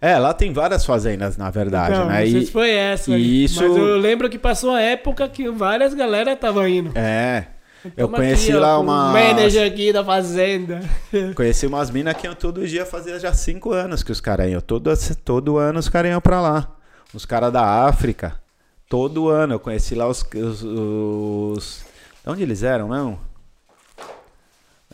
É, 0.01 0.17
lá 0.19 0.33
tem 0.33 0.51
várias 0.53 0.85
fazendas, 0.87 1.37
na 1.37 1.51
verdade, 1.51 1.93
Então, 1.95 2.07
né? 2.09 2.21
não 2.25 2.31
sei 2.31 2.41
E- 2.41 2.47
se 2.47 2.53
foi 2.53 2.71
essa. 2.71 3.11
e 3.11 3.15
aí. 3.15 3.45
isso- 3.45 3.61
Mas 3.63 3.77
eu 3.77 3.99
lembro 3.99 4.31
que 4.31 4.39
passou 4.39 4.71
uma 4.71 4.81
época 4.81 5.29
que 5.29 5.51
várias 5.51 5.93
galera 5.95 6.33
estavam 6.33 6.67
indo. 6.67 6.91
É. 6.97 7.49
Eu 7.97 8.07
Toma 8.07 8.19
conheci 8.19 8.51
aqui, 8.51 8.61
lá 8.61 8.79
uma. 8.79 9.13
manager 9.13 9.67
aqui 9.67 9.93
da 9.93 10.05
fazenda. 10.05 10.81
Conheci 11.35 11.67
umas 11.67 11.91
minas 11.91 12.15
que 12.15 12.27
iam 12.27 12.35
todo 12.35 12.67
dia, 12.67 12.85
fazia 12.85 13.19
já 13.19 13.33
cinco 13.33 13.73
anos 13.73 14.03
que 14.03 14.13
os 14.13 14.21
caras 14.21 14.51
iam. 14.51 14.61
Todo, 14.61 14.91
todo 15.25 15.57
ano 15.57 15.79
os 15.79 15.89
caras 15.89 16.11
iam 16.11 16.21
pra 16.21 16.41
lá. 16.41 16.77
Os 17.15 17.25
caras 17.25 17.53
da 17.53 17.87
África. 17.87 18.41
Todo 18.89 19.29
ano. 19.29 19.55
Eu 19.55 19.61
conheci 19.61 19.95
lá 19.95 20.07
os. 20.07 20.23
os, 20.35 20.63
os... 20.63 21.85
De 22.23 22.31
onde 22.31 22.43
eles 22.43 22.63
eram 22.63 22.89
mesmo? 22.89 23.19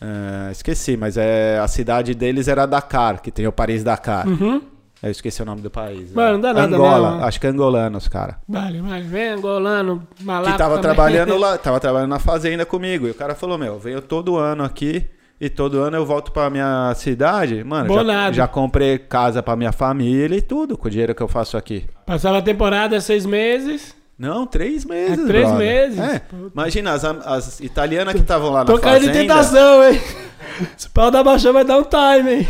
É, 0.00 0.52
esqueci, 0.52 0.96
mas 0.96 1.16
é, 1.16 1.58
a 1.58 1.66
cidade 1.66 2.14
deles 2.14 2.48
era 2.48 2.66
Dakar, 2.66 3.20
que 3.22 3.30
tem 3.30 3.46
o 3.46 3.52
Paris 3.52 3.82
Dakar. 3.82 4.28
Uhum. 4.28 4.62
Eu 5.02 5.10
esqueci 5.10 5.42
o 5.42 5.44
nome 5.44 5.60
do 5.60 5.70
país. 5.70 6.12
Mano, 6.12 6.32
não 6.34 6.40
dá 6.40 6.54
nada 6.54 6.74
Angola, 6.74 7.10
mesmo. 7.12 7.24
acho 7.26 7.40
que 7.40 7.46
é 7.46 7.50
angolanos, 7.50 8.08
cara. 8.08 8.38
Vale, 8.48 8.80
vale. 8.80 9.02
Vem 9.04 9.28
angolano, 9.28 10.06
malaco 10.22 10.52
Que 10.52 10.58
tava 10.58 10.76
também. 10.76 10.82
trabalhando 10.94 11.36
lá, 11.38 11.58
tava 11.58 11.78
trabalhando 11.78 12.10
na 12.10 12.18
fazenda 12.18 12.64
comigo. 12.64 13.06
E 13.06 13.10
o 13.10 13.14
cara 13.14 13.34
falou: 13.34 13.58
Meu, 13.58 13.78
venho 13.78 14.00
todo 14.00 14.36
ano 14.36 14.64
aqui 14.64 15.04
e 15.38 15.50
todo 15.50 15.80
ano 15.80 15.96
eu 15.98 16.06
volto 16.06 16.32
pra 16.32 16.48
minha 16.48 16.92
cidade. 16.96 17.62
Mano, 17.62 17.92
já, 18.06 18.32
já 18.32 18.48
comprei 18.48 18.98
casa 18.98 19.42
pra 19.42 19.54
minha 19.54 19.70
família 19.70 20.34
e 20.36 20.40
tudo 20.42 20.78
com 20.78 20.88
o 20.88 20.90
dinheiro 20.90 21.14
que 21.14 21.22
eu 21.22 21.28
faço 21.28 21.58
aqui. 21.58 21.84
Passava 22.06 22.38
a 22.38 22.42
temporada 22.42 22.98
seis 23.00 23.26
meses. 23.26 23.94
Não, 24.18 24.46
três 24.46 24.86
meses. 24.86 25.18
É, 25.18 25.26
três 25.26 25.46
brother. 25.46 25.58
meses? 25.58 25.98
É. 25.98 26.22
Imagina, 26.54 26.92
as, 26.94 27.04
as 27.04 27.60
italianas 27.60 28.14
que 28.14 28.20
estavam 28.20 28.48
lá 28.50 28.60
na 28.60 28.64
Tô 28.64 28.78
caindo 28.78 29.00
fazenda. 29.04 29.12
de 29.12 29.18
tentação, 29.28 29.84
hein? 29.84 30.00
Se 30.74 30.86
o 30.86 30.90
pau 30.90 31.10
da 31.10 31.22
baixão 31.22 31.52
vai 31.52 31.66
dar 31.66 31.76
um 31.76 31.84
time, 31.84 32.34
hein? 32.36 32.48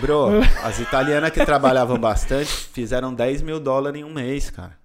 Bro, 0.00 0.40
as 0.62 0.78
italianas 0.78 1.30
que 1.30 1.44
trabalhavam 1.44 1.98
bastante 1.98 2.50
fizeram 2.50 3.14
10 3.14 3.42
mil 3.42 3.58
dólares 3.58 4.00
em 4.00 4.04
um 4.04 4.12
mês, 4.12 4.50
cara. 4.50 4.76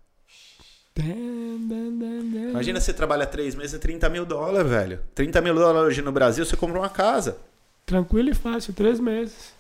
Imagina 2.49 2.79
você 2.79 2.93
trabalha 2.93 3.25
três 3.25 3.55
meses, 3.55 3.73
é 3.73 3.77
30 3.77 4.09
mil 4.09 4.25
dólares, 4.25 4.69
velho. 4.69 4.99
30 5.15 5.41
mil 5.41 5.55
dólares 5.55 5.87
hoje 5.87 6.01
no 6.01 6.11
Brasil, 6.11 6.45
você 6.45 6.55
compra 6.55 6.79
uma 6.79 6.89
casa. 6.89 7.37
Tranquilo 7.85 8.29
e 8.29 8.35
fácil, 8.35 8.73
três 8.73 8.99
meses. 8.99 9.53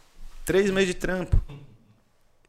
Três 0.45 0.69
meses 0.69 0.89
de 0.89 0.93
trampo. 0.95 1.39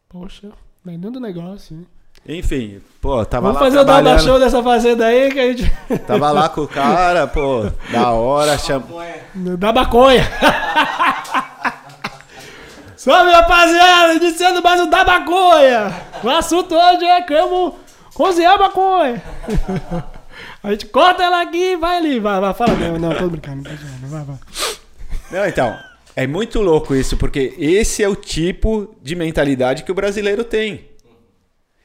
Poxa, 0.08 0.50
vendendo 0.84 1.20
negócio, 1.20 1.76
hein? 1.76 1.86
Enfim, 2.26 2.80
pô, 3.00 3.24
tava 3.24 3.48
Vamos 3.48 3.60
lá 3.60 3.66
fazer 3.66 3.78
o 3.78 3.84
Daba 3.84 4.02
trabalhando, 4.02 4.24
Show 4.24 4.38
dessa 4.38 4.62
fazenda 4.62 5.06
aí 5.06 5.32
que 5.32 5.40
a 5.40 5.52
gente. 5.52 5.72
tava 6.06 6.30
lá 6.30 6.48
com 6.48 6.62
o 6.62 6.68
cara, 6.68 7.26
pô, 7.26 7.64
da 7.90 8.10
hora, 8.10 8.56
cham... 8.58 8.82
Da 9.58 9.72
maconha. 9.72 10.22
Salve, 13.02 13.32
rapaziada! 13.32 14.14
Iniciando 14.14 14.62
mais 14.62 14.80
um 14.80 14.88
da 14.88 15.04
maconha! 15.04 15.92
O 16.22 16.30
assunto 16.30 16.72
hoje 16.72 17.04
é 17.04 17.20
como 17.26 17.76
cozinhar 18.14 18.56
maconha. 18.56 19.20
A 20.62 20.70
gente 20.70 20.86
corta 20.86 21.24
ela 21.24 21.42
aqui 21.42 21.72
e 21.72 21.76
vai 21.76 21.96
ali. 21.96 22.20
Vai, 22.20 22.40
vai, 22.40 22.54
fala 22.54 22.76
mesmo. 22.76 23.00
Não, 23.00 23.12
tô 23.12 23.28
brincando, 23.28 23.64
tô 23.64 23.70
brincando. 23.70 24.06
Vai, 24.06 24.22
vai. 24.22 24.36
Não, 25.32 25.48
então, 25.48 25.76
é 26.14 26.28
muito 26.28 26.60
louco 26.60 26.94
isso, 26.94 27.16
porque 27.16 27.56
esse 27.58 28.04
é 28.04 28.08
o 28.08 28.14
tipo 28.14 28.94
de 29.02 29.16
mentalidade 29.16 29.82
que 29.82 29.90
o 29.90 29.96
brasileiro 29.96 30.44
tem. 30.44 30.88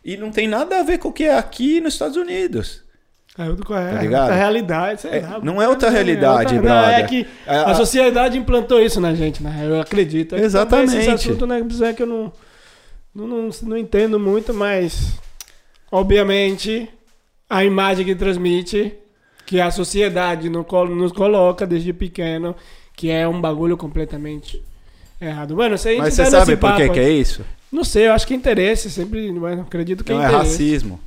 E 0.06 0.18
não 0.18 0.30
tem 0.30 0.48
nada 0.48 0.82
a 0.82 0.84
ver 0.84 1.00
com 1.00 1.08
o 1.08 1.14
que 1.14 1.24
é 1.24 1.36
aqui 1.36 1.82
nos 1.82 1.94
Estados 1.94 2.16
Unidos. 2.16 2.84
É 3.40 3.49
outra, 3.49 3.80
é, 3.80 3.93
Tá 3.93 4.01
ligado? 4.01 4.22
outra 4.24 4.35
realidade, 4.35 5.01
sei 5.01 5.11
É, 5.11 5.19
lá. 5.22 5.40
não 5.43 5.61
é 5.61 5.67
outra 5.69 5.90
realidade, 5.91 6.56
outra- 6.56 6.69
não, 6.69 6.90
É 6.90 7.03
que 7.03 7.27
É, 7.45 7.56
a 7.57 7.66
a- 7.72 7.75
sociedade 7.75 8.38
implantou 8.38 8.82
isso 8.82 8.99
na 8.99 9.14
gente, 9.14 9.43
né? 9.43 9.64
Eu 9.64 9.80
acredito. 9.80 10.33
É 10.35 10.40
que 10.40 10.45
Exatamente. 10.45 10.98
Esse 10.98 11.09
assunto, 11.09 11.45
né, 11.45 11.61
é 11.82 11.93
que 11.93 12.01
eu 12.01 12.07
não, 12.07 12.32
não, 13.14 13.27
não, 13.27 13.49
não 13.64 13.77
entendo 13.77 14.19
muito, 14.19 14.53
mas 14.53 15.14
obviamente 15.91 16.90
a 17.49 17.64
imagem 17.64 18.06
que 18.06 18.16
transmite, 18.16 18.93
que 19.45 19.61
a 19.61 19.72
sociedade 19.72 20.49
nos 20.49 21.11
coloca 21.14 21.66
desde 21.66 21.93
pequeno, 21.93 22.56
que 22.95 23.09
é 23.09 23.27
um 23.27 23.40
bagulho 23.40 23.77
completamente 23.77 24.61
errado. 25.22 25.56
Mano, 25.56 25.77
gente 25.77 25.98
Mas 25.98 26.14
você 26.14 26.24
nesse 26.24 26.32
sabe 26.32 26.57
por 26.57 26.74
que, 26.75 26.82
papo- 26.83 26.93
que 26.93 26.99
é 26.99 27.09
isso? 27.09 27.45
Não 27.72 27.83
sei, 27.83 28.07
eu 28.07 28.14
acho 28.14 28.25
que 28.27 28.33
é 28.33 28.38
interesse, 28.38 28.90
sempre, 28.90 29.32
mas 29.32 29.59
acredito 29.59 30.03
que 30.03 30.11
Não 30.11 30.22
é 30.22 30.25
é 30.25 30.27
interesse. 30.30 30.49
racismo. 30.51 30.99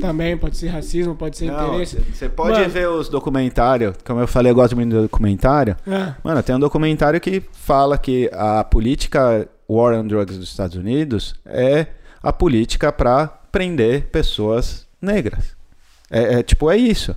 Também 0.00 0.36
pode 0.36 0.56
ser 0.56 0.68
racismo, 0.68 1.14
pode 1.14 1.36
ser 1.36 1.46
Não, 1.46 1.68
interesse. 1.74 1.96
Você 2.12 2.28
pode 2.28 2.58
Mano. 2.58 2.68
ver 2.70 2.88
os 2.88 3.08
documentários, 3.08 3.94
como 4.04 4.20
eu 4.20 4.26
falei, 4.26 4.50
eu 4.50 4.54
gosto 4.54 4.74
muito 4.74 4.90
do 4.94 5.02
documentário. 5.02 5.76
É. 5.86 6.14
Mano, 6.24 6.42
tem 6.42 6.54
um 6.54 6.58
documentário 6.60 7.20
que 7.20 7.42
fala 7.52 7.96
que 7.96 8.28
a 8.32 8.64
política 8.64 9.48
War 9.68 9.94
on 9.94 10.06
Drugs 10.06 10.36
dos 10.38 10.48
Estados 10.48 10.76
Unidos 10.76 11.34
é 11.46 11.86
a 12.22 12.32
política 12.32 12.90
para 12.92 13.28
prender 13.52 14.06
pessoas 14.08 14.86
negras. 15.00 15.56
É, 16.10 16.34
é, 16.38 16.42
tipo, 16.42 16.70
é 16.70 16.76
isso. 16.76 17.14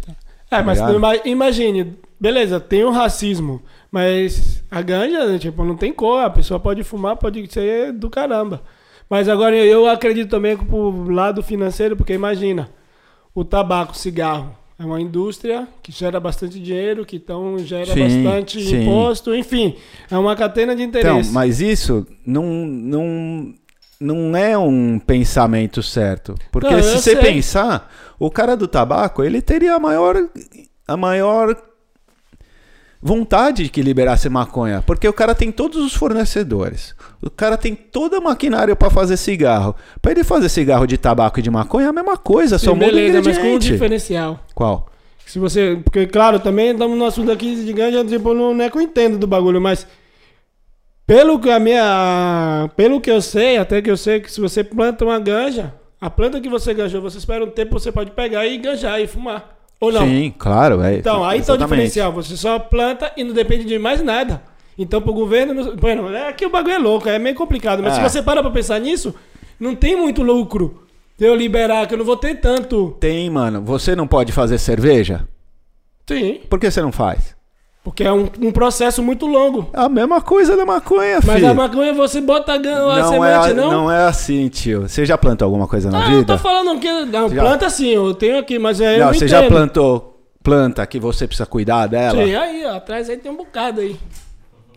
É, 0.52 0.62
mas 0.62 0.80
tu 0.82 0.92
ima- 0.94 1.16
imagine, 1.26 1.96
beleza, 2.20 2.60
tem 2.60 2.84
o 2.84 2.92
racismo, 2.92 3.62
mas 3.92 4.64
a 4.70 4.82
ganja, 4.82 5.26
né, 5.28 5.38
tipo, 5.38 5.64
não 5.64 5.76
tem 5.76 5.92
cor, 5.94 6.24
a 6.24 6.30
pessoa 6.30 6.60
pode 6.60 6.84
fumar, 6.84 7.16
pode 7.18 7.52
ser 7.52 7.92
do 7.94 8.10
caramba. 8.10 8.62
Mas 9.10 9.28
agora 9.28 9.56
eu 9.56 9.88
acredito 9.88 10.30
também 10.30 10.56
que 10.56 10.64
pro 10.66 11.10
lado 11.10 11.42
financeiro, 11.42 11.96
porque 11.96 12.14
imagina, 12.14 12.70
o 13.34 13.44
tabaco, 13.44 13.94
o 13.94 13.96
cigarro, 13.96 14.56
é 14.78 14.86
uma 14.86 15.02
indústria 15.02 15.68
que 15.84 15.92
gera 15.92 16.20
bastante 16.20 16.60
dinheiro, 16.60 17.06
que 17.06 17.18
então 17.18 17.58
gera 17.60 17.88
Sim, 17.94 18.24
bastante 18.24 18.62
sim. 18.64 18.84
imposto, 18.84 19.36
enfim, 19.36 19.76
é 20.10 20.18
uma 20.18 20.36
catena 20.36 20.76
de 20.76 20.84
Então, 20.84 21.02
interesse. 21.02 21.32
mas 21.34 21.60
isso 21.60 22.08
não, 22.26 22.46
não, 22.46 23.54
não 24.00 24.38
é 24.38 24.58
um 24.58 24.98
pensamento 25.00 25.84
certo. 25.84 26.36
Porque 26.52 26.70
Não, 26.74 26.82
se 26.82 26.92
você 26.98 27.12
sei. 27.12 27.22
pensar, 27.22 27.92
o 28.18 28.30
cara 28.32 28.56
do 28.56 28.68
tabaco, 28.70 29.22
ele 29.24 29.42
teria 29.42 29.76
a 29.76 29.80
maior, 29.80 30.16
a 30.88 30.96
maior 30.96 31.56
vontade 33.02 33.64
de 33.64 33.70
que 33.70 33.82
liberasse 33.82 34.30
maconha. 34.30 34.84
Porque 34.86 35.08
o 35.08 35.14
cara 35.14 35.34
tem 35.34 35.52
todos 35.52 35.78
os 35.78 35.94
fornecedores. 35.94 36.96
O 37.22 37.30
cara 37.30 37.58
tem 37.58 37.74
toda 37.74 38.18
a 38.18 38.22
maquinária 38.22 38.76
para 38.76 38.90
fazer 38.90 39.18
cigarro. 39.18 39.76
Para 40.02 40.12
ele 40.12 40.24
fazer 40.24 40.50
cigarro 40.50 40.86
de 40.86 40.98
tabaco 40.98 41.40
e 41.40 41.44
de 41.44 41.50
maconha 41.50 41.88
é 41.88 41.90
a 41.90 41.94
mesma 41.94 42.18
coisa, 42.18 42.58
só 42.58 42.74
muda 42.74 42.88
beleza, 42.88 43.22
mas 43.24 43.38
com 43.38 43.56
um 43.56 43.60
diferencial. 43.60 44.40
Qual? 44.54 44.90
Se 45.26 45.38
você. 45.38 45.80
Porque, 45.84 46.08
claro, 46.08 46.40
também 46.40 46.72
estamos 46.72 46.98
no 46.98 47.06
assunto 47.06 47.32
aqui 47.32 47.64
de 47.64 47.72
ganja, 47.72 48.04
tipo, 48.04 48.34
não, 48.34 48.54
não 48.54 48.66
é 48.66 48.70
que 48.70 48.78
eu 48.78 48.82
entendo 48.82 49.18
do 49.18 49.28
bagulho, 49.28 49.62
mas. 49.62 49.86
Pelo 51.06 51.40
que 51.40 51.50
a 51.52 51.60
minha. 51.60 52.70
Pelo 52.76 53.00
que 53.00 53.12
eu 53.12 53.22
sei, 53.22 53.58
até 53.58 53.82
que 53.82 53.92
eu 53.92 53.98
sei 53.98 54.20
que 54.20 54.32
se 54.32 54.42
você 54.42 54.64
planta 54.64 55.06
uma 55.06 55.20
ganja, 55.20 55.74
a 56.02 56.10
planta 56.10 56.42
que 56.42 56.50
você 56.50 56.74
ganjou, 56.74 57.00
você 57.02 57.20
espera 57.20 57.44
um 57.44 57.50
tempo, 57.50 57.80
você 57.80 57.92
pode 57.92 58.12
pegar 58.12 58.48
e 58.48 58.58
ganjar 58.58 59.00
e 59.00 59.06
fumar. 59.06 59.59
Ou 59.80 59.92
não? 59.92 60.02
Sim, 60.02 60.34
claro. 60.38 60.82
É, 60.82 60.98
Então, 60.98 61.24
aí 61.24 61.42
tá 61.42 61.54
o 61.54 61.58
diferencial. 61.58 62.12
Você 62.14 62.36
só 62.36 62.60
planta 62.60 63.12
e 63.16 63.24
não 63.24 63.34
depende 63.34 63.64
de 63.66 63.80
mais 63.80 64.02
nada. 64.02 64.42
Então, 64.78 65.02
pro 65.02 65.14
governo. 65.14 65.54
não- 65.54 65.76
Bueno, 65.76 66.14
é 66.14 66.32
que 66.34 66.46
o 66.46 66.50
bagulho 66.50 66.74
é 66.76 66.78
louco, 66.78 67.08
é 67.10 67.18
meio 67.20 67.36
complicado. 67.36 67.82
Mas 67.82 67.94
É. 67.94 67.96
se 67.96 68.02
você 68.02 68.22
para 68.22 68.42
pra 68.42 68.52
pensar 68.52 68.80
nisso, 68.80 69.14
não 69.60 69.76
tem 69.76 69.96
muito 69.96 70.22
lucro 70.24 70.84
eu 71.20 71.36
liberar, 71.36 71.86
que 71.88 71.94
eu 71.94 71.98
não 71.98 72.06
vou 72.06 72.16
ter 72.18 72.36
tanto. 72.36 72.96
Tem, 73.00 73.30
mano. 73.30 73.62
Você 73.62 73.96
não 73.96 74.08
pode 74.08 74.32
fazer 74.32 74.58
cerveja? 74.58 75.28
Sim. 76.08 76.40
Por 76.50 76.60
que 76.60 76.70
você 76.72 76.82
não 76.82 76.92
faz? 76.92 77.36
Porque 77.84 78.04
é 78.04 78.12
um, 78.12 78.28
um 78.42 78.52
processo 78.52 79.02
muito 79.02 79.26
longo. 79.26 79.70
A 79.74 79.88
mesma 79.88 80.22
coisa 80.22 80.56
da 80.58 80.66
maconha, 80.66 81.20
Mas 81.26 81.36
filho. 81.38 81.50
a 81.50 81.54
maconha 81.54 81.94
você 81.94 82.20
bota 82.20 82.52
a, 82.52 82.56
a 82.56 82.60
não, 82.60 83.10
semente, 83.10 83.50
é, 83.50 83.54
não? 83.54 83.72
não 83.72 83.92
é 83.92 84.06
assim, 84.06 84.48
tio. 84.50 84.82
Você 84.88 85.06
já 85.06 85.18
plantou 85.18 85.46
alguma 85.46 85.66
coisa 85.68 85.90
na 85.90 86.00
Ah, 86.06 86.12
eu 86.12 86.20
vida? 86.20 86.34
tô 86.34 86.40
falando 86.40 86.78
que. 86.80 87.06
Não, 87.06 87.30
Já- 87.30 87.42
planta 87.42 87.70
sim, 87.70 87.88
eu 87.90 88.14
tenho 88.14 88.38
aqui, 88.38 88.60
mas 88.60 88.82
é, 88.82 88.96
eu 88.96 89.00
não, 89.00 89.06
não 89.08 89.14
você 89.14 89.26
entendo. 89.26 89.30
já 89.30 89.48
plantou 89.48 90.22
planta 90.44 90.86
que 90.86 91.00
você 91.00 91.26
precisa 91.26 91.46
cuidar 91.46 91.88
dela? 91.88 92.22
Sim, 92.24 92.36
aí, 92.36 92.66
ó, 92.66 92.76
atrás 92.76 93.10
aí 93.10 93.18
tem 93.18 93.32
um 93.32 93.38
bocado 93.38 93.80
aí. 93.82 93.96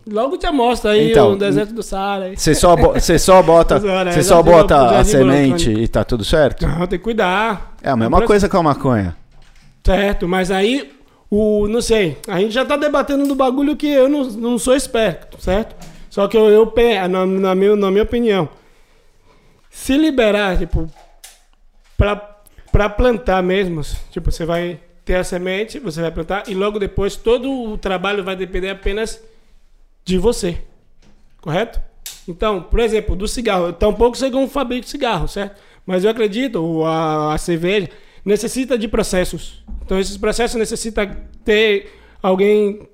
Logo 0.09 0.37
te 0.37 0.49
mostra 0.51 0.91
aí 0.91 1.11
Então, 1.11 1.31
o 1.33 1.37
deserto 1.37 1.73
do 1.73 1.81
Saara. 1.83 2.31
Você 2.35 2.53
só, 2.55 2.75
bo- 2.75 2.91
você 2.99 3.17
só 3.19 3.41
bota, 3.41 3.79
você 3.79 4.23
só 4.23 4.41
bota 4.41 4.97
a 4.99 5.03
semente 5.03 5.69
e 5.71 5.87
tá 5.87 6.03
tudo 6.03 6.23
certo? 6.25 6.65
Não, 6.65 6.87
tem 6.87 6.97
que 6.99 7.03
cuidar. 7.03 7.75
É 7.81 7.89
a 7.89 7.95
mesma 7.97 8.21
coisa 8.21 8.47
com 8.49 8.57
a 8.57 8.63
maconha. 8.63 9.15
Certo, 9.85 10.27
mas 10.27 10.49
aí, 10.51 10.91
o, 11.35 11.67
não 11.67 11.81
sei, 11.81 12.15
a 12.27 12.39
gente 12.39 12.51
já 12.51 12.63
tá 12.63 12.77
debatendo 12.77 13.25
do 13.25 13.33
bagulho 13.33 13.75
que 13.75 13.87
eu 13.87 14.07
não, 14.07 14.23
não 14.25 14.59
sou 14.59 14.75
esperto, 14.75 15.41
certo? 15.41 15.75
Só 16.07 16.27
que 16.27 16.37
eu, 16.37 16.47
eu 16.47 16.71
na, 17.09 17.25
na, 17.25 17.55
meu, 17.55 17.75
na 17.75 17.89
minha 17.89 18.03
opinião, 18.03 18.47
se 19.67 19.97
liberar, 19.97 20.59
tipo, 20.59 20.87
pra, 21.97 22.15
pra 22.71 22.87
plantar 22.87 23.41
mesmo, 23.41 23.81
tipo, 24.11 24.31
você 24.31 24.45
vai 24.45 24.79
ter 25.03 25.15
a 25.15 25.23
semente, 25.23 25.79
você 25.79 26.01
vai 26.01 26.11
plantar, 26.11 26.43
e 26.47 26.53
logo 26.53 26.77
depois 26.77 27.15
todo 27.15 27.51
o 27.51 27.79
trabalho 27.79 28.23
vai 28.23 28.35
depender 28.35 28.69
apenas 28.69 29.19
de 30.05 30.19
você, 30.19 30.59
correto? 31.41 31.81
Então, 32.27 32.61
por 32.61 32.79
exemplo, 32.79 33.15
do 33.15 33.27
cigarro, 33.27 33.73
tampouco 33.73 34.15
sei 34.15 34.29
como 34.29 34.47
fabrico 34.47 34.87
cigarro, 34.87 35.27
certo? 35.27 35.59
Mas 35.83 36.03
eu 36.03 36.11
acredito, 36.11 36.83
a, 36.83 37.33
a 37.33 37.37
cerveja 37.39 37.89
necessita 38.25 38.77
de 38.77 38.87
processos. 38.87 39.63
Então, 39.85 39.99
esses 39.99 40.17
processos 40.17 40.55
necessitam 40.57 41.09
ter 41.43 41.91
alguém 42.21 42.87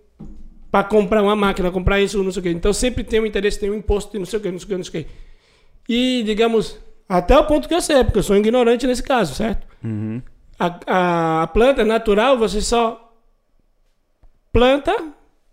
para 0.72 0.84
comprar 0.84 1.22
uma 1.24 1.36
máquina, 1.36 1.72
comprar 1.72 2.00
isso, 2.00 2.24
não 2.24 2.32
sei 2.32 2.40
o 2.40 2.44
quê. 2.44 2.50
Então, 2.52 2.72
sempre 2.74 3.04
tem 3.04 3.20
um 3.20 3.26
interesse, 3.26 3.60
tem 3.60 3.70
um 3.70 3.76
imposto, 3.76 4.18
não 4.18 4.26
sei 4.26 4.40
o 4.40 4.42
quê, 4.42 4.52
não 4.52 4.60
sei 4.60 4.66
o 4.66 4.70
quê, 4.70 4.78
não 4.78 4.84
sei 4.84 5.02
o 5.02 5.04
quê. 5.06 5.10
E, 5.88 6.24
digamos, 6.24 6.78
até 7.08 7.38
o 7.38 7.46
ponto 7.46 7.68
que 7.68 7.74
eu 7.74 7.82
sei, 7.82 8.04
porque 8.04 8.20
eu 8.20 8.24
sou 8.24 8.36
ignorante 8.36 8.86
nesse 8.86 9.02
caso, 9.04 9.34
certo? 9.34 9.66
A, 10.60 10.80
a, 10.88 11.44
a 11.44 11.48
planta 11.48 11.84
natural, 11.86 12.38
você 12.38 12.62
só 12.62 13.12
planta 14.52 14.96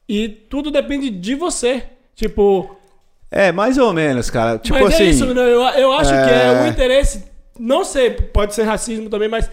e 0.08 0.28
tudo 0.28 0.70
depende 0.70 1.10
de 1.10 1.34
você. 1.34 1.84
Tipo, 2.14 2.76
É, 3.30 3.52
mais 3.52 3.78
ou 3.78 3.92
menos, 3.92 4.30
cara. 4.30 4.58
Tipo 4.58 4.78
mas 4.78 4.94
assim. 4.94 5.04
é 5.04 5.06
isso, 5.08 5.26
né? 5.34 5.40
eu, 5.42 5.60
eu 5.62 5.92
acho 5.92 6.10
que 6.10 6.16
é 6.30 6.46
é- 6.46 6.62
um 6.62 6.66
interesse, 6.66 7.24
não 7.58 7.84
sei, 7.84 8.10
pode 8.10 8.54
ser 8.54 8.62
racismo 8.64 9.08
também, 9.08 9.28
mas 9.28 9.50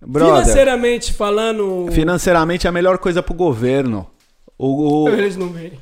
brother, 0.00 0.36
financeiramente 0.42 1.12
falando, 1.12 1.88
financeiramente 1.92 2.66
é 2.66 2.70
a 2.70 2.72
melhor 2.72 2.98
coisa 2.98 3.22
pro 3.22 3.34
governo. 3.34 4.06
O, 4.58 5.04
o- 5.04 5.08
eles 5.08 5.36
não 5.36 5.48
veem. 5.48 5.72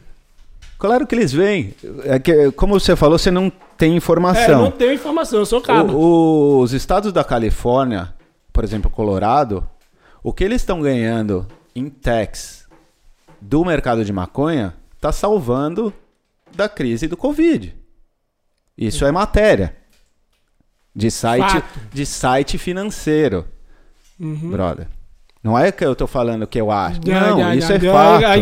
Claro 0.79 1.07
que 1.07 1.15
eles 1.15 1.33
vêm. 1.33 1.75
É 2.05 2.19
que, 2.19 2.53
como 2.53 2.79
você 2.79 2.95
falou, 2.95 3.19
você 3.19 3.31
não 3.31 3.51
tem 3.77 3.93
É, 3.93 3.97
informação. 3.97 4.63
não 4.63 4.71
tenho 4.71 4.93
informação, 4.93 5.41
eu 5.41 5.47
sou 5.47 5.61
cabo. 5.61 5.93
O- 5.97 6.61
os 6.61 6.73
estados 6.73 7.13
da 7.13 7.25
Califórnia, 7.25 8.15
por 8.53 8.63
exemplo, 8.63 8.89
Colorado, 8.91 9.69
o 10.23 10.33
que 10.33 10.45
eles 10.45 10.63
estão 10.63 10.81
ganhando 10.81 11.47
em 11.75 11.89
tax 11.89 12.67
do 13.41 13.65
mercado 13.65 14.05
de 14.05 14.13
maconha 14.13 14.75
está 14.95 15.11
salvando 15.13 15.93
da 16.55 16.69
crise 16.69 17.07
do 17.09 17.17
Covid. 17.17 17.75
Isso 18.77 19.05
é 19.05 19.11
matéria 19.13 19.75
de 20.95 21.11
site, 21.11 21.53
Fato. 21.53 21.81
de 21.93 22.07
site 22.07 22.59
financeiro, 22.59 23.45
Uhum. 24.21 24.51
brother. 24.51 24.87
Não 25.43 25.59
é 25.59 25.71
que 25.71 25.85
eu 25.85 25.95
tô 25.95 26.07
falando 26.07 26.47
que 26.47 26.61
eu 26.61 26.71
acho. 26.71 27.01
Não, 27.07 27.39
já, 27.39 27.55
isso 27.55 27.69
já, 27.69 27.75
é 27.75 27.81
já, 27.81 27.93
fato. 27.93 28.41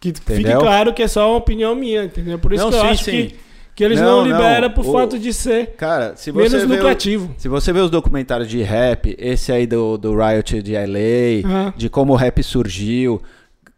que 0.00 0.12
fique 0.14 0.52
claro 0.54 0.92
que 0.94 1.02
é 1.02 1.08
só 1.08 1.28
uma 1.30 1.36
opinião 1.38 1.74
minha, 1.74 2.04
entendeu? 2.04 2.38
Por 2.38 2.52
isso 2.52 2.64
Não, 2.64 2.70
que 2.70 2.76
eu 2.76 2.80
sim, 2.82 2.86
acho 2.88 3.04
sim. 3.04 3.10
que, 3.10 3.36
que 3.74 3.84
eles 3.84 4.00
não, 4.00 4.22
Não, 4.22 4.26
não, 4.28 4.36
liberam 4.36 4.70
por 4.70 4.86
o- 4.86 4.92
fato 4.92 5.18
de 5.18 5.32
ser 5.32 5.74
Cara, 5.76 6.14
se 6.16 6.30
você 6.30 6.48
menos 6.56 6.68
vê 6.68 6.74
o- 6.74 6.76
lucrativo. 6.76 7.34
Se 7.36 7.48
você 7.48 7.72
vê 7.72 7.80
os 7.80 7.90
documentários 7.90 8.48
de 8.48 8.62
rap, 8.62 9.14
esse 9.18 9.50
aí 9.52 9.66
do, 9.66 9.96
do 9.98 10.14
Riot 10.16 10.62
de 10.62 10.74
LA, 10.74 11.42
Ah. 11.44 11.74
de 11.76 11.88
como 11.88 12.12
o 12.12 12.16
rap 12.16 12.42
surgiu, 12.42 13.20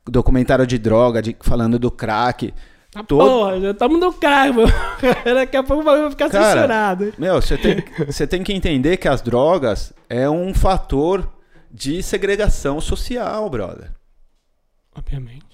documentário 0.07 0.67
de 0.67 0.79
droga, 0.79 1.23
de, 1.23 1.35
falando 1.41 1.79
do 1.79 1.91
crack. 1.91 2.53
Ah, 2.95 3.03
todo- 3.03 3.29
Porra, 3.29 3.61
já 3.61 3.71
estamos 3.73 4.01
no 4.01 4.13
carro. 4.13 4.63
Daqui 5.25 5.57
a 5.57 5.63
pouco 5.63 5.83
o 5.83 5.85
bagulho 5.85 6.03
vai 6.03 6.11
ficar 6.13 6.31
Cara, 6.31 6.53
censurado. 6.61 7.13
Meu, 7.19 7.41
você 7.43 7.57
tem, 7.59 7.85
você 8.07 8.27
tem 8.27 8.43
que 8.43 8.53
entender 8.53 8.97
que 8.97 9.09
as 9.09 9.21
drogas 9.21 9.93
é 10.09 10.29
um 10.31 10.55
fator 10.55 11.29
de 11.71 12.03
segregação 12.03 12.81
social, 12.81 13.51
brother. 13.51 13.91
Obviamente. 14.97 15.45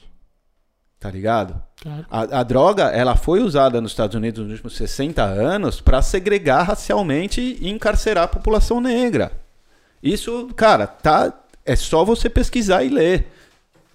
Tá 0.98 1.10
ligado? 1.10 1.60
Claro. 1.80 2.04
A, 2.10 2.40
a 2.40 2.42
droga, 2.42 2.84
ela 2.90 3.16
foi 3.16 3.40
usada 3.42 3.80
nos 3.80 3.92
Estados 3.92 4.14
Unidos 4.14 4.42
nos 4.42 4.52
últimos 4.52 4.76
60 4.76 5.22
anos 5.22 5.80
para 5.80 6.02
segregar 6.02 6.64
racialmente 6.64 7.40
e 7.58 7.70
encarcerar 7.70 8.24
a 8.24 8.28
população 8.28 8.82
negra. 8.82 9.32
Isso, 10.02 10.48
cara, 10.54 10.86
tá 10.86 11.32
é 11.64 11.74
só 11.74 12.04
você 12.04 12.28
pesquisar 12.28 12.84
e 12.84 12.90
ler. 12.90 13.28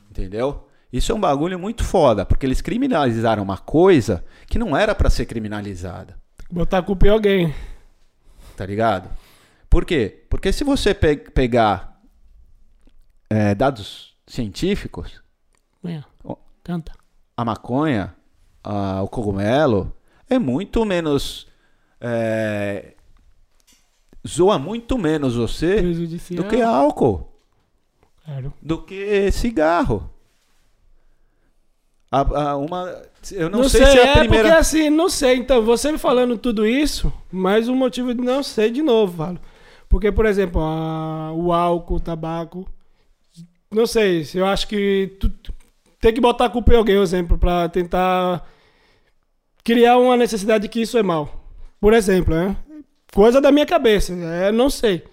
Entendeu? 0.10 0.65
Isso 0.96 1.12
é 1.12 1.16
um 1.16 1.20
bagulho 1.20 1.60
muito 1.60 1.84
foda, 1.84 2.26
porque 2.26 2.46
eles 2.46 2.62
criminalizaram 2.62 3.44
uma 3.44 3.58
coisa 3.58 4.24
que 4.48 4.58
não 4.58 4.76
era 4.78 4.94
para 4.96 5.10
ser 5.10 5.26
criminalizada, 5.26 6.16
Botar 6.50 6.78
a 6.78 6.84
culpa 6.84 7.08
em 7.08 7.10
alguém. 7.10 7.54
tá 8.56 8.66
ligado? 8.66 9.10
Por 9.70 9.84
quê? 9.84 10.24
Porque 10.30 10.54
se 10.54 10.64
você 10.64 10.94
pe- 10.94 11.18
pegar 11.18 12.00
é, 13.30 13.54
dados 13.56 14.16
científicos. 14.28 15.22
Canta. 16.64 16.94
a 17.38 17.44
maconha, 17.46 18.16
a- 18.64 19.02
o 19.04 19.08
cogumelo, 19.08 19.92
é 20.30 20.40
muito 20.40 20.84
menos. 20.86 21.48
é, 22.02 22.94
zoa 24.28 24.58
muito 24.58 24.98
menos 24.98 25.36
você 25.36 25.82
do 26.36 26.44
que 26.46 26.62
álcool, 26.62 27.32
Claro. 28.24 28.54
do 28.62 28.82
que 28.82 29.32
cigarro. 29.32 30.10
A- 32.16 32.52
a- 32.52 32.58
uma, 32.58 33.02
eu 33.32 33.50
não, 33.50 33.60
Não, 33.62 33.70
sei, 33.70 33.84
sei, 33.84 33.92
se 33.92 33.98
é 34.00 34.04
a 34.04 34.08
é 34.08 34.20
primeira. 34.20 34.44
porque 34.44 34.60
assim, 34.60 34.90
não 34.90 35.10
sei. 35.10 35.36
Então, 35.38 35.62
você 35.64 35.92
me 35.92 35.98
falando 35.98 36.38
tudo 36.38 36.66
isso, 36.66 37.12
mas 37.32 37.68
o 37.68 37.76
motivo 37.76 38.14
de 38.14 38.22
não 38.22 38.42
sei 38.44 38.70
de 38.72 38.82
novo, 38.82 39.18
falo. 39.18 39.40
Porque, 39.90 40.12
por 40.12 40.26
exemplo, 40.26 40.62
a- 40.62 41.32
o 41.34 41.52
álcool, 41.54 41.96
o 41.96 42.00
tabaco, 42.00 42.68
não 43.72 43.86
sei, 43.86 44.24
se 44.24 44.38
eu 44.38 44.46
acho 44.46 44.68
que 44.68 45.16
tu, 45.20 45.32
tem 46.00 46.14
que 46.14 46.22
botar 46.22 46.46
a 46.46 46.50
culpa 46.50 46.74
em 46.74 46.78
alguém, 46.78 46.96
por 46.96 47.02
exemplo, 47.04 47.38
pra 47.38 47.68
tentar 47.70 48.46
criar 49.64 49.98
uma 49.98 50.16
necessidade 50.18 50.64
de 50.64 50.70
que 50.70 50.82
isso 50.82 50.98
é 50.98 51.04
mal. 51.04 51.44
Por 51.80 51.94
exemplo, 51.94 52.34
né? 52.36 52.56
coisa 53.14 53.40
da 53.40 53.52
minha 53.52 53.66
cabeça. 53.66 54.14
É, 54.14 54.52
não 54.52 54.70
sei. 54.70 55.04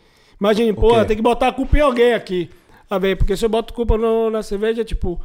Imagine, 0.41 0.73
pô, 0.73 0.95
quê? 0.99 1.05
tem 1.05 1.17
que 1.17 1.23
botar 1.23 1.49
a 1.49 1.53
culpa 1.53 1.79
em 1.79 1.81
alguém 1.81 2.15
aqui. 2.15 2.51
A 2.91 2.99
ver, 2.99 3.17
porque 3.17 3.37
se 3.37 3.45
eu 3.45 3.49
boto 3.49 3.73
culpa 3.73 3.97
no- 3.97 4.29
na 4.31 4.43
cerveja, 4.43 4.85
tipo. 4.85 5.21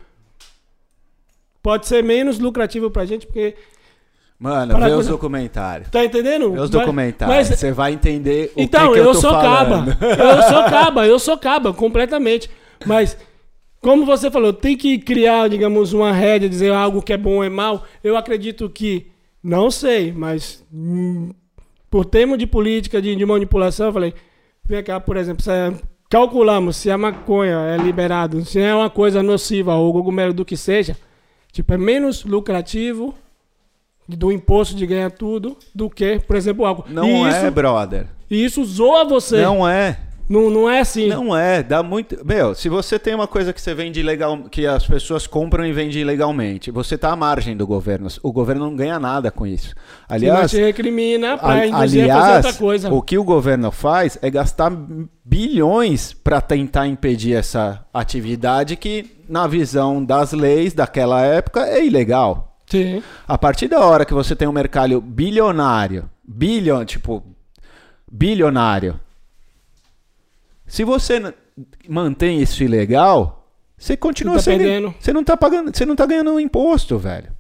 Pode 1.68 1.86
ser 1.86 2.02
menos 2.02 2.40
lucrativo 2.40 2.90
pra 2.90 3.04
gente, 3.04 3.28
porque. 3.28 3.54
Mano, 4.40 4.72
Para 4.72 4.86
vê 4.86 4.94
coisa- 4.94 5.00
os 5.00 5.08
documentários. 5.08 5.90
Tá 5.90 6.06
entendendo? 6.06 6.54
Vê 6.54 6.62
os 6.62 6.70
documentários. 6.70 7.50
Você 7.50 7.74
vai 7.74 7.92
entender 7.92 8.54
o 8.56 8.62
então, 8.62 8.88
que, 8.88 8.94
que 8.94 9.00
eu, 9.00 9.04
eu, 9.04 9.12
tô 9.12 9.20
sou 9.20 9.32
falando. 9.32 9.94
caba. 9.94 10.06
Eu 10.16 10.44
sou 10.48 10.64
caba, 10.64 11.08
eu 11.08 11.20
sou 11.20 11.38
caba, 11.38 11.74
completamente. 11.74 12.50
Mas, 12.86 13.18
como 13.82 14.06
você 14.06 14.32
falou, 14.32 14.54
tem 14.54 14.78
que 14.78 14.98
criar, 14.98 15.50
digamos, 15.50 15.92
uma 15.92 16.14
rédea, 16.14 16.48
dizer 16.48 16.72
algo 16.72 17.02
que 17.02 17.12
é 17.12 17.18
bom 17.18 17.36
ou 17.36 17.44
é 17.44 17.50
mal. 17.50 17.84
Eu 18.02 18.16
acredito 18.16 18.70
que, 18.70 19.08
não 19.44 19.70
sei, 19.70 20.14
mas 20.14 20.66
hum, 20.74 21.32
por 21.92 22.06
termo 22.06 22.38
de 22.38 22.48
política, 22.48 23.02
de, 23.02 23.14
de 23.14 23.26
manipulação, 23.26 23.88
eu 23.88 23.94
falei, 23.94 24.14
vem 24.64 24.82
cá, 24.86 25.02
por 25.02 25.18
exemplo, 25.18 25.44
se, 25.44 25.52
é- 25.52 25.74
calculamos 26.10 26.78
se 26.78 26.90
a 26.90 26.98
maconha 26.98 27.58
é 27.58 27.76
liberado, 27.76 28.46
se 28.46 28.58
é 28.58 28.74
uma 28.74 28.90
coisa 28.90 29.22
nociva 29.22 29.76
ou 29.76 29.92
cogumelo 29.92 30.34
do 30.34 30.46
que 30.46 30.56
seja, 30.56 30.96
tipo, 31.52 31.74
é 31.74 31.78
menos 31.78 32.24
lucrativo 32.24 33.14
do 34.08 34.32
imposto 34.32 34.76
de 34.76 34.86
ganhar 34.86 35.12
tudo 35.12 35.58
do 35.76 35.90
que, 35.90 36.20
por 36.20 36.36
exemplo, 36.36 36.64
o 36.64 36.68
álcool. 36.68 36.86
Não 36.90 37.06
E 37.06 37.26
é, 37.26 37.30
isso, 37.30 37.52
brother. 37.52 38.08
e 38.30 38.46
isso 38.46 38.64
zoa 38.64 39.04
você. 39.06 39.42
Não 39.42 39.68
é. 39.68 40.00
Não, 40.30 40.70
é 40.70 40.82
assim. 40.82 41.08
Não 41.08 41.36
é, 41.36 41.64
dá 41.64 41.82
muito. 41.82 42.18
Meu, 42.26 42.54
se 42.54 42.68
você 42.68 43.00
tem 43.00 43.16
uma 43.16 43.28
coisa 43.28 43.54
que 43.54 43.62
você 43.62 43.74
vende 43.74 44.04
legal, 44.04 44.38
que 44.50 44.66
as 44.68 44.86
pessoas 44.86 45.26
compram 45.26 45.66
e 45.66 45.72
vendem 45.72 46.02
ilegalmente, 46.02 46.70
você 46.70 46.98
tá 46.98 47.12
à 47.12 47.16
margem 47.16 47.56
do 47.56 47.66
governo. 47.66 48.08
O 48.22 48.32
governo 48.32 48.66
não 48.66 48.76
ganha 48.76 49.00
nada 49.00 49.32
com 49.32 49.48
isso. 49.48 49.74
Aliás, 50.08 50.52
te 50.52 50.58
recrimina 50.60 51.38
pra 51.38 51.50
a- 51.54 51.68
induzir 51.68 52.10
a 52.12 52.20
fazer 52.22 52.36
outra 52.36 52.54
coisa. 52.54 52.94
o 52.94 53.02
que 53.02 53.18
o 53.18 53.24
governo 53.24 53.72
faz 53.72 54.18
é 54.22 54.30
gastar 54.30 54.72
bilhões 55.24 56.14
para 56.14 56.42
tentar 56.42 56.88
impedir 56.88 57.34
essa 57.36 57.86
atividade 57.94 58.76
que, 58.76 59.18
na 59.30 59.48
visão 59.48 60.04
das 60.04 60.34
leis 60.34 60.74
daquela 60.74 61.22
época, 61.22 61.66
é 61.68 61.86
ilegal. 61.86 62.58
Sim. 62.70 63.02
A 63.26 63.38
partir 63.38 63.70
da 63.70 63.80
hora 63.80 64.04
que 64.04 64.14
você 64.14 64.36
tem 64.36 64.48
um 64.48 64.52
mercado 64.52 65.00
bilionário, 65.00 66.10
bilhão, 66.28 66.84
tipo, 66.84 67.24
bilionário, 68.12 69.00
se 70.68 70.84
você 70.84 71.34
mantém 71.88 72.42
isso 72.42 72.64
ilegal, 72.64 73.48
você 73.78 73.96
continua 73.98 74.36
Você 74.40 74.52
tá 74.52 74.58
sendo, 74.58 74.64
perdendo. 74.70 74.96
você 75.00 75.14
não 75.14 75.24
tá 75.24 75.36
pagando, 75.38 75.76
você 75.76 75.86
não 75.86 75.96
tá 75.96 76.06
ganhando 76.06 76.40
imposto, 76.40 76.98
velho. 76.98 77.32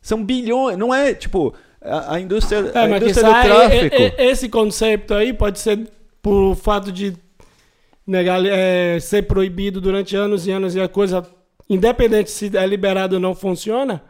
São 0.00 0.22
bilhões, 0.24 0.76
não 0.76 0.94
é 0.94 1.14
tipo 1.14 1.54
a, 1.80 2.14
a 2.14 2.20
indústria, 2.20 2.70
É, 2.74 2.78
a 2.78 2.96
indústria 2.96 3.24
do 3.26 3.30
tráfico. 3.42 3.96
e- 3.96 3.98
e- 3.98 4.14
esse 4.30 4.48
conceito 4.48 5.14
aí 5.14 5.32
pode 5.32 5.58
ser 5.58 5.88
por 6.22 6.54
fato 6.56 6.92
de 6.92 7.14
negar, 8.06 8.44
é, 8.44 8.98
ser 9.00 9.22
proibido 9.22 9.80
durante 9.80 10.14
anos 10.14 10.46
e 10.46 10.50
anos 10.50 10.74
e 10.74 10.80
a 10.80 10.88
coisa, 10.88 11.26
independente 11.68 12.30
se 12.30 12.54
é 12.56 12.66
liberado 12.66 13.14
ou 13.16 13.20
não, 13.20 13.34
funciona. 13.34 14.02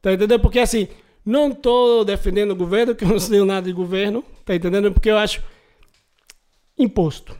Tá 0.00 0.12
entendendo? 0.12 0.40
Porque 0.40 0.58
assim, 0.58 0.88
não 1.24 1.50
tô 1.52 2.02
defendendo 2.04 2.52
o 2.52 2.56
governo, 2.56 2.94
que 2.94 3.04
eu 3.04 3.08
não 3.08 3.18
sei 3.18 3.44
nada 3.44 3.66
de 3.66 3.72
governo, 3.74 4.24
tá 4.44 4.54
entendendo? 4.54 4.90
Porque 4.90 5.10
eu 5.10 5.18
acho 5.18 5.42
imposto. 6.82 7.34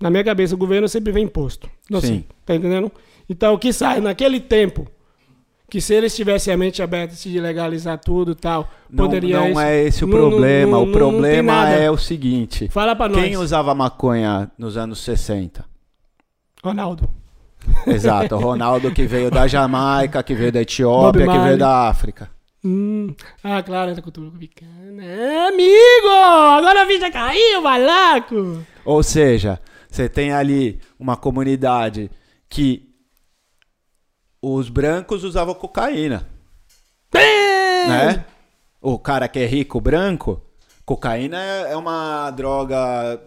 Na 0.00 0.10
minha 0.10 0.24
cabeça, 0.24 0.54
o 0.54 0.58
governo 0.58 0.88
sempre 0.88 1.12
vem 1.12 1.24
imposto. 1.24 1.68
Não 1.90 2.00
Sim. 2.00 2.06
sei, 2.06 2.24
tá 2.44 2.54
entendendo? 2.54 2.90
Então, 3.28 3.54
o 3.54 3.58
que 3.58 3.72
sai 3.72 4.00
naquele 4.00 4.38
tempo, 4.40 4.86
que 5.70 5.80
se 5.80 5.94
eles 5.94 6.14
tivessem 6.14 6.52
a 6.52 6.56
mente 6.56 6.82
aberta 6.82 7.14
de 7.14 7.40
legalizar 7.40 7.98
tudo 7.98 8.32
e 8.32 8.34
tal, 8.34 8.68
Não, 8.90 9.04
poderia 9.06 9.38
não 9.40 9.48
isso- 9.50 9.60
é 9.60 9.82
esse 9.84 10.04
o 10.04 10.06
não- 10.06 10.18
problema. 10.18 10.72
não- 10.72 10.82
o 10.84 10.92
problema 10.92 11.68
é 11.70 11.90
o 11.90 11.96
seguinte: 11.96 12.68
Fala 12.68 12.94
pra 12.94 13.08
nós. 13.08 13.22
quem 13.22 13.36
usava 13.36 13.74
maconha 13.74 14.50
nos 14.58 14.76
anos 14.76 14.98
60? 15.00 15.64
Ronaldo. 16.62 17.08
Exato, 17.86 18.36
Ronaldo 18.36 18.90
que 18.92 19.06
veio 19.06 19.30
da 19.30 19.46
Jamaica, 19.46 20.22
que 20.22 20.34
veio 20.34 20.52
da 20.52 20.60
Etiópia, 20.60 21.26
que 21.26 21.38
veio 21.38 21.56
da 21.58 21.88
África. 21.88 22.30
Hum. 22.62 23.14
Ah, 23.42 23.62
claro, 23.62 23.90
é 23.90 23.94
da 23.94 24.00
cultura 24.02 24.30
cubicana. 24.30 25.02
É, 25.04 25.48
amigo! 25.48 26.08
Agora 26.58 26.82
a 26.82 26.86
ficha 26.86 27.10
caiu, 27.10 27.60
malaco! 27.62 28.58
Ou 28.84 29.02
seja, 29.02 29.60
você 29.88 30.08
tem 30.08 30.32
ali 30.32 30.80
uma 30.98 31.16
comunidade 31.16 32.10
que 32.48 32.90
os 34.42 34.68
brancos 34.68 35.24
usavam 35.24 35.54
cocaína, 35.54 36.28
né? 37.12 38.24
O 38.80 38.98
cara 38.98 39.28
que 39.28 39.38
é 39.38 39.46
rico 39.46 39.80
branco, 39.80 40.42
cocaína 40.84 41.38
é 41.40 41.72
é 41.72 41.76
uma 41.76 42.30
droga, 42.30 43.20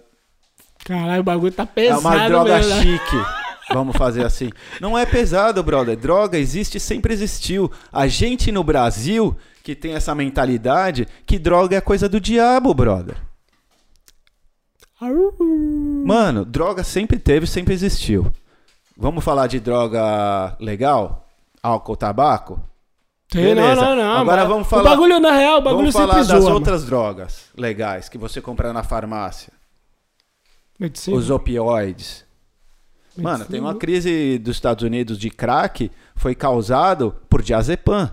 Caralho, 0.87 1.19
o 1.19 1.23
bagulho 1.23 1.51
tá 1.51 1.63
é 1.63 1.65
pesado 1.65 1.99
uma 1.99 2.27
droga 2.29 2.57
mesmo, 2.57 2.75
né? 2.75 2.81
chique. 2.81 3.25
Vamos 3.73 3.97
fazer 3.97 4.25
assim. 4.25 4.49
Não 4.79 4.97
é 4.97 5.05
pesado, 5.05 5.61
brother. 5.61 5.97
Droga 5.97 6.37
existe, 6.37 6.79
sempre 6.79 7.13
existiu. 7.13 7.69
A 7.91 8.07
gente 8.07 8.51
no 8.53 8.63
Brasil 8.63 9.35
que 9.61 9.75
tem 9.75 9.93
essa 9.93 10.15
mentalidade 10.15 11.05
que 11.25 11.37
droga 11.37 11.75
é 11.75 11.81
coisa 11.81 12.07
do 12.07 12.21
diabo, 12.21 12.73
brother. 12.73 13.17
Mano, 16.05 16.43
droga 16.45 16.83
sempre 16.83 17.19
teve, 17.19 17.45
sempre 17.47 17.73
existiu. 17.73 18.31
Vamos 18.97 19.23
falar 19.23 19.47
de 19.47 19.59
droga 19.59 20.55
legal? 20.59 21.27
Álcool, 21.61 21.95
tabaco? 21.95 22.59
Tem, 23.29 23.53
não, 23.53 23.75
não, 23.75 23.95
não. 23.95 24.17
Agora 24.17 24.41
mas 24.41 24.49
vamos 24.49 24.67
falar- 24.67 24.81
O 24.81 24.85
bagulho, 24.95 25.19
na 25.19 25.31
real, 25.33 25.57
o 25.59 25.61
bagulho 25.61 25.77
Vamos 25.91 25.93
falar 25.93 26.13
sempre 26.15 26.27
das 26.33 26.43
zoa. 26.43 26.53
outras 26.53 26.85
drogas 26.85 27.45
legais 27.55 28.07
que 28.09 28.17
você 28.17 28.41
compra 28.41 28.71
na 28.73 28.83
farmácia. 28.83 29.51
Medicina. 30.79 31.15
Os 31.17 31.29
opioides. 31.29 32.25
Mano, 33.17 33.45
tem 33.45 33.59
uma 33.59 33.75
crise 33.75 34.37
dos 34.37 34.55
Estados 34.57 34.83
Unidos 34.83 35.17
de 35.17 35.29
crack 35.31 35.91
foi 36.15 36.35
causado 36.35 37.15
por 37.27 37.41
diazepam 37.41 38.11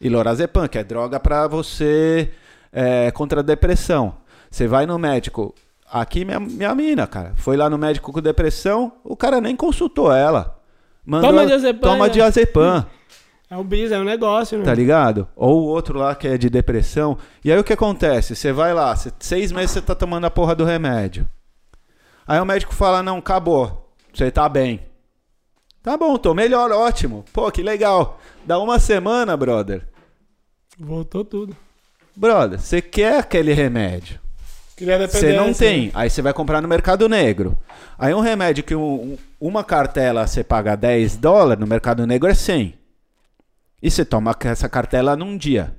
e 0.00 0.08
lorazepam, 0.08 0.66
que 0.68 0.76
é 0.76 0.82
droga 0.84 1.18
pra 1.20 1.46
você 1.46 2.32
é, 2.72 3.10
contra 3.12 3.40
a 3.40 3.42
depressão. 3.44 4.16
Você 4.50 4.66
vai 4.66 4.86
no 4.86 4.98
médico, 4.98 5.54
aqui 5.92 6.24
minha, 6.24 6.40
minha 6.40 6.74
mina, 6.74 7.06
cara, 7.06 7.32
foi 7.36 7.56
lá 7.56 7.68
no 7.68 7.76
médico 7.78 8.12
com 8.12 8.20
depressão, 8.20 8.92
o 9.04 9.16
cara 9.16 9.40
nem 9.40 9.54
consultou 9.54 10.12
ela. 10.12 10.58
Mandou, 11.04 11.30
Toma 11.30 11.46
diazepam, 11.46 11.80
Toma 11.90 12.06
né? 12.06 12.12
diazepam. 12.12 12.86
É 13.50 13.56
um 13.56 13.64
bis, 13.64 13.92
é 13.92 13.98
um 13.98 14.04
negócio, 14.04 14.58
né? 14.58 14.64
Tá 14.64 14.72
ligado? 14.72 15.28
Ou 15.36 15.60
o 15.62 15.66
outro 15.66 15.98
lá 15.98 16.14
que 16.14 16.26
é 16.26 16.38
de 16.38 16.48
depressão. 16.48 17.18
E 17.44 17.52
aí 17.52 17.58
o 17.58 17.64
que 17.64 17.72
acontece? 17.74 18.34
Você 18.34 18.50
vai 18.52 18.72
lá, 18.72 18.96
cê- 18.96 19.12
seis 19.18 19.52
meses 19.52 19.72
você 19.72 19.82
tá 19.82 19.94
tomando 19.94 20.24
a 20.24 20.30
porra 20.30 20.54
do 20.54 20.64
remédio. 20.64 21.28
Aí 22.26 22.40
o 22.40 22.46
médico 22.46 22.72
fala: 22.74 23.02
não, 23.02 23.18
acabou. 23.18 23.92
Você 24.14 24.30
tá 24.30 24.48
bem. 24.48 24.80
Tá 25.82 25.96
bom, 25.98 26.16
tô 26.16 26.32
melhor, 26.32 26.70
ótimo. 26.70 27.24
Pô, 27.32 27.50
que 27.50 27.62
legal. 27.62 28.18
Dá 28.46 28.58
uma 28.58 28.78
semana, 28.78 29.36
brother. 29.36 29.86
Voltou 30.78 31.24
tudo. 31.24 31.54
Brother, 32.16 32.58
você 32.60 32.80
quer 32.80 33.18
aquele 33.18 33.52
remédio. 33.52 34.18
Você 35.08 35.32
não 35.32 35.46
dependência, 35.52 35.66
tem. 35.66 35.90
Aí 35.94 36.10
você 36.10 36.20
vai 36.22 36.32
comprar 36.32 36.60
no 36.60 36.68
mercado 36.68 37.08
negro. 37.08 37.58
Aí 37.98 38.12
um 38.14 38.20
remédio 38.20 38.64
que 38.64 38.74
um- 38.74 39.12
um- 39.12 39.18
uma 39.40 39.62
cartela 39.64 40.26
você 40.26 40.42
paga 40.44 40.76
10 40.76 41.16
dólares, 41.16 41.60
no 41.60 41.66
mercado 41.66 42.06
negro 42.06 42.28
é 42.28 42.34
100. 42.34 42.74
E 43.82 43.90
você 43.90 44.04
toma 44.04 44.36
essa 44.44 44.68
cartela 44.68 45.16
num 45.16 45.36
dia. 45.36 45.76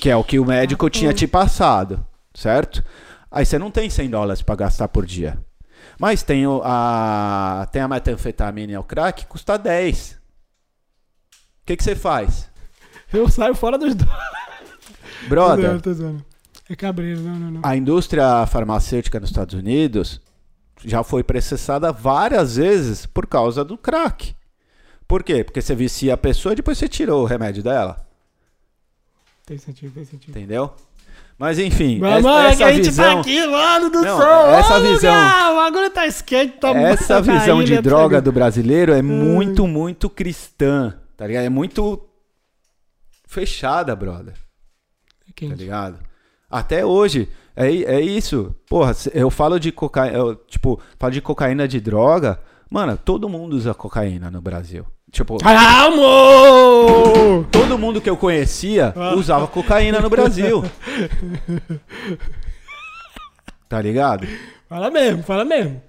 Que 0.00 0.08
é 0.10 0.16
o 0.16 0.24
que 0.24 0.38
o 0.38 0.44
médico 0.46 0.88
tinha 0.88 1.12
te 1.12 1.26
passado, 1.26 2.04
certo? 2.34 2.82
Aí 3.30 3.44
você 3.44 3.58
não 3.58 3.70
tem 3.70 3.88
100 3.90 4.08
dólares 4.10 4.42
para 4.42 4.56
gastar 4.56 4.88
por 4.88 5.04
dia. 5.06 5.38
Mas 5.98 6.22
tem, 6.22 6.46
o, 6.46 6.62
a, 6.64 7.68
tem 7.70 7.82
a 7.82 7.88
metanfetamina 7.88 8.72
e 8.72 8.76
o 8.76 8.82
crack, 8.82 9.26
custa 9.26 9.58
10. 9.58 10.12
O 11.62 11.66
que, 11.66 11.76
que 11.76 11.84
você 11.84 11.94
faz? 11.94 12.48
Eu 13.12 13.28
saio 13.28 13.54
fora 13.54 13.76
dos 13.76 13.94
dois. 13.94 14.10
Brother, 15.28 15.80
tô 15.80 15.92
zoando. 15.92 16.24
É 16.68 16.76
cabreiro, 16.76 17.20
não, 17.20 17.34
não, 17.36 17.50
não. 17.52 17.60
A 17.64 17.76
indústria 17.76 18.46
farmacêutica 18.46 19.18
nos 19.18 19.30
Estados 19.30 19.54
Unidos 19.54 20.20
já 20.84 21.02
foi 21.02 21.22
processada 21.22 21.92
várias 21.92 22.56
vezes 22.56 23.06
por 23.06 23.26
causa 23.26 23.64
do 23.64 23.76
crack. 23.76 24.34
Por 25.06 25.22
quê? 25.24 25.42
Porque 25.42 25.60
você 25.60 25.74
vicia 25.74 26.14
a 26.14 26.16
pessoa 26.16 26.52
e 26.52 26.56
depois 26.56 26.78
você 26.78 26.88
tirou 26.88 27.22
o 27.22 27.26
remédio 27.26 27.62
dela. 27.62 28.06
Tem 29.44 29.58
sentido, 29.58 29.92
tem 29.92 30.04
sentido. 30.04 30.30
Entendeu? 30.30 30.72
Mas 31.36 31.58
enfim, 31.58 31.98
Mas, 31.98 32.24
essa, 32.24 32.42
essa 32.44 32.64
a 32.66 32.72
gente 32.72 32.84
visão, 32.84 33.14
tá 33.14 33.20
aqui, 33.20 33.46
mano 33.46 33.90
do 33.90 34.02
Não, 34.02 34.18
céu. 34.18 34.46
essa 34.50 34.76
Ô, 34.78 34.80
visão- 34.82 34.94
lugar, 35.14 35.52
O 35.52 35.56
bagulho 35.56 35.90
tá 35.90 36.06
skate, 36.06 36.58
tá 36.58 36.70
essa 36.70 37.14
tá 37.14 37.20
visão 37.20 37.64
de 37.64 37.74
tá 37.76 37.80
droga 37.80 38.20
do 38.20 38.30
brasileiro 38.30 38.92
é 38.92 39.00
muito, 39.02 39.66
muito 39.66 40.08
cristã. 40.10 40.98
Tá 41.16 41.26
ligado? 41.26 41.44
É 41.44 41.48
muito 41.48 42.06
fechada, 43.26 43.96
brother. 43.96 44.34
Tá 45.48 45.54
ligado? 45.54 45.98
Até 46.50 46.84
hoje, 46.84 47.28
é, 47.54 47.66
é 47.84 48.00
isso. 48.00 48.54
Porra, 48.68 48.92
eu 49.14 49.30
falo 49.30 49.58
de 49.58 49.70
cocaína, 49.72 50.16
eu, 50.16 50.34
tipo, 50.34 50.80
falo 50.98 51.12
de 51.12 51.20
cocaína 51.20 51.66
de 51.68 51.80
droga. 51.80 52.40
Mano, 52.68 52.96
todo 52.96 53.28
mundo 53.28 53.54
usa 53.54 53.72
cocaína 53.74 54.30
no 54.30 54.40
Brasil. 54.40 54.84
Tipo, 55.12 55.38
Ah, 55.44 55.84
amor! 55.86 57.44
todo 57.50 57.76
mundo 57.76 58.00
que 58.00 58.08
eu 58.08 58.16
conhecia 58.16 58.92
Ah. 58.96 59.14
usava 59.16 59.46
cocaína 59.48 60.00
no 60.00 60.08
Brasil. 60.10 60.62
Tá 63.68 63.80
ligado? 63.80 64.26
Fala 64.68 64.90
mesmo, 64.90 65.22
fala 65.22 65.44
mesmo. 65.44 65.80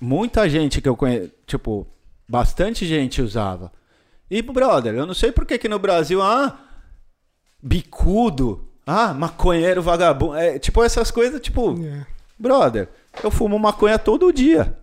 Muita 0.00 0.48
gente 0.48 0.80
que 0.80 0.88
eu 0.88 0.96
conheço, 0.96 1.30
tipo, 1.46 1.86
bastante 2.28 2.86
gente 2.86 3.20
usava. 3.20 3.70
E, 4.30 4.40
brother, 4.42 4.94
eu 4.94 5.06
não 5.06 5.14
sei 5.14 5.30
por 5.30 5.44
que 5.46 5.58
que 5.58 5.68
no 5.68 5.78
Brasil, 5.78 6.22
ah, 6.22 6.58
bicudo, 7.66 8.64
ah, 8.86 9.12
maconheiro 9.12 9.82
vagabundo, 9.82 10.36
é, 10.36 10.58
tipo 10.58 10.82
essas 10.84 11.10
coisas, 11.10 11.40
tipo, 11.40 11.74
É. 11.84 12.06
brother, 12.38 12.88
eu 13.24 13.30
fumo 13.30 13.58
maconha 13.58 13.98
todo 13.98 14.32
dia. 14.32 14.78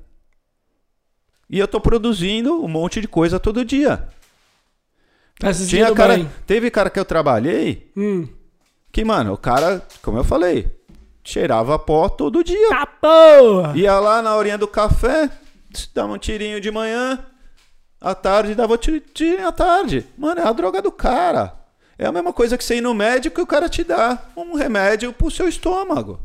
E 1.50 1.58
eu 1.60 1.68
tô 1.68 1.80
produzindo 1.80 2.62
um 2.64 2.68
monte 2.68 3.00
de 3.00 3.08
coisa 3.08 3.40
todo 3.40 3.64
dia. 3.64 4.08
Tá 5.40 5.54
Tinha 5.54 5.94
cara, 5.94 6.16
bem. 6.18 6.30
teve 6.46 6.70
cara 6.70 6.90
que 6.90 7.00
eu 7.00 7.06
trabalhei 7.06 7.92
Hum. 7.96 8.28
que, 8.92 9.04
mano, 9.06 9.34
o 9.34 9.38
cara, 9.38 9.82
como 10.02 10.18
eu 10.18 10.24
falei, 10.24 10.70
cheirava 11.24 11.78
pó 11.80 12.10
todo 12.10 12.44
dia. 12.44 12.70
Tá 12.70 12.86
porra! 12.86 13.78
Ia 13.78 14.00
lá 14.00 14.22
na 14.22 14.36
horinha 14.36 14.58
do 14.58 14.68
café, 14.68 15.30
dava 15.94 16.14
um 16.14 16.18
tirinho 16.18 16.60
de 16.62 16.70
manhã, 16.72 17.20
à 18.02 18.14
tarde 18.14 18.56
dava 18.56 18.74
um 18.74 18.78
ti- 18.78 19.00
tirinho 19.14 19.48
à 19.48 19.52
tarde. 19.52 20.06
Mano, 20.18 20.42
é 20.42 20.48
a 20.48 20.52
droga 20.54 20.82
do 20.82 20.92
cara. 20.92 21.54
É 21.98 22.06
a 22.06 22.12
mesma 22.12 22.34
coisa 22.34 22.58
que 22.58 22.64
você 22.64 22.78
ir 22.78 22.82
no 22.82 22.94
médico 22.94 23.40
e 23.40 23.44
o 23.44 23.48
cara 23.48 23.70
te 23.70 23.84
dá 23.84 24.22
um 24.36 24.56
remédio 24.56 25.14
pro 25.14 25.30
seu 25.32 25.48
estômago. 25.48 26.20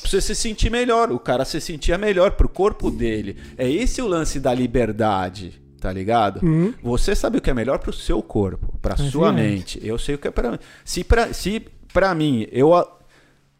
Pra 0.00 0.10
você 0.10 0.20
se 0.20 0.34
sentir 0.34 0.70
melhor. 0.70 1.10
O 1.12 1.18
cara 1.18 1.44
se 1.44 1.60
sentia 1.60 1.96
melhor 1.96 2.32
pro 2.32 2.48
corpo 2.48 2.90
dele. 2.90 3.36
É 3.56 3.70
esse 3.70 4.02
o 4.02 4.06
lance 4.06 4.38
da 4.38 4.52
liberdade, 4.52 5.60
tá 5.80 5.92
ligado? 5.92 6.44
Uhum. 6.44 6.74
Você 6.82 7.14
sabe 7.14 7.38
o 7.38 7.40
que 7.40 7.50
é 7.50 7.54
melhor 7.54 7.78
pro 7.78 7.92
seu 7.92 8.22
corpo, 8.22 8.74
pra 8.82 8.94
É 8.94 8.96
sua 9.10 9.32
verdade. 9.32 9.54
mente. 9.56 9.80
Eu 9.82 9.98
sei 9.98 10.14
o 10.14 10.18
que 10.18 10.28
é 10.28 10.30
pra 10.30 10.52
mim. 10.52 10.58
Se 10.84 11.02
pra, 11.04 11.32
se 11.32 11.60
pra 11.92 12.14
mim 12.14 12.46
eu, 12.52 12.70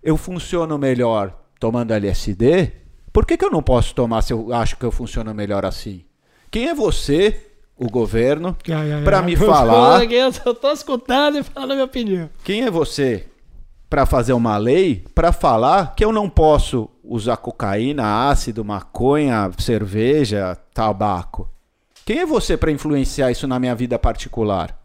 eu 0.03 0.17
funciono 0.17 0.77
melhor 0.77 1.35
tomando 1.59 1.93
LSD, 1.93 2.73
por 3.13 3.25
que, 3.25 3.37
que 3.39 3.45
eu 3.45 3.51
não 3.51 3.63
posso 3.63 3.95
tomar 3.95 4.21
se 4.23 4.33
eu 4.33 4.53
acho 4.53 4.77
que 4.77 4.85
eu 4.85 4.93
funciono 4.93 5.33
melhor 5.33 5.65
assim? 5.65 6.05
Quem 6.51 6.69
é 6.69 6.75
você, 6.75 7.41
o 7.77 7.89
governo, 7.91 8.57
ai. 9.21 9.27
me 9.27 9.37
falar? 9.37 10.01
Eu 10.45 10.55
tô 10.55 10.71
escutando 10.73 11.39
e 11.39 11.43
falando 11.43 11.71
a 11.73 11.75
minha 11.75 11.85
opinião. 11.85 12.31
Quem 12.45 12.63
é 12.63 12.71
você 12.71 13.27
pra 13.91 14.07
fazer 14.07 14.33
uma 14.33 14.57
lei 14.57 15.05
pra 15.15 15.33
falar 15.33 15.95
que 15.95 16.05
eu 16.05 16.13
não 16.13 16.29
posso 16.29 16.89
usar 17.03 17.37
cocaína, 17.37 18.29
ácido, 18.29 18.65
maconha, 18.65 19.51
cerveja, 19.59 20.57
tabaco? 20.73 21.49
Quem 22.05 22.19
é 22.21 22.27
você 22.27 22.57
pra 22.57 22.71
influenciar 22.71 23.31
isso 23.31 23.47
na 23.47 23.59
minha 23.59 23.75
vida 23.75 23.99
particular? 23.99 24.79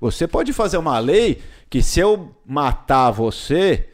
Você 0.00 0.26
pode 0.26 0.52
fazer 0.52 0.76
uma 0.78 0.98
lei 0.98 1.40
que 1.70 1.82
se 1.82 2.00
eu 2.00 2.34
matar 2.44 3.10
você 3.10 3.88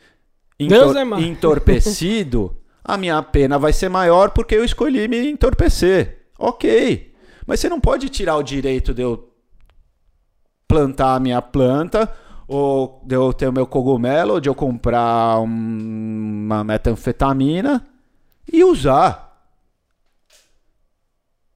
entor- 0.58 0.96
é 0.96 1.20
entorpecido, 1.22 2.56
a 2.84 2.96
minha 2.96 3.22
pena 3.22 3.58
vai 3.58 3.72
ser 3.72 3.88
maior 3.88 4.30
porque 4.30 4.54
eu 4.54 4.64
escolhi 4.64 5.06
me 5.06 5.30
entorpecer. 5.30 6.18
Ok. 6.38 7.07
Mas 7.48 7.60
você 7.60 7.68
não 7.70 7.80
pode 7.80 8.10
tirar 8.10 8.36
o 8.36 8.42
direito 8.42 8.92
de 8.92 9.00
eu 9.00 9.32
plantar 10.68 11.14
a 11.14 11.20
minha 11.20 11.40
planta, 11.40 12.12
ou 12.46 13.02
de 13.06 13.14
eu 13.14 13.32
ter 13.32 13.48
o 13.48 13.52
meu 13.52 13.66
cogumelo, 13.66 14.34
ou 14.34 14.40
de 14.40 14.50
eu 14.50 14.54
comprar 14.54 15.40
um- 15.40 15.46
uma 16.44 16.62
metanfetamina 16.62 17.82
e 18.52 18.62
usar. 18.62 19.48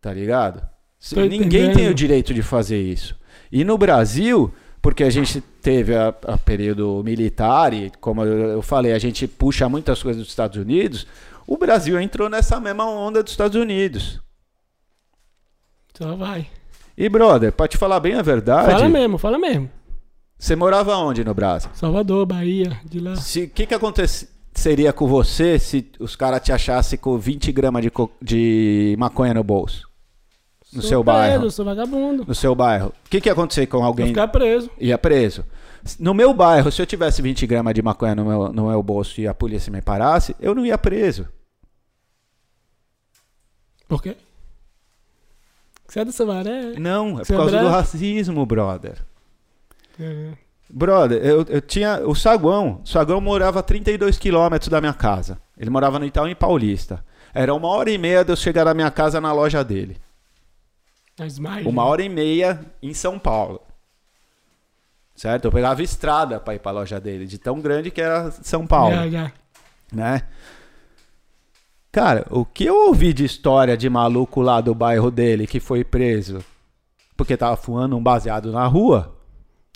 Tá 0.01 0.15
ligado? 0.15 0.67
Tô 1.11 1.21
Ninguém 1.21 1.41
entendendo. 1.43 1.75
tem 1.77 1.89
o 1.89 1.95
direito 1.95 2.33
de 2.33 2.43
fazer 2.43 2.81
isso. 2.81 3.15
E 3.51 3.63
no 3.63 3.77
Brasil, 3.77 4.51
porque 4.81 5.05
a 5.05 5.11
gente 5.11 5.43
teve 5.61 5.95
a, 5.95 6.09
a 6.27 6.39
período 6.39 7.03
militar, 7.05 7.75
e 7.75 7.91
como 8.01 8.25
eu 8.25 8.63
falei, 8.63 8.93
a 8.95 8.99
gente 8.99 9.29
puxa 9.29 9.69
muitas 9.69 10.03
coisas 10.03 10.23
dos 10.23 10.31
Estados 10.31 10.57
Unidos, 10.57 11.07
o 11.47 11.59
Brasil 11.59 12.01
entrou 12.01 12.31
nessa 12.31 12.59
mesma 12.59 12.89
onda 12.89 13.23
dos 13.23 13.33
Estados 13.33 13.61
Unidos. 13.61 14.21
Só 16.03 16.17
vai. 16.17 16.47
E, 16.97 17.09
brother, 17.09 17.53
pra 17.53 17.67
te 17.69 17.77
falar 17.77 18.01
bem 18.01 18.15
a 18.15 18.23
verdade, 18.23 18.71
Fala 18.71 18.89
mesmo, 18.89 19.19
fala 19.19 19.39
mesmo. 19.39 19.71
você 20.39 20.55
morava 20.55 20.97
onde 20.97 21.25
no 21.25 21.33
Brasil? 21.35 21.71
Salvador, 21.75 22.27
Bahia, 22.27 22.79
de 22.85 23.01
lá. 23.01 23.15
O 23.15 23.49
que, 23.49 23.67
que 23.67 23.75
aconteceria 23.75 24.93
com 24.93 25.07
você 25.07 25.59
se 25.59 25.91
os 25.99 26.15
caras 26.15 26.43
te 26.43 26.53
achassem 26.53 26.99
com 26.99 27.17
20 27.19 27.51
gramas 27.53 27.83
de, 27.83 27.91
de 28.21 28.97
maconha 28.99 29.33
no 29.35 29.43
bolso? 29.43 29.89
No 30.73 30.81
Sou 30.81 30.89
seu 30.89 31.05
preso, 31.05 31.19
bairro? 31.19 31.51
Sou 31.51 31.65
vagabundo. 31.65 32.25
No 32.27 32.35
seu 32.35 32.55
bairro. 32.55 32.93
O 33.07 33.11
que, 33.11 33.21
que 33.21 33.29
ia 33.29 33.33
acontecer 33.33 33.67
com 33.67 33.83
alguém? 33.85 34.07
ficar 34.09 34.29
preso. 34.29 34.71
Ia 34.79 34.97
preso. 34.97 35.45
No 35.99 36.15
meu 36.15 36.33
bairro, 36.33 36.71
se 36.73 36.81
eu 36.81 36.87
tivesse 36.87 37.21
20 37.21 37.47
gramas 37.47 37.75
de 37.75 37.83
maconha 37.83 38.15
no 38.15 38.25
meu, 38.25 38.53
no 38.53 38.69
meu 38.69 38.83
bolso 38.83 39.21
e 39.21 39.27
a 39.27 39.35
polícia 39.35 39.71
me 39.73 39.83
parasse, 39.83 40.35
eu 40.41 40.55
não 40.55 40.65
ia 40.65 40.79
preso. 40.79 41.27
Por 43.89 44.03
quê? 44.03 44.17
Você 45.93 46.01
é 46.01 46.05
do 46.07 46.13
Samaré? 46.13 46.73
Não, 46.79 47.21
é 47.21 47.25
Você 47.25 47.35
por 47.35 47.35
é 47.35 47.37
causa 47.37 47.51
do 47.51 47.59
branco? 47.65 47.77
racismo, 47.77 48.47
brother. 48.47 49.05
É. 50.01 50.31
Brother, 50.71 51.23
eu, 51.23 51.45
eu 51.47 51.61
tinha. 51.61 52.01
O 52.07 52.15
Saguão. 52.15 52.81
O 52.83 52.89
Saguão 52.89 53.21
morava 53.21 53.61
a 53.61 53.63
32 53.63 54.19
quilômetros 54.19 54.71
da 54.71 54.81
minha 54.81 54.95
casa. 54.95 55.39
Ele 55.55 55.69
morava 55.69 55.99
no 55.99 56.07
Itaú 56.07 56.27
em 56.29 56.35
Paulista. 56.35 57.05
Era 57.35 57.53
uma 57.53 57.69
hora 57.69 57.91
e 57.91 57.99
meia 57.99 58.25
de 58.25 58.33
eu 58.33 58.37
chegar 58.37 58.65
na 58.65 58.73
minha 58.73 58.91
casa 58.91 59.21
na 59.21 59.35
loja 59.35 59.63
dele. 59.63 59.99
Mais. 61.39 61.67
Uma 61.67 61.85
hora 61.85 62.03
e 62.03 62.09
meia 62.09 62.59
em 62.83 62.95
São 62.95 63.19
Paulo. 63.19 63.61
Certo? 65.15 65.45
Eu 65.45 65.53
pegava 65.53 65.83
estrada 65.83 66.41
pra 66.41 66.55
ir 66.55 66.59
pra 66.59 66.73
loja 66.73 66.99
dele, 66.99 67.27
de 67.27 67.37
tão 67.37 67.61
grande 67.61 67.91
que 67.91 68.01
era 68.01 68.31
São 68.31 68.67
Paulo. 68.67 68.95
Já, 68.95 69.09
já. 69.11 69.33
né? 69.93 70.23
Cara, 71.93 72.27
o 72.31 72.45
que 72.45 72.65
eu 72.65 72.87
ouvi 72.87 73.13
de 73.13 73.25
história 73.25 73.77
de 73.77 73.89
maluco 73.89 74.41
lá 74.41 74.61
do 74.61 74.75
bairro 74.75 75.11
dele 75.11 75.47
que 75.47 75.61
foi 75.61 75.85
preso 75.85 76.43
porque 77.17 77.37
tava 77.37 77.57
fumando 77.57 77.97
um 77.97 78.03
baseado 78.03 78.51
na 78.51 78.67
rua, 78.67 79.15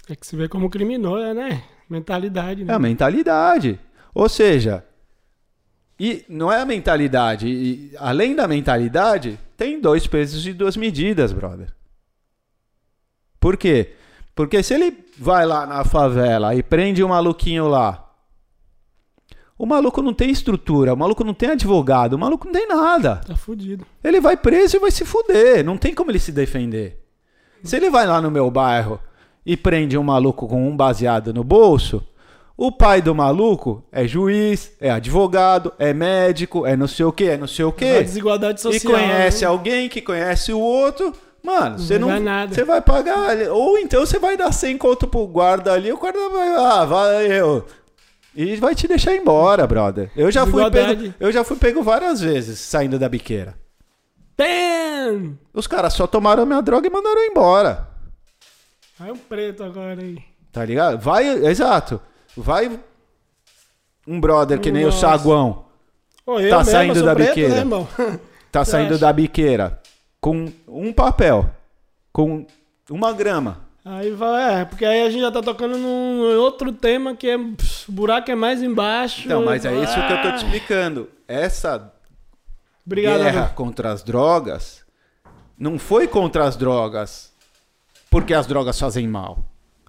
É 0.08 0.16
que 0.16 0.26
você 0.26 0.36
vê 0.36 0.48
como 0.48 0.70
criminoso, 0.70 1.34
né? 1.34 1.62
Mentalidade, 1.88 2.64
né? 2.64 2.72
é 2.72 2.76
a 2.76 2.78
mentalidade. 2.78 3.78
Ou 4.14 4.28
seja, 4.28 4.84
e 5.98 6.24
não 6.28 6.50
é 6.50 6.60
a 6.60 6.64
mentalidade, 6.64 7.46
e 7.46 7.92
além 7.98 8.34
da 8.34 8.48
mentalidade, 8.48 9.38
tem 9.56 9.80
dois 9.80 10.06
pesos 10.06 10.46
e 10.46 10.52
duas 10.52 10.76
medidas, 10.76 11.32
brother. 11.32 11.72
Por 13.38 13.56
quê? 13.56 13.94
Porque 14.34 14.62
se 14.62 14.74
ele 14.74 15.04
vai 15.18 15.46
lá 15.46 15.66
na 15.66 15.84
favela 15.84 16.54
e 16.54 16.62
prende 16.62 17.04
um 17.04 17.08
maluquinho 17.08 17.68
lá, 17.68 18.05
o 19.58 19.64
maluco 19.66 20.02
não 20.02 20.12
tem 20.12 20.30
estrutura, 20.30 20.92
o 20.94 20.96
maluco 20.96 21.24
não 21.24 21.32
tem 21.34 21.50
advogado, 21.50 22.14
o 22.14 22.18
maluco 22.18 22.46
não 22.46 22.52
tem 22.52 22.68
nada. 22.68 23.20
Tá 23.26 23.36
fudido. 23.36 23.86
Ele 24.04 24.20
vai 24.20 24.36
preso 24.36 24.76
e 24.76 24.80
vai 24.80 24.90
se 24.90 25.04
fuder. 25.04 25.64
Não 25.64 25.76
tem 25.76 25.94
como 25.94 26.10
ele 26.10 26.18
se 26.18 26.30
defender. 26.32 27.02
Se 27.62 27.76
ele 27.76 27.88
vai 27.90 28.06
lá 28.06 28.20
no 28.20 28.30
meu 28.30 28.50
bairro 28.50 29.00
e 29.44 29.56
prende 29.56 29.96
um 29.96 30.02
maluco 30.02 30.46
com 30.46 30.68
um 30.68 30.76
baseado 30.76 31.32
no 31.32 31.42
bolso, 31.42 32.02
o 32.56 32.70
pai 32.70 33.00
do 33.02 33.14
maluco 33.14 33.82
é 33.90 34.06
juiz, 34.06 34.72
é 34.80 34.90
advogado, 34.90 35.72
é 35.78 35.92
médico, 35.92 36.66
é 36.66 36.76
não 36.76 36.86
sei 36.86 37.04
o 37.06 37.12
que, 37.12 37.24
é 37.24 37.36
não 37.36 37.46
sei 37.46 37.64
o 37.64 37.72
que. 37.72 38.02
desigualdade 38.02 38.58
E 38.60 38.62
social. 38.62 38.92
conhece 38.92 39.42
né? 39.42 39.48
alguém 39.50 39.88
que 39.88 40.00
conhece 40.02 40.52
o 40.52 40.58
outro. 40.60 41.12
Mano, 41.42 41.78
você 41.78 41.98
não. 41.98 42.08
vai. 42.08 42.48
Você 42.48 42.64
vai 42.64 42.80
pagar. 42.80 43.30
ali- 43.30 43.48
Ou 43.48 43.78
então 43.78 44.04
você 44.04 44.18
vai 44.18 44.36
dar 44.36 44.50
100 44.52 44.76
conto 44.78 45.06
pro 45.06 45.26
guarda 45.26 45.72
ali, 45.72 45.92
o 45.92 45.96
guarda 45.98 46.28
vai. 46.28 46.48
Ah, 46.56 46.84
valeu. 46.84 47.64
E 48.36 48.54
vai 48.56 48.74
te 48.74 48.86
deixar 48.86 49.16
embora, 49.16 49.66
brother. 49.66 50.10
Eu 50.14 50.30
já 50.30 50.46
fui 50.46 50.70
pego, 50.70 51.14
eu 51.18 51.32
já 51.32 51.42
fui 51.42 51.56
pego 51.56 51.82
várias 51.82 52.20
vezes 52.20 52.58
saindo 52.60 52.98
da 52.98 53.08
biqueira. 53.08 53.54
Bam! 54.36 55.38
Os 55.54 55.66
caras 55.66 55.94
só 55.94 56.06
tomaram 56.06 56.44
minha 56.44 56.60
droga 56.60 56.86
e 56.86 56.90
mandaram 56.90 57.22
embora. 57.22 57.88
Vai 58.98 59.10
um 59.10 59.16
preto 59.16 59.64
agora 59.64 60.02
aí. 60.02 60.18
Tá 60.52 60.62
ligado? 60.66 60.98
Vai, 60.98 61.26
exato. 61.46 61.98
Vai 62.36 62.78
um 64.06 64.20
brother 64.20 64.60
que 64.60 64.70
nem 64.70 64.84
o 64.84 64.88
Nossa. 64.88 64.98
Saguão. 65.00 65.64
Ô, 66.26 66.38
eu 66.38 66.50
Tá 66.50 66.62
saindo 66.62 67.02
da 67.02 67.14
preto, 67.14 67.28
biqueira. 67.28 67.64
Né? 67.64 68.20
Tá 68.52 68.64
saindo 68.64 68.94
acha? 68.94 69.00
da 69.00 69.12
biqueira 69.12 69.82
com 70.20 70.50
um 70.66 70.92
papel, 70.92 71.50
com 72.12 72.46
uma 72.90 73.12
grama. 73.12 73.65
Aí 73.88 74.10
vai, 74.10 74.62
é, 74.62 74.64
porque 74.64 74.84
aí 74.84 75.02
a 75.02 75.10
gente 75.10 75.20
já 75.20 75.30
tá 75.30 75.40
tocando 75.40 75.78
num 75.78 76.20
outro 76.40 76.72
tema 76.72 77.14
que 77.14 77.28
é. 77.28 77.38
pss, 77.38 77.88
o 77.88 77.92
buraco 77.92 78.28
é 78.28 78.34
mais 78.34 78.60
embaixo. 78.60 79.22
Então, 79.26 79.44
mas 79.44 79.64
é 79.64 79.72
isso 79.80 79.94
que 79.94 80.12
eu 80.12 80.22
tô 80.22 80.22
te 80.22 80.28
Ah, 80.28 80.36
explicando. 80.38 81.08
Essa 81.28 81.92
Obrigado, 82.84 83.18
guerra 83.22 83.38
Adolfo. 83.42 83.54
contra 83.54 83.92
as 83.92 84.02
drogas 84.02 84.84
não 85.56 85.78
foi 85.78 86.08
contra 86.08 86.44
as 86.44 86.56
drogas 86.56 87.32
porque 88.10 88.34
as 88.34 88.46
drogas 88.48 88.76
fazem 88.78 89.06
mal. 89.06 89.44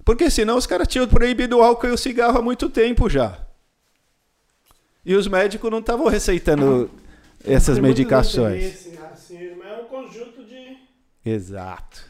Porque 0.05 0.29
senão 0.29 0.57
os 0.57 0.67
caras 0.67 0.87
tinham 0.87 1.07
proibido 1.07 1.57
o 1.57 1.63
álcool 1.63 1.87
e 1.87 1.91
o 1.91 1.97
cigarro 1.97 2.37
há 2.37 2.41
muito 2.41 2.69
tempo 2.69 3.09
já. 3.09 3.39
E 5.03 5.15
os 5.15 5.27
médicos 5.27 5.71
não 5.71 5.79
estavam 5.79 6.07
receitando 6.07 6.89
essas 7.43 7.79
medicações. 7.79 8.63
interesses, 8.63 8.99
assim, 9.11 9.55
mas 9.57 9.71
é 9.71 9.81
um 9.81 9.85
conjunto 9.85 10.43
de. 10.43 10.77
Exato. 11.25 12.05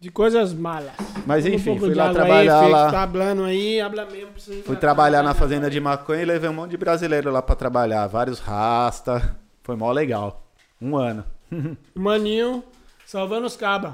De 0.00 0.10
coisas 0.10 0.54
malas. 0.54 0.92
Mas 1.26 1.44
um 1.44 1.48
enfim, 1.48 1.72
pouco 1.72 1.80
fui 1.80 1.94
lá 1.94 2.10
trabalhar 2.10 2.60
aí, 2.60 2.70
lá. 2.70 2.90
Tá 2.90 3.02
hablando 3.02 3.44
aí, 3.44 3.82
habla 3.82 4.06
mesmo. 4.06 4.30
Fui 4.64 4.76
trabalhar 4.76 5.22
na 5.22 5.34
fazenda 5.34 5.68
de 5.68 5.78
maconha 5.78 6.22
e 6.22 6.24
levei 6.24 6.48
um 6.48 6.54
monte 6.54 6.70
de 6.70 6.78
brasileiro 6.78 7.30
lá 7.30 7.42
pra 7.42 7.54
trabalhar. 7.54 8.06
Vários 8.06 8.38
rasta. 8.38 9.36
Foi 9.62 9.76
mó 9.76 9.92
legal. 9.92 10.50
Um 10.80 10.96
ano. 10.96 11.22
Maninho, 11.94 12.64
salvando 13.04 13.46
os 13.46 13.56
cabas. 13.56 13.92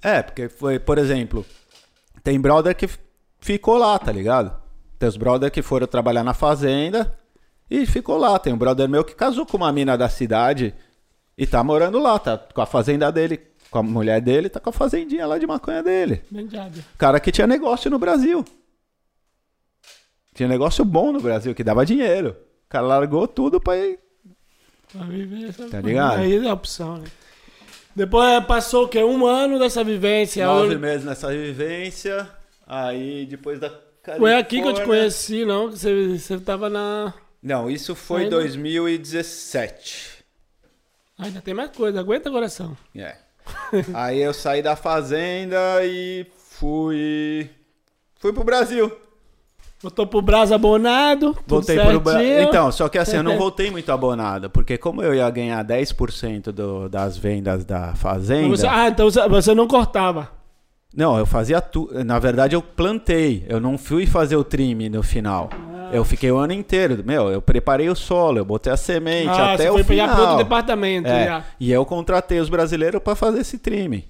É, 0.00 0.22
porque 0.22 0.48
foi, 0.48 0.78
por 0.78 0.96
exemplo, 0.96 1.44
tem 2.22 2.40
brother 2.40 2.74
que 2.74 2.88
ficou 3.40 3.76
lá, 3.76 3.98
tá 3.98 4.10
ligado? 4.10 4.56
Tem 4.98 5.06
os 5.06 5.18
brother 5.18 5.50
que 5.50 5.60
foram 5.60 5.86
trabalhar 5.86 6.24
na 6.24 6.32
fazenda 6.32 7.14
e 7.70 7.84
ficou 7.84 8.16
lá. 8.16 8.38
Tem 8.38 8.50
um 8.50 8.58
brother 8.58 8.88
meu 8.88 9.04
que 9.04 9.14
casou 9.14 9.44
com 9.44 9.58
uma 9.58 9.70
mina 9.70 9.94
da 9.98 10.08
cidade 10.08 10.74
e 11.36 11.46
tá 11.46 11.62
morando 11.62 11.98
lá, 11.98 12.18
tá 12.18 12.38
com 12.38 12.60
a 12.62 12.66
fazenda 12.66 13.10
dele, 13.10 13.38
com 13.74 13.80
a 13.80 13.82
mulher 13.82 14.20
dele, 14.20 14.48
tá 14.48 14.60
com 14.60 14.70
a 14.70 14.72
fazendinha 14.72 15.26
lá 15.26 15.36
de 15.36 15.48
maconha 15.48 15.82
dele. 15.82 16.22
Verdade. 16.30 16.84
Cara 16.96 17.18
que 17.18 17.32
tinha 17.32 17.44
negócio 17.44 17.90
no 17.90 17.98
Brasil. 17.98 18.44
Tinha 20.32 20.48
negócio 20.48 20.84
bom 20.84 21.10
no 21.10 21.20
Brasil, 21.20 21.52
que 21.56 21.64
dava 21.64 21.84
dinheiro. 21.84 22.36
O 22.66 22.68
cara 22.68 22.86
largou 22.86 23.26
tudo 23.26 23.60
pra 23.60 23.76
ir. 23.76 23.98
Pra 24.92 25.02
viver 25.06 25.48
essa 25.48 25.68
Tá 25.68 25.80
ligado? 25.80 26.20
Aí 26.20 26.36
é 26.46 26.48
a 26.48 26.52
opção, 26.54 26.98
né? 26.98 27.08
Depois 27.96 28.44
passou 28.44 28.84
o 28.84 28.88
quê? 28.88 29.02
Um 29.02 29.26
ano 29.26 29.58
dessa 29.58 29.82
vivência. 29.82 30.46
Nove 30.46 30.74
Eu- 30.74 30.78
meses 30.78 31.04
nessa 31.04 31.28
vivência. 31.32 32.28
Aí 32.68 33.26
depois 33.26 33.58
da. 33.58 33.72
Foi 34.18 34.36
aqui 34.36 34.62
que 34.62 34.68
eu 34.68 34.72
te 34.74 34.84
conheci, 34.84 35.44
não? 35.44 35.72
Você, 35.72 36.16
você 36.16 36.38
tava 36.38 36.70
na. 36.70 37.12
Não, 37.42 37.68
isso 37.68 37.96
foi 37.96 38.22
Ainda? 38.24 38.36
2017. 38.36 40.24
Ah, 41.18 41.24
ainda 41.26 41.40
tem 41.40 41.54
mais 41.54 41.70
coisa, 41.76 41.98
aguenta 41.98 42.30
coração. 42.30 42.76
É. 42.94 43.16
Aí 43.94 44.20
eu 44.20 44.32
saí 44.32 44.62
da 44.62 44.76
fazenda 44.76 45.56
e 45.84 46.26
fui. 46.58 47.48
Fui 48.20 48.32
pro 48.32 48.44
Brasil. 48.44 48.90
Voltou 49.82 50.06
pro 50.06 50.22
Brasa 50.22 50.54
abonado, 50.54 51.36
Voltei 51.46 51.76
pro 51.78 52.00
Brasil. 52.00 52.42
Então, 52.44 52.72
só 52.72 52.88
que 52.88 52.96
assim, 52.96 53.16
eu 53.16 53.22
não 53.22 53.32
voltei 53.36 53.70
muito 53.70 53.92
abonado, 53.92 54.48
porque 54.48 54.78
como 54.78 55.02
eu 55.02 55.14
ia 55.14 55.28
ganhar 55.28 55.62
10% 55.62 56.44
do, 56.52 56.88
das 56.88 57.18
vendas 57.18 57.66
da 57.66 57.94
fazenda. 57.94 58.48
Você- 58.48 58.66
ah, 58.66 58.88
então 58.88 59.10
você- 59.10 59.28
você 59.28 59.54
não 59.54 59.66
cortava. 59.68 60.30
Não, 60.96 61.18
eu 61.18 61.26
fazia 61.26 61.60
tudo. 61.60 62.02
Na 62.02 62.18
verdade, 62.18 62.54
eu 62.56 62.62
plantei. 62.62 63.44
Eu 63.46 63.60
não 63.60 63.76
fui 63.76 64.06
fazer 64.06 64.36
o 64.36 64.44
trim 64.44 64.88
no 64.88 65.02
final. 65.02 65.50
Ah. 65.94 65.96
Eu 65.96 66.04
fiquei 66.04 66.30
o 66.30 66.36
ano 66.36 66.52
inteiro. 66.52 67.02
Meu, 67.04 67.30
eu 67.30 67.40
preparei 67.40 67.88
o 67.88 67.94
solo, 67.94 68.38
eu 68.38 68.44
botei 68.44 68.72
a 68.72 68.76
semente 68.76 69.28
ah, 69.28 69.54
até 69.54 69.64
você 69.64 69.70
o 69.70 69.74
foi 69.74 69.84
pegar 69.84 70.08
pro 70.08 70.14
outro 70.14 70.24
final. 70.26 70.38
departamento. 70.38 71.08
É, 71.08 71.24
já. 71.24 71.44
e 71.60 71.70
eu 71.70 71.84
contratei 71.86 72.40
os 72.40 72.48
brasileiros 72.48 73.00
pra 73.02 73.14
fazer 73.14 73.40
esse 73.40 73.58
trim. 73.58 74.04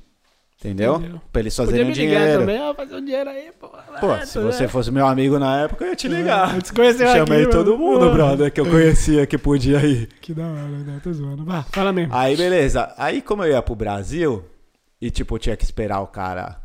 Entendeu? 0.59 0.95
Entendeu. 0.97 1.21
Pra 1.31 1.41
eles 1.41 1.55
Podia 1.55 1.73
fazerem 1.73 1.87
me 1.87 1.95
ligar 1.95 2.21
dinheiro. 2.21 2.41
também, 2.41 2.61
ó, 2.63 2.75
fazer 2.75 2.95
um 2.95 3.05
dinheiro 3.05 3.29
aí, 3.29 3.51
pô. 3.61 3.69
Pô, 4.01 4.27
se 4.27 4.39
né? 4.39 4.45
você 4.45 4.67
fosse 4.67 4.91
meu 4.91 5.07
amigo 5.07 5.39
na 5.39 5.61
época, 5.61 5.85
eu 5.85 5.91
ia 5.91 5.97
te 5.97 6.09
ligar. 6.09 6.55
Eu 6.55 6.63
te 6.63 6.73
conheceu 6.73 7.07
Chamei 7.09 7.43
aqui, 7.43 7.51
todo 7.51 7.73
mano. 7.73 7.85
mundo, 7.85 8.07
Pô. 8.07 8.13
brother, 8.13 8.51
que 8.51 8.61
eu 8.61 8.67
conhecia 8.67 9.27
que 9.27 9.37
podia 9.37 9.85
ir. 9.85 10.09
Que 10.23 10.33
da 10.33 10.45
hora, 10.47 10.63
né? 10.63 11.01
Tô 11.03 11.13
zoando. 11.13 11.45
Fala 11.71 11.93
mesmo. 11.93 12.15
Aí, 12.15 12.35
beleza. 12.35 12.95
Aí, 12.97 13.21
como 13.21 13.45
eu 13.45 13.53
ia 13.53 13.61
pro 13.61 13.75
Brasil 13.75 14.43
e, 15.01 15.11
tipo, 15.11 15.39
tinha 15.39 15.55
que 15.55 15.65
esperar 15.65 16.01
o 16.01 16.07
cara 16.07 16.57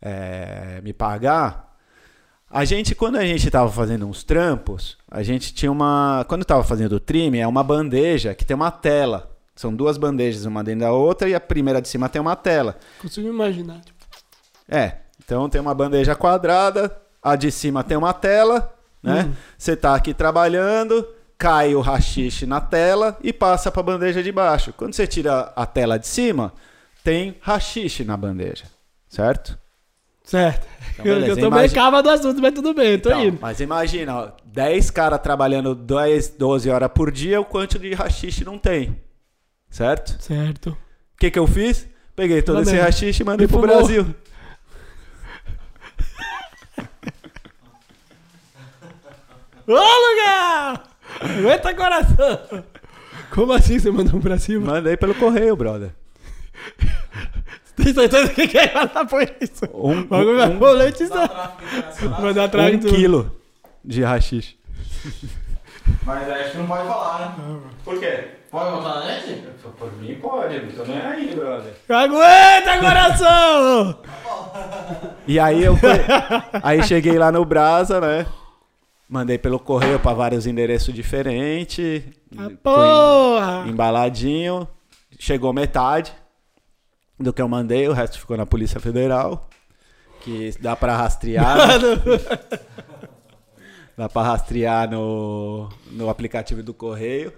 é, 0.00 0.80
me 0.82 0.94
pagar, 0.94 1.73
a 2.54 2.64
gente, 2.64 2.94
quando 2.94 3.16
a 3.16 3.26
gente 3.26 3.50
tava 3.50 3.68
fazendo 3.68 4.06
uns 4.06 4.22
trampos, 4.22 4.96
a 5.10 5.24
gente 5.24 5.52
tinha 5.52 5.72
uma. 5.72 6.24
Quando 6.28 6.44
tava 6.44 6.62
fazendo 6.62 6.92
o 6.92 7.00
trim, 7.00 7.36
é 7.36 7.44
uma 7.48 7.64
bandeja 7.64 8.32
que 8.32 8.44
tem 8.44 8.54
uma 8.54 8.70
tela. 8.70 9.36
São 9.56 9.74
duas 9.74 9.98
bandejas, 9.98 10.44
uma 10.44 10.62
dentro 10.62 10.82
da 10.82 10.92
outra, 10.92 11.28
e 11.28 11.34
a 11.34 11.40
primeira 11.40 11.82
de 11.82 11.88
cima 11.88 12.08
tem 12.08 12.20
uma 12.20 12.36
tela. 12.36 12.76
Consigo 13.02 13.26
imaginar. 13.26 13.80
Tipo, 13.80 13.98
É, 14.68 14.98
então 15.24 15.48
tem 15.48 15.60
uma 15.60 15.74
bandeja 15.74 16.14
quadrada, 16.14 16.96
a 17.20 17.34
de 17.34 17.50
cima 17.50 17.82
tem 17.82 17.96
uma 17.96 18.12
tela, 18.12 18.72
né? 19.02 19.34
Você 19.58 19.74
tá 19.74 19.96
aqui 19.96 20.14
trabalhando, 20.14 21.04
cai 21.36 21.74
o 21.74 21.80
rachixe 21.80 22.46
na 22.46 22.60
tela 22.60 23.18
e 23.20 23.32
passa 23.32 23.72
pra 23.72 23.82
bandeja 23.82 24.22
de 24.22 24.30
baixo. 24.30 24.72
Quando 24.76 24.94
você 24.94 25.08
tira 25.08 25.52
a 25.56 25.66
tela 25.66 25.98
de 25.98 26.06
cima, 26.06 26.52
tem 27.02 27.36
rachixe 27.40 28.04
na 28.04 28.16
bandeja, 28.16 28.64
certo? 29.08 29.58
Certo. 30.24 30.66
Então, 30.94 31.06
eu, 31.06 31.14
beleza, 31.14 31.32
eu 31.32 31.36
tô 31.36 31.46
imagina- 31.46 31.74
cava 31.82 32.02
do 32.02 32.10
assunto, 32.10 32.40
mas 32.42 32.52
tudo 32.54 32.74
bem, 32.74 32.98
tô 32.98 33.10
Então, 33.10 33.24
indo. 33.24 33.38
mas 33.40 33.60
imagina, 33.60 34.16
ó, 34.16 34.30
10 34.44 34.90
caras 34.90 35.20
trabalhando 35.20 35.74
10, 35.74 36.30
12 36.30 36.68
horas 36.70 36.90
por 36.92 37.12
dia, 37.12 37.40
o 37.40 37.44
quanto 37.44 37.78
de 37.78 37.92
rachixe 37.94 38.44
não 38.44 38.58
tem, 38.58 39.00
certo? 39.70 40.20
Certo. 40.22 40.70
O 40.70 40.76
que 41.18 41.30
que 41.30 41.38
eu 41.38 41.46
fiz? 41.46 41.86
Peguei 42.16 42.42
todo 42.42 42.60
esse 42.62 42.76
rachixe 42.76 43.22
e 43.22 43.26
mandei 43.26 43.44
E 43.44 43.48
pro 43.48 43.60
fumou. 43.60 43.76
Brasil. 43.76 44.06
Ô, 49.66 49.72
lugar! 49.72 50.82
Aguenta 51.20 51.74
coração! 51.74 52.64
Como 53.30 53.52
assim 53.52 53.78
você 53.78 53.90
mandou 53.90 54.20
pra 54.20 54.38
cima? 54.38 54.74
Mandei 54.74 54.96
pelo 54.96 55.14
correio, 55.14 55.56
brother. 55.56 55.90
Tem 57.82 57.92
certeza 57.92 58.32
que 58.32 58.46
quer 58.48 58.72
falar 58.72 59.04
por 59.06 59.22
isso? 59.40 59.64
Um, 59.72 60.00
O 60.00 60.04
bagulho 60.04 60.36
vai 60.36 60.48
um- 60.50 60.54
monetizar. 60.54 61.56
Vai 62.20 62.32
dar 62.34 62.44
atrás 62.44 62.74
um 62.74 62.78
do... 62.78 62.88
quilo 62.88 63.36
de 63.84 64.02
rachixe. 64.02 64.56
Mas 66.04 66.28
acho 66.30 66.50
que 66.52 66.58
não 66.58 66.66
pode 66.66 66.86
falar, 66.88 67.36
né? 67.38 67.58
Por 67.84 67.98
quê? 67.98 68.28
Pode 68.50 68.70
botar 68.76 69.00
na 69.00 69.06
net? 69.06 69.42
Por 69.78 69.92
mim 69.94 70.14
pode, 70.16 70.60
não 70.60 70.68
tô 70.70 70.84
nem 70.84 71.00
aí, 71.00 71.34
brother. 71.34 71.72
Aguenta 71.88 72.78
coração! 72.80 73.98
E 75.26 75.40
aí 75.40 75.64
eu 75.64 75.74
aí 76.62 76.82
cheguei 76.84 77.18
lá 77.18 77.32
no 77.32 77.44
Brasa, 77.44 78.00
né? 78.00 78.26
Mandei 79.08 79.36
pelo 79.38 79.58
correio 79.58 79.98
pra 79.98 80.12
vários 80.12 80.46
endereços 80.46 80.94
diferentes. 80.94 82.02
Ah, 82.36 82.44
Foi 82.44 82.56
porra! 82.56 83.64
embaladinho. 83.66 84.68
Chegou 85.18 85.52
metade 85.52 86.12
do 87.18 87.32
que 87.32 87.40
eu 87.40 87.48
mandei, 87.48 87.88
o 87.88 87.92
resto 87.92 88.18
ficou 88.18 88.36
na 88.36 88.46
Polícia 88.46 88.80
Federal. 88.80 89.48
Que 90.20 90.52
dá 90.60 90.74
pra 90.74 90.96
rastrear. 90.96 91.56
Mano, 91.68 92.02
Dá 93.96 94.08
pra 94.08 94.22
rastrear 94.22 94.90
no, 94.90 95.68
no 95.92 96.08
aplicativo 96.08 96.62
do 96.62 96.74
correio. 96.74 97.32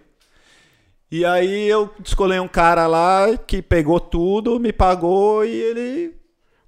E 1.10 1.24
aí 1.24 1.68
eu 1.68 1.94
escolhi 2.02 2.40
um 2.40 2.48
cara 2.48 2.86
lá 2.86 3.36
que 3.36 3.60
pegou 3.60 4.00
tudo, 4.00 4.58
me 4.58 4.72
pagou 4.72 5.44
e 5.44 5.50
ele. 5.50 6.14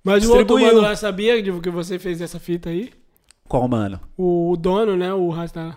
Mas 0.04 0.24
o 0.28 0.36
outro 0.36 0.60
mano 0.60 0.80
lá 0.80 0.94
sabia 0.94 1.42
de 1.42 1.50
que 1.60 1.70
você 1.70 1.98
fez 1.98 2.20
essa 2.20 2.38
fita 2.38 2.70
aí? 2.70 2.90
Qual 3.48 3.66
mano? 3.66 3.98
O 4.16 4.56
dono, 4.58 4.96
né? 4.96 5.12
O 5.12 5.30
Rasta. 5.30 5.76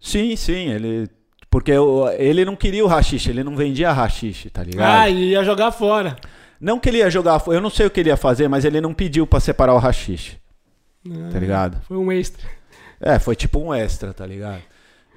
Sim, 0.00 0.34
sim, 0.34 0.70
ele. 0.70 1.08
Porque 1.48 1.72
ele 2.18 2.44
não 2.46 2.56
queria 2.56 2.82
o 2.82 2.88
rachixe, 2.88 3.28
ele 3.28 3.44
não 3.44 3.54
vendia 3.54 3.92
rachixe, 3.92 4.48
tá 4.48 4.64
ligado? 4.64 5.02
Ah, 5.02 5.08
e 5.08 5.32
ia 5.32 5.44
jogar 5.44 5.70
fora. 5.70 6.16
Não 6.62 6.78
que 6.78 6.88
ele 6.88 6.98
ia 6.98 7.10
jogar, 7.10 7.42
eu 7.48 7.60
não 7.60 7.68
sei 7.68 7.86
o 7.86 7.90
que 7.90 7.98
ele 7.98 8.08
ia 8.08 8.16
fazer, 8.16 8.46
mas 8.46 8.64
ele 8.64 8.80
não 8.80 8.94
pediu 8.94 9.26
pra 9.26 9.40
separar 9.40 9.74
o 9.74 9.78
rachixe, 9.78 10.36
tá 11.32 11.38
ligado? 11.40 11.82
Foi 11.88 11.96
um 11.96 12.12
extra. 12.12 12.46
É, 13.00 13.18
foi 13.18 13.34
tipo 13.34 13.58
um 13.58 13.74
extra, 13.74 14.14
tá 14.14 14.24
ligado? 14.24 14.62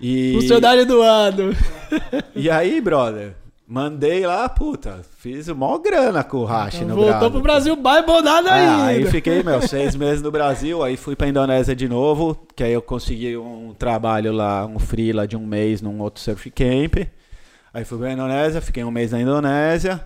E, 0.01 0.33
Funcionário 0.33 0.87
do 0.87 0.99
ano. 1.03 1.55
e 2.35 2.49
aí, 2.49 2.81
brother, 2.81 3.35
mandei 3.67 4.25
lá, 4.25 4.49
puta, 4.49 5.01
fiz 5.19 5.47
mó 5.49 5.77
grana 5.77 6.23
com 6.23 6.37
o 6.37 6.45
hash 6.45 6.81
no 6.81 6.95
Voltou 6.95 7.11
Brasa. 7.11 7.29
pro 7.29 7.41
Brasil 7.41 7.75
mais 7.77 8.03
bonado 8.03 8.47
Ah, 8.49 8.53
ainda. 8.55 8.85
aí 8.87 9.05
fiquei, 9.05 9.43
meu, 9.43 9.61
seis 9.61 9.95
meses 9.95 10.23
no 10.23 10.31
Brasil, 10.31 10.81
aí 10.83 10.97
fui 10.97 11.15
pra 11.15 11.27
Indonésia 11.27 11.75
de 11.75 11.87
novo, 11.87 12.35
que 12.55 12.63
aí 12.63 12.73
eu 12.73 12.81
consegui 12.81 13.37
um 13.37 13.71
trabalho 13.77 14.33
lá, 14.33 14.65
um 14.65 14.79
freela 14.79 15.27
de 15.27 15.37
um 15.37 15.45
mês 15.45 15.79
num 15.79 16.01
outro 16.01 16.21
surf 16.23 16.49
camp. 16.49 17.07
Aí 17.71 17.85
fui 17.85 17.99
pra 17.99 18.11
Indonésia, 18.11 18.61
fiquei 18.61 18.83
um 18.83 18.89
mês 18.91 19.11
na 19.11 19.21
Indonésia. 19.21 20.03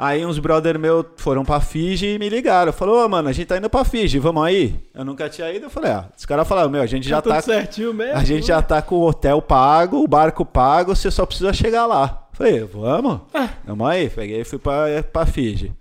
Aí 0.00 0.24
uns 0.24 0.38
brother 0.38 0.78
meu 0.78 1.04
foram 1.16 1.44
pra 1.44 1.60
Fiji 1.60 2.06
e 2.06 2.18
me 2.20 2.28
ligaram. 2.28 2.72
Falou, 2.72 3.04
ô 3.04 3.08
mano, 3.08 3.28
a 3.28 3.32
gente 3.32 3.48
tá 3.48 3.56
indo 3.58 3.68
pra 3.68 3.84
Fiji, 3.84 4.20
vamos 4.20 4.44
aí? 4.44 4.76
Eu 4.94 5.04
nunca 5.04 5.28
tinha 5.28 5.52
ido, 5.52 5.66
eu 5.66 5.70
falei, 5.70 5.90
ah, 5.90 6.08
os 6.16 6.24
caras 6.24 6.46
falaram, 6.46 6.70
meu, 6.70 6.80
a 6.80 6.86
gente 6.86 7.08
já 7.08 7.20
tudo 7.20 7.34
tá. 7.34 7.42
certinho 7.42 7.92
mesmo. 7.92 8.16
A 8.16 8.22
gente 8.22 8.46
já 8.46 8.62
tá 8.62 8.80
com 8.80 8.94
o 8.94 9.08
hotel 9.08 9.42
pago, 9.42 10.04
o 10.04 10.06
barco 10.06 10.44
pago, 10.44 10.94
você 10.94 11.10
só 11.10 11.26
precisa 11.26 11.52
chegar 11.52 11.84
lá. 11.84 12.28
Falei, 12.32 12.60
vamos? 12.62 13.22
Ah. 13.34 13.48
Vamos 13.66 13.88
aí. 13.88 14.08
Peguei 14.08 14.42
e 14.42 14.44
fui 14.44 14.60
pra, 14.60 15.02
pra 15.12 15.26
Fiji. 15.26 15.74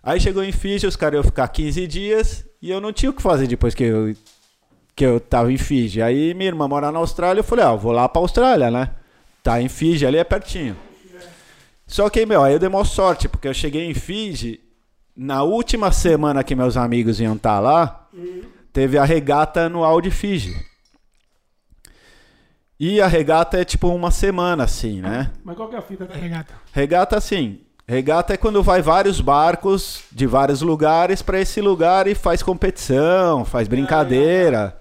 Aí 0.00 0.20
chegou 0.20 0.44
em 0.44 0.52
Fiji, 0.52 0.86
os 0.86 0.94
caras 0.94 1.16
iam 1.16 1.24
ficar 1.24 1.48
15 1.48 1.86
dias 1.88 2.44
e 2.62 2.70
eu 2.70 2.80
não 2.80 2.92
tinha 2.92 3.10
o 3.10 3.12
que 3.12 3.20
fazer 3.20 3.48
depois 3.48 3.74
que 3.74 3.82
eu, 3.82 4.14
que 4.94 5.04
eu 5.04 5.18
tava 5.18 5.52
em 5.52 5.58
Fiji. 5.58 6.00
Aí 6.00 6.34
minha 6.34 6.50
irmã 6.50 6.68
mora 6.68 6.92
na 6.92 7.00
Austrália, 7.00 7.40
eu 7.40 7.44
falei, 7.44 7.64
ah, 7.64 7.72
eu 7.72 7.78
vou 7.78 7.90
lá 7.90 8.08
pra 8.08 8.22
Austrália, 8.22 8.70
né? 8.70 8.90
Tá 9.42 9.60
em 9.60 9.68
Fiji, 9.68 10.06
ali 10.06 10.18
é 10.18 10.24
pertinho. 10.24 10.76
Só 11.90 12.08
que, 12.08 12.24
meu, 12.24 12.42
aí 12.42 12.52
eu 12.52 12.58
dei 12.58 12.68
maior 12.68 12.84
sorte, 12.84 13.28
porque 13.28 13.48
eu 13.48 13.54
cheguei 13.54 13.90
em 13.90 13.94
Fiji, 13.94 14.60
na 15.16 15.42
última 15.42 15.90
semana 15.90 16.44
que 16.44 16.54
meus 16.54 16.76
amigos 16.76 17.20
iam 17.20 17.34
estar 17.34 17.58
lá, 17.58 18.08
teve 18.72 18.96
a 18.96 19.04
regata 19.04 19.62
anual 19.62 20.00
de 20.00 20.10
Fiji. 20.10 20.54
E 22.78 23.00
a 23.00 23.08
regata 23.08 23.60
é 23.60 23.64
tipo 23.64 23.88
uma 23.88 24.12
semana, 24.12 24.64
assim, 24.64 25.00
né? 25.00 25.32
Mas 25.44 25.56
qual 25.56 25.68
que 25.68 25.74
é 25.74 25.78
a 25.78 25.82
fita 25.82 26.06
da 26.06 26.14
regata? 26.14 26.54
Regata, 26.72 27.18
assim, 27.18 27.60
Regata 27.88 28.34
é 28.34 28.36
quando 28.36 28.62
vai 28.62 28.80
vários 28.80 29.20
barcos 29.20 30.04
de 30.12 30.24
vários 30.24 30.62
lugares 30.62 31.22
pra 31.22 31.40
esse 31.40 31.60
lugar 31.60 32.06
e 32.06 32.14
faz 32.14 32.40
competição, 32.40 33.44
faz 33.44 33.66
brincadeira. 33.66 34.80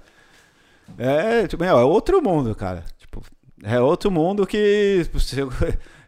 É, 0.96 1.48
tipo, 1.48 1.64
meu, 1.64 1.76
é 1.76 1.84
outro 1.84 2.22
mundo, 2.22 2.54
cara. 2.54 2.84
Tipo, 3.00 3.24
é 3.64 3.82
outro 3.82 4.12
mundo 4.12 4.46
que. 4.46 5.10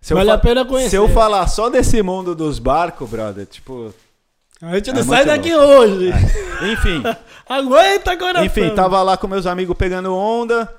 Se 0.01 0.13
Vale 0.15 0.31
a 0.31 0.38
pena 0.38 0.65
conhecer. 0.65 0.89
Se 0.89 0.95
eu 0.95 1.07
falar 1.07 1.47
só 1.47 1.69
desse 1.69 2.01
mundo 2.01 2.33
dos 2.33 2.57
barcos, 2.57 3.07
brother, 3.09 3.45
tipo. 3.45 3.93
A 4.61 4.75
gente 4.75 4.89
É 4.89 4.93
não 4.93 5.03
muito 5.05 5.15
sai 5.15 5.25
daqui 5.25 5.55
louco. 5.55 5.73
hoje. 5.83 6.11
Enfim. 6.71 7.03
Aguenta, 7.47 8.17
coração. 8.17 8.45
Enfim, 8.45 8.69
tava 8.73 9.01
lá 9.03 9.15
com 9.17 9.27
meus 9.27 9.45
amigos 9.45 9.75
pegando 9.77 10.15
onda. 10.15 10.71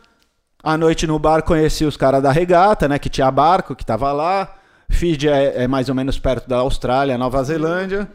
À 0.63 0.77
noite 0.77 1.07
no 1.07 1.19
bar 1.19 1.43
conheci 1.43 1.85
os 1.85 1.97
caras 1.97 2.23
da 2.23 2.31
regata, 2.33 2.89
né? 2.89 2.99
Que 2.99 3.09
tinha 3.09 3.31
barco, 3.31 3.75
que 3.75 3.85
tava 3.85 4.13
lá. 4.13 4.55
Fiji 4.89 5.29
é, 5.29 5.63
é 5.65 5.69
mais 5.69 5.89
ou 5.89 5.95
menos 5.95 6.19
perto 6.19 6.49
da 6.49 6.59
Austrália, 6.59 7.17
Nova 7.19 7.43
Zelândia. 7.43 8.09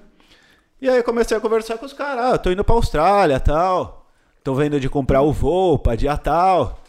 E 0.81 0.87
aí 0.89 0.97
eu 0.97 1.03
comecei 1.03 1.35
a 1.35 1.39
conversar 1.39 1.77
com 1.77 1.85
os 1.85 1.93
caras. 1.93 2.25
Ah, 2.25 2.31
eu 2.31 2.37
tô 2.39 2.51
indo 2.51 2.63
pra 2.63 2.75
Austrália 2.75 3.39
tal. 3.39 4.05
Tô 4.43 4.53
vendo 4.53 4.79
de 4.79 4.87
comprar 4.89 5.21
o 5.21 5.33
voo 5.33 5.77
pra 5.79 5.95
dia 5.95 6.15
tal. 6.17 6.79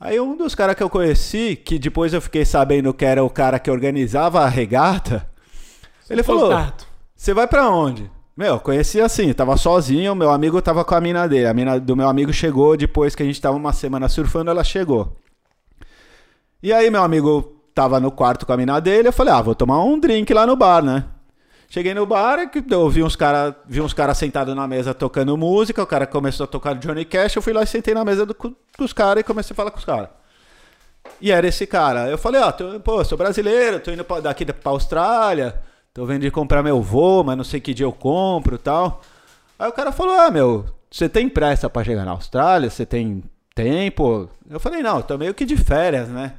Aí 0.00 0.18
um 0.18 0.34
dos 0.34 0.54
caras 0.54 0.74
que 0.74 0.82
eu 0.82 0.88
conheci, 0.88 1.54
que 1.54 1.78
depois 1.78 2.14
eu 2.14 2.22
fiquei 2.22 2.42
sabendo 2.42 2.94
que 2.94 3.04
era 3.04 3.22
o 3.22 3.28
cara 3.28 3.58
que 3.58 3.70
organizava 3.70 4.40
a 4.40 4.48
regata, 4.48 5.28
ele 6.08 6.22
falou: 6.22 6.50
você 7.14 7.34
vai 7.34 7.46
pra 7.46 7.68
onde? 7.68 8.10
Meu, 8.34 8.58
conheci 8.58 8.98
assim, 8.98 9.30
tava 9.34 9.58
sozinho, 9.58 10.14
meu 10.14 10.30
amigo 10.30 10.62
tava 10.62 10.82
com 10.86 10.94
a 10.94 11.00
mina 11.02 11.28
dele. 11.28 11.46
A 11.46 11.52
mina 11.52 11.78
do 11.78 11.94
meu 11.94 12.08
amigo 12.08 12.32
chegou 12.32 12.78
depois 12.78 13.14
que 13.14 13.22
a 13.22 13.26
gente 13.26 13.38
tava 13.38 13.58
uma 13.58 13.74
semana 13.74 14.08
surfando, 14.08 14.50
ela 14.50 14.64
chegou. 14.64 15.14
E 16.62 16.72
aí 16.72 16.90
meu 16.90 17.02
amigo 17.02 17.60
tava 17.74 18.00
no 18.00 18.10
quarto 18.10 18.46
com 18.46 18.54
a 18.54 18.56
mina 18.56 18.80
dele, 18.80 19.08
eu 19.08 19.12
falei: 19.12 19.34
"Ah, 19.34 19.42
vou 19.42 19.54
tomar 19.54 19.84
um 19.84 20.00
drink 20.00 20.32
lá 20.32 20.46
no 20.46 20.56
bar, 20.56 20.82
né?" 20.82 21.04
Cheguei 21.72 21.94
no 21.94 22.04
bar, 22.04 22.50
eu 22.68 22.90
vi 22.90 23.00
uns 23.00 23.14
caras 23.14 23.54
cara 23.94 24.12
sentados 24.12 24.56
na 24.56 24.66
mesa 24.66 24.92
tocando 24.92 25.36
música, 25.36 25.80
o 25.80 25.86
cara 25.86 26.04
começou 26.04 26.42
a 26.42 26.46
tocar 26.48 26.74
Johnny 26.74 27.04
Cash, 27.04 27.36
eu 27.36 27.42
fui 27.42 27.52
lá 27.52 27.62
e 27.62 27.66
sentei 27.66 27.94
na 27.94 28.04
mesa 28.04 28.26
do- 28.26 28.34
com 28.34 28.52
os 28.80 28.92
caras 28.92 29.20
e 29.20 29.24
comecei 29.24 29.54
a 29.54 29.56
falar 29.56 29.70
com 29.70 29.78
os 29.78 29.84
caras. 29.84 30.08
E 31.20 31.30
era 31.30 31.46
esse 31.46 31.68
cara. 31.68 32.08
Eu 32.08 32.18
falei, 32.18 32.40
ó, 32.40 32.50
tô- 32.50 32.80
pô, 32.80 33.04
sou 33.04 33.16
brasileiro, 33.16 33.78
tô 33.78 33.92
indo 33.92 34.02
pra- 34.04 34.18
daqui 34.18 34.44
pra 34.44 34.72
Austrália, 34.72 35.62
tô 35.94 36.04
vendo 36.04 36.22
de 36.22 36.30
comprar 36.32 36.60
meu 36.60 36.82
voo, 36.82 37.22
mas 37.22 37.36
não 37.36 37.44
sei 37.44 37.60
que 37.60 37.72
dia 37.72 37.86
eu 37.86 37.92
compro 37.92 38.56
e 38.56 38.58
tal. 38.58 39.00
Aí 39.56 39.68
o 39.68 39.72
cara 39.72 39.92
falou, 39.92 40.18
ah, 40.18 40.28
meu, 40.28 40.66
você 40.90 41.08
tem 41.08 41.28
pressa 41.28 41.70
pra 41.70 41.84
chegar 41.84 42.04
na 42.04 42.10
Austrália? 42.10 42.68
Você 42.68 42.84
tem 42.84 43.22
tempo? 43.54 44.28
Eu 44.48 44.58
falei, 44.58 44.82
não, 44.82 45.00
tô 45.02 45.16
meio 45.16 45.34
que 45.34 45.44
de 45.44 45.56
férias, 45.56 46.08
né? 46.08 46.34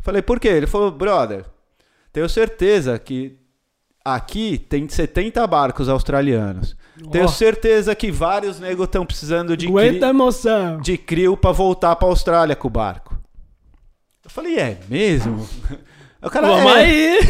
Falei, 0.00 0.22
por 0.22 0.40
quê? 0.40 0.48
Ele 0.48 0.66
falou, 0.66 0.90
brother, 0.90 1.44
tenho 2.12 2.28
certeza 2.28 2.98
que 2.98 3.38
aqui 4.14 4.56
tem 4.58 4.88
70 4.88 5.46
barcos 5.46 5.88
australianos. 5.88 6.76
Tenho 7.10 7.24
Ó. 7.24 7.28
certeza 7.28 7.94
que 7.94 8.10
vários 8.10 8.58
negros 8.60 8.86
estão 8.86 9.04
precisando 9.04 9.56
de, 9.56 9.66
cri- 9.70 10.02
emoção. 10.02 10.80
de 10.80 10.96
crio 10.96 11.36
pra 11.36 11.52
voltar 11.52 11.94
pra 11.96 12.08
Austrália 12.08 12.56
com 12.56 12.68
o 12.68 12.70
barco. 12.70 13.16
Eu 14.24 14.30
falei, 14.30 14.58
é 14.58 14.78
mesmo? 14.88 15.46
O 16.22 16.30
cara, 16.30 16.48
Vamos 16.48 16.72
é. 16.72 16.76
aí. 16.76 17.20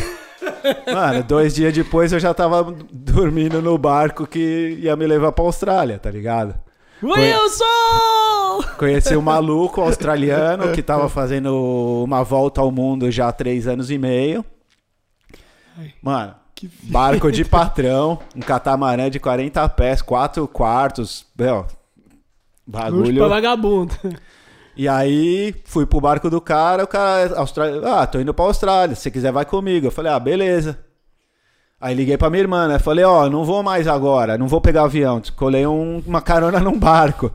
Mano, 0.95 1.23
dois 1.25 1.55
dias 1.55 1.75
depois 1.75 2.13
eu 2.13 2.21
já 2.21 2.33
tava 2.33 2.73
dormindo 2.91 3.61
no 3.61 3.77
barco 3.77 4.27
que 4.27 4.79
ia 4.81 4.95
me 4.97 5.07
levar 5.07 5.33
pra 5.33 5.45
Austrália, 5.45 5.99
tá 5.99 6.11
ligado? 6.11 6.55
Wilson! 7.03 8.63
Conheci 8.79 9.17
um 9.17 9.21
maluco 9.21 9.81
australiano 9.83 10.73
que 10.73 10.81
tava 10.83 11.09
fazendo 11.11 12.03
uma 12.05 12.23
volta 12.23 12.61
ao 12.61 12.71
mundo 12.71 13.11
já 13.11 13.29
há 13.29 13.33
três 13.33 13.67
anos 13.67 13.91
e 13.91 13.99
meio. 13.99 14.45
Mano, 16.01 16.35
barco 16.85 17.31
de 17.31 17.45
patrão, 17.45 18.19
um 18.35 18.41
catamarã 18.41 19.11
de 19.11 19.19
40 19.21 19.69
pés, 19.71 20.01
quatro 20.03 20.47
quartos, 20.49 21.27
meu, 21.39 21.67
bagulho. 22.67 23.19
pra 23.19 23.29
vagabundo. 23.29 23.95
E 24.77 24.87
aí 24.89 25.55
fui 25.65 25.87
pro 25.87 26.01
barco 26.01 26.29
do 26.29 26.39
cara, 26.41 26.85
o 26.85 26.87
cara, 26.87 27.39
Austrália, 27.39 27.81
ah, 27.95 28.07
tô 28.07 28.21
indo 28.21 28.35
pra 28.35 28.45
Austrália, 28.45 28.95
se 28.95 29.03
você 29.03 29.11
quiser 29.11 29.33
vai 29.33 29.45
comigo. 29.47 29.87
Eu 29.87 29.91
falei, 29.91 30.13
ah, 30.13 30.19
beleza. 30.21 30.79
Aí 31.81 31.95
liguei 31.95 32.17
pra 32.19 32.29
minha 32.31 32.43
irmã, 32.43 32.69
né? 32.69 32.79
Falei, 32.79 33.05
ó, 33.05 33.29
não 33.29 33.45
vou 33.45 33.63
mais 33.63 33.87
agora, 33.87 34.37
não 34.39 34.49
vou 34.49 34.61
pegar 34.61 34.85
avião. 34.85 35.21
Colei 35.35 35.67
um- 35.67 36.03
uma 36.07 36.21
carona 36.21 36.59
num 36.61 36.79
barco. 36.79 37.31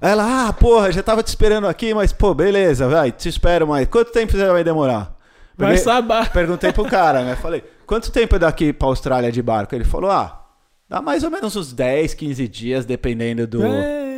Ela, 0.00 0.48
ah, 0.48 0.52
porra, 0.52 0.92
já 0.92 1.02
tava 1.02 1.22
te 1.22 1.28
esperando 1.28 1.66
aqui, 1.66 1.92
mas, 1.94 2.12
pô, 2.12 2.32
beleza, 2.34 2.86
vai, 2.88 3.12
te 3.12 3.28
espero 3.28 3.66
mais. 3.66 3.88
Quanto 3.88 4.12
tempo 4.12 4.32
você 4.32 4.46
vai 4.46 4.62
demorar? 4.62 5.14
Vai 5.58 5.76
saber. 5.76 6.30
Perguntei 6.30 6.72
pro 6.72 6.84
cara, 6.84 7.22
né? 7.22 7.36
Falei, 7.36 7.64
quanto 7.84 8.12
tempo 8.12 8.36
é 8.36 8.38
daqui 8.38 8.72
pra 8.72 8.88
Austrália 8.88 9.32
de 9.32 9.42
barco? 9.42 9.74
Ele 9.74 9.84
falou, 9.84 10.10
ah, 10.10 10.46
dá 10.88 11.02
mais 11.02 11.24
ou 11.24 11.30
menos 11.30 11.56
uns 11.56 11.72
10, 11.72 12.14
15 12.14 12.48
dias, 12.48 12.84
dependendo 12.86 13.46
do... 13.46 13.64
É, 13.64 14.08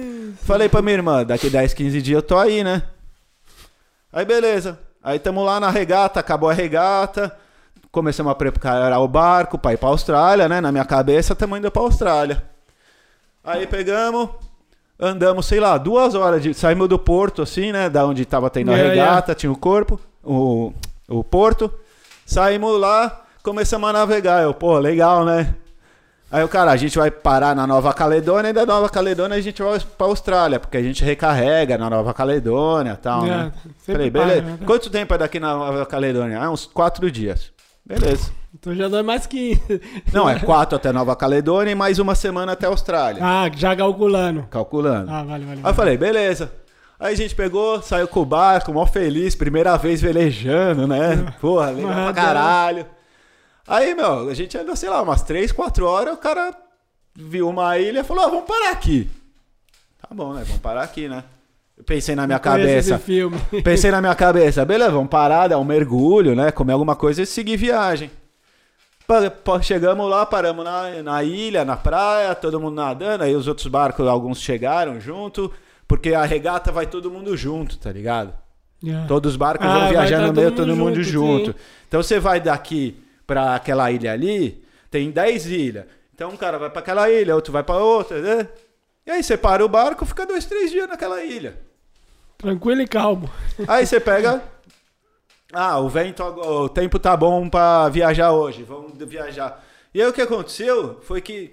Falei 0.43 0.69
pra 0.69 0.83
minha 0.83 0.95
irmã, 0.95 1.25
daqui 1.25 1.49
10, 1.51 1.75
15 1.75 2.03
dias 2.03 2.17
eu 2.17 2.23
tô 2.23 2.37
aí, 2.37 2.63
né? 2.63 2.83
Aí 4.13 4.25
beleza. 4.25 4.79
Aí 5.03 5.19
tamo 5.19 5.43
lá 5.43 5.59
na 5.59 5.71
regata, 5.71 6.21
acabou 6.21 6.51
a 6.51 6.53
regata. 6.53 7.35
Começamos 7.91 8.31
a 8.31 8.35
preparar 8.35 9.01
o 9.01 9.09
barco 9.09 9.59
pra 9.59 9.73
ir 9.73 9.77
pra 9.77 9.89
Austrália, 9.89 10.49
né? 10.49 10.61
Na 10.61 10.71
minha 10.71 10.85
cabeça, 10.85 11.35
tamo 11.35 11.57
indo 11.57 11.71
pra 11.71 11.83
Austrália. 11.83 12.43
Aí 13.43 13.67
pegamos, 13.67 14.29
andamos, 14.99 15.47
sei 15.47 15.59
lá, 15.59 15.79
duas 15.79 16.15
horas 16.15 16.43
de. 16.43 16.55
Saímos 16.55 16.89
do 16.89 16.99
porto, 16.99 17.43
assim, 17.43 17.73
né? 17.73 17.89
Da 17.89 18.05
onde 18.05 18.25
tava 18.25 18.51
tendo 18.51 18.71
a 18.71 18.77
Yeah, 18.77 18.91
regata, 18.95 19.35
tinha 19.35 19.51
o 19.51 19.57
corpo, 19.57 19.99
o, 20.23 20.73
o 21.11 21.23
porto. 21.25 21.71
Saímos 22.25 22.79
lá, 22.81 23.25
começamos 23.43 23.91
a 23.91 23.93
navegar. 23.93 24.43
Eu, 24.43 24.55
pô, 24.55 24.79
legal, 24.79 25.25
né? 25.25 25.55
Aí 26.33 26.45
o 26.45 26.49
cara, 26.49 26.71
a 26.71 26.77
gente 26.77 26.97
vai 26.97 27.11
parar 27.11 27.57
na 27.57 27.67
Nova 27.67 27.93
Caledônia 27.93 28.51
e 28.51 28.53
da 28.53 28.65
Nova 28.65 28.89
Caledônia 28.89 29.37
a 29.37 29.41
gente 29.41 29.61
vai 29.61 29.81
pra 29.99 30.07
Austrália, 30.07 30.61
porque 30.61 30.77
a 30.77 30.83
gente 30.83 31.03
recarrega 31.05 31.77
na 31.77 31.91
Nova 31.91 32.15
Caledônia 32.15 32.93
e 32.93 32.97
tal, 32.97 33.25
É, 33.27 33.29
né? 33.29 33.53
Falei, 33.85 34.11
para, 34.13 34.25
beleza. 34.27 34.43
né? 34.43 34.59
Quanto 34.65 34.89
tempo 34.91 35.13
é 35.13 35.19
daqui 35.19 35.41
na 35.41 35.53
Nova 35.55 35.85
Caledônia? 35.87 36.41
Ah, 36.41 36.49
uns 36.49 36.67
quatro 36.67 37.11
dias. 37.11 37.51
Beleza. 37.85 38.31
Então 38.55 38.73
já 38.77 38.87
dá 38.89 39.03
mais 39.03 39.27
que. 39.27 39.61
Não, 40.13 40.31
é 40.31 40.39
quatro 40.39 40.77
até 40.77 40.93
Nova 40.93 41.17
Caledônia 41.17 41.73
e 41.73 41.75
mais 41.75 41.99
uma 41.99 42.15
semana 42.15 42.53
até 42.53 42.67
Austrália. 42.67 43.21
Ah, 43.25 43.51
já 43.53 43.75
calculando. 43.75 44.45
Calculando. 44.49 45.11
Ah, 45.11 45.25
vale, 45.25 45.45
vale. 45.45 45.51
Aí 45.51 45.57
eu 45.59 45.63
vale. 45.63 45.77
falei, 45.77 45.97
beleza. 45.97 46.53
Aí 47.01 47.15
a 47.15 47.17
gente 47.17 47.35
pegou, 47.35 47.81
saiu 47.81 48.07
com 48.07 48.21
o 48.21 48.27
barco, 48.27 48.75
mó 48.75 48.85
feliz, 48.87 49.35
primeira 49.35 49.75
vez 49.79 50.03
velejando, 50.03 50.87
né? 50.87 51.35
Porra, 51.41 51.71
legal 51.71 51.95
pra 51.95 52.13
caralho. 52.13 52.87
Aí, 53.67 53.95
meu, 53.95 54.29
a 54.29 54.35
gente 54.35 54.59
andou, 54.59 54.77
sei 54.77 54.91
lá, 54.91 55.01
umas 55.01 55.23
3, 55.23 55.51
4 55.51 55.87
horas, 55.87 56.13
o 56.13 56.19
cara 56.19 56.55
viu 57.15 57.49
uma 57.49 57.79
ilha 57.79 58.01
e 58.01 58.05
falou, 58.05 58.25
ah, 58.25 58.29
vamos 58.29 58.45
parar 58.45 58.73
aqui. 58.73 59.09
Tá 59.99 60.15
bom, 60.15 60.35
né? 60.35 60.43
Vamos 60.45 60.61
parar 60.61 60.83
aqui, 60.83 61.09
né? 61.09 61.25
Eu 61.75 61.85
pensei 61.85 62.15
na 62.15 62.27
minha 62.27 62.39
Conheço 62.39 62.61
cabeça. 62.61 62.95
Esse 62.97 63.05
filme. 63.05 63.41
Pensei 63.65 63.91
na 63.91 64.03
minha 64.03 64.15
cabeça, 64.15 64.63
beleza, 64.67 64.91
vamos 64.91 65.09
parar, 65.09 65.49
dar 65.49 65.59
um 65.59 65.65
mergulho, 65.65 66.37
né? 66.37 66.51
Comer 66.51 66.75
alguma 66.75 66.95
coisa 66.95 67.23
e 67.23 67.27
seguir 67.27 67.57
viagem. 67.57 68.11
Chegamos 69.63 70.09
lá, 70.09 70.27
paramos 70.27 70.65
na, 70.65 71.03
na 71.03 71.25
ilha, 71.25 71.65
na 71.65 71.77
praia, 71.77 72.35
todo 72.35 72.61
mundo 72.61 72.75
nadando. 72.75 73.25
Aí 73.25 73.35
os 73.35 73.49
outros 73.49 73.67
barcos, 73.67 74.07
alguns 74.07 74.39
chegaram 74.39 75.01
junto, 75.01 75.51
porque 75.91 76.15
a 76.15 76.25
regata 76.25 76.71
vai 76.71 76.87
todo 76.87 77.11
mundo 77.11 77.37
junto, 77.37 77.77
tá 77.77 77.91
ligado? 77.91 78.33
Yeah. 78.81 79.09
Todos 79.09 79.33
os 79.33 79.37
barcos 79.37 79.67
Ah, 79.67 79.77
vão 79.77 79.89
viajando 79.89 80.23
tá 80.23 80.27
no 80.29 80.33
meio, 80.33 80.51
todo 80.53 80.67
todo 80.69 80.77
mundo 80.77 81.03
junto, 81.03 81.47
junto. 81.47 81.57
Então 81.89 82.01
você 82.01 82.21
vai 82.21 82.41
daqui 82.41 82.97
pra 83.27 83.57
aquela 83.57 83.91
ilha 83.91 84.13
ali, 84.13 84.63
tem 84.89 85.11
10 85.11 85.47
ilhas. 85.47 85.87
Então 86.15 86.31
um 86.31 86.37
cara 86.37 86.61
vai 86.61 86.71
pra 86.71 86.79
aquela 86.79 87.11
ilha, 87.11 87.35
outro 87.35 87.53
vai 87.53 87.65
pra 87.65 87.79
outra, 87.79 88.21
né? 88.21 88.49
E 89.05 89.11
aí 89.11 89.21
você 89.21 89.37
para 89.37 89.65
o 89.65 89.69
barco, 89.69 90.07
fica 90.07 90.25
dois, 90.25 90.45
três 90.45 90.71
dias 90.71 90.89
naquela 90.89 91.25
ilha. 91.25 91.59
Tranquilo 92.39 92.83
e 92.83 92.87
calmo. 92.87 93.29
Aí 93.67 93.85
você 93.85 93.99
pega. 93.99 94.41
Ah, 95.53 95.81
o 95.81 95.89
vento, 95.89 96.23
o 96.23 96.69
tempo 96.69 97.01
tá 97.01 97.17
bom 97.17 97.49
pra 97.49 97.89
viajar 97.89 98.31
hoje, 98.31 98.63
vamos 98.63 98.93
viajar. 98.97 99.61
E 99.93 100.01
aí 100.01 100.09
o 100.09 100.13
que 100.13 100.23
aconteceu 100.23 101.01
foi 101.03 101.21
que 101.21 101.53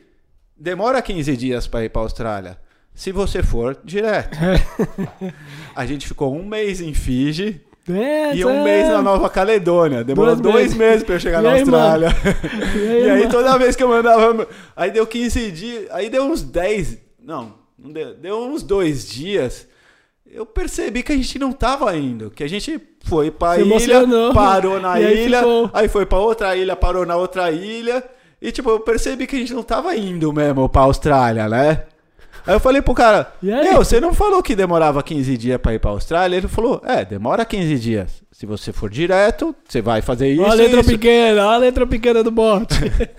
demora 0.56 1.02
15 1.02 1.36
dias 1.36 1.66
pra 1.66 1.84
ir 1.84 1.90
pra 1.90 2.04
Austrália. 2.04 2.67
Se 2.98 3.12
você 3.12 3.44
for 3.44 3.78
direto. 3.84 4.36
A 5.76 5.86
gente 5.86 6.08
ficou 6.08 6.36
um 6.36 6.44
mês 6.44 6.82
em 6.82 6.94
Fiji 6.96 7.62
É, 7.88 8.36
e 8.36 8.44
um 8.44 8.50
é. 8.50 8.64
mês 8.64 8.88
na 8.90 9.02
Nova 9.04 9.30
Caledônia. 9.30 10.04
Demorou 10.04 10.36
Dois 10.36 10.42
dois, 10.54 10.74
meses. 10.74 10.78
meses 10.78 11.04
pra 11.04 11.16
eu 11.16 11.20
chegar 11.20 11.40
E 11.40 11.44
na 11.44 11.52
aí, 11.52 11.60
Austrália. 11.62 12.08
E 12.76 12.80
aí, 12.80 13.04
E 13.06 13.10
aí 13.12 13.30
toda 13.30 13.58
vez 13.60 13.76
que 13.76 13.84
eu 13.84 13.88
mandava. 13.90 14.48
Aí 14.76 14.90
deu 14.90 15.06
15 15.06 15.52
dias. 15.52 15.86
Aí 15.92 16.10
deu 16.10 16.24
uns 16.24 16.42
10. 16.42 16.98
Não, 17.24 17.54
não 17.78 17.92
deu, 17.92 18.16
deu 18.16 18.40
uns 18.42 18.64
dois 18.64 19.08
dias. 19.08 19.68
Eu 20.30 20.46
percebi 20.46 21.04
que 21.04 21.12
a 21.14 21.16
gente 21.16 21.38
não 21.38 21.52
tava 21.54 21.96
indo. 21.96 22.32
Que 22.32 22.44
a 22.44 22.50
gente 22.50 22.82
foi 23.06 23.30
pra 23.30 23.58
ilha, 23.60 23.66
emocionou. 23.66 24.34
parou 24.34 24.80
na 24.82 24.94
aí 24.94 25.24
ilha, 25.26 25.38
ficou. 25.38 25.70
aí 25.72 25.88
foi 25.88 26.06
pra 26.06 26.18
outra 26.18 26.56
ilha, 26.58 26.76
parou 26.76 27.06
na 27.06 27.16
outra 27.16 27.52
ilha. 27.52 28.04
E 28.42 28.52
tipo, 28.52 28.70
eu 28.72 28.80
percebi 28.80 29.26
que 29.28 29.36
a 29.36 29.40
gente 29.40 29.54
não 29.54 29.64
tava 29.64 29.96
indo 29.96 30.34
mesmo 30.34 30.68
pra 30.68 30.82
Austrália, 30.82 31.48
né? 31.48 31.84
Aí 32.48 32.56
eu 32.56 32.60
falei 32.60 32.82
pro 32.82 32.94
cara, 32.94 33.32
meu, 33.42 33.76
você 33.84 34.00
não 34.00 34.14
falou 34.14 34.42
que 34.42 34.56
demorava 34.56 35.04
15 35.04 35.38
dias 35.38 35.60
pra 35.60 35.74
ir 35.74 35.80
pra 35.80 35.92
Austrália? 35.92 36.38
Ele 36.38 36.48
falou, 36.48 36.82
é, 36.86 37.04
demora 37.04 37.44
15 37.44 37.78
dias. 37.78 38.24
Se 38.32 38.46
você 38.46 38.72
for 38.72 38.90
direto, 38.90 39.54
você 39.68 39.82
vai 39.82 40.02
fazer 40.02 40.30
isso 40.30 40.42
Olha 40.42 40.52
a 40.52 40.56
letra 40.56 40.80
isso. 40.80 40.90
pequena, 40.90 41.46
olha 41.46 41.56
a 41.56 41.58
letra 41.58 41.86
pequena 41.86 42.24
do 42.24 42.32
bot. 42.32 42.68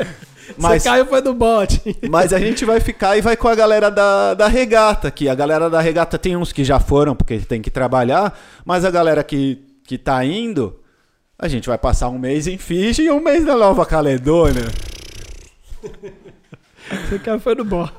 Mas- 0.56 0.82
Você 0.82 0.88
caiu 0.88 1.04
foi 1.04 1.20
do 1.20 1.34
bot. 1.34 1.78
Mas 2.08 2.32
a 2.32 2.38
gente 2.38 2.64
vai 2.64 2.80
ficar 2.80 3.18
e 3.18 3.20
vai 3.20 3.36
com 3.36 3.48
a 3.48 3.54
galera 3.54 3.90
da, 3.90 4.32
da 4.32 4.48
regata, 4.48 5.10
que 5.10 5.28
a 5.28 5.34
galera 5.34 5.68
da 5.68 5.78
regata 5.80 6.16
tem 6.18 6.34
uns 6.36 6.52
que 6.52 6.64
já 6.64 6.80
foram, 6.80 7.14
porque 7.14 7.38
tem 7.40 7.60
que 7.60 7.70
trabalhar, 7.70 8.36
mas 8.64 8.82
a 8.82 8.90
galera 8.90 9.22
que, 9.22 9.58
que 9.84 9.98
tá 9.98 10.24
indo, 10.24 10.80
a 11.38 11.48
gente 11.48 11.68
vai 11.68 11.76
passar 11.76 12.08
um 12.08 12.18
mês 12.18 12.46
em 12.46 12.56
Fiji 12.56 13.02
e 13.02 13.10
um 13.10 13.20
mês 13.20 13.44
na 13.44 13.56
Nova 13.56 13.84
Caledônia. 13.84 14.64
Você 17.08 17.18
caiu 17.18 17.40
foi 17.40 17.54
do 17.54 17.64
bot. 17.64 17.92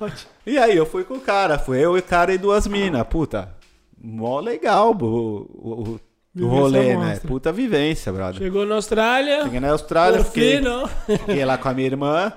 E 0.45 0.57
aí 0.57 0.75
eu 0.75 0.85
fui 0.85 1.03
com 1.03 1.15
o 1.15 1.19
cara, 1.21 1.57
fui 1.57 1.83
eu 1.83 1.95
e 1.97 1.99
o 1.99 2.03
cara 2.03 2.33
e 2.33 2.37
duas 2.37 2.67
minas, 2.67 3.03
puta. 3.07 3.55
Mó 4.01 4.39
legal 4.39 4.91
o, 4.91 4.95
o, 5.05 5.99
o- 6.41 6.47
rolê, 6.47 6.95
né? 6.95 7.19
Puta 7.27 7.51
vivência, 7.51 8.11
brother. 8.13 8.35
Chegou 8.41 8.65
na 8.65 8.75
Austrália. 8.75 9.43
Cheguei 9.43 9.59
na 9.59 9.71
Austrália, 9.71 10.19
por 10.19 10.25
fiquei, 10.27 10.57
fim, 10.57 10.63
não. 10.63 10.87
fiquei 10.87 11.43
lá 11.43 11.57
com 11.57 11.67
a 11.69 11.73
minha 11.73 11.87
irmã, 11.87 12.31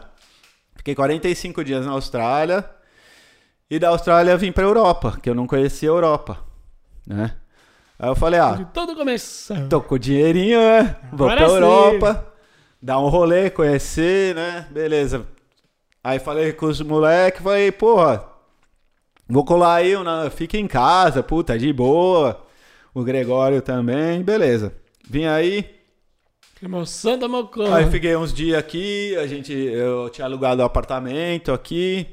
fiquei 0.75 0.95
45 0.95 1.63
dias 1.63 1.87
na 1.87 1.93
Austrália, 1.93 2.65
e 3.71 3.79
da 3.79 3.91
Austrália 3.91 4.37
vim 4.37 4.51
pra 4.51 4.65
Europa, 4.65 5.19
que 5.23 5.31
eu 5.31 5.35
não 5.35 5.47
conhecia 5.47 5.89
a 5.89 5.93
Europa, 5.93 6.39
né? 7.07 7.37
Aí 7.99 8.09
eu 8.09 8.17
falei, 8.17 8.41
ah, 8.41 8.53
De 8.55 8.65
todo 8.67 8.97
começo. 8.97 9.55
tô 9.69 9.81
com 9.81 9.97
dinheirinho, 9.97 10.59
né? 10.59 10.97
Vou 11.13 11.29
Agora 11.29 11.37
pra 11.37 11.49
sim. 11.49 11.55
Europa, 11.55 12.27
dar 12.83 12.99
um 12.99 13.09
rolê, 13.09 13.49
conhecer, 13.51 14.35
né? 14.35 14.67
Beleza. 14.71 15.25
Aí 16.05 16.19
falei 16.19 16.53
com 16.53 16.67
os 16.67 16.81
moleques, 16.81 17.43
falei, 17.43 17.71
porra, 17.71 18.25
vou 19.29 19.45
colar 19.45 19.77
aí, 19.77 19.93
fica 20.31 20.57
em 20.59 20.67
casa, 20.67 21.23
puta, 21.23 21.59
de 21.59 21.73
boa. 21.73 22.45
O 22.95 23.03
Gregório 23.03 23.63
também, 23.63 24.21
beleza. 24.23 24.75
Vim 25.09 25.25
aí, 25.27 25.65
Emoção 26.63 27.19
da 27.19 27.27
Mocó. 27.27 27.73
Aí 27.73 27.91
fiquei 27.91 28.15
uns 28.17 28.33
dias 28.33 28.57
aqui, 28.59 29.17
a 29.17 29.27
gente, 29.27 29.53
eu 29.53 30.09
tinha 30.11 30.25
alugado 30.27 30.63
um 30.63 30.65
apartamento 30.65 31.53
aqui, 31.53 32.07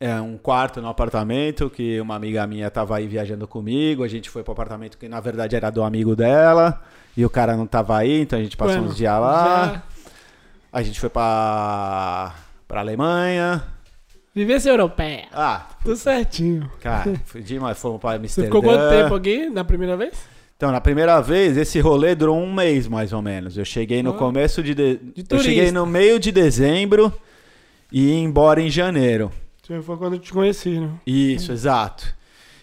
é, 0.00 0.18
um 0.20 0.38
quarto 0.38 0.80
no 0.80 0.88
apartamento, 0.88 1.68
que 1.68 2.00
uma 2.00 2.14
amiga 2.14 2.46
minha 2.46 2.70
tava 2.70 2.96
aí 2.96 3.06
viajando 3.06 3.46
comigo, 3.46 4.04
a 4.04 4.08
gente 4.08 4.30
foi 4.30 4.42
pro 4.42 4.52
apartamento 4.52 4.96
que 4.96 5.06
na 5.08 5.20
verdade 5.20 5.54
era 5.56 5.68
do 5.70 5.82
amigo 5.82 6.16
dela, 6.16 6.82
e 7.16 7.24
o 7.26 7.30
cara 7.30 7.56
não 7.56 7.66
tava 7.66 7.98
aí, 7.98 8.20
então 8.22 8.38
a 8.38 8.42
gente 8.42 8.56
passou 8.56 8.74
Bueno, 8.76 8.88
uns 8.90 8.96
dias 8.96 9.20
lá, 9.20 9.66
já- 9.74 9.82
a 10.72 10.82
gente 10.82 10.98
foi 10.98 11.10
pra, 11.10 12.34
pra 12.68 12.80
Alemanha, 12.80 13.64
Vivência 14.34 14.70
europeia. 14.70 15.24
ah, 15.32 15.66
Tudo 15.82 15.96
certinho. 15.96 16.70
cara, 16.80 17.14
fui 17.24 17.42
demais, 17.42 17.76
fomos 17.78 18.00
pra 18.00 18.10
Você 18.10 18.16
Amsterdã. 18.18 18.46
ficou 18.48 18.62
quanto 18.62 18.88
tempo 18.90 19.14
aqui 19.14 19.48
na 19.50 19.64
primeira 19.64 19.96
vez? 19.96 20.14
Então, 20.56 20.70
na 20.70 20.80
primeira 20.80 21.20
vez, 21.20 21.56
esse 21.56 21.80
rolê 21.80 22.14
durou 22.14 22.36
um 22.38 22.52
mês 22.52 22.86
mais 22.86 23.12
ou 23.12 23.22
menos. 23.22 23.56
Eu 23.56 23.64
cheguei 23.64 24.02
no 24.02 24.10
Ah. 24.10 24.14
começo 24.14 24.62
de, 24.62 24.74
de... 24.74 24.82
eu 25.16 25.24
turista. 25.24 25.38
cheguei 25.48 25.70
no 25.72 25.86
meio 25.86 26.20
de 26.20 26.30
dezembro 26.30 27.12
e 27.90 28.10
ia 28.10 28.18
embora 28.20 28.60
em 28.60 28.68
janeiro. 28.70 29.30
Foi 29.82 29.96
quando 29.96 30.14
eu 30.14 30.18
te 30.18 30.32
conheci, 30.32 30.78
né? 30.80 30.90
Isso, 31.06 31.52
exato. 31.52 32.06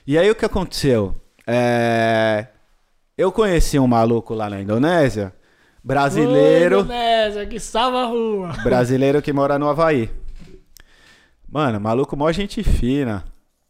E 0.07 0.17
aí 0.17 0.29
o 0.29 0.35
que 0.35 0.45
aconteceu? 0.45 1.15
É, 1.47 2.47
Eu 3.17 3.31
conheci 3.31 3.79
um 3.79 3.87
maluco 3.87 4.33
lá 4.33 4.49
na 4.49 4.61
Indonésia, 4.61 5.33
Ô, 5.85 5.87
brasileiro, 5.87 6.79
Indonésia, 6.79 7.45
que 7.45 7.59
salva 7.59 8.01
a 8.01 8.05
rua. 8.05 8.53
brasileiro 8.63 9.21
que 9.21 9.31
mora 9.31 9.59
no 9.59 9.69
Havaí. 9.69 10.09
Mano, 11.47 11.79
maluco 11.79 12.17
mó 12.17 12.31
gente 12.31 12.63
fina. 12.63 13.23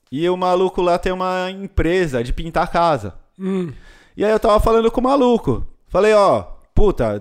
E 0.09 0.27
o 0.29 0.37
maluco 0.37 0.81
lá 0.81 0.97
tem 0.97 1.11
uma 1.11 1.51
empresa 1.51 2.23
de 2.23 2.31
pintar 2.31 2.71
casa. 2.71 3.15
Hum. 3.37 3.73
E 4.15 4.23
aí 4.23 4.31
eu 4.31 4.39
tava 4.39 4.59
falando 4.61 4.89
com 4.89 5.01
o 5.01 5.03
maluco. 5.03 5.67
Falei, 5.89 6.13
ó, 6.13 6.43
puta, 6.73 7.19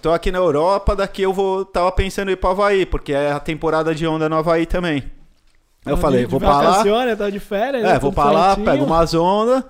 tô, 0.00 0.12
aqui 0.12 0.30
na 0.30 0.38
Europa, 0.38 0.94
daqui 0.94 1.22
eu 1.22 1.32
vou. 1.32 1.64
Tava 1.64 1.90
pensando 1.90 2.28
em 2.28 2.34
ir 2.34 2.36
pro 2.36 2.50
Havaí, 2.50 2.86
porque 2.86 3.12
é 3.12 3.32
a 3.32 3.40
temporada 3.40 3.92
de 3.94 4.06
onda 4.06 4.28
no 4.28 4.36
Havaí 4.36 4.64
também. 4.64 5.02
Eu 5.84 5.96
Tá 5.96 6.02
falei, 6.02 6.24
vou 6.24 6.38
pra 6.38 6.60
lá. 6.60 6.84
Tá 7.16 7.30
de 7.30 7.40
férias. 7.40 7.82
É, 7.84 7.94
né? 7.94 7.98
vou 7.98 8.12
pra 8.12 8.30
lá, 8.30 8.56
pego 8.56 8.84
umas 8.84 9.12
ondas. 9.12 9.64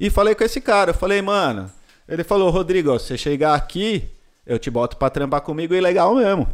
E 0.00 0.08
falei 0.08 0.34
com 0.34 0.42
esse 0.44 0.60
cara. 0.60 0.90
Eu 0.90 0.94
falei, 0.94 1.20
mano. 1.20 1.70
Ele 2.08 2.24
falou, 2.24 2.50
Rodrigo, 2.50 2.98
se 2.98 3.08
você 3.08 3.18
chegar 3.18 3.54
aqui, 3.54 4.08
eu 4.46 4.58
te 4.58 4.70
boto 4.70 4.96
pra 4.96 5.10
trampar 5.10 5.40
comigo 5.40 5.74
e 5.74 5.80
legal 5.80 6.14
mesmo. 6.14 6.48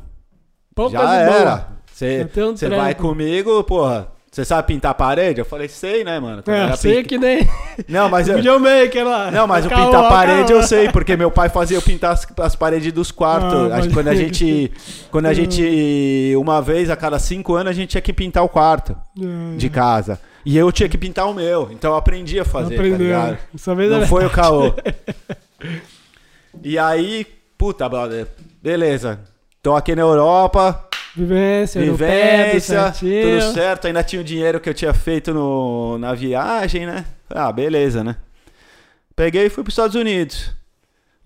Poucas 0.75 1.01
Já 1.01 1.15
era. 1.15 1.69
Você 1.93 2.29
um 2.41 2.77
vai 2.77 2.95
comigo, 2.95 3.63
porra. 3.65 4.09
Você 4.31 4.45
sabe 4.45 4.69
pintar 4.69 4.95
parede? 4.95 5.41
Eu 5.41 5.45
falei, 5.45 5.69
sei, 5.69 6.05
né, 6.05 6.21
mano? 6.21 6.43
Quando 6.43 6.55
É, 6.55 6.77
sei 6.77 7.03
que 7.03 7.17
nem 7.17 7.49
Não, 7.89 8.09
mas 8.11 8.29
eu... 8.29 8.37
videomaker 8.37 9.05
lá. 9.05 9.31
Não, 9.31 9.47
mas 9.47 9.65
o 9.65 9.69
Caô, 9.69 9.87
pintar 9.87 10.09
parede 10.09 10.53
eu 10.53 10.63
sei, 10.65 10.91
porque 10.91 11.17
meu 11.17 11.31
pai 11.31 11.49
fazia 11.49 11.77
eu 11.77 11.83
pintar 11.83 12.13
as, 12.13 12.27
as 12.39 12.55
paredes 12.55 12.93
dos 12.93 13.11
quartos. 13.11 13.73
Ah, 13.73 13.81
quando 13.93 14.09
a 14.09 14.15
gente. 14.15 14.71
Quando 15.11 15.27
a 15.27 15.35
gente. 15.35 16.35
Uma 16.37 16.61
vez 16.61 16.91
a 16.91 16.97
cada 16.97 17.19
cinco 17.19 17.55
anos 17.55 17.71
a 17.71 17.75
gente 17.75 17.91
tinha 17.91 18.03
que 18.03 18.13
pintar 18.13 18.45
o 18.45 18.49
quarto 18.49 18.97
É, 19.19 19.57
de 19.57 19.71
casa. 19.71 20.21
E 20.45 20.57
eu 20.57 20.71
tinha 20.71 20.89
que 20.89 20.99
pintar 20.99 21.29
o 21.29 21.35
meu. 21.35 21.71
Então 21.73 21.93
eu 21.93 21.97
aprendi 21.97 22.39
a 22.39 22.45
fazer, 22.45 22.77
tá 22.77 22.83
Aprendeu. 22.83 23.37
vez 23.75 23.91
Não 23.91 24.03
é 24.03 24.07
foi 24.07 24.25
o 24.25 24.31
caô. 24.31 24.73
E 26.63 26.79
aí, 26.79 27.27
puta, 27.59 27.89
brother, 27.89 28.29
beleza. 28.63 29.21
Tô 29.61 29.75
aqui 29.75 29.95
na 29.95 30.03
Europa, 30.03 30.89
Vivência, 31.19 31.81
tudo 31.83 31.97
vivência, 31.97 32.93
certinho. 32.93 33.41
tudo 33.41 33.53
certo. 33.53 33.87
Ainda 33.89 34.05
tinha 34.05 34.21
o 34.23 34.25
dinheiro 34.25 34.61
que 34.61 34.69
eu 34.69 34.75
tinha 34.75 34.95
feito 34.95 35.35
no, 35.35 35.99
na 35.99 36.15
viagem, 36.15 36.87
né? 36.87 37.05
Ah, 37.29 37.51
beleza, 37.51 38.05
né? 38.05 38.17
Peguei 39.17 39.47
e 39.47 39.51
fui 39.51 39.65
para 39.65 39.69
os 39.69 39.73
Estados 39.73 39.97
Unidos. 39.97 40.55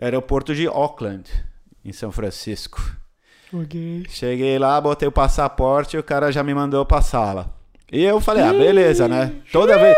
Aeroporto 0.00 0.54
de 0.54 0.66
Auckland, 0.66 1.30
em 1.84 1.92
São 1.92 2.10
Francisco. 2.10 2.80
Ok. 3.52 4.04
Cheguei 4.08 4.58
lá, 4.58 4.80
botei 4.80 5.06
o 5.06 5.12
passaporte 5.12 5.94
e 5.94 6.00
o 6.00 6.02
cara 6.02 6.32
já 6.32 6.42
me 6.42 6.54
mandou 6.54 6.86
pra 6.86 7.02
sala. 7.02 7.54
E 7.92 8.02
eu 8.02 8.18
falei, 8.18 8.42
ah, 8.42 8.52
beleza, 8.52 9.06
né? 9.06 9.30
Toda 9.52 9.76
vez. 9.78 9.94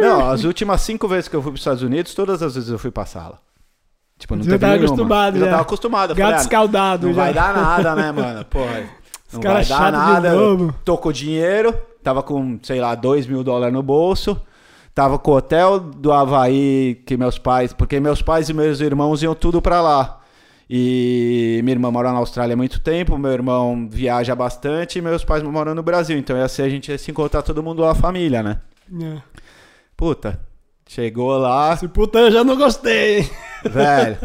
Não, 0.00 0.30
as 0.30 0.44
últimas 0.44 0.80
cinco 0.82 1.08
vezes 1.08 1.26
que 1.26 1.34
eu 1.34 1.42
fui 1.42 1.50
para 1.50 1.56
os 1.56 1.60
Estados 1.60 1.82
Unidos, 1.82 2.14
todas 2.14 2.40
as 2.40 2.54
vezes 2.54 2.70
eu 2.70 2.78
fui 2.78 2.92
pra 2.92 3.04
sala. 3.04 3.40
Tipo, 4.18 4.34
não 4.34 4.42
teve 4.44 4.58
tava 4.58 4.72
nenhuma. 4.72 4.86
acostumado 4.88 5.36
eu 5.36 5.40
já 5.40 5.46
já. 5.46 5.50
tava 5.52 5.62
acostumado. 5.62 6.10
Eu 6.10 6.16
Gato 6.16 6.26
falei, 6.26 6.38
ah, 6.38 6.42
escaldado 6.42 7.06
não 7.06 7.14
já. 7.14 7.22
vai 7.22 7.34
dar 7.34 7.54
nada, 7.54 7.94
né, 7.94 8.10
mano? 8.12 8.44
Porra, 8.46 8.84
não 9.32 9.40
vai 9.40 9.64
dar 9.64 9.92
nada. 9.92 10.30
com 11.00 11.12
dinheiro, 11.12 11.72
tava 12.02 12.22
com, 12.22 12.58
sei 12.62 12.80
lá, 12.80 12.94
dois 12.94 13.26
mil 13.26 13.44
dólares 13.44 13.72
no 13.72 13.82
bolso. 13.82 14.40
Tava 14.94 15.16
com 15.16 15.30
o 15.30 15.36
hotel 15.36 15.78
do 15.78 16.12
Havaí 16.12 17.00
que 17.06 17.16
meus 17.16 17.38
pais... 17.38 17.72
Porque 17.72 18.00
meus 18.00 18.20
pais 18.20 18.48
e 18.48 18.52
meus 18.52 18.80
irmãos 18.80 19.22
iam 19.22 19.32
tudo 19.32 19.62
pra 19.62 19.80
lá. 19.80 20.18
E 20.68 21.60
minha 21.62 21.76
irmã 21.76 21.88
mora 21.88 22.10
na 22.10 22.18
Austrália 22.18 22.54
há 22.54 22.56
muito 22.56 22.80
tempo, 22.80 23.16
meu 23.16 23.30
irmão 23.30 23.86
viaja 23.88 24.34
bastante 24.34 24.98
e 24.98 25.02
meus 25.02 25.24
pais 25.24 25.40
moram 25.44 25.72
no 25.72 25.84
Brasil. 25.84 26.18
Então 26.18 26.36
ia 26.36 26.48
ser 26.48 26.62
a 26.62 26.68
gente 26.68 26.90
ia 26.90 26.98
se 26.98 27.12
encontrar 27.12 27.42
todo 27.42 27.62
mundo 27.62 27.80
lá, 27.80 27.92
a 27.92 27.94
família, 27.94 28.42
né? 28.42 28.58
É. 29.00 29.18
Puta, 29.96 30.40
chegou 30.88 31.38
lá... 31.38 31.74
Esse 31.74 31.86
puta 31.86 32.18
eu 32.18 32.32
já 32.32 32.42
não 32.42 32.56
gostei. 32.56 33.30
Velho. 33.64 34.18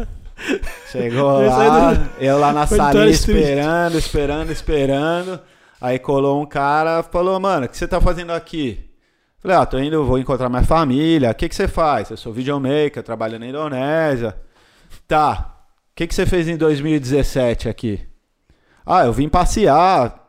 Chegou 0.90 1.40
lá, 1.46 1.94
do- 1.94 2.10
eu 2.20 2.38
lá 2.38 2.52
na 2.52 2.66
foi 2.66 2.78
do 2.78 2.82
salinha 2.84 3.06
esperando, 3.10 3.98
esperando, 3.98 4.52
esperando. 4.52 5.40
Aí 5.80 5.98
colou 5.98 6.42
um 6.42 6.46
cara, 6.46 7.02
falou, 7.02 7.38
mano, 7.38 7.66
o 7.66 7.68
que 7.68 7.76
você 7.76 7.86
tá 7.86 8.00
fazendo 8.00 8.32
aqui? 8.32 8.90
Falei, 9.38 9.56
ah, 9.56 9.66
tô 9.66 9.78
indo, 9.78 10.04
vou 10.04 10.18
encontrar 10.18 10.48
minha 10.48 10.62
família. 10.62 11.30
O 11.30 11.34
que 11.34 11.48
que 11.48 11.54
você 11.54 11.68
faz? 11.68 12.10
Eu 12.10 12.16
sou 12.16 12.32
videomaker, 12.32 13.02
trabalho 13.02 13.38
na 13.38 13.46
Indonésia. 13.46 14.34
Tá. 15.06 15.54
O 15.92 15.94
que 15.94 16.06
que 16.06 16.14
você 16.14 16.24
fez 16.26 16.48
em 16.48 16.56
2017 16.56 17.68
aqui? 17.68 18.00
Ah, 18.86 19.04
eu 19.04 19.12
vim 19.12 19.28
passear. 19.28 20.28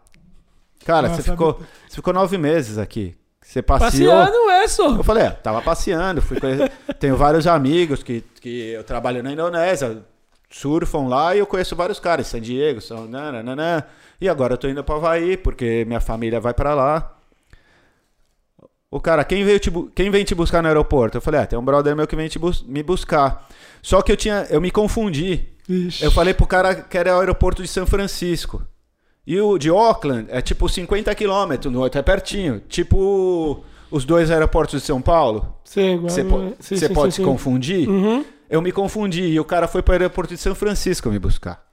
Cara, 0.85 1.07
Nossa, 1.07 1.21
você 1.21 1.31
ficou, 1.31 1.59
você 1.87 1.95
ficou 1.95 2.13
nove 2.13 2.37
meses 2.37 2.77
aqui. 2.77 3.15
Você 3.55 3.61
passeou. 3.61 4.11
Passeando 4.11 4.49
é, 4.49 4.67
só. 4.67 4.95
Eu 4.97 5.03
falei, 5.03 5.23
é, 5.23 5.29
tava 5.29 5.61
passeando, 5.61 6.21
fui 6.21 6.37
conhe- 6.41 6.69
tenho 6.99 7.15
vários 7.15 7.47
amigos 7.47 8.03
que, 8.03 8.21
que 8.41 8.71
eu 8.71 8.83
trabalho 8.83 9.23
na 9.23 9.31
Indonésia, 9.31 10.03
surfam 10.49 11.07
lá 11.07 11.33
e 11.33 11.39
eu 11.39 11.47
conheço 11.47 11.73
vários 11.73 11.97
caras, 11.97 12.27
San 12.27 12.41
Diego, 12.41 12.81
São 12.81 13.07
nananana, 13.07 13.87
e 14.19 14.27
agora 14.27 14.55
eu 14.55 14.57
tô 14.57 14.67
indo 14.67 14.83
para 14.83 14.95
Havaí 14.95 15.37
porque 15.37 15.85
minha 15.85 16.01
família 16.01 16.39
vai 16.41 16.53
para 16.53 16.73
lá. 16.73 17.13
O 18.91 18.99
cara, 18.99 19.23
quem 19.23 19.43
veio 19.45 19.59
te 19.59 19.71
quem 19.95 20.09
vem 20.09 20.23
te 20.25 20.35
buscar 20.35 20.61
no 20.61 20.67
aeroporto? 20.67 21.17
Eu 21.17 21.21
falei, 21.21 21.39
é, 21.41 21.45
tem 21.45 21.57
um 21.57 21.63
brother 21.63 21.95
meu 21.95 22.07
que 22.07 22.15
vem 22.15 22.27
te 22.27 22.37
bus- 22.39 22.61
me 22.63 22.83
buscar. 22.83 23.47
Só 23.81 24.01
que 24.01 24.11
eu 24.11 24.17
tinha, 24.17 24.45
eu 24.49 24.59
me 24.61 24.69
confundi. 24.71 25.45
Ixi. 25.67 26.03
Eu 26.03 26.11
falei 26.11 26.33
pro 26.33 26.45
cara 26.45 26.75
que 26.75 26.97
era 26.97 27.15
o 27.15 27.19
aeroporto 27.19 27.61
de 27.61 27.67
São 27.67 27.85
Francisco. 27.87 28.61
E 29.27 29.39
o 29.39 29.57
de 29.57 29.69
Auckland 29.69 30.27
é 30.29 30.41
tipo 30.41 30.69
50 30.69 31.13
quilômetros, 31.15 31.71
no 31.73 31.81
outro 31.81 31.99
é 31.99 32.03
pertinho. 32.03 32.59
Tipo 32.69 33.63
os 33.89 34.05
dois 34.05 34.29
aeroportos 34.29 34.81
de 34.81 34.85
São 34.87 35.01
Paulo. 35.01 35.55
Sim, 35.63 35.95
igual- 35.95 36.09
Você 36.09 36.23
po- 36.23 36.39
sim, 36.59 36.75
você 36.77 36.87
sim, 36.87 36.93
pode 36.93 37.13
sim, 37.13 37.21
se 37.21 37.23
sim. 37.23 37.31
confundir? 37.31 37.89
Uhum. 37.89 38.23
Eu 38.49 38.61
me 38.61 38.71
confundi 38.71 39.23
e 39.23 39.39
o 39.39 39.45
cara 39.45 39.67
foi 39.67 39.81
para 39.81 39.91
o 39.91 39.95
aeroporto 39.95 40.33
de 40.35 40.39
São 40.39 40.53
Francisco 40.53 41.09
me 41.09 41.17
buscar. 41.17 41.63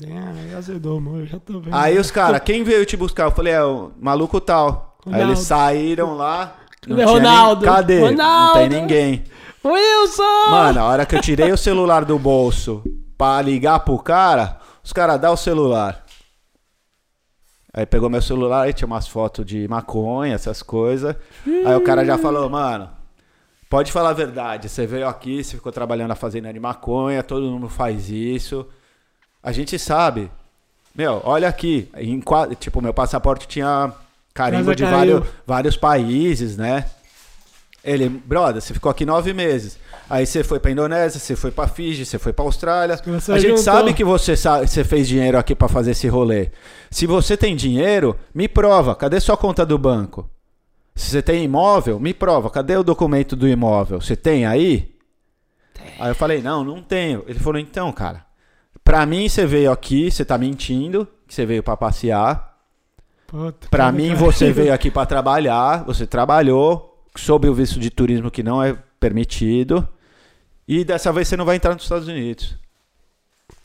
É, 0.00 0.06
aí 0.06 0.54
azedou, 0.54 1.00
mano. 1.00 1.20
Eu 1.20 1.26
já 1.26 1.38
tô 1.40 1.58
vendo. 1.60 1.74
Aí 1.74 1.98
os 1.98 2.12
caras, 2.12 2.40
quem 2.44 2.62
veio 2.62 2.86
te 2.86 2.96
buscar? 2.96 3.24
Eu 3.24 3.32
falei, 3.32 3.52
é 3.54 3.64
o 3.64 3.90
maluco 4.00 4.40
tal. 4.40 4.96
Aí 5.06 5.12
Ronaldo. 5.12 5.32
eles 5.32 5.38
saíram 5.40 6.14
lá. 6.16 6.56
Não 6.86 6.96
Cadê 6.96 7.08
tinha 7.08 7.20
nem- 7.20 7.28
Ronaldo? 7.30 7.64
Cadê? 7.64 8.00
Não 8.00 8.06
Ronaldo! 8.10 8.58
tem 8.60 8.68
ninguém. 8.68 9.24
Wilson! 9.64 10.50
Mano, 10.50 10.80
a 10.80 10.84
hora 10.84 11.04
que 11.04 11.16
eu 11.16 11.20
tirei 11.20 11.50
o 11.52 11.56
celular 11.58 12.04
do 12.04 12.18
bolso 12.18 12.82
pra 13.18 13.42
ligar 13.42 13.80
pro 13.80 13.98
cara, 13.98 14.58
os 14.82 14.92
caras 14.92 15.20
dão 15.20 15.34
o 15.34 15.36
celular. 15.36 16.04
Aí 17.72 17.86
pegou 17.86 18.10
meu 18.10 18.20
celular 18.20 18.68
e 18.68 18.72
tinha 18.72 18.86
umas 18.86 19.06
fotos 19.06 19.46
de 19.46 19.68
maconha, 19.68 20.34
essas 20.34 20.62
coisas. 20.62 21.14
Aí 21.46 21.74
o 21.76 21.80
cara 21.82 22.04
já 22.04 22.18
falou, 22.18 22.48
mano, 22.50 22.90
pode 23.68 23.92
falar 23.92 24.10
a 24.10 24.14
verdade. 24.14 24.68
Você 24.68 24.86
veio 24.86 25.06
aqui, 25.06 25.42
você 25.42 25.56
ficou 25.56 25.70
trabalhando 25.70 26.08
na 26.08 26.16
fazenda 26.16 26.52
de 26.52 26.58
maconha, 26.58 27.22
todo 27.22 27.50
mundo 27.50 27.68
faz 27.68 28.10
isso. 28.10 28.66
A 29.42 29.52
gente 29.52 29.78
sabe. 29.78 30.30
Meu, 30.94 31.22
olha 31.24 31.48
aqui. 31.48 31.88
Em, 31.96 32.20
tipo, 32.58 32.82
meu 32.82 32.92
passaporte 32.92 33.46
tinha 33.46 33.92
carimbo 34.34 34.74
de 34.74 34.84
vários, 34.84 35.26
vários 35.46 35.76
países, 35.76 36.56
né? 36.56 36.84
Ele, 37.82 38.08
brother, 38.08 38.60
você 38.60 38.74
ficou 38.74 38.90
aqui 38.90 39.06
nove 39.06 39.32
meses. 39.32 39.78
Aí 40.10 40.26
você 40.26 40.42
foi 40.42 40.58
pra 40.58 40.72
Indonésia, 40.72 41.20
você 41.20 41.36
foi 41.36 41.52
pra 41.52 41.68
Fiji, 41.68 42.04
você 42.04 42.18
foi 42.18 42.32
pra 42.32 42.44
Austrália. 42.44 42.98
caras 42.98 43.30
A 43.30 43.38
gente 43.38 43.58
juntou. 43.58 43.62
sabe 43.62 43.94
que 43.94 44.02
você, 44.02 44.34
você 44.36 44.82
fez 44.82 45.06
dinheiro 45.06 45.38
aqui 45.38 45.54
pra 45.54 45.68
fazer 45.68 45.92
esse 45.92 46.08
rolê. 46.08 46.50
Se 46.90 47.06
você 47.06 47.36
tem 47.36 47.54
dinheiro, 47.54 48.16
me 48.34 48.48
prova. 48.48 48.96
Cadê 48.96 49.20
sua 49.20 49.36
conta 49.36 49.64
do 49.64 49.78
banco? 49.78 50.28
Se 50.96 51.10
você 51.10 51.22
tem 51.22 51.44
imóvel, 51.44 52.00
me 52.00 52.12
prova. 52.12 52.50
Cadê 52.50 52.76
o 52.76 52.82
documento 52.82 53.36
do 53.36 53.46
imóvel? 53.46 54.00
Você 54.00 54.16
tem 54.16 54.44
aí? 54.44 54.96
Aí 56.00 56.10
eu 56.10 56.14
falei, 56.16 56.42
não, 56.42 56.64
não 56.64 56.82
tenho. 56.82 57.22
Ele 57.28 57.38
falou, 57.38 57.60
então, 57.60 57.92
cara, 57.92 58.26
pra 58.82 59.06
mim 59.06 59.28
você 59.28 59.46
veio 59.46 59.70
aqui, 59.70 60.10
você 60.10 60.24
tá 60.24 60.36
mentindo, 60.36 61.06
que 61.24 61.32
você 61.32 61.46
veio 61.46 61.62
pra 61.62 61.76
passear. 61.76 62.58
Cara, 63.70 63.92
mim, 63.92 64.08
cara. 64.08 64.18
você 64.18 64.52
veio 64.52 64.74
aqui 64.74 64.90
pra 64.90 65.06
trabalhar, 65.06 65.84
você 65.84 66.04
trabalhou, 66.04 67.00
sob 67.16 67.48
o 67.48 67.54
visto 67.54 67.78
de 67.78 67.88
turismo 67.90 68.28
que 68.28 68.42
não 68.42 68.60
é 68.60 68.76
permitido, 68.98 69.88
e 70.72 70.84
dessa 70.84 71.12
vez 71.12 71.26
você 71.28 71.36
não 71.36 71.44
vai 71.44 71.56
entrar 71.56 71.74
nos 71.74 71.82
Estados 71.82 72.06
Unidos. 72.08 72.54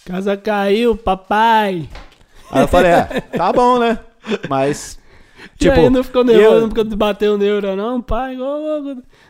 Casa 0.06 0.36
caiu, 0.38 0.96
papai. 0.96 1.88
Aí 2.52 2.62
eu 2.64 2.68
falei, 2.68 2.92
é, 2.92 3.04
tá 3.22 3.52
bom, 3.52 3.80
né? 3.80 4.00
Mas, 4.50 5.00
e 5.56 5.60
tipo, 5.60 5.80
aí, 5.80 5.90
não 5.90 6.04
ficou 6.04 6.24
nervoso, 6.24 6.66
eu- 6.66 6.70
ficou 6.70 6.86
bateu 6.96 7.34
o 7.36 7.38
neuro, 7.38 7.76
não, 7.76 8.02
pai? 8.02 8.36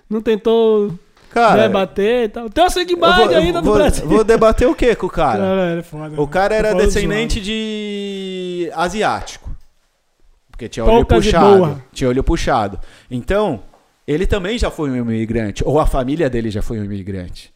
Não 0.09 0.21
tentou 0.21 0.93
cara, 1.29 1.63
né, 1.63 1.69
bater 1.69 2.25
e 2.25 2.29
tal. 2.29 2.49
Tem 2.49 2.69
seguidade 2.69 3.27
vou, 3.29 3.35
ainda 3.37 3.61
do 3.61 3.65
vou- 3.65 3.75
Brasil. 3.75 4.07
vou 4.07 4.23
debater 4.23 4.67
o 4.67 4.75
que 4.75 4.95
com 4.95 5.07
o 5.07 5.09
cara? 5.09 5.39
Cara, 5.39 5.61
era 5.71 5.83
foda, 5.83 6.21
O 6.21 6.27
cara 6.27 6.55
era 6.55 6.67
Tô 6.69 6.73
falando 6.75 6.87
descendente 6.87 7.33
zoado. 7.35 7.45
de 7.45 8.71
asiático. 8.73 9.49
Porque 10.51 10.69
tinha 10.69 10.85
olho 10.85 10.93
Poucas 11.05 11.25
e 11.25 11.31
puxado. 11.31 11.81
Tinha 11.91 12.09
olho 12.09 12.23
puxado. 12.23 12.79
Então, 13.11 13.61
ele 14.07 14.25
também 14.25 14.57
já 14.57 14.71
foi 14.71 14.89
um 14.89 14.95
imigrante. 14.95 15.63
Ou 15.65 15.79
a 15.79 15.85
família 15.85 16.29
dele 16.29 16.49
já 16.49 16.61
foi 16.61 16.79
um 16.79 16.83
imigrante. 16.85 17.53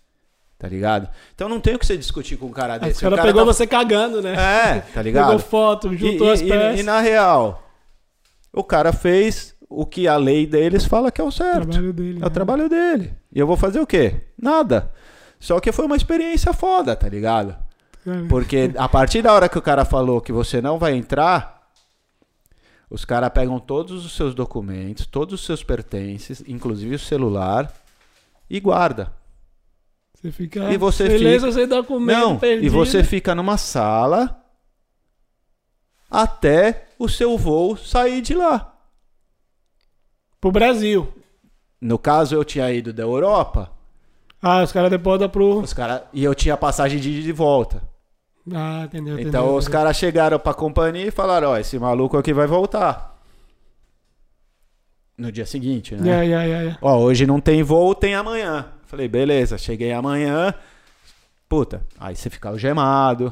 Tá 0.60 0.68
ligado? 0.68 1.08
Então 1.34 1.48
não 1.48 1.60
tem 1.62 1.74
o 1.76 1.80
que 1.80 1.86
você 1.86 1.96
discutir 1.98 2.36
com 2.38 2.48
um 2.48 2.52
cara 2.52 2.74
Aí 2.74 2.80
desse. 2.82 3.00
O 3.00 3.02
cara, 3.04 3.14
O 3.14 3.18
cara 3.18 3.30
pegou 3.30 3.46
tá- 3.46 3.54
você 3.54 3.66
cagando, 3.66 4.22
né? 4.22 4.34
É, 4.34 4.80
tá 4.94 5.02
ligado? 5.02 5.28
Pegou 5.28 5.40
foto, 5.40 5.94
E, 5.94 5.98
juntou 5.98 6.30
as 6.30 6.42
e- 6.42 6.48
peças. 6.50 6.80
e 6.82 6.84
na 6.84 7.00
real, 7.00 7.64
o 8.52 8.62
cara 8.64 8.92
fez 8.92 9.56
o 9.70 9.86
que 9.86 10.06
a 10.06 10.18
lei 10.18 10.46
deles 10.46 10.84
fala 10.84 11.12
que 11.12 11.22
é 11.22 11.24
o 11.24 11.32
certo. 11.32 11.70
trabalho 11.70 11.94
dele. 11.94 12.18
É 12.20 12.22
o 12.26 12.28
né? 12.28 12.30
trabalho 12.30 12.68
dele. 12.70 13.14
E 13.34 13.40
eu 13.40 13.48
vou 13.48 13.56
fazer 13.56 13.80
o 13.80 13.88
quê? 13.88 14.16
Nada. 14.38 14.92
Só 15.40 15.60
que 15.62 15.72
foi 15.72 15.86
uma 15.86 15.96
experiência 15.96 16.52
foda, 16.52 16.94
tá 16.96 17.08
ligado? 17.08 17.56
Porque 18.28 18.72
a 18.78 18.90
partir 18.90 19.22
da 19.22 19.32
hora 19.32 19.48
que 19.48 19.58
o 19.58 19.62
cara 19.62 19.86
falou 19.86 20.20
que 20.20 20.32
você 20.34 20.60
não 20.62 20.78
vai 20.78 20.94
entrar, 20.96 21.70
os 22.90 23.06
caras 23.06 23.30
pegam 23.30 23.60
todos 23.60 24.06
os 24.06 24.14
seus 24.14 24.34
documentos, 24.36 25.06
todos 25.06 25.40
os 25.40 25.46
seus 25.46 25.64
pertences, 25.64 26.44
inclusive 26.48 26.96
o 26.96 27.00
celular, 27.00 27.72
e 28.50 28.60
guarda. 28.60 29.14
Você 30.22 30.32
fica 30.32 30.72
E 30.72 30.78
você 30.78 31.08
beleza 31.08 31.48
fica- 31.48 31.60
sem 31.60 31.68
documento 31.68 32.18
Não, 32.20 32.38
perdido. 32.38 32.66
e 32.66 32.70
você 32.70 33.04
fica 33.04 33.34
numa 33.34 33.58
sala 33.58 34.44
até 36.10 36.88
o 36.98 37.08
seu 37.08 37.38
voo 37.38 37.78
sair 37.78 38.22
de 38.22 38.34
lá. 38.34 38.76
Pro 40.42 40.52
Brasil. 40.52 41.14
No 41.80 41.98
caso, 41.98 42.36
eu 42.36 42.44
tinha 42.44 42.70
ido 42.72 42.92
da 42.92 43.04
Europa, 43.04 43.72
Ah, 44.42 44.64
os 44.64 44.72
caras 44.72 44.90
deportam 44.90 45.30
pro... 45.30 45.60
os 45.60 45.74
cara, 45.74 46.08
e 46.14 46.24
eu 46.24 46.34
tinha 46.36 46.56
passagem 46.58 47.00
de 47.00 47.10
ida 47.10 47.20
e 47.20 47.24
de 47.24 47.32
volta. 47.32 47.82
Ah, 48.54 48.84
entendeu, 48.86 49.14
entendeu. 49.14 49.28
Então 49.30 49.56
os 49.56 49.66
entendeu. 49.66 49.80
caras 49.80 49.98
chegaram 49.98 50.40
pra 50.40 50.54
companhia 50.54 51.08
e 51.08 51.12
falaram: 51.12 51.50
Ó, 51.50 51.58
esse 51.58 51.78
maluco 51.78 52.18
aqui 52.18 52.34
vai 52.34 52.48
voltar. 52.48 53.18
No 55.18 55.32
dia 55.32 55.46
seguinte, 55.46 55.94
né? 55.96 56.08
Yeah, 56.08 56.24
yeah, 56.24 56.44
yeah, 56.46 56.64
yeah. 56.64 56.80
Ó, 56.82 56.98
hoje 57.00 57.26
não 57.28 57.40
tem 57.42 57.62
voo, 57.64 57.94
tem 57.94 58.16
amanhã. 58.16 58.66
Falei, 58.90 59.08
beleza, 59.08 59.56
cheguei 59.56 59.94
amanhã. 59.94 60.52
Puta, 61.48 61.86
aí 62.00 62.16
você 62.16 62.28
fica 62.28 62.50
algemado, 62.50 63.32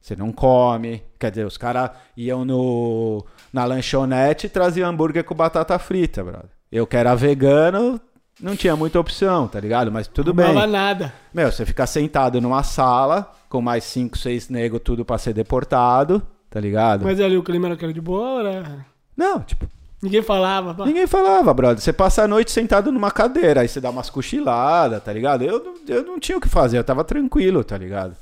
você 0.00 0.16
não 0.16 0.32
come. 0.32 1.02
Quer 1.18 1.28
dizer, 1.28 1.44
os 1.44 1.58
caras 1.58 1.90
iam 2.16 2.42
no, 2.42 3.22
na 3.52 3.66
lanchonete 3.66 4.46
e 4.46 4.48
traziam 4.48 4.88
hambúrguer 4.88 5.22
com 5.22 5.34
batata 5.34 5.78
frita, 5.78 6.24
brother. 6.24 6.48
Eu 6.72 6.86
que 6.86 6.96
era 6.96 7.14
vegano, 7.14 8.00
não 8.40 8.56
tinha 8.56 8.74
muita 8.74 8.98
opção, 8.98 9.46
tá 9.46 9.60
ligado? 9.60 9.92
Mas 9.92 10.08
tudo 10.08 10.28
Não 10.28 10.36
bem. 10.42 10.54
dava 10.54 10.66
nada. 10.66 11.12
Meu, 11.34 11.52
você 11.52 11.66
fica 11.66 11.86
sentado 11.86 12.40
numa 12.40 12.62
sala 12.62 13.30
com 13.50 13.60
mais 13.60 13.84
cinco, 13.84 14.16
seis 14.16 14.48
negros, 14.48 14.80
tudo 14.82 15.04
pra 15.04 15.18
ser 15.18 15.34
deportado, 15.34 16.22
tá 16.48 16.58
ligado? 16.58 17.04
Mas 17.04 17.20
ali 17.20 17.36
o 17.36 17.42
clima 17.42 17.66
era 17.66 17.74
aquele 17.74 17.92
de 17.92 18.00
boa, 18.00 18.42
né? 18.42 18.86
Não, 19.14 19.40
tipo, 19.40 19.68
Ninguém 20.04 20.22
falava. 20.22 20.74
pá. 20.74 20.84
ninguém 20.84 21.06
falava, 21.06 21.54
brother. 21.54 21.82
Você 21.82 21.92
passa 21.92 22.22
a 22.24 22.28
noite 22.28 22.50
sentado 22.52 22.92
numa 22.92 23.10
cadeira, 23.10 23.62
aí 23.62 23.68
você 23.68 23.80
dá 23.80 23.88
umas 23.88 24.10
cochiladas, 24.10 25.02
tá 25.02 25.10
ligado? 25.12 25.42
Eu, 25.42 25.64
não- 25.64 25.74
eu 25.88 26.02
não 26.04 26.20
tinha 26.20 26.36
o 26.36 26.40
que 26.40 26.48
fazer, 26.48 26.76
eu 26.78 26.84
tava 26.84 27.02
tranquilo, 27.02 27.64
tá 27.64 27.78
ligado? 27.78 28.14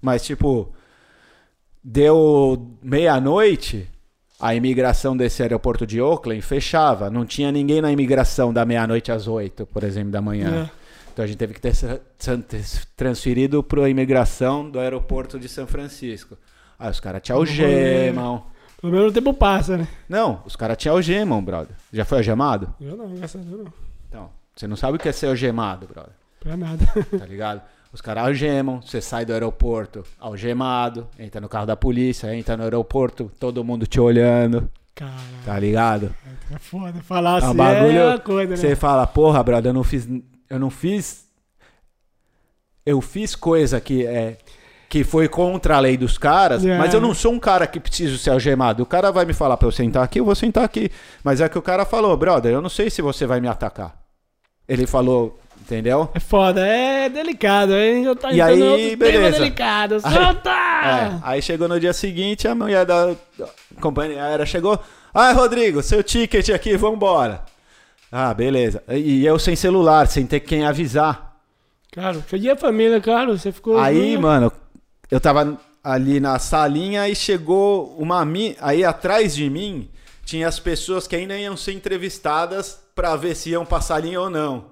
Mas, 0.00 0.24
tipo, 0.24 0.72
deu 1.82 2.66
meia-noite, 2.82 3.88
a 4.38 4.54
imigração 4.54 5.16
desse 5.16 5.42
aeroporto 5.42 5.86
de 5.86 6.00
Oakland 6.00 6.40
fechava. 6.42 7.10
Não 7.10 7.26
tinha 7.26 7.50
ninguém 7.50 7.80
na 7.82 7.90
imigração 7.92 8.52
da 8.52 8.64
meia-noite 8.64 9.10
às 9.12 9.26
oito, 9.26 9.66
por 9.66 9.82
exemplo, 9.84 10.10
da 10.10 10.22
manhã. 10.22 10.68
É. 10.76 10.80
Então 11.12 11.24
a 11.24 11.28
gente 11.28 11.38
teve 11.38 11.54
que 11.54 11.60
ter 11.60 11.74
tra- 11.76 11.98
tran- 12.18 12.40
ter 12.40 12.64
transferido 12.96 13.62
para 13.62 13.84
a 13.84 13.88
imigração 13.88 14.70
do 14.70 14.78
aeroporto 14.78 15.38
de 15.38 15.48
São 15.48 15.66
Francisco. 15.66 16.38
Aí 16.78 16.90
os 16.90 17.00
caras 17.00 17.20
te 17.20 17.32
algemam. 17.32 18.44
Pelo 18.80 18.92
menos 18.92 19.10
o 19.10 19.14
tempo 19.14 19.34
passa, 19.34 19.76
né? 19.76 19.86
Não, 20.08 20.42
os 20.46 20.56
caras 20.56 20.76
te 20.76 20.88
algemam, 20.88 21.42
brother. 21.44 21.74
Já 21.92 22.04
foi 22.04 22.18
algemado? 22.18 22.72
Eu 22.80 22.96
não, 22.96 23.14
graças 23.14 23.40
a 23.40 23.44
Deus 23.44 23.64
não. 23.64 23.72
Então, 24.08 24.30
você 24.56 24.66
não 24.66 24.76
sabe 24.76 24.96
o 24.96 24.98
que 25.00 25.08
é 25.08 25.12
ser 25.12 25.26
algemado, 25.26 25.86
brother. 25.86 26.12
Pra 26.40 26.56
nada. 26.56 26.84
Tá 27.18 27.26
ligado? 27.26 27.60
Os 27.92 28.00
caras 28.00 28.24
algemam, 28.24 28.80
você 28.80 29.00
sai 29.00 29.24
do 29.24 29.32
aeroporto 29.32 30.04
algemado, 30.18 31.08
entra 31.18 31.40
no 31.40 31.48
carro 31.48 31.66
da 31.66 31.76
polícia, 31.76 32.34
entra 32.34 32.56
no 32.56 32.62
aeroporto, 32.62 33.30
todo 33.38 33.64
mundo 33.64 33.84
te 33.86 33.98
olhando, 34.00 34.70
Caralho, 34.94 35.18
tá 35.44 35.58
ligado? 35.58 36.14
é 36.54 36.58
foda. 36.58 36.94
Falar 37.02 37.34
É 37.34 37.38
assim 37.38 37.48
um 37.48 37.54
bagulho. 37.54 37.98
é 37.98 38.06
uma 38.06 38.18
coisa, 38.20 38.50
né? 38.50 38.56
Você 38.56 38.76
fala, 38.76 39.06
porra, 39.08 39.42
brother, 39.42 39.70
eu 39.70 39.74
não 39.74 39.82
fiz. 39.84 40.08
Eu 40.48 40.58
não 40.58 40.70
fiz. 40.70 41.28
Eu 42.86 43.00
fiz 43.00 43.34
coisa 43.34 43.80
que 43.80 44.06
é. 44.06 44.38
Que 44.90 45.04
foi 45.04 45.28
contra 45.28 45.76
a 45.76 45.80
lei 45.80 45.96
dos 45.96 46.18
caras, 46.18 46.64
É. 46.66 46.76
mas 46.76 46.92
eu 46.92 47.00
não 47.00 47.14
sou 47.14 47.32
um 47.32 47.38
cara 47.38 47.64
que 47.66 47.78
preciso 47.78 48.18
ser 48.18 48.30
algemado. 48.30 48.82
O 48.82 48.86
cara 48.86 49.12
vai 49.12 49.24
me 49.24 49.32
falar 49.32 49.56
pra 49.56 49.68
eu 49.68 49.72
sentar 49.72 50.02
aqui, 50.02 50.18
eu 50.18 50.24
vou 50.24 50.34
sentar 50.34 50.64
aqui. 50.64 50.90
Mas 51.22 51.40
é 51.40 51.48
que 51.48 51.56
o 51.56 51.62
cara 51.62 51.84
falou, 51.84 52.16
brother, 52.16 52.52
eu 52.52 52.60
não 52.60 52.68
sei 52.68 52.90
se 52.90 53.00
você 53.00 53.24
vai 53.24 53.40
me 53.40 53.46
atacar. 53.46 53.94
Ele 54.68 54.88
falou, 54.88 55.38
entendeu? 55.60 56.10
É 56.12 56.18
foda, 56.18 56.66
é 56.66 57.08
delicado, 57.08 57.72
hein? 57.72 58.02
Já 58.04 58.14
tá 58.16 58.32
E 58.32 58.40
aí, 58.42 58.96
beleza. 58.96 59.38
delicado. 59.38 59.94
Aí- 60.02 60.12
Solta! 60.12 60.50
É, 60.50 61.18
aí 61.22 61.40
chegou 61.42 61.68
no 61.68 61.78
dia 61.78 61.92
seguinte, 61.92 62.48
a 62.48 62.54
mulher 62.54 62.84
da 62.84 63.14
companhia 63.80 64.24
aérea 64.24 64.44
chegou. 64.44 64.76
Ah, 65.14 65.30
Rodrigo, 65.32 65.82
seu 65.82 66.02
ticket 66.02 66.48
aqui, 66.50 66.76
vambora. 66.76 67.42
Ah, 68.10 68.34
beleza. 68.34 68.82
E 68.88 69.24
eu 69.24 69.38
sem 69.38 69.54
celular, 69.54 70.08
sem 70.08 70.26
ter 70.26 70.40
quem 70.40 70.64
avisar. 70.66 71.36
Cara, 71.92 72.16
e 72.32 72.50
a 72.50 72.56
família, 72.56 73.00
cara? 73.00 73.36
Você 73.36 73.52
ficou. 73.52 73.78
Aí, 73.78 74.16
mano, 74.18 74.52
eu 75.10 75.20
tava 75.20 75.58
ali 75.82 76.20
na 76.20 76.38
salinha 76.38 77.08
e 77.08 77.14
chegou 77.16 77.96
uma 77.98 78.24
mi... 78.24 78.56
aí 78.60 78.84
atrás 78.84 79.34
de 79.34 79.48
mim 79.48 79.88
tinha 80.24 80.46
as 80.46 80.60
pessoas 80.60 81.06
que 81.06 81.16
ainda 81.16 81.36
iam 81.36 81.56
ser 81.56 81.72
entrevistadas 81.72 82.80
pra 82.94 83.16
ver 83.16 83.34
se 83.34 83.50
iam 83.50 83.64
pra 83.64 83.80
salinha 83.80 84.20
ou 84.20 84.30
não, 84.30 84.66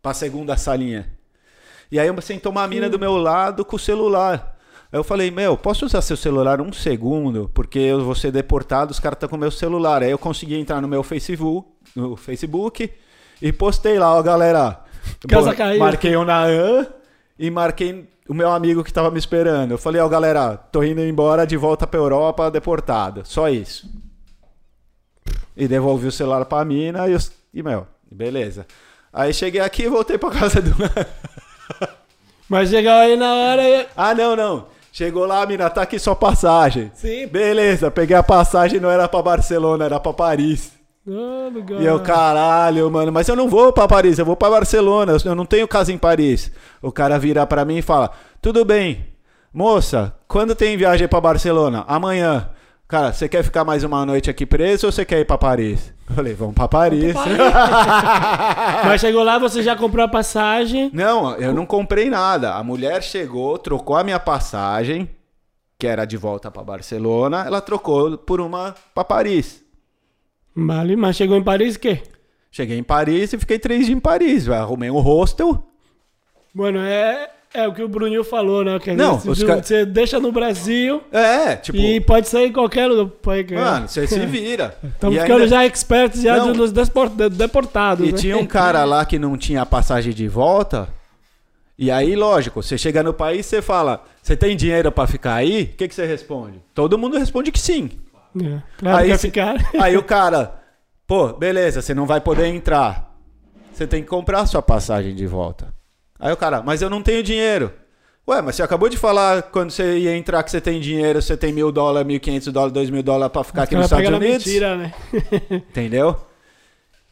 pra 0.00 0.14
segunda 0.14 0.56
salinha. 0.56 1.12
E 1.90 1.98
aí 1.98 2.08
sentou 2.22 2.50
uma 2.50 2.66
mina 2.66 2.88
do 2.88 2.98
meu 2.98 3.16
lado 3.16 3.64
com 3.64 3.76
o 3.76 3.78
celular. 3.78 4.56
Aí 4.90 4.98
eu 4.98 5.04
falei, 5.04 5.30
meu, 5.30 5.56
posso 5.56 5.84
usar 5.84 6.00
seu 6.00 6.16
celular 6.16 6.60
um 6.60 6.72
segundo? 6.72 7.50
Porque 7.52 7.78
eu 7.78 8.04
vou 8.04 8.14
ser 8.14 8.30
deportado, 8.30 8.92
os 8.92 9.00
caras 9.00 9.16
estão 9.16 9.28
com 9.28 9.36
meu 9.36 9.50
celular. 9.50 10.02
Aí 10.02 10.10
eu 10.10 10.18
consegui 10.18 10.54
entrar 10.56 10.80
no 10.80 10.88
meu 10.88 11.02
Facebook, 11.02 11.68
no 11.94 12.16
Facebook 12.16 12.90
e 13.42 13.52
postei 13.52 13.98
lá, 13.98 14.14
ó, 14.14 14.22
galera. 14.22 14.80
Casa 15.28 15.50
Bo- 15.50 15.56
caiu. 15.56 15.78
Marquei 15.80 16.16
o 16.16 16.24
Naan 16.24 16.86
e 17.38 17.50
marquei 17.50 18.08
o 18.28 18.34
meu 18.34 18.50
amigo 18.50 18.82
que 18.84 18.92
tava 18.92 19.10
me 19.10 19.18
esperando. 19.18 19.72
Eu 19.72 19.78
falei, 19.78 20.00
ó, 20.00 20.08
galera, 20.08 20.56
tô 20.56 20.82
indo 20.82 21.00
embora 21.00 21.46
de 21.46 21.56
volta 21.56 21.86
pra 21.86 22.00
Europa 22.00 22.50
deportado. 22.50 23.22
Só 23.24 23.48
isso. 23.48 23.88
e 25.56 25.68
devolvi 25.68 26.06
o 26.06 26.12
celular 26.12 26.44
pra 26.44 26.64
mina 26.64 27.08
e, 27.08 27.14
os, 27.14 27.32
e 27.52 27.62
meu, 27.62 27.86
beleza. 28.10 28.66
Aí 29.12 29.32
cheguei 29.32 29.60
aqui 29.60 29.84
e 29.84 29.88
voltei 29.88 30.18
pra 30.18 30.30
casa 30.30 30.60
do. 30.60 30.74
Mas 32.48 32.68
chegou 32.70 32.92
aí 32.92 33.16
na 33.16 33.32
hora 33.32 33.62
e... 33.62 33.86
ah, 33.96 34.14
não, 34.14 34.36
não. 34.36 34.66
Chegou 34.92 35.24
lá, 35.26 35.44
mina, 35.46 35.68
tá 35.70 35.82
aqui 35.82 35.98
sua 35.98 36.14
passagem. 36.14 36.90
Sim. 36.94 37.26
Beleza, 37.26 37.90
peguei 37.90 38.16
a 38.16 38.22
passagem, 38.22 38.78
não 38.78 38.90
era 38.90 39.08
pra 39.08 39.22
Barcelona, 39.22 39.86
era 39.86 39.98
pra 39.98 40.12
Paris. 40.12 40.72
Oh. 41.06 41.50
E 41.78 41.84
eu, 41.84 42.00
caralho, 42.00 42.90
mano, 42.90 43.12
mas 43.12 43.28
eu 43.28 43.36
não 43.36 43.46
vou 43.46 43.70
pra 43.72 43.86
Paris, 43.86 44.18
eu 44.18 44.24
vou 44.24 44.36
pra 44.36 44.48
Barcelona, 44.48 45.16
eu 45.22 45.34
não 45.34 45.44
tenho 45.44 45.68
casa 45.68 45.92
em 45.92 45.98
Paris. 45.98 46.50
O 46.80 46.90
cara 46.90 47.18
vira 47.18 47.46
pra 47.46 47.64
mim 47.64 47.76
e 47.76 47.82
fala: 47.82 48.10
Tudo 48.40 48.64
bem, 48.64 49.06
moça, 49.52 50.14
quando 50.26 50.54
tem 50.54 50.76
viagem 50.76 51.06
pra 51.06 51.20
Barcelona? 51.20 51.84
Amanhã. 51.86 52.48
Cara, 52.88 53.12
você 53.12 53.28
quer 53.28 53.42
ficar 53.42 53.64
mais 53.64 53.82
uma 53.82 54.04
noite 54.06 54.30
aqui 54.30 54.46
preso 54.46 54.86
ou 54.86 54.92
você 54.92 55.04
quer 55.04 55.18
ir 55.20 55.24
pra 55.24 55.36
Paris? 55.36 55.92
Eu 56.08 56.14
falei: 56.14 56.32
Vamos 56.34 56.54
pra 56.54 56.68
Paris. 56.68 57.14
Mas 58.84 59.00
chegou 59.00 59.22
lá, 59.22 59.38
você 59.38 59.62
já 59.62 59.74
comprou 59.76 60.04
a 60.04 60.08
passagem. 60.08 60.90
não, 60.92 61.34
eu 61.36 61.52
não 61.52 61.66
comprei 61.66 62.08
nada. 62.08 62.54
A 62.54 62.62
mulher 62.62 63.02
chegou, 63.02 63.58
trocou 63.58 63.96
a 63.96 64.04
minha 64.04 64.20
passagem, 64.20 65.08
que 65.78 65.86
era 65.86 66.04
de 66.04 66.16
volta 66.16 66.50
pra 66.50 66.62
Barcelona, 66.62 67.44
ela 67.46 67.60
trocou 67.60 68.16
por 68.16 68.40
uma 68.40 68.74
pra 68.94 69.04
Paris. 69.04 69.63
Vale, 70.54 70.96
mas 70.96 71.16
chegou 71.16 71.36
em 71.36 71.42
Paris 71.42 71.76
o 71.76 71.80
quê? 71.80 72.00
Cheguei 72.50 72.78
em 72.78 72.82
Paris 72.84 73.32
e 73.32 73.38
fiquei 73.38 73.58
três 73.58 73.86
dias 73.86 73.96
em 73.96 74.00
Paris. 74.00 74.48
Arrumei 74.48 74.90
um 74.90 75.00
hostel. 75.00 75.66
Bueno, 76.54 76.78
é, 76.78 77.28
é 77.52 77.66
o 77.66 77.74
que 77.74 77.82
o 77.82 77.88
Bruninho 77.88 78.22
falou, 78.22 78.64
né? 78.64 78.78
Que 78.78 78.92
Não, 78.92 79.18
você, 79.18 79.28
os 79.30 79.42
ca- 79.42 79.60
você 79.60 79.84
deixa 79.84 80.20
no 80.20 80.30
Brasil 80.30 81.02
É, 81.10 81.56
tipo, 81.56 81.76
e 81.76 82.00
pode 82.00 82.28
sair 82.28 82.46
em 82.48 82.52
qualquer 82.52 82.86
lugar. 82.86 83.10
Mano, 83.52 83.88
você 83.88 84.06
se 84.06 84.20
vira. 84.26 84.76
Estamos 84.84 85.16
ficando 85.20 85.42
ainda- 85.42 85.48
já 85.48 85.66
expertos 85.66 86.22
já 86.22 86.36
Não. 86.36 86.52
de- 86.52 87.28
deportados. 87.30 88.08
E 88.08 88.12
né? 88.12 88.18
tinha 88.18 88.36
um 88.38 88.46
cara 88.46 88.84
lá 88.84 89.04
que 89.04 89.18
não 89.18 89.36
tinha 89.36 89.66
passagem 89.66 90.12
de 90.12 90.28
volta. 90.28 90.88
E 91.76 91.90
aí, 91.90 92.14
lógico, 92.14 92.62
você 92.62 92.78
chega 92.78 93.02
no 93.02 93.12
país, 93.12 93.46
você 93.46 93.60
fala, 93.60 94.04
você 94.22 94.36
tem 94.36 94.56
dinheiro 94.56 94.92
pra 94.92 95.08
ficar 95.08 95.34
aí? 95.34 95.64
O 95.74 95.76
que, 95.76 95.88
que 95.88 95.94
você 95.94 96.06
responde? 96.06 96.60
Todo 96.72 96.96
mundo 96.96 97.18
responde 97.18 97.50
que 97.50 97.58
sim. 97.58 97.90
É, 98.42 98.62
claro 98.78 98.96
aí, 98.98 99.18
se- 99.18 99.32
aí 99.80 99.96
o 99.96 100.02
cara, 100.02 100.60
pô, 101.06 101.32
beleza, 101.32 101.80
você 101.82 101.94
não 101.94 102.06
vai 102.06 102.20
poder 102.20 102.46
entrar. 102.46 103.14
Você 103.72 103.86
tem 103.86 104.02
que 104.02 104.08
comprar 104.08 104.46
sua 104.46 104.62
passagem 104.62 105.14
de 105.14 105.26
volta. 105.26 105.74
Aí 106.18 106.32
o 106.32 106.36
cara, 106.36 106.62
mas 106.62 106.80
eu 106.82 106.88
não 106.88 107.02
tenho 107.02 107.22
dinheiro. 107.22 107.72
Ué, 108.26 108.40
mas 108.40 108.54
você 108.56 108.62
acabou 108.62 108.88
de 108.88 108.96
falar 108.96 109.42
quando 109.42 109.70
você 109.70 109.98
ia 109.98 110.16
entrar 110.16 110.42
que 110.42 110.50
você 110.50 110.60
tem 110.60 110.80
dinheiro, 110.80 111.20
você 111.20 111.36
tem 111.36 111.52
mil 111.52 111.70
dólares, 111.70 112.06
mil 112.06 112.18
quinhentos 112.18 112.50
dólares, 112.52 112.72
dois 112.72 112.88
mil 112.88 113.02
dólares 113.02 113.30
pra 113.32 113.44
ficar 113.44 113.64
aqui 113.64 113.74
nos 113.74 113.84
Estados 113.84 114.08
Unidos. 114.08 114.46
mentira, 114.46 114.76
né? 114.76 114.94
Entendeu? 115.50 116.16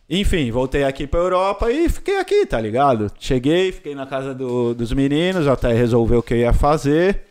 Enfim, 0.09 0.51
voltei 0.51 0.85
aqui 0.85 1.07
pra 1.07 1.21
Europa 1.21 1.71
e 1.71 1.89
fiquei 1.89 2.19
aqui, 2.19 2.45
tá 2.47 2.61
ligado? 2.61 3.11
Cheguei, 3.19 3.73
fiquei 3.73 3.95
na 3.95 4.07
casa 4.07 4.35
do- 4.35 4.75
dos 4.75 4.93
meninos 4.93 5.47
até 5.47 5.73
resolver 5.73 6.17
o 6.17 6.23
que 6.23 6.35
eu 6.35 6.39
ia 6.39 6.53
fazer. 6.53 7.23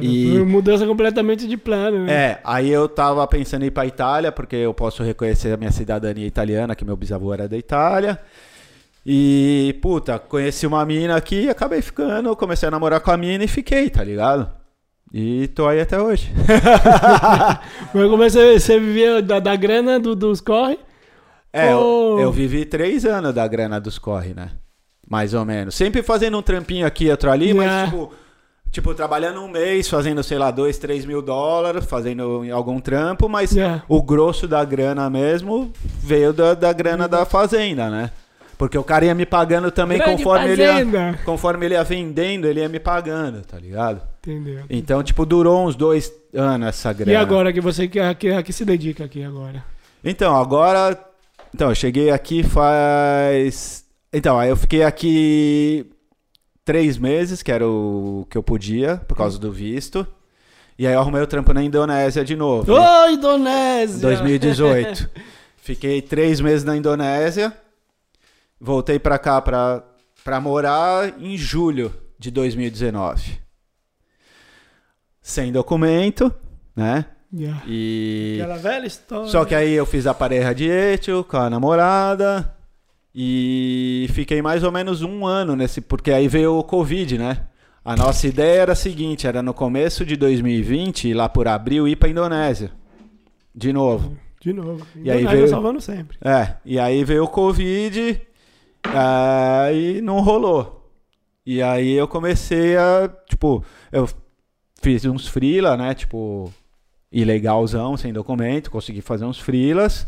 E- 0.00 0.38
Mudança 0.46 0.86
completamente 0.86 1.46
de 1.48 1.56
plano, 1.56 2.04
né? 2.04 2.12
É, 2.12 2.40
aí 2.44 2.70
eu 2.70 2.88
tava 2.88 3.26
pensando 3.26 3.62
em 3.64 3.66
ir 3.66 3.70
pra 3.70 3.84
Itália, 3.86 4.30
porque 4.30 4.56
eu 4.56 4.72
posso 4.72 5.02
reconhecer 5.02 5.52
a 5.52 5.56
minha 5.56 5.72
cidadania 5.72 6.26
italiana, 6.26 6.74
que 6.74 6.84
meu 6.84 6.96
bisavô 6.96 7.32
era 7.34 7.48
da 7.48 7.56
Itália. 7.56 8.18
E, 9.04 9.76
puta, 9.82 10.18
conheci 10.18 10.64
uma 10.66 10.84
mina 10.86 11.16
aqui, 11.16 11.48
acabei 11.48 11.82
ficando, 11.82 12.34
comecei 12.36 12.68
a 12.68 12.70
namorar 12.70 13.00
com 13.00 13.10
a 13.10 13.16
mina 13.16 13.42
e 13.42 13.48
fiquei, 13.48 13.90
tá 13.90 14.04
ligado? 14.04 14.48
E 15.12 15.48
tô 15.48 15.66
aí 15.66 15.80
até 15.80 16.00
hoje. 16.00 16.32
Mas 17.92 18.08
como 18.08 18.22
é 18.22 18.30
você, 18.30 18.58
você 18.60 18.78
vivia 18.78 19.20
da, 19.20 19.40
da 19.40 19.56
grana 19.56 19.98
do- 19.98 20.14
dos 20.14 20.40
corre? 20.40 20.78
É, 21.52 21.74
Oh. 21.74 22.16
eu, 22.18 22.20
eu 22.20 22.32
vivi 22.32 22.64
três 22.64 23.04
anos 23.04 23.34
da 23.34 23.46
grana 23.46 23.80
dos 23.80 23.98
corre, 23.98 24.32
né? 24.34 24.50
Mais 25.08 25.34
ou 25.34 25.44
menos. 25.44 25.74
Sempre 25.74 26.02
fazendo 26.02 26.38
um 26.38 26.42
trampinho 26.42 26.86
aqui, 26.86 27.10
outro 27.10 27.30
ali, 27.30 27.50
É. 27.50 27.54
mas 27.54 27.84
tipo, 27.90 28.12
tipo, 28.72 28.94
trabalhando 28.94 29.40
um 29.42 29.48
mês, 29.48 29.88
fazendo, 29.88 30.22
sei 30.24 30.38
lá, 30.38 30.50
dois, 30.50 30.78
três 30.78 31.04
mil 31.04 31.20
dólares, 31.20 31.84
fazendo 31.84 32.42
algum 32.52 32.80
trampo, 32.80 33.28
mas 33.28 33.54
É. 33.56 33.82
o 33.86 34.02
grosso 34.02 34.48
da 34.48 34.64
grana 34.64 35.08
mesmo 35.10 35.70
veio 36.02 36.32
da, 36.32 36.54
da 36.54 36.72
grana 36.72 37.06
da 37.06 37.26
fazenda, 37.26 37.90
né? 37.90 38.10
Porque 38.56 38.78
o 38.78 38.84
cara 38.84 39.04
ia 39.04 39.14
me 39.14 39.26
pagando 39.26 39.70
também 39.70 39.98
Grande 39.98 40.16
conforme 40.22 40.50
ele, 40.50 40.62
ia, 40.62 41.18
conforme 41.24 41.66
ele 41.66 41.74
ia 41.74 41.84
vendendo, 41.84 42.46
ele 42.46 42.60
ia 42.60 42.68
me 42.68 42.78
pagando, 42.78 43.42
tá 43.42 43.58
ligado? 43.58 44.00
Entendeu? 44.20 44.62
Então, 44.70 45.02
tipo, 45.02 45.26
durou 45.26 45.66
uns 45.66 45.74
dois 45.74 46.12
anos 46.32 46.68
essa 46.68 46.92
grana. 46.92 47.12
E 47.12 47.16
agora 47.16 47.52
que 47.52 47.60
você 47.60 47.88
que, 47.88 47.98
que, 48.14 48.42
que 48.42 48.52
se 48.52 48.64
dedica 48.64 49.04
aqui 49.04 49.24
agora? 49.24 49.64
Então, 50.04 50.36
agora. 50.36 50.96
Então, 51.52 51.70
eu 51.70 51.74
cheguei 51.74 52.10
aqui 52.10 52.44
faz. 52.44 53.84
Então, 54.12 54.38
aí 54.38 54.48
eu 54.48 54.56
fiquei 54.56 54.84
aqui 54.84 55.90
três 56.64 56.96
meses, 56.96 57.42
que 57.42 57.50
era 57.50 57.66
o 57.66 58.26
que 58.30 58.36
eu 58.36 58.42
podia, 58.42 58.98
por 59.08 59.16
causa 59.16 59.38
do 59.38 59.50
visto. 59.52 60.06
E 60.78 60.86
aí 60.86 60.94
eu 60.94 61.00
arrumei 61.00 61.22
o 61.22 61.26
trampo 61.26 61.52
na 61.52 61.62
Indonésia 61.62 62.24
de 62.24 62.34
novo. 62.34 62.72
Ô, 62.72 63.08
Indonésia! 63.08 64.00
2018. 64.00 65.10
Fiquei 65.58 66.02
três 66.02 66.40
meses 66.40 66.64
na 66.64 66.76
Indonésia. 66.76 67.56
Voltei 68.60 68.98
pra 68.98 69.18
cá 69.18 69.40
pra, 69.40 69.84
pra 70.24 70.40
morar 70.40 71.20
em 71.20 71.36
julho 71.36 71.94
de 72.18 72.30
2019. 72.30 73.40
Sem 75.20 75.52
documento, 75.52 76.34
né? 76.74 77.06
Yeah. 77.32 77.62
E. 77.66 78.38
Aquela 78.40 78.58
velha 78.58 78.86
história. 78.86 79.28
Só 79.28 79.44
que 79.44 79.54
aí 79.54 79.72
eu 79.72 79.86
fiz 79.86 80.06
a 80.06 80.12
pareja 80.12 80.52
de 80.52 80.68
etio 80.68 81.24
com 81.24 81.36
a 81.36 81.48
namorada 81.48 82.52
e 83.14 84.06
fiquei 84.12 84.40
mais 84.40 84.62
ou 84.64 84.72
menos 84.72 85.02
um 85.02 85.26
ano 85.26 85.54
nesse, 85.56 85.80
porque 85.80 86.10
aí 86.10 86.28
veio 86.28 86.56
o 86.58 86.64
Covid, 86.64 87.18
né? 87.18 87.46
A 87.84 87.96
nossa 87.96 88.26
ideia 88.26 88.60
era 88.62 88.72
a 88.72 88.76
seguinte, 88.76 89.26
era 89.26 89.42
no 89.42 89.52
começo 89.52 90.04
de 90.06 90.16
2020, 90.16 91.12
lá 91.14 91.28
por 91.28 91.48
abril, 91.48 91.86
ir 91.88 91.96
pra 91.96 92.08
Indonésia. 92.08 92.70
De 93.54 93.72
novo. 93.72 94.16
De 94.40 94.52
novo. 94.52 94.86
E 94.96 95.10
aí 95.10 95.26
veio- 95.26 95.48
salvando 95.48 95.80
sempre. 95.80 96.16
É, 96.24 96.54
e 96.64 96.78
aí 96.78 97.04
veio 97.04 97.24
o 97.24 97.28
Covid 97.28 98.20
aí 98.84 100.00
não 100.00 100.20
rolou. 100.20 100.90
E 101.44 101.60
aí 101.62 101.92
eu 101.92 102.06
comecei 102.06 102.76
a, 102.76 103.10
tipo, 103.28 103.64
eu 103.90 104.08
fiz 104.80 105.04
uns 105.04 105.26
freela, 105.26 105.76
né, 105.76 105.92
tipo, 105.94 106.52
ilegalzão, 107.10 107.96
sem 107.96 108.12
documento, 108.12 108.70
consegui 108.70 109.00
fazer 109.00 109.24
uns 109.24 109.38
freelas, 109.38 110.06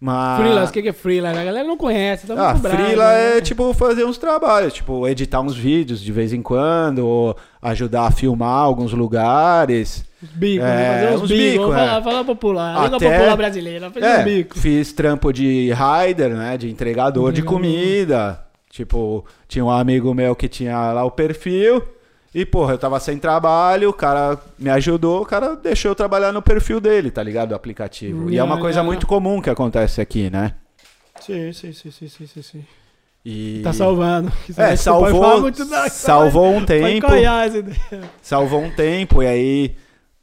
mas... 0.00 0.40
Freelance, 0.40 0.70
o 0.70 0.82
que 0.82 0.88
é 0.88 0.92
freelance? 0.92 1.38
A 1.38 1.44
galera 1.44 1.66
não 1.66 1.76
conhece, 1.76 2.26
tá 2.26 2.34
Ah, 2.34 2.54
bravo, 2.54 2.76
freela 2.84 3.04
né? 3.12 3.38
é 3.38 3.40
tipo 3.40 3.72
fazer 3.74 4.04
uns 4.04 4.16
trabalhos, 4.18 4.72
tipo 4.74 5.06
editar 5.08 5.40
uns 5.40 5.56
vídeos 5.56 6.00
de 6.00 6.12
vez 6.12 6.32
em 6.32 6.40
quando, 6.42 7.00
ou 7.06 7.36
ajudar 7.60 8.06
a 8.06 8.10
filmar 8.10 8.48
alguns 8.62 8.92
lugares. 8.92 10.04
Os 10.22 10.30
bicos, 10.30 10.64
É, 10.66 10.68
né? 10.70 11.00
fazer 11.02 11.16
uns 11.16 11.22
uns 11.22 11.28
bicos. 11.28 11.50
bicos, 11.52 11.74
é. 11.74 11.78
falar, 11.78 12.02
falar 12.02 12.24
popular. 12.24 12.86
Até- 12.86 13.10
popular 13.18 13.36
brasileira. 13.36 13.90
Fez 13.90 14.04
É, 14.04 14.18
um 14.20 14.24
bico. 14.24 14.58
fiz 14.58 14.92
trampo 14.92 15.32
de 15.32 15.72
rider, 15.72 16.30
né? 16.30 16.56
De 16.56 16.68
entregador 16.70 17.32
de 17.32 17.40
Entregador. 17.40 17.60
comida. 17.70 18.40
Tipo, 18.70 19.24
tinha 19.48 19.64
um 19.64 19.70
amigo 19.70 20.12
meu 20.14 20.34
que 20.36 20.48
tinha 20.48 20.92
lá 20.92 21.04
o 21.04 21.10
perfil. 21.10 21.82
E, 22.34 22.44
porra, 22.44 22.74
eu 22.74 22.78
tava 22.78 23.00
sem 23.00 23.18
trabalho, 23.18 23.88
o 23.88 23.92
cara 23.92 24.38
me 24.58 24.68
ajudou, 24.70 25.22
o 25.22 25.26
cara 25.26 25.56
deixou 25.56 25.90
eu 25.90 25.94
trabalhar 25.94 26.32
no 26.32 26.42
perfil 26.42 26.80
dele, 26.80 27.10
tá 27.10 27.22
ligado? 27.22 27.50
Do 27.50 27.54
aplicativo. 27.54 28.30
e 28.30 28.36
é 28.36 28.44
uma 28.44 28.58
coisa 28.60 28.82
muito 28.82 29.06
comum 29.06 29.40
que 29.40 29.48
acontece 29.48 30.00
aqui, 30.00 30.28
né? 30.28 30.54
Sim, 31.20 31.52
sim, 31.52 31.72
sim, 31.72 31.90
sim, 31.90 32.08
sim, 32.08 32.26
sim, 32.26 32.42
sim. 32.42 32.64
E... 33.24 33.60
Tá 33.62 33.72
salvando. 33.72 34.30
É, 34.56 34.76
salvou, 34.76 35.40
muito, 35.40 35.64
não, 35.64 35.88
salvou 35.88 36.54
um 36.54 36.64
tempo. 36.64 37.06
salvou 38.22 38.62
um 38.62 38.70
tempo 38.70 39.22
e 39.22 39.26
aí 39.26 39.76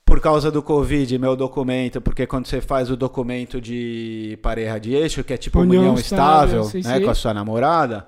por 0.06 0.22
causa 0.22 0.52
do 0.52 0.62
Covid, 0.62 1.18
meu 1.18 1.36
documento, 1.36 2.00
porque 2.00 2.28
quando 2.28 2.46
você 2.46 2.62
faz 2.62 2.92
o 2.92 2.96
documento 2.96 3.60
de 3.60 4.38
pareja 4.42 4.80
de 4.80 4.94
eixo, 4.94 5.24
que 5.24 5.34
é 5.34 5.38
tipo 5.38 5.60
União 5.60 5.82
união 5.82 5.96
estável, 5.96 6.62
estável, 6.62 6.82
sim, 6.84 6.88
né, 6.88 6.98
sim. 6.98 7.04
com 7.04 7.10
a 7.10 7.16
sua 7.16 7.34
namorada, 7.34 8.08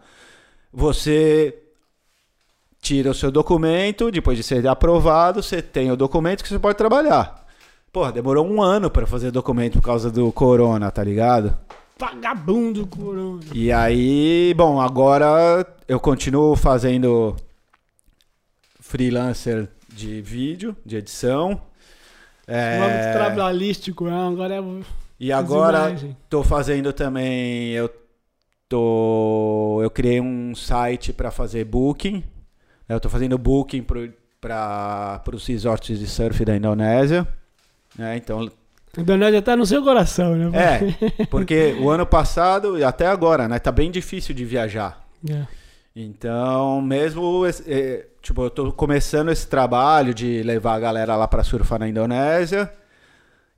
você 0.72 1.56
tira 2.82 3.12
o 3.12 3.14
seu 3.14 3.32
documento, 3.32 4.12
depois 4.12 4.38
de 4.38 4.44
ser 4.44 4.66
aprovado, 4.68 5.42
você 5.44 5.62
tem 5.62 5.92
o 5.92 5.98
documento 5.98 6.44
que 6.44 6.50
você 6.50 6.60
pode 6.60 6.78
trabalhar. 6.78 7.46
Porra, 7.92 8.12
demorou 8.12 8.46
um 8.46 8.62
ano 8.62 8.90
pra 8.90 9.08
fazer 9.08 9.32
documento 9.32 9.74
por 9.74 9.82
causa 9.82 10.12
do 10.12 10.32
corona, 10.32 10.92
tá 10.92 11.04
ligado? 11.04 11.58
Vagabundo, 11.98 12.86
corona. 12.86 13.42
E 13.54 13.72
aí, 13.72 14.54
bom, 14.56 14.80
agora 14.80 15.66
eu 15.88 16.00
continuo 16.00 16.56
fazendo 16.56 17.36
freelancer 18.80 19.68
de 19.92 20.22
vídeo, 20.22 20.76
de 20.86 20.98
edição. 20.98 21.60
É, 22.46 22.80
Vamos 22.80 23.14
trabalhístico, 23.14 24.06
não. 24.06 24.30
Agora 24.30 24.56
é. 24.56 24.64
e 25.20 25.32
agora 25.32 25.96
tô 26.30 26.44
fazendo 26.44 26.94
também, 26.94 27.72
eu 27.72 27.90
tô, 28.70 29.80
eu 29.82 29.90
criei 29.90 30.22
um 30.22 30.54
site 30.54 31.12
para 31.12 31.32
fazer 31.32 31.66
booking. 31.66 32.24
Né? 32.88 32.96
Eu 32.96 33.00
tô 33.00 33.10
fazendo 33.10 33.38
booking 33.38 33.86
para 34.40 35.22
os 35.34 35.46
resorts 35.46 36.00
de 36.00 36.08
surf 36.08 36.44
da 36.46 36.56
Indonésia. 36.56 37.28
né? 37.98 38.18
Então 38.18 38.50
Indonésia 38.98 39.42
tá 39.42 39.56
no 39.56 39.66
seu 39.66 39.84
coração, 39.84 40.36
né? 40.36 40.52
É, 40.58 41.26
porque 41.30 41.78
o 41.80 41.90
ano 41.90 42.06
passado 42.06 42.80
e 42.80 42.84
até 42.84 43.06
agora, 43.08 43.48
né? 43.48 43.60
Tá 43.60 43.72
bem 43.72 43.92
difícil 43.92 44.34
de 44.34 44.44
viajar. 44.44 45.08
É. 45.30 45.46
Então, 45.96 46.80
mesmo, 46.80 47.44
eh, 47.66 48.06
tipo, 48.22 48.44
eu 48.44 48.50
tô 48.52 48.72
começando 48.72 49.30
esse 49.30 49.48
trabalho 49.48 50.14
de 50.14 50.44
levar 50.44 50.76
a 50.76 50.80
galera 50.80 51.16
lá 51.16 51.28
pra 51.28 51.44
surfar 51.44 51.80
na 51.80 51.88
Indonésia, 51.88 52.72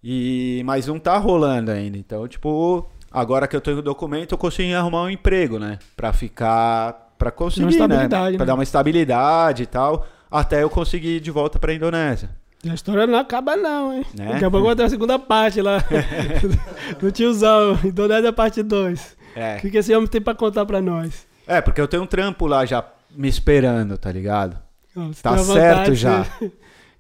e 0.02 0.62
mas 0.66 0.88
não 0.88 0.98
tá 0.98 1.18
rolando 1.18 1.72
ainda. 1.72 1.98
Então, 1.98 2.26
tipo, 2.28 2.90
agora 3.12 3.46
que 3.48 3.56
eu 3.56 3.62
tenho 3.62 3.80
o 3.80 3.82
documento, 3.82 4.34
eu 4.34 4.38
consegui 4.38 4.74
arrumar 4.74 5.04
um 5.04 5.10
emprego, 5.10 5.60
né? 5.60 5.80
Pra 5.98 6.14
ficar, 6.14 7.09
pra 7.20 7.30
conseguir, 7.30 7.66
né? 7.66 7.72
estabilidade, 7.72 8.38
Pra 8.38 8.46
né? 8.46 8.48
dar 8.48 8.54
uma 8.56 8.64
estabilidade 8.64 9.62
e 9.64 9.66
tal, 9.68 10.08
até 10.32 10.64
eu 10.64 10.70
conseguir 10.72 11.18
ir 11.18 11.20
de 11.20 11.30
volta 11.30 11.60
pra 11.60 11.72
Indonésia. 11.74 12.32
E 12.64 12.70
a 12.70 12.74
história 12.74 13.06
não 13.06 13.20
acaba 13.20 13.56
não, 13.56 13.94
hein? 13.94 14.06
Né? 14.18 14.34
Daqui 14.34 14.46
a 14.46 14.50
pouco 14.52 14.66
vai 14.66 14.76
ter 14.76 14.84
a 14.84 14.90
segunda 14.90 15.20
parte 15.20 15.62
lá. 15.62 15.78
do 17.00 17.12
tiozão. 17.12 17.78
Indonésia 17.84 18.34
parte 18.34 18.64
2. 18.64 19.18
É. 19.36 19.58
O 19.58 19.60
que, 19.62 19.70
que 19.72 19.78
esse 19.78 19.94
homem 19.96 20.08
tem 20.08 20.20
pra 20.22 20.34
contar 20.34 20.66
pra 20.66 20.82
nós? 20.82 21.28
É, 21.48 21.62
porque 21.62 21.80
eu 21.80 21.88
tenho 21.88 22.04
um 22.04 22.08
trampo 22.08 22.48
lá 22.48 22.66
já 22.66 22.84
me 23.12 23.28
esperando, 23.28 23.98
tá 23.98 24.12
ligado? 24.12 24.58
Você 24.96 25.22
Tá 25.22 25.32
a 25.32 25.38
certo 25.38 25.94
já. 25.94 26.26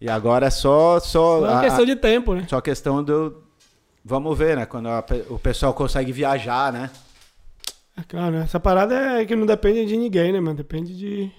E 0.02 0.10
agora 0.10 0.46
é 0.46 0.50
só 0.50 0.98
só 0.98 1.02
Só 1.02 1.40
uma 1.42 1.60
a- 1.60 1.62
questão 1.62 1.84
de 1.86 1.94
tempo, 1.94 2.34
né? 2.34 2.46
Só 2.48 2.62
questão 2.62 3.04
do. 3.04 3.44
Vamos 4.06 4.38
ver, 4.38 4.56
né? 4.56 4.66
Quando 4.66 4.88
a 4.88 5.04
o 5.30 5.38
pessoal 5.38 5.74
consegue 5.74 6.14
viajar, 6.14 6.72
né? 6.72 6.90
É 8.00 8.03
Claro, 8.08 8.38
né? 8.38 8.44
essa 8.44 8.60
parada 8.60 8.95
é 9.19 9.26
que 9.26 9.36
não 9.36 9.45
depende 9.45 9.86
de 9.86 9.98
ninguém, 9.98 10.32
né, 10.32 10.40
mano? 10.40 10.56
Depende 10.58 10.95
de. 10.98 11.32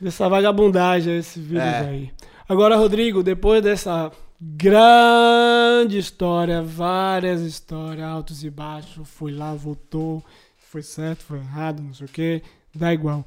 dessa 0.00 0.28
vagabundagem, 0.28 1.18
esse 1.18 1.38
vírus 1.40 1.62
É. 1.62 1.88
aí. 1.88 2.10
Agora, 2.48 2.76
Rodrigo, 2.76 3.22
depois 3.22 3.62
dessa 3.62 4.10
grande 4.40 5.98
história, 5.98 6.62
várias 6.62 7.42
histórias, 7.42 8.06
altos 8.06 8.42
e 8.42 8.50
baixos, 8.50 9.08
foi 9.08 9.30
lá, 9.32 9.54
voltou, 9.54 10.24
foi 10.58 10.82
certo, 10.82 11.22
foi 11.22 11.38
errado, 11.38 11.82
não 11.82 11.92
sei 11.94 12.06
o 12.06 12.08
que, 12.08 12.42
dá 12.74 12.92
igual. 12.92 13.24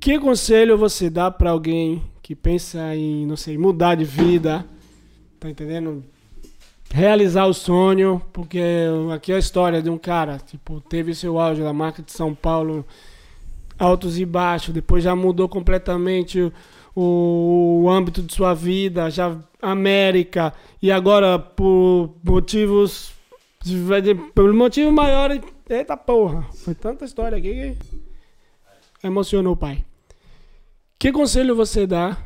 Que 0.00 0.18
conselho 0.18 0.76
você 0.76 1.08
dá 1.08 1.30
pra 1.30 1.50
alguém 1.50 2.02
que 2.22 2.34
pensa 2.34 2.94
em, 2.94 3.24
não 3.24 3.36
sei, 3.36 3.56
mudar 3.56 3.94
de 3.94 4.04
vida, 4.04 4.66
tá 5.38 5.48
entendendo? 5.48 6.04
Realizar 6.92 7.46
o 7.46 7.54
sonho, 7.54 8.22
porque 8.32 8.60
aqui 9.14 9.32
é 9.32 9.36
a 9.36 9.38
história 9.38 9.82
de 9.82 9.90
um 9.90 9.98
cara, 9.98 10.38
tipo, 10.38 10.80
teve 10.80 11.14
seu 11.14 11.38
auge 11.38 11.62
na 11.62 11.72
marca 11.72 12.02
de 12.02 12.12
São 12.12 12.34
Paulo, 12.34 12.84
altos 13.78 14.18
e 14.18 14.24
baixos, 14.24 14.72
depois 14.72 15.04
já 15.04 15.14
mudou 15.14 15.48
completamente 15.48 16.52
o, 16.94 17.82
o 17.84 17.90
âmbito 17.90 18.22
de 18.22 18.34
sua 18.34 18.54
vida, 18.54 19.10
já 19.10 19.36
América, 19.60 20.54
e 20.80 20.90
agora 20.90 21.38
por 21.38 22.14
motivos, 22.24 23.12
pelo 24.34 24.54
motivo 24.54 24.90
maior, 24.90 25.38
eita 25.68 25.96
porra, 25.96 26.46
foi 26.64 26.74
tanta 26.74 27.04
história 27.04 27.36
aqui 27.36 27.76
que 29.00 29.06
emocionou 29.06 29.52
o 29.52 29.56
pai. 29.56 29.84
Que 30.98 31.12
conselho 31.12 31.54
você 31.54 31.86
dá? 31.86 32.16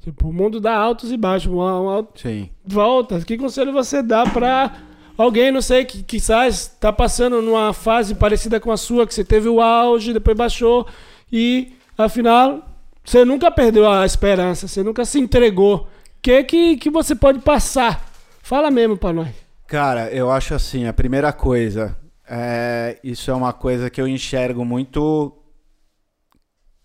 Tipo, 0.00 0.28
o 0.28 0.32
mundo 0.32 0.60
dá 0.60 0.74
altos 0.74 1.12
e 1.12 1.16
baixos, 1.16 1.52
um, 1.52 1.58
um 1.58 1.88
alto 1.88 2.20
Sim. 2.20 2.48
volta, 2.64 3.20
que 3.20 3.36
conselho 3.36 3.72
você 3.72 4.02
dá 4.02 4.24
pra 4.24 4.78
alguém, 5.16 5.52
não 5.52 5.60
sei, 5.60 5.84
que 5.84 6.02
quizás 6.02 6.68
tá 6.80 6.90
passando 6.90 7.42
numa 7.42 7.74
fase 7.74 8.14
parecida 8.14 8.58
com 8.58 8.72
a 8.72 8.78
sua, 8.78 9.06
que 9.06 9.14
você 9.14 9.22
teve 9.22 9.48
o 9.48 9.60
auge, 9.60 10.14
depois 10.14 10.36
baixou 10.36 10.86
e 11.30 11.74
afinal 11.98 12.66
você 13.04 13.24
nunca 13.24 13.50
perdeu 13.50 13.90
a 13.90 14.06
esperança, 14.06 14.66
você 14.66 14.82
nunca 14.82 15.04
se 15.04 15.18
entregou. 15.18 15.76
O 15.76 15.86
que 16.22 16.44
que 16.44 16.76
que 16.76 16.90
você 16.90 17.14
pode 17.14 17.40
passar? 17.40 18.10
Fala 18.42 18.70
mesmo 18.70 18.96
pra 18.96 19.12
nós. 19.12 19.28
Cara, 19.66 20.10
eu 20.10 20.30
acho 20.30 20.54
assim, 20.54 20.86
a 20.86 20.92
primeira 20.92 21.32
coisa, 21.32 21.96
é, 22.28 22.98
isso 23.04 23.30
é 23.30 23.34
uma 23.34 23.52
coisa 23.52 23.90
que 23.90 24.00
eu 24.00 24.08
enxergo 24.08 24.64
muito 24.64 25.36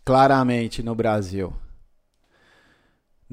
claramente 0.04 0.84
no 0.84 0.94
Brasil. 0.94 1.54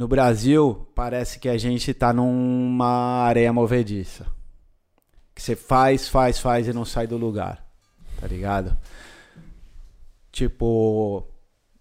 No 0.02 0.08
Brasil, 0.08 0.84
parece 0.96 1.38
que 1.38 1.48
a 1.48 1.56
gente 1.56 1.94
tá 1.94 2.12
numa 2.12 3.22
areia 3.22 3.52
movediça. 3.52 4.26
Que 5.32 5.40
você 5.40 5.54
faz, 5.54 6.08
faz, 6.08 6.40
faz 6.40 6.66
e 6.66 6.72
não 6.72 6.84
sai 6.84 7.06
do 7.06 7.16
lugar. 7.16 7.64
Tá 8.20 8.26
ligado? 8.26 8.76
Tipo, 10.32 11.24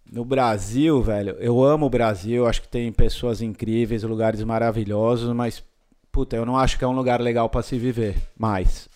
no 0.05 0.23
Brasil, 0.23 1.01
velho, 1.01 1.31
eu 1.39 1.63
amo 1.63 1.87
o 1.87 1.89
Brasil, 1.89 2.45
acho 2.45 2.61
que 2.61 2.67
tem 2.67 2.91
pessoas 2.91 3.41
incríveis, 3.41 4.03
lugares 4.03 4.43
maravilhosos, 4.43 5.35
mas 5.35 5.63
puta, 6.11 6.35
eu 6.35 6.45
não 6.45 6.55
acho 6.55 6.77
que 6.77 6.83
é 6.83 6.87
um 6.87 6.95
lugar 6.95 7.19
legal 7.21 7.49
pra 7.49 7.63
se 7.63 7.75
viver 7.79 8.21
mais. 8.37 8.87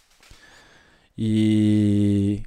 E 1.18 2.44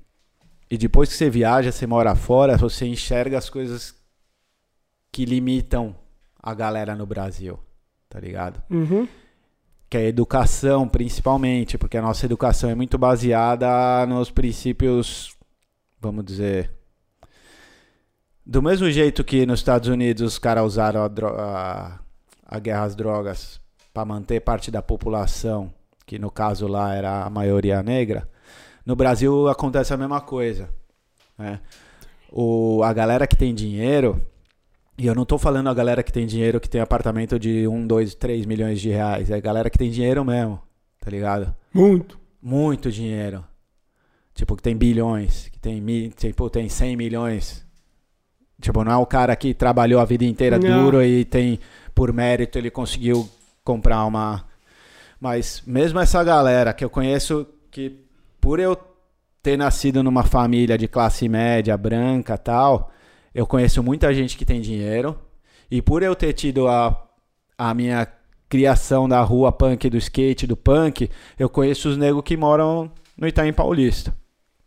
e 0.70 0.78
depois 0.78 1.08
que 1.08 1.16
você 1.16 1.28
viaja, 1.28 1.73
você 1.73 1.89
mora 1.89 2.15
fora, 2.15 2.57
você 2.57 2.86
enxerga 2.86 3.36
as 3.36 3.50
coisas 3.50 3.97
que 5.10 5.24
limitam 5.24 5.97
a 6.42 6.55
galera 6.55 6.94
no 6.94 7.07
Brasil, 7.07 7.58
tá 8.08 8.18
ligado? 8.20 8.62
Uhum. 8.70 9.07
Que 9.91 9.97
é 9.97 10.00
a 10.00 10.08
educação, 10.08 10.86
principalmente, 10.89 11.78
porque 11.78 11.97
a 11.97 12.02
nossa 12.02 12.26
educação 12.26 12.68
é 12.70 12.75
muito 12.75 12.99
baseada 12.99 14.05
nos 14.07 14.31
princípios, 14.31 15.36
vamos 16.00 16.25
dizer, 16.25 16.70
do 18.44 18.62
mesmo 18.62 18.91
jeito 18.91 19.23
que 19.25 19.44
nos 19.47 19.60
Estados 19.60 19.89
Unidos 19.89 20.23
os 20.23 20.39
caras 20.39 20.65
usaram 20.65 21.02
a, 21.02 21.08
a- 21.28 21.99
a 22.50 22.58
guerra 22.58 22.84
às 22.84 22.94
drogas 22.94 23.60
para 23.92 24.05
manter 24.07 24.41
parte 24.41 24.70
da 24.70 24.81
população, 24.81 25.73
que 26.07 26.18
no 26.18 26.31
caso 26.31 26.67
lá 26.67 26.94
era 26.94 27.25
a 27.25 27.31
maioria 27.31 27.83
negra, 27.83 28.28
no 28.86 28.97
Brasil 28.97 29.49
acontece 29.49 29.92
a 29.92 29.97
mesma 29.99 30.20
coisa. 30.20 30.70
né? 31.36 31.60
O, 32.31 32.83
a 32.83 32.92
galera 32.92 33.26
que 33.26 33.36
tem 33.36 33.55
dinheiro, 33.55 34.20
e 34.99 35.07
eu 35.07 35.15
não 35.15 35.25
tô 35.25 35.39
falando 35.39 35.68
a 35.68 35.75
galera 35.75 36.02
que 36.02 36.12
tem 36.12 36.27
dinheiro 36.27 36.60
que 36.60 36.68
tem 36.68 36.81
apartamento 36.81 37.39
de 37.39 37.67
1, 37.68 37.86
2, 37.86 38.15
3 38.17 38.44
milhões 38.47 38.81
de 38.81 38.91
reais, 38.91 39.31
é 39.31 39.36
a 39.36 39.41
galera 39.41 39.70
que 39.70 39.78
tem 39.78 39.91
dinheiro 39.91 40.25
mesmo, 40.25 40.60
tá 41.01 41.10
ligado? 41.10 41.55
Muito. 41.73 42.18
Muito 42.43 42.91
dinheiro. 42.91 43.44
Tipo, 44.35 44.55
que 44.57 44.62
tem 44.62 44.77
bilhões, 44.77 45.49
que 45.49 45.59
tem, 45.59 45.81
mi- 45.81 46.10
tipo, 46.10 46.49
tem 46.51 46.68
100 46.68 46.97
milhões. 46.97 47.67
Tipo, 48.60 48.83
não 48.85 48.93
é 48.93 48.97
o 48.97 49.07
cara 49.07 49.35
que 49.36 49.55
trabalhou 49.55 50.01
a 50.01 50.05
vida 50.05 50.25
inteira 50.25 50.59
Não. 50.59 50.85
duro 50.85 51.02
e 51.02 51.25
tem, 51.25 51.59
por 51.94 52.12
mérito, 52.12 52.59
ele 52.59 52.70
conseguiu 52.70 53.28
comprar 53.65 54.05
uma. 54.05 54.44
Mas 55.20 55.62
mesmo 55.67 55.99
essa 55.99 56.23
galera 56.23 56.73
que 56.73 56.85
eu 56.85 56.91
conheço, 56.91 57.47
que 57.70 58.01
por 58.41 58.60
eu 58.60 58.77
ter 59.43 59.57
nascido 59.57 60.02
numa 60.02 60.23
família 60.25 60.77
de 60.78 60.86
classe 60.89 61.28
média, 61.28 61.77
branca 61.77 62.36
tal, 62.39 62.93
eu 63.34 63.47
conheço 63.47 63.82
muita 63.82 64.12
gente 64.12 64.36
que 64.36 64.44
tem 64.44 64.60
dinheiro. 64.60 65.18
E 65.70 65.82
por 65.82 66.02
eu 66.02 66.15
ter 66.15 66.32
tido 66.32 66.66
a, 66.66 67.07
a 67.57 67.74
minha 67.74 68.07
criação 68.48 69.08
da 69.08 69.20
rua 69.20 69.52
punk, 69.52 69.90
do 69.90 69.98
skate, 69.98 70.47
do 70.47 70.57
punk, 70.57 71.10
eu 71.39 71.48
conheço 71.48 71.90
os 71.90 71.97
negros 71.97 72.24
que 72.24 72.36
moram 72.36 72.90
no 73.16 73.26
Itaim 73.26 73.52
Paulista. 73.52 74.15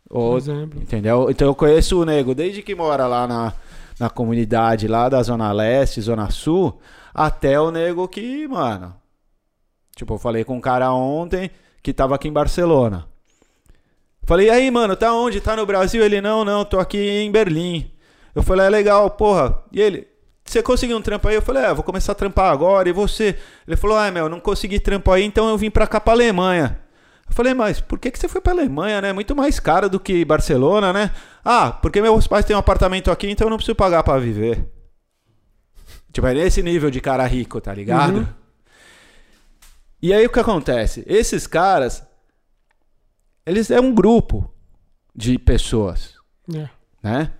Por 0.08 0.20
Ou, 0.20 0.38
exemplo. 0.38 0.82
entendeu? 0.82 1.30
Então 1.30 1.48
eu 1.48 1.56
conheço 1.56 2.00
o 2.00 2.06
nego 2.06 2.36
desde 2.36 2.62
que 2.62 2.76
mora 2.76 3.08
lá 3.08 3.26
na, 3.26 3.54
na 4.00 4.10
comunidade 4.10 4.88
lá 4.88 5.10
da 5.10 5.24
Zona 5.24 5.52
Leste, 5.52 6.02
Zona 6.02 6.30
Sul, 6.30 6.80
até 7.14 7.60
o 7.60 7.72
nego 7.72 8.08
que, 8.08 8.48
mano. 8.48 8.94
Tipo, 9.96 10.16
eu 10.16 10.18
falei 10.20 10.44
com 10.44 10.58
um 10.58 10.62
cara 10.62 10.94
ontem 10.94 11.50
que 11.82 11.94
tava 11.94 12.16
aqui 12.16 12.28
em 12.28 12.34
Barcelona. 12.34 13.08
Falei, 14.24 14.48
e 14.48 14.50
aí, 14.50 14.70
mano, 14.72 14.96
tá 14.96 15.14
onde? 15.14 15.42
Tá 15.42 15.56
no 15.56 15.66
Brasil? 15.66 16.04
Ele, 16.04 16.22
não, 16.22 16.46
não, 16.46 16.64
tô 16.64 16.80
aqui 16.80 16.98
em 16.98 17.32
Berlim. 17.32 17.92
Eu 18.36 18.44
falei, 18.44 18.66
é 18.66 18.70
legal, 18.70 19.10
porra. 19.12 19.64
E 19.72 19.82
ele, 19.82 20.08
você 20.46 20.62
conseguiu 20.64 20.98
um 20.98 21.02
trampo 21.02 21.28
aí? 21.28 21.36
Eu 21.36 21.42
falei, 21.42 21.64
é, 21.64 21.74
vou 21.74 21.84
começar 21.84 22.12
a 22.12 22.16
trampar 22.16 22.52
agora. 22.52 22.88
E 22.88 22.92
você? 22.94 23.38
Ele 23.68 23.78
falou, 23.78 23.98
ah, 23.98 24.10
meu, 24.12 24.30
não 24.30 24.40
consegui 24.40 24.80
trampo 24.80 25.12
aí, 25.12 25.24
então 25.24 25.50
eu 25.50 25.58
vim 25.58 25.70
pra 25.70 25.88
cá 25.88 26.00
pra 26.00 26.14
Alemanha. 26.14 26.80
Eu 27.28 27.34
falei, 27.34 27.54
mas 27.54 27.80
por 27.80 27.98
que, 27.98 28.12
que 28.12 28.20
você 28.20 28.28
foi 28.28 28.42
pra 28.42 28.52
Alemanha, 28.52 29.02
né? 29.02 29.14
Muito 29.14 29.36
mais 29.36 29.60
caro 29.60 29.90
do 29.90 30.00
que 30.00 30.26
Barcelona, 30.26 30.92
né? 30.92 31.12
Ah, 31.46 31.72
porque 31.72 32.02
meus 32.02 32.28
pais 32.28 32.44
têm 32.46 32.56
um 32.56 32.60
apartamento 32.60 33.10
aqui, 33.10 33.30
então 33.30 33.46
eu 33.48 33.50
não 33.50 33.58
preciso 33.58 33.76
pagar 33.76 34.04
pra 34.04 34.18
viver. 34.18 34.68
Tipo, 36.12 36.28
é 36.28 36.34
nesse 36.34 36.62
nível 36.62 36.92
de 36.92 37.00
cara 37.00 37.26
rico, 37.26 37.62
tá 37.62 37.74
ligado? 37.74 38.18
Uhum. 38.18 38.28
E 40.02 40.14
aí 40.14 40.26
o 40.26 40.30
que 40.30 40.40
acontece? 40.40 41.04
Esses 41.08 41.48
caras, 41.48 42.04
eles 43.46 43.72
é 43.72 43.80
um 43.80 43.94
grupo 43.94 44.54
de 45.16 45.38
pessoas, 45.40 46.16
É. 46.54 46.68
né? 47.02 47.32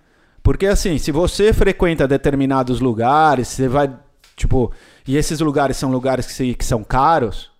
Porque 0.42 0.66
assim, 0.66 0.98
se 0.98 1.12
você 1.12 1.52
frequenta 1.52 2.06
determinados 2.08 2.80
lugares, 2.80 3.48
você 3.48 3.68
vai, 3.68 3.90
tipo, 4.36 4.72
e 5.06 5.16
esses 5.16 5.40
lugares 5.40 5.76
são 5.76 5.90
lugares 5.90 6.26
que, 6.26 6.32
se- 6.32 6.54
que 6.54 6.64
são 6.64 6.82
caros. 6.82 7.50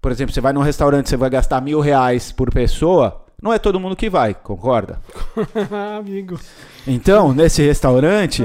Por 0.00 0.10
exemplo, 0.12 0.32
você 0.34 0.40
vai 0.40 0.52
num 0.52 0.62
restaurante, 0.62 1.08
você 1.08 1.16
vai 1.16 1.30
gastar 1.30 1.60
mil 1.60 1.80
reais 1.80 2.32
por 2.32 2.52
pessoa. 2.52 3.24
Não 3.40 3.52
é 3.52 3.58
todo 3.58 3.78
mundo 3.78 3.94
que 3.94 4.10
vai, 4.10 4.34
concorda? 4.34 5.00
Amigo. 5.98 6.38
Então, 6.86 7.32
nesse 7.32 7.62
restaurante 7.62 8.42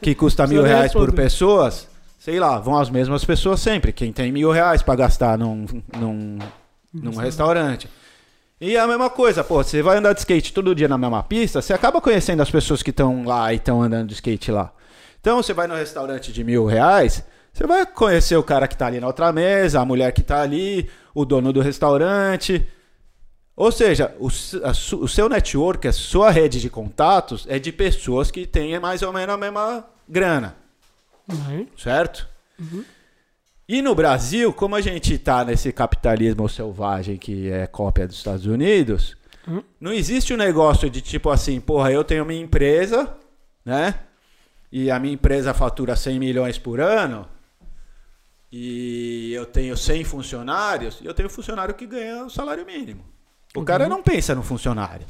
que 0.00 0.14
custa 0.14 0.46
mil 0.46 0.62
reais 0.62 0.92
por 0.92 1.12
pessoas, 1.16 1.88
sei 2.18 2.38
lá, 2.38 2.58
vão 2.60 2.78
as 2.78 2.88
mesmas 2.90 3.24
pessoas 3.24 3.60
sempre. 3.60 3.92
Quem 3.92 4.12
tem 4.12 4.30
mil 4.30 4.52
reais 4.52 4.82
pra 4.82 4.94
gastar 4.94 5.36
num, 5.36 5.66
num, 5.98 6.38
num 6.92 7.10
restaurante. 7.24 7.88
E 8.58 8.74
é 8.74 8.80
a 8.80 8.86
mesma 8.86 9.10
coisa, 9.10 9.44
pô, 9.44 9.62
você 9.62 9.82
vai 9.82 9.98
andar 9.98 10.14
de 10.14 10.20
skate 10.20 10.52
todo 10.52 10.74
dia 10.74 10.88
na 10.88 10.96
mesma 10.96 11.22
pista, 11.22 11.60
você 11.60 11.74
acaba 11.74 12.00
conhecendo 12.00 12.40
as 12.40 12.50
pessoas 12.50 12.82
que 12.82 12.88
estão 12.88 13.22
lá 13.24 13.52
e 13.52 13.56
estão 13.56 13.82
andando 13.82 14.08
de 14.08 14.14
skate 14.14 14.50
lá. 14.50 14.72
Então 15.20 15.42
você 15.42 15.52
vai 15.52 15.66
no 15.66 15.74
restaurante 15.74 16.32
de 16.32 16.42
mil 16.42 16.64
reais, 16.64 17.22
você 17.52 17.66
vai 17.66 17.84
conhecer 17.84 18.36
o 18.36 18.42
cara 18.42 18.66
que 18.66 18.76
tá 18.76 18.86
ali 18.86 18.98
na 18.98 19.06
outra 19.08 19.30
mesa, 19.30 19.80
a 19.80 19.84
mulher 19.84 20.10
que 20.12 20.22
tá 20.22 20.40
ali, 20.40 20.88
o 21.14 21.26
dono 21.26 21.52
do 21.52 21.60
restaurante. 21.60 22.66
Ou 23.54 23.70
seja, 23.70 24.14
o, 24.18 24.28
a 24.28 24.70
o 24.70 25.08
seu 25.08 25.28
network, 25.28 25.88
a 25.88 25.92
sua 25.92 26.30
rede 26.30 26.58
de 26.58 26.70
contatos 26.70 27.46
é 27.50 27.58
de 27.58 27.72
pessoas 27.72 28.30
que 28.30 28.46
têm 28.46 28.78
mais 28.78 29.02
ou 29.02 29.12
menos 29.12 29.34
a 29.34 29.38
mesma 29.38 29.84
grana, 30.08 30.56
Vai. 31.26 31.68
certo? 31.76 32.26
E 33.68 33.82
no 33.82 33.94
Brasil, 33.94 34.52
como 34.52 34.76
a 34.76 34.80
gente 34.80 35.18
tá 35.18 35.44
nesse 35.44 35.72
capitalismo 35.72 36.48
selvagem 36.48 37.16
que 37.16 37.50
é 37.50 37.66
cópia 37.66 38.06
dos 38.06 38.16
Estados 38.16 38.46
Unidos, 38.46 39.16
Hum. 39.48 39.62
não 39.80 39.92
existe 39.92 40.32
um 40.34 40.36
negócio 40.36 40.88
de 40.90 41.00
tipo 41.00 41.30
assim, 41.30 41.60
porra, 41.60 41.90
eu 41.92 42.02
tenho 42.04 42.24
minha 42.24 42.42
empresa, 42.42 43.16
né? 43.64 43.94
E 44.72 44.90
a 44.90 44.98
minha 44.98 45.14
empresa 45.14 45.54
fatura 45.54 45.94
100 45.96 46.18
milhões 46.18 46.58
por 46.58 46.80
ano. 46.80 47.28
E 48.50 49.32
eu 49.34 49.46
tenho 49.46 49.76
100 49.76 50.04
funcionários, 50.04 51.00
e 51.00 51.06
eu 51.06 51.14
tenho 51.14 51.28
funcionário 51.28 51.74
que 51.74 51.86
ganha 51.86 52.24
o 52.24 52.30
salário 52.30 52.64
mínimo. 52.64 53.04
O 53.54 53.64
cara 53.64 53.88
não 53.88 54.02
pensa 54.02 54.34
no 54.34 54.42
funcionário. 54.42 55.06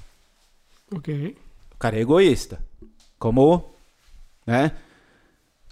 Ok. 0.95 1.37
O 1.75 1.79
cara 1.79 1.97
é 1.97 2.01
egoísta. 2.01 2.61
Como, 3.19 3.75
né? 4.47 4.73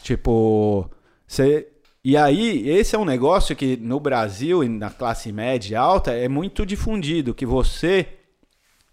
Tipo, 0.03 0.91
você. 1.27 1.69
E 2.05 2.19
aí, 2.19 2.69
esse 2.69 2.95
é 2.95 2.99
um 2.99 3.05
negócio 3.05 3.57
que 3.57 3.79
no 3.79 3.99
Brasil 3.99 4.63
e 4.63 4.69
na 4.69 4.91
classe 4.91 5.33
média 5.33 5.73
e 5.73 5.75
alta 5.75 6.13
é 6.13 6.29
muito 6.29 6.67
difundido, 6.67 7.33
que 7.33 7.47
você 7.47 8.07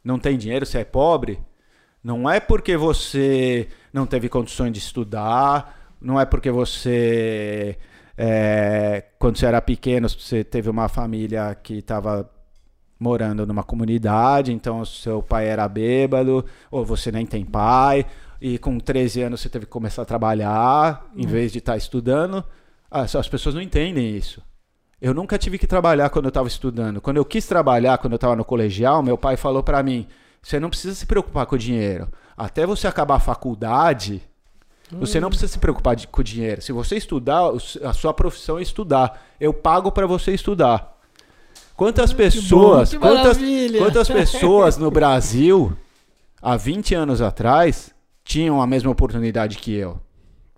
não 0.01 0.17
tem 0.17 0.37
dinheiro, 0.37 0.65
você 0.65 0.77
é 0.79 0.85
pobre, 0.85 1.37
não 2.01 2.29
é 2.29 2.39
porque 2.39 2.77
você 2.77 3.67
não 3.91 4.05
teve 4.05 4.29
condições 4.29 4.71
de 4.71 4.79
estudar, 4.79 5.93
não 5.99 6.17
é 6.17 6.25
porque 6.25 6.49
você, 6.49 7.77
é, 8.17 9.03
quando 9.19 9.37
você 9.37 9.45
era 9.45 9.61
pequeno, 9.61 10.07
você 10.07 10.41
teve 10.41 10.69
uma 10.69 10.87
família 10.87 11.53
que 11.53 11.79
estava 11.79 12.31
morando 12.97 13.45
numa 13.45 13.63
comunidade, 13.63 14.53
então 14.53 14.85
seu 14.85 15.21
pai 15.21 15.47
era 15.47 15.67
bêbado, 15.67 16.45
ou 16.71 16.85
você 16.85 17.11
nem 17.11 17.25
tem 17.25 17.43
pai, 17.43 18.05
e 18.39 18.57
com 18.57 18.79
13 18.79 19.23
anos 19.23 19.41
você 19.41 19.49
teve 19.49 19.65
que 19.65 19.71
começar 19.71 20.03
a 20.03 20.05
trabalhar 20.05 21.11
em 21.13 21.27
vez 21.27 21.51
de 21.51 21.57
estar 21.57 21.75
estudando. 21.75 22.41
Ah, 22.91 23.03
as 23.03 23.27
pessoas 23.29 23.55
não 23.55 23.61
entendem 23.61 24.15
isso. 24.17 24.41
Eu 25.01 25.13
nunca 25.13 25.37
tive 25.37 25.57
que 25.57 25.65
trabalhar 25.65 26.09
quando 26.09 26.25
eu 26.25 26.29
estava 26.29 26.47
estudando. 26.47 26.99
Quando 27.01 27.17
eu 27.17 27.25
quis 27.25 27.47
trabalhar, 27.47 27.97
quando 27.97 28.13
eu 28.13 28.17
estava 28.17 28.35
no 28.35 28.43
colegial, 28.45 29.01
meu 29.01 29.17
pai 29.17 29.37
falou 29.37 29.63
para 29.63 29.81
mim: 29.81 30.05
você 30.41 30.59
não 30.59 30.69
precisa 30.69 30.93
se 30.93 31.05
preocupar 31.05 31.45
com 31.45 31.55
o 31.55 31.59
dinheiro. 31.59 32.07
Até 32.37 32.65
você 32.65 32.87
acabar 32.87 33.15
a 33.15 33.19
faculdade, 33.19 34.21
você 34.91 35.19
não 35.19 35.29
precisa 35.29 35.51
se 35.51 35.57
preocupar 35.57 35.95
de- 35.95 36.07
com 36.07 36.21
o 36.21 36.23
dinheiro. 36.23 36.61
Se 36.61 36.71
você 36.71 36.97
estudar, 36.97 37.41
a 37.83 37.93
sua 37.93 38.13
profissão 38.13 38.59
é 38.59 38.61
estudar. 38.61 39.25
Eu 39.39 39.53
pago 39.53 39.91
para 39.91 40.05
você 40.05 40.33
estudar. 40.33 40.99
Quantas 41.75 42.13
pessoas, 42.13 42.91
que 42.91 42.99
quantas, 42.99 43.37
maravilha. 43.37 43.79
quantas 43.79 44.07
pessoas 44.07 44.77
no 44.77 44.91
Brasil, 44.91 45.75
há 46.41 46.55
20 46.55 46.93
anos 46.93 47.21
atrás, 47.21 47.91
tinham 48.23 48.61
a 48.61 48.67
mesma 48.67 48.91
oportunidade 48.91 49.57
que 49.57 49.73
eu? 49.73 49.99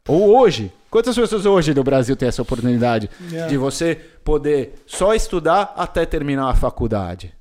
Ou 0.08 0.38
hoje? 0.38 0.72
Quantas 0.90 1.16
pessoas 1.16 1.46
hoje 1.46 1.74
no 1.74 1.84
Brasil 1.84 2.16
têm 2.16 2.28
essa 2.28 2.42
oportunidade 2.42 3.10
Yeah. 3.32 3.50
de 3.50 3.58
você 3.58 3.96
poder 4.24 4.84
só 4.86 5.14
estudar 5.16 5.74
até 5.78 6.06
terminar 6.06 6.50
a 6.50 6.56
faculdade? 6.56 7.34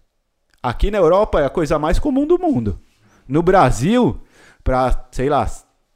Aqui 0.62 0.90
na 0.90 0.98
Europa 0.98 1.40
é 1.40 1.44
a 1.44 1.50
coisa 1.50 1.78
mais 1.78 1.98
comum 1.98 2.26
do 2.26 2.38
mundo. 2.38 2.78
No 3.26 3.42
Brasil, 3.42 4.20
para, 4.62 5.06
sei 5.10 5.28
lá, 5.28 5.50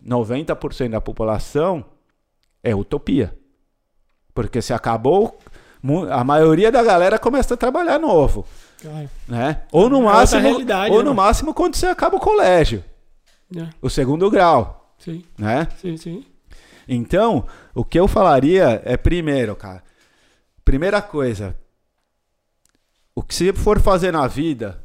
90% 0.05 0.91
da 0.91 1.01
população, 1.01 1.85
é 2.62 2.75
utopia. 2.75 3.36
Porque 4.35 4.61
se 4.61 4.73
acabou, 4.75 5.39
a 6.11 6.25
maioria 6.25 6.70
da 6.73 6.83
galera 6.83 7.19
começa 7.19 7.55
a 7.55 7.57
trabalhar 7.57 7.99
novo, 7.99 8.45
né? 9.28 9.62
Ou 9.73 9.89
no 9.89 10.01
É 10.01 10.03
máximo, 10.03 10.49
ou 10.49 10.59
né, 10.65 10.89
no 10.89 10.95
mano? 10.97 11.15
máximo 11.15 11.55
quando 11.55 11.77
você 11.77 11.86
acaba 11.86 12.17
o 12.17 12.20
colégio, 12.20 12.83
Yeah. 13.55 13.73
o 13.81 13.89
segundo 13.89 14.28
grau, 14.28 14.93
Sim, 14.99 15.25
né? 15.39 15.69
sim, 15.81 15.97
sim. 15.97 16.25
Então, 16.89 17.47
o 17.74 17.84
que 17.84 17.98
eu 17.98 18.06
falaria 18.06 18.81
é 18.84 18.97
primeiro, 18.97 19.56
cara. 19.56 19.82
Primeira 20.65 21.00
coisa, 21.02 21.56
o 23.15 23.23
que 23.23 23.34
você 23.34 23.52
for 23.52 23.81
fazer 23.81 24.12
na 24.12 24.26
vida, 24.26 24.82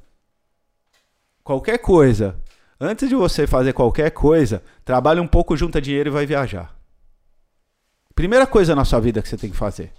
qualquer 1.43 1.77
coisa, 1.79 2.35
antes 2.79 3.09
de 3.09 3.15
você 3.15 3.45
fazer 3.45 3.73
qualquer 3.73 4.11
coisa, 4.11 4.63
trabalhe 4.85 5.19
um 5.19 5.27
pouco, 5.27 5.57
junta 5.57 5.81
dinheiro 5.81 6.09
e 6.09 6.13
vai 6.13 6.25
viajar. 6.25 6.75
Primeira 8.15 8.45
coisa 8.45 8.75
na 8.75 8.85
sua 8.85 8.99
vida 8.99 9.21
que 9.21 9.29
você 9.29 9.37
tem 9.37 9.49
que 9.49 9.57
fazer. 9.57 9.91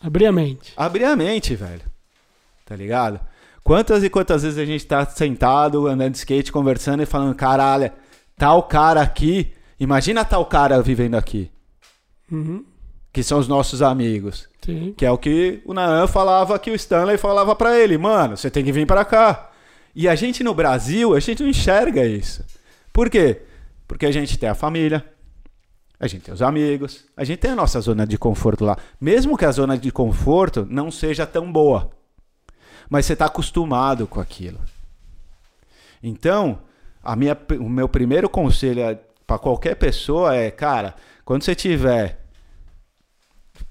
Abrir 0.00 0.26
a 0.26 0.32
mente. 0.32 0.72
Abrir 0.76 1.04
a 1.04 1.16
mente, 1.16 1.54
velho. 1.54 1.82
Tá 2.64 2.76
ligado? 2.76 3.20
Quantas 3.64 4.02
e 4.04 4.08
quantas 4.08 4.42
vezes 4.42 4.58
a 4.58 4.64
gente 4.64 4.86
tá 4.86 5.04
sentado, 5.04 5.86
andando 5.86 6.12
de 6.12 6.18
skate, 6.18 6.52
conversando 6.52 7.02
e 7.02 7.06
falando, 7.06 7.34
caralho, 7.34 7.90
tal 8.36 8.62
cara 8.62 9.02
aqui, 9.02 9.52
imagina 9.78 10.24
tal 10.24 10.44
cara 10.46 10.80
vivendo 10.82 11.14
aqui, 11.14 11.50
Uhum. 12.30 12.64
que 13.12 13.22
são 13.22 13.38
os 13.38 13.48
nossos 13.48 13.80
amigos. 13.82 14.48
Sim. 14.64 14.92
Que 14.96 15.06
é 15.06 15.10
o 15.10 15.16
que 15.18 15.62
o 15.64 15.72
Naan 15.72 16.06
falava 16.06 16.58
que 16.58 16.70
o 16.70 16.74
Stanley 16.74 17.16
falava 17.16 17.54
pra 17.56 17.78
ele, 17.78 17.96
mano, 17.96 18.36
você 18.36 18.50
tem 18.50 18.64
que 18.64 18.72
vir 18.72 18.86
pra 18.86 19.04
cá. 19.04 19.50
E 19.94 20.06
a 20.06 20.14
gente 20.14 20.44
no 20.44 20.54
Brasil, 20.54 21.14
a 21.14 21.20
gente 21.20 21.42
não 21.42 21.48
enxerga 21.50 22.04
isso. 22.04 22.44
Por 22.92 23.08
quê? 23.08 23.42
Porque 23.86 24.04
a 24.06 24.12
gente 24.12 24.38
tem 24.38 24.48
a 24.48 24.54
família, 24.54 25.04
a 25.98 26.06
gente 26.06 26.22
tem 26.24 26.34
os 26.34 26.42
amigos, 26.42 27.06
a 27.16 27.24
gente 27.24 27.38
tem 27.38 27.50
a 27.52 27.56
nossa 27.56 27.80
zona 27.80 28.06
de 28.06 28.18
conforto 28.18 28.64
lá. 28.64 28.76
Mesmo 29.00 29.36
que 29.38 29.44
a 29.46 29.50
zona 29.50 29.76
de 29.78 29.90
conforto 29.90 30.66
não 30.68 30.90
seja 30.90 31.26
tão 31.26 31.50
boa. 31.50 31.90
Mas 32.90 33.06
você 33.06 33.14
está 33.14 33.24
acostumado 33.26 34.06
com 34.06 34.20
aquilo. 34.20 34.60
Então, 36.02 36.60
a 37.02 37.16
minha, 37.16 37.36
o 37.58 37.68
meu 37.68 37.88
primeiro 37.88 38.28
conselho 38.28 38.98
para 39.28 39.38
qualquer 39.38 39.74
pessoa 39.74 40.34
é, 40.34 40.50
cara, 40.50 40.94
quando 41.22 41.44
você 41.44 41.54
tiver 41.54 42.18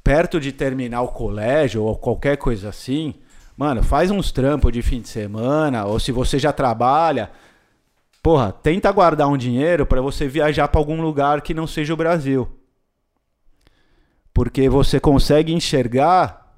perto 0.04 0.40
de 0.40 0.52
terminar 0.52 1.02
o 1.02 1.08
colégio 1.08 1.84
ou 1.84 1.98
qualquer 1.98 2.38
coisa 2.38 2.70
assim, 2.70 3.16
mano, 3.58 3.82
faz 3.82 4.12
uns 4.12 4.32
trampos 4.32 4.72
de 4.72 4.84
fim 4.84 5.02
de 5.02 5.10
semana, 5.10 5.84
ou 5.88 6.00
se 6.00 6.12
você 6.12 6.38
já 6.38 6.54
trabalha, 6.54 7.32
porra, 8.22 8.52
tenta 8.52 8.92
guardar 8.92 9.28
um 9.30 9.36
dinheiro 9.36 9.84
para 9.84 10.00
você 10.00 10.28
viajar 10.28 10.68
para 10.68 10.80
algum 10.80 11.02
lugar 11.02 11.42
que 11.42 11.56
não 11.56 11.66
seja 11.66 11.92
o 11.92 11.98
Brasil. 11.98 12.48
Porque 14.32 14.70
você 14.70 15.00
consegue 15.00 15.52
enxergar 15.52 16.56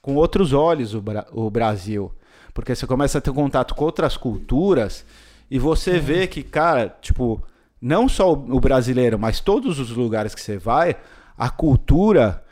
com 0.00 0.14
outros 0.14 0.52
olhos 0.52 0.94
o, 0.94 1.02
Bra- 1.02 1.26
o 1.32 1.50
Brasil. 1.50 2.14
Porque 2.54 2.72
você 2.72 2.86
começa 2.86 3.18
a 3.18 3.20
ter 3.20 3.32
contato 3.32 3.74
com 3.74 3.84
outras 3.84 4.16
culturas 4.16 5.04
e 5.50 5.58
você 5.58 5.98
vê 5.98 6.28
que, 6.28 6.44
cara, 6.44 6.96
tipo, 7.00 7.42
não 7.82 8.08
só 8.08 8.32
o 8.32 8.60
brasileiro, 8.60 9.18
mas 9.18 9.40
todos 9.40 9.80
os 9.80 9.90
lugares 9.90 10.36
que 10.36 10.40
você 10.40 10.56
vai, 10.56 10.96
a 11.36 11.50
cultura 11.50 12.44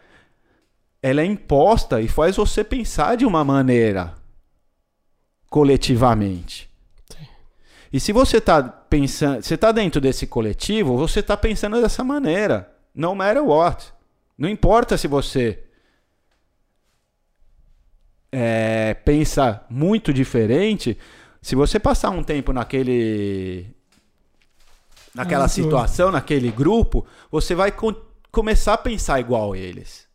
ela 1.01 1.21
é 1.21 1.25
imposta 1.25 2.01
e 2.01 2.09
faz 2.09 2.37
você 2.37 2.65
pensar 2.65 3.17
de 3.17 3.25
uma 3.25 3.45
maneira 3.45 4.13
coletivamente. 5.49 6.69
Sim. 7.09 7.27
E 7.93 8.01
se 8.01 8.13
você 8.13 8.41
tá 8.41 8.61
pensando, 8.61 9.41
você 9.41 9.57
tá 9.57 9.71
dentro 9.71 10.01
desse 10.01 10.27
coletivo, 10.27 10.97
você 10.97 11.23
tá 11.23 11.37
pensando 11.37 11.81
dessa 11.81 12.03
maneira, 12.03 12.69
no 12.93 13.15
matter 13.15 13.45
what. 13.45 13.93
Não 14.37 14.49
importa 14.49 14.99
se 14.99 15.07
você 15.07 15.63
é, 18.33 18.95
pensa 18.95 19.65
muito 19.71 20.13
diferente, 20.13 20.99
se 21.41 21.55
você 21.55 21.79
passar 21.79 22.11
um 22.11 22.23
tempo 22.23 22.53
naquele 22.53 23.75
naquela 25.15 25.45
Ah, 25.45 25.49
situação, 25.49 26.11
naquele 26.11 26.51
grupo, 26.51 27.05
você 27.31 27.55
vai 27.55 27.73
co- 27.73 27.95
começar 28.31 28.75
a 28.75 28.79
pensar 28.79 29.21
igual 29.21 29.55
eles. 29.57 30.09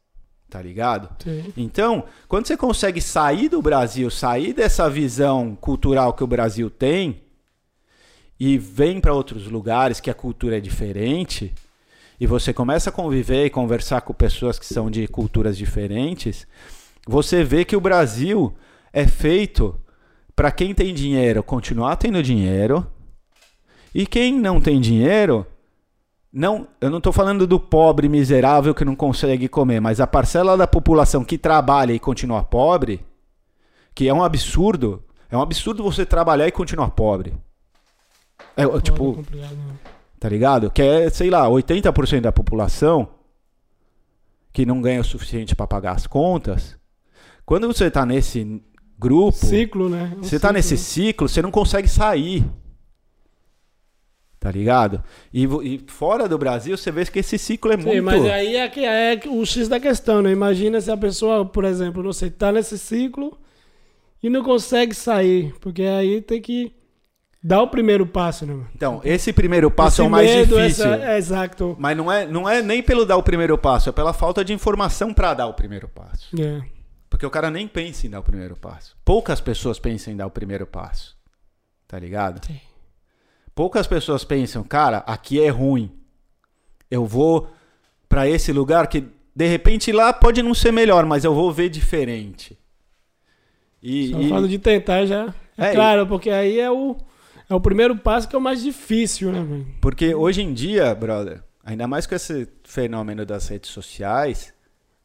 Tá 0.49 0.61
ligado? 0.61 1.09
Sim. 1.21 1.51
Então, 1.57 2.05
quando 2.27 2.47
você 2.47 2.55
consegue 2.55 3.01
sair 3.01 3.49
do 3.49 3.61
Brasil, 3.61 4.09
sair 4.09 4.53
dessa 4.53 4.89
visão 4.89 5.55
cultural 5.55 6.13
que 6.13 6.23
o 6.23 6.27
Brasil 6.27 6.69
tem 6.69 7.21
e 8.39 8.57
vem 8.57 8.99
para 9.01 9.13
outros 9.13 9.47
lugares 9.47 9.99
que 9.99 10.09
a 10.09 10.13
cultura 10.13 10.57
é 10.57 10.61
diferente, 10.61 11.53
e 12.19 12.25
você 12.27 12.53
começa 12.53 12.89
a 12.89 12.93
conviver 12.93 13.45
e 13.45 13.49
conversar 13.49 14.01
com 14.01 14.13
pessoas 14.13 14.57
que 14.59 14.65
são 14.65 14.89
de 14.89 15.07
culturas 15.07 15.57
diferentes, 15.57 16.47
você 17.07 17.43
vê 17.43 17.65
que 17.65 17.75
o 17.75 17.81
Brasil 17.81 18.53
é 18.93 19.05
feito 19.07 19.77
para 20.35 20.51
quem 20.51 20.73
tem 20.73 20.93
dinheiro 20.93 21.43
continuar 21.43 21.95
tendo 21.97 22.21
dinheiro 22.23 22.85
e 23.95 24.05
quem 24.05 24.37
não 24.37 24.59
tem 24.59 24.81
dinheiro 24.81 25.47
não, 26.37 26.67
eu 26.81 26.89
não 26.89 26.99
tô 26.99 27.13
falando 27.13 27.47
do 27.47 27.57
pobre 27.57 28.09
miserável 28.09 28.75
que 28.75 28.83
não 28.83 28.93
consegue 28.93 29.47
comer, 29.47 29.79
mas 29.79 30.01
a 30.01 30.05
parcela 30.05 30.57
da 30.57 30.67
população 30.67 31.23
que 31.23 31.37
trabalha 31.37 31.93
e 31.93 31.99
continua 31.99 32.43
pobre, 32.43 32.99
que 33.95 34.09
é 34.09 34.13
um 34.13 34.21
absurdo, 34.21 35.01
é 35.31 35.37
um 35.37 35.41
absurdo 35.41 35.81
você 35.81 36.05
trabalhar 36.05 36.45
e 36.45 36.51
continuar 36.51 36.89
pobre. 36.89 37.33
É, 38.57 38.65
Foda, 38.65 38.81
tipo, 38.81 39.13
complicado, 39.13 39.55
né? 39.55 39.75
tá 40.19 40.27
ligado? 40.27 40.69
Que 40.69 40.81
é, 40.81 41.09
sei 41.09 41.29
lá, 41.29 41.47
80% 41.47 42.19
da 42.19 42.33
população 42.33 43.07
que 44.51 44.65
não 44.65 44.81
ganha 44.81 44.99
o 44.99 45.05
suficiente 45.05 45.55
para 45.55 45.67
pagar 45.67 45.93
as 45.93 46.05
contas. 46.05 46.77
Quando 47.45 47.65
você 47.65 47.89
tá 47.89 48.05
nesse 48.05 48.61
grupo, 48.99 49.37
Ciclo, 49.37 49.87
né? 49.87 50.11
É 50.13 50.17
um 50.17 50.21
você 50.21 50.37
tá 50.37 50.49
ciclo, 50.49 50.53
nesse 50.53 50.73
né? 50.73 50.79
ciclo, 50.81 51.29
você 51.29 51.41
não 51.41 51.51
consegue 51.51 51.87
sair. 51.87 52.45
Tá 54.45 54.51
ligado? 54.51 55.03
E, 55.33 55.45
e 55.63 55.83
fora 55.87 56.29
do 56.29 56.37
Brasil, 56.37 56.77
você 56.77 56.91
vê 56.91 57.03
que 57.03 57.17
esse 57.17 57.35
ciclo 57.35 57.71
é 57.73 57.77
Sim, 57.79 57.83
muito. 57.83 58.03
mas 58.03 58.23
aí 58.25 58.57
é, 58.57 58.69
que 58.69 58.85
é 58.85 59.19
o 59.25 59.43
X 59.43 59.67
da 59.67 59.79
questão, 59.79 60.21
né? 60.21 60.29
Imagina 60.31 60.79
se 60.79 60.91
a 60.91 60.95
pessoa, 60.95 61.43
por 61.43 61.65
exemplo, 61.65 62.03
não 62.03 62.13
sei, 62.13 62.29
tá 62.29 62.51
nesse 62.51 62.77
ciclo 62.77 63.35
e 64.21 64.29
não 64.29 64.43
consegue 64.43 64.93
sair. 64.93 65.51
Porque 65.59 65.81
aí 65.81 66.21
tem 66.21 66.39
que 66.39 66.71
dar 67.43 67.63
o 67.63 67.69
primeiro 67.69 68.05
passo, 68.05 68.45
né, 68.45 68.53
mano? 68.53 68.67
Então, 68.75 69.01
esse 69.03 69.33
primeiro 69.33 69.71
passo 69.71 69.95
Esse 69.95 70.01
é 70.01 70.03
o 70.03 70.11
mais 70.11 70.29
medo, 70.29 70.55
difícil. 70.61 70.93
essa- 70.93 71.03
é, 71.03 71.17
exato. 71.17 71.75
Mas 71.79 71.97
não 71.97 72.11
é, 72.11 72.27
não 72.27 72.47
é 72.47 72.61
nem 72.61 72.83
pelo 72.83 73.03
dar 73.03 73.17
o 73.17 73.23
primeiro 73.23 73.57
passo, 73.57 73.89
é 73.89 73.91
pela 73.91 74.13
falta 74.13 74.45
de 74.45 74.53
informação 74.53 75.11
para 75.11 75.33
dar 75.33 75.47
o 75.47 75.55
primeiro 75.55 75.87
passo. 75.87 76.39
É. 76.39 76.61
Porque 77.09 77.25
o 77.25 77.31
cara 77.31 77.49
nem 77.49 77.67
pensa 77.67 78.05
em 78.05 78.11
dar 78.11 78.19
o 78.19 78.23
primeiro 78.23 78.55
passo. 78.55 78.95
Poucas 79.03 79.41
pessoas 79.41 79.79
pensam 79.79 80.13
em 80.13 80.15
dar 80.15 80.27
o 80.27 80.31
primeiro 80.31 80.67
passo. 80.67 81.17
Tá 81.87 81.97
ligado? 81.97 82.45
Sim. 82.45 82.59
Poucas 83.55 83.87
pessoas 83.87 84.25
pensam, 84.25 84.63
cara, 84.63 84.97
aqui 85.07 85.41
é 85.41 85.47
ruim. 85.49 85.89
Eu 86.91 87.05
vou 87.05 87.49
pra 88.07 88.27
esse 88.27 88.51
lugar 88.51 88.87
que 88.87 89.05
de 89.33 89.47
repente 89.47 89.91
lá 89.93 90.11
pode 90.13 90.43
não 90.43 90.53
ser 90.53 90.71
melhor, 90.71 91.05
mas 91.05 91.23
eu 91.23 91.33
vou 91.33 91.51
ver 91.53 91.69
diferente. 91.69 92.59
E, 93.81 94.09
Só 94.11 94.19
e- 94.19 94.29
falo 94.29 94.47
de 94.47 94.59
tentar 94.59 95.05
já. 95.05 95.33
É, 95.57 95.67
É, 95.69 95.73
claro, 95.73 96.05
porque 96.05 96.29
aí 96.29 96.59
é 96.59 96.69
o, 96.69 96.97
é 97.49 97.55
o 97.55 97.61
primeiro 97.61 97.95
passo 97.97 98.27
que 98.27 98.35
é 98.35 98.39
o 98.39 98.41
mais 98.41 98.61
difícil, 98.61 99.31
né, 99.31 99.39
mano? 99.39 99.67
porque 99.79 100.13
hoje 100.13 100.41
em 100.41 100.53
dia, 100.53 100.93
brother, 100.93 101.41
ainda 101.63 101.87
mais 101.87 102.05
com 102.05 102.13
esse 102.13 102.49
fenômeno 102.65 103.25
das 103.25 103.47
redes 103.47 103.69
sociais, 103.71 104.53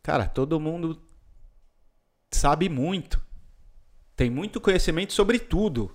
cara, 0.03 0.27
todo 0.27 0.59
mundo 0.59 1.01
sabe 2.33 2.69
muito. 2.69 3.21
Tem 4.17 4.29
muito 4.29 4.61
conhecimento 4.61 5.13
sobre 5.13 5.39
tudo. 5.39 5.91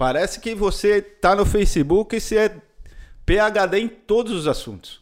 Parece 0.00 0.40
que 0.40 0.54
você 0.54 1.02
tá 1.02 1.36
no 1.36 1.44
Facebook 1.44 2.16
e 2.16 2.20
você 2.22 2.38
é 2.38 2.56
PhD 3.26 3.80
em 3.80 3.86
todos 3.86 4.32
os 4.32 4.48
assuntos. 4.48 4.98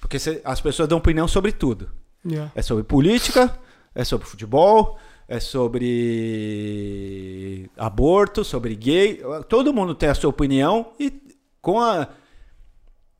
Porque 0.00 0.18
você- 0.18 0.40
as 0.42 0.58
pessoas 0.58 0.88
dão 0.88 0.96
opinião 0.96 1.28
sobre 1.28 1.52
tudo. 1.52 1.90
Yeah. 2.24 2.50
É 2.54 2.62
sobre 2.62 2.82
política, 2.82 3.54
é 3.94 4.02
sobre 4.02 4.26
futebol, 4.26 4.98
é 5.28 5.38
sobre 5.38 7.70
aborto, 7.76 8.42
sobre 8.42 8.74
gay. 8.74 9.20
Todo 9.50 9.74
mundo 9.74 9.94
tem 9.94 10.08
a 10.08 10.14
sua 10.14 10.30
opinião 10.30 10.94
e 10.98 11.12
com, 11.60 11.78
a, 11.78 12.08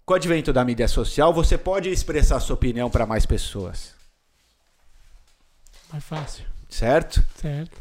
com 0.06 0.14
o 0.14 0.16
advento 0.16 0.50
da 0.50 0.64
mídia 0.64 0.88
social 0.88 1.30
você 1.34 1.58
pode 1.58 1.90
expressar 1.90 2.36
a 2.36 2.40
sua 2.40 2.54
opinião 2.54 2.88
para 2.88 3.04
mais 3.04 3.26
pessoas, 3.26 3.94
Mais 5.92 6.04
fácil. 6.04 6.46
certo? 6.70 7.22
Certo. 7.36 7.76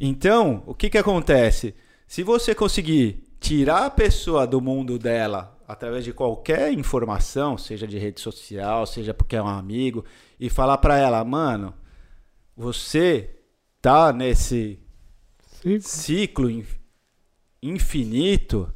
Então, 0.00 0.64
o 0.66 0.74
que, 0.74 0.90
que 0.90 0.98
acontece? 0.98 1.72
Se 2.06 2.22
você 2.22 2.54
conseguir 2.54 3.24
tirar 3.40 3.86
a 3.86 3.90
pessoa 3.90 4.46
do 4.46 4.60
mundo 4.60 4.98
dela 4.98 5.56
através 5.66 6.04
de 6.04 6.12
qualquer 6.12 6.72
informação, 6.72 7.58
seja 7.58 7.86
de 7.86 7.98
rede 7.98 8.20
social, 8.20 8.86
seja 8.86 9.12
porque 9.12 9.34
é 9.36 9.42
um 9.42 9.48
amigo, 9.48 10.04
e 10.38 10.48
falar 10.48 10.78
pra 10.78 10.96
ela, 10.96 11.24
mano, 11.24 11.74
você 12.56 13.30
tá 13.82 14.12
nesse 14.12 14.78
Sim. 15.60 15.80
ciclo 15.80 16.48
in- 16.50 16.64
infinito 17.62 18.72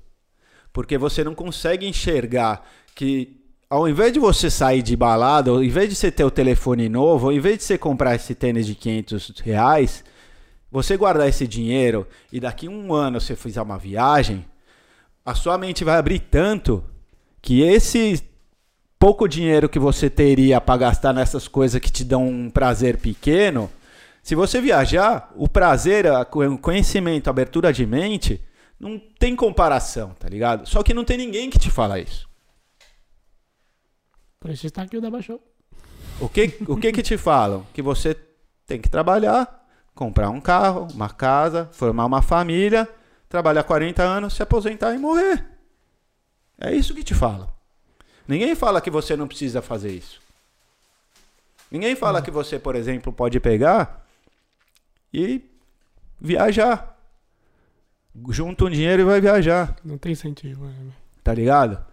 porque 0.72 0.98
você 0.98 1.22
não 1.24 1.34
consegue 1.34 1.86
enxergar 1.86 2.68
que 2.94 3.36
ao 3.68 3.88
invés 3.88 4.12
de 4.12 4.18
você 4.18 4.50
sair 4.50 4.82
de 4.82 4.96
balada, 4.96 5.50
ao 5.50 5.62
invés 5.62 5.88
de 5.88 5.94
você 5.94 6.10
ter 6.10 6.24
o 6.24 6.30
telefone 6.30 6.88
novo, 6.88 7.26
ao 7.26 7.32
invés 7.32 7.58
de 7.58 7.64
você 7.64 7.78
comprar 7.78 8.16
esse 8.16 8.34
tênis 8.34 8.66
de 8.66 8.74
500 8.74 9.40
reais, 9.40 10.04
você 10.70 10.96
guardar 10.96 11.28
esse 11.28 11.46
dinheiro 11.46 12.06
e 12.32 12.38
daqui 12.38 12.68
um 12.68 12.94
ano 12.94 13.20
você 13.20 13.34
fizer 13.34 13.60
uma 13.60 13.78
viagem, 13.78 14.44
a 15.24 15.34
sua 15.34 15.58
mente 15.58 15.84
vai 15.84 15.96
abrir 15.96 16.20
tanto 16.20 16.84
que 17.42 17.62
esse 17.62 18.22
pouco 18.98 19.26
dinheiro 19.26 19.68
que 19.68 19.78
você 19.78 20.10
teria 20.10 20.60
para 20.60 20.76
gastar 20.76 21.12
nessas 21.12 21.48
coisas 21.48 21.80
que 21.80 21.90
te 21.90 22.04
dão 22.04 22.26
um 22.28 22.50
prazer 22.50 22.98
pequeno, 22.98 23.70
se 24.22 24.34
você 24.34 24.60
viajar, 24.60 25.32
o 25.34 25.48
prazer, 25.48 26.06
o 26.06 26.58
conhecimento, 26.58 27.28
a 27.28 27.30
abertura 27.30 27.72
de 27.72 27.86
mente, 27.86 28.40
não 28.78 28.98
tem 29.18 29.34
comparação, 29.34 30.14
tá 30.18 30.28
ligado? 30.28 30.68
Só 30.68 30.82
que 30.82 30.94
não 30.94 31.04
tem 31.04 31.16
ninguém 31.16 31.48
que 31.48 31.58
te 31.58 31.70
fala 31.70 31.98
isso. 31.98 32.28
Por 34.38 34.50
isso 34.50 34.66
está 34.66 34.82
aqui 34.82 34.96
o 34.96 35.00
Daba 35.00 35.20
Show. 35.20 35.40
O 36.20 36.28
que, 36.28 36.54
o 36.68 36.76
que 36.76 36.92
que 36.92 37.02
te 37.02 37.16
falam? 37.16 37.66
Que 37.72 37.80
você 37.82 38.14
tem 38.66 38.80
que 38.80 38.88
trabalhar, 38.88 39.59
comprar 39.94 40.30
um 40.30 40.40
carro, 40.40 40.88
uma 40.94 41.10
casa, 41.10 41.68
formar 41.72 42.06
uma 42.06 42.22
família, 42.22 42.88
trabalhar 43.28 43.62
40 43.62 44.02
anos, 44.02 44.34
se 44.34 44.42
aposentar 44.42 44.94
e 44.94 44.98
morrer. 44.98 45.46
É 46.58 46.74
isso 46.74 46.94
que 46.94 47.02
te 47.02 47.14
falam. 47.14 47.50
Ninguém 48.26 48.54
fala 48.54 48.80
que 48.80 48.90
você 48.90 49.16
não 49.16 49.26
precisa 49.26 49.60
fazer 49.62 49.90
isso. 49.92 50.20
Ninguém 51.70 51.94
fala 51.94 52.20
que 52.20 52.30
você, 52.30 52.58
por 52.58 52.74
exemplo, 52.74 53.12
pode 53.12 53.38
pegar 53.40 54.04
e 55.12 55.44
viajar. 56.20 56.98
Junta 58.28 58.64
um 58.64 58.70
dinheiro 58.70 59.02
e 59.02 59.04
vai 59.04 59.20
viajar. 59.20 59.76
Não 59.84 59.96
tem 59.96 60.12
incentivo. 60.12 60.64
né? 60.66 60.92
Tá 61.22 61.32
ligado? 61.32 61.84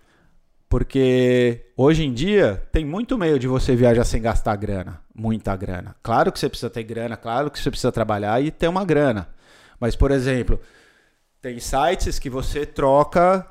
Porque 0.70 1.66
hoje 1.78 2.04
em 2.04 2.14
dia 2.14 2.68
tem 2.72 2.84
muito 2.84 3.18
meio 3.18 3.40
de 3.40 3.48
você 3.48 3.76
viajar 3.76 4.04
sem 4.04 4.22
gastar 4.22 4.56
grana, 4.58 5.02
muita 5.16 5.56
grana. 5.56 5.96
Claro 6.04 6.32
que 6.32 6.40
você 6.40 6.50
precisa 6.50 6.70
ter 6.70 6.84
grana, 6.84 7.16
claro 7.16 7.50
que 7.50 7.58
você 7.60 7.70
precisa 7.70 7.92
trabalhar 7.92 8.42
e 8.44 8.52
ter 8.52 8.68
uma 8.68 8.84
grana. 8.84 9.30
Mas, 9.80 9.96
por 9.96 10.12
exemplo, 10.12 10.60
tem 11.42 11.60
sites 11.60 12.20
que 12.20 12.30
você 12.30 12.66
troca 12.66 13.48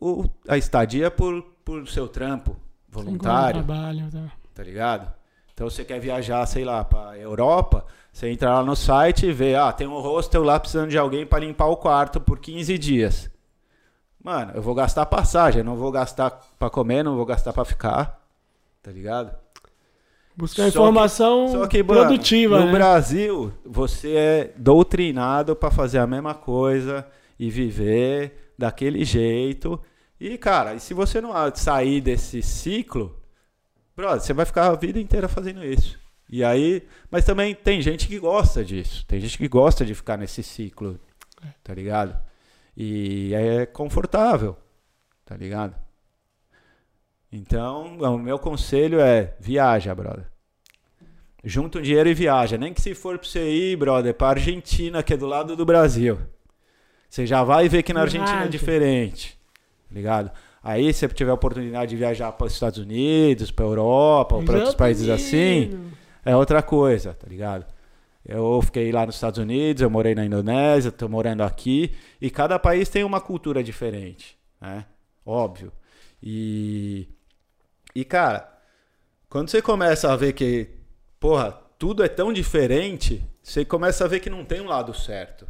o- 0.00 0.24
a 0.46 0.58
estadia 0.58 1.10
por, 1.10 1.42
por 1.64 1.88
seu 1.88 2.06
trampo 2.06 2.56
voluntário 2.88 3.64
Trabalho, 3.64 4.10
tá. 4.12 4.32
tá 4.54 4.62
ligado? 4.62 5.12
Então 5.54 5.70
você 5.70 5.84
quer 5.84 6.00
viajar, 6.00 6.44
sei 6.46 6.64
lá, 6.64 6.84
pra 6.84 7.16
Europa, 7.16 7.86
você 8.12 8.28
entra 8.28 8.50
lá 8.54 8.62
no 8.62 8.76
site 8.76 9.26
e 9.26 9.32
vê, 9.32 9.54
ah, 9.54 9.72
tem 9.72 9.86
um 9.86 10.00
hostel 10.00 10.42
lá 10.42 10.58
precisando 10.60 10.90
de 10.90 10.98
alguém 10.98 11.24
pra 11.24 11.38
limpar 11.38 11.66
o 11.66 11.76
quarto 11.76 12.20
por 12.20 12.40
15 12.40 12.76
dias. 12.76 13.30
Mano, 14.24 14.52
eu 14.54 14.62
vou 14.62 14.74
gastar 14.74 15.04
passagem, 15.06 15.62
não 15.62 15.76
vou 15.76 15.92
gastar 15.92 16.30
pra 16.58 16.70
comer, 16.70 17.02
não 17.04 17.14
vou 17.14 17.26
gastar 17.26 17.52
pra 17.52 17.64
ficar, 17.64 18.26
tá 18.82 18.90
ligado? 18.90 19.36
Buscar 20.34 20.62
Só 20.62 20.62
que- 20.64 20.68
informação 20.70 21.48
Só 21.48 21.66
que, 21.66 21.82
mano, 21.82 22.00
produtiva, 22.00 22.58
no 22.58 22.66
né? 22.66 22.72
Brasil, 22.72 23.52
você 23.64 24.14
é 24.16 24.52
doutrinado 24.56 25.54
pra 25.54 25.70
fazer 25.70 25.98
a 25.98 26.06
mesma 26.06 26.34
coisa 26.34 27.06
e 27.38 27.50
viver 27.50 28.52
daquele 28.58 29.04
jeito. 29.04 29.78
E, 30.18 30.38
cara, 30.38 30.74
e 30.74 30.80
se 30.80 30.94
você 30.94 31.20
não 31.20 31.32
sair 31.54 32.00
desse 32.00 32.40
ciclo, 32.42 33.14
brother, 33.94 34.20
você 34.22 34.32
vai 34.32 34.46
ficar 34.46 34.68
a 34.70 34.74
vida 34.74 34.98
inteira 34.98 35.28
fazendo 35.28 35.62
isso. 35.62 35.98
E 36.30 36.42
aí, 36.42 36.82
mas 37.10 37.24
também 37.26 37.54
tem 37.54 37.82
gente 37.82 38.08
que 38.08 38.18
gosta 38.18 38.64
disso. 38.64 39.04
Tem 39.06 39.20
gente 39.20 39.36
que 39.36 39.46
gosta 39.46 39.84
de 39.84 39.94
ficar 39.94 40.16
nesse 40.16 40.42
ciclo, 40.42 40.98
tá 41.62 41.74
ligado? 41.74 42.16
E 42.76 43.32
é 43.34 43.66
confortável, 43.66 44.56
tá 45.24 45.36
ligado? 45.36 45.74
Então, 47.30 47.98
o 47.98 48.18
meu 48.18 48.38
conselho 48.38 49.00
é 49.00 49.34
viaja, 49.40 49.94
brother. 49.94 50.26
Junta 51.42 51.78
um 51.78 51.82
dinheiro 51.82 52.08
e 52.08 52.14
viaja. 52.14 52.56
Nem 52.56 52.72
que 52.72 52.80
se 52.80 52.94
for 52.94 53.18
pra 53.18 53.28
você 53.28 53.50
ir, 53.50 53.76
brother, 53.76 54.14
pra 54.14 54.28
Argentina, 54.28 55.02
que 55.02 55.12
é 55.12 55.16
do 55.16 55.26
lado 55.26 55.56
do 55.56 55.64
Brasil. 55.64 56.18
Você 57.08 57.26
já 57.26 57.44
vai 57.44 57.68
ver 57.68 57.82
que 57.82 57.92
na 57.92 58.00
Argentina 58.02 58.44
é 58.44 58.48
diferente. 58.48 59.38
tá 59.88 59.94
Ligado? 59.94 60.30
Aí, 60.62 60.92
se 60.92 61.00
você 61.00 61.08
tiver 61.14 61.30
a 61.30 61.34
oportunidade 61.34 61.90
de 61.90 61.96
viajar 61.96 62.32
para 62.32 62.46
os 62.46 62.54
Estados 62.54 62.78
Unidos, 62.78 63.50
para 63.50 63.66
Europa 63.66 64.36
ou 64.36 64.42
para 64.42 64.54
outros 64.56 64.74
países 64.74 65.08
assim, 65.08 65.92
é 66.24 66.34
outra 66.34 66.62
coisa, 66.62 67.12
tá 67.12 67.26
ligado? 67.28 67.66
Eu 68.26 68.60
fiquei 68.62 68.90
lá 68.90 69.04
nos 69.04 69.16
Estados 69.16 69.38
Unidos, 69.38 69.82
eu 69.82 69.90
morei 69.90 70.14
na 70.14 70.24
Indonésia, 70.24 70.90
tô 70.90 71.08
morando 71.08 71.42
aqui, 71.42 71.94
e 72.20 72.30
cada 72.30 72.58
país 72.58 72.88
tem 72.88 73.04
uma 73.04 73.20
cultura 73.20 73.62
diferente, 73.62 74.38
né? 74.60 74.86
Óbvio. 75.26 75.72
E 76.22 77.08
e 77.94 78.04
cara, 78.04 78.52
quando 79.28 79.48
você 79.48 79.62
começa 79.62 80.12
a 80.12 80.16
ver 80.16 80.32
que, 80.32 80.68
porra, 81.20 81.52
tudo 81.78 82.02
é 82.02 82.08
tão 82.08 82.32
diferente, 82.32 83.24
você 83.40 83.64
começa 83.64 84.04
a 84.04 84.08
ver 84.08 84.18
que 84.18 84.28
não 84.28 84.44
tem 84.44 84.60
um 84.60 84.66
lado 84.66 84.92
certo. 84.92 85.46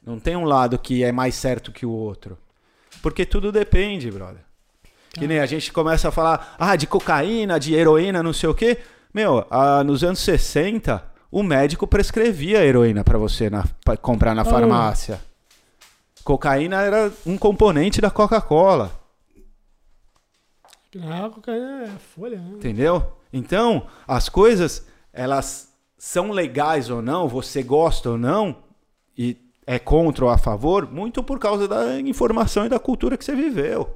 Não 0.00 0.18
tem 0.20 0.36
um 0.36 0.44
lado 0.44 0.78
que 0.78 1.02
é 1.02 1.10
mais 1.10 1.34
certo 1.34 1.72
que 1.72 1.84
o 1.84 1.90
outro. 1.90 2.38
Porque 3.02 3.26
tudo 3.26 3.50
depende, 3.50 4.10
brother. 4.10 4.42
Que 5.12 5.26
nem 5.26 5.40
a 5.40 5.46
gente 5.46 5.72
começa 5.72 6.08
a 6.08 6.12
falar, 6.12 6.54
ah, 6.58 6.76
de 6.76 6.86
cocaína, 6.86 7.58
de 7.58 7.74
heroína, 7.74 8.22
não 8.22 8.32
sei 8.32 8.48
o 8.48 8.54
quê. 8.54 8.78
Meu, 9.12 9.44
ah, 9.50 9.82
nos 9.82 10.04
anos 10.04 10.20
60, 10.20 11.09
o 11.30 11.42
médico 11.42 11.86
prescrevia 11.86 12.64
heroína 12.64 13.04
para 13.04 13.18
você 13.18 13.48
na, 13.50 13.64
pra 13.84 13.96
comprar 13.96 14.34
na 14.34 14.42
Oh. 14.42 14.46
farmácia. 14.46 15.20
Cocaína 16.24 16.80
era 16.82 17.12
um 17.24 17.36
componente 17.38 18.00
da 18.00 18.10
Coca-Cola. 18.10 18.92
Ah, 21.02 21.30
cocaína 21.32 21.84
é 21.84 21.88
folha, 22.14 22.38
né? 22.38 22.50
Entendeu? 22.54 23.12
Então, 23.32 23.86
as 24.08 24.28
coisas, 24.28 24.84
elas 25.12 25.68
são 25.96 26.30
legais 26.32 26.90
ou 26.90 27.00
não, 27.00 27.28
você 27.28 27.62
gosta 27.62 28.10
ou 28.10 28.18
não, 28.18 28.56
e 29.16 29.36
é 29.66 29.78
contra 29.78 30.24
ou 30.24 30.30
a 30.30 30.36
favor, 30.38 30.90
muito 30.90 31.22
por 31.22 31.38
causa 31.38 31.68
da 31.68 32.00
informação 32.00 32.66
e 32.66 32.68
da 32.68 32.78
cultura 32.78 33.16
que 33.16 33.24
você 33.24 33.36
viveu. 33.36 33.88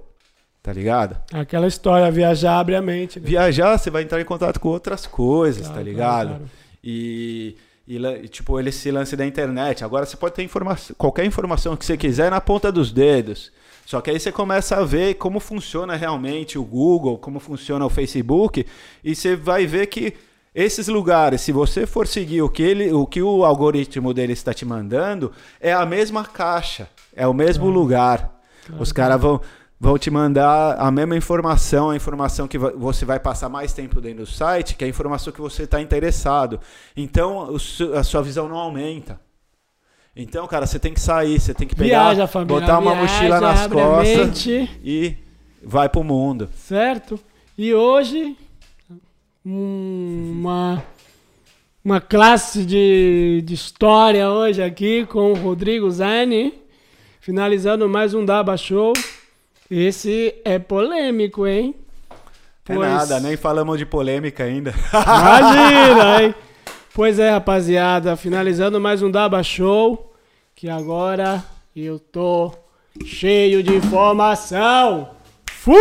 Tá 0.63 0.73
ligado? 0.73 1.17
Aquela 1.33 1.67
história, 1.67 2.11
viajar 2.11 2.59
abre 2.61 2.77
a 2.77 2.81
mente. 2.81 3.19
né? 3.21 3.27
Viajar, 3.27 3.77
você 3.77 3.91
vai 3.91 4.03
entrar 4.05 4.21
em 4.21 4.25
contato 4.25 4.59
com 4.61 4.69
outras 4.69 5.05
coisas, 5.07 5.67
Claro, 5.67 5.75
tá 5.75 5.81
claro, 5.83 5.89
ligado? 5.91 6.29
claro. 6.29 6.45
E, 6.45 6.64
e, 6.85 7.57
e, 7.89 8.29
tipo, 8.29 8.61
ele- 8.61 8.69
esse 8.69 8.91
lance 8.91 9.17
da 9.17 9.25
internet. 9.25 9.83
Agora 9.83 10.05
você 10.05 10.17
pode 10.17 10.35
ter 10.35 10.43
informação, 10.43 10.95
qualquer 10.99 11.25
informação 11.25 11.77
que 11.77 11.85
você 11.87 11.97
quiser 11.97 12.31
na 12.31 12.41
ponta 12.41 12.71
dos 12.71 12.93
dedos. 12.93 13.51
Só 13.87 14.01
que 14.01 14.11
aí 14.11 14.21
você 14.21 14.31
começa 14.31 14.77
a 14.77 14.85
ver 14.85 15.15
como 15.15 15.41
funciona 15.41 15.97
realmente 15.97 16.59
o 16.59 16.65
Google, 16.65 17.19
como 17.19 17.39
funciona 17.41 17.85
o 17.85 17.91
Facebook, 17.91 18.67
e 19.03 19.15
você 19.15 19.35
vai 19.37 19.67
ver 19.67 19.87
que 19.87 20.15
esses 20.55 20.89
lugares, 20.89 21.41
se 21.41 21.53
você 21.53 21.85
for 21.85 22.07
seguir 22.07 22.41
o 22.43 22.49
que, 22.49 22.63
ele, 22.63 22.93
o, 22.93 23.07
que 23.07 23.21
o 23.21 23.45
algoritmo 23.45 24.15
dele 24.15 24.33
está 24.33 24.55
te 24.55 24.65
mandando, 24.65 25.33
é 25.61 25.73
a 25.73 25.85
mesma 25.85 26.25
caixa, 26.25 26.89
é 27.15 27.27
o 27.27 27.35
mesmo 27.35 27.69
lugar. 27.69 28.41
Os 28.79 28.93
caras 28.93 29.21
vão, 29.21 29.41
vão 29.79 29.99
te 29.99 30.11
mandar 30.11 30.77
a 30.79 30.91
mesma 30.91 31.17
informação, 31.17 31.91
a 31.91 31.97
informação 31.97 32.47
que 32.49 32.57
você 32.59 33.05
vai 33.05 33.19
passar 33.21 33.49
mais 33.49 33.73
tempo 33.73 34.01
dentro 34.01 34.25
do 34.25 34.27
site, 34.27 34.77
que 34.77 34.85
é 34.85 34.87
a 34.87 34.91
informação 34.91 35.33
que 35.33 35.41
você 35.41 35.65
está 35.65 35.81
interessado. 35.81 36.61
Então, 36.97 37.55
a 37.95 38.03
sua 38.03 38.23
visão 38.23 38.49
não 38.49 38.57
aumenta. 38.57 39.21
Então, 40.17 40.47
cara, 40.47 40.65
você 40.67 40.79
tem 40.79 40.95
que 40.95 41.01
sair, 41.01 41.41
você 41.41 41.53
tem 41.53 41.67
que 41.67 41.75
pegar, 41.75 42.05
Viaja, 42.15 42.27
família. 42.29 42.61
botar 42.61 42.79
uma 42.79 42.95
viaja, 42.95 43.13
mochila 43.15 43.41
nas 43.41 43.67
costas 43.67 44.47
e 44.83 45.17
vai 45.63 45.89
pro 45.89 46.05
mundo. 46.05 46.49
certo? 46.57 47.19
E 47.59 47.75
hoje, 47.75 48.37
um- 49.45 50.33
uma, 50.39 50.83
uma 51.85 52.01
classe 52.01 52.65
de, 52.65 53.43
de 53.45 53.55
história 53.55 54.31
hoje 54.31 54.63
aqui 54.63 55.05
com 55.07 55.33
o 55.33 55.35
Rodrigo 55.35 55.91
Zani, 55.91 56.55
finalizando 57.21 57.89
mais 57.89 58.15
um 58.15 58.25
Daba 58.25 58.57
Show. 58.57 58.93
Esse 59.71 60.35
é 60.45 60.59
polêmico, 60.59 61.47
hein? 61.47 61.75
É 62.69 62.75
Pois- 62.75 62.91
nada, 62.91 63.21
nem 63.21 63.37
falamos 63.37 63.79
de 63.79 63.87
polêmica 63.87 64.45
ainda. 64.45 64.75
Imagina, 64.93 66.23
hein? 66.23 66.35
Pois 66.95 67.19
é, 67.19 67.29
rapaziada, 67.31 68.17
finalizando 68.17 68.81
mais 68.81 69.03
um 69.03 69.11
Daba 69.11 69.43
Show, 69.43 70.15
que 70.55 70.69
agora 70.69 71.43
eu 71.75 71.99
tô 71.99 72.53
cheio 73.05 73.65
de 73.65 73.75
informação. 73.75 75.11
Fui! 75.51 75.75